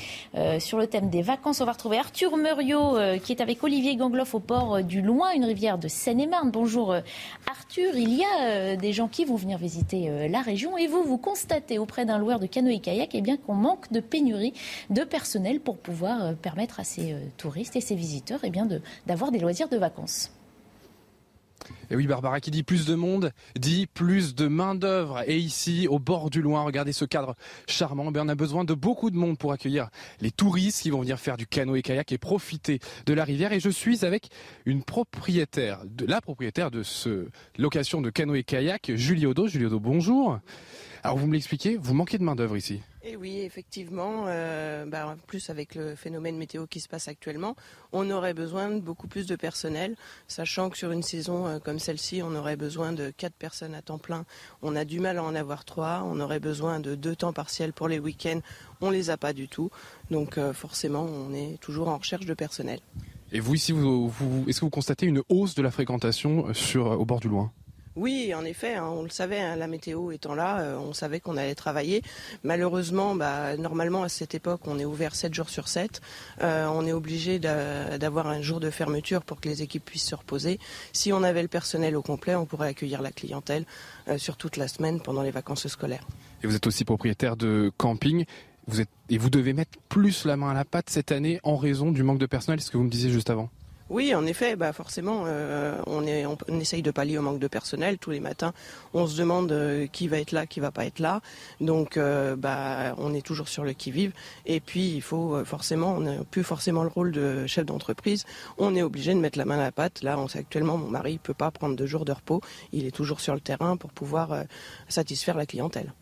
sur 0.58 0.78
le 0.78 0.86
thème 0.86 1.10
des 1.10 1.22
vacances. 1.22 1.60
On 1.60 1.64
va 1.64 1.72
retrouver 1.72 1.98
Arthur 1.98 2.36
Muriot 2.36 2.96
qui 3.22 3.32
est 3.32 3.40
avec 3.40 3.62
Olivier 3.64 3.96
Gangloff 3.96 4.34
au 4.34 4.40
port 4.40 4.82
du 4.82 5.02
Loin, 5.02 5.32
une 5.32 5.44
rivière 5.44 5.78
de 5.78 5.88
Seine-et-Marne. 5.88 6.50
Bonjour 6.50 6.94
Arthur, 7.50 7.96
il 7.96 8.14
y 8.14 8.24
a 8.24 8.76
des 8.76 8.92
gens 8.92 9.08
qui 9.08 9.24
vont 9.24 9.36
venir 9.36 9.58
visiter 9.58 10.28
la 10.28 10.40
région 10.42 10.76
et 10.76 10.86
vous, 10.86 11.02
vous 11.02 11.18
constatez 11.18 11.78
auprès 11.78 12.04
d'un 12.04 12.18
loueur 12.18 12.38
de 12.38 12.46
canoë-kayak 12.46 13.14
eh 13.14 13.38
qu'on 13.38 13.54
manque 13.54 13.90
de 13.90 14.00
pénurie 14.00 14.52
de 14.90 15.02
personnel 15.04 15.60
pour 15.60 15.78
pouvoir 15.78 16.34
permettre 16.36 16.80
à 16.80 16.84
ces 16.84 17.15
touristes 17.36 17.76
et 17.76 17.80
ces 17.80 17.94
visiteurs 17.94 18.40
eh 18.42 18.50
bien 18.50 18.68
d'avoir 19.06 19.30
des 19.30 19.38
loisirs 19.38 19.68
de 19.68 19.76
vacances. 19.76 20.30
Et 21.90 21.96
oui, 21.96 22.06
Barbara, 22.06 22.40
qui 22.40 22.50
dit 22.50 22.62
plus 22.62 22.86
de 22.86 22.94
monde, 22.94 23.32
dit 23.58 23.86
plus 23.86 24.34
de 24.34 24.48
main-d'œuvre. 24.48 25.22
Et 25.26 25.38
ici, 25.38 25.86
au 25.88 25.98
bord 25.98 26.30
du 26.30 26.42
Loing, 26.42 26.62
regardez 26.62 26.92
ce 26.92 27.04
cadre 27.04 27.34
charmant. 27.66 28.10
Eh 28.14 28.18
on 28.18 28.28
a 28.28 28.34
besoin 28.34 28.64
de 28.64 28.74
beaucoup 28.74 29.10
de 29.10 29.16
monde 29.16 29.38
pour 29.38 29.52
accueillir 29.52 29.88
les 30.20 30.30
touristes 30.30 30.82
qui 30.82 30.90
vont 30.90 31.00
venir 31.00 31.18
faire 31.18 31.36
du 31.36 31.46
canoë-kayak 31.46 32.10
et 32.12 32.18
profiter 32.18 32.80
de 33.06 33.14
la 33.14 33.24
rivière. 33.24 33.52
Et 33.52 33.60
je 33.60 33.70
suis 33.70 34.04
avec 34.04 34.28
une 34.64 34.82
propriétaire, 34.82 35.80
de, 35.84 36.06
la 36.06 36.20
propriétaire 36.20 36.70
de 36.70 36.82
ce 36.82 37.28
location 37.58 38.00
de 38.00 38.10
canoë-kayak, 38.10 38.92
Julie 38.94 39.26
Odo. 39.26 39.46
Julie 39.46 39.66
Odo, 39.66 39.80
bonjour. 39.80 40.38
Alors, 41.02 41.18
vous 41.18 41.26
me 41.26 41.34
l'expliquez, 41.34 41.76
vous 41.76 41.94
manquez 41.94 42.18
de 42.18 42.24
main-d'œuvre 42.24 42.56
ici. 42.56 42.80
Oui, 43.14 43.38
effectivement, 43.38 44.24
euh, 44.26 44.84
bah, 44.84 45.16
plus 45.26 45.48
avec 45.48 45.76
le 45.76 45.94
phénomène 45.94 46.36
météo 46.36 46.66
qui 46.66 46.80
se 46.80 46.88
passe 46.88 47.06
actuellement, 47.06 47.54
on 47.92 48.10
aurait 48.10 48.34
besoin 48.34 48.68
de 48.70 48.80
beaucoup 48.80 49.06
plus 49.06 49.26
de 49.26 49.36
personnel, 49.36 49.94
sachant 50.26 50.70
que 50.70 50.76
sur 50.76 50.90
une 50.90 51.04
saison 51.04 51.46
euh, 51.46 51.58
comme 51.60 51.78
celle-ci, 51.78 52.20
on 52.22 52.34
aurait 52.34 52.56
besoin 52.56 52.92
de 52.92 53.12
quatre 53.16 53.34
personnes 53.34 53.74
à 53.74 53.82
temps 53.82 53.98
plein. 53.98 54.24
On 54.62 54.74
a 54.74 54.84
du 54.84 54.98
mal 54.98 55.18
à 55.18 55.22
en 55.22 55.36
avoir 55.36 55.64
trois. 55.64 56.02
On 56.04 56.18
aurait 56.18 56.40
besoin 56.40 56.80
de 56.80 56.96
deux 56.96 57.14
temps 57.14 57.32
partiels 57.32 57.72
pour 57.72 57.86
les 57.86 58.00
week-ends. 58.00 58.40
On 58.80 58.90
les 58.90 59.10
a 59.10 59.16
pas 59.16 59.32
du 59.32 59.46
tout. 59.46 59.70
Donc 60.10 60.36
euh, 60.36 60.52
forcément, 60.52 61.04
on 61.04 61.32
est 61.32 61.60
toujours 61.60 61.88
en 61.88 61.98
recherche 61.98 62.26
de 62.26 62.34
personnel. 62.34 62.80
Et 63.30 63.38
vous 63.38 63.54
ici, 63.54 63.72
vous, 63.72 64.44
est-ce 64.48 64.60
que 64.60 64.64
vous 64.64 64.70
constatez 64.70 65.06
une 65.06 65.22
hausse 65.28 65.54
de 65.54 65.62
la 65.62 65.70
fréquentation 65.70 66.52
sur, 66.54 66.86
au 66.86 67.04
bord 67.04 67.20
du 67.20 67.28
Loing? 67.28 67.52
Oui, 67.96 68.34
en 68.34 68.44
effet, 68.44 68.74
hein, 68.74 68.84
on 68.84 69.02
le 69.02 69.08
savait, 69.08 69.40
hein, 69.40 69.56
la 69.56 69.66
météo 69.66 70.10
étant 70.10 70.34
là, 70.34 70.60
euh, 70.60 70.76
on 70.76 70.92
savait 70.92 71.18
qu'on 71.18 71.38
allait 71.38 71.54
travailler. 71.54 72.02
Malheureusement, 72.44 73.14
bah, 73.14 73.56
normalement 73.56 74.02
à 74.02 74.10
cette 74.10 74.34
époque, 74.34 74.60
on 74.66 74.78
est 74.78 74.84
ouvert 74.84 75.14
7 75.14 75.32
jours 75.32 75.48
sur 75.48 75.66
7. 75.66 76.02
Euh, 76.42 76.66
on 76.66 76.86
est 76.86 76.92
obligé 76.92 77.38
d'avoir 77.38 78.26
un 78.26 78.42
jour 78.42 78.60
de 78.60 78.68
fermeture 78.68 79.22
pour 79.22 79.40
que 79.40 79.48
les 79.48 79.62
équipes 79.62 79.84
puissent 79.84 80.08
se 80.08 80.14
reposer. 80.14 80.60
Si 80.92 81.10
on 81.10 81.22
avait 81.22 81.40
le 81.40 81.48
personnel 81.48 81.96
au 81.96 82.02
complet, 82.02 82.34
on 82.34 82.44
pourrait 82.44 82.68
accueillir 82.68 83.00
la 83.00 83.12
clientèle 83.12 83.64
euh, 84.08 84.18
sur 84.18 84.36
toute 84.36 84.58
la 84.58 84.68
semaine 84.68 85.00
pendant 85.00 85.22
les 85.22 85.30
vacances 85.30 85.66
scolaires. 85.66 86.06
Et 86.42 86.46
vous 86.46 86.54
êtes 86.54 86.66
aussi 86.66 86.84
propriétaire 86.84 87.36
de 87.36 87.72
camping. 87.78 88.26
Vous 88.66 88.82
êtes, 88.82 88.90
et 89.08 89.16
vous 89.16 89.30
devez 89.30 89.54
mettre 89.54 89.78
plus 89.88 90.26
la 90.26 90.36
main 90.36 90.50
à 90.50 90.54
la 90.54 90.66
pâte 90.66 90.90
cette 90.90 91.12
année 91.12 91.40
en 91.44 91.56
raison 91.56 91.92
du 91.92 92.02
manque 92.02 92.18
de 92.18 92.26
personnel, 92.26 92.60
ce 92.60 92.70
que 92.70 92.76
vous 92.76 92.84
me 92.84 92.90
disiez 92.90 93.10
juste 93.10 93.30
avant. 93.30 93.48
Oui, 93.88 94.12
en 94.16 94.26
effet, 94.26 94.56
bah 94.56 94.72
forcément, 94.72 95.24
euh, 95.26 95.80
on, 95.86 96.04
est, 96.08 96.26
on, 96.26 96.36
essaye 96.58 96.82
de 96.82 96.90
pallier 96.90 97.18
au 97.18 97.22
manque 97.22 97.38
de 97.38 97.46
personnel. 97.46 97.98
Tous 97.98 98.10
les 98.10 98.18
matins, 98.18 98.52
on 98.94 99.06
se 99.06 99.16
demande 99.16 99.52
euh, 99.52 99.86
qui 99.86 100.08
va 100.08 100.18
être 100.18 100.32
là, 100.32 100.44
qui 100.46 100.58
va 100.58 100.72
pas 100.72 100.86
être 100.86 100.98
là. 100.98 101.20
Donc, 101.60 101.96
euh, 101.96 102.34
bah, 102.34 102.96
on 102.98 103.14
est 103.14 103.24
toujours 103.24 103.46
sur 103.48 103.62
le 103.62 103.74
qui-vive. 103.74 104.12
Et 104.44 104.58
puis, 104.58 104.88
il 104.88 105.02
faut 105.02 105.44
forcément, 105.44 105.94
on 105.94 106.00
n'a 106.00 106.24
plus 106.24 106.42
forcément 106.42 106.82
le 106.82 106.88
rôle 106.88 107.12
de 107.12 107.46
chef 107.46 107.64
d'entreprise. 107.64 108.24
On 108.58 108.74
est 108.74 108.82
obligé 108.82 109.14
de 109.14 109.20
mettre 109.20 109.38
la 109.38 109.44
main 109.44 109.58
à 109.58 109.62
la 109.62 109.72
pâte. 109.72 110.02
Là, 110.02 110.18
on 110.18 110.26
sait 110.26 110.40
actuellement, 110.40 110.76
mon 110.78 110.88
mari 110.88 111.12
ne 111.14 111.18
peut 111.18 111.34
pas 111.34 111.52
prendre 111.52 111.76
deux 111.76 111.86
jours 111.86 112.04
de 112.04 112.12
repos. 112.12 112.40
Il 112.72 112.86
est 112.86 112.90
toujours 112.90 113.20
sur 113.20 113.34
le 113.34 113.40
terrain 113.40 113.76
pour 113.76 113.92
pouvoir 113.92 114.44
satisfaire 114.88 115.36
la 115.36 115.46
clientèle. 115.46 115.92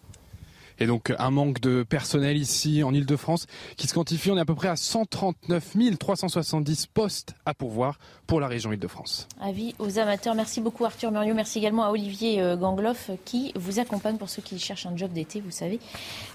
Et 0.80 0.86
donc 0.86 1.12
un 1.18 1.30
manque 1.30 1.60
de 1.60 1.82
personnel 1.82 2.36
ici 2.36 2.82
en 2.82 2.92
Ile-de-France 2.92 3.46
qui 3.76 3.86
se 3.86 3.94
quantifie, 3.94 4.30
on 4.30 4.36
est 4.36 4.40
à 4.40 4.44
peu 4.44 4.54
près 4.54 4.68
à 4.68 4.76
139 4.76 5.76
370 5.98 6.86
postes 6.86 7.34
à 7.46 7.54
pourvoir 7.54 7.98
pour 8.26 8.40
la 8.40 8.48
région 8.48 8.72
Ile-de-France. 8.72 9.28
Avis 9.40 9.74
aux 9.78 9.98
amateurs. 9.98 10.34
Merci 10.34 10.60
beaucoup 10.60 10.84
Arthur 10.84 11.12
Muriot. 11.12 11.34
Merci 11.34 11.58
également 11.58 11.84
à 11.84 11.90
Olivier 11.90 12.40
euh, 12.40 12.56
Gangloff 12.56 13.10
qui 13.24 13.52
vous 13.54 13.78
accompagne 13.78 14.16
pour 14.16 14.28
ceux 14.28 14.42
qui 14.42 14.58
cherchent 14.58 14.86
un 14.86 14.96
job 14.96 15.12
d'été, 15.12 15.40
vous 15.40 15.50
savez, 15.50 15.78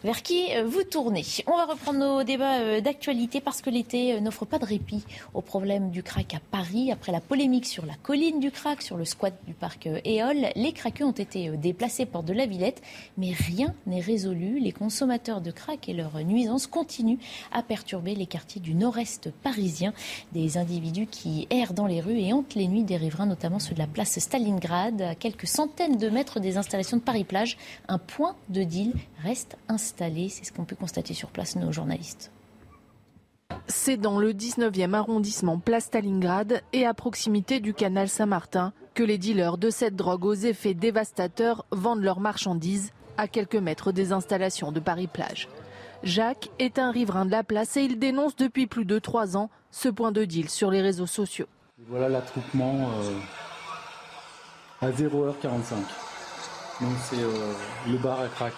vers 0.03 0.21
qui 0.21 0.55
euh, 0.55 0.65
vous 0.65 0.83
tournez. 0.83 1.25
On 1.47 1.57
va 1.57 1.65
reprendre 1.65 1.99
nos 1.99 2.23
débats 2.23 2.59
euh, 2.59 2.81
d'actualité 2.81 3.41
parce 3.41 3.61
que 3.61 3.69
l'été 3.69 4.21
n'offre 4.21 4.45
pas 4.45 4.59
de 4.59 4.65
répit 4.65 5.03
au 5.33 5.41
problème 5.41 5.89
du 5.89 6.03
crack 6.03 6.33
à 6.33 6.39
Paris. 6.51 6.91
Après 6.91 7.11
la 7.11 7.21
polémique 7.21 7.65
sur 7.65 7.85
la 7.85 7.95
colline 7.95 8.39
du 8.39 8.51
crack, 8.51 8.81
sur 8.81 8.95
le 8.95 9.05
squat 9.05 9.33
du 9.47 9.53
parc 9.53 9.89
Éole, 10.05 10.47
les 10.55 10.71
craqueux 10.71 11.05
ont 11.05 11.11
été 11.11 11.49
déplacés 11.57 12.05
porte 12.05 12.25
de 12.25 12.33
la 12.33 12.45
Villette, 12.45 12.81
mais 13.17 13.31
rien 13.31 13.73
n'est 13.87 14.01
résolu 14.01 14.28
les 14.33 14.71
consommateurs 14.71 15.41
de 15.41 15.51
crack 15.51 15.89
et 15.89 15.93
leurs 15.93 16.23
nuisances 16.23 16.67
continuent 16.67 17.19
à 17.51 17.63
perturber 17.63 18.15
les 18.15 18.25
quartiers 18.25 18.61
du 18.61 18.73
nord-est 18.73 19.31
parisien. 19.43 19.93
Des 20.31 20.57
individus 20.57 21.07
qui 21.07 21.47
errent 21.49 21.73
dans 21.73 21.87
les 21.87 22.01
rues 22.01 22.19
et 22.19 22.33
hantent 22.33 22.55
les 22.55 22.67
nuits 22.67 22.83
des 22.83 22.97
riverains, 22.97 23.25
notamment 23.25 23.59
ceux 23.59 23.73
de 23.73 23.79
la 23.79 23.87
place 23.87 24.19
Stalingrad, 24.19 25.01
à 25.01 25.15
quelques 25.15 25.47
centaines 25.47 25.97
de 25.97 26.09
mètres 26.09 26.39
des 26.39 26.57
installations 26.57 26.97
de 26.97 27.01
Paris-Plage. 27.01 27.57
Un 27.87 27.97
point 27.97 28.35
de 28.49 28.63
deal 28.63 28.93
reste 29.23 29.57
installé. 29.67 30.29
C'est 30.29 30.45
ce 30.45 30.51
qu'on 30.51 30.65
peut 30.65 30.75
constater 30.75 31.13
sur 31.13 31.29
place, 31.29 31.55
nos 31.55 31.71
journalistes. 31.71 32.31
C'est 33.67 33.97
dans 33.97 34.19
le 34.19 34.33
19e 34.33 34.93
arrondissement 34.93 35.59
Place 35.59 35.85
Stalingrad 35.85 36.61
et 36.73 36.85
à 36.85 36.93
proximité 36.93 37.59
du 37.59 37.73
canal 37.73 38.09
Saint-Martin 38.09 38.73
que 38.93 39.03
les 39.03 39.17
dealers 39.17 39.57
de 39.57 39.69
cette 39.69 39.95
drogue 39.95 40.25
aux 40.25 40.33
effets 40.33 40.73
dévastateurs 40.73 41.65
vendent 41.71 42.03
leurs 42.03 42.19
marchandises 42.19 42.91
à 43.19 43.27
quelques 43.27 43.55
mètres 43.55 43.91
des 43.91 44.13
installations 44.13 44.71
de 44.71 44.79
Paris-Plage. 44.79 45.49
Jacques 46.03 46.49
est 46.57 46.79
un 46.79 46.89
riverain 46.89 47.25
de 47.25 47.31
la 47.31 47.43
place 47.43 47.75
et 47.75 47.81
il 47.81 47.99
dénonce 47.99 48.37
depuis 48.37 48.65
plus 48.65 48.85
de 48.85 48.97
trois 48.97 49.35
ans 49.35 49.49
ce 49.71 49.89
point 49.89 50.13
de 50.13 50.23
deal 50.23 50.49
sur 50.49 50.71
les 50.71 50.81
réseaux 50.81 51.05
sociaux. 51.05 51.47
Voilà 51.89 52.07
l'attroupement 52.07 52.89
euh, 53.03 54.87
à 54.87 54.89
0h45. 54.89 55.73
Donc 56.79 56.91
c'est 57.03 57.19
euh, 57.19 57.53
le 57.89 57.97
bar 57.97 58.21
à 58.21 58.27
crack. 58.29 58.53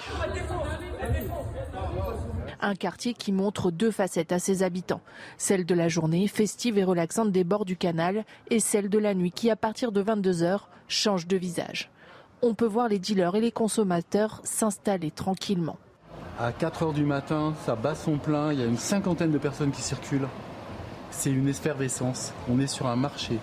Un 2.61 2.75
quartier 2.75 3.15
qui 3.15 3.31
montre 3.31 3.71
deux 3.71 3.89
facettes 3.89 4.31
à 4.31 4.37
ses 4.37 4.61
habitants. 4.61 5.01
Celle 5.39 5.65
de 5.65 5.73
la 5.73 5.87
journée, 5.87 6.27
festive 6.27 6.77
et 6.77 6.83
relaxante 6.83 7.31
des 7.31 7.43
bords 7.43 7.65
du 7.65 7.77
canal, 7.77 8.25
et 8.51 8.59
celle 8.59 8.89
de 8.89 8.99
la 8.99 9.15
nuit 9.15 9.31
qui, 9.31 9.49
à 9.49 9.55
partir 9.55 9.91
de 9.91 10.03
22h, 10.03 10.59
change 10.87 11.25
de 11.25 11.37
visage 11.37 11.89
on 12.41 12.53
peut 12.53 12.65
voir 12.65 12.87
les 12.87 12.99
dealers 12.99 13.35
et 13.35 13.41
les 13.41 13.51
consommateurs 13.51 14.41
s'installer 14.43 15.11
tranquillement. 15.11 15.77
À 16.39 16.51
4 16.51 16.83
heures 16.83 16.93
du 16.93 17.05
matin, 17.05 17.53
ça 17.65 17.75
bat 17.75 17.95
son 17.95 18.17
plein, 18.17 18.51
il 18.51 18.59
y 18.59 18.63
a 18.63 18.65
une 18.65 18.77
cinquantaine 18.77 19.31
de 19.31 19.37
personnes 19.37 19.71
qui 19.71 19.81
circulent. 19.81 20.27
C'est 21.11 21.31
une 21.31 21.47
effervescence, 21.47 22.33
on 22.49 22.59
est 22.59 22.67
sur 22.67 22.87
un 22.87 22.95
marché. 22.95 23.37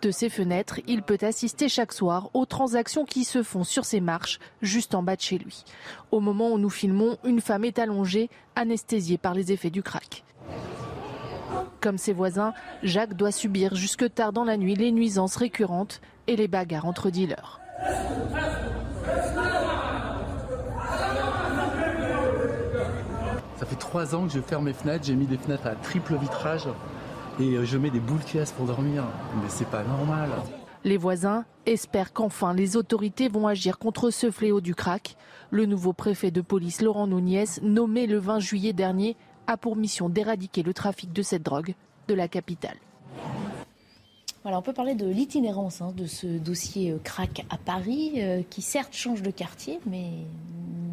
De 0.00 0.10
ses 0.10 0.30
fenêtres, 0.30 0.80
il 0.86 1.02
peut 1.02 1.18
assister 1.20 1.68
chaque 1.68 1.92
soir 1.92 2.30
aux 2.34 2.46
transactions 2.46 3.04
qui 3.04 3.24
se 3.24 3.42
font 3.42 3.64
sur 3.64 3.84
ces 3.84 4.00
marches, 4.00 4.38
juste 4.62 4.94
en 4.94 5.02
bas 5.02 5.16
de 5.16 5.20
chez 5.20 5.38
lui. 5.38 5.64
Au 6.10 6.20
moment 6.20 6.50
où 6.50 6.58
nous 6.58 6.70
filmons, 6.70 7.18
une 7.24 7.40
femme 7.40 7.64
est 7.64 7.78
allongée, 7.78 8.30
anesthésiée 8.56 9.18
par 9.18 9.34
les 9.34 9.52
effets 9.52 9.70
du 9.70 9.82
crack. 9.82 10.24
Comme 11.80 11.98
ses 11.98 12.12
voisins, 12.12 12.52
Jacques 12.82 13.14
doit 13.14 13.32
subir 13.32 13.74
jusque 13.74 14.12
tard 14.12 14.32
dans 14.32 14.44
la 14.44 14.56
nuit 14.56 14.76
les 14.76 14.92
nuisances 14.92 15.36
récurrentes 15.36 16.00
et 16.26 16.36
les 16.36 16.48
bagarres 16.48 16.86
entre 16.86 17.10
dealers. 17.10 17.59
Ça 23.56 23.66
fait 23.66 23.76
trois 23.76 24.14
ans 24.14 24.26
que 24.26 24.32
je 24.32 24.40
ferme 24.40 24.64
mes 24.64 24.72
fenêtres, 24.72 25.04
j'ai 25.04 25.14
mis 25.14 25.26
des 25.26 25.36
fenêtres 25.36 25.66
à 25.66 25.74
triple 25.74 26.16
vitrage 26.16 26.66
et 27.38 27.56
euh, 27.56 27.64
je 27.64 27.76
mets 27.76 27.90
des 27.90 28.00
boules 28.00 28.24
caisses 28.24 28.52
pour 28.52 28.66
dormir. 28.66 29.04
Mais 29.36 29.48
c'est 29.48 29.68
pas 29.68 29.82
normal. 29.82 30.30
Les 30.82 30.96
voisins 30.96 31.44
espèrent 31.66 32.12
qu'enfin 32.14 32.54
les 32.54 32.76
autorités 32.76 33.28
vont 33.28 33.46
agir 33.46 33.78
contre 33.78 34.10
ce 34.10 34.30
fléau 34.30 34.62
du 34.62 34.74
crack. 34.74 35.16
Le 35.50 35.66
nouveau 35.66 35.92
préfet 35.92 36.30
de 36.30 36.40
police 36.40 36.80
Laurent 36.80 37.06
Nouniez, 37.06 37.44
nommé 37.62 38.06
le 38.06 38.18
20 38.18 38.38
juillet 38.38 38.72
dernier, 38.72 39.16
a 39.46 39.58
pour 39.58 39.76
mission 39.76 40.08
d'éradiquer 40.08 40.62
le 40.62 40.72
trafic 40.72 41.12
de 41.12 41.22
cette 41.22 41.42
drogue 41.42 41.74
de 42.08 42.14
la 42.14 42.28
capitale. 42.28 42.76
Voilà, 44.42 44.58
on 44.58 44.62
peut 44.62 44.72
parler 44.72 44.94
de 44.94 45.06
l'itinérance 45.06 45.82
hein, 45.82 45.92
de 45.94 46.06
ce 46.06 46.26
dossier 46.26 46.92
euh, 46.92 46.98
crack 47.04 47.44
à 47.50 47.58
Paris, 47.58 48.12
euh, 48.16 48.42
qui 48.48 48.62
certes 48.62 48.94
change 48.94 49.22
de 49.22 49.30
quartier, 49.30 49.80
mais 49.86 50.10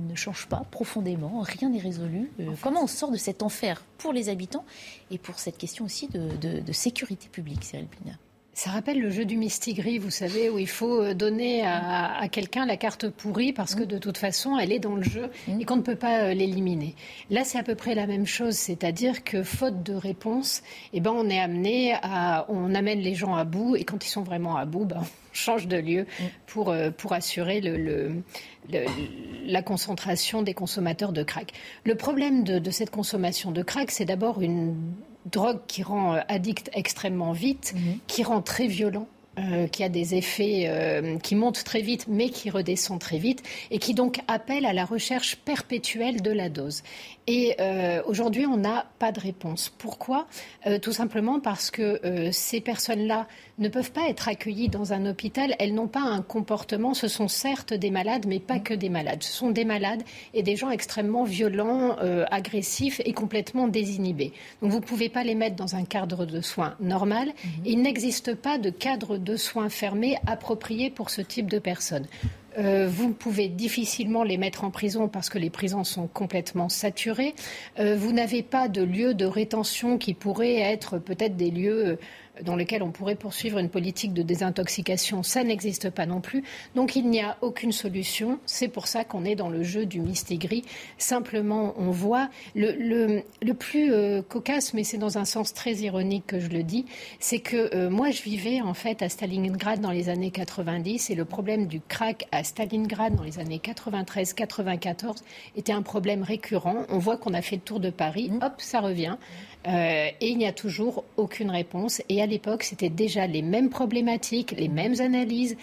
ne 0.09 0.15
change 0.15 0.47
pas 0.47 0.65
profondément. 0.69 1.41
Rien 1.41 1.69
n'est 1.69 1.79
résolu. 1.79 2.29
Euh, 2.41 2.51
comment 2.61 2.83
on 2.83 2.87
sort 2.87 3.09
de 3.09 3.17
cet 3.17 3.43
enfer 3.43 3.83
pour 3.97 4.11
les 4.11 4.27
habitants 4.27 4.65
et 5.11 5.17
pour 5.17 5.39
cette 5.39 5.57
question 5.57 5.85
aussi 5.85 6.09
de, 6.09 6.71
sécurité 6.73 7.29
publique, 7.29 7.63
Cyril 7.63 7.87
Pina? 7.87 8.15
Ça 8.57 8.71
rappelle 8.71 8.99
le 8.99 9.11
jeu 9.11 9.23
du 9.23 9.37
mistigris, 9.37 9.99
vous 9.99 10.09
savez, 10.09 10.49
où 10.49 10.57
il 10.57 10.67
faut 10.67 10.99
euh, 10.99 11.13
donner 11.13 11.63
à, 11.63 12.27
quelqu'un 12.31 12.65
la 12.65 12.75
carte 12.75 13.07
pourrie 13.07 13.53
parce 13.53 13.75
que 13.75 13.83
de 13.83 13.99
toute 13.99 14.17
façon, 14.17 14.57
elle 14.57 14.71
est 14.71 14.79
dans 14.79 14.95
le 14.95 15.03
jeu 15.03 15.29
et 15.59 15.63
qu'on 15.63 15.75
ne 15.75 15.83
peut 15.83 15.95
pas 15.95 16.21
euh, 16.21 16.33
l'éliminer. 16.33 16.95
Là, 17.29 17.43
c'est 17.43 17.59
à 17.59 17.63
peu 17.63 17.75
près 17.75 17.93
la 17.93 18.07
même 18.07 18.25
chose, 18.25 18.55
c'est-à-dire 18.55 19.23
que 19.23 19.43
faute 19.43 19.83
de 19.83 19.93
réponse, 19.93 20.63
eh 20.91 21.01
ben, 21.01 21.11
on 21.15 21.29
est 21.29 21.39
amené 21.39 21.93
à, 22.01 22.47
on 22.49 22.73
amène 22.73 22.99
les 22.99 23.13
gens 23.13 23.35
à 23.35 23.43
bout 23.43 23.75
et 23.75 23.83
quand 23.83 24.03
ils 24.03 24.09
sont 24.09 24.23
vraiment 24.23 24.57
à 24.57 24.65
bout, 24.65 24.85
ben, 24.85 25.01
on 25.01 25.05
change 25.33 25.67
de 25.67 25.77
lieu 25.77 26.07
pour, 26.47 26.71
euh, 26.71 26.89
pour 26.89 27.13
assurer 27.13 27.61
le, 27.61 28.23
la 29.45 29.61
concentration 29.61 30.41
des 30.41 30.55
consommateurs 30.55 31.11
de 31.11 31.21
crack. 31.21 31.53
Le 31.83 31.93
problème 31.93 32.43
de, 32.43 32.57
de 32.57 32.71
cette 32.71 32.89
consommation 32.89 33.51
de 33.51 33.61
crack, 33.61 33.91
c'est 33.91 34.05
d'abord 34.05 34.41
une 34.41 34.75
drogue 35.31 35.59
qui 35.67 35.83
rend 35.83 36.15
euh, 36.15 36.19
addict 36.27 36.69
extrêmement 36.73 37.31
vite, 37.31 37.73
mhm. 37.75 37.99
qui 38.07 38.23
rend 38.23 38.41
très 38.41 38.67
violent 38.67 39.07
euh, 39.39 39.67
qui 39.67 39.83
a 39.83 39.89
des 39.89 40.15
effets 40.15 40.63
euh, 40.65 41.19
qui 41.19 41.35
montent 41.35 41.63
très 41.63 41.81
vite 41.81 42.05
mais 42.07 42.29
qui 42.29 42.49
redescendent 42.49 42.99
très 42.99 43.19
vite 43.19 43.43
et 43.69 43.77
qui 43.77 43.93
donc 43.93 44.19
appelle 44.27 44.65
à 44.65 44.73
la 44.73 44.83
recherche 44.83 45.35
perpétuelle 45.35 46.23
de 46.23 46.31
la 46.31 46.49
dose. 46.49 46.81
Et 47.27 47.55
euh, 47.59 48.01
aujourd'hui, 48.05 48.45
on 48.45 48.57
n'a 48.57 48.85
pas 48.99 49.11
de 49.11 49.19
réponse. 49.19 49.69
Pourquoi? 49.77 50.27
Tout 50.81 50.91
simplement 50.91 51.39
parce 51.39 51.71
que 51.71 52.29
ces 52.31 52.61
personnes-là 52.61 53.27
ne 53.57 53.69
peuvent 53.69 53.91
pas 53.91 54.09
être 54.09 54.27
accueillies 54.27 54.69
dans 54.69 54.93
un 54.93 55.05
hôpital. 55.05 55.55
Elles 55.59 55.73
n'ont 55.73 55.87
pas 55.87 56.01
un 56.01 56.21
comportement. 56.21 56.93
Ce 56.93 57.07
sont 57.07 57.27
certes 57.27 57.73
des 57.73 57.89
malades, 57.89 58.25
mais 58.27 58.39
pas 58.39 58.59
que 58.59 58.73
des 58.73 58.89
malades. 58.89 59.23
Ce 59.23 59.31
sont 59.31 59.51
des 59.51 59.65
malades 59.65 60.03
et 60.33 60.43
des 60.43 60.55
gens 60.55 60.69
extrêmement 60.69 61.23
violents, 61.23 61.95
agressifs 62.31 63.01
et 63.05 63.13
complètement 63.13 63.67
désinhibés. 63.67 64.33
Donc 64.61 64.71
vous 64.71 64.79
ne 64.79 64.83
pouvez 64.83 65.09
pas 65.09 65.23
les 65.23 65.35
mettre 65.35 65.55
dans 65.55 65.75
un 65.75 65.83
cadre 65.85 66.25
de 66.25 66.41
soins 66.41 66.75
normal. 66.79 67.27
Mhm. 67.27 67.51
Il 67.65 67.81
n'existe 67.81 68.35
pas 68.35 68.57
de 68.57 68.69
cadre 68.69 69.17
de 69.17 69.35
soins 69.35 69.69
fermés 69.69 70.17
appropriés 70.25 70.89
pour 70.89 71.09
ce 71.09 71.21
type 71.21 71.49
de 71.49 71.59
personnes. 71.59 72.07
Euh, 72.57 72.87
vous 72.89 73.13
pouvez 73.13 73.47
difficilement 73.47 74.23
les 74.23 74.37
mettre 74.37 74.63
en 74.63 74.71
prison 74.71 75.07
parce 75.07 75.29
que 75.29 75.37
les 75.37 75.49
prisons 75.49 75.83
sont 75.83 76.07
complètement 76.07 76.69
saturées. 76.69 77.35
Euh, 77.79 77.95
vous 77.95 78.11
n'avez 78.11 78.43
pas 78.43 78.67
de 78.67 78.81
lieu 78.81 79.13
de 79.13 79.25
rétention 79.25 79.97
qui 79.97 80.13
pourrait 80.13 80.55
être 80.55 80.97
peut-être 80.97 81.35
des 81.35 81.51
lieux 81.51 81.99
dans 82.43 82.55
lesquels 82.55 82.83
on 82.83 82.91
pourrait 82.91 83.15
poursuivre 83.15 83.57
une 83.59 83.69
politique 83.69 84.13
de 84.13 84.21
désintoxication, 84.21 85.23
ça 85.23 85.43
n'existe 85.43 85.89
pas 85.89 86.05
non 86.05 86.21
plus. 86.21 86.43
Donc 86.75 86.95
il 86.95 87.09
n'y 87.09 87.21
a 87.21 87.37
aucune 87.41 87.71
solution. 87.71 88.39
C'est 88.45 88.67
pour 88.67 88.87
ça 88.87 89.03
qu'on 89.03 89.25
est 89.25 89.35
dans 89.35 89.49
le 89.49 89.63
jeu 89.63 89.85
du 89.85 89.99
mistigris. 89.99 90.63
Simplement, 90.97 91.73
on 91.77 91.91
voit 91.91 92.29
le, 92.55 93.23
le, 93.41 93.53
plus 93.53 93.91
euh, 93.91 94.21
cocasse, 94.21 94.73
mais 94.73 94.83
c'est 94.83 94.97
dans 94.97 95.17
un 95.17 95.25
sens 95.25 95.53
très 95.53 95.73
ironique 95.75 96.27
que 96.27 96.39
je 96.39 96.49
le 96.49 96.63
dis, 96.63 96.85
c'est 97.19 97.39
que 97.39 97.75
euh, 97.75 97.89
moi 97.89 98.11
je 98.11 98.21
vivais 98.21 98.61
en 98.61 98.73
fait 98.73 99.01
à 99.01 99.09
Stalingrad 99.09 99.79
dans 99.79 99.91
les 99.91 100.09
années 100.09 100.31
90 100.31 101.09
et 101.09 101.15
le 101.15 101.25
problème 101.25 101.67
du 101.67 101.81
crack 101.81 102.27
à 102.31 102.43
Stalingrad 102.43 103.15
dans 103.15 103.23
les 103.23 103.39
années 103.39 103.61
93-94 103.63 105.17
était 105.55 105.73
un 105.73 105.81
problème 105.81 106.23
récurrent. 106.23 106.85
On 106.89 106.99
voit 106.99 107.17
qu'on 107.17 107.33
a 107.33 107.41
fait 107.41 107.57
le 107.57 107.61
tour 107.61 107.79
de 107.79 107.89
Paris, 107.89 108.31
hop, 108.41 108.53
ça 108.57 108.81
revient. 108.81 109.17
Euh, 109.67 110.07
et 110.21 110.29
il 110.29 110.37
n'y 110.37 110.47
a 110.47 110.53
toujours 110.53 111.03
aucune 111.17 111.51
réponse. 111.51 112.01
Et 112.09 112.21
à 112.21 112.25
l'époque, 112.25 112.63
c'était 112.63 112.89
déjà 112.89 113.27
les 113.27 113.41
mêmes 113.41 113.69
problématiques, 113.69 114.51
les 114.51 114.69
mêmes 114.69 114.99
analyses. 114.99 115.57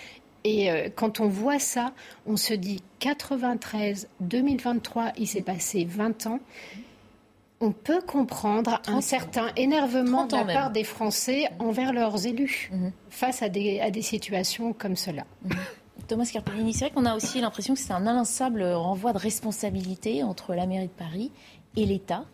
Et 0.44 0.70
euh, 0.70 0.88
quand 0.94 1.20
on 1.20 1.28
voit 1.28 1.58
ça, 1.58 1.92
on 2.26 2.36
se 2.36 2.52
dit 2.52 2.82
93, 3.00 4.08
2023, 4.20 5.12
il 5.16 5.26
s'est 5.26 5.42
passé 5.42 5.86
20 5.88 6.26
ans. 6.26 6.40
On 7.60 7.72
peut 7.72 8.02
comprendre 8.02 8.82
un 8.88 9.00
certain 9.00 9.50
énervement 9.56 10.26
de 10.26 10.36
la 10.36 10.44
part 10.44 10.70
des 10.70 10.84
Français 10.84 11.48
envers 11.58 11.94
leurs 11.94 12.26
élus 12.26 12.70
mhm. 12.72 12.92
face 13.08 13.40
à 13.42 13.48
des, 13.48 13.80
à 13.80 13.90
des, 13.90 14.02
situations 14.02 14.74
comme 14.74 14.96
cela. 14.96 15.24
Mhm. 15.44 15.56
Thomas 16.08 16.28
Carpellini, 16.30 16.74
c'est 16.74 16.86
vrai 16.86 16.94
qu'on 16.94 17.06
a 17.06 17.16
aussi 17.16 17.40
l'impression 17.40 17.72
que 17.72 17.80
c'est 17.80 17.92
un 17.92 18.06
inlassable 18.06 18.62
renvoi 18.64 19.14
de 19.14 19.18
responsabilité 19.18 20.22
entre 20.22 20.54
la 20.54 20.66
mairie 20.66 20.88
de 20.88 20.92
Paris 20.92 21.30
et 21.76 21.86
l'État. 21.86 22.26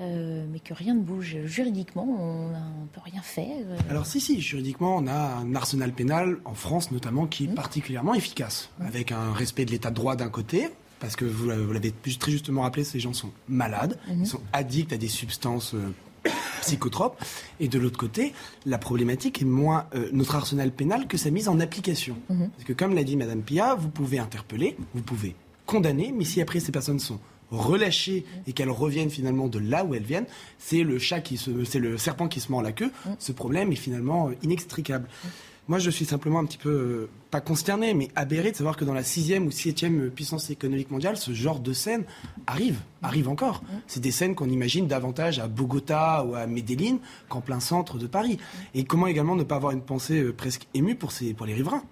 Euh, 0.00 0.44
mais 0.50 0.58
que 0.58 0.74
rien 0.74 0.94
ne 0.94 1.00
bouge. 1.00 1.36
Juridiquement, 1.44 2.04
on 2.04 2.48
ne 2.48 2.86
peut 2.92 3.00
rien 3.04 3.22
faire. 3.22 3.56
Euh. 3.64 3.76
Alors 3.88 4.06
si, 4.06 4.20
si, 4.20 4.40
juridiquement, 4.40 4.96
on 4.96 5.06
a 5.06 5.36
un 5.36 5.54
arsenal 5.54 5.92
pénal, 5.92 6.38
en 6.44 6.54
France 6.54 6.90
notamment, 6.90 7.26
qui 7.26 7.44
est 7.44 7.48
mmh. 7.48 7.54
particulièrement 7.54 8.14
efficace, 8.14 8.70
mmh. 8.78 8.86
avec 8.86 9.12
un 9.12 9.32
respect 9.32 9.64
de 9.64 9.70
l'état 9.70 9.90
de 9.90 9.94
droit 9.94 10.16
d'un 10.16 10.28
côté, 10.28 10.68
parce 10.98 11.14
que 11.14 11.24
vous, 11.24 11.48
l'avez 11.48 11.92
très 12.18 12.32
justement 12.32 12.62
rappelé, 12.62 12.82
ces 12.82 12.98
gens 12.98 13.12
sont 13.12 13.30
malades, 13.46 13.98
mmh. 14.08 14.22
ils 14.22 14.26
sont 14.26 14.40
addicts 14.52 14.92
à 14.92 14.96
des 14.96 15.08
substances 15.08 15.74
euh, 15.74 16.30
psychotropes, 16.60 17.22
et 17.60 17.68
de 17.68 17.78
l'autre 17.78 17.98
côté, 17.98 18.32
la 18.66 18.78
problématique 18.78 19.42
est 19.42 19.46
moins 19.46 19.86
notre 20.12 20.34
arsenal 20.34 20.72
pénal 20.72 21.06
que 21.06 21.18
sa 21.18 21.30
mise 21.30 21.48
en 21.48 21.60
application. 21.60 22.16
Parce 22.26 22.64
que 22.64 22.72
comme 22.72 22.94
l'a 22.94 23.04
dit 23.04 23.16
Madame 23.16 23.42
Pia, 23.42 23.74
vous 23.74 23.90
pouvez 23.90 24.18
interpeller, 24.18 24.74
vous 24.94 25.02
pouvez 25.02 25.36
condamner, 25.66 26.12
mais 26.16 26.24
si 26.24 26.40
après 26.40 26.60
ces 26.60 26.72
personnes 26.72 26.98
sont 26.98 27.20
relâchées 27.50 28.24
et 28.46 28.52
qu'elles 28.52 28.70
reviennent 28.70 29.10
finalement 29.10 29.48
de 29.48 29.58
là 29.58 29.84
où 29.84 29.94
elles 29.94 30.02
viennent, 30.04 30.26
c'est 30.58 30.82
le 30.82 30.98
chat 30.98 31.20
qui 31.20 31.36
se, 31.36 31.64
c'est 31.64 31.78
le 31.78 31.98
serpent 31.98 32.28
qui 32.28 32.40
se 32.40 32.50
mord 32.50 32.62
la 32.62 32.72
queue. 32.72 32.90
Ce 33.18 33.32
problème 33.32 33.72
est 33.72 33.76
finalement 33.76 34.28
euh, 34.28 34.32
inextricable. 34.42 35.08
Moi, 35.66 35.78
je 35.78 35.88
suis 35.88 36.04
simplement 36.04 36.40
un 36.40 36.44
petit 36.44 36.58
peu, 36.58 36.68
euh, 36.68 37.08
pas 37.30 37.40
consterné, 37.40 37.94
mais 37.94 38.08
aberré 38.16 38.52
de 38.52 38.56
savoir 38.56 38.76
que 38.76 38.84
dans 38.84 38.92
la 38.92 39.02
sixième 39.02 39.46
ou 39.46 39.50
septième 39.50 40.10
puissance 40.10 40.50
économique 40.50 40.90
mondiale, 40.90 41.16
ce 41.16 41.32
genre 41.32 41.58
de 41.58 41.72
scène 41.72 42.04
arrive, 42.46 42.80
arrive 43.00 43.30
encore. 43.30 43.62
C'est 43.86 44.00
des 44.00 44.10
scènes 44.10 44.34
qu'on 44.34 44.50
imagine 44.50 44.86
davantage 44.86 45.38
à 45.38 45.48
Bogota 45.48 46.22
ou 46.24 46.34
à 46.34 46.46
Medellin 46.46 46.98
qu'en 47.30 47.40
plein 47.40 47.60
centre 47.60 47.96
de 47.96 48.06
Paris. 48.06 48.38
Et 48.74 48.84
comment 48.84 49.06
également 49.06 49.36
ne 49.36 49.42
pas 49.42 49.56
avoir 49.56 49.72
une 49.72 49.80
pensée 49.80 50.20
euh, 50.20 50.34
presque 50.34 50.66
émue 50.74 50.96
pour, 50.96 51.12
ces, 51.12 51.32
pour 51.32 51.46
les 51.46 51.54
riverains? 51.54 51.82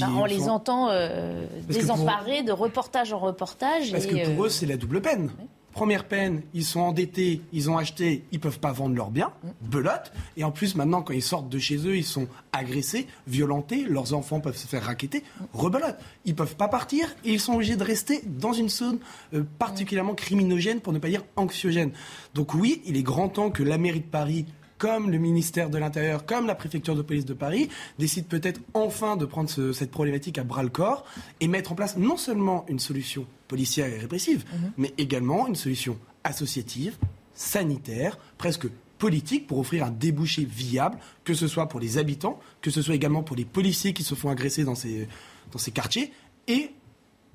On 0.00 0.24
les 0.24 0.48
entend 0.48 0.88
euh, 0.90 1.46
désemparés 1.68 2.42
de 2.42 2.52
reportage 2.52 3.12
en 3.12 3.18
reportage. 3.18 3.92
Parce 3.92 4.06
que 4.06 4.34
pour 4.34 4.46
eux, 4.46 4.48
c'est 4.48 4.66
la 4.66 4.76
double 4.76 5.00
peine. 5.00 5.30
Première 5.72 6.04
peine, 6.04 6.42
ils 6.52 6.64
sont 6.64 6.80
endettés, 6.80 7.42
ils 7.52 7.70
ont 7.70 7.78
acheté, 7.78 8.24
ils 8.32 8.40
peuvent 8.40 8.58
pas 8.58 8.72
vendre 8.72 8.96
leurs 8.96 9.10
biens, 9.10 9.32
mm. 9.44 9.48
belote. 9.68 10.12
Et 10.36 10.42
en 10.42 10.50
plus, 10.50 10.74
maintenant, 10.74 11.02
quand 11.02 11.12
ils 11.12 11.22
sortent 11.22 11.48
de 11.48 11.58
chez 11.60 11.76
eux, 11.86 11.96
ils 11.96 12.04
sont 12.04 12.26
agressés, 12.52 13.06
violentés, 13.28 13.84
leurs 13.84 14.12
enfants 14.12 14.40
peuvent 14.40 14.56
se 14.56 14.66
faire 14.66 14.82
raqueter, 14.82 15.22
rebelote. 15.52 15.96
Ils 16.24 16.34
peuvent 16.34 16.56
pas 16.56 16.66
partir 16.66 17.08
et 17.24 17.32
ils 17.32 17.40
sont 17.40 17.54
obligés 17.54 17.76
de 17.76 17.84
rester 17.84 18.20
dans 18.26 18.52
une 18.52 18.68
zone 18.68 18.98
euh, 19.32 19.44
particulièrement 19.60 20.14
criminogène, 20.14 20.80
pour 20.80 20.92
ne 20.92 20.98
pas 20.98 21.08
dire 21.08 21.22
anxiogène. 21.36 21.92
Donc 22.34 22.54
oui, 22.54 22.82
il 22.84 22.96
est 22.96 23.04
grand 23.04 23.28
temps 23.28 23.50
que 23.50 23.62
la 23.62 23.78
mairie 23.78 24.00
de 24.00 24.06
Paris 24.06 24.46
comme 24.80 25.10
le 25.10 25.18
ministère 25.18 25.68
de 25.68 25.76
l'Intérieur, 25.76 26.24
comme 26.24 26.46
la 26.46 26.54
préfecture 26.54 26.96
de 26.96 27.02
police 27.02 27.26
de 27.26 27.34
Paris, 27.34 27.68
décident 27.98 28.26
peut-être 28.26 28.60
enfin 28.72 29.16
de 29.16 29.26
prendre 29.26 29.50
cette 29.72 29.90
problématique 29.90 30.38
à 30.38 30.42
bras 30.42 30.62
le 30.62 30.70
corps 30.70 31.04
et 31.40 31.48
mettre 31.48 31.70
en 31.70 31.74
place 31.74 31.98
non 31.98 32.16
seulement 32.16 32.64
une 32.66 32.78
solution 32.78 33.26
policière 33.46 33.86
et 33.92 33.98
répressive, 33.98 34.44
mhm. 34.52 34.72
mais 34.78 34.94
également 34.96 35.46
une 35.46 35.54
solution 35.54 35.98
associative, 36.24 36.96
sanitaire, 37.34 38.18
presque 38.38 38.68
politique 38.98 39.46
pour 39.46 39.58
offrir 39.58 39.84
un 39.84 39.90
débouché 39.90 40.44
viable, 40.44 40.98
que 41.24 41.34
ce 41.34 41.46
soit 41.46 41.68
pour 41.68 41.78
les 41.78 41.98
habitants, 41.98 42.40
que 42.62 42.70
ce 42.70 42.80
soit 42.80 42.94
également 42.94 43.22
pour 43.22 43.36
les 43.36 43.44
policiers 43.44 43.92
qui 43.92 44.02
se 44.02 44.14
font 44.14 44.30
agresser 44.30 44.64
dans 44.64 44.74
ces, 44.74 45.08
dans 45.52 45.58
ces 45.58 45.72
quartiers, 45.72 46.10
et 46.48 46.70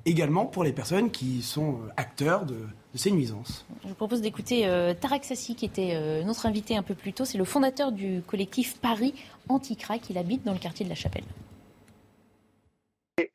également 0.06 0.48
pour 0.48 0.64
les 0.64 0.74
personnes 0.74 1.12
qui 1.12 1.44
sont 1.44 1.80
acteurs 1.96 2.48
de, 2.48 2.58
ces 2.98 3.12
nuisances. 3.12 3.66
Je 3.84 3.90
vous 3.90 3.96
propose 3.96 4.22
d'écouter 4.22 4.68
euh, 4.68 4.94
Tarek 4.94 5.24
Sassi, 5.24 5.56
qui 5.56 5.66
était 5.66 5.96
euh, 5.96 6.24
notre 6.24 6.46
invité 6.46 6.76
un 6.76 6.84
peu 6.84 6.96
plus 6.96 7.14
tôt. 7.14 7.26
C'est 7.26 7.38
le 7.38 7.46
fondateur 7.46 7.92
du 7.92 8.22
collectif 8.22 8.80
Paris 8.80 9.14
Anti-Crack. 9.50 10.10
Il 10.10 10.18
habite 10.18 10.44
dans 10.44 10.54
le 10.54 10.60
quartier 10.60 10.86
de 10.86 10.90
la 10.90 10.96
Chapelle. 10.96 11.24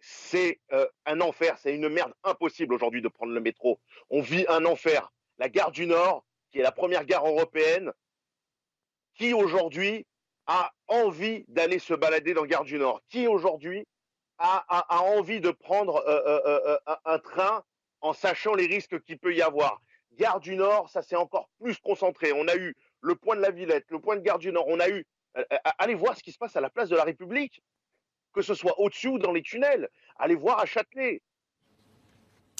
C'est 0.01 0.61
euh, 0.73 0.87
un 1.07 1.21
enfer, 1.21 1.57
c'est 1.59 1.75
une 1.75 1.89
merde 1.89 2.13
impossible 2.25 2.75
aujourd'hui 2.75 3.03
de 3.03 3.09
prendre 3.09 3.33
le 3.33 3.41
métro. 3.41 3.79
On 4.11 4.21
vit 4.21 4.45
un 4.49 4.65
enfer. 4.65 5.13
La 5.39 5.49
gare 5.49 5.71
du 5.71 5.87
Nord, 5.87 6.25
qui 6.51 6.59
est 6.59 6.63
la 6.63 6.73
première 6.73 7.05
gare 7.05 7.27
européenne, 7.27 7.93
qui 9.15 9.33
aujourd'hui 9.33 10.07
a 10.47 10.73
envie 10.89 11.45
d'aller 11.49 11.79
se 11.79 11.95
balader 11.95 12.35
dans 12.35 12.45
Gare 12.45 12.65
du 12.65 12.79
Nord 12.79 13.01
Qui 13.09 13.27
aujourd'hui 13.27 13.87
a, 14.39 14.65
a, 14.69 15.03
envie 15.03 15.41
de 15.41 15.51
prendre 15.51 16.03
un 17.05 17.19
train 17.19 17.63
en 18.01 18.13
sachant 18.13 18.55
les 18.55 18.67
risques 18.67 19.01
qu'il 19.03 19.19
peut 19.19 19.35
y 19.35 19.43
avoir. 19.43 19.81
Gare 20.19 20.41
du 20.41 20.57
Nord, 20.57 20.91
ça 20.91 21.03
s'est 21.03 21.17
encore 21.17 21.49
plus 21.61 21.79
concentré. 21.79 22.33
On 22.33 22.47
a 22.49 22.57
eu 22.57 22.75
le 23.01 23.15
point 23.15 23.37
de 23.37 23.41
la 23.41 23.51
Villette, 23.51 23.87
le 23.91 23.99
point 23.99 24.17
de 24.17 24.21
Gare 24.21 24.39
du 24.39 24.53
Nord. 24.53 24.67
On 24.69 24.81
a 24.81 24.89
eu. 24.89 25.07
Euh, 25.37 25.45
euh, 25.53 25.57
allez 25.79 25.95
voir 25.95 26.17
ce 26.17 26.23
qui 26.23 26.33
se 26.33 26.39
passe 26.39 26.57
à 26.57 26.61
la 26.61 26.71
place 26.71 26.89
de 26.89 26.97
la 26.97 27.05
République, 27.05 27.63
que 28.35 28.43
ce 28.43 28.55
soit 28.55 28.79
au-dessus 28.81 29.09
ou 29.09 29.19
dans 29.19 29.33
les 29.33 29.43
tunnels. 29.43 29.89
Allez 30.19 30.35
voir 30.35 30.59
à 30.59 30.67
Châtelet. 30.67 31.23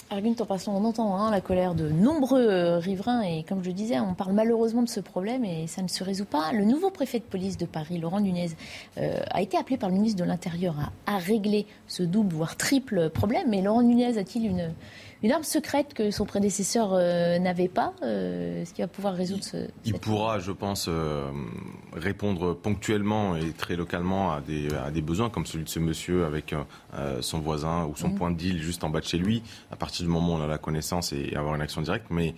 Argument 0.09 0.35
en 0.39 0.45
passant, 0.45 0.75
on 0.75 0.83
entend 0.83 1.15
hein, 1.15 1.31
la 1.31 1.39
colère 1.39 1.73
de 1.73 1.87
nombreux 1.87 2.45
euh, 2.45 2.79
riverains 2.79 3.21
et 3.21 3.43
comme 3.43 3.63
je 3.63 3.71
disais, 3.71 3.97
on 3.99 4.13
parle 4.13 4.33
malheureusement 4.33 4.81
de 4.81 4.89
ce 4.89 4.99
problème 4.99 5.45
et 5.45 5.67
ça 5.67 5.81
ne 5.81 5.87
se 5.87 6.03
résout 6.03 6.25
pas. 6.25 6.51
Le 6.51 6.65
nouveau 6.65 6.89
préfet 6.89 7.19
de 7.19 7.23
police 7.23 7.55
de 7.57 7.65
Paris, 7.65 7.97
Laurent 7.97 8.19
Nunez, 8.19 8.49
a 8.97 9.41
été 9.41 9.57
appelé 9.57 9.77
par 9.77 9.89
le 9.89 9.95
ministre 9.95 10.19
de 10.19 10.27
l'Intérieur 10.27 10.75
à, 11.05 11.13
à, 11.13 11.17
régler 11.17 11.65
ce 11.87 12.03
double 12.03 12.33
voire 12.33 12.57
triple 12.57 13.09
problème. 13.09 13.49
Mais 13.49 13.61
Laurent 13.61 13.83
Nunez 13.83 14.17
a-t-il 14.17 14.47
une, 14.47 14.73
une 15.23 15.31
arme 15.31 15.43
secrète 15.43 15.93
que 15.93 16.09
son 16.09 16.25
prédécesseur 16.25 16.93
euh, 16.93 17.37
n'avait 17.37 17.67
pas 17.67 17.93
euh, 18.01 18.61
Est-ce 18.61 18.73
qu'il 18.73 18.83
va 18.83 18.87
pouvoir 18.87 19.13
résoudre 19.13 19.43
ce... 19.43 19.67
Il 19.85 19.93
pourra, 19.93 20.39
je 20.39 20.51
pense, 20.51 20.87
euh, 20.89 21.29
répondre 21.93 22.55
ponctuellement 22.55 23.35
et 23.35 23.51
très 23.51 23.75
localement 23.75 24.33
à 24.33 24.41
des, 24.41 24.73
à 24.73 24.89
des 24.89 25.01
besoins, 25.01 25.29
comme 25.29 25.45
celui 25.45 25.63
de 25.63 25.69
ce 25.69 25.79
monsieur 25.79 26.25
avec 26.25 26.55
son 27.21 27.39
voisin 27.39 27.85
ou 27.85 27.95
son 27.95 28.09
mhm. 28.09 28.15
point 28.15 28.31
de 28.31 28.37
deal 28.37 28.61
juste 28.61 28.83
en 28.83 28.89
bas 28.89 28.99
de 28.99 29.05
chez 29.05 29.17
lui, 29.17 29.43
à 29.71 29.75
partir 29.75 30.05
du 30.05 30.11
moment 30.11 30.33
où 30.33 30.37
on 30.37 30.43
a 30.43 30.47
la 30.47 30.57
connaissance 30.57 31.13
et, 31.13 31.35
avoir 31.35 31.55
une 31.55 31.61
action 31.61 31.81
directe. 31.81 32.07
Mais 32.09 32.35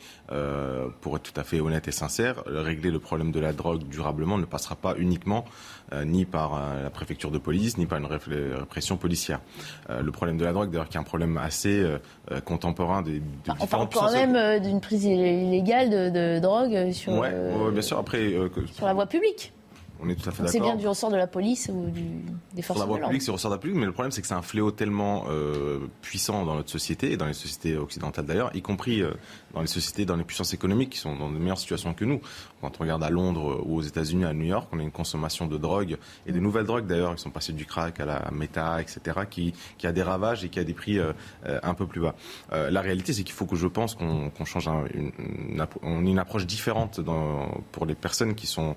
pour 1.02 1.16
être 1.16 1.24
tout 1.24 1.40
à 1.40 1.44
fait 1.44 1.60
honnête 1.60 1.88
et 1.88 1.92
sincère, 1.92 2.44
régler 2.46 2.92
le 2.92 3.00
problème 3.00 3.32
de 3.32 3.40
la 3.40 3.54
drogue 3.54 3.84
durablement 3.88 4.38
ne 4.38 4.46
passera 4.46 4.76
pas 4.76 4.96
uniquement 4.98 5.46
ni 6.06 6.26
par 6.26 6.60
la 6.82 6.90
préfecture 6.90 7.32
de 7.32 7.38
police, 7.38 7.78
ni 7.78 7.86
par 7.86 7.98
une 7.98 8.06
répression 8.06 8.98
policière. 8.98 9.40
le 9.90 10.12
problème 10.12 10.38
de 10.38 10.46
la 10.46 10.54
drogue, 10.54 10.70
d'ailleurs, 10.70 10.90
qui 10.90 10.98
est 10.98 11.00
un 11.00 11.04
problème 11.04 11.38
assez 11.38 11.86
contemporain 12.46 13.02
des, 13.02 13.22
On 13.60 13.68
parle 13.68 13.90
quand 13.90 14.12
même 14.12 14.36
euh, 14.36 14.60
d'une 14.60 14.82
prise 14.82 15.06
illégale 15.06 15.90
de, 15.90 16.40
drogue 16.40 16.92
sur, 16.92 17.22
bien 17.72 17.82
sûr. 17.82 17.98
Après, 17.98 18.34
sur 18.74 18.86
la 18.86 18.94
voie 18.94 19.06
publique. 19.06 19.54
On 20.04 20.10
est 20.10 20.16
tout 20.16 20.28
à 20.28 20.32
fait 20.32 20.40
d'accord. 20.44 20.50
C'est 20.52 20.60
bien 20.60 20.76
du 20.76 20.88
ressort 20.88 21.10
de 21.12 21.16
la 21.16 21.28
police 21.28 21.70
ou 21.74 21.90
du, 21.90 22.02
des 22.54 22.62
forces 22.62 22.80
la 22.80 22.86
de 22.86 22.90
voie 22.90 22.98
l'ordre. 22.98 23.10
publique, 23.10 23.22
c'est 23.22 23.32
ressort 23.32 23.52
de 23.52 23.56
la 23.56 23.60
publique, 23.60 23.78
mais 23.80 23.86
le 23.86 23.92
problème, 23.94 24.12
c'est 24.12 24.22
que 24.22 24.28
c'est 24.28 24.34
un 24.34 24.42
fléau 24.42 24.72
tellement 24.72 25.26
euh, 25.30 25.80
puissant 26.02 26.46
dans 26.46 26.56
notre 26.56 26.70
société, 26.70 27.12
et 27.12 27.18
dans 27.18 27.26
les 27.26 27.34
sociétés 27.34 27.78
occidentales 27.78 28.26
d'ailleurs, 28.26 28.52
y 28.56 28.62
compris 28.62 29.02
euh, 29.02 29.12
dans 29.54 29.62
les 29.62 29.68
sociétés, 29.68 30.06
dans 30.06 30.16
les 30.16 30.24
puissances 30.24 30.54
économiques 30.54 30.90
qui 30.92 30.98
sont 31.00 31.16
dans 31.16 31.30
de 31.32 31.38
meilleures 31.38 31.58
situations 31.58 31.94
que 31.94 32.06
nous. 32.06 32.20
Quand 32.62 32.72
on 32.80 32.84
regarde 32.84 33.04
à 33.04 33.10
Londres 33.10 33.62
ou 33.66 33.78
aux 33.78 33.82
États-Unis, 33.82 34.26
à 34.26 34.34
New 34.34 34.46
York, 34.46 34.68
on 34.72 34.80
a 34.80 34.82
une 34.84 34.92
consommation 34.92 35.48
de 35.48 35.58
drogue, 35.58 35.98
et 36.28 36.32
des 36.32 36.40
nouvelles 36.40 36.66
drogues 36.66 36.86
d'ailleurs, 36.88 37.16
qui 37.16 37.22
sont 37.22 37.30
passées 37.30 37.54
du 37.54 37.66
crack 37.66 38.00
à 38.00 38.06
la 38.06 38.30
méta, 38.32 38.82
etc., 38.82 39.22
qui, 39.30 39.54
qui 39.78 39.88
a 39.88 39.92
des 39.92 40.04
ravages 40.04 40.44
et 40.44 40.50
qui 40.50 40.60
a 40.60 40.64
des 40.64 40.74
prix 40.74 41.00
euh, 41.00 41.14
un 41.64 41.74
peu 41.74 41.88
plus 41.88 42.02
bas. 42.02 42.16
La 42.52 42.82
réalité, 42.82 43.14
c'est 43.14 43.24
qu'il 43.24 43.34
faut 43.36 43.46
que 43.46 43.56
je 43.56 43.68
pense 43.68 43.96
qu'on 43.96 44.32
change 44.46 44.68
un- 44.68 44.86
une, 44.94 45.12
une, 45.84 46.20
approche 46.20 46.46
différente 46.46 47.00
dans, 47.00 47.50
pour 47.72 47.86
les 47.86 47.96
personnes 47.96 48.36
qui, 48.36 48.48
sont, 48.48 48.76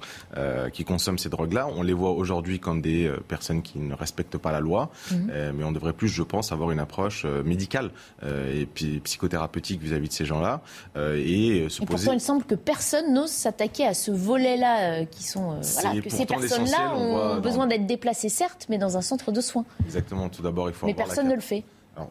qui 0.73 0.85
consomment 0.85 1.16
ces 1.19 1.29
drogues-là. 1.29 1.69
On 1.77 1.83
les 1.83 1.93
voit 1.93 2.11
aujourd'hui 2.13 2.59
comme 2.61 2.81
des 2.81 3.07
euh, 3.07 3.17
personnes 3.29 3.63
qui 3.63 3.79
ne 3.79 3.95
respectent 3.95 4.39
pas 4.39 4.53
la 4.53 4.61
loi, 4.61 4.91
Mhm. 5.11 5.31
euh, 5.33 5.53
mais 5.55 5.65
on 5.65 5.73
devrait 5.73 5.93
plus, 5.93 6.09
je 6.09 6.23
pense, 6.23 6.53
avoir 6.53 6.71
une 6.71 6.79
approche 6.79 7.23
euh, 7.25 7.43
médicale 7.43 7.91
euh, 8.23 8.61
et 8.63 8.67
puis 8.67 9.01
psychothérapeutique 9.01 9.81
vis-à-vis 9.81 10.09
de 10.09 10.13
ces 10.13 10.25
gens-là 10.25 10.61
euh, 10.97 11.17
et 11.17 11.69
se 11.69 11.83
Et 11.83 11.87
poser. 11.87 12.05
pourtant, 12.05 12.13
il 12.13 12.21
semble 12.21 12.45
que 12.45 12.55
personne 12.55 13.13
n'ose 13.15 13.31
s'attaquer 13.31 13.87
à 13.87 13.95
ce 13.95 14.11
volet-là, 14.11 15.05
qui 15.07 15.23
sont 15.25 15.61
voilà, 15.61 16.01
que 16.01 16.11
ces 16.11 16.27
personnes-là 16.27 16.93
on 16.95 16.99
ont 17.01 17.35
dans- 17.35 17.41
besoin 17.41 17.67
d'être 17.67 17.87
déplacées, 17.87 18.29
certes, 18.29 18.67
mais 18.69 18.79
dans 18.79 18.97
un 18.97 19.01
centre 19.03 19.33
de 19.33 19.41
soins. 19.41 19.65
Exactement. 19.85 20.29
Tout 20.29 20.43
d'abord, 20.43 20.69
il 20.69 20.75
faut 20.75 20.87
Mais 20.87 20.93
avoir 20.93 21.07
personne 21.09 21.29
ne 21.29 21.35
le 21.35 21.41
fait. 21.41 21.65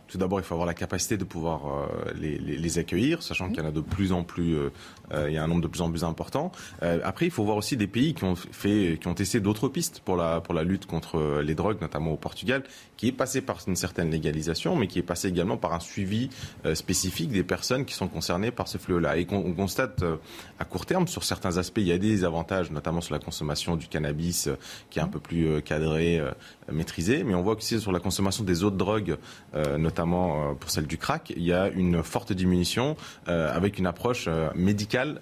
Tout 0.07 0.17
d'abord, 0.17 0.39
il 0.39 0.43
faut 0.43 0.55
avoir 0.55 0.65
la 0.65 0.73
capacité 0.73 1.15
de 1.15 1.23
pouvoir 1.23 1.61
euh, 1.67 2.13
les, 2.15 2.79
accueillir, 2.79 3.21
sachant 3.21 3.49
qu'il 3.49 3.59
y 3.59 3.61
en 3.61 3.67
a 3.67 3.71
de 3.71 3.81
plus 3.81 4.11
en 4.11 4.23
plus, 4.23 4.55
euh, 4.55 4.69
euh, 5.11 5.29
il 5.29 5.35
y 5.35 5.37
a 5.37 5.43
un 5.43 5.47
nombre 5.47 5.61
de 5.61 5.67
plus 5.67 5.81
en 5.81 5.89
plus 5.91 6.03
important. 6.03 6.51
Après, 6.81 7.25
il 7.25 7.31
faut 7.31 7.43
voir 7.43 7.57
aussi 7.57 7.77
des 7.77 7.87
pays 7.87 8.13
qui 8.13 8.23
ont 8.23 8.35
fait, 8.35 8.97
qui 8.99 9.07
ont 9.07 9.13
testé 9.13 9.39
d'autres 9.39 9.67
pistes 9.69 10.01
pour 10.03 10.15
la 10.15 10.41
pour 10.41 10.53
la 10.53 10.63
lutte 10.63 10.87
contre 10.87 11.41
les 11.41 11.55
drogues, 11.55 11.79
notamment 11.81 12.11
au 12.11 12.17
Portugal, 12.17 12.63
qui 12.97 13.07
est 13.09 13.11
passé 13.11 13.41
par 13.41 13.57
une 13.67 13.75
certaine 13.75 14.09
légalisation, 14.09 14.75
mais 14.75 14.87
qui 14.87 14.99
est 14.99 15.03
passé 15.03 15.27
également 15.27 15.57
par 15.57 15.73
un 15.73 15.79
suivi 15.79 16.29
euh, 16.65 16.75
spécifique 16.75 17.29
des 17.29 17.43
personnes 17.43 17.85
qui 17.85 17.93
sont 17.93 18.07
concernées 18.07 18.51
par 18.51 18.67
ce 18.67 18.77
fléau-là. 18.77 19.17
Et 19.17 19.25
qu'on 19.25 19.37
on 19.37 19.53
constate 19.53 20.01
euh, 20.03 20.17
à 20.59 20.65
court 20.65 20.85
terme, 20.85 21.07
sur 21.07 21.23
certains 21.23 21.57
aspects, 21.57 21.79
il 21.79 21.87
y 21.87 21.91
a 21.91 21.97
des 21.97 22.23
avantages, 22.23 22.71
notamment 22.71 23.01
sur 23.01 23.13
la 23.13 23.19
consommation 23.19 23.75
du 23.75 23.87
cannabis, 23.87 24.47
euh, 24.47 24.57
qui 24.89 24.99
est 24.99 25.01
un 25.01 25.07
peu 25.07 25.19
plus 25.19 25.61
cadré, 25.61 26.19
euh, 26.19 26.31
maîtrisé, 26.71 27.23
mais 27.23 27.35
on 27.35 27.41
voit 27.41 27.55
aussi 27.55 27.79
sur 27.79 27.91
la 27.91 27.99
consommation 27.99 28.43
des 28.43 28.63
autres 28.63 28.77
drogues, 28.77 29.17
notamment 29.77 30.55
pour 30.55 30.71
celle 30.71 30.87
du 30.87 30.97
crack, 30.97 31.31
il 31.35 31.43
y 31.43 31.53
a 31.53 31.69
une 31.69 32.01
forte 32.01 32.33
diminution 32.33 32.95
avec 33.27 33.77
une 33.77 33.85
approche 33.85 34.27
médicale 34.55 35.19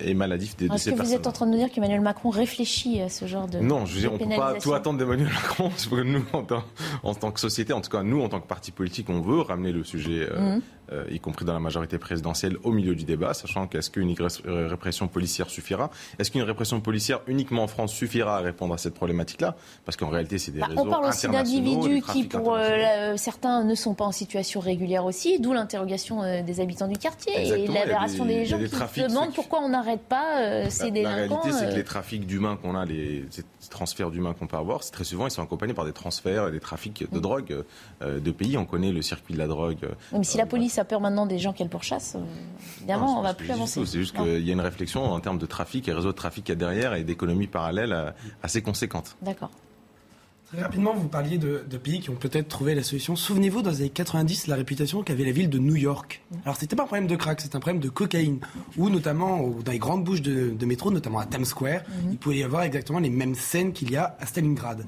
et 0.00 0.14
maladive 0.14 0.56
des, 0.56 0.68
de 0.68 0.74
Est-ce 0.74 0.84
ces 0.84 0.90
que 0.90 0.96
vous 0.96 1.02
personnes. 1.02 1.18
êtes 1.18 1.26
en 1.26 1.32
train 1.32 1.46
de 1.46 1.50
nous 1.52 1.58
dire 1.58 1.70
qu'Emmanuel 1.70 2.00
Macron 2.00 2.30
réfléchit 2.30 3.02
à 3.02 3.10
ce 3.10 3.26
genre 3.26 3.46
de 3.46 3.58
Non, 3.58 3.84
je 3.84 3.94
veux 3.94 4.00
dire, 4.00 4.12
on 4.12 4.18
peut 4.18 4.36
pas 4.36 4.54
tout 4.54 4.72
attendre 4.72 4.98
d'Emmanuel 4.98 5.28
Macron. 5.28 5.70
nous, 6.04 6.24
en 7.02 7.14
tant 7.18 7.30
que 7.32 7.40
société, 7.40 7.72
en 7.72 7.80
tout 7.80 7.90
cas 7.90 8.02
nous, 8.02 8.20
en 8.22 8.28
tant 8.28 8.40
que 8.40 8.46
parti 8.46 8.70
politique, 8.72 9.08
on 9.10 9.20
veut 9.20 9.40
ramener 9.40 9.72
le 9.72 9.84
sujet, 9.84 10.28
euh, 10.30 10.54
Mhm. 10.56 10.62
Euh, 10.92 11.04
y 11.10 11.20
compris 11.20 11.44
dans 11.44 11.52
la 11.52 11.58
majorité 11.60 11.98
présidentielle, 11.98 12.56
au 12.64 12.72
milieu 12.72 12.94
du 12.94 13.04
débat, 13.04 13.34
sachant 13.34 13.66
qu'est-ce 13.66 13.90
qu'une 13.90 14.14
répression 14.46 15.08
policière 15.08 15.50
suffira? 15.50 15.90
Est-ce 16.18 16.30
qu'une 16.30 16.42
répression 16.42 16.80
policière 16.80 17.20
uniquement 17.26 17.64
en 17.64 17.66
France 17.66 17.92
suffira 17.92 18.36
à 18.38 18.40
répondre 18.40 18.74
à 18.74 18.78
cette 18.78 18.94
problématique-là? 18.94 19.56
Parce 19.84 19.96
qu'en 19.96 20.08
réalité, 20.08 20.38
c'est 20.38 20.50
des 20.52 20.60
Bah, 20.60 20.66
réseaux 20.70 20.82
on 20.86 20.90
parle 20.90 21.06
aussi 21.06 21.28
d'individus 21.28 22.02
qui, 22.12 22.24
pour 22.24 22.54
euh, 22.54 22.76
la- 22.76 23.12
euh, 23.12 23.16
certains, 23.16 23.64
ne 23.64 23.74
sont 23.74 23.94
pas 23.94 24.04
en 24.04 24.12
situation 24.12 24.60
régulière 24.60 25.04
aussi, 25.04 25.38
d'où 25.40 25.52
l'interrogation 25.52 26.22
euh, 26.22 26.42
des 26.42 26.60
habitants 26.60 26.88
du 26.88 26.98
quartier 26.98 27.32
et 27.34 27.40
Exactement, 27.40 27.76
a 27.76 27.84
l'aberration 27.84 28.24
des- 28.24 28.34
des, 28.34 28.44
gens 28.46 28.58
des 28.58 28.68
qui 28.68 28.76
se 28.76 29.08
demandent 29.08 29.34
pourquoi 29.34 29.60
on 29.62 29.68
n'arrête 29.70 30.02
pas 30.02 30.40
euh, 30.42 30.66
ces 30.70 30.84
La, 30.84 30.86
la 30.88 30.90
délinquants. 30.92 31.40
réalité, 31.42 31.52
c'est 31.52 31.66
que 31.66 31.72
euh, 31.72 31.76
les 31.76 31.84
trafics 31.84 32.26
d'humains 32.26 32.56
qu'on 32.56 32.74
a, 32.76 32.84
les, 32.84 33.24
ces 33.30 33.44
transferts 33.70 34.10
d'humains 34.10 34.34
qu'on 34.34 34.46
peut 34.46 34.56
avoir, 34.56 34.82
c'est 34.82 34.92
très 34.92 35.04
souvent, 35.04 35.26
ils 35.26 35.30
sont 35.30 35.42
accompagnés 35.42 35.74
par 35.74 35.84
des 35.84 35.92
transferts 35.92 36.48
et 36.48 36.52
des 36.52 36.60
trafics 36.60 37.10
de 37.10 37.18
drogue 37.18 37.64
euh, 38.02 38.20
de 38.20 38.30
pays. 38.30 38.56
On 38.56 38.64
connaît 38.64 38.92
le 38.92 39.02
circuit 39.02 39.34
de 39.34 39.38
la 39.38 39.46
drogue. 39.48 39.78
Même 40.12 40.24
si 40.24 40.38
la 40.38 40.46
police 40.46 40.75
a 40.80 40.84
peur 40.84 41.00
maintenant 41.00 41.26
des 41.26 41.38
gens 41.38 41.52
qu'elle 41.52 41.68
pourchasse, 41.68 42.14
euh, 42.16 42.20
évidemment, 42.78 43.18
on 43.18 43.22
va 43.22 43.34
plus 43.34 43.50
avancer. 43.50 43.80
C'est 43.86 43.98
juste 43.98 44.16
Non. 44.16 44.24
qu'il 44.24 44.46
y 44.46 44.50
a 44.50 44.52
une 44.52 44.60
réflexion 44.60 45.04
en 45.04 45.20
termes 45.20 45.38
de 45.38 45.46
trafic 45.46 45.88
et 45.88 45.92
réseau 45.92 46.08
de 46.12 46.16
trafic 46.16 46.44
qu'il 46.44 46.52
y 46.52 46.56
a 46.56 46.58
derrière 46.58 46.94
et 46.94 47.04
d'économies 47.04 47.46
parallèles 47.46 47.92
euh, 47.92 48.10
assez 48.42 48.62
conséquentes. 48.62 49.16
D'accord. 49.22 49.50
Très 50.52 50.62
rapidement, 50.62 50.94
vous 50.94 51.08
parliez 51.08 51.38
de, 51.38 51.64
de 51.68 51.76
pays 51.76 51.98
qui 51.98 52.08
ont 52.10 52.14
peut-être 52.14 52.46
trouvé 52.46 52.76
la 52.76 52.84
solution. 52.84 53.16
Souvenez-vous, 53.16 53.62
dans 53.62 53.70
les 53.70 53.80
années 53.80 53.88
90, 53.90 54.46
la 54.46 54.54
réputation 54.54 55.02
qu'avait 55.02 55.24
la 55.24 55.32
ville 55.32 55.50
de 55.50 55.58
New 55.58 55.74
York. 55.74 56.22
Alors, 56.44 56.54
c'était 56.56 56.76
pas 56.76 56.84
un 56.84 56.86
problème 56.86 57.08
de 57.08 57.16
crack, 57.16 57.40
c'était 57.40 57.56
un 57.56 57.60
problème 57.60 57.82
de 57.82 57.88
cocaïne. 57.88 58.38
Où, 58.76 58.88
notamment, 58.88 59.48
dans 59.64 59.72
les 59.72 59.80
grandes 59.80 60.04
bouches 60.04 60.22
de, 60.22 60.50
de 60.50 60.66
métro, 60.66 60.92
notamment 60.92 61.18
à 61.18 61.26
Times 61.26 61.44
Square, 61.44 61.80
il 62.12 62.16
pouvait 62.16 62.36
y 62.38 62.42
avoir 62.44 62.62
exactement 62.62 63.00
les 63.00 63.10
mêmes 63.10 63.34
scènes 63.34 63.72
qu'il 63.72 63.90
y 63.90 63.96
a 63.96 64.16
à 64.20 64.26
Stalingrad. 64.26 64.86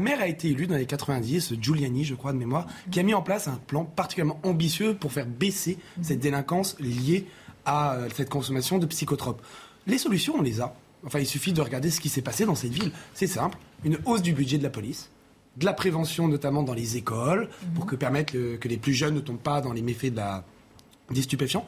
Maire 0.00 0.20
a 0.20 0.26
été 0.26 0.48
élu 0.48 0.66
dans 0.66 0.76
les 0.76 0.86
90, 0.86 1.54
Giuliani, 1.60 2.04
je 2.04 2.14
crois, 2.14 2.32
de 2.32 2.38
mémoire, 2.38 2.66
qui 2.90 3.00
a 3.00 3.02
mis 3.02 3.14
en 3.14 3.22
place 3.22 3.48
un 3.48 3.60
plan 3.66 3.84
particulièrement 3.84 4.40
ambitieux 4.42 4.94
pour 4.94 5.12
faire 5.12 5.26
baisser 5.26 5.78
cette 6.02 6.20
délinquance 6.20 6.76
liée 6.80 7.26
à 7.64 7.94
euh, 7.94 8.08
cette 8.14 8.30
consommation 8.30 8.78
de 8.78 8.86
psychotropes. 8.86 9.42
Les 9.86 9.98
solutions, 9.98 10.34
on 10.38 10.42
les 10.42 10.60
a. 10.60 10.74
Enfin, 11.04 11.18
il 11.18 11.26
suffit 11.26 11.52
de 11.52 11.60
regarder 11.60 11.90
ce 11.90 12.00
qui 12.00 12.08
s'est 12.08 12.22
passé 12.22 12.44
dans 12.44 12.54
cette 12.54 12.72
ville. 12.72 12.92
C'est 13.14 13.26
simple. 13.26 13.58
Une 13.84 13.98
hausse 14.04 14.22
du 14.22 14.32
budget 14.32 14.58
de 14.58 14.62
la 14.62 14.70
police, 14.70 15.10
de 15.56 15.64
la 15.64 15.72
prévention 15.72 16.28
notamment 16.28 16.62
dans 16.62 16.74
les 16.74 16.96
écoles, 16.96 17.48
pour 17.74 17.86
que 17.86 17.96
permettre 17.96 18.32
que 18.32 18.68
les 18.68 18.76
plus 18.76 18.94
jeunes 18.94 19.14
ne 19.14 19.20
tombent 19.20 19.38
pas 19.38 19.60
dans 19.60 19.72
les 19.72 19.82
méfaits 19.82 20.12
de 20.12 20.16
la, 20.16 20.44
des 21.10 21.22
stupéfiants. 21.22 21.66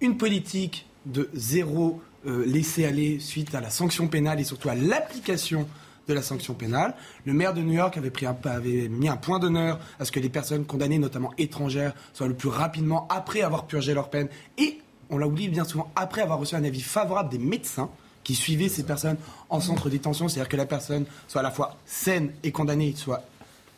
Une 0.00 0.16
politique 0.16 0.86
de 1.06 1.30
zéro 1.34 2.00
euh, 2.26 2.44
laisser-aller 2.46 3.20
suite 3.20 3.54
à 3.54 3.60
la 3.60 3.70
sanction 3.70 4.08
pénale 4.08 4.40
et 4.40 4.44
surtout 4.44 4.68
à 4.68 4.74
l'application 4.74 5.68
de 6.08 6.14
la 6.14 6.22
sanction 6.22 6.54
pénale. 6.54 6.94
Le 7.24 7.32
maire 7.32 7.54
de 7.54 7.60
New 7.60 7.72
York 7.72 7.96
avait, 7.96 8.10
pris 8.10 8.26
avait 8.26 8.88
mis 8.88 9.08
un 9.08 9.16
point 9.16 9.38
d'honneur 9.38 9.78
à 9.98 10.04
ce 10.04 10.12
que 10.12 10.20
les 10.20 10.28
personnes 10.28 10.64
condamnées, 10.64 10.98
notamment 10.98 11.32
étrangères, 11.38 11.94
soient 12.12 12.28
le 12.28 12.34
plus 12.34 12.48
rapidement 12.48 13.06
après 13.10 13.42
avoir 13.42 13.66
purgé 13.66 13.94
leur 13.94 14.10
peine 14.10 14.28
et, 14.58 14.78
on 15.10 15.18
l'a 15.18 15.26
oublié 15.26 15.48
bien 15.48 15.64
souvent, 15.64 15.92
après 15.96 16.22
avoir 16.22 16.38
reçu 16.38 16.54
un 16.54 16.64
avis 16.64 16.80
favorable 16.80 17.28
des 17.28 17.38
médecins 17.38 17.90
qui 18.22 18.34
suivaient 18.34 18.70
ces 18.70 18.84
personnes 18.84 19.18
en 19.50 19.60
centre 19.60 19.90
détention, 19.90 20.28
c'est-à-dire 20.28 20.48
que 20.48 20.56
la 20.56 20.66
personne 20.66 21.04
soit 21.28 21.40
à 21.40 21.44
la 21.44 21.50
fois 21.50 21.76
saine 21.84 22.32
et 22.42 22.52
condamnée, 22.52 22.94
soit 22.96 23.22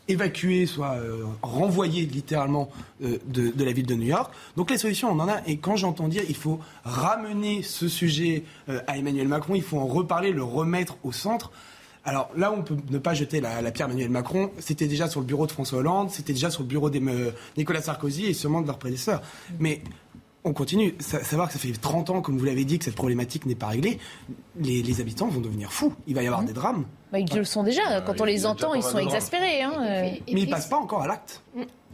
évacuée, 0.09 0.67
soit 0.67 0.95
euh, 0.95 1.25
renvoyée 1.43 2.07
littéralement 2.07 2.71
euh, 3.03 3.19
de, 3.27 3.51
de 3.51 3.65
la 3.65 3.73
ville 3.73 3.87
de 3.87 3.95
New 3.95 4.07
York. 4.07 4.33
Donc 4.57 4.71
les 4.71 4.79
solutions, 4.79 5.11
on 5.11 5.19
en 5.19 5.29
a. 5.29 5.41
Et 5.47 5.59
quand 5.59 5.77
j'entends 5.77 6.09
dire 6.09 6.23
il 6.29 6.37
faut 6.37 6.61
ramener 6.85 7.63
ce 7.63 7.89
sujet 7.89 8.45
euh, 8.69 8.81
à 8.87 8.99
Emmanuel 8.99 9.29
Macron, 9.29 9.55
il 9.55 9.63
faut 9.63 9.79
en 9.79 9.87
reparler, 9.87 10.33
le 10.33 10.45
remettre 10.45 10.97
au 11.03 11.13
centre. 11.13 11.51
Alors 12.07 12.31
là, 12.37 12.53
on 12.57 12.63
peut 12.63 12.77
ne 12.91 12.99
pas 12.99 13.13
jeter 13.15 13.41
la, 13.41 13.61
la 13.61 13.71
pierre 13.73 13.89
à 13.89 13.91
Emmanuel 13.91 14.09
Macron. 14.11 14.51
C'était 14.61 14.87
déjà 14.87 15.09
sur 15.09 15.21
le 15.21 15.27
bureau 15.27 15.47
de 15.47 15.53
François 15.53 15.79
Hollande, 15.81 16.11
c'était 16.11 16.33
déjà 16.33 16.51
sur 16.51 16.63
le 16.63 16.69
bureau 16.69 16.89
de 16.89 17.01
Nicolas 17.57 17.83
Sarkozy 17.83 18.27
et 18.27 18.33
sûrement 18.33 18.61
de 18.63 18.67
leurs 18.69 18.79
prédécesseurs. 18.79 19.21
Mais 19.59 19.83
on 20.45 20.53
continue. 20.53 20.95
Sa- 21.01 21.25
savoir 21.25 21.49
que 21.49 21.55
ça 21.55 21.59
fait 21.59 21.73
30 21.73 22.11
ans, 22.11 22.21
comme 22.23 22.39
vous 22.39 22.45
l'avez 22.45 22.65
dit, 22.65 22.79
que 22.79 22.85
cette 22.85 22.95
problématique 22.95 23.45
n'est 23.47 23.57
pas 23.57 23.67
réglée. 23.67 23.99
Les, 24.61 24.81
les 24.83 25.01
habitants 25.01 25.27
vont 25.27 25.41
devenir 25.41 25.73
fous. 25.73 25.93
Il 26.07 26.15
va 26.15 26.23
y 26.23 26.27
avoir 26.29 26.45
des 26.45 26.53
drames. 26.53 26.85
Bah, 27.11 27.19
ils 27.19 27.37
le 27.37 27.43
sont 27.45 27.65
déjà. 27.65 28.01
Quand 28.03 28.21
on 28.21 28.25
les 28.25 28.47
entend, 28.47 28.73
ils 28.75 28.83
sont 28.85 28.99
exaspérés. 28.99 29.63
Hein, 29.63 29.73
euh. 29.77 30.03
Mais 30.03 30.23
ils 30.29 30.47
ne 30.47 30.51
passent 30.51 30.69
pas 30.69 30.77
encore 30.77 31.03
à 31.03 31.09
l'acte. 31.09 31.43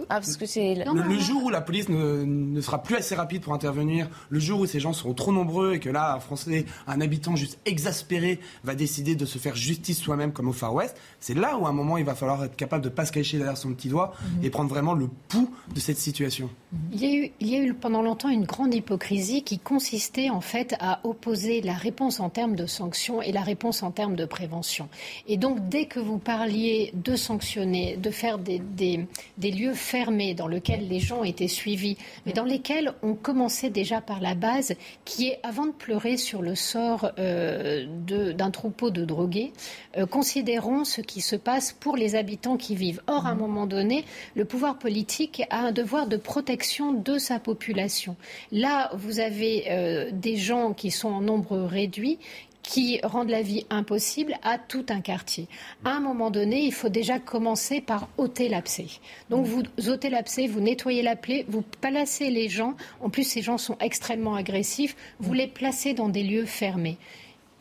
Ah, 0.09 0.17
parce 0.21 0.37
que 0.37 0.47
c'est. 0.47 0.75
Le, 0.75 1.03
le 1.03 1.19
jour 1.19 1.45
où 1.45 1.51
la 1.51 1.61
police 1.61 1.89
ne, 1.89 2.25
ne 2.25 2.61
sera 2.61 2.83
plus 2.83 2.97
assez 2.97 3.15
rapide 3.15 3.43
pour 3.43 3.53
intervenir, 3.55 4.09
le 4.31 4.41
jour 4.41 4.61
où 4.61 4.67
ces 4.67 4.81
gens 4.81 4.93
seront 4.93 5.13
trop 5.15 5.33
nombreux 5.33 5.75
et 5.75 5.81
que 5.81 5.91
là, 5.91 6.15
un 6.15 6.21
Français, 6.21 6.65
un 6.87 7.01
habitant 7.01 7.37
juste 7.37 7.59
exaspéré 7.67 8.41
va 8.65 8.75
décider 8.75 9.15
de 9.15 9.25
se 9.27 9.39
faire 9.39 9.55
justice 9.55 9.99
soi-même 10.01 10.33
comme 10.33 10.49
au 10.49 10.53
Far 10.53 10.75
West, 10.75 10.97
c'est 11.21 11.35
là 11.35 11.59
où 11.59 11.67
à 11.67 11.69
un 11.69 11.73
moment 11.73 11.99
il 11.99 12.05
va 12.05 12.15
falloir 12.15 12.43
être 12.45 12.57
capable 12.57 12.83
de 12.85 12.89
pas 12.89 13.05
se 13.05 13.13
cacher 13.13 13.37
derrière 13.39 13.57
son 13.57 13.73
petit 13.75 13.89
doigt 13.89 14.15
Mhm. 14.39 14.45
et 14.45 14.51
prendre 14.51 14.71
vraiment 14.71 14.95
le 14.95 15.09
pouls 15.29 15.51
de 15.75 15.81
cette 15.81 15.99
situation. 15.99 16.49
Il 16.93 17.01
y, 17.03 17.07
a 17.07 17.15
eu, 17.27 17.31
il 17.41 17.49
y 17.49 17.57
a 17.57 17.61
eu 17.63 17.75
pendant 17.75 18.03
longtemps 18.03 18.29
une 18.31 18.45
grande 18.45 18.75
hypocrisie 18.75 19.43
qui 19.43 19.59
consistait 19.59 20.31
en 20.31 20.41
fait 20.41 20.75
à 20.81 21.01
opposer 21.05 21.61
la 21.61 21.75
réponse 21.75 22.19
en 22.21 22.31
termes 22.31 22.57
de 22.57 22.67
sanctions 22.67 23.21
et 23.23 23.31
la 23.33 23.43
réponse 23.43 23.83
en 23.83 23.91
termes 23.91 24.17
de 24.17 24.25
prévention. 24.25 24.89
Et 25.29 25.37
donc 25.37 25.69
dès 25.69 25.85
que 25.87 26.01
vous 26.01 26.19
parliez 26.19 26.93
de 26.95 27.15
sanctionner, 27.17 27.97
de 27.97 28.11
faire 28.11 28.39
des, 28.39 28.59
des- 28.59 29.07
des 29.39 29.51
lieux 29.51 29.75
fermés 29.83 30.33
dans 30.35 30.49
lesquels 30.49 30.89
les 30.89 31.01
gens 31.01 31.25
étaient 31.25 31.49
suivis, 31.49 31.99
mais 32.25 32.33
dans 32.33 32.45
lesquels 32.45 32.95
on 33.03 33.15
commençait 33.15 33.69
déjà 33.69 34.01
par 34.01 34.21
la 34.21 34.35
base, 34.35 34.75
qui 35.05 35.29
est 35.29 35.41
avant 35.43 35.67
de 35.67 35.73
pleurer 35.73 36.17
sur 36.17 36.41
le 36.41 36.55
sort 36.55 37.11
euh, 37.19 37.85
d'un 38.07 38.51
troupeau 38.51 38.91
de 38.91 39.05
drogués, 39.05 39.53
euh, 39.99 40.07
considérons 40.07 40.85
ce 40.85 41.01
qui 41.01 41.21
se 41.21 41.37
passe 41.37 41.73
pour 41.73 41.97
les 41.97 42.15
habitants 42.15 42.57
qui 42.57 42.75
vivent. 42.75 43.03
Or, 43.07 43.27
à 43.27 43.31
un 43.31 43.35
moment 43.35 43.67
donné, 43.67 44.05
le 44.35 44.45
pouvoir 44.45 44.79
politique 44.79 45.43
a 45.51 45.59
un 45.67 45.73
devoir 45.73 46.07
de 46.07 46.17
protection 46.17 46.93
de 46.93 47.19
sa 47.19 47.39
population. 47.39 48.17
Là, 48.53 48.91
vous 48.95 49.21
avez 49.21 49.65
euh, 49.71 50.11
des 50.13 50.37
gens 50.37 50.73
qui 50.73 50.91
sont 50.91 51.09
en 51.09 51.21
nombre 51.21 51.59
réduit 51.59 52.19
qui 52.63 53.01
rendent 53.03 53.31
la 53.31 53.43
vie 53.43 53.67
impossible 53.71 54.35
à 54.43 54.59
tout 54.59 54.87
un 54.89 55.01
quartier. 55.01 55.49
À 55.85 55.91
un 55.91 56.01
moment 56.01 56.31
donné, 56.31 56.65
il 56.65 56.73
faut 56.73 56.89
déjà 56.89 57.19
commencer 57.19 57.81
par 57.81 58.09
ôter 58.19 58.49
l'abcès. 58.49 58.87
Donc 59.31 59.47
vous 59.47 59.63
ôtez 59.89 60.11
l'abcès, 60.11 60.47
vous 60.47 60.61
nettoyez 60.61 61.03
la 61.03 61.17
plaie, 61.17 61.45
vous 61.49 61.63
placez 61.81 62.31
les 62.31 62.49
gens, 62.49 62.75
en 63.01 63.11
plus 63.11 63.25
ces 63.25 63.43
gens 63.43 63.59
sont 63.59 63.77
extrêmement 63.81 64.35
agressifs, 64.35 64.97
vous 65.19 65.33
les 65.33 65.47
placez 65.47 65.95
dans 65.95 66.09
des 66.09 66.23
lieux 66.23 66.47
fermés. 66.47 66.99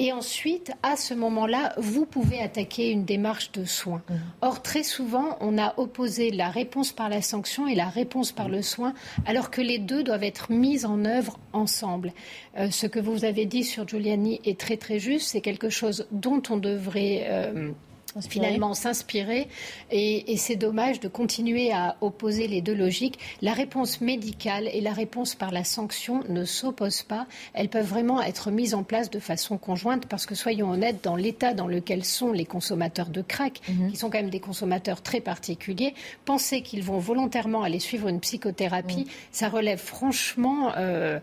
Et 0.04 0.12
ensuite, 0.12 0.72
à 0.82 0.96
ce 0.96 1.14
moment-là, 1.14 1.76
vous 1.78 2.08
pouvez 2.08 2.42
attaquer 2.42 2.90
une 2.90 3.06
démarche 3.06 3.52
de 3.52 3.66
soins. 3.66 4.02
Mmh. 4.10 4.14
Or, 4.42 4.64
très 4.64 4.82
souvent, 4.82 5.38
on 5.42 5.60
a 5.60 5.76
opposé 5.78 6.32
la 6.32 6.50
réponse 6.50 6.92
par 6.92 7.08
la 7.08 7.22
sanction 7.22 7.68
et 7.68 7.76
la 7.76 7.88
réponse 7.88 8.32
par 8.32 8.50
le 8.50 8.64
soin, 8.64 8.96
alors 9.28 9.52
que 9.52 9.62
les 9.62 9.78
deux 9.78 10.02
doivent 10.02 10.24
être 10.24 10.52
mises 10.52 10.86
en 10.86 11.06
œuvre 11.06 11.38
ensemble. 11.54 12.14
Euh, 12.58 12.72
ce 12.72 12.88
que 12.88 13.00
vous 13.00 13.26
avez 13.26 13.46
dit 13.46 13.64
sur 13.64 13.88
Giuliani 13.88 14.42
est 14.44 14.60
très 14.60 14.76
très 14.76 14.98
juste. 14.98 15.28
C'est 15.28 15.42
quelque 15.42 15.70
chose 15.70 16.08
dont 16.10 16.42
on 16.50 16.58
devrait 16.58 17.28
euh, 17.28 17.70
finalement 18.30 18.74
s'inspirer. 18.74 19.48
Et, 19.92 20.36
c'est 20.38 20.56
dommage 20.56 21.00
de 21.00 21.08
continuer 21.08 21.72
à 21.72 21.98
opposer 22.02 22.48
les 22.48 22.62
deux 22.62 22.74
logiques. 22.74 23.20
La 23.42 23.54
réponse 23.54 24.02
médicale 24.02 24.68
et 24.74 24.82
la 24.82 24.92
réponse 24.92 25.36
par 25.36 25.52
la 25.52 25.64
sanction 25.64 26.24
ne 26.30 26.46
s'opposent 26.46 27.04
pas. 27.04 27.28
Elles 27.54 27.70
peuvent 27.70 27.86
vraiment 27.86 28.22
être 28.22 28.50
mises 28.50 28.74
en 28.74 28.84
place 28.84 29.10
de 29.10 29.20
façon 29.20 29.58
conjointe 29.58 30.08
parce 30.08 30.26
que, 30.26 30.36
soyons 30.36 30.72
honnêtes, 30.72 31.04
dans 31.04 31.16
l'état 31.16 31.54
dans 31.54 31.68
lequel 31.68 32.04
sont 32.04 32.32
les 32.32 32.46
consommateurs 32.46 33.10
de 33.10 33.22
crack, 33.22 33.62
mhm. 33.70 33.92
qui 33.92 33.98
sont 33.98 34.10
quand 34.10 34.20
même 34.20 34.30
des 34.30 34.40
consommateurs 34.40 35.02
très 35.02 35.22
particuliers, 35.22 35.94
penser 36.26 36.62
qu'ils 36.62 36.84
vont 36.84 36.98
volontairement 36.98 37.64
aller 37.64 37.80
suivre 37.80 38.08
une 38.08 38.20
psychothérapie, 38.20 39.06
mhm. 39.06 39.12
ça 39.32 39.50
relève 39.50 39.80
franchement 39.80 40.72
euh, 40.78 41.20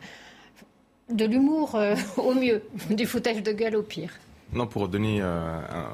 de 1.10 1.24
l'humour 1.24 1.74
euh, 1.74 1.94
au 2.16 2.34
mieux, 2.34 2.62
du 2.90 3.06
foutage 3.06 3.42
de 3.42 3.52
gueule 3.52 3.76
au 3.76 3.82
pire. 3.82 4.12
Non, 4.52 4.66
pour 4.66 4.88
donner 4.88 5.20
euh, 5.20 5.60
un, 5.70 5.92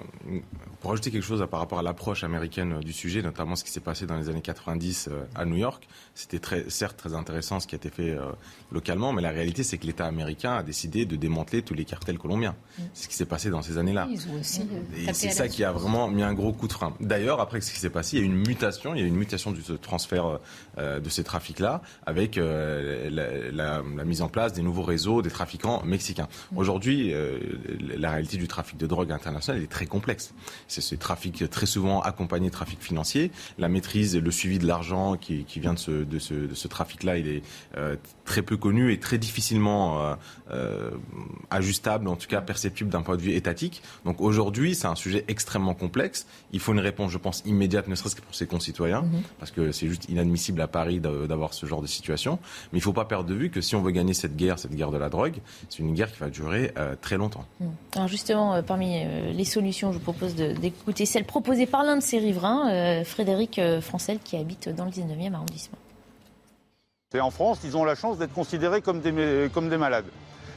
pour 0.85 0.93
ajouter 0.93 1.11
quelque 1.11 1.25
chose 1.25 1.43
par 1.51 1.61
rapport 1.61 1.79
à 1.79 1.83
l'approche 1.83 2.25
américaine 2.25 2.81
du 2.81 2.93
sujet, 2.93 3.23
notamment 3.23 3.57
ce 3.57 3.65
qui 3.65 3.71
s'est 3.71 3.81
passé 3.81 4.05
dans 4.05 4.19
les 4.19 4.29
années 4.29 4.43
90 4.43 5.09
euh, 5.11 5.25
à 5.35 5.47
New 5.47 5.57
York, 5.57 5.89
c'était 6.15 6.39
très, 6.39 6.71
certes 6.71 6.97
très 6.97 7.15
intéressant 7.15 7.59
ce 7.59 7.67
qui 7.67 7.75
a 7.75 7.77
été 7.77 7.91
fait 7.91 8.11
euh, 8.11 8.31
localement, 8.71 9.13
mais 9.13 9.21
la 9.21 9.31
réalité 9.31 9.65
c'est 9.65 9.79
que 9.79 9.87
l'État 9.87 10.07
américain 10.07 10.55
a 10.55 10.63
décidé 10.63 11.07
de 11.07 11.17
démanteler 11.17 11.63
tous 11.63 11.75
les 11.75 11.85
cartels 11.85 12.19
colombiens. 12.19 12.55
Mm. 12.79 12.83
C'est 12.95 13.05
ce 13.05 13.09
qui 13.09 13.17
s'est 13.17 13.27
passé 13.27 13.51
dans 13.51 13.63
ces 13.63 13.79
années-là. 13.79 14.09
Euh, 14.09 14.39
Et 14.97 15.13
c'est 15.13 15.31
ça 15.31 15.49
qui 15.49 15.65
a 15.65 15.73
vraiment 15.73 16.09
mis 16.09 16.23
un 16.23 16.33
gros 16.33 16.53
coup 16.53 16.69
de 16.69 16.73
frein. 16.73 16.95
D'ailleurs, 17.01 17.41
après 17.41 17.61
ce 17.61 17.73
qui 17.73 17.81
s'est 17.81 17.91
passé, 17.91 18.17
il 18.17 18.21
y 18.21 18.23
a 18.23 18.27
eu 18.27 18.29
une 18.29 18.47
mutation, 18.47 18.95
il 18.95 19.01
y 19.01 19.05
a 19.05 19.07
une 19.07 19.17
mutation 19.17 19.51
du 19.51 19.63
transfert 19.79 20.39
de 20.79 21.09
ces 21.09 21.25
trafics-là, 21.25 21.83
avec 22.07 22.37
la, 22.37 23.83
mise 24.05 24.23
en 24.23 24.29
place 24.29 24.53
des 24.53 24.63
nouveaux 24.63 24.83
réseaux 24.83 25.23
des 25.23 25.31
trafiquants 25.31 25.83
mexicains. 25.85 26.29
Mm. 26.53 26.59
Aujourd'hui, 26.59 27.13
la 27.97 28.11
réalité 28.11 28.37
du 28.37 28.47
trafic 28.47 28.77
de 28.79 28.87
drogue 28.87 29.11
international 29.11 29.63
est 29.63 29.67
très 29.67 29.87
complexe. 29.87 30.33
C'est 30.69 30.81
ce 30.81 30.95
trafic 30.95 31.49
très 31.51 31.67
souvent 31.67 32.01
accompagné 32.01 32.49
de 32.49 32.53
trafic 32.53 32.81
financier. 32.81 33.33
La 33.59 33.69
maîtrise 33.69 34.15
et 34.15 34.21
le 34.21 34.31
suivi 34.31 34.59
de 34.59 34.67
l'argent 34.67 35.17
qui, 35.17 35.45
vient 35.57 35.75
de 35.75 36.04
ce, 36.19 36.35
de 36.35 36.55
ce, 36.55 36.69
trafic-là, 36.69 37.19
il 37.19 37.29
est 37.29 37.43
euh, 37.77 37.97
très 38.25 38.43
peu 38.43 38.57
connu 38.57 38.93
et 38.93 38.99
très 38.99 39.19
difficilement 39.19 40.01
euh, 40.01 40.15
euh, 40.51 40.91
ajustable, 41.51 42.09
en 42.09 42.17
tout 42.17 42.27
cas 42.27 42.41
perceptible 42.41 42.91
d'un 42.91 43.03
point 43.03 43.17
de 43.17 43.23
vue 43.23 43.33
étatique. 43.33 43.83
Donc 44.05 44.21
aujourd'hui, 44.21 44.75
c'est 44.75 44.87
un 44.87 44.95
sujet 44.95 45.25
extrêmement 45.29 45.75
complexe. 45.75 46.27
Il 46.53 46.61
faut 46.61 46.73
une 46.73 46.81
réponse, 46.81 47.11
je 47.11 47.19
pense, 47.19 47.43
immédiate, 47.47 47.89
ne 47.89 47.95
serait-ce 47.95 48.17
que 48.17 48.23
pour 48.23 48.35
ses 48.35 48.47
concitoyens, 48.47 49.03
mhm. 49.03 49.23
parce 49.39 49.51
que 49.51 49.73
c'est 49.73 49.89
juste 49.89 50.09
inadmissible 50.09 50.61
à 50.61 50.69
Paris 50.69 51.01
d'avoir 51.01 51.55
ce 51.55 51.67
genre 51.67 51.83
de 51.83 51.87
situation. 51.87 52.39
Mais 52.73 52.79
il 52.79 52.81
ne 52.81 52.85
faut 52.85 52.93
pas 52.93 53.05
perdre 53.05 53.29
de 53.29 53.35
vue 53.35 53.51
que 53.51 53.61
si 53.61 53.77
on 53.77 53.83
veut 53.83 53.93
gagner 53.93 54.15
cette 54.15 54.37
guerre, 54.37 54.59
cette 54.59 54.75
guerre 54.75 54.91
de 54.91 54.99
la 54.99 55.09
drogue, 55.09 55.37
c'est 55.69 55.81
une 55.81 55.95
guerre 55.95 56.13
qui 56.13 56.21
va 56.21 56.31
durer 56.31 56.73
très 57.01 57.17
longtemps. 57.17 57.45
Mhm. 57.61 57.73
Alors 57.97 58.09
justement, 58.09 58.63
parmi 58.63 59.05
les 59.33 59.45
solutions, 59.45 59.93
je 59.93 59.99
vous 59.99 60.05
propose 60.05 60.35
d'écouter 60.35 61.07
celle 61.07 61.25
proposée 61.25 61.67
par 61.67 61.85
l'un 61.85 61.97
de 61.97 62.03
ses 62.03 62.19
riverains, 62.19 63.05
Frédéric 63.05 63.61
Francel, 63.81 64.19
qui 64.23 64.37
habite 64.37 64.69
dans 64.69 64.85
le 64.85 64.91
19e 64.91 65.35
arrondissement. 65.35 65.79
Et 67.15 67.21
en 67.21 67.31
France, 67.31 67.61
ils 67.65 67.77
ont 67.77 67.85
la 67.85 67.95
chance 67.95 68.19
d'être 68.19 68.33
considérés 68.33 68.83
comme 68.83 69.01
des, 69.01 69.13
malades. 69.79 70.07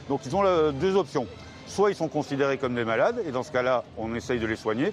Donc 0.08 0.26
ils 0.26 0.34
ont 0.34 0.42
deux 0.72 0.96
options. 0.96 1.26
Soit 1.66 1.90
ils 1.90 1.96
sont 1.96 2.08
considérés 2.08 2.58
comme 2.58 2.74
des 2.74 2.84
malades, 2.84 3.22
et 3.26 3.30
dans 3.30 3.44
ce 3.44 3.52
cas-là, 3.52 3.84
on 3.96 4.14
essaye 4.14 4.40
de 4.40 4.46
les 4.46 4.56
soigner. 4.56 4.92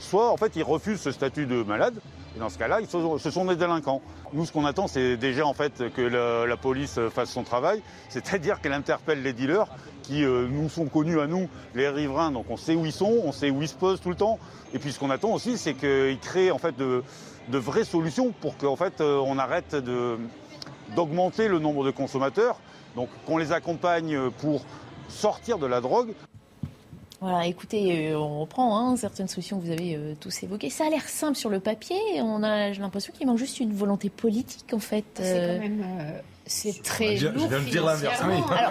Soit, 0.00 0.30
en 0.30 0.36
fait, 0.36 0.54
ils 0.54 0.62
refusent 0.62 1.00
ce 1.00 1.10
statut 1.10 1.46
de 1.46 1.62
malade, 1.62 1.94
et 2.36 2.40
dans 2.40 2.50
ce 2.50 2.58
cas-là, 2.58 2.80
ce 2.86 3.30
sont 3.30 3.44
des 3.46 3.56
délinquants. 3.56 4.02
Nous, 4.34 4.44
ce 4.44 4.52
qu'on 4.52 4.66
attend, 4.66 4.86
c'est 4.86 5.16
déjà 5.16 5.46
en 5.46 5.54
fait 5.54 5.92
que 5.94 6.02
la, 6.46 6.56
police 6.56 7.00
fasse 7.10 7.30
son 7.30 7.42
travail, 7.42 7.82
c'est-à-dire 8.10 8.60
qu'elle 8.60 8.74
interpelle 8.74 9.22
les 9.22 9.32
dealers 9.32 9.68
qui 10.02 10.24
euh, 10.24 10.46
nous 10.48 10.68
sont 10.68 10.86
connus 10.86 11.20
à 11.20 11.26
nous, 11.26 11.48
les 11.74 11.88
riverains. 11.88 12.30
Donc 12.30 12.46
on 12.50 12.56
sait 12.56 12.74
où 12.74 12.84
ils 12.84 12.92
sont, 12.92 13.22
on 13.24 13.32
sait 13.32 13.50
où 13.50 13.62
ils 13.62 13.68
se 13.68 13.74
posent 13.74 14.00
tout 14.00 14.10
le 14.10 14.14
temps. 14.14 14.38
Et 14.74 14.78
puis 14.78 14.92
ce 14.92 14.98
qu'on 14.98 15.10
attend 15.10 15.32
aussi, 15.32 15.56
c'est 15.56 15.74
qu'ils 15.74 16.18
créent 16.20 16.50
en 16.50 16.58
fait 16.58 16.76
de, 16.76 17.02
vraies 17.50 17.84
solutions 17.84 18.32
pour 18.40 18.56
qu'en 18.56 18.76
fait 18.76 19.00
euh, 19.00 19.22
on 19.24 19.38
arrête 19.38 19.74
d'augmenter 20.94 21.48
le 21.48 21.58
nombre 21.58 21.84
de 21.84 21.90
consommateurs. 21.90 22.58
Donc 22.96 23.08
qu'on 23.26 23.36
les 23.36 23.52
accompagne 23.52 24.30
pour 24.38 24.62
sortir 25.08 25.58
de 25.58 25.66
la 25.66 25.80
drogue. 25.80 26.12
Voilà, 27.20 27.46
écoutez, 27.46 28.12
euh, 28.12 28.18
on 28.18 28.40
reprend 28.40 28.78
hein, 28.78 28.96
certaines 28.96 29.26
solutions 29.26 29.58
que 29.58 29.64
vous 29.64 29.72
avez 29.72 29.98
tous 30.20 30.42
évoquées. 30.44 30.70
Ça 30.70 30.86
a 30.86 30.90
l'air 30.90 31.08
simple 31.08 31.36
sur 31.36 31.50
le 31.50 31.58
papier. 31.58 31.98
On 32.20 32.42
a, 32.42 32.72
j'ai 32.72 32.80
l'impression 32.80 33.12
qu'il 33.12 33.26
manque 33.26 33.38
juste 33.38 33.58
une 33.58 33.72
volonté 33.72 34.08
politique, 34.08 34.72
en 34.72 34.78
fait. 34.78 35.04
C'est 35.14 35.58
quand 35.60 35.68
même 35.68 35.84
c'est 36.48 36.82
très 36.82 37.16
je, 37.16 37.28
lourd. 37.28 37.44
Je 37.44 37.56
viens 37.56 37.60
de 37.60 37.70
dire 37.70 37.84
l'inverse. 37.84 38.22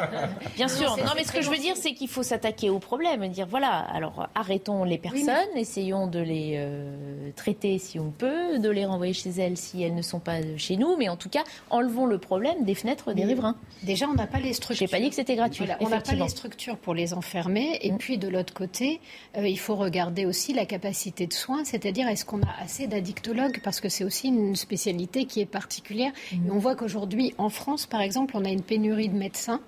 bien 0.55 0.67
sûr. 0.67 0.97
Non, 0.97 1.11
mais 1.15 1.23
ce 1.23 1.31
que 1.31 1.41
je 1.41 1.49
veux 1.49 1.57
dire, 1.57 1.75
c'est 1.77 1.93
qu'il 1.93 2.09
faut 2.09 2.23
s'attaquer 2.23 2.69
au 2.69 2.79
problème 2.79 3.23
et 3.23 3.29
dire 3.29 3.47
voilà, 3.47 3.69
alors 3.69 4.27
arrêtons 4.35 4.83
les 4.83 4.97
personnes, 4.97 5.55
essayons 5.55 6.07
de 6.07 6.19
les 6.19 6.55
euh, 6.57 7.29
traiter 7.35 7.77
si 7.79 7.99
on 7.99 8.11
peut, 8.11 8.59
de 8.59 8.69
les 8.69 8.85
renvoyer 8.85 9.13
chez 9.13 9.29
elles 9.29 9.57
si 9.57 9.81
elles 9.83 9.95
ne 9.95 10.01
sont 10.01 10.19
pas 10.19 10.37
chez 10.57 10.77
nous, 10.77 10.95
mais 10.97 11.09
en 11.09 11.15
tout 11.15 11.29
cas, 11.29 11.43
enlevons 11.69 12.05
le 12.05 12.17
problème 12.17 12.63
des 12.63 12.75
fenêtres 12.75 13.13
des 13.13 13.25
riverains. 13.25 13.55
Déjà, 13.83 14.07
on 14.07 14.13
n'a 14.13 14.27
pas 14.27 14.39
les 14.39 14.53
structures. 14.53 14.87
J'ai 14.87 14.91
pas 14.91 14.99
dit 14.99 15.09
que 15.09 15.15
c'était 15.15 15.35
gratuit. 15.35 15.65
on 15.79 15.89
n'a 15.89 16.01
pas 16.01 16.13
les 16.13 16.27
structures 16.29 16.77
pour 16.77 16.93
les 16.93 17.13
enfermer. 17.13 17.79
Et 17.81 17.91
mm. 17.91 17.97
puis, 17.97 18.17
de 18.17 18.27
l'autre 18.27 18.53
côté, 18.53 18.99
euh, 19.37 19.47
il 19.47 19.59
faut 19.59 19.75
regarder 19.75 20.25
aussi 20.25 20.53
la 20.53 20.65
capacité 20.65 21.27
de 21.27 21.33
soins, 21.33 21.63
c'est-à-dire 21.63 22.07
est-ce 22.07 22.25
qu'on 22.25 22.41
a 22.41 22.55
assez 22.61 22.87
d'addictologues, 22.87 23.59
parce 23.63 23.79
que 23.79 23.89
c'est 23.89 24.03
aussi 24.03 24.27
une 24.27 24.55
spécialité 24.55 25.25
qui 25.25 25.41
est 25.41 25.45
particulière. 25.45 26.11
Mm. 26.31 26.47
Et 26.47 26.51
on 26.51 26.59
voit 26.59 26.75
qu'aujourd'hui, 26.75 27.33
en 27.37 27.49
France, 27.49 27.66
France, 27.67 27.85
par 27.85 27.99
exemple, 27.99 28.37
on 28.37 28.45
a 28.45 28.49
une 28.49 28.61
pénurie 28.61 29.09
de 29.09 29.17
médecins. 29.17 29.59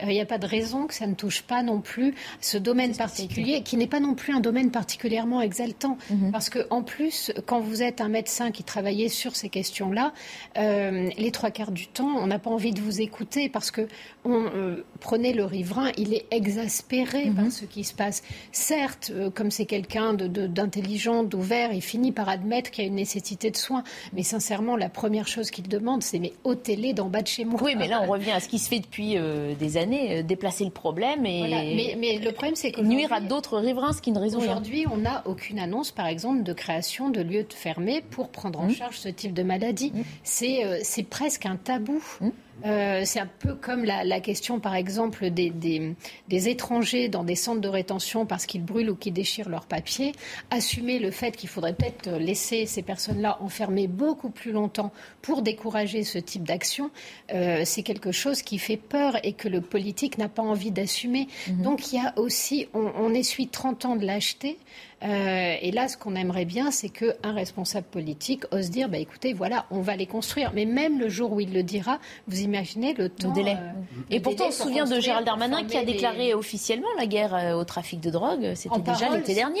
Il 0.00 0.08
euh, 0.08 0.12
n'y 0.12 0.20
a 0.20 0.26
pas 0.26 0.38
de 0.38 0.46
raison 0.46 0.86
que 0.86 0.94
ça 0.94 1.08
ne 1.08 1.14
touche 1.14 1.42
pas 1.42 1.64
non 1.64 1.80
plus 1.80 2.14
ce 2.40 2.56
domaine 2.56 2.94
particulier, 2.94 3.62
qui 3.64 3.76
n'est 3.76 3.88
pas 3.88 3.98
non 3.98 4.14
plus 4.14 4.32
un 4.32 4.38
domaine 4.38 4.70
particulièrement 4.70 5.40
exaltant. 5.40 5.98
Mhm. 6.08 6.30
Parce 6.30 6.50
que, 6.50 6.60
en 6.70 6.84
plus, 6.84 7.32
quand 7.46 7.58
vous 7.58 7.82
êtes 7.82 8.00
un 8.00 8.08
médecin 8.08 8.52
qui 8.52 8.62
travaillait 8.62 9.08
sur 9.08 9.34
ces 9.34 9.48
questions-là, 9.48 10.12
euh, 10.56 11.10
les 11.18 11.32
trois 11.32 11.50
quarts 11.50 11.72
du 11.72 11.88
temps, 11.88 12.14
on 12.18 12.28
n'a 12.28 12.38
pas 12.38 12.48
envie 12.48 12.70
de 12.70 12.80
vous 12.80 13.00
écouter 13.00 13.48
parce 13.48 13.72
que 13.72 13.88
on, 14.24 14.44
euh, 14.54 14.84
prenez 15.00 15.32
le 15.32 15.44
riverain, 15.44 15.90
il 15.98 16.14
est 16.14 16.26
exaspéré 16.30 17.24
mhm. 17.24 17.34
par 17.34 17.50
ce 17.50 17.64
qui 17.64 17.82
se 17.82 17.92
passe. 17.92 18.22
Certes, 18.52 19.10
comme 19.34 19.50
c'est 19.50 19.66
quelqu'un 19.66 20.14
d'intelligent, 20.14 21.24
d'ouvert, 21.24 21.72
il 21.72 21.82
finit 21.82 22.12
par 22.12 22.28
admettre 22.28 22.70
qu'il 22.70 22.84
y 22.84 22.86
a 22.86 22.88
une 22.88 22.94
nécessité 22.94 23.50
de 23.50 23.56
soins. 23.56 23.82
Mais 24.12 24.22
sincèrement, 24.22 24.76
la 24.76 24.88
première 24.88 25.26
chose 25.26 25.50
qu'il 25.50 25.66
demande, 25.66 26.04
c'est 26.04 26.20
mais 26.20 26.34
ôtez-les 26.44 26.92
d'en 26.92 27.08
bas 27.08 27.22
de 27.22 27.26
chez 27.26 27.47
oui, 27.60 27.74
mais 27.76 27.88
là, 27.88 28.02
on 28.02 28.06
revient 28.06 28.30
à 28.30 28.40
ce 28.40 28.48
qui 28.48 28.58
se 28.58 28.68
fait 28.68 28.80
depuis 28.80 29.16
euh, 29.16 29.54
des 29.54 29.76
années, 29.76 30.18
euh, 30.18 30.22
déplacer 30.22 30.64
le 30.64 30.70
problème 30.70 31.26
et 31.26 31.96
mais, 31.98 32.18
le 32.18 32.32
problème, 32.32 32.54
c'est 32.54 32.76
nuire 32.78 33.12
à 33.12 33.20
d'autres 33.20 33.58
riverains, 33.58 33.92
ce 33.92 34.02
qui 34.02 34.12
ne 34.12 34.18
résout. 34.18 34.38
Aujourd'hui, 34.38 34.86
on 34.90 34.98
n'a 34.98 35.22
aucune 35.26 35.58
annonce, 35.58 35.90
par 35.90 36.06
exemple, 36.06 36.42
de 36.42 36.52
création 36.52 37.10
de 37.10 37.20
lieux 37.20 37.46
fermés 37.48 38.02
pour 38.10 38.28
prendre 38.28 38.60
en 38.60 38.66
mmh. 38.66 38.74
charge 38.74 38.98
ce 38.98 39.08
type 39.08 39.32
de 39.32 39.42
maladie. 39.42 39.92
Mmh. 39.94 40.44
Euh, 40.44 40.78
c'est 40.82 41.02
presque 41.02 41.46
un 41.46 41.56
tabou. 41.56 42.02
Mmh. 42.20 42.28
Euh, 42.64 43.02
c'est 43.04 43.20
un 43.20 43.28
peu 43.38 43.54
comme 43.54 43.84
la, 43.84 44.20
question, 44.20 44.60
par 44.60 44.74
exemple, 44.74 45.30
des, 45.30 45.50
des, 45.50 46.48
étrangers 46.48 47.08
dans 47.08 47.24
des 47.24 47.34
centres 47.34 47.60
de 47.60 47.68
rétention 47.68 48.26
parce 48.26 48.46
qu'ils 48.46 48.64
brûlent 48.64 48.90
ou 48.90 48.96
qu'ils 48.96 49.12
déchirent 49.12 49.48
leurs 49.48 49.66
papiers. 49.66 50.12
Assumer 50.50 50.98
le 50.98 51.10
fait 51.10 51.36
qu'il 51.36 51.48
faudrait 51.48 51.74
peut-être 51.74 52.10
laisser 52.18 52.66
ces 52.66 52.82
personnes-là 52.82 53.38
enfermées 53.40 53.86
beaucoup 53.86 54.30
plus 54.30 54.52
longtemps 54.52 54.92
pour 55.22 55.42
décourager 55.42 56.04
ce 56.04 56.18
type 56.18 56.44
d'action, 56.44 56.90
euh, 57.32 57.62
c'est 57.64 57.82
quelque 57.82 58.12
chose 58.12 58.42
qui 58.42 58.58
fait 58.58 58.76
peur 58.76 59.18
et 59.24 59.32
que 59.32 59.48
le 59.48 59.60
politique 59.60 60.18
n'a 60.18 60.28
pas 60.28 60.42
envie 60.42 60.70
d'assumer. 60.70 61.28
Mhm. 61.48 61.62
Donc 61.62 61.92
il 61.92 61.96
y 61.96 62.00
a 62.00 62.14
aussi, 62.18 62.68
on, 62.74 62.90
on 62.96 63.14
essuie 63.14 63.48
30 63.48 63.84
ans 63.84 63.96
de 63.96 64.04
lâcheté. 64.04 64.58
Euh, 65.04 65.54
et 65.60 65.70
là, 65.70 65.88
ce 65.88 65.96
qu'on 65.96 66.14
aimerait 66.16 66.44
bien, 66.44 66.70
c'est 66.70 66.88
qu'un 66.88 67.32
responsable 67.32 67.86
politique 67.86 68.44
ose 68.50 68.70
dire, 68.70 68.88
bah, 68.88 68.98
écoutez, 68.98 69.32
voilà, 69.32 69.66
on 69.70 69.80
va 69.80 69.96
les 69.96 70.06
construire. 70.06 70.52
Mais 70.54 70.64
même 70.64 70.98
le 70.98 71.08
jour 71.08 71.32
où 71.32 71.40
il 71.40 71.52
le 71.52 71.62
dira, 71.62 71.98
vous 72.26 72.40
imaginez 72.40 72.94
le 72.94 73.08
temps. 73.08 73.32
délai. 73.32 73.56
Euh, 73.56 74.00
et 74.10 74.20
pourtant, 74.20 74.46
on 74.48 74.50
se 74.50 74.62
souvient 74.62 74.86
de 74.86 75.00
Gérald 75.00 75.26
Darmanin 75.26 75.64
qui 75.64 75.76
a 75.76 75.84
déclaré 75.84 76.34
officiellement 76.34 76.88
la 76.96 77.06
guerre 77.06 77.34
euh, 77.34 77.54
au 77.54 77.64
trafic 77.64 78.00
de 78.00 78.10
drogue. 78.10 78.52
C'était 78.54 78.80
déjà 78.80 79.08
l'été 79.16 79.34
dernier. 79.34 79.60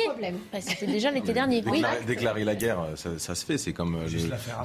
C'était 0.60 0.86
déjà 0.86 1.10
l'été 1.10 1.32
dernier. 1.32 1.62
Oui. 1.66 1.82
Déclarer 2.06 2.44
la 2.44 2.54
guerre, 2.54 2.78
ça, 2.96 3.34
se 3.34 3.44
fait. 3.44 3.58
C'est 3.58 3.72
comme, 3.72 3.98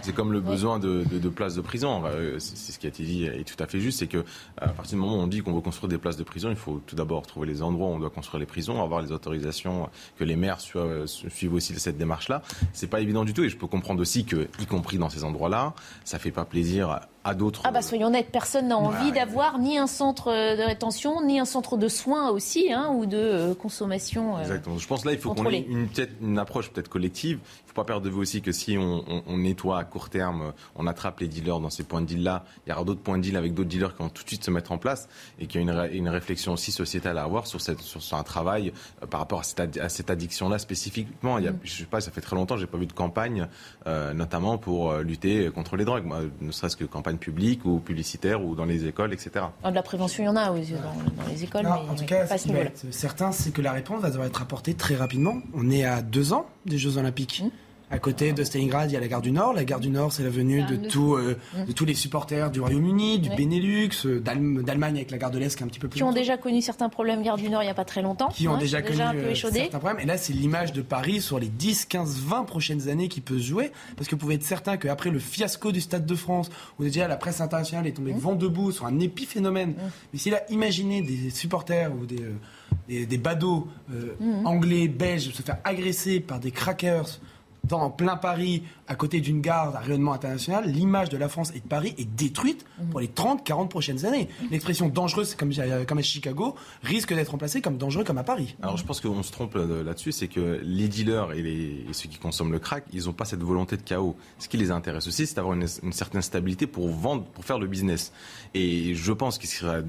c'est 0.02 0.14
comme 0.14 0.34
le 0.34 0.40
besoin 0.40 0.80
de, 0.80 1.04
de, 1.04 1.30
places 1.30 1.56
de 1.56 1.62
prison. 1.62 2.04
C'est 2.40 2.72
ce 2.72 2.80
qui 2.80 2.88
a 2.88 2.90
été 2.90 3.04
dit 3.04 3.26
et 3.26 3.44
tout 3.44 3.62
à 3.62 3.68
fait 3.68 3.80
juste. 3.80 4.00
C'est 4.00 4.08
que 4.08 4.24
à 4.58 4.70
partir 4.70 4.98
du 4.98 5.02
moment 5.04 5.18
où 5.18 5.22
on 5.22 5.28
dit 5.28 5.42
qu'on 5.42 5.54
veut 5.54 5.62
construire 5.62 5.90
des 5.90 5.98
places 5.98 6.18
de 6.18 6.24
prison, 6.24 6.50
il 6.50 6.56
faut 6.56 6.82
tout 6.86 6.96
d'abord 6.96 7.28
trouver 7.28 7.48
les 7.48 7.62
endroits 7.62 7.88
où 7.88 7.92
on 7.92 8.00
doit 8.00 8.10
construire 8.10 8.40
les 8.40 8.46
prisons, 8.46 8.82
avoir 8.82 9.02
les 9.02 9.12
autorisations 9.12 9.90
que 10.18 10.24
les 10.24 10.36
maires 10.36 10.62
suivent 10.64 11.54
aussi 11.54 11.74
cette 11.80 11.98
démarche-là. 11.98 12.42
C'est 12.74 12.88
pas 12.88 13.02
évident 13.02 13.24
du 13.24 13.34
tout 13.34 13.44
et 13.44 13.50
je 13.50 13.58
peux 13.58 13.68
comprendre 13.68 14.02
aussi 14.02 14.26
que, 14.26 14.48
y 14.60 14.66
compris 14.66 14.98
dans 14.98 15.10
ces 15.10 15.24
endroits-là, 15.24 15.74
ça 16.04 16.20
fait 16.20 16.32
pas 16.32 16.46
plaisir 16.46 17.02
à 17.24 17.36
d'autres. 17.36 17.62
Ah 17.64 17.72
bah 17.72 17.82
soyons 17.82 18.08
honnêtes, 18.08 18.30
personne 18.32 18.68
n'a 18.68 18.78
envie 18.78 19.12
d'avoir 19.12 19.58
ni 19.60 19.78
un 19.78 19.88
centre 19.88 20.30
de 20.30 20.62
rétention, 20.62 21.26
ni 21.26 21.40
un 21.40 21.46
centre 21.46 21.78
de 21.78 21.88
soins 21.88 22.30
aussi, 22.30 22.72
hein, 22.72 22.92
ou 22.94 23.06
de 23.06 23.18
euh, 23.18 23.56
consommation. 23.56 24.40
Exactement. 24.40 24.78
Je 24.78 24.88
pense 24.88 25.06
là, 25.06 25.14
il 25.14 25.18
faut 25.18 25.34
qu'on 25.34 25.50
ait 25.50 25.66
une, 25.68 25.88
une 26.22 26.40
approche 26.40 26.70
peut-être 26.70 26.90
collective 26.90 27.40
faut 27.74 27.82
pas 27.82 27.86
perdre 27.86 28.06
de 28.06 28.10
vue 28.12 28.20
aussi 28.20 28.42
que 28.42 28.52
si 28.52 28.78
on, 28.78 29.04
nettoie 29.36 29.80
à 29.80 29.84
court 29.84 30.10
terme, 30.10 30.54
on 30.76 30.86
attrape 30.86 31.20
les 31.22 31.28
dealers 31.28 31.60
dans 31.60 31.72
ces 31.72 31.84
points 31.84 32.02
de 32.02 32.06
deal-là, 32.06 32.46
il 32.66 32.70
y 32.70 32.74
aura 32.74 32.84
d'autres 32.84 33.02
points 33.02 33.18
de 33.18 33.24
deal 33.24 33.36
avec 33.36 33.56
d'autres 33.56 33.70
dealers 33.70 33.96
qui 33.96 34.04
vont 34.04 34.10
tout 34.10 34.24
de 34.24 34.28
suite 34.28 34.44
se 34.44 34.52
mettre 34.52 34.72
en 34.72 34.78
place 34.78 35.10
et 35.40 35.48
qu'il 35.48 35.62
y 35.62 35.70
a 35.70 35.88
une, 35.88 36.08
réflexion 36.08 36.54
aussi 36.54 36.72
sociétale 36.72 37.18
à 37.18 37.24
avoir 37.24 37.48
sur, 37.48 37.62
cette, 37.62 37.80
sur, 37.80 38.16
un 38.16 38.24
travail 38.24 38.72
euh, 39.02 39.08
par 39.08 39.20
rapport 39.20 39.40
à 39.40 39.44
cette, 39.44 40.10
addiction-là 40.10 40.60
spécifiquement. 40.60 41.40
Il 41.40 41.46
y 41.46 41.48
a, 41.48 41.52
mm. 41.52 41.60
je 41.64 41.74
sais 41.74 41.86
pas, 41.86 42.00
ça 42.00 42.12
fait 42.12 42.22
très 42.22 42.36
longtemps, 42.36 42.58
j'ai 42.58 42.68
pas 42.68 42.78
vu 42.78 42.86
de 42.86 42.94
campagne, 42.94 43.48
euh, 43.88 44.14
notamment 44.14 44.60
pour 44.60 44.92
euh, 44.92 45.02
lutter 45.02 45.50
contre 45.50 45.76
les 45.76 45.86
drogues, 45.86 46.06
ne 46.42 46.52
serait-ce 46.52 46.78
que 46.78 46.86
campagne 46.86 47.18
publique 47.18 47.66
ou 47.66 47.80
publicitaire 47.80 48.44
ou 48.44 48.54
dans 48.56 48.66
les 48.66 48.86
écoles, 48.86 49.14
etc. 49.14 49.46
Ah, 49.64 49.72
de 49.72 49.76
la 49.76 49.82
prévention, 49.82 50.24
il 50.24 50.28
y 50.28 50.30
en 50.30 50.36
a 50.36 50.46
dans, 50.46 50.54
dans 50.54 51.30
les 51.32 51.44
écoles. 51.44 51.66
en 51.66 51.96
tout 51.96 52.06
cas, 52.06 52.28
ce 52.38 52.44
qui 52.44 52.54
va 52.54 52.60
être 52.60 52.86
certain, 52.92 53.32
c'est 53.32 53.52
que 53.52 53.62
la 53.62 53.72
réponse 53.72 54.02
va 54.02 54.10
devoir 54.10 54.28
être 54.28 54.42
apportée 54.44 54.76
très 54.76 54.96
rapidement. 54.96 55.38
On 55.56 55.72
est 55.72 55.86
à 55.86 56.04
deux 56.04 56.34
ans 56.34 56.48
des 56.66 56.78
Jeux 56.78 56.98
Olympiques. 56.98 57.44
Mm. 57.44 57.63
À 57.94 58.00
côté 58.00 58.34
de 58.34 58.44
Stalingrad, 58.44 58.90
il 58.90 58.96
y 58.96 58.98
a 58.98 59.00
la 59.00 59.08
gare 59.08 59.22
du 59.22 59.32
Nord. 59.32 59.54
La 59.54 59.64
gare 59.66 59.80
du 59.80 59.92
Nord, 59.92 60.12
c'est 60.12 60.24
la 60.24 60.32
venue 60.32 60.64
de, 60.64 60.78
tout, 60.78 61.14
euh, 61.14 61.38
de 61.68 61.72
tous 61.74 61.86
les 61.86 61.94
supporters 61.94 62.50
du 62.50 62.60
Royaume-Uni, 62.60 63.20
du 63.20 63.30
Benelux, 63.30 64.08
euh, 64.08 64.20
d'Allemagne 64.20 64.96
avec 64.96 65.12
la 65.12 65.20
gare 65.20 65.30
de 65.30 65.38
l'Est 65.38 65.56
qui 65.56 65.62
est 65.62 65.66
un 65.66 65.70
petit 65.70 65.80
peu 65.80 65.88
plus. 65.88 65.98
Qui 65.98 66.04
ont 66.04 66.12
déjà 66.12 66.36
connu 66.36 66.64
certains 66.64 66.90
problèmes 66.90 67.22
gare 67.22 67.38
du 67.38 67.52
Nord 67.52 67.62
il 67.62 67.68
n'y 67.68 67.72
a 67.72 67.76
pas 67.76 67.86
très 67.86 68.02
longtemps. 68.02 68.30
Qui 68.30 68.48
ont 68.48 68.56
hein, 68.56 68.58
déjà 68.58 68.82
connu 68.82 69.00
euh, 69.00 69.36
certains 69.36 69.78
problèmes. 69.78 70.00
Et 70.00 70.08
là, 70.08 70.18
c'est 70.18 70.34
l'image 70.34 70.74
de 70.74 70.82
Paris 70.82 71.22
sur 71.22 71.38
les 71.38 71.50
10, 71.50 71.86
15, 71.86 72.18
20 72.22 72.46
prochaines 72.46 72.90
années 72.90 73.10
qui 73.10 73.22
peut 73.22 73.38
se 73.38 73.44
jouer. 73.44 73.72
Parce 73.96 74.08
que 74.08 74.16
vous 74.16 74.22
pouvez 74.22 74.36
être 74.36 74.44
certain 74.44 74.78
qu'après 74.78 75.12
le 75.12 75.20
fiasco 75.20 75.72
du 75.72 75.80
Stade 75.80 76.08
de 76.08 76.16
France, 76.16 76.50
où 76.80 76.84
déjà 76.84 77.08
la 77.08 77.18
presse 77.18 77.42
internationale 77.42 77.86
est 77.86 77.92
tombée 77.92 78.16
mmh. 78.16 78.18
vent 78.18 78.34
debout 78.34 78.72
sur 78.72 78.88
un 78.88 79.00
épiphénomène. 79.00 79.70
Mmh. 79.70 79.92
Mais 80.14 80.20
s'il 80.20 80.34
a 80.34 80.52
imaginé 80.52 81.04
des 81.04 81.30
supporters 81.30 81.92
ou 81.94 82.08
des, 82.08 83.06
des, 83.06 83.18
badauds 83.20 83.68
mmh. 83.88 84.48
anglais, 84.48 84.88
belges 84.88 85.30
se 85.32 85.44
faire 85.44 85.58
agresser 85.64 86.20
par 86.22 86.40
des 86.40 86.50
crackers 86.50 87.20
dans 87.64 87.90
plein 87.90 88.18
Paris, 88.18 88.64
à 88.88 88.96
côté 88.96 89.22
d'une 89.22 89.42
gare 89.42 89.76
à 89.76 89.80
rayonnement 89.80 90.14
international, 90.14 90.70
l'image 90.70 91.10
de 91.10 91.18
la 91.18 91.30
France 91.30 91.52
et 91.56 91.60
de 91.60 91.68
Paris 91.68 91.96
est 91.98 92.06
détruite 92.06 92.66
pour 92.92 93.00
les 93.00 93.08
30, 93.08 93.44
40 93.44 93.70
prochaines 93.70 94.06
années. 94.06 94.28
L'expression 94.52 94.90
dangereuse, 94.90 95.36
comme, 95.36 95.52
comme 95.88 95.98
à 95.98 96.02
Chicago, 96.02 96.56
risque 96.82 97.14
d'être 97.14 97.30
remplacée 97.30 97.62
comme 97.62 97.78
dangereux 97.78 98.04
comme 98.04 98.18
à 98.18 98.24
Paris. 98.24 98.56
Alors 98.62 98.78
je 98.78 98.84
pense 98.84 99.00
qu'on 99.00 99.24
se 99.24 99.32
trompe 99.32 99.56
là-dessus, 99.56 100.12
c'est 100.12 100.28
que 100.28 100.60
les 100.64 100.88
dealers 100.88 101.32
et, 101.34 101.42
les, 101.42 101.86
ceux 101.94 102.10
qui 102.10 102.18
consomment 102.18 102.52
le 102.52 102.60
crack, 102.60 102.84
ils 102.92 103.06
n'ont 103.06 103.14
pas 103.14 103.26
cette 103.26 103.44
volonté 103.44 103.78
de 103.78 103.84
chaos. 103.84 104.16
Ce 104.40 104.48
qui 104.48 104.58
les 104.58 104.72
intéresse 104.72 105.08
aussi, 105.08 105.26
c'est 105.26 105.36
d'avoir 105.36 105.54
une, 105.56 105.68
une, 105.84 105.94
certaine 105.94 106.22
stabilité 106.22 106.68
pour 106.68 106.90
vendre, 106.90 107.24
pour 107.24 107.46
faire 107.46 107.60
le 107.60 107.68
business. 107.68 108.12
Et 108.54 108.96
je 108.96 109.12
pense 109.14 109.38
qu'il 109.38 109.50
serait 109.50 109.84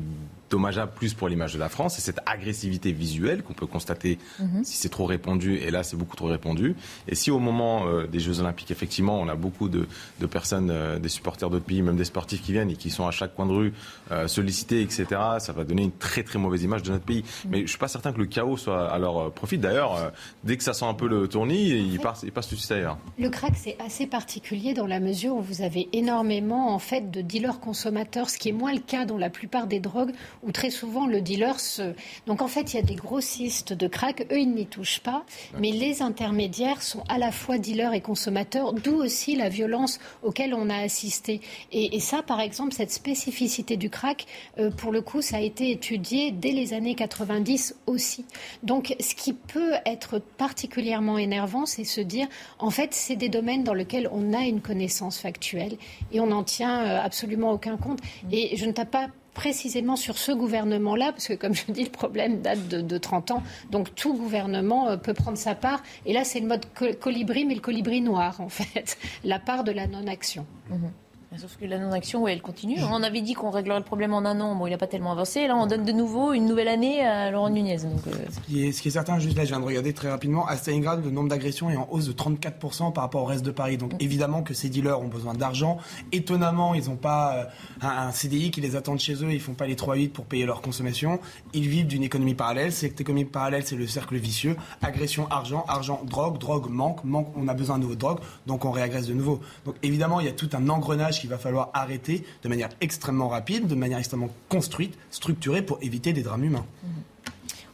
dommageable 0.51 0.93
plus 0.95 1.15
pour 1.15 1.29
l'image 1.29 1.55
de 1.55 1.59
la 1.59 1.69
France, 1.69 1.97
c'est 1.97 2.01
cette 2.01 2.21
agressivité 2.27 2.93
visuelle 2.93 3.43
qu'on 3.43 3.55
peut 3.55 3.67
constater 3.67 4.19
mhm. 4.39 4.63
si 4.63 4.77
c'est 4.77 4.89
trop 4.89 5.05
répandu, 5.05 5.57
et 5.57 5.71
là 5.71 5.83
c'est 5.83 5.97
beaucoup 5.97 6.17
trop 6.17 6.29
répandu. 6.29 6.77
Et 7.09 7.17
si 7.17 7.31
au 7.33 7.41
moment 7.41 7.89
euh, 7.89 8.07
des 8.07 8.21
Jeux 8.21 8.39
Olympiques, 8.39 8.71
effectivement, 8.85 9.19
on 9.19 9.29
a 9.29 9.35
beaucoup 9.35 9.71
de, 9.71 9.87
personnes, 10.27 10.71
euh, 10.71 10.99
des 10.99 11.09
supporters 11.09 11.49
d'autres 11.49 11.65
pays, 11.65 11.81
même 11.81 11.97
des 11.97 12.05
sportifs 12.05 12.43
qui 12.43 12.53
viennent 12.53 12.71
et 12.71 12.77
qui 12.77 12.91
sont 12.91 13.07
à 13.07 13.11
chaque 13.11 13.35
coin 13.35 13.47
de 13.47 13.53
rue 13.53 13.73
euh, 14.13 14.29
sollicités, 14.29 14.83
etc., 14.83 15.07
ça 15.39 15.53
va 15.53 15.65
donner 15.65 15.85
une 15.85 15.93
très 15.93 16.23
très 16.23 16.39
mauvaise 16.39 16.63
image 16.63 16.83
de 16.83 16.93
notre 16.93 17.05
pays. 17.05 17.25
Mhm. 17.45 17.51
Mais 17.51 17.61
je 17.63 17.67
suis 17.67 17.79
pas 17.79 17.89
certain 17.89 18.13
que 18.13 18.19
le 18.19 18.27
chaos 18.27 18.59
soit 18.59 18.91
à 18.91 18.99
leur 18.99 19.33
profit. 19.33 19.57
D'ailleurs, 19.57 20.13
dès 20.45 20.59
que 20.59 20.63
ça 20.63 20.75
sent 20.75 20.85
un 20.85 20.93
peu 20.93 21.09
le 21.09 21.29
tournis, 21.29 21.71
ils 21.71 21.99
passent, 21.99 22.25
ils 22.25 22.33
passent 22.33 22.49
tout 22.49 22.57
de 22.57 22.61
suite 22.61 22.73
ailleurs. 22.73 22.99
Le 23.19 23.31
crack, 23.31 23.55
c'est 23.57 23.77
assez 23.81 24.07
particulier 24.07 24.75
dans 24.75 24.87
la 24.87 25.01
mesure 25.01 25.37
où 25.37 25.41
vous 25.41 25.63
avez 25.63 25.89
énormément 25.93 26.75
en 26.75 26.79
fait 26.79 27.11
de 27.11 27.23
dealers 27.23 27.61
consommateurs, 27.61 28.29
ce 28.29 28.37
qui 28.37 28.51
est 28.51 28.53
moins 28.53 28.73
le 28.73 28.81
cas 28.81 29.07
dans 29.07 29.19
la 29.19 29.31
plupart 29.31 29.67
des 29.67 29.81
drogues 29.81 30.13
où 30.43 30.53
très 30.53 30.71
souvent 30.71 31.07
le 31.07 31.23
dealer 31.23 31.59
se... 31.59 31.95
Donc 32.27 32.43
en 32.43 32.49
fait, 32.49 32.75
il 32.75 32.77
y 32.77 32.81
a 32.81 32.83
des 32.83 32.97
grossistes 32.97 33.73
de 33.73 33.87
crack, 33.87 34.27
eux, 34.31 34.39
ils 34.39 34.55
n'y 34.55 34.67
touchent 34.67 35.01
pas, 35.01 35.25
mais 35.59 35.71
les 35.71 36.03
intermédiaires 36.03 36.83
sont 36.83 37.05
à 37.09 37.19
la 37.19 37.33
fois 37.33 37.59
dealers 37.59 37.95
et 37.95 38.01
consommateurs, 38.01 38.74
d'où 38.81 38.95
aussi 38.95 39.37
la 39.37 39.49
violence 39.49 39.99
auquel 40.23 40.55
on 40.55 40.71
a 40.71 40.77
assisté. 40.77 41.41
Et, 41.73 42.01
ça, 42.01 42.23
par 42.23 42.41
exemple, 42.41 42.73
cette 42.73 42.91
spécificité 42.91 43.77
du 43.77 43.91
crack, 43.91 44.27
euh, 44.59 44.71
pour 44.71 44.93
le 44.93 45.01
coup, 45.01 45.23
ça 45.23 45.37
a 45.37 45.41
été 45.41 45.71
étudié 45.71 46.31
dès 46.31 46.53
les 46.53 46.73
années 46.73 46.95
90 46.95 47.77
aussi. 47.87 48.25
Donc 48.63 48.95
ce 49.01 49.15
qui 49.15 49.33
peut 49.33 49.73
être 49.87 50.19
particulièrement 50.19 51.19
énervant, 51.19 51.67
c'est 51.67 51.85
se 51.85 52.01
dire, 52.01 52.27
en 52.59 52.71
fait, 52.71 52.95
c'est 52.95 53.17
des 53.17 53.29
domaines 53.29 53.65
dans 53.65 53.75
lesquels 53.75 54.09
on 54.13 54.33
a 54.33 54.43
une 54.43 54.61
connaissance 54.61 55.19
factuelle 55.19 55.77
et 56.13 56.21
on 56.21 56.27
n'en 56.27 56.45
tient 56.45 56.85
euh, 56.85 57.01
absolument 57.01 57.53
aucun 57.53 57.77
compte. 57.77 58.01
Et 58.33 58.57
je 58.57 58.67
ne 58.67 58.73
tape 58.73 58.91
pas 58.91 59.09
précisément 59.35 59.97
sur 59.97 60.17
ce 60.17 60.33
gouvernement-là, 60.33 61.13
parce 61.13 61.29
que 61.29 61.35
comme 61.35 61.55
je 61.55 61.71
dis, 61.71 61.85
le 61.85 61.91
problème 61.91 62.41
date 62.41 62.69
de, 62.69 62.99
30 62.99 63.33
ans, 63.33 63.43
donc 63.71 63.95
tout 63.95 64.15
gouvernement 64.15 64.89
euh, 64.89 64.97
peut 64.97 65.15
prendre 65.15 65.37
sa 65.37 65.55
part. 65.55 65.83
Et 66.07 66.13
là, 66.13 66.25
c'est 66.25 66.41
le 66.41 66.47
mode 66.47 66.65
colibri, 67.01 67.45
mais 67.45 67.55
le 67.55 67.61
colibri 67.61 68.01
noir, 68.01 68.41
en 68.41 68.49
fait, 68.49 68.97
la 69.25 69.39
part 69.39 69.65
de 69.65 69.73
la 69.73 69.87
non-action. 69.87 70.47
Mhm. 70.71 70.91
Sauf 71.37 71.57
que 71.57 71.65
la 71.65 71.79
non-action, 71.79 72.23
oui, 72.23 72.33
elle 72.33 72.43
continue. 72.43 72.77
On 72.83 73.03
avait 73.03 73.21
dit 73.21 73.35
qu'on 73.35 73.51
réglerait 73.51 73.81
le 73.81 73.85
problème 73.85 74.15
en 74.15 74.19
un 74.19 74.41
an. 74.41 74.55
Bon, 74.55 74.69
il 74.69 74.71
n'a 74.71 74.79
pas 74.79 74.87
tellement 74.87 75.13
avancé. 75.13 75.49
Là, 75.49 75.57
on 75.57 75.67
donne 75.67 75.85
de 75.85 75.91
nouveau 75.91 76.33
une 76.33 76.47
nouvelle 76.47 76.69
année 76.69 77.05
à 77.05 77.33
Laurent 77.33 77.51
Nunez. 77.51 77.79
Donc, 77.79 78.07
euh, 78.07 78.13
ce, 78.31 78.41
qui 78.41 78.65
est, 78.65 78.73
ce, 78.73 78.81
qui 78.81 78.89
est, 78.89 78.93
certain, 78.93 79.19
juste 79.19 79.37
là, 79.37 79.43
je 79.45 79.49
viens 79.49 79.59
de 79.59 79.65
regarder 79.65 79.93
très 79.93 80.11
rapidement, 80.11 80.47
à 80.47 80.57
Stalingrad, 80.57 81.05
le 81.05 81.11
nombre 81.11 81.29
d'agressions 81.29 81.71
est 81.71 81.77
en 81.77 81.89
hausse 81.91 82.07
de 82.07 82.13
34% 82.13 82.93
par 82.93 83.03
rapport 83.03 83.23
au 83.23 83.25
reste 83.25 83.45
de 83.45 83.51
Paris. 83.51 83.79
Donc, 83.79 83.95
évidemment 83.99 84.43
que 84.43 84.55
ces 84.55 84.69
dealers 84.69 85.01
ont 85.01 85.09
besoin 85.09 85.35
d'argent. 85.35 85.79
Étonnamment, 86.13 86.75
ils 86.75 86.89
n'ont 86.89 86.97
pas 86.97 87.35
euh, 87.35 87.45
un, 87.83 88.13
CDI 88.13 88.53
qui 88.53 88.61
les 88.61 88.77
attend 88.77 88.97
chez 88.97 89.15
eux. 89.15 89.33
Ils 89.33 89.41
font 89.41 89.55
pas 89.55 89.67
les 89.67 89.75
3-8 89.75 90.11
pour 90.11 90.27
payer 90.27 90.47
leur 90.47 90.63
consommation. 90.63 91.19
Ils 91.53 91.69
vivent 91.69 91.89
d'une 91.89 92.05
économie 92.05 92.35
parallèle. 92.35 92.71
Cette 92.71 93.01
économie 93.01 93.25
parallèle, 93.25 93.65
c'est 93.67 93.77
le 93.77 93.89
cercle 93.89 94.17
vicieux. 94.17 94.57
Agression, 94.83 95.27
argent, 95.31 95.65
argent, 95.67 96.01
drogue, 96.05 96.39
drogue, 96.39 96.71
manque, 96.71 97.03
manque. 97.03 97.29
On 97.37 97.49
a 97.49 97.55
besoin 97.55 97.79
de 97.79 97.83
nouveau 97.83 97.95
de 97.97 98.01
drogue. 98.01 98.21
Donc, 98.47 98.65
on 98.65 98.71
réagresse 98.71 99.09
de 99.09 99.15
nouveau. 99.15 99.41
Donc, 99.65 99.75
évidemment, 99.83 100.21
il 100.21 100.27
y 100.27 100.31
a 100.31 100.33
tout 100.33 100.51
un 100.53 100.69
engrenage 100.69 101.24
qu'il 101.25 101.31
va 101.31 101.39
falloir 101.39 101.71
arrêter 101.73 102.23
de 102.43 102.49
manière 102.51 102.69
extrêmement 102.83 103.29
rapide, 103.29 103.67
de 103.67 103.75
manière 103.75 103.99
extrêmement 103.99 104.29
construite, 104.51 104.95
structurée 105.11 105.63
pour 105.63 105.79
éviter 105.81 106.13
des 106.13 106.23
drames 106.23 106.45
humains. 106.45 106.67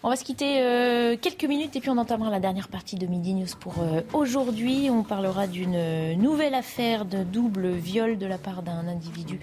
On 0.04 0.08
va 0.08 0.14
se 0.14 0.22
quitter 0.22 0.62
euh, 0.62 1.16
quelques 1.20 1.44
minutes 1.44 1.74
et 1.74 1.80
puis 1.80 1.90
on 1.90 1.98
entamera 1.98 2.30
la 2.30 2.38
dernière 2.38 2.68
partie 2.68 2.94
de 2.94 3.06
Midi 3.06 3.34
News 3.34 3.48
pour 3.58 3.74
euh, 3.80 4.02
aujourd'hui. 4.12 4.88
On 4.88 5.02
parlera 5.02 5.48
d'une 5.48 6.14
nouvelle 6.14 6.54
affaire 6.54 7.04
de 7.04 7.24
double 7.24 7.70
viol 7.70 8.18
de 8.18 8.26
la 8.26 8.38
part 8.38 8.62
d'un 8.62 8.86
individu 8.86 9.40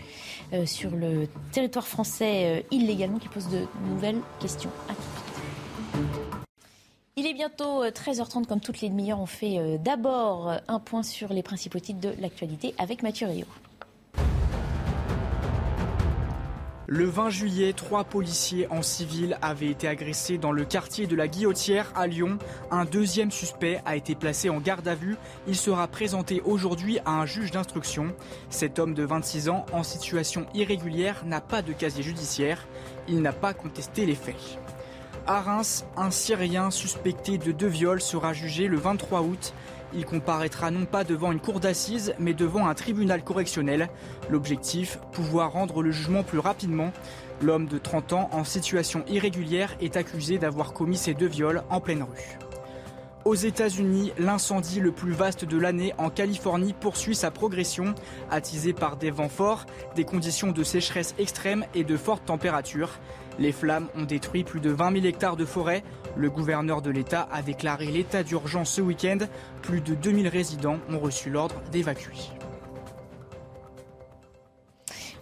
euh, 0.54 0.66
sur 0.66 0.92
le 0.92 1.28
territoire 1.52 1.86
français 1.86 2.66
illégalement 2.72 3.20
qui 3.20 3.28
pose 3.28 3.50
de 3.50 3.68
nouvelles 3.90 4.22
questions. 4.40 4.72
À. 4.88 4.94
Il 7.18 7.28
est 7.28 7.34
bientôt 7.34 7.84
13h30 7.84 8.46
comme 8.46 8.62
toutes 8.62 8.80
les 8.80 8.88
demi-heures. 8.88 9.20
On 9.20 9.26
fait 9.26 9.78
d'abord 9.84 10.54
un 10.68 10.80
point 10.80 11.04
sur 11.04 11.34
les 11.34 11.44
principaux 11.44 11.80
titres 11.80 12.00
de 12.00 12.14
l'actualité 12.22 12.74
avec 12.78 13.04
Mathieu 13.04 13.28
Rio. 13.28 13.46
Le 16.90 17.04
20 17.04 17.30
juillet, 17.30 17.74
trois 17.74 18.06
policiers 18.06 18.66
en 18.70 18.82
civil 18.82 19.38
avaient 19.42 19.68
été 19.68 19.90
agressés 19.90 20.38
dans 20.38 20.54
le 20.54 20.64
quartier 20.64 21.06
de 21.06 21.18
la 21.18 21.28
Guillotière 21.28 21.92
à 21.96 22.08
Lyon. 22.08 22.38
Un 22.72 22.86
deuxième 22.86 23.30
suspect 23.30 23.82
a 23.86 23.98
été 23.98 24.16
placé 24.16 24.50
en 24.50 24.62
garde 24.62 24.88
à 24.88 24.96
vue. 24.96 25.18
Il 25.50 25.58
sera 25.58 25.90
présenté 25.90 26.42
aujourd'hui 26.46 27.00
à 27.04 27.12
un 27.12 27.26
juge 27.26 27.52
d'instruction. 27.52 28.16
Cet 28.50 28.80
homme 28.80 28.94
de 28.94 29.04
26 29.04 29.50
ans, 29.50 29.66
en 29.74 29.84
situation 29.84 30.46
irrégulière, 30.54 31.26
n'a 31.26 31.42
pas 31.42 31.62
de 31.62 31.74
casier 31.74 32.04
judiciaire. 32.04 32.66
Il 33.10 33.22
n'a 33.22 33.34
pas 33.34 33.54
contesté 33.54 34.06
les 34.06 34.16
faits. 34.16 34.58
À 35.30 35.42
Reims, 35.42 35.86
un 35.98 36.10
Syrien 36.10 36.72
suspecté 36.72 37.38
de 37.38 37.52
deux 37.52 37.68
viols 37.68 38.00
sera 38.00 38.32
jugé 38.32 38.70
le 38.70 38.78
23 38.78 39.24
août. 39.24 39.54
Il 39.94 40.06
comparaîtra 40.06 40.72
non 40.72 40.86
pas 40.86 41.04
devant 41.04 41.32
une 41.32 41.40
cour 41.40 41.60
d'assises, 41.60 42.14
mais 42.20 42.34
devant 42.34 42.68
un 42.68 42.74
tribunal 42.74 43.24
correctionnel. 43.24 43.90
L'objectif, 44.30 45.00
pouvoir 45.12 45.54
rendre 45.54 45.82
le 45.82 45.92
jugement 45.92 46.24
plus 46.24 46.40
rapidement. 46.40 46.92
L'homme 47.42 47.68
de 47.68 47.78
30 47.78 48.14
ans 48.14 48.30
en 48.32 48.44
situation 48.44 49.04
irrégulière 49.08 49.76
est 49.80 49.96
accusé 49.96 50.38
d'avoir 50.38 50.74
commis 50.74 50.98
ces 50.98 51.14
deux 51.14 51.28
viols 51.28 51.64
en 51.70 51.80
pleine 51.80 52.04
rue. 52.04 52.38
Aux 53.28 53.36
États-Unis, 53.36 54.14
l'incendie 54.18 54.80
le 54.80 54.94
plus 54.94 55.12
vaste 55.12 55.44
de 55.44 55.58
l'année 55.58 55.94
en 55.98 56.10
Californie 56.10 56.72
poursuit 56.72 57.14
sa 57.14 57.30
progression, 57.30 57.94
attisé 58.32 58.72
par 58.72 58.96
des 58.96 59.12
vents 59.12 59.28
forts, 59.28 59.66
des 59.96 60.06
conditions 60.06 60.54
de 60.54 60.64
sécheresse 60.64 61.14
extrême 61.20 61.66
et 61.76 61.84
de 61.84 61.98
fortes 61.98 62.24
températures. 62.24 63.00
Les 63.38 63.52
flammes 63.52 63.90
ont 63.96 64.04
détruit 64.04 64.46
plus 64.46 64.62
de 64.62 64.70
20 64.70 64.94
000 64.94 65.06
hectares 65.06 65.36
de 65.36 65.44
forêt. 65.44 65.84
Le 66.18 66.30
gouverneur 66.32 66.82
de 66.82 66.90
l'État 66.90 67.28
a 67.32 67.44
déclaré 67.44 67.86
l'état 67.86 68.24
d'urgence 68.24 68.72
ce 68.72 68.82
week-end. 68.82 69.20
Plus 69.62 69.82
de 69.82 69.94
2000 69.94 70.28
résidents 70.28 70.80
ont 70.90 70.98
reçu 70.98 71.30
l'ordre 71.30 71.62
d'évacuer. 71.72 72.37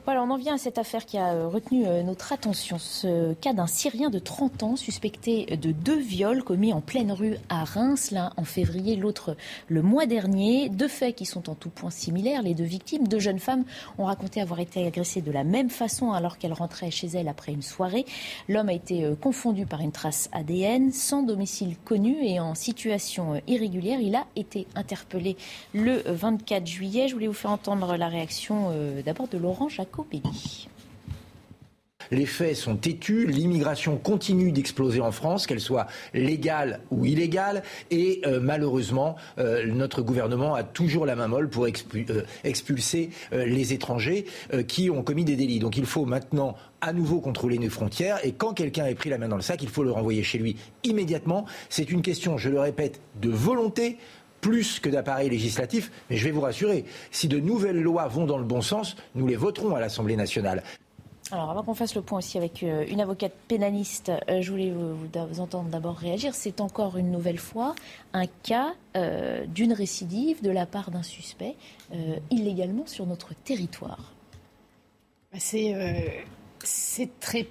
Voilà, 0.05 0.21
on 0.21 0.29
en 0.29 0.37
vient 0.37 0.53
à 0.53 0.57
cette 0.59 0.77
affaire 0.77 1.03
qui 1.03 1.17
a 1.17 1.33
euh, 1.33 1.47
retenu 1.47 1.87
euh, 1.87 2.03
notre 2.03 2.31
attention. 2.31 2.77
Ce 2.77 3.33
cas 3.33 3.53
d'un 3.53 3.65
Syrien 3.65 4.11
de 4.11 4.19
30 4.19 4.61
ans 4.61 4.75
suspecté 4.75 5.57
de 5.57 5.71
deux 5.71 5.97
viols 5.97 6.43
commis 6.43 6.73
en 6.73 6.79
pleine 6.79 7.11
rue 7.11 7.37
à 7.49 7.63
Reims, 7.63 8.11
l'un 8.11 8.31
en 8.37 8.43
février, 8.43 8.97
l'autre 8.97 9.35
le 9.67 9.81
mois 9.81 10.05
dernier. 10.05 10.69
Deux 10.69 10.87
faits 10.87 11.15
qui 11.15 11.25
sont 11.25 11.49
en 11.49 11.55
tout 11.55 11.71
point 11.71 11.89
similaires. 11.89 12.43
Les 12.43 12.53
deux 12.53 12.65
victimes, 12.65 13.07
deux 13.07 13.17
jeunes 13.17 13.39
femmes, 13.39 13.63
ont 13.97 14.05
raconté 14.05 14.41
avoir 14.41 14.59
été 14.59 14.85
agressées 14.85 15.21
de 15.21 15.31
la 15.31 15.43
même 15.43 15.71
façon 15.71 16.11
alors 16.11 16.37
qu'elles 16.37 16.53
rentraient 16.53 16.91
chez 16.91 17.07
elles 17.07 17.27
après 17.27 17.53
une 17.53 17.63
soirée. 17.63 18.05
L'homme 18.47 18.69
a 18.69 18.73
été 18.73 19.05
euh, 19.05 19.15
confondu 19.15 19.65
par 19.65 19.81
une 19.81 19.91
trace 19.91 20.29
ADN, 20.33 20.91
sans 20.91 21.23
domicile 21.23 21.77
connu 21.83 22.17
et 22.21 22.39
en 22.39 22.53
situation 22.53 23.41
irrégulière. 23.47 23.99
Il 23.99 24.13
a 24.13 24.27
été 24.35 24.67
interpellé 24.75 25.35
le 25.73 26.03
24 26.05 26.67
juillet. 26.67 27.07
Je 27.07 27.15
voulais 27.15 27.25
vous 27.25 27.33
faire 27.33 27.49
entendre 27.49 27.97
la 27.97 28.07
réaction 28.07 28.71
d'abord 29.03 29.27
de 29.27 29.39
Laurent 29.39 29.67
Jacques. 29.67 29.94
Les 32.11 32.25
faits 32.25 32.55
sont 32.55 32.75
têtus, 32.75 33.25
l'immigration 33.25 33.97
continue 33.97 34.51
d'exploser 34.51 35.01
en 35.01 35.11
France, 35.11 35.47
qu'elle 35.47 35.59
soit 35.59 35.87
légale 36.13 36.81
ou 36.91 37.05
illégale, 37.05 37.63
et 37.89 38.21
euh, 38.25 38.39
malheureusement, 38.39 39.15
euh, 39.39 39.65
notre 39.65 40.01
gouvernement 40.01 40.53
a 40.53 40.63
toujours 40.63 41.05
la 41.05 41.15
main 41.15 41.27
molle 41.27 41.49
pour 41.49 41.65
euh, 41.65 41.71
expulser 42.43 43.09
les 43.31 43.73
étrangers 43.73 44.25
qui 44.67 44.89
ont 44.89 45.03
commis 45.03 45.25
des 45.25 45.35
délits. 45.35 45.59
Donc 45.59 45.77
il 45.77 45.85
faut 45.85 46.05
maintenant 46.05 46.55
à 46.81 46.93
nouveau 46.93 47.19
contrôler 47.19 47.57
nos 47.57 47.69
frontières, 47.69 48.19
et 48.23 48.33
quand 48.33 48.53
quelqu'un 48.53 48.85
est 48.85 48.95
pris 48.95 49.09
la 49.09 49.17
main 49.17 49.27
dans 49.27 49.35
le 49.35 49.41
sac, 49.41 49.63
il 49.63 49.69
faut 49.69 49.83
le 49.83 49.91
renvoyer 49.91 50.23
chez 50.23 50.37
lui 50.37 50.57
immédiatement. 50.83 51.45
C'est 51.69 51.89
une 51.89 52.01
question, 52.01 52.37
je 52.37 52.49
le 52.49 52.59
répète, 52.59 53.01
de 53.21 53.29
volonté 53.29 53.97
plus 54.45 54.79
que 54.79 54.89
d'appareils 54.89 55.31
législatifs. 55.31 55.91
Mais 56.07 56.17
je 56.17 56.23
vais 56.23 56.29
vous 56.29 56.41
rassurer, 56.41 56.85
si 57.09 57.27
de 57.27 57.39
nouvelles 57.39 57.81
lois 57.81 58.07
vont 58.07 58.27
dans 58.27 58.37
le 58.37 58.43
bon 58.43 58.61
sens, 58.61 58.95
nous 59.15 59.25
les 59.25 59.35
voterons 59.35 59.75
à 59.75 59.79
l'Assemblée 59.79 60.15
nationale. 60.15 60.61
Alors, 61.31 61.49
avant 61.49 61.63
qu'on 61.63 61.73
fasse 61.73 61.95
le 61.95 62.03
point 62.03 62.19
aussi 62.19 62.37
avec 62.37 62.61
euh, 62.61 62.85
une 62.87 63.01
avocate 63.01 63.33
pénaliste, 63.47 64.11
euh, 64.29 64.43
je 64.43 64.51
voulais 64.51 64.71
vous, 64.71 65.39
entendre 65.39 65.69
d'abord 65.69 65.95
réagir. 65.97 66.35
C'est 66.35 66.61
encore 66.61 66.97
une 66.97 67.09
nouvelle 67.09 67.39
fois 67.39 67.73
un 68.13 68.27
cas 68.27 68.75
euh, 68.95 69.47
d'une 69.47 69.73
récidive 69.73 70.43
de 70.43 70.51
la 70.51 70.67
part 70.67 70.91
d'un 70.91 71.01
suspect 71.01 71.55
illégalement 72.29 72.85
sur 72.85 73.07
notre 73.07 73.33
territoire. 73.33 74.13
C'est 75.33 75.73
très 77.19 77.47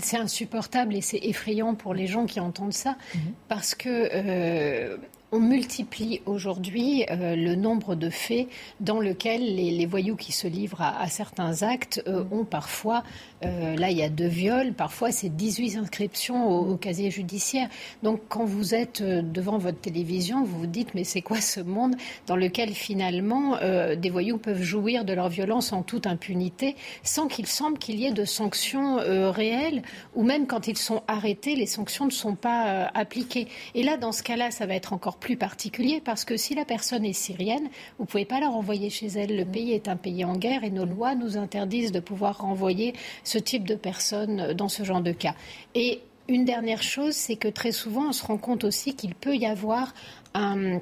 c'est 0.00 0.16
insupportable 0.16 0.94
et 0.94 1.00
c'est 1.00 1.18
effrayant 1.18 1.74
pour 1.74 1.92
les 1.92 2.06
gens 2.06 2.24
qui 2.24 2.38
entendent 2.38 2.72
ça, 2.72 2.96
mhm. 3.14 3.20
parce 3.48 3.74
que 3.74 4.96
on 5.32 5.40
multiplie 5.40 6.22
aujourd'hui 6.26 7.04
euh, 7.10 7.36
le 7.36 7.54
nombre 7.54 7.94
de 7.94 8.10
faits 8.10 8.48
dans 8.80 9.00
lesquels 9.00 9.56
les, 9.56 9.86
voyous 9.86 10.16
qui 10.16 10.32
se 10.32 10.46
livrent 10.46 10.82
à, 10.82 11.06
certains 11.08 11.62
actes 11.62 12.02
euh, 12.06 12.24
ont 12.30 12.44
parfois, 12.44 13.02
euh, 13.44 13.76
là 13.76 13.90
il 13.90 13.98
y 13.98 14.02
a 14.02 14.08
deux 14.08 14.26
viols, 14.26 14.72
parfois 14.72 15.12
c'est 15.12 15.28
18 15.28 15.76
inscriptions 15.76 16.48
au, 16.48 16.76
casier 16.76 17.10
judiciaire. 17.10 17.68
Donc 18.02 18.20
quand 18.28 18.44
vous 18.44 18.74
êtes 18.74 19.02
devant 19.02 19.58
votre 19.58 19.80
télévision, 19.80 20.44
vous 20.44 20.60
vous 20.60 20.66
dites 20.66 20.94
mais 20.94 21.04
c'est 21.04 21.22
quoi 21.22 21.40
ce 21.40 21.60
monde 21.60 21.96
dans 22.26 22.36
lequel 22.36 22.70
finalement 22.70 23.58
des 23.96 24.10
voyous 24.10 24.38
peuvent 24.38 24.62
jouir 24.62 25.04
de 25.04 25.12
leur 25.12 25.28
violence 25.28 25.72
en 25.72 25.82
toute 25.82 26.06
impunité 26.06 26.76
sans 27.02 27.28
qu'il 27.28 27.46
semble 27.46 27.78
qu'il 27.78 27.98
y 27.98 28.06
ait 28.06 28.12
de 28.12 28.24
sanctions 28.24 28.96
réelles 29.30 29.82
ou 30.14 30.22
même 30.22 30.46
quand 30.46 30.68
ils 30.68 30.78
sont 30.78 31.02
arrêtés, 31.08 31.56
les 31.56 31.66
sanctions 31.66 32.06
ne 32.06 32.10
sont 32.10 32.34
pas 32.34 32.90
appliquées. 32.94 33.48
Et 33.74 33.82
là 33.82 33.96
dans 33.96 34.12
ce 34.12 34.22
cas-là, 34.22 34.50
ça 34.50 34.66
va 34.66 34.74
être 34.74 34.92
encore 34.92 35.16
plus 35.16 35.36
particulier 35.36 36.00
parce 36.04 36.24
que 36.24 36.36
si 36.36 36.54
la 36.54 36.64
personne 36.64 37.04
est 37.04 37.12
syrienne, 37.12 37.68
vous 37.98 38.04
ne 38.04 38.06
pouvez 38.06 38.24
pas 38.24 38.40
la 38.40 38.48
renvoyer 38.48 38.90
chez 38.90 39.06
elle. 39.06 39.36
Le 39.36 39.44
pays 39.44 39.72
est 39.72 39.88
un 39.88 39.96
pays 39.96 40.24
en 40.24 40.36
guerre 40.36 40.64
et 40.64 40.70
nos 40.70 40.84
lois 40.84 41.14
nous 41.14 41.36
interdisent 41.36 41.92
de 41.92 42.00
pouvoir 42.00 42.38
renvoyer 42.38 42.94
ce 43.28 43.38
type 43.38 43.66
de 43.66 43.74
personnes 43.74 44.54
dans 44.54 44.68
ce 44.68 44.82
genre 44.82 45.02
de 45.02 45.12
cas. 45.12 45.34
Et 45.74 46.00
une 46.28 46.44
dernière 46.44 46.82
chose, 46.82 47.14
c'est 47.14 47.36
que 47.36 47.48
très 47.48 47.72
souvent, 47.72 48.08
on 48.08 48.12
se 48.12 48.24
rend 48.24 48.38
compte 48.38 48.64
aussi 48.64 48.94
qu'il 48.94 49.14
peut 49.14 49.36
y 49.36 49.46
avoir 49.46 49.94
un 50.34 50.80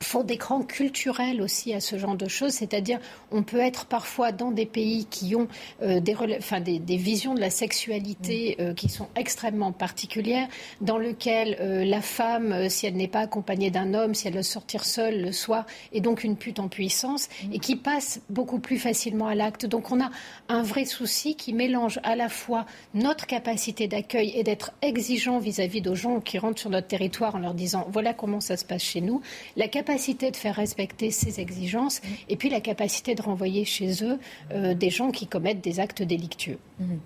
fond 0.00 0.22
d'écran 0.22 0.62
culturel 0.62 1.40
aussi 1.40 1.72
à 1.72 1.80
ce 1.80 1.98
genre 1.98 2.16
de 2.16 2.28
choses, 2.28 2.52
c'est-à-dire 2.52 2.98
on 3.30 3.42
peut 3.42 3.60
être 3.60 3.86
parfois 3.86 4.32
dans 4.32 4.50
des 4.50 4.66
pays 4.66 5.06
qui 5.06 5.34
ont 5.34 5.48
euh, 5.82 6.00
des, 6.00 6.14
enfin, 6.38 6.60
des, 6.60 6.96
visions 6.96 7.34
de 7.34 7.40
la 7.40 7.50
sexualité 7.50 8.56
mm. 8.58 8.62
euh, 8.62 8.74
qui 8.74 8.88
sont 8.88 9.08
extrêmement 9.16 9.72
particulières, 9.72 10.48
dans 10.80 10.98
lequel 10.98 11.56
euh, 11.60 11.84
la 11.84 12.02
femme, 12.02 12.68
si 12.68 12.86
elle 12.86 12.96
n'est 12.96 13.08
pas 13.08 13.20
accompagnée 13.20 13.70
d'un 13.70 13.94
homme, 13.94 14.14
si 14.14 14.28
elle 14.28 14.34
doit 14.34 14.42
sortir 14.42 14.84
seule 14.84 15.22
le 15.22 15.32
soir, 15.32 15.66
est 15.92 16.00
donc 16.00 16.24
une 16.24 16.36
pute 16.36 16.58
en 16.58 16.68
puissance 16.68 17.28
mm. 17.44 17.52
et 17.54 17.58
qui 17.58 17.76
passe 17.76 18.20
beaucoup 18.28 18.58
plus 18.58 18.78
facilement 18.78 19.28
à 19.28 19.34
l'acte. 19.34 19.66
Donc 19.66 19.90
on 19.90 20.00
a 20.00 20.10
un 20.48 20.62
vrai 20.62 20.84
souci 20.84 21.36
qui 21.36 21.52
mélange 21.52 22.00
à 22.02 22.16
la 22.16 22.28
fois 22.28 22.66
notre 22.94 23.26
capacité 23.26 23.88
d'accueil 23.88 24.32
et 24.34 24.42
d'être 24.42 24.72
exigeant 24.82 25.38
vis-à-vis 25.38 25.80
de 25.80 25.94
gens 25.94 26.20
qui 26.20 26.38
rentrent 26.38 26.60
sur 26.60 26.70
notre 26.70 26.86
territoire 26.86 27.34
en 27.34 27.38
leur 27.38 27.54
disant 27.54 27.86
voilà 27.90 28.12
comment 28.12 28.40
ça 28.40 28.56
se 28.56 28.64
passe 28.64 28.82
chez 28.82 29.00
nous, 29.00 29.22
la 29.56 29.68
capacité 29.68 29.85
de 29.86 30.36
faire 30.36 30.56
respecter 30.56 31.10
ces 31.10 31.40
exigences 31.40 32.02
mm. 32.02 32.06
et 32.28 32.36
puis 32.36 32.50
la 32.50 32.60
capacité 32.60 33.14
de 33.14 33.22
renvoyer 33.22 33.64
chez 33.64 34.04
eux 34.04 34.18
euh, 34.52 34.74
des 34.74 34.90
gens 34.90 35.10
qui 35.10 35.26
commettent 35.26 35.62
des 35.62 35.80
actes 35.80 36.02
délictueux. 36.02 36.58
Mm. 36.78 36.96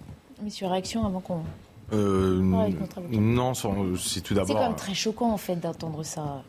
Monsieur, 0.42 0.66
réaction 0.66 1.04
avant 1.04 1.20
qu'on... 1.20 1.42
Euh, 1.92 2.40
non, 2.40 3.52
c'est 3.98 4.20
tout 4.20 4.34
d'abord... 4.34 4.48
C'est 4.48 4.54
quand 4.54 4.68
même 4.68 4.76
très 4.76 4.94
choquant 4.94 5.32
en 5.32 5.36
fait 5.36 5.56
d'entendre 5.56 6.02
ça. 6.04 6.42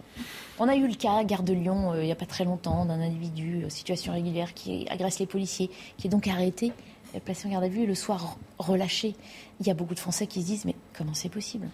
On 0.60 0.68
a 0.68 0.76
eu 0.76 0.88
le 0.88 0.94
cas, 0.94 1.24
Gare 1.24 1.44
de 1.44 1.54
Lyon, 1.54 1.94
euh, 1.94 2.04
il 2.04 2.06
n'y 2.06 2.12
a 2.12 2.16
pas 2.16 2.28
très 2.28 2.46
longtemps, 2.46 2.86
d'un 2.86 3.02
individu, 3.02 3.66
situation 3.70 4.14
régulière, 4.14 4.54
qui 4.54 4.88
agresse 4.90 5.20
les 5.20 5.26
policiers, 5.26 5.70
qui 5.98 6.08
est 6.08 6.10
donc 6.10 6.28
arrêté, 6.28 6.72
placé 7.26 7.48
en 7.48 7.52
garde 7.52 7.64
à 7.64 7.68
vue 7.68 7.82
et 7.82 7.88
le 7.88 7.96
soir 7.96 8.38
relâché. 8.60 9.16
Il 9.60 9.68
y 9.68 9.72
a 9.72 9.74
beaucoup 9.74 9.96
de 9.96 10.00
Français 10.00 10.28
qui 10.28 10.42
se 10.42 10.48
disent 10.48 10.66
mais 10.66 10.76
comment 10.94 11.14
c'est 11.14 11.30
possible? 11.30 11.68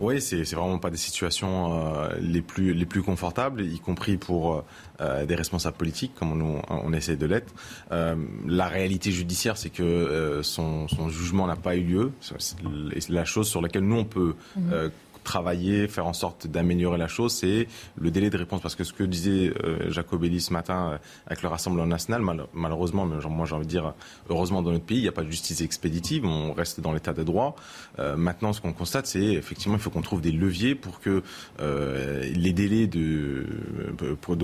Oui, 0.00 0.20
c'est 0.20 0.42
vraiment 0.54 0.78
pas 0.78 0.90
des 0.90 0.96
situations 0.96 1.72
euh, 1.72 2.08
les 2.20 2.42
plus 2.42 2.72
les 2.72 2.86
plus 2.86 3.02
confortables, 3.02 3.62
y 3.62 3.78
compris 3.78 4.16
pour 4.16 4.64
euh, 5.00 5.26
des 5.26 5.34
responsables 5.34 5.76
politiques, 5.76 6.14
comme 6.14 6.40
on, 6.40 6.62
on 6.68 6.92
essaie 6.92 7.16
de 7.16 7.26
l'être. 7.26 7.52
Euh, 7.92 8.14
la 8.46 8.68
réalité 8.68 9.10
judiciaire, 9.10 9.56
c'est 9.56 9.70
que 9.70 10.40
son, 10.42 10.88
son, 10.88 11.08
jugement 11.08 11.46
n'a 11.46 11.56
pas 11.56 11.76
eu 11.76 11.82
lieu. 11.82 12.12
C'est 12.20 13.10
la 13.10 13.24
chose 13.24 13.48
sur 13.48 13.60
laquelle 13.60 13.84
nous 13.84 13.96
on 13.96 14.04
peut 14.04 14.34
mmh 14.56 14.90
travailler, 15.28 15.88
faire 15.88 16.06
en 16.06 16.14
sorte 16.14 16.46
d'améliorer 16.46 16.96
la 16.96 17.06
chose, 17.06 17.34
c'est 17.34 17.68
le 18.00 18.10
délai 18.10 18.30
de 18.30 18.38
réponse. 18.38 18.62
Parce 18.62 18.74
que 18.74 18.82
ce 18.82 18.94
que 18.94 19.04
disait 19.04 19.52
euh, 19.62 19.90
Jacobelli 19.90 20.40
ce 20.40 20.54
matin 20.54 20.92
euh, 20.92 20.98
avec 21.26 21.42
le 21.42 21.48
Rassemblement 21.50 21.86
national, 21.86 22.22
malheureusement, 22.54 23.04
mais 23.04 23.16
moi 23.28 23.44
j'ai 23.44 23.54
envie 23.54 23.66
de 23.66 23.70
dire 23.70 23.92
heureusement 24.30 24.62
dans 24.62 24.72
notre 24.72 24.86
pays, 24.86 24.98
il 24.98 25.02
n'y 25.02 25.08
a 25.08 25.12
pas 25.12 25.22
de 25.22 25.30
justice 25.30 25.60
expéditive, 25.60 26.24
on 26.24 26.54
reste 26.54 26.80
dans 26.80 26.92
l'état 26.92 27.12
de 27.12 27.22
droit. 27.22 27.56
Euh, 27.98 28.16
maintenant, 28.16 28.54
ce 28.54 28.62
qu'on 28.62 28.72
constate, 28.72 29.06
c'est 29.06 29.20
effectivement, 29.20 29.76
il 29.76 29.80
faut 29.80 29.90
qu'on 29.90 30.00
trouve 30.00 30.22
des 30.22 30.32
leviers 30.32 30.74
pour 30.74 31.00
que 31.00 31.22
les 31.58 32.52
délais 32.52 32.86
de, 32.86 33.44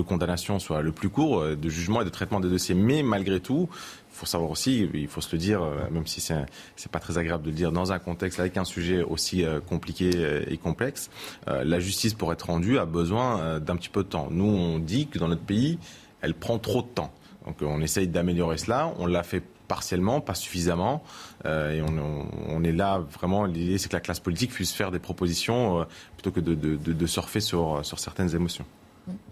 condamnation 0.07 0.59
soient 0.59 0.83
le 0.83 0.91
plus 0.91 1.09
courts, 1.09 1.43
de 1.43 1.69
jugement 1.69 2.01
et 2.03 2.05
de 2.05 2.09
traitement 2.09 2.39
des 2.39 2.49
dossiers. 2.49 2.75
Mais 2.75 3.01
malgré 3.01 3.39
tout, 3.39 3.69
faut 4.15 4.25
savoir 4.25 4.49
aussi, 4.49 4.89
il 4.93 5.07
faut 5.07 5.21
se 5.21 5.31
le 5.33 5.37
dire, 5.37 5.61
euh, 5.61 5.89
même 5.91 6.07
si 6.07 6.21
c'est 6.21 6.91
pas 6.91 6.99
très 6.99 7.17
agréable 7.17 7.43
de 7.43 7.49
le 7.49 7.55
dire, 7.55 7.71
dans 7.71 7.91
un 7.91 7.99
contexte 7.99 8.39
avec 8.39 8.55
un 8.57 8.63
sujet 8.63 9.03
aussi 9.03 9.43
euh, 9.43 9.59
compliqué 9.59 10.11
euh, 10.15 10.45
et 10.47 10.57
complexe, 10.57 11.09
la 11.47 11.79
justice 11.79 12.13
pour 12.13 12.31
être 12.31 12.47
rendue 12.47 12.79
a 12.79 12.85
besoin 12.85 13.59
d'un 13.59 13.75
petit 13.75 13.89
peu 13.89 14.03
de 14.03 14.09
temps. 14.09 14.27
Nous, 14.31 14.45
on 14.45 14.79
dit 14.79 15.07
que 15.07 15.19
dans 15.19 15.27
notre 15.27 15.43
pays, 15.43 15.77
elle 16.21 16.33
prend 16.33 16.57
trop 16.59 16.81
de 16.81 16.87
temps. 16.87 17.13
Donc 17.45 17.57
on 17.61 17.81
essaye 17.81 18.07
d'améliorer 18.07 18.57
cela. 18.57 18.93
On 18.97 19.05
l'a 19.05 19.23
fait 19.23 19.43
partiellement, 19.67 20.21
pas 20.21 20.33
suffisamment. 20.33 21.03
et 21.45 21.81
on, 21.81 22.63
est 22.63 22.71
là 22.71 22.99
vraiment. 22.99 23.45
L'idée, 23.45 23.77
c'est 23.77 23.89
que 23.89 23.95
la 23.95 24.01
classe 24.01 24.19
politique 24.19 24.51
puisse 24.51 24.71
faire 24.71 24.91
des 24.91 24.99
propositions 24.99 25.85
plutôt 26.17 26.31
que 26.31 26.39
de, 26.39 27.05
surfer 27.05 27.39
sur, 27.39 27.85
sur 27.85 27.99
certaines 27.99 28.33
émotions. 28.35 28.65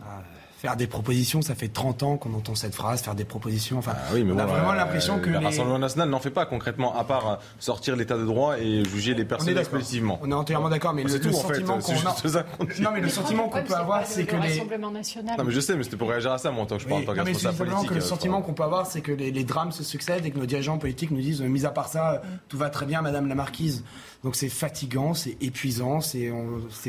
Ah, 0.02 0.22
faire 0.64 0.78
des 0.78 0.88
propositions, 0.88 1.42
ça 1.42 1.56
fait 1.56 1.68
30 1.68 2.04
ans 2.04 2.16
qu'on 2.16 2.34
entend 2.34 2.56
cette 2.56 2.74
phrase, 2.74 3.02
faire 3.02 3.16
des 3.16 3.26
propositions. 3.26 3.80
Enfin, 3.80 3.96
ah 3.98 4.12
oui, 4.14 4.24
mais 4.24 4.32
on 4.32 4.38
a 4.38 4.46
vraiment 4.46 4.72
l'impression 4.72 5.20
que. 5.20 5.30
Le 5.30 5.40
Rassemblement 5.40 5.78
national 5.78 6.08
n'en 6.08 6.22
fait 6.22 6.30
pas 6.30 6.46
concrètement, 6.46 6.96
à 6.96 7.04
part 7.04 7.40
sortir 7.60 7.98
l'état 7.98 8.16
de 8.18 8.24
droit 8.24 8.58
et 8.58 8.86
juger 8.86 9.14
les 9.14 9.26
personnes 9.26 9.58
explosivement. 9.58 10.20
On 10.22 10.32
est 10.32 10.34
entièrement 10.34 10.70
d'accord, 10.70 10.94
mais 10.94 11.04
le, 11.04 11.10
sentiment 11.10 11.80
qu'on 11.80 12.38
a. 12.38 12.44
Non, 12.80 12.92
mais 12.94 13.02
le 13.02 13.10
sentiment 13.10 13.50
qu'on 13.50 13.62
peut 13.62 13.74
avoir, 13.74 14.06
c'est 14.06 14.26
que 14.26 14.38
les. 14.38 14.64
national. 14.90 15.38
Non, 15.38 15.44
mais 15.44 15.52
je 15.52 15.60
sais, 15.60 15.76
mais 15.76 15.84
c'était 15.84 15.98
pour 15.98 16.10
réagir 16.10 16.32
à 16.32 16.38
ça, 16.38 16.50
moi, 16.50 16.64
en 16.64 16.66
tant 16.66 16.78
que 16.78 16.84
je 16.84 16.88
parle 16.88 17.02
en 17.02 17.06
tant 17.08 17.14
que 17.14 17.20
responsable 17.20 17.58
politique. 17.58 17.90
que 17.90 17.96
le 17.96 18.02
sentiment 18.02 18.42
qu'on 18.42 18.54
peut 18.54 18.64
avoir, 18.64 18.88
c'est 18.88 19.02
que 19.02 19.12
les 19.12 19.44
drames 19.44 19.74
se 19.74 19.84
succèdent 19.84 20.26
et 20.26 20.32
que 20.32 20.40
nos 20.40 20.46
dirigeants 20.46 20.78
politiques 20.78 21.12
nous 21.12 21.20
disent, 21.20 21.42
mis 21.42 21.66
à 21.66 21.72
part 21.72 21.90
ça, 21.90 22.22
tout 22.48 22.58
va 22.58 22.70
très 22.70 22.86
bien, 22.86 23.02
Madame 23.02 23.28
la 23.28 23.36
Marquise. 23.36 23.84
Donc 24.24 24.38
c'est 24.38 24.50
fatigant, 24.50 25.14
c'est 25.14 25.36
épuisant, 25.42 26.00
c'est 26.00 26.30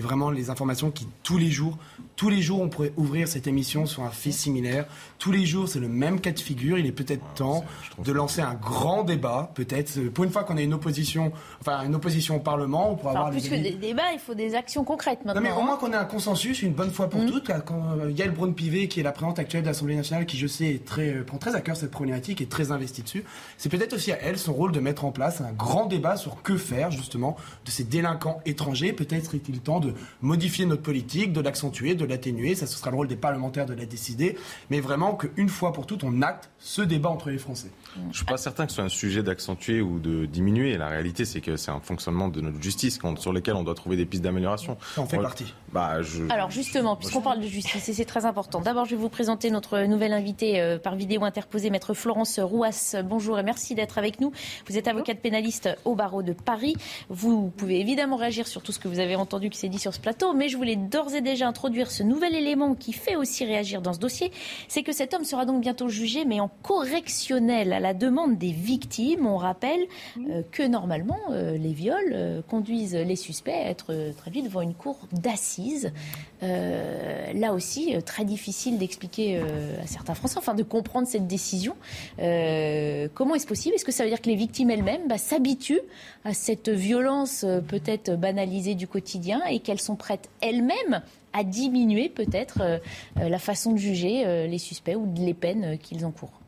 vraiment 0.01 0.31
les 0.31 0.51
informations 0.51 0.91
qui 0.93 1.09
tous 1.25 1.37
les 1.37 1.51
jours, 1.51 1.77
tous 2.15 2.29
les 2.29 2.41
jours 2.41 2.61
on 2.61 2.69
pourrait 2.69 2.93
ouvrir 2.97 3.27
cette 3.27 3.49
émission 3.49 3.87
sur 3.87 4.05
un 4.05 4.11
fait 4.11 4.31
similaire. 4.31 4.87
Tous 5.19 5.33
les 5.33 5.47
jours 5.47 5.69
c'est 5.69 5.81
le 5.81 5.89
même 5.89 6.21
cas 6.21 6.33
de 6.33 6.41
figure. 6.41 6.79
Il 6.79 6.87
est 6.87 6.93
peut-être 6.93 7.25
temps 7.35 7.65
de 7.99 8.13
lancer 8.13 8.41
un 8.41 8.55
grand 8.55 9.05
débat, 9.05 9.51
peut-être 9.55 10.01
pour 10.11 10.25
une 10.25 10.31
fois 10.31 10.45
qu'on 10.45 10.57
a 10.57 10.63
une 10.63 10.75
opposition, 10.75 11.33
enfin 11.61 11.85
une 11.85 11.95
opposition 11.95 12.37
au 12.37 12.41
Parlement, 12.41 12.93
on 12.93 12.97
pourra 12.97 13.13
avoir 13.13 13.31
plus 13.31 13.49
que 13.49 13.55
des 13.55 13.73
débats, 13.73 14.13
il 14.13 14.19
faut 14.19 14.35
des 14.35 14.55
actions 14.55 14.85
concrètes 14.85 15.25
maintenant. 15.25 15.41
Non 15.41 15.47
mais 15.49 15.53
au 15.53 15.63
moins 15.63 15.75
hein. 15.75 15.79
qu'on 15.81 15.93
ait 15.93 15.97
un 15.97 16.05
consensus 16.05 16.63
une 16.63 16.73
bonne 16.73 16.91
fois 16.91 17.09
pour 17.09 17.21
mmh. 17.21 17.31
toutes. 17.31 17.51
Quand 17.65 17.83
euh, 18.01 18.11
Yael 18.11 18.33
Braun-Pivet, 18.33 18.89
qui 18.89 19.01
est 19.01 19.03
la 19.03 19.13
présidente 19.13 19.39
actuelle 19.39 19.63
de 19.63 19.69
l'Assemblée 19.69 19.97
nationale, 19.97 20.27
qui 20.27 20.37
je 20.37 20.47
sais 20.47 20.81
très, 20.85 21.13
prend 21.25 21.39
très 21.39 21.55
à 21.55 21.61
cœur 21.61 21.77
cette 21.77 21.91
problématique 21.91 22.41
et 22.41 22.47
très 22.47 22.73
investie 22.73 23.03
dessus, 23.03 23.25
c'est 23.59 23.69
peut-être 23.69 23.95
aussi 23.95 24.13
à 24.13 24.19
elle 24.21 24.39
son 24.39 24.53
rôle 24.53 24.73
de 24.73 24.81
mettre 24.81 25.05
en 25.05 25.13
place 25.13 25.41
un 25.41 25.53
grand 25.53 25.87
débat 25.87 26.17
sur 26.17 26.43
que 26.43 26.57
faire 26.57 26.91
justement 26.91 27.37
de 27.65 27.71
ces 27.71 27.85
délinquants 27.85 28.41
étrangers. 28.47 28.93
Peut-être 28.93 29.35
est-il 29.35 29.61
temps 29.61 29.81
de 29.81 29.95
modifier 30.23 30.67
notre 30.67 30.83
politique, 30.83 31.33
de 31.33 31.41
l'accentuer, 31.41 31.95
de 31.95 32.05
l'atténuer. 32.05 32.55
Ça, 32.55 32.67
ce 32.67 32.77
sera 32.77 32.91
le 32.91 32.97
rôle 32.97 33.09
des 33.09 33.17
parlementaires 33.17 33.67
de 33.67 33.75
la 33.75 33.87
décider. 33.87 34.37
Mais 34.71 34.81
vraiment 34.81 35.14
qu'une 35.17 35.49
fois 35.49 35.73
pour 35.73 35.87
toutes, 35.87 36.05
on 36.05 36.23
acte 36.23 36.51
ce 36.59 36.83
débat 36.83 37.09
entre 37.09 37.31
les 37.31 37.39
Français. 37.39 37.71
Je 37.97 38.09
ne 38.09 38.13
suis 38.13 38.25
pas 38.25 38.37
certain 38.37 38.67
que 38.67 38.73
ce 38.73 38.77
soit 38.77 38.85
un 38.85 38.89
sujet 38.89 39.23
d'accentuer 39.23 39.81
ou 39.81 39.99
de 39.99 40.27
diminuer. 40.27 40.77
La 40.77 40.89
réalité, 40.89 41.25
c'est 41.25 41.41
que 41.41 41.57
c'est 41.57 41.71
un 41.71 41.81
fonctionnement 41.81 42.29
de 42.29 42.41
notre 42.41 42.63
justice 42.63 42.99
sur 43.19 43.33
lequel 43.33 43.55
on 43.55 43.63
doit 43.63 43.75
trouver 43.75 43.97
des 43.97 44.07
pistes 44.07 44.23
d'amélioration. 44.23 44.77
En 44.97 45.07
fait 45.07 45.19
partie. 45.19 45.53
Bah, 45.73 45.99
Alors 46.31 46.51
justement, 46.51 46.97
puisqu'on 46.97 47.21
parle 47.21 47.41
de 47.41 47.47
justice, 47.47 47.89
et 47.89 47.93
c'est 47.93 48.05
très 48.05 48.27
important, 48.27 48.61
d'abord 48.61 48.85
je 48.85 48.91
vais 48.91 49.01
vous 49.01 49.09
présenter 49.09 49.51
notre 49.51 49.81
nouvelle 49.81 50.13
invitée 50.13 50.61
euh, 50.61 50.79
par 50.79 50.95
vidéo 50.95 51.25
interposée, 51.25 51.71
maître 51.71 51.95
Florence 51.95 52.39
Rouas. 52.39 52.97
Bonjour 53.05 53.39
et 53.39 53.43
merci 53.43 53.75
d'être 53.75 53.99
avec 53.99 54.21
nous. 54.21 54.33
Vous 54.69 54.79
êtes 54.79 54.87
avocate 54.87 55.21
pénaliste 55.21 55.69
au 55.85 55.95
barreau 55.95 56.23
de 56.23 56.33
Paris. 56.33 56.77
Vous 57.09 57.51
pouvez 57.57 57.81
évidemment 57.81 58.17
réagir 58.17 58.47
sur 58.47 58.63
tout 58.63 58.73
ce 58.73 58.79
que 58.79 58.89
vous 58.89 59.01
avez 59.01 59.17
entendu 59.17 59.51
qui 59.51 59.59
s'est 59.59 59.69
dit 59.69 59.79
sur 59.79 59.93
ce 59.93 60.01
plateau, 60.01 60.33
mais 60.33 60.49
je 60.49 60.57
voulais 60.57 60.77
d'ores 60.77 61.15
et 61.15 61.21
déjà 61.21 61.49
introduire 61.49 61.91
ce 61.91 62.03
nouvel 62.03 62.35
élément 62.35 62.75
qui 62.75 62.93
fait 62.93 63.17
aussi 63.17 63.45
réagir 63.45 63.83
dans 63.83 63.93
ce 63.93 63.99
dossier, 63.99 64.31
c'est 64.69 64.83
que 64.83 64.93
cet 64.93 65.15
homme 65.15 65.25
sera 65.25 65.45
donc 65.45 65.61
bientôt 65.61 65.89
jugé, 65.89 66.25
mais 66.25 66.41
en 66.41 66.49
correctionnel 66.63 67.73
à 67.73 67.81
la 67.85 67.95
demande 67.95 68.39
des 68.39 68.51
victimes. 68.51 69.27
On 69.27 69.37
rappelle 69.37 69.87
euh, 70.19 70.43
que 70.51 70.63
normalement, 70.63 71.21
euh, 71.31 71.57
les 71.57 71.73
viols 71.73 72.43
conduisent 72.49 72.97
les 72.97 73.17
suspects 73.17 73.53
à 73.53 73.69
être 73.69 73.95
traduits 74.17 74.43
devant 74.43 74.63
une 74.63 74.75
cour 74.75 74.97
d'assises. 75.13 75.93
Euh, 76.45 77.33
là 77.33 77.53
aussi, 77.53 77.95
euh, 77.95 78.01
très 78.01 78.25
difficile 78.25 78.79
d'expliquer 78.79 79.39
euh, 79.39 79.83
à 79.83 79.87
certains 79.87 80.15
Français, 80.15 80.37
enfin 80.39 80.55
de 80.55 80.63
comprendre 80.63 81.07
cette 81.07 81.27
décision. 81.27 81.75
comment 83.15 83.35
est-ce 83.35 83.47
possible? 83.47 83.75
Est-ce 83.75 83.85
que 83.85 83.93
ça 83.93 84.05
veut 84.05 84.11
dire 84.11 84.21
que 84.21 84.29
les 84.29 84.37
victimes 84.37 84.71
elles-mêmes 84.71 85.09
bah, 85.09 85.19
s'habituent 85.19 85.81
à 86.25 86.35
cette 86.35 86.69
violence 86.69 87.45
peut-être 87.69 88.17
banalisée 88.17 88.75
du 88.75 88.87
quotidien 88.87 89.43
et 89.47 89.61
qu'elles 89.61 89.81
sont 89.81 89.97
prêtes 89.97 90.29
elles-mêmes 90.41 91.03
à 91.33 91.45
diminuer 91.45 92.09
peut-être 92.09 92.81
la 93.17 93.39
façon 93.39 93.73
de 93.73 93.79
juger 93.79 94.47
les 94.47 94.59
suspects 94.59 94.97
ou 94.97 95.13
les 95.17 95.35
peines 95.35 95.79
qu'ils 95.79 96.05
encourent? 96.07 96.44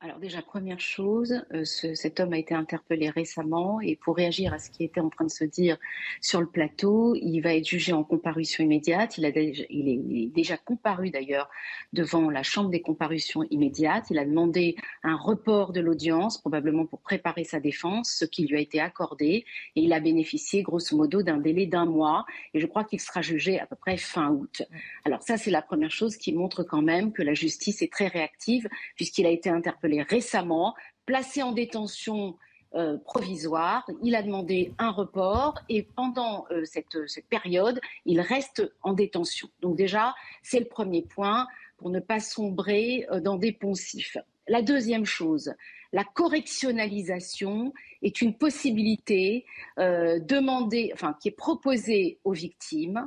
Alors 0.00 0.18
déjà, 0.18 0.42
première 0.42 0.78
chose, 0.78 1.42
euh, 1.52 1.64
cet 1.64 2.20
homme 2.20 2.32
a 2.32 2.38
été 2.38 2.54
interpellé 2.54 3.10
récemment 3.10 3.80
et 3.80 3.96
pour 3.96 4.16
réagir 4.16 4.52
à 4.52 4.58
ce 4.58 4.70
qui 4.70 4.84
était 4.84 5.00
en 5.00 5.08
train 5.08 5.24
de 5.24 5.30
se 5.30 5.44
dire 5.44 5.76
sur 6.20 6.40
le 6.40 6.46
plateau, 6.46 7.16
il 7.16 7.40
va 7.40 7.54
être 7.54 7.66
jugé 7.66 7.92
en 7.92 8.04
comparution 8.04 8.62
immédiate. 8.62 9.18
Il, 9.18 9.24
a 9.24 9.30
il 9.30 9.88
est 9.88 10.26
déjà 10.26 10.56
comparu 10.56 11.10
d'ailleurs 11.10 11.50
devant 11.92 12.30
la 12.30 12.44
Chambre 12.44 12.70
des 12.70 12.80
comparutions 12.80 13.42
immédiates. 13.50 14.06
Il 14.10 14.18
a 14.18 14.24
demandé 14.24 14.76
un 15.02 15.16
report 15.16 15.72
de 15.72 15.80
l'audience, 15.80 16.38
probablement 16.38 16.86
pour 16.86 17.00
préparer 17.00 17.42
sa 17.42 17.58
défense, 17.58 18.12
ce 18.12 18.24
qui 18.24 18.46
lui 18.46 18.56
a 18.56 18.60
été 18.60 18.78
accordé. 18.78 19.44
Et 19.74 19.82
il 19.82 19.92
a 19.92 19.98
bénéficié 19.98 20.62
grosso 20.62 20.96
modo 20.96 21.22
d'un 21.22 21.38
délai 21.38 21.66
d'un 21.66 21.86
mois. 21.86 22.24
Et 22.54 22.60
je 22.60 22.66
crois 22.66 22.84
qu'il 22.84 23.00
sera 23.00 23.20
jugé 23.20 23.58
à 23.58 23.66
peu 23.66 23.76
près 23.76 23.96
fin 23.96 24.30
août. 24.30 24.62
Alors 25.04 25.22
ça, 25.22 25.36
c'est 25.36 25.50
la 25.50 25.62
première 25.62 25.90
chose 25.90 26.16
qui 26.16 26.32
montre 26.32 26.62
quand 26.62 26.82
même 26.82 27.12
que 27.12 27.22
la 27.22 27.34
justice 27.34 27.82
est 27.82 27.92
très 27.92 28.06
réactive 28.06 28.68
puisqu'il 28.94 29.26
a 29.26 29.30
été 29.30 29.50
interpellé 29.50 29.71
interpellé 29.72 30.02
récemment, 30.02 30.74
placé 31.06 31.42
en 31.42 31.52
détention 31.52 32.36
euh, 32.74 32.96
provisoire. 32.98 33.88
Il 34.02 34.14
a 34.14 34.22
demandé 34.22 34.72
un 34.78 34.90
report 34.90 35.60
et 35.68 35.82
pendant 35.82 36.46
euh, 36.50 36.64
cette, 36.64 37.06
cette, 37.06 37.26
période, 37.26 37.80
il 38.06 38.20
reste 38.20 38.62
en 38.82 38.92
détention. 38.92 39.48
Donc 39.60 39.76
déjà, 39.76 40.14
c'est 40.42 40.60
le 40.60 40.66
premier 40.66 41.02
point 41.02 41.46
pour 41.76 41.90
ne 41.90 42.00
pas 42.00 42.20
sombrer 42.20 43.06
euh, 43.10 43.20
dans 43.20 43.36
des 43.36 43.52
poncifs. 43.52 44.16
La 44.48 44.62
deuxième 44.62 45.04
chose, 45.04 45.54
la 45.92 46.04
correctionnalisation 46.04 47.72
est 48.00 48.22
une 48.22 48.34
possibilité 48.36 49.44
demandée, 49.76 50.90
enfin, 50.94 51.14
qui 51.20 51.28
est 51.28 51.36
proposée 51.36 52.18
aux 52.24 52.32
victimes 52.32 53.06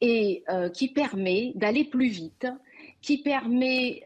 et 0.00 0.44
qui 0.74 0.92
permet 0.92 1.52
d'aller 1.56 1.84
plus 1.84 2.08
vite, 2.08 2.46
qui 3.00 3.22
permet 3.22 4.04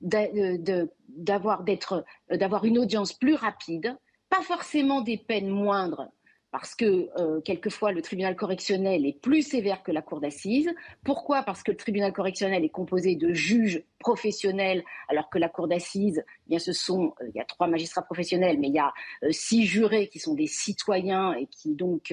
d'avoir 0.00 1.64
d'avoir 2.30 2.64
une 2.64 2.78
audience 2.78 3.12
plus 3.12 3.34
rapide, 3.34 3.96
pas 4.28 4.42
forcément 4.42 5.00
des 5.00 5.16
peines 5.16 5.48
moindres, 5.48 6.08
parce 6.52 6.74
que 6.74 7.08
euh, 7.16 7.40
quelquefois 7.40 7.92
le 7.92 8.02
tribunal 8.02 8.34
correctionnel 8.34 9.06
est 9.06 9.20
plus 9.20 9.42
sévère 9.42 9.82
que 9.82 9.92
la 9.92 10.02
cour 10.02 10.20
d'assises. 10.20 10.70
Pourquoi? 11.04 11.42
Parce 11.42 11.62
que 11.62 11.70
le 11.70 11.76
tribunal 11.76 12.12
correctionnel 12.12 12.64
est 12.64 12.70
composé 12.70 13.14
de 13.14 13.32
juges 13.32 13.84
professionnels, 14.00 14.82
alors 15.08 15.30
que 15.30 15.38
la 15.38 15.48
cour 15.48 15.68
d'assises, 15.68 16.24
eh 16.26 16.48
bien 16.48 16.58
ce 16.58 16.72
sont, 16.72 17.14
euh, 17.20 17.28
il 17.28 17.36
y 17.36 17.40
a 17.40 17.44
trois 17.44 17.68
magistrats 17.68 18.02
professionnels, 18.02 18.58
mais 18.58 18.68
il 18.68 18.74
y 18.74 18.80
a 18.80 18.92
euh, 19.22 19.28
six 19.30 19.64
jurés 19.64 20.08
qui 20.08 20.18
sont 20.18 20.34
des 20.34 20.48
citoyens 20.48 21.34
et 21.34 21.46
qui 21.46 21.74
donc 21.74 22.12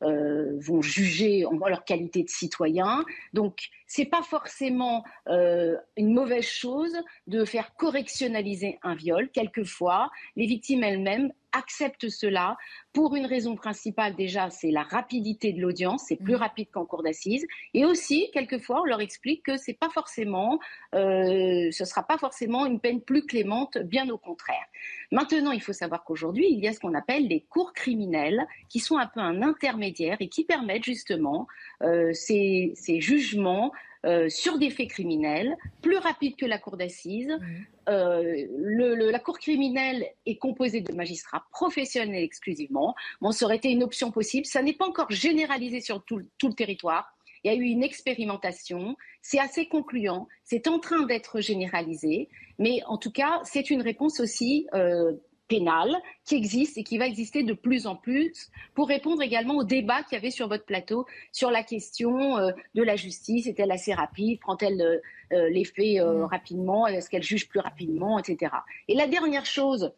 vont 0.00 0.82
juger 0.82 1.46
en 1.46 1.52
leur 1.68 1.84
qualité 1.84 2.22
de 2.22 2.28
citoyens. 2.28 3.04
Donc 3.32 3.68
c'est 3.86 4.04
pas 4.04 4.22
forcément 4.22 5.04
une 5.26 6.14
mauvaise 6.14 6.46
chose 6.46 6.96
de 7.26 7.44
faire 7.44 7.74
correctionnaliser 7.76 8.78
un 8.82 8.94
viol. 8.94 9.30
Quelquefois, 9.30 10.10
les 10.36 10.46
victimes 10.46 10.82
elles-mêmes 10.84 11.32
acceptent 11.56 12.08
cela 12.08 12.56
pour 12.92 13.16
une 13.16 13.26
raison 13.26 13.56
principale 13.56 14.14
déjà, 14.14 14.50
c'est 14.50 14.70
la 14.70 14.82
rapidité 14.82 15.52
de 15.52 15.60
l'audience, 15.60 16.04
c'est 16.08 16.16
plus 16.16 16.34
mmh. 16.34 16.38
rapide 16.38 16.68
qu'en 16.70 16.84
cour 16.84 17.02
d'assises, 17.02 17.46
et 17.74 17.84
aussi 17.84 18.30
quelquefois 18.32 18.82
on 18.82 18.84
leur 18.84 19.00
explique 19.00 19.42
que 19.42 19.56
c'est 19.56 19.78
pas 19.78 19.90
forcément, 19.90 20.58
euh, 20.94 21.70
ce 21.70 21.84
sera 21.84 22.02
pas 22.02 22.18
forcément 22.18 22.66
une 22.66 22.80
peine 22.80 23.00
plus 23.00 23.24
clémente, 23.24 23.78
bien 23.78 24.08
au 24.10 24.18
contraire. 24.18 24.64
Maintenant, 25.12 25.52
il 25.52 25.62
faut 25.62 25.72
savoir 25.72 26.04
qu'aujourd'hui 26.04 26.46
il 26.50 26.62
y 26.62 26.68
a 26.68 26.72
ce 26.72 26.80
qu'on 26.80 26.94
appelle 26.94 27.26
les 27.28 27.42
cours 27.42 27.72
criminels, 27.72 28.46
qui 28.68 28.80
sont 28.80 28.98
un 28.98 29.06
peu 29.06 29.20
un 29.20 29.42
intermédiaire 29.42 30.16
et 30.20 30.28
qui 30.28 30.44
permettent 30.44 30.84
justement 30.84 31.46
euh, 31.82 32.12
ces, 32.12 32.72
ces 32.74 33.00
jugements 33.00 33.72
euh, 34.06 34.28
sur 34.28 34.58
des 34.58 34.70
faits 34.70 34.88
criminels, 34.88 35.56
plus 35.82 35.96
rapide 35.96 36.36
que 36.36 36.46
la 36.46 36.58
cour 36.58 36.76
d'assises. 36.76 37.28
Mmh. 37.28 37.44
Euh, 37.88 39.10
la 39.10 39.18
cour 39.18 39.38
criminelle 39.38 40.06
est 40.26 40.36
composée 40.36 40.80
de 40.80 40.92
magistrats 40.92 41.44
professionnels 41.50 42.22
exclusivement. 42.22 42.94
Bon, 43.20 43.32
ça 43.32 43.46
aurait 43.46 43.56
été 43.56 43.70
une 43.70 43.82
option 43.82 44.12
possible. 44.12 44.46
Ça 44.46 44.62
n'est 44.62 44.74
pas 44.74 44.86
encore 44.86 45.10
généralisé 45.10 45.80
sur 45.80 46.04
tout, 46.04 46.18
le 46.18 46.52
territoire. 46.52 47.16
Il 47.42 47.52
y 47.52 47.54
a 47.54 47.56
eu 47.56 47.64
une 47.64 47.82
expérimentation. 47.82 48.96
C'est 49.22 49.40
assez 49.40 49.66
concluant. 49.66 50.28
C'est 50.44 50.68
en 50.68 50.78
train 50.78 51.04
d'être 51.06 51.40
généralisé. 51.40 52.28
Mais 52.58 52.82
en 52.86 52.98
tout 52.98 53.12
cas, 53.12 53.40
c'est 53.44 53.70
une 53.70 53.82
réponse 53.82 54.20
aussi 54.20 54.68
euh, 54.74 55.12
pénale 55.48 55.96
qui 56.24 56.34
existe 56.34 56.78
et 56.78 56.84
qui 56.84 56.98
va 56.98 57.06
exister 57.06 57.42
de 57.42 57.52
plus 57.52 57.86
en 57.86 57.96
plus 57.96 58.50
pour 58.74 58.88
répondre 58.88 59.22
également 59.22 59.56
au 59.56 59.64
débat 59.64 60.02
qu'il 60.02 60.14
y 60.14 60.18
avait 60.18 60.30
sur 60.30 60.48
votre 60.48 60.64
plateau 60.64 61.06
sur 61.32 61.50
la 61.50 61.62
question 61.62 62.38
euh, 62.38 62.52
de 62.74 62.82
la 62.82 62.96
justice. 62.96 63.46
Est-elle 63.46 63.70
assez 63.70 63.94
rapide? 63.94 64.40
Prend-elle 64.40 64.80
euh, 64.80 64.98
euh, 65.32 65.48
les 65.48 65.64
faits 65.64 66.00
mm. 66.00 66.24
rapidement? 66.24 66.86
Est-ce 66.86 67.08
qu'elle 67.10 67.22
juge 67.22 67.48
plus 67.48 67.60
rapidement? 67.60 68.18
Etc. 68.18 68.52
Et 68.88 68.94
la 68.94 69.06
dernière 69.06 69.46
chose 69.46 69.92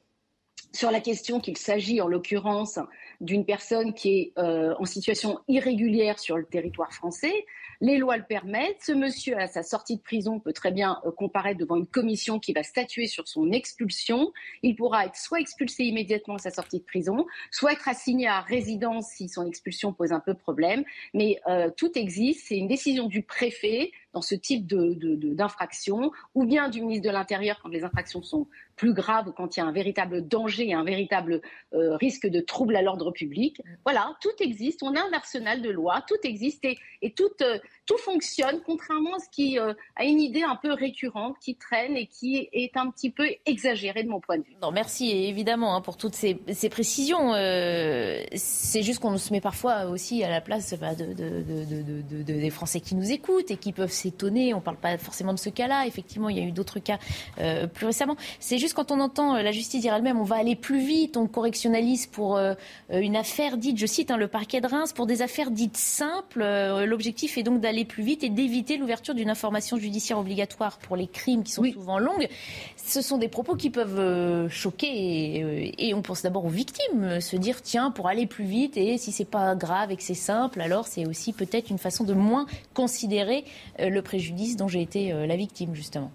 sur 0.73 0.91
la 0.91 1.01
question 1.01 1.41
qu'il 1.41 1.57
s'agit 1.57 2.01
en 2.03 2.09
l'occurrence 2.09 2.79
d'une 3.23 3.47
personne 3.47 3.95
qui 3.95 4.21
est 4.21 4.33
en 4.39 4.85
situation 4.85 5.41
irrégulière 5.49 6.19
sur 6.19 6.37
le 6.37 6.45
territoire 6.45 6.93
français, 6.93 7.47
les 7.81 7.99
lois 7.99 8.17
le 8.17 8.25
permettent. 8.25 8.83
Ce 8.83 8.93
monsieur, 8.93 9.39
à 9.39 9.47
sa 9.47 9.63
sortie 9.63 9.97
de 9.97 10.03
prison, 10.03 10.41
peut 10.41 10.53
très 10.53 10.73
bien 10.73 11.01
euh, 11.05 11.11
comparaître 11.11 11.59
devant 11.59 11.77
une 11.77 11.87
commission 11.87 12.39
qui 12.39 12.53
va 12.53 12.63
statuer 12.63 13.07
sur 13.07 13.29
son 13.29 13.53
expulsion. 13.53 14.33
Il 14.63 14.77
pourra 14.77 15.07
être 15.07 15.17
soit 15.17 15.41
expulsé 15.41 15.85
immédiatement 15.85 16.35
à 16.35 16.39
sa 16.39 16.51
sortie 16.51 16.81
de 16.81 16.85
prison, 16.85 17.27
soit 17.51 17.73
être 17.73 17.89
assigné 17.89 18.27
à 18.27 18.41
résidence 18.41 19.09
si 19.09 19.29
son 19.29 19.47
expulsion 19.47 19.93
pose 19.93 20.13
un 20.13 20.21
peu 20.21 20.35
problème. 20.35 20.85
Mais 21.15 21.41
euh, 21.49 21.71
tout 21.77 21.97
existe. 21.97 22.47
C'est 22.49 22.57
une 22.57 22.69
décision 22.69 23.07
du 23.07 23.23
préfet 23.23 23.93
dans 24.13 24.23
ce 24.23 24.35
type 24.35 24.67
d'infraction, 24.67 26.01
de, 26.01 26.11
ou 26.35 26.45
bien 26.47 26.69
du 26.69 26.81
ministre 26.81 27.07
de 27.07 27.13
l'Intérieur 27.13 27.59
quand 27.63 27.69
les 27.69 27.85
infractions 27.85 28.23
sont 28.23 28.47
plus 28.77 28.95
graves, 28.95 29.33
quand 29.37 29.57
il 29.57 29.61
y 29.61 29.63
a 29.63 29.67
un 29.67 29.73
véritable 29.73 30.27
danger, 30.27 30.73
un 30.73 30.85
véritable 30.85 31.43
euh, 31.75 31.97
risque 31.97 32.27
de 32.27 32.41
trouble 32.41 32.77
à 32.77 32.83
l'ordre 32.83 33.11
public. 33.11 33.61
Voilà, 33.85 34.17
tout 34.23 34.31
existe, 34.41 34.83
on 34.83 34.95
a 34.95 35.01
un 35.01 35.13
arsenal 35.13 35.61
de 35.63 35.71
lois, 35.71 36.03
tout 36.07 36.17
existe 36.23 36.65
et, 36.65 37.11
tout, 37.13 37.25
euh, 37.43 37.59
tout 37.87 37.99
fonctionne, 37.99 38.61
contrairement 38.65 39.17
à 39.17 39.19
ce 39.19 39.29
qui 39.31 39.59
a 39.59 40.05
une 40.05 40.21
idée 40.21 40.43
un 40.43 40.57
peu 40.57 40.73
récurrente 40.73 41.37
qui 41.41 41.57
traîne 41.57 41.97
et 41.97 42.07
qui 42.07 42.49
est 42.53 42.77
un 42.77 42.91
petit 42.91 43.11
peu 43.11 43.29
exagérée 43.47 44.05
de 44.05 44.09
mon 44.09 44.21
point 44.21 44.39
de 44.39 44.45
vue. 44.45 44.55
Non, 44.63 44.71
merci 44.71 45.11
évidemment 45.11 45.75
hein, 45.75 45.81
pour 45.81 45.97
toutes 45.97 46.15
ces, 46.15 46.35
précisions. 46.71 47.33
c'est 47.33 48.83
juste 48.83 49.01
qu'on 49.01 49.17
se 49.19 49.33
met 49.33 49.41
parfois 49.41 49.87
aussi 49.87 50.23
à 50.23 50.31
la 50.31 50.41
place 50.41 50.75
bah, 50.79 50.95
de, 50.95 51.13
de, 51.13 52.23
des 52.23 52.51
Français 52.51 52.81
qui 52.81 52.95
nous 52.95 53.11
écoutent 53.11 53.51
et 53.51 53.57
qui 53.57 53.73
peuvent 53.73 53.91
s'étonner. 53.99 54.55
On 54.55 54.59
ne 54.59 54.63
parle 54.63 54.77
pas 54.77 54.97
forcément 54.99 55.33
de 55.33 55.39
ce 55.39 55.51
cas-là. 55.51 55.87
Effectivement, 55.87 56.29
il 56.29 56.39
y 56.39 56.41
a 56.41 56.45
eu 56.45 56.53
d'autres 56.53 56.79
cas 56.79 56.99
euh, 57.41 57.67
plus 57.67 57.87
récemment. 57.87 58.17
C'est 58.41 58.59
juste 58.59 58.75
quand 58.75 58.91
on 58.91 59.01
entend 59.01 59.37
euh, 59.37 59.43
la 59.43 59.53
justice 59.53 59.81
dire 59.81 59.95
elle-même 59.95 60.19
on 60.19 60.25
va 60.25 60.37
aller 60.37 60.57
plus 60.57 60.81
vite, 60.81 61.17
on 61.17 61.27
correctionnalise 61.27 62.07
pour 62.07 62.37
euh, 62.37 62.55
une 62.91 63.17
affaire 63.17 63.57
dite, 63.57 63.79
je 63.79 63.87
cite, 63.87 64.11
hein, 64.11 64.17
le 64.17 64.29
parquet 64.29 64.61
de 64.61 64.67
Reims, 64.67 64.93
pour 64.93 65.07
des 65.07 65.23
affaires 65.23 65.51
dites 65.51 65.77
simples. 65.77 66.45
L'objectif 66.87 67.39
est 67.39 67.43
donc 67.43 67.61
d'aller 67.61 67.85
plus 67.85 68.03
vite 68.03 68.23
et 68.25 68.29
d'éviter 68.29 68.77
l'ouverture 68.77 69.15
d'une 69.15 69.31
information 69.31 69.77
judiciaire 69.77 70.19
obligatoire 70.19 70.79
pour 70.79 70.97
les 70.97 71.07
crimes 71.07 71.43
qui 71.43 71.53
sont 71.53 71.65
souvent 71.65 71.99
longues. 71.99 72.29
Ce 72.77 73.03
sont 73.03 73.19
des 73.19 73.29
propos 73.29 73.55
qui 73.57 73.71
peuvent 73.71 74.49
choquer 74.49 74.89
et, 74.89 75.89
et 75.89 75.95
on 75.95 76.03
pense 76.03 76.23
d'abord 76.23 76.45
aux 76.45 76.51
victimes, 76.51 77.21
se 77.21 77.37
dire 77.37 77.63
tiens, 77.63 77.91
pour 77.91 78.09
aller 78.09 78.27
plus 78.27 78.45
vite 78.45 78.77
et 78.77 78.99
si 78.99 79.13
c'est 79.13 79.25
pas 79.25 79.55
grave 79.55 79.91
et 79.91 79.97
que 79.97 80.03
c'est 80.03 80.15
simple, 80.15 80.61
alors 80.61 80.87
c'est 80.87 81.07
aussi 81.07 81.33
peut-être 81.33 81.71
une 81.71 81.79
façon 81.79 82.05
de 82.05 82.15
moins 82.15 82.47
considérer 82.75 83.45
le 83.89 84.03
préjudice 84.03 84.57
dont 84.57 84.69
j'ai 84.69 84.83
été 84.83 85.13
euh, 85.13 85.27
la 85.27 85.37
victime, 85.37 85.75
justement. 85.75 86.11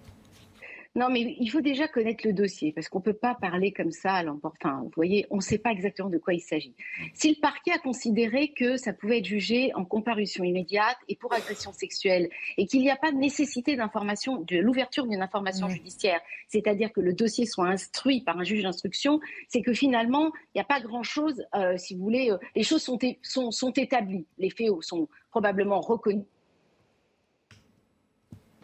Non, 0.96 1.10
mais 1.10 1.36
il 1.40 1.50
faut 1.50 1.62
déjà 1.62 1.88
connaître 1.88 2.24
le 2.24 2.34
dossier 2.34 2.72
parce 2.72 2.88
qu'on 2.88 3.00
ne 3.00 3.04
peut 3.04 3.14
pas 3.14 3.34
parler 3.34 3.72
comme 3.72 3.92
ça 3.92 4.14
à 4.14 4.24
Enfin, 4.44 4.82
vous 4.84 4.92
voyez, 4.96 5.26
on 5.32 5.38
ne 5.38 5.42
sait 5.42 5.58
pas 5.58 5.72
exactement 5.72 6.10
de 6.10 6.20
quoi 6.20 6.36
il 6.36 6.40
s'agit. 6.40 6.76
Si 7.16 7.30
le 7.30 7.42
parquet 7.42 7.72
a 7.72 7.80
considéré 7.80 8.50
que 8.50 8.78
ça 8.78 8.94
pouvait 8.94 9.18
être 9.18 9.26
jugé 9.26 9.72
en 9.74 9.86
comparution 9.86 10.44
immédiate 10.44 10.98
et 11.10 11.16
pour 11.16 11.34
agression 11.34 11.74
sexuelle 11.74 12.30
et 12.58 12.68
qu'il 12.68 12.82
n'y 12.82 12.92
a 12.92 12.96
pas 12.96 13.12
de 13.12 13.18
nécessité 13.18 13.76
d'information, 13.76 14.42
de 14.42 14.58
l'ouverture 14.58 15.08
d'une 15.08 15.24
information 15.24 15.68
judiciaire, 15.68 16.22
c'est-à-dire 16.48 16.94
que 16.94 17.02
le 17.02 17.14
dossier 17.14 17.48
soit 17.48 17.68
instruit 17.68 18.22
par 18.22 18.38
un 18.38 18.44
juge 18.44 18.62
d'instruction, 18.62 19.20
c'est 19.48 19.64
que 19.64 19.74
finalement, 19.74 20.32
il 20.54 20.58
n'y 20.58 20.62
a 20.62 20.66
pas 20.66 20.80
grand-chose, 20.80 21.44
euh, 21.56 21.76
si 21.78 21.96
vous 21.96 22.04
voulez, 22.04 22.32
les 22.56 22.64
choses 22.64 22.84
sont, 22.84 23.00
sont, 23.24 23.50
sont 23.50 23.72
établies, 23.72 24.28
les 24.38 24.52
faits 24.52 24.70
sont 24.82 25.08
probablement 25.32 25.82
reconnus 25.82 26.26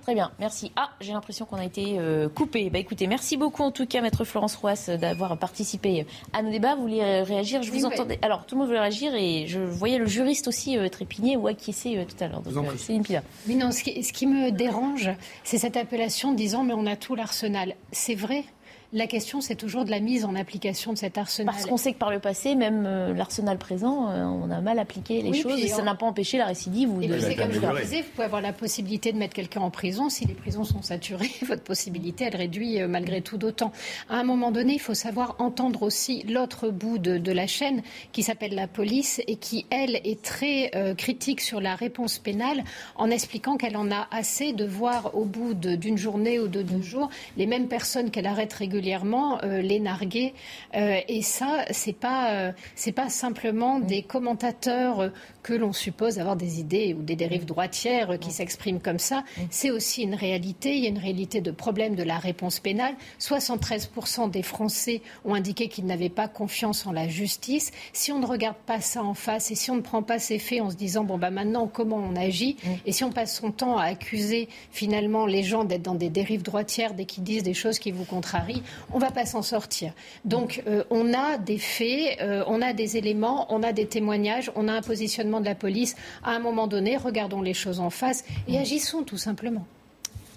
Très 0.09 0.15
bien, 0.15 0.31
merci. 0.39 0.71
Ah, 0.75 0.89
j'ai 1.01 1.13
l'impression 1.13 1.45
qu'on 1.45 1.57
a 1.57 1.63
été 1.63 1.99
euh, 1.99 2.29
coupé. 2.29 2.71
Bah 2.71 2.79
écoutez, 2.79 3.05
merci 3.05 3.37
beaucoup 3.37 3.61
en 3.61 3.69
tout 3.69 3.85
cas, 3.85 4.01
maître 4.01 4.23
Florence 4.23 4.55
Roas, 4.55 4.89
d'avoir 4.99 5.37
participé 5.37 6.07
à 6.33 6.41
nos 6.41 6.49
débats. 6.49 6.73
Vous 6.73 6.81
vouliez 6.81 7.03
euh, 7.03 7.21
réagir? 7.21 7.61
Je 7.61 7.69
vous 7.71 7.85
entendais. 7.85 8.17
Alors, 8.23 8.47
tout 8.47 8.55
le 8.55 8.59
monde 8.61 8.69
voulait 8.69 8.79
réagir 8.79 9.13
et 9.13 9.45
je 9.45 9.59
voyais 9.59 9.99
le 9.99 10.07
juriste 10.07 10.47
aussi 10.47 10.79
euh, 10.79 10.89
trépigner 10.89 11.37
ou 11.37 11.45
acquiescer 11.45 12.07
tout 12.09 12.23
à 12.23 12.27
l'heure. 12.27 12.41
Donc, 12.41 12.71
Céline 12.79 13.03
Pila. 13.03 13.21
Oui, 13.47 13.53
non, 13.53 13.71
ce 13.71 13.83
qui, 13.83 14.03
ce 14.03 14.11
qui 14.11 14.25
me 14.25 14.49
dérange, 14.49 15.11
c'est 15.43 15.59
cette 15.59 15.77
appellation 15.77 16.33
disant 16.33 16.63
mais 16.63 16.73
on 16.73 16.87
a 16.87 16.95
tout 16.95 17.13
l'arsenal. 17.13 17.75
C'est 17.91 18.15
vrai, 18.15 18.45
la 18.91 19.05
question, 19.05 19.39
c'est 19.39 19.55
toujours 19.55 19.85
de 19.85 19.91
la 19.91 19.99
mise 19.99 20.25
en 20.25 20.33
application 20.35 20.93
de 20.93 20.97
cet 20.97 21.19
arsenal. 21.19 21.53
Parce 21.53 21.67
qu'on 21.67 21.77
sait 21.77 21.93
que 21.93 21.99
par 21.99 22.09
le 22.09 22.19
passé, 22.19 22.55
même 22.55 22.85
euh, 22.87 23.13
l'arsenal 23.13 23.59
présent, 23.59 24.09
euh, 24.09 24.23
on 24.23 24.49
a 24.49 24.61
mal 24.61 24.79
appliqué 24.79 25.21
les 25.21 25.33
choses 25.33 25.59
et 25.63 25.67
ça 25.67 25.83
n'a 25.83 25.93
pas 25.93 26.07
empêché 26.07 26.39
la 26.39 26.45
récidive. 26.45 26.91
Ou 26.91 27.01
et 27.01 27.07
puis 27.07 27.21
c'est 27.21 27.35
comme 27.35 27.51
je 27.51 27.59
le 27.59 27.81
disais, 27.81 28.01
vous 28.01 28.09
pouvez 28.15 28.25
avoir 28.25 28.41
la 28.41 28.51
possibilité 28.51 29.11
de 29.11 29.17
mettre 29.17 29.35
quelqu'un 29.35 29.61
en 29.61 29.69
prison. 29.69 30.09
Si 30.09 30.25
les 30.25 30.33
prisons 30.33 30.63
sont 30.63 30.81
saturées, 30.81 31.29
votre 31.47 31.61
possibilité, 31.61 32.25
elle 32.25 32.35
réduit 32.35 32.81
euh, 32.81 32.87
malgré 32.87 33.21
tout 33.21 33.37
d'autant. 33.37 33.71
À 34.09 34.15
un 34.15 34.23
moment 34.23 34.51
donné, 34.51 34.73
il 34.73 34.79
faut 34.79 34.95
savoir 34.95 35.35
entendre 35.37 35.83
aussi 35.83 36.23
l'autre 36.23 36.69
bout 36.69 36.97
de, 36.97 37.31
la 37.31 37.45
chaîne 37.45 37.83
qui 38.11 38.23
s'appelle 38.23 38.55
la 38.55 38.67
police 38.67 39.21
et 39.27 39.35
qui, 39.35 39.67
elle, 39.69 39.97
est 40.03 40.19
très 40.23 40.71
critique 40.97 41.41
sur 41.41 41.61
la 41.61 41.75
réponse 41.75 42.17
pénale 42.17 42.63
en 42.95 43.11
expliquant 43.11 43.55
qu'elle 43.55 43.77
en 43.77 43.91
a 43.91 44.07
assez 44.09 44.51
de 44.51 44.65
voir 44.65 45.15
au 45.15 45.25
bout 45.25 45.53
d'une 45.53 45.97
journée 45.97 46.39
ou 46.39 46.47
de 46.47 46.63
deux 46.63 46.81
jours 46.81 47.09
les 47.37 47.45
mêmes 47.45 47.67
personnes 47.67 48.09
qu'elle 48.09 48.25
arrête 48.25 48.51
régulièrement 48.51 48.78
régulièrement 48.79 49.43
euh, 49.43 49.61
les 49.61 49.79
narguer. 49.79 50.33
Euh, 50.75 50.99
et 51.09 51.21
ça, 51.21 51.65
c'est 51.71 51.93
pas 51.93 52.31
euh, 52.31 52.51
c'est 52.75 52.93
pas 52.93 53.09
simplement 53.09 53.79
des 53.79 54.03
commentateurs 54.03 55.11
que 55.43 55.53
l'on 55.53 55.73
suppose 55.73 56.19
avoir 56.19 56.35
des 56.35 56.59
idées 56.59 56.95
ou 56.97 57.01
des 57.01 57.15
dérives 57.15 57.45
droitières 57.45 58.17
qui 58.19 58.31
s'expriment 58.31 58.79
comme 58.79 58.99
ça. 58.99 59.23
C'est 59.49 59.71
aussi 59.71 60.03
une 60.03 60.15
réalité. 60.15 60.75
Il 60.75 60.83
y 60.83 60.85
a 60.85 60.89
une 60.89 60.97
réalité 60.97 61.41
de 61.41 61.51
problème 61.51 61.95
de 61.95 62.03
la 62.03 62.17
réponse 62.19 62.59
pénale. 62.59 62.93
73% 63.19 64.31
des 64.31 64.43
Français 64.43 65.01
ont 65.25 65.33
indiqué 65.33 65.67
qu'ils 65.67 65.85
n'avaient 65.85 66.09
pas 66.09 66.27
confiance 66.27 66.85
en 66.85 66.91
la 66.91 67.07
justice. 67.07 67.71
Si 67.93 68.11
on 68.11 68.19
ne 68.19 68.25
regarde 68.25 68.57
pas 68.65 68.79
ça 68.79 69.03
en 69.03 69.13
face 69.13 69.51
et 69.51 69.55
si 69.55 69.71
on 69.71 69.75
ne 69.75 69.81
prend 69.81 70.03
pas 70.03 70.19
ces 70.19 70.39
faits 70.39 70.61
en 70.61 70.69
se 70.69 70.75
disant 70.75 71.03
bon 71.03 71.17
bah 71.17 71.31
maintenant 71.31 71.67
comment 71.67 71.97
on 71.97 72.15
agit 72.15 72.57
et 72.85 72.91
si 72.91 73.03
on 73.03 73.11
passe 73.11 73.35
son 73.35 73.51
temps 73.51 73.77
à 73.77 73.85
accuser 73.85 74.47
finalement 74.71 75.25
les 75.25 75.43
gens 75.43 75.63
d'être 75.63 75.81
dans 75.81 75.95
des 75.95 76.09
dérives 76.09 76.43
droitières 76.43 76.93
dès 76.93 77.05
qu'ils 77.05 77.23
disent 77.23 77.43
des 77.43 77.53
choses 77.53 77.79
qui 77.79 77.91
vous 77.91 78.05
contrarient, 78.05 78.63
on 78.91 78.97
ne 78.97 79.01
va 79.01 79.11
pas 79.11 79.25
s'en 79.25 79.41
sortir. 79.41 79.93
Donc 80.25 80.63
euh, 80.67 80.83
on 80.89 81.13
a 81.13 81.37
des 81.37 81.57
faits, 81.57 82.19
euh, 82.21 82.43
on 82.47 82.61
a 82.61 82.73
des 82.73 82.97
éléments, 82.97 83.47
on 83.53 83.63
a 83.63 83.73
des 83.73 83.85
témoignages, 83.85 84.51
on 84.55 84.67
a 84.67 84.73
un 84.73 84.81
positionnement 84.81 85.39
de 85.39 85.45
la 85.45 85.55
police. 85.55 85.95
À 86.23 86.31
un 86.31 86.39
moment 86.39 86.67
donné, 86.67 86.97
regardons 86.97 87.41
les 87.41 87.53
choses 87.53 87.79
en 87.79 87.89
face 87.89 88.23
et 88.47 88.57
agissons 88.57 89.03
tout 89.03 89.17
simplement. 89.17 89.65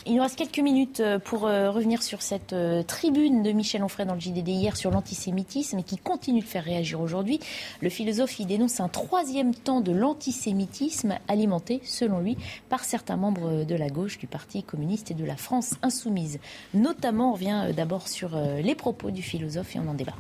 Il 0.05 0.17
nous 0.17 0.23
reste 0.23 0.37
quelques 0.37 0.59
minutes 0.59 0.99
euh, 0.99 1.21
pour 1.21 1.47
euh, 1.47 1.71
revenir 1.71 2.03
sur 2.03 2.23
cette 2.23 2.53
euh, 2.53 2.83
tribune 2.83 3.45
de 3.45 3.53
Michel 3.53 3.85
Onfray 3.85 4.05
dans 4.05 4.15
le 4.15 4.21
JDD 4.21 4.49
hier 4.49 4.77
sur 4.77 4.91
l'antisémitisme 4.91 5.79
et 5.79 5.85
qui 5.85 5.97
continue 5.97 6.41
de 6.41 6.45
faire 6.45 6.65
réagir 6.65 7.01
aujourd'hui. 7.01 7.39
Le 7.81 7.89
philosophe 7.89 8.41
y 8.41 8.47
dénonce 8.47 8.81
un 8.81 8.89
troisième 8.89 9.55
temps 9.55 9.81
de 9.81 9.93
l'antisémitisme 9.93 11.19
alimenté, 11.29 11.81
selon 11.85 12.19
lui, 12.19 12.37
par 12.69 12.83
certains 12.83 13.17
membres 13.17 13.63
de 13.65 13.75
la 13.77 13.91
gauche 13.91 14.19
du 14.19 14.27
Parti 14.27 14.65
communiste 14.65 15.13
et 15.13 15.15
de 15.15 15.25
la 15.25 15.37
France 15.37 15.75
insoumise. 15.83 16.41
Notamment, 16.75 17.31
on 17.31 17.35
revient 17.35 17.69
d'abord 17.77 18.09
sur 18.09 18.37
les 18.37 18.75
propos 18.75 19.11
du 19.11 19.23
philosophe 19.23 19.77
et 19.77 19.79
on 19.79 19.89
en 19.89 19.95
débat. 19.95 20.17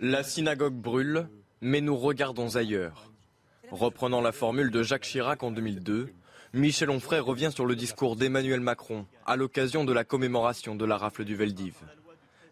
La 0.00 0.22
synagogue 0.22 0.74
brûle, 0.74 1.28
mais 1.60 1.80
nous 1.80 1.96
regardons 1.96 2.56
ailleurs. 2.56 3.10
Reprenant 3.70 4.20
la 4.20 4.32
formule 4.32 4.70
de 4.70 4.82
Jacques 4.82 5.04
Chirac 5.04 5.42
en 5.42 5.50
2002, 5.50 6.12
Michel 6.52 6.90
Onfray 6.90 7.20
revient 7.20 7.52
sur 7.54 7.64
le 7.64 7.76
discours 7.76 8.16
d'Emmanuel 8.16 8.58
Macron 8.58 9.06
à 9.24 9.36
l'occasion 9.36 9.84
de 9.84 9.92
la 9.92 10.02
commémoration 10.02 10.74
de 10.74 10.84
la 10.84 10.98
rafle 10.98 11.24
du 11.24 11.36
Veldiv. 11.36 11.74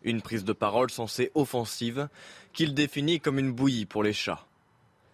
Une 0.04 0.22
prise 0.22 0.44
de 0.44 0.52
parole 0.52 0.88
censée 0.88 1.32
offensive 1.34 2.08
qu'il 2.52 2.74
définit 2.74 3.18
comme 3.18 3.40
une 3.40 3.50
bouillie 3.50 3.86
pour 3.86 4.04
les 4.04 4.12
chats. 4.12 4.46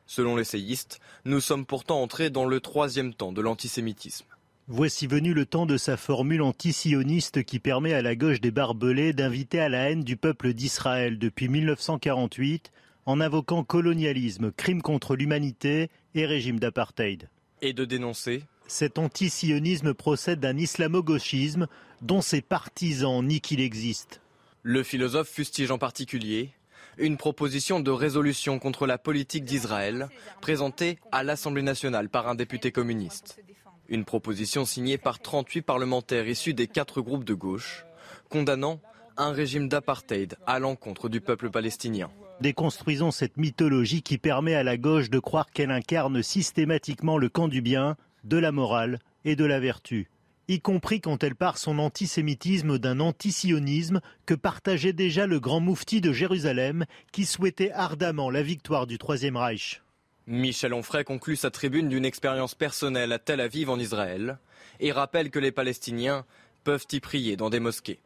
Selon 0.04 0.36
l'essayiste, 0.36 1.00
nous 1.24 1.40
sommes 1.40 1.64
pourtant 1.64 2.02
entrés 2.02 2.28
dans 2.28 2.44
le 2.44 2.60
troisième 2.60 3.14
temps 3.14 3.32
de 3.32 3.40
l'antisémitisme. 3.40 4.26
Voici 4.68 5.06
venu 5.06 5.32
le 5.32 5.46
temps 5.46 5.64
de 5.64 5.78
sa 5.78 5.96
formule 5.96 6.42
antisioniste 6.42 7.42
qui 7.42 7.60
permet 7.60 7.94
à 7.94 8.02
la 8.02 8.14
gauche 8.14 8.42
des 8.42 8.50
barbelés 8.50 9.14
d'inviter 9.14 9.60
à 9.60 9.70
la 9.70 9.88
haine 9.88 10.04
du 10.04 10.18
peuple 10.18 10.52
d'Israël 10.52 11.18
depuis 11.18 11.48
1948 11.48 12.70
en 13.06 13.22
invoquant 13.22 13.64
colonialisme, 13.64 14.52
crime 14.52 14.82
contre 14.82 15.16
l'humanité 15.16 15.88
et 16.14 16.26
régime 16.26 16.60
d'apartheid. 16.60 17.30
Et 17.62 17.72
de 17.72 17.86
dénoncer 17.86 18.42
cet 18.66 18.98
antisionisme 18.98 19.94
procède 19.94 20.40
d'un 20.40 20.56
islamo-gauchisme 20.56 21.66
dont 22.02 22.20
ses 22.20 22.40
partisans 22.40 23.24
nient 23.24 23.40
qu'il 23.40 23.60
existe. 23.60 24.20
Le 24.62 24.82
philosophe 24.82 25.28
fustige 25.28 25.70
en 25.70 25.78
particulier 25.78 26.50
une 26.98 27.16
proposition 27.16 27.80
de 27.80 27.90
résolution 27.90 28.58
contre 28.58 28.86
la 28.86 28.98
politique 28.98 29.44
d'Israël 29.44 30.08
présentée 30.40 30.98
à 31.12 31.22
l'Assemblée 31.22 31.62
nationale 31.62 32.08
par 32.08 32.28
un 32.28 32.34
député 32.34 32.70
communiste. 32.70 33.40
Une 33.88 34.04
proposition 34.04 34.64
signée 34.64 34.96
par 34.96 35.18
38 35.18 35.62
parlementaires 35.62 36.28
issus 36.28 36.54
des 36.54 36.68
quatre 36.68 37.00
groupes 37.02 37.24
de 37.24 37.34
gauche, 37.34 37.84
condamnant 38.30 38.80
un 39.16 39.32
régime 39.32 39.68
d'apartheid 39.68 40.36
à 40.46 40.58
l'encontre 40.58 41.08
du 41.08 41.20
peuple 41.20 41.50
palestinien. 41.50 42.10
Déconstruisons 42.40 43.10
cette 43.10 43.36
mythologie 43.36 44.02
qui 44.02 44.18
permet 44.18 44.54
à 44.54 44.64
la 44.64 44.76
gauche 44.76 45.10
de 45.10 45.18
croire 45.18 45.50
qu'elle 45.50 45.70
incarne 45.70 46.22
systématiquement 46.22 47.18
le 47.18 47.28
camp 47.28 47.48
du 47.48 47.60
bien 47.60 47.96
de 48.24 48.36
la 48.36 48.52
morale 48.52 48.98
et 49.24 49.36
de 49.36 49.44
la 49.44 49.60
vertu, 49.60 50.10
y 50.48 50.60
compris 50.60 51.00
quand 51.00 51.22
elle 51.22 51.34
part 51.34 51.58
son 51.58 51.78
antisémitisme 51.78 52.78
d'un 52.78 53.00
antisionisme 53.00 54.00
que 54.26 54.34
partageait 54.34 54.92
déjà 54.92 55.26
le 55.26 55.40
grand 55.40 55.60
moufti 55.60 56.00
de 56.00 56.12
Jérusalem 56.12 56.84
qui 57.12 57.24
souhaitait 57.24 57.70
ardemment 57.72 58.30
la 58.30 58.42
victoire 58.42 58.86
du 58.86 58.98
Troisième 58.98 59.36
Reich. 59.36 59.82
Michel 60.26 60.72
Onfray 60.72 61.04
conclut 61.04 61.36
sa 61.36 61.50
tribune 61.50 61.88
d'une 61.88 62.04
expérience 62.04 62.54
personnelle 62.54 63.12
à 63.12 63.18
Tel 63.18 63.40
Aviv 63.40 63.68
en 63.68 63.78
Israël 63.78 64.38
et 64.80 64.90
rappelle 64.90 65.30
que 65.30 65.38
les 65.38 65.52
Palestiniens 65.52 66.24
peuvent 66.64 66.86
y 66.92 67.00
prier 67.00 67.36
dans 67.36 67.50
des 67.50 67.60
mosquées. 67.60 68.00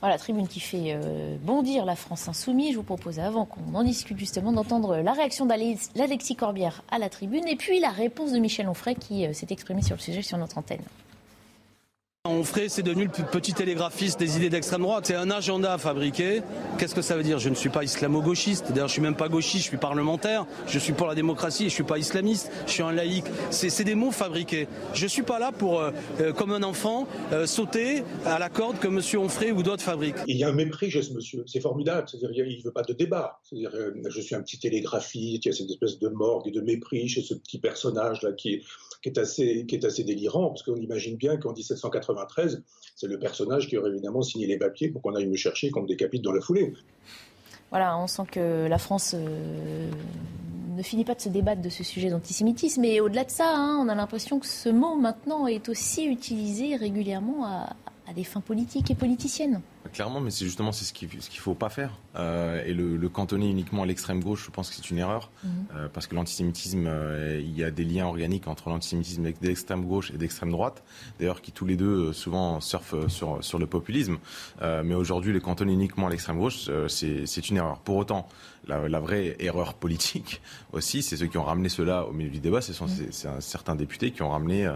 Voilà, 0.00 0.18
tribune 0.18 0.48
qui 0.48 0.60
fait 0.60 0.94
euh, 0.94 1.36
bondir 1.42 1.84
la 1.84 1.94
France 1.94 2.28
insoumise. 2.28 2.72
Je 2.72 2.76
vous 2.76 2.82
propose, 2.82 3.18
avant 3.18 3.44
qu'on 3.44 3.74
en 3.74 3.84
discute 3.84 4.18
justement, 4.18 4.52
d'entendre 4.52 4.96
la 4.96 5.12
réaction 5.12 5.46
d'Alexis 5.46 6.36
Corbière 6.36 6.82
à 6.90 6.98
la 6.98 7.08
tribune 7.08 7.46
et 7.46 7.56
puis 7.56 7.80
la 7.80 7.90
réponse 7.90 8.32
de 8.32 8.38
Michel 8.38 8.68
Onfray 8.68 8.96
qui 8.96 9.26
euh, 9.26 9.32
s'est 9.32 9.46
exprimé 9.50 9.82
sur 9.82 9.96
le 9.96 10.00
sujet 10.00 10.22
sur 10.22 10.38
notre 10.38 10.58
antenne. 10.58 10.82
Onfray, 12.24 12.70
c'est 12.70 12.84
devenu 12.84 13.06
le 13.06 13.24
petit 13.32 13.52
télégraphiste 13.52 14.16
des 14.20 14.36
idées 14.36 14.48
d'extrême 14.48 14.82
droite. 14.82 15.06
C'est 15.06 15.16
un 15.16 15.28
agenda 15.28 15.76
fabriqué. 15.76 16.42
Qu'est-ce 16.78 16.94
que 16.94 17.02
ça 17.02 17.16
veut 17.16 17.24
dire? 17.24 17.40
Je 17.40 17.48
ne 17.48 17.56
suis 17.56 17.68
pas 17.68 17.82
islamo-gauchiste. 17.82 18.68
D'ailleurs, 18.68 18.86
je 18.86 18.92
suis 18.92 19.02
même 19.02 19.16
pas 19.16 19.28
gauchiste, 19.28 19.64
je 19.64 19.68
suis 19.70 19.76
parlementaire. 19.76 20.46
Je 20.68 20.78
suis 20.78 20.92
pour 20.92 21.08
la 21.08 21.16
démocratie, 21.16 21.64
je 21.64 21.74
suis 21.74 21.82
pas 21.82 21.98
islamiste. 21.98 22.52
Je 22.68 22.74
suis 22.74 22.84
un 22.84 22.92
laïc. 22.92 23.24
C'est 23.50 23.82
des 23.82 23.96
mots 23.96 24.12
fabriqués. 24.12 24.68
Je 24.94 25.08
suis 25.08 25.24
pas 25.24 25.40
là 25.40 25.50
pour, 25.50 25.80
euh, 25.80 25.90
euh, 26.20 26.32
comme 26.32 26.52
un 26.52 26.62
enfant, 26.62 27.08
euh, 27.32 27.44
sauter 27.44 28.04
à 28.24 28.38
la 28.38 28.50
corde 28.50 28.78
que 28.78 28.86
M. 28.86 29.00
Onfray 29.20 29.50
ou 29.50 29.64
d'autres 29.64 29.82
fabriquent. 29.82 30.22
Il 30.28 30.36
y 30.36 30.44
a 30.44 30.48
un 30.48 30.52
mépris 30.52 30.92
chez 30.92 31.02
ce 31.02 31.12
monsieur. 31.12 31.42
C'est 31.48 31.60
formidable. 31.60 32.06
C'est-à-dire, 32.08 32.46
il 32.46 32.56
ne 32.56 32.62
veut 32.62 32.70
pas 32.70 32.84
de 32.84 32.92
débat. 32.92 33.40
C'est-à-dire, 33.42 33.72
je 34.08 34.20
suis 34.20 34.36
un 34.36 34.42
petit 34.42 34.60
télégraphiste. 34.60 35.44
Il 35.44 35.48
y 35.48 35.50
a 35.50 35.54
cette 35.56 35.70
espèce 35.70 35.98
de 35.98 36.08
morgue 36.08 36.46
et 36.46 36.52
de 36.52 36.60
mépris 36.60 37.08
chez 37.08 37.22
ce 37.22 37.34
petit 37.34 37.58
personnage 37.58 38.22
là 38.22 38.30
qui 38.30 38.62
qui 39.02 39.08
est 39.08 39.18
assez, 39.18 39.66
qui 39.66 39.74
est 39.74 39.84
assez 39.84 40.04
délirant, 40.04 40.48
parce 40.48 40.62
qu'on 40.62 40.76
imagine 40.76 41.16
bien 41.16 41.36
qu'en 41.36 41.52
1793, 41.52 42.62
c'est 42.94 43.06
le 43.06 43.18
personnage 43.18 43.68
qui 43.68 43.76
aurait 43.76 43.90
évidemment 43.90 44.22
signé 44.22 44.46
les 44.46 44.58
papiers 44.58 44.88
pour 44.88 45.02
qu'on 45.02 45.14
aille 45.14 45.26
me 45.26 45.36
chercher 45.36 45.70
qu'on 45.70 45.82
me 45.82 45.88
décapite 45.88 46.22
dans 46.22 46.32
la 46.32 46.40
foulée. 46.40 46.72
Voilà, 47.70 47.98
on 47.98 48.06
sent 48.06 48.24
que 48.30 48.66
la 48.66 48.78
France 48.78 49.14
euh, 49.16 49.90
ne 50.76 50.82
finit 50.82 51.04
pas 51.04 51.14
de 51.14 51.20
se 51.20 51.28
débattre 51.28 51.62
de 51.62 51.68
ce 51.68 51.82
sujet 51.82 52.10
d'antisémitisme. 52.10 52.82
Mais 52.82 53.00
au-delà 53.00 53.24
de 53.24 53.30
ça, 53.30 53.56
hein, 53.56 53.78
on 53.80 53.88
a 53.88 53.94
l'impression 53.94 54.38
que 54.38 54.46
ce 54.46 54.68
mot 54.68 54.94
maintenant 54.94 55.46
est 55.46 55.68
aussi 55.68 56.04
utilisé 56.04 56.76
régulièrement 56.76 57.46
à, 57.46 57.74
à 58.08 58.12
des 58.12 58.24
fins 58.24 58.40
politiques 58.40 58.90
et 58.90 58.94
politiciennes. 58.94 59.60
Clairement, 59.92 60.20
mais 60.20 60.30
c'est 60.30 60.44
justement 60.44 60.72
c'est 60.72 60.84
ce 60.84 60.92
qu'il 60.92 61.08
ce 61.20 61.28
qu'il 61.28 61.40
faut 61.40 61.54
pas 61.54 61.68
faire. 61.68 61.98
Euh, 62.16 62.64
et 62.64 62.72
le, 62.72 62.96
le, 62.96 63.08
cantonner 63.08 63.48
uniquement 63.48 63.82
à 63.82 63.86
l'extrême 63.86 64.22
gauche, 64.22 64.44
je 64.46 64.50
pense 64.50 64.70
que 64.70 64.76
c'est 64.76 64.90
une 64.90 64.98
erreur, 64.98 65.30
mhm. 65.44 65.50
euh, 65.74 65.88
parce 65.92 66.06
que 66.06 66.14
l'antisémitisme, 66.14 66.86
euh, 66.86 67.40
il 67.42 67.56
y 67.56 67.62
a 67.62 67.70
des 67.70 67.84
liens 67.84 68.06
organiques 68.06 68.48
entre 68.48 68.70
l'antisémitisme 68.70 69.30
d'extrême 69.40 69.84
gauche 69.84 70.10
et 70.12 70.18
d'extrême 70.18 70.50
droite, 70.50 70.82
d'ailleurs 71.18 71.42
qui 71.42 71.52
tous 71.52 71.66
les 71.66 71.76
deux 71.76 72.12
souvent 72.12 72.60
surfent 72.60 73.08
sur 73.08 73.42
sur 73.44 73.58
le 73.58 73.66
populisme. 73.66 74.18
Mais 74.60 74.94
aujourd'hui, 74.94 75.32
les 75.32 75.40
cantonner 75.40 75.72
uniquement 75.72 76.06
à 76.06 76.10
l'extrême 76.10 76.38
gauche, 76.38 76.70
c'est 76.88 77.26
c'est 77.26 77.50
une 77.50 77.56
erreur. 77.56 77.78
Pour 77.80 77.96
autant, 77.96 78.26
la, 78.66 78.88
la, 78.88 79.00
vraie 79.00 79.36
erreur 79.38 79.74
politique 79.74 80.40
aussi, 80.72 81.02
c'est 81.02 81.16
ceux 81.16 81.26
qui 81.26 81.38
ont 81.38 81.44
ramené 81.44 81.68
cela 81.68 82.06
au 82.06 82.12
milieu 82.12 82.30
du 82.30 82.40
débat, 82.40 82.60
ce 82.60 82.72
sont 82.72 82.86
c'est 82.88 83.28
certains 83.40 83.74
députés 83.74 84.10
qui 84.10 84.22
ont 84.22 84.30
ramené 84.30 84.72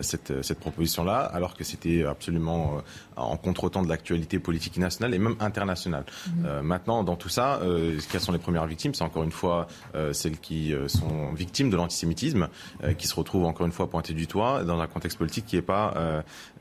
cette 0.00 0.42
cette 0.42 0.60
proposition 0.60 1.04
là, 1.04 1.18
alors 1.20 1.54
que 1.54 1.64
c'était 1.64 2.04
absolument 2.04 2.82
en 3.16 3.36
contretemps 3.36 3.82
de 3.82 3.88
l'actualité 3.88 4.38
politique 4.38 4.76
nationale 4.76 5.14
et 5.14 5.18
même 5.18 5.36
internationale. 5.40 6.04
Mmh. 6.04 6.30
Euh, 6.46 6.62
maintenant, 6.62 7.04
dans 7.04 7.16
tout 7.16 7.28
ça, 7.28 7.60
euh, 7.62 7.98
quelles 8.10 8.20
sont 8.20 8.32
les 8.32 8.38
premières 8.38 8.66
victimes? 8.66 8.94
C'est 8.94 9.04
encore 9.04 9.22
une 9.22 9.32
fois 9.32 9.66
euh, 9.94 10.12
celles 10.12 10.38
qui 10.38 10.72
euh, 10.72 10.88
sont 10.88 11.32
victimes 11.32 11.70
de 11.70 11.76
l'antisémitisme, 11.76 12.48
euh, 12.82 12.92
qui 12.94 13.06
se 13.06 13.14
retrouvent 13.14 13.44
encore 13.44 13.66
une 13.66 13.72
fois 13.72 13.88
pointées 13.88 14.14
du 14.14 14.26
toit 14.26 14.64
dans 14.64 14.80
un 14.80 14.86
contexte 14.86 15.18
politique 15.18 15.46
qui 15.46 15.56
n'est 15.56 15.62
pas, 15.62 15.94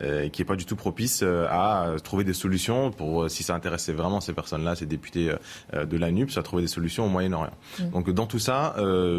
euh, 0.02 0.30
qui 0.30 0.42
est 0.42 0.46
pas 0.46 0.56
du 0.56 0.66
tout 0.66 0.76
propice 0.76 1.24
à 1.24 1.88
trouver 2.04 2.24
des 2.24 2.34
solutions 2.34 2.92
pour, 2.92 3.30
si 3.30 3.44
ça 3.44 3.56
intéressait 3.56 3.94
vraiment 3.94 4.22
ces 4.22 4.34
personnes-là, 4.34 4.76
ces 4.76 4.86
députés 4.86 5.34
de 5.74 5.98
la 5.98 6.12
NUPS, 6.12 6.38
à 6.38 6.44
trouver 6.44 6.63
des 6.64 6.68
solutions 6.68 7.06
au 7.06 7.10
Moyen-Orient. 7.10 7.54
Mmh. 7.80 7.90
Donc 7.92 8.10
dans 8.10 8.26
tout 8.26 8.40
ça, 8.40 8.76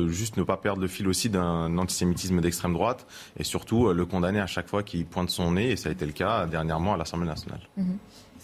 juste 0.08 0.36
ne 0.36 0.42
pas 0.42 0.56
perdre 0.56 0.80
le 0.80 0.88
fil 0.88 1.06
aussi 1.08 1.28
d'un 1.30 1.78
antisémitisme 1.78 2.40
d'extrême 2.40 2.72
droite 2.72 3.06
et 3.38 3.44
surtout 3.44 3.92
le 3.92 4.06
condamner 4.06 4.40
à 4.40 4.46
chaque 4.46 4.68
fois 4.68 4.82
qu'il 4.82 5.04
pointe 5.06 5.30
son 5.30 5.52
nez, 5.52 5.70
et 5.70 5.76
ça 5.76 5.88
a 5.88 5.92
été 5.92 6.06
le 6.06 6.12
cas 6.12 6.46
dernièrement 6.46 6.94
à 6.94 6.96
l'Assemblée 6.96 7.28
nationale. 7.28 7.60
Mmh. 7.76 7.92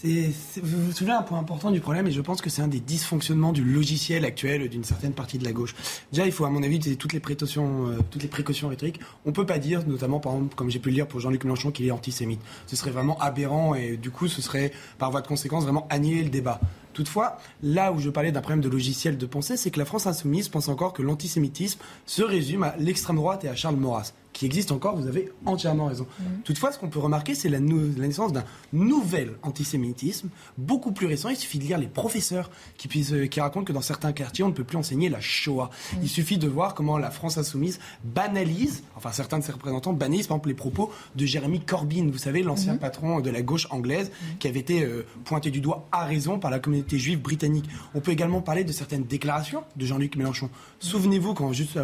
C'est, 0.03 0.33
vous 0.63 0.87
vous 0.87 0.93
souvenez 0.93 1.13
un 1.13 1.23
point 1.23 1.39
important 1.39 1.71
du 1.71 1.81
problème, 1.81 2.07
et 2.07 2.11
je 2.11 2.23
pense 2.23 2.41
que 2.41 2.49
c'est 2.49 2.63
un 2.63 2.69
des 2.69 2.81
dysfonctionnements 2.81 3.53
du 3.53 3.63
logiciel 3.63 4.25
actuel 4.25 4.67
d'une 4.71 4.83
certaine 4.83 5.13
partie 5.13 5.37
de 5.37 5.45
la 5.45 5.53
gauche. 5.53 5.75
Déjà, 6.11 6.25
il 6.25 6.33
faut, 6.33 6.47
à 6.47 6.49
mon 6.49 6.63
avis, 6.63 6.97
toutes 6.97 7.13
les 7.13 7.21
précautions, 7.21 7.89
euh, 7.89 7.99
toutes 8.11 8.23
les 8.23 8.29
précautions 8.29 8.69
rhétoriques. 8.69 8.99
On 9.27 9.33
peut 9.33 9.45
pas 9.45 9.59
dire, 9.59 9.87
notamment, 9.87 10.19
par 10.19 10.33
exemple, 10.33 10.55
comme 10.55 10.71
j'ai 10.71 10.79
pu 10.79 10.89
le 10.89 10.95
lire 10.95 11.07
pour 11.07 11.21
Jean-Luc 11.21 11.45
Mélenchon, 11.45 11.71
qu'il 11.71 11.85
est 11.85 11.91
antisémite. 11.91 12.41
Ce 12.67 12.77
serait 12.77 12.93
vraiment 12.93 13.19
aberrant, 13.19 13.75
et 13.75 13.99
du 13.99 14.11
coup, 14.11 14.27
ce 14.27 14.41
serait, 14.41 14.73
par 14.97 15.11
voie 15.11 15.21
de 15.21 15.27
conséquence, 15.27 15.65
vraiment 15.65 15.87
annihiler 15.91 16.25
le 16.25 16.31
débat. 16.31 16.63
Toutefois, 16.93 17.39
là 17.63 17.93
où 17.93 17.99
je 17.99 18.11
parlais 18.11 18.33
d'un 18.33 18.41
problème 18.41 18.61
de 18.61 18.69
logiciel 18.69 19.17
de 19.17 19.27
pensée, 19.27 19.57
c'est 19.57 19.71
que 19.71 19.79
la 19.79 19.85
France 19.85 20.07
insoumise 20.07 20.49
pense 20.49 20.69
encore 20.69 20.93
que 20.93 21.03
l'antisémitisme 21.03 21.81
se 22.07 22.23
résume 22.23 22.65
à 22.65 22.75
l'extrême 22.79 23.17
droite 23.17 23.45
et 23.45 23.49
à 23.49 23.55
Charles 23.55 23.77
Maurras 23.77 24.13
qui 24.33 24.47
existe 24.47 24.73
encore, 24.73 24.97
vous 24.97 25.07
avez 25.07 25.31
entièrement 25.45 25.87
raison. 25.87 26.07
Mmh. 26.19 26.25
Toutefois, 26.45 26.73
ce 26.73 26.79
qu'on 26.79 26.89
peut 26.89 26.99
remarquer, 26.99 27.35
c'est 27.35 27.49
la, 27.49 27.61
naissance 27.61 28.33
d'un 28.33 28.45
nouvel 28.73 29.33
antisémitisme, 29.43 30.29
beaucoup 30.57 30.93
plus 30.93 31.07
récent. 31.07 31.29
Il 31.29 31.37
suffit 31.37 31.59
de 31.59 31.65
lire 31.65 31.79
les 31.79 31.89
professeurs 31.89 32.51
qui, 32.77 32.89
euh, 33.13 33.27
qui 33.27 33.41
racontent 33.41 33.65
que 33.65 33.73
dans 33.73 33.81
certains 33.81 34.13
quartiers, 34.13 34.45
on 34.45 34.49
ne 34.49 34.55
peut 34.55 34.65
plus 34.65 34.77
enseigner 34.77 35.09
la 35.09 35.21
Shoah. 35.21 35.71
Mmh. 35.71 35.97
Il 36.03 36.09
suffit 36.09 36.39
de 36.39 36.49
voir 36.49 36.75
comment 36.75 36.99
la 36.99 37.11
France 37.11 37.39
insoumise 37.39 37.81
banalise, 38.05 38.83
enfin 38.97 39.13
certains 39.13 39.39
de 39.39 39.45
ses 39.45 39.53
représentants 39.53 39.93
banalisent 39.93 40.27
par 40.27 40.37
exemple 40.37 40.49
les 40.49 40.55
propos 40.55 40.93
de 41.17 41.27
Jérémy 41.27 41.61
Corbyn, 41.61 42.09
vous 42.11 42.19
savez, 42.19 42.43
l'ancien 42.43 42.75
mmh. 42.75 42.79
patron 42.79 43.21
de 43.21 43.31
la 43.31 43.43
gauche 43.43 43.67
anglaise, 43.71 44.11
qui 44.39 44.49
avait 44.49 44.61
été 44.61 44.85
euh, 44.85 45.07
pointé 45.25 45.51
du 45.51 45.61
doigt 45.61 45.89
à 45.93 46.05
raison 46.05 46.39
par 46.39 46.51
la 46.51 46.59
communauté 46.61 46.99
juive 46.99 47.21
britannique. 47.21 47.69
On 47.95 48.01
peut 48.01 48.13
également 48.13 48.41
parler 48.41 48.65
de 48.65 48.73
certaines 48.73 49.05
déclarations 49.05 49.65
de 49.77 49.87
Jean-Luc 49.87 50.17
Mélenchon. 50.17 50.51
Souvenez-vous 50.79 51.35
quand 51.35 51.53
juste... 51.53 51.79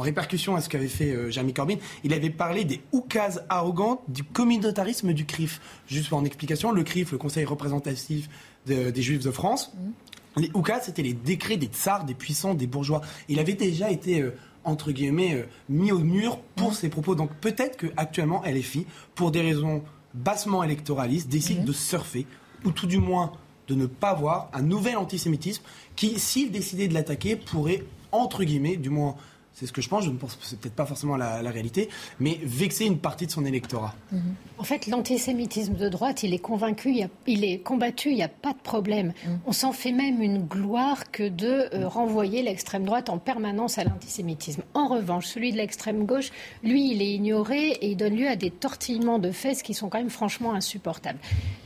En 0.00 0.02
répercussion 0.02 0.56
à 0.56 0.62
ce 0.62 0.70
qu'avait 0.70 0.88
fait 0.88 1.12
euh, 1.12 1.30
Jeremy 1.30 1.52
Corbyn, 1.52 1.69
il 2.04 2.12
avait 2.12 2.30
parlé 2.30 2.64
des 2.64 2.80
oukases 2.92 3.44
arrogantes 3.48 4.00
du 4.08 4.24
communautarisme 4.24 5.12
du 5.12 5.26
CRIF. 5.26 5.60
Juste 5.86 6.12
en 6.12 6.24
explication, 6.24 6.72
le 6.72 6.82
CRIF, 6.82 7.12
le 7.12 7.18
Conseil 7.18 7.44
représentatif 7.44 8.28
de, 8.66 8.90
des 8.90 9.02
Juifs 9.02 9.24
de 9.24 9.30
France, 9.30 9.72
mmh. 9.74 10.40
les 10.40 10.50
oukases, 10.54 10.84
c'était 10.86 11.02
les 11.02 11.14
décrets 11.14 11.56
des 11.56 11.66
tsars, 11.66 12.04
des 12.04 12.14
puissants, 12.14 12.54
des 12.54 12.66
bourgeois. 12.66 13.02
Il 13.28 13.38
avait 13.38 13.54
déjà 13.54 13.90
été... 13.90 14.22
Euh, 14.22 14.34
entre 14.64 14.92
guillemets, 14.92 15.36
euh, 15.36 15.46
mis 15.70 15.90
au 15.90 16.00
mur 16.00 16.38
pour 16.56 16.70
mmh. 16.70 16.74
ses 16.74 16.88
propos. 16.90 17.14
Donc 17.14 17.30
peut-être 17.40 17.78
qu'actuellement, 17.78 18.42
LFI, 18.44 18.86
pour 19.14 19.30
des 19.30 19.40
raisons 19.40 19.82
bassement 20.14 20.62
électoralistes, 20.62 21.28
décide 21.28 21.62
mmh. 21.62 21.64
de 21.64 21.72
surfer, 21.72 22.26
ou 22.64 22.70
tout 22.70 22.86
du 22.86 22.98
moins 22.98 23.32
de 23.68 23.74
ne 23.74 23.86
pas 23.86 24.14
voir 24.14 24.50
un 24.52 24.62
nouvel 24.62 24.96
antisémitisme 24.96 25.62
qui, 25.94 26.18
s'il 26.18 26.50
décidait 26.50 26.88
de 26.88 26.94
l'attaquer, 26.94 27.36
pourrait, 27.36 27.84
entre 28.10 28.42
guillemets, 28.42 28.76
du 28.76 28.90
moins 28.90 29.16
c'est 29.60 29.66
ce 29.66 29.72
que 29.72 29.82
je 29.82 29.90
pense, 29.90 30.04
je 30.04 30.10
ne 30.10 30.16
pense 30.16 30.38
c'est 30.40 30.58
peut-être 30.58 30.74
pas 30.74 30.86
forcément 30.86 31.18
la, 31.18 31.42
la, 31.42 31.50
réalité, 31.50 31.90
mais 32.18 32.38
vexer 32.42 32.86
une 32.86 32.96
partie 32.96 33.26
de 33.26 33.30
son 33.30 33.44
électorat. 33.44 33.94
Mmh. 34.10 34.18
En 34.56 34.64
fait, 34.64 34.86
l'antisémitisme 34.86 35.74
de 35.74 35.88
droite, 35.90 36.22
il 36.22 36.32
est 36.32 36.38
convaincu, 36.38 36.92
il, 36.92 37.02
a, 37.02 37.08
il 37.26 37.44
est 37.44 37.58
combattu, 37.58 38.08
il 38.08 38.14
n'y 38.14 38.22
a 38.22 38.28
pas 38.28 38.54
de 38.54 38.58
problème. 38.58 39.08
Mmh. 39.08 39.28
On 39.44 39.52
s'en 39.52 39.72
fait 39.72 39.92
même 39.92 40.22
une 40.22 40.38
gloire 40.46 41.10
que 41.10 41.28
de 41.28 41.68
euh, 41.74 41.86
renvoyer 41.86 42.42
l'extrême 42.42 42.84
droite 42.84 43.10
en 43.10 43.18
permanence 43.18 43.76
à 43.76 43.84
l'antisémitisme. 43.84 44.62
En 44.72 44.88
revanche, 44.88 45.26
celui 45.26 45.52
de 45.52 45.58
l'extrême 45.58 46.06
gauche, 46.06 46.30
lui, 46.62 46.92
il 46.92 47.02
est 47.02 47.12
ignoré 47.12 47.72
et 47.72 47.90
il 47.90 47.96
donne 47.96 48.16
lieu 48.16 48.28
à 48.28 48.36
des 48.36 48.50
tortillements 48.50 49.18
de 49.18 49.30
fesses 49.30 49.62
qui 49.62 49.74
sont 49.74 49.90
quand 49.90 49.98
même 49.98 50.08
franchement 50.08 50.54
insupportables. 50.54 51.18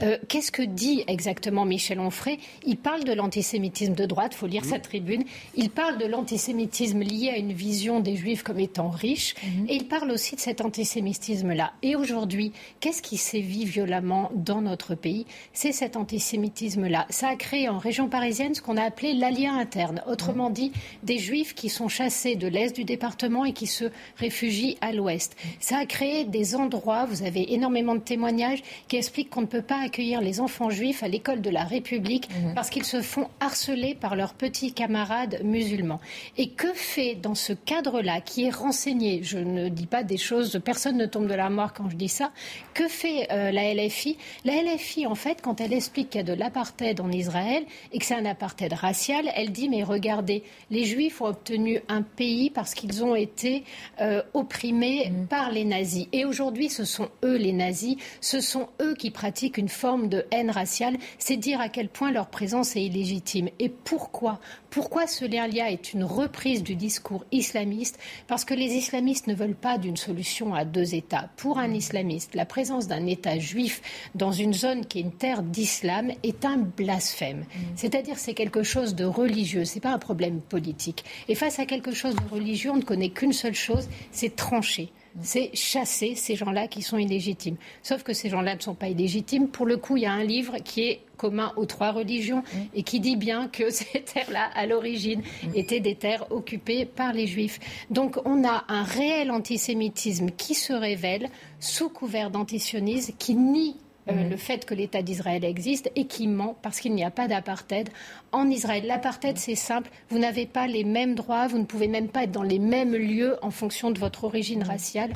Euh, 0.02 0.18
Qu'est-ce 0.26 0.50
que 0.50 0.62
dit 0.62 1.04
exactement 1.06 1.64
Michel 1.64 2.00
Onfray? 2.00 2.38
Il 2.66 2.76
parle 2.76 3.04
de 3.04 3.12
l'antisémitisme 3.12 3.94
de 3.94 4.04
droite, 4.04 4.32
il 4.34 4.38
faut 4.38 4.46
lire 4.48 4.64
mmh. 4.64 4.70
sa 4.70 4.78
tribune. 4.80 5.22
Il 5.54 5.70
parle 5.70 5.98
de 5.98 6.06
l'antisémitisme 6.06 7.00
lié 7.00 7.30
à 7.30 7.36
une 7.36 7.52
vision 7.52 7.83
des 8.00 8.16
Juifs 8.16 8.42
comme 8.42 8.60
étant 8.60 8.88
riches. 8.88 9.34
Mmh. 9.42 9.66
Et 9.68 9.74
il 9.76 9.86
parle 9.86 10.10
aussi 10.10 10.36
de 10.36 10.40
cet 10.40 10.60
antisémitisme-là. 10.60 11.72
Et 11.82 11.96
aujourd'hui, 11.96 12.52
qu'est-ce 12.80 13.02
qui 13.02 13.16
sévit 13.16 13.64
violemment 13.64 14.30
dans 14.34 14.62
notre 14.62 14.94
pays? 14.94 15.26
C'est 15.52 15.72
cet 15.72 15.96
antisémitisme-là. 15.96 17.06
Ça 17.10 17.28
a 17.28 17.36
créé 17.36 17.68
en 17.68 17.78
région 17.78 18.08
parisienne 18.08 18.54
ce 18.54 18.62
qu'on 18.62 18.76
a 18.76 18.82
appelé 18.82 19.12
l'alien 19.12 19.54
interne. 19.56 20.02
Autrement 20.06 20.50
mmh. 20.50 20.54
dit, 20.54 20.72
des 21.02 21.18
Juifs 21.18 21.54
qui 21.54 21.68
sont 21.68 21.88
chassés 21.88 22.36
de 22.36 22.48
l'est 22.48 22.74
du 22.74 22.84
département 22.84 23.44
et 23.44 23.52
qui 23.52 23.66
se 23.66 23.84
réfugient 24.16 24.78
à 24.80 24.92
l'ouest. 24.92 25.36
Ça 25.60 25.78
a 25.78 25.86
créé 25.86 26.24
des 26.24 26.56
endroits, 26.56 27.04
vous 27.04 27.22
avez 27.22 27.52
énormément 27.52 27.94
de 27.94 28.00
témoignages 28.00 28.62
qui 28.88 28.96
expliquent 28.96 29.30
qu'on 29.30 29.42
ne 29.42 29.46
peut 29.46 29.62
pas 29.62 29.82
accueillir 29.82 30.20
les 30.20 30.40
enfants 30.40 30.70
juifs 30.70 31.02
à 31.02 31.08
l'école 31.08 31.42
de 31.42 31.50
la 31.50 31.64
République 31.64 32.28
mmh. 32.30 32.54
parce 32.54 32.70
qu'ils 32.70 32.84
se 32.84 33.02
font 33.02 33.28
harceler 33.40 33.94
par 33.94 34.16
leurs 34.16 34.34
petits 34.34 34.72
camarades 34.72 35.40
musulmans. 35.44 36.00
Et 36.38 36.48
que 36.48 36.72
fait 36.72 37.14
dans 37.14 37.34
ce 37.34 37.52
cadre-là, 37.74 38.20
qui 38.20 38.44
est 38.44 38.50
renseigné, 38.50 39.20
je 39.22 39.38
ne 39.38 39.68
dis 39.68 39.86
pas 39.86 40.04
des 40.04 40.16
choses, 40.16 40.60
personne 40.64 40.96
ne 40.96 41.06
tombe 41.06 41.26
de 41.26 41.34
la 41.34 41.50
mort 41.50 41.72
quand 41.72 41.90
je 41.90 41.96
dis 41.96 42.08
ça, 42.08 42.30
que 42.72 42.86
fait 42.86 43.26
euh, 43.32 43.50
la 43.50 43.74
LFI 43.74 44.16
La 44.44 44.62
LFI, 44.62 45.06
en 45.06 45.16
fait, 45.16 45.40
quand 45.42 45.60
elle 45.60 45.72
explique 45.72 46.10
qu'il 46.10 46.20
y 46.20 46.24
a 46.24 46.34
de 46.34 46.38
l'apartheid 46.38 47.00
en 47.00 47.10
Israël 47.10 47.64
et 47.92 47.98
que 47.98 48.04
c'est 48.04 48.14
un 48.14 48.26
apartheid 48.26 48.72
racial, 48.72 49.28
elle 49.34 49.50
dit, 49.50 49.68
mais 49.68 49.82
regardez, 49.82 50.44
les 50.70 50.84
Juifs 50.84 51.20
ont 51.20 51.26
obtenu 51.26 51.80
un 51.88 52.02
pays 52.02 52.50
parce 52.50 52.74
qu'ils 52.74 53.02
ont 53.02 53.16
été 53.16 53.64
euh, 54.00 54.22
opprimés 54.34 55.10
mmh. 55.10 55.26
par 55.26 55.50
les 55.50 55.64
nazis. 55.64 56.06
Et 56.12 56.24
aujourd'hui, 56.24 56.68
ce 56.68 56.84
sont 56.84 57.08
eux 57.24 57.36
les 57.36 57.52
nazis, 57.52 57.96
ce 58.20 58.40
sont 58.40 58.68
eux 58.80 58.94
qui 58.94 59.10
pratiquent 59.10 59.58
une 59.58 59.68
forme 59.68 60.08
de 60.08 60.24
haine 60.30 60.50
raciale. 60.50 60.96
C'est 61.18 61.36
dire 61.36 61.60
à 61.60 61.68
quel 61.68 61.88
point 61.88 62.12
leur 62.12 62.28
présence 62.28 62.76
est 62.76 62.84
illégitime. 62.84 63.48
Et 63.58 63.68
pourquoi 63.68 64.38
Pourquoi 64.74 65.06
ce 65.06 65.24
lien-là 65.24 65.70
est 65.70 65.92
une 65.92 66.02
reprise 66.02 66.64
du 66.64 66.74
discours 66.74 67.24
islamistes, 67.30 67.96
parce 68.26 68.44
que 68.44 68.54
les 68.54 68.72
islamistes 68.72 69.28
ne 69.28 69.34
veulent 69.34 69.54
pas 69.54 69.78
d'une 69.78 69.96
solution 69.96 70.52
à 70.52 70.64
deux 70.64 70.96
États. 70.96 71.30
Pour 71.36 71.58
un 71.58 71.72
islamiste, 71.72 72.34
la 72.34 72.44
présence 72.44 72.88
d'un 72.88 73.06
État 73.06 73.38
juif 73.38 73.80
dans 74.16 74.32
une 74.32 74.52
zone 74.52 74.84
qui 74.84 74.98
est 74.98 75.02
une 75.02 75.12
terre 75.12 75.44
d'islam 75.44 76.10
est 76.24 76.44
un 76.44 76.56
blasphème. 76.56 77.42
Mm. 77.42 77.60
C'est-à-dire 77.76 78.18
c'est 78.18 78.34
quelque 78.34 78.64
chose 78.64 78.96
de 78.96 79.04
religieux, 79.04 79.64
c'est 79.64 79.78
pas 79.78 79.92
un 79.92 79.98
problème 80.00 80.40
politique. 80.40 81.04
Et 81.28 81.36
face 81.36 81.60
à 81.60 81.66
quelque 81.66 81.92
chose 81.92 82.16
de 82.16 82.34
religieux, 82.34 82.72
on 82.72 82.78
ne 82.78 82.82
connaît 82.82 83.10
qu'une 83.10 83.32
seule 83.32 83.54
chose, 83.54 83.88
c'est 84.10 84.34
trancher 84.34 84.90
c'est 85.22 85.50
chasser 85.54 86.14
ces 86.14 86.36
gens-là 86.36 86.68
qui 86.68 86.82
sont 86.82 86.98
illégitimes. 86.98 87.56
Sauf 87.82 88.02
que 88.02 88.12
ces 88.12 88.28
gens-là 88.28 88.56
ne 88.56 88.60
sont 88.60 88.74
pas 88.74 88.88
illégitimes. 88.88 89.48
Pour 89.48 89.66
le 89.66 89.76
coup, 89.76 89.96
il 89.96 90.02
y 90.02 90.06
a 90.06 90.12
un 90.12 90.24
livre 90.24 90.56
qui 90.64 90.82
est 90.82 91.00
commun 91.16 91.52
aux 91.56 91.66
trois 91.66 91.92
religions 91.92 92.42
mm. 92.52 92.58
et 92.74 92.82
qui 92.82 93.00
dit 93.00 93.16
bien 93.16 93.48
que 93.48 93.70
ces 93.70 94.02
terres-là, 94.02 94.50
à 94.54 94.66
l'origine, 94.66 95.20
mm. 95.20 95.48
étaient 95.54 95.80
des 95.80 95.94
terres 95.94 96.26
occupées 96.30 96.84
par 96.84 97.12
les 97.12 97.26
juifs. 97.26 97.60
Donc 97.90 98.18
on 98.24 98.44
a 98.44 98.64
un 98.68 98.82
réel 98.82 99.30
antisémitisme 99.30 100.30
qui 100.30 100.54
se 100.54 100.72
révèle 100.72 101.28
sous 101.60 101.88
couvert 101.88 102.30
d'antisionisme, 102.30 103.14
qui 103.18 103.34
nie 103.34 103.76
euh, 104.08 104.12
mhm. 104.12 104.30
le 104.30 104.36
fait 104.36 104.64
que 104.64 104.74
l'État 104.74 105.02
d'Israël 105.02 105.44
existe 105.44 105.90
et 105.96 106.06
qui 106.06 106.28
ment 106.28 106.56
parce 106.62 106.80
qu'il 106.80 106.94
n'y 106.94 107.04
a 107.04 107.10
pas 107.10 107.26
d'apartheid 107.26 107.88
en 108.32 108.50
Israël. 108.50 108.84
L'apartheid, 108.86 109.38
c'est 109.38 109.54
simple, 109.54 109.90
vous 110.10 110.18
n'avez 110.18 110.46
pas 110.46 110.66
les 110.66 110.84
mêmes 110.84 111.14
droits, 111.14 111.46
vous 111.46 111.58
ne 111.58 111.64
pouvez 111.64 111.88
même 111.88 112.08
pas 112.08 112.24
être 112.24 112.30
dans 112.30 112.42
les 112.42 112.58
mêmes 112.58 112.94
lieux 112.94 113.36
en 113.42 113.50
fonction 113.50 113.90
de 113.90 113.98
votre 113.98 114.24
origine 114.24 114.60
mhm. 114.60 114.68
raciale. 114.68 115.12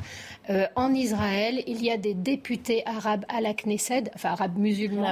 Euh, 0.49 0.65
en 0.75 0.93
Israël, 0.93 1.63
il 1.67 1.83
y 1.83 1.91
a 1.91 1.97
des 1.97 2.13
députés 2.15 2.81
arabes 2.85 3.25
à 3.29 3.41
la 3.41 3.53
Knesset, 3.53 4.05
enfin 4.15 4.29
arabes 4.29 4.57
musulmans. 4.57 5.05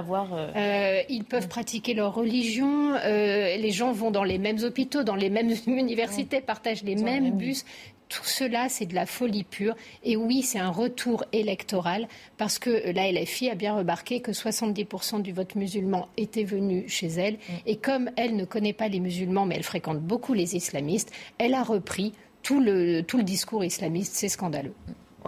Euh, 0.55 1.01
ils 1.09 1.23
peuvent 1.23 1.47
pratiquer 1.47 1.93
leur 1.93 2.15
religion, 2.15 2.93
les 3.03 3.71
gens 3.71 3.91
vont 3.91 4.11
dans 4.11 4.23
les 4.23 4.37
mêmes 4.37 4.59
hôpitaux, 4.63 5.03
dans 5.03 5.15
les 5.15 5.29
mêmes 5.29 5.53
universités, 5.67 6.41
partagent 6.41 6.83
les 6.83 6.95
mêmes 6.95 7.31
bus. 7.37 7.65
Tout 8.09 8.25
cela, 8.25 8.69
c'est 8.69 8.85
de 8.85 8.95
la 8.95 9.05
folie 9.05 9.43
pure. 9.43 9.75
Et 10.03 10.15
oui, 10.15 10.41
c'est 10.41 10.59
un 10.59 10.69
retour 10.69 11.25
électoral 11.33 12.07
parce 12.37 12.57
que 12.59 12.91
la 12.91 13.11
LFI 13.11 13.49
a 13.49 13.55
bien 13.55 13.75
remarqué 13.75 14.21
que 14.21 14.31
70% 14.31 15.21
du 15.21 15.33
vote 15.33 15.55
musulman 15.55 16.07
était 16.17 16.43
venu 16.43 16.87
chez 16.87 17.07
elle. 17.07 17.33
Mm. 17.33 17.53
Et 17.65 17.77
comme 17.77 18.11
elle 18.15 18.35
ne 18.35 18.45
connaît 18.45 18.73
pas 18.73 18.87
les 18.87 18.99
musulmans, 18.99 19.45
mais 19.45 19.55
elle 19.55 19.63
fréquente 19.63 19.99
beaucoup 19.99 20.33
les 20.33 20.55
islamistes, 20.55 21.11
elle 21.37 21.53
a 21.53 21.63
repris 21.63 22.13
tout 22.43 22.61
le, 22.61 23.01
tout 23.01 23.17
le 23.17 23.23
discours 23.23 23.63
islamiste. 23.63 24.13
C'est 24.15 24.29
scandaleux 24.29 24.73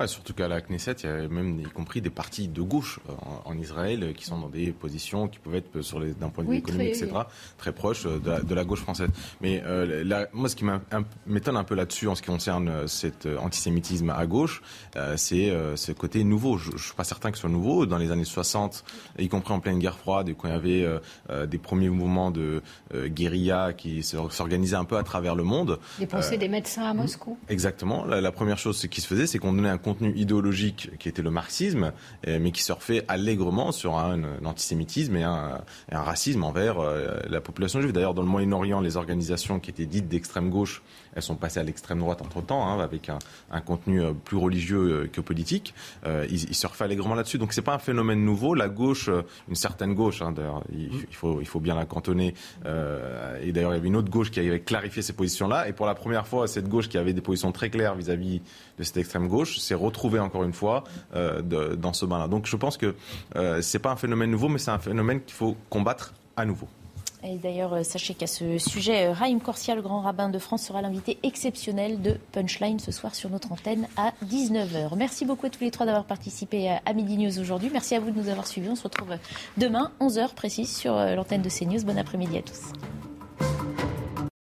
surtout 0.08 0.34
qu'à 0.34 0.48
la 0.48 0.62
Knesset, 0.62 0.96
il 1.04 1.10
y 1.10 1.12
a 1.12 1.28
même 1.28 1.60
y 1.60 1.64
compris 1.64 2.02
des 2.02 2.10
partis 2.10 2.48
de 2.48 2.62
gauche 2.62 3.00
euh, 3.10 3.14
en, 3.46 3.58
Israël 3.58 4.04
euh, 4.04 4.14
qui 4.14 4.26
sont 4.26 4.38
dans 4.38 4.50
des 4.50 4.72
positions 4.72 5.28
qui 5.28 5.40
peuvent 5.40 5.56
être 5.56 5.82
sur 5.82 6.00
les, 6.00 6.14
d'un 6.14 6.30
point 6.30 6.44
de 6.44 6.50
vue 6.50 6.58
économique, 6.58 6.96
etc., 6.96 7.12
très 7.58 7.72
proches 7.72 8.06
euh, 8.06 8.20
de 8.20 8.56
la, 8.56 8.64
gauche 8.64 8.82
française. 8.82 9.10
Mais 9.42 9.64
moi, 10.34 10.50
ce 10.50 10.56
qui 10.56 10.66
m'étonne 11.26 11.58
un 11.58 11.64
peu 11.64 11.76
là-dessus 11.76 12.08
en 12.08 12.16
ce 12.16 12.22
qui 12.22 12.28
concerne 12.28 12.88
cet 12.88 13.26
antisémitisme 13.26 14.10
à 14.10 14.26
gauche, 14.26 14.62
c'est 15.16 15.52
ce 15.76 15.92
côté 15.92 16.24
nouveau. 16.24 16.58
Je 16.58 16.72
ne 16.72 16.78
suis 16.78 16.94
pas 16.94 17.04
certain 17.04 17.32
que 17.32 17.38
ce 17.38 17.42
soit 17.42 17.50
nouveau. 17.50 17.86
Dans 17.86 17.98
les 17.98 18.12
années 18.12 18.26
60, 18.26 18.84
y 19.18 19.28
compris 19.28 19.54
en 19.54 19.60
pleine 19.60 19.80
guerre 19.80 19.98
froide, 19.98 20.32
quand 20.38 20.48
il 20.48 20.52
y 20.52 20.54
avait 20.54 21.48
des 21.48 21.58
premiers 21.58 21.90
mouvements 21.90 22.32
de 22.32 22.62
guérilla 22.94 23.74
qui 23.74 24.04
s'organisaient 24.04 24.76
un 24.76 24.86
peu 24.86 24.98
à 24.98 25.04
travers 25.04 25.36
le 25.36 25.44
monde. 25.44 25.80
Les 26.00 26.08
pensées 26.08 26.38
des 26.38 26.50
médecins 26.50 26.84
à 26.84 26.94
Moscou. 26.94 27.38
Exactement. 27.48 28.06
La, 28.06 28.22
la 28.22 28.32
première 28.32 28.58
chose 28.58 28.86
qui 28.88 29.02
se 29.02 29.08
faisait, 29.08 29.26
c'est 29.26 29.40
qu'on 29.40 29.54
donnait 29.54 29.70
un 29.70 29.78
contenu 29.90 30.14
idéologique 30.16 30.92
qui 31.00 31.10
était 31.10 31.22
le 31.22 31.32
marxisme, 31.32 31.92
mais 32.28 32.52
qui 32.52 32.64
surfait 32.64 33.04
allègrement 33.08 33.72
sur 33.72 33.98
un, 33.98 34.22
antisémitisme 34.46 35.16
et 35.16 35.24
un, 35.24 35.62
racisme 35.92 36.44
envers 36.44 36.80
euh, 36.80 37.20
la 37.30 37.42
population 37.42 37.82
juive. 37.82 37.94
D'ailleurs, 37.94 38.14
dans 38.14 38.22
le 38.22 38.28
Moyen-Orient, 38.28 38.82
les 38.82 38.98
organisations 38.98 39.60
qui 39.60 39.70
étaient 39.70 39.86
dites 39.86 40.08
d'extrême 40.08 40.50
gauche, 40.50 40.82
elles 41.16 41.22
sont 41.22 41.36
passées 41.36 41.60
à 41.60 41.64
l'extrême 41.64 42.00
droite 42.00 42.22
entre-temps, 42.22 42.68
hein, 42.68 42.80
avec 42.80 43.10
un, 43.10 43.62
contenu 43.62 44.02
euh, 44.02 44.14
plus 44.14 44.38
religieux 44.38 45.04
euh, 45.04 45.08
que 45.08 45.22
politique. 45.22 45.74
ils, 46.06 46.56
surfaient 46.56 46.86
allègrement 46.86 47.16
là-dessus. 47.16 47.38
Donc 47.38 47.54
c'est 47.54 47.62
pas 47.62 47.74
un 47.74 47.80
phénomène 47.80 48.24
nouveau. 48.24 48.56
La 48.56 48.70
gauche, 48.70 49.10
une 49.48 49.56
certaine 49.56 49.94
gauche, 49.94 50.22
hein, 50.22 50.32
d'ailleurs, 50.32 50.64
il, 50.72 51.16
faut, 51.16 51.40
il 51.42 51.48
faut 51.48 51.60
bien 51.60 51.76
la 51.76 51.86
cantonner. 51.86 52.34
et 52.66 53.52
d'ailleurs, 53.52 53.72
il 53.72 53.76
y 53.76 53.80
avait 53.80 53.88
une 53.88 53.96
autre 53.96 54.10
gauche 54.10 54.32
qui 54.32 54.40
avait 54.40 54.60
clarifié 54.60 55.02
ces 55.02 55.14
positions-là. 55.14 55.68
Et 55.68 55.74
pour 55.74 55.86
la 55.86 55.96
première 55.96 56.28
fois, 56.28 56.48
cette 56.48 56.68
gauche 56.68 56.90
qui 56.90 56.98
avait 56.98 57.14
des 57.14 57.22
positions 57.22 57.52
très 57.52 57.70
claires 57.70 57.96
vis-à-vis 57.96 58.42
de 58.78 58.84
cette 58.84 58.98
extrême 58.98 59.28
gauche 59.28 59.60
s'est 59.60 59.76
retrouvée 59.76 60.20
encore 60.20 60.44
une 60.44 60.54
fois 60.54 60.84
euh, 61.16 61.42
dans 61.76 61.94
ce 61.94 62.06
bain-là. 62.06 62.28
Donc 62.28 62.46
je 62.46 62.56
pense 62.56 62.78
que 62.78 62.96
euh, 63.36 63.62
ce 63.62 63.78
n'est 63.78 63.82
pas 63.82 63.92
un 63.92 63.96
phénomène 63.96 64.32
nouveau, 64.32 64.50
mais 64.50 64.60
c'est 64.60 64.72
un 64.72 64.80
phénomène 64.80 65.22
qu'il 65.22 65.36
faut 65.36 65.56
combattre 65.70 66.14
à 66.36 66.46
nouveau. 66.46 66.68
Et 67.24 67.36
d'ailleurs, 67.36 67.74
euh, 67.74 67.84
sachez 67.84 68.14
qu'à 68.14 68.28
ce 68.28 68.58
sujet, 68.58 69.12
Raïm 69.12 69.42
Corsia, 69.42 69.76
le 69.76 69.82
grand 69.82 70.02
rabbin 70.02 70.30
de 70.30 70.40
France, 70.40 70.64
sera 70.64 70.82
l'invité 70.82 71.18
exceptionnel 71.24 72.02
de 72.02 72.18
Punchline 72.32 72.80
ce 72.80 72.92
soir 72.92 73.14
sur 73.16 73.30
notre 73.30 73.52
antenne 73.52 73.88
à 73.98 74.14
19h. 74.26 74.96
Merci 74.96 75.26
beaucoup 75.26 75.46
à 75.46 75.50
tous 75.50 75.64
les 75.64 75.72
trois 75.72 75.86
d'avoir 75.86 76.06
participé 76.06 76.70
à 76.86 76.94
Midi 76.94 77.18
News 77.18 77.40
aujourd'hui. 77.40 77.70
Merci 77.72 77.96
à 77.96 78.00
vous 78.00 78.12
de 78.12 78.18
nous 78.18 78.30
avoir 78.30 78.48
suivis. 78.48 78.70
On 78.70 78.76
se 78.76 78.84
retrouve 78.84 79.16
demain, 79.58 79.92
11h 80.00 80.34
précise, 80.34 80.76
sur 80.76 80.94
l'antenne 80.94 81.42
de 81.42 81.50
CNews. 81.50 81.84
Bon 81.84 81.98
après-midi 81.98 82.38
à 82.38 82.42
tous. 82.42 83.09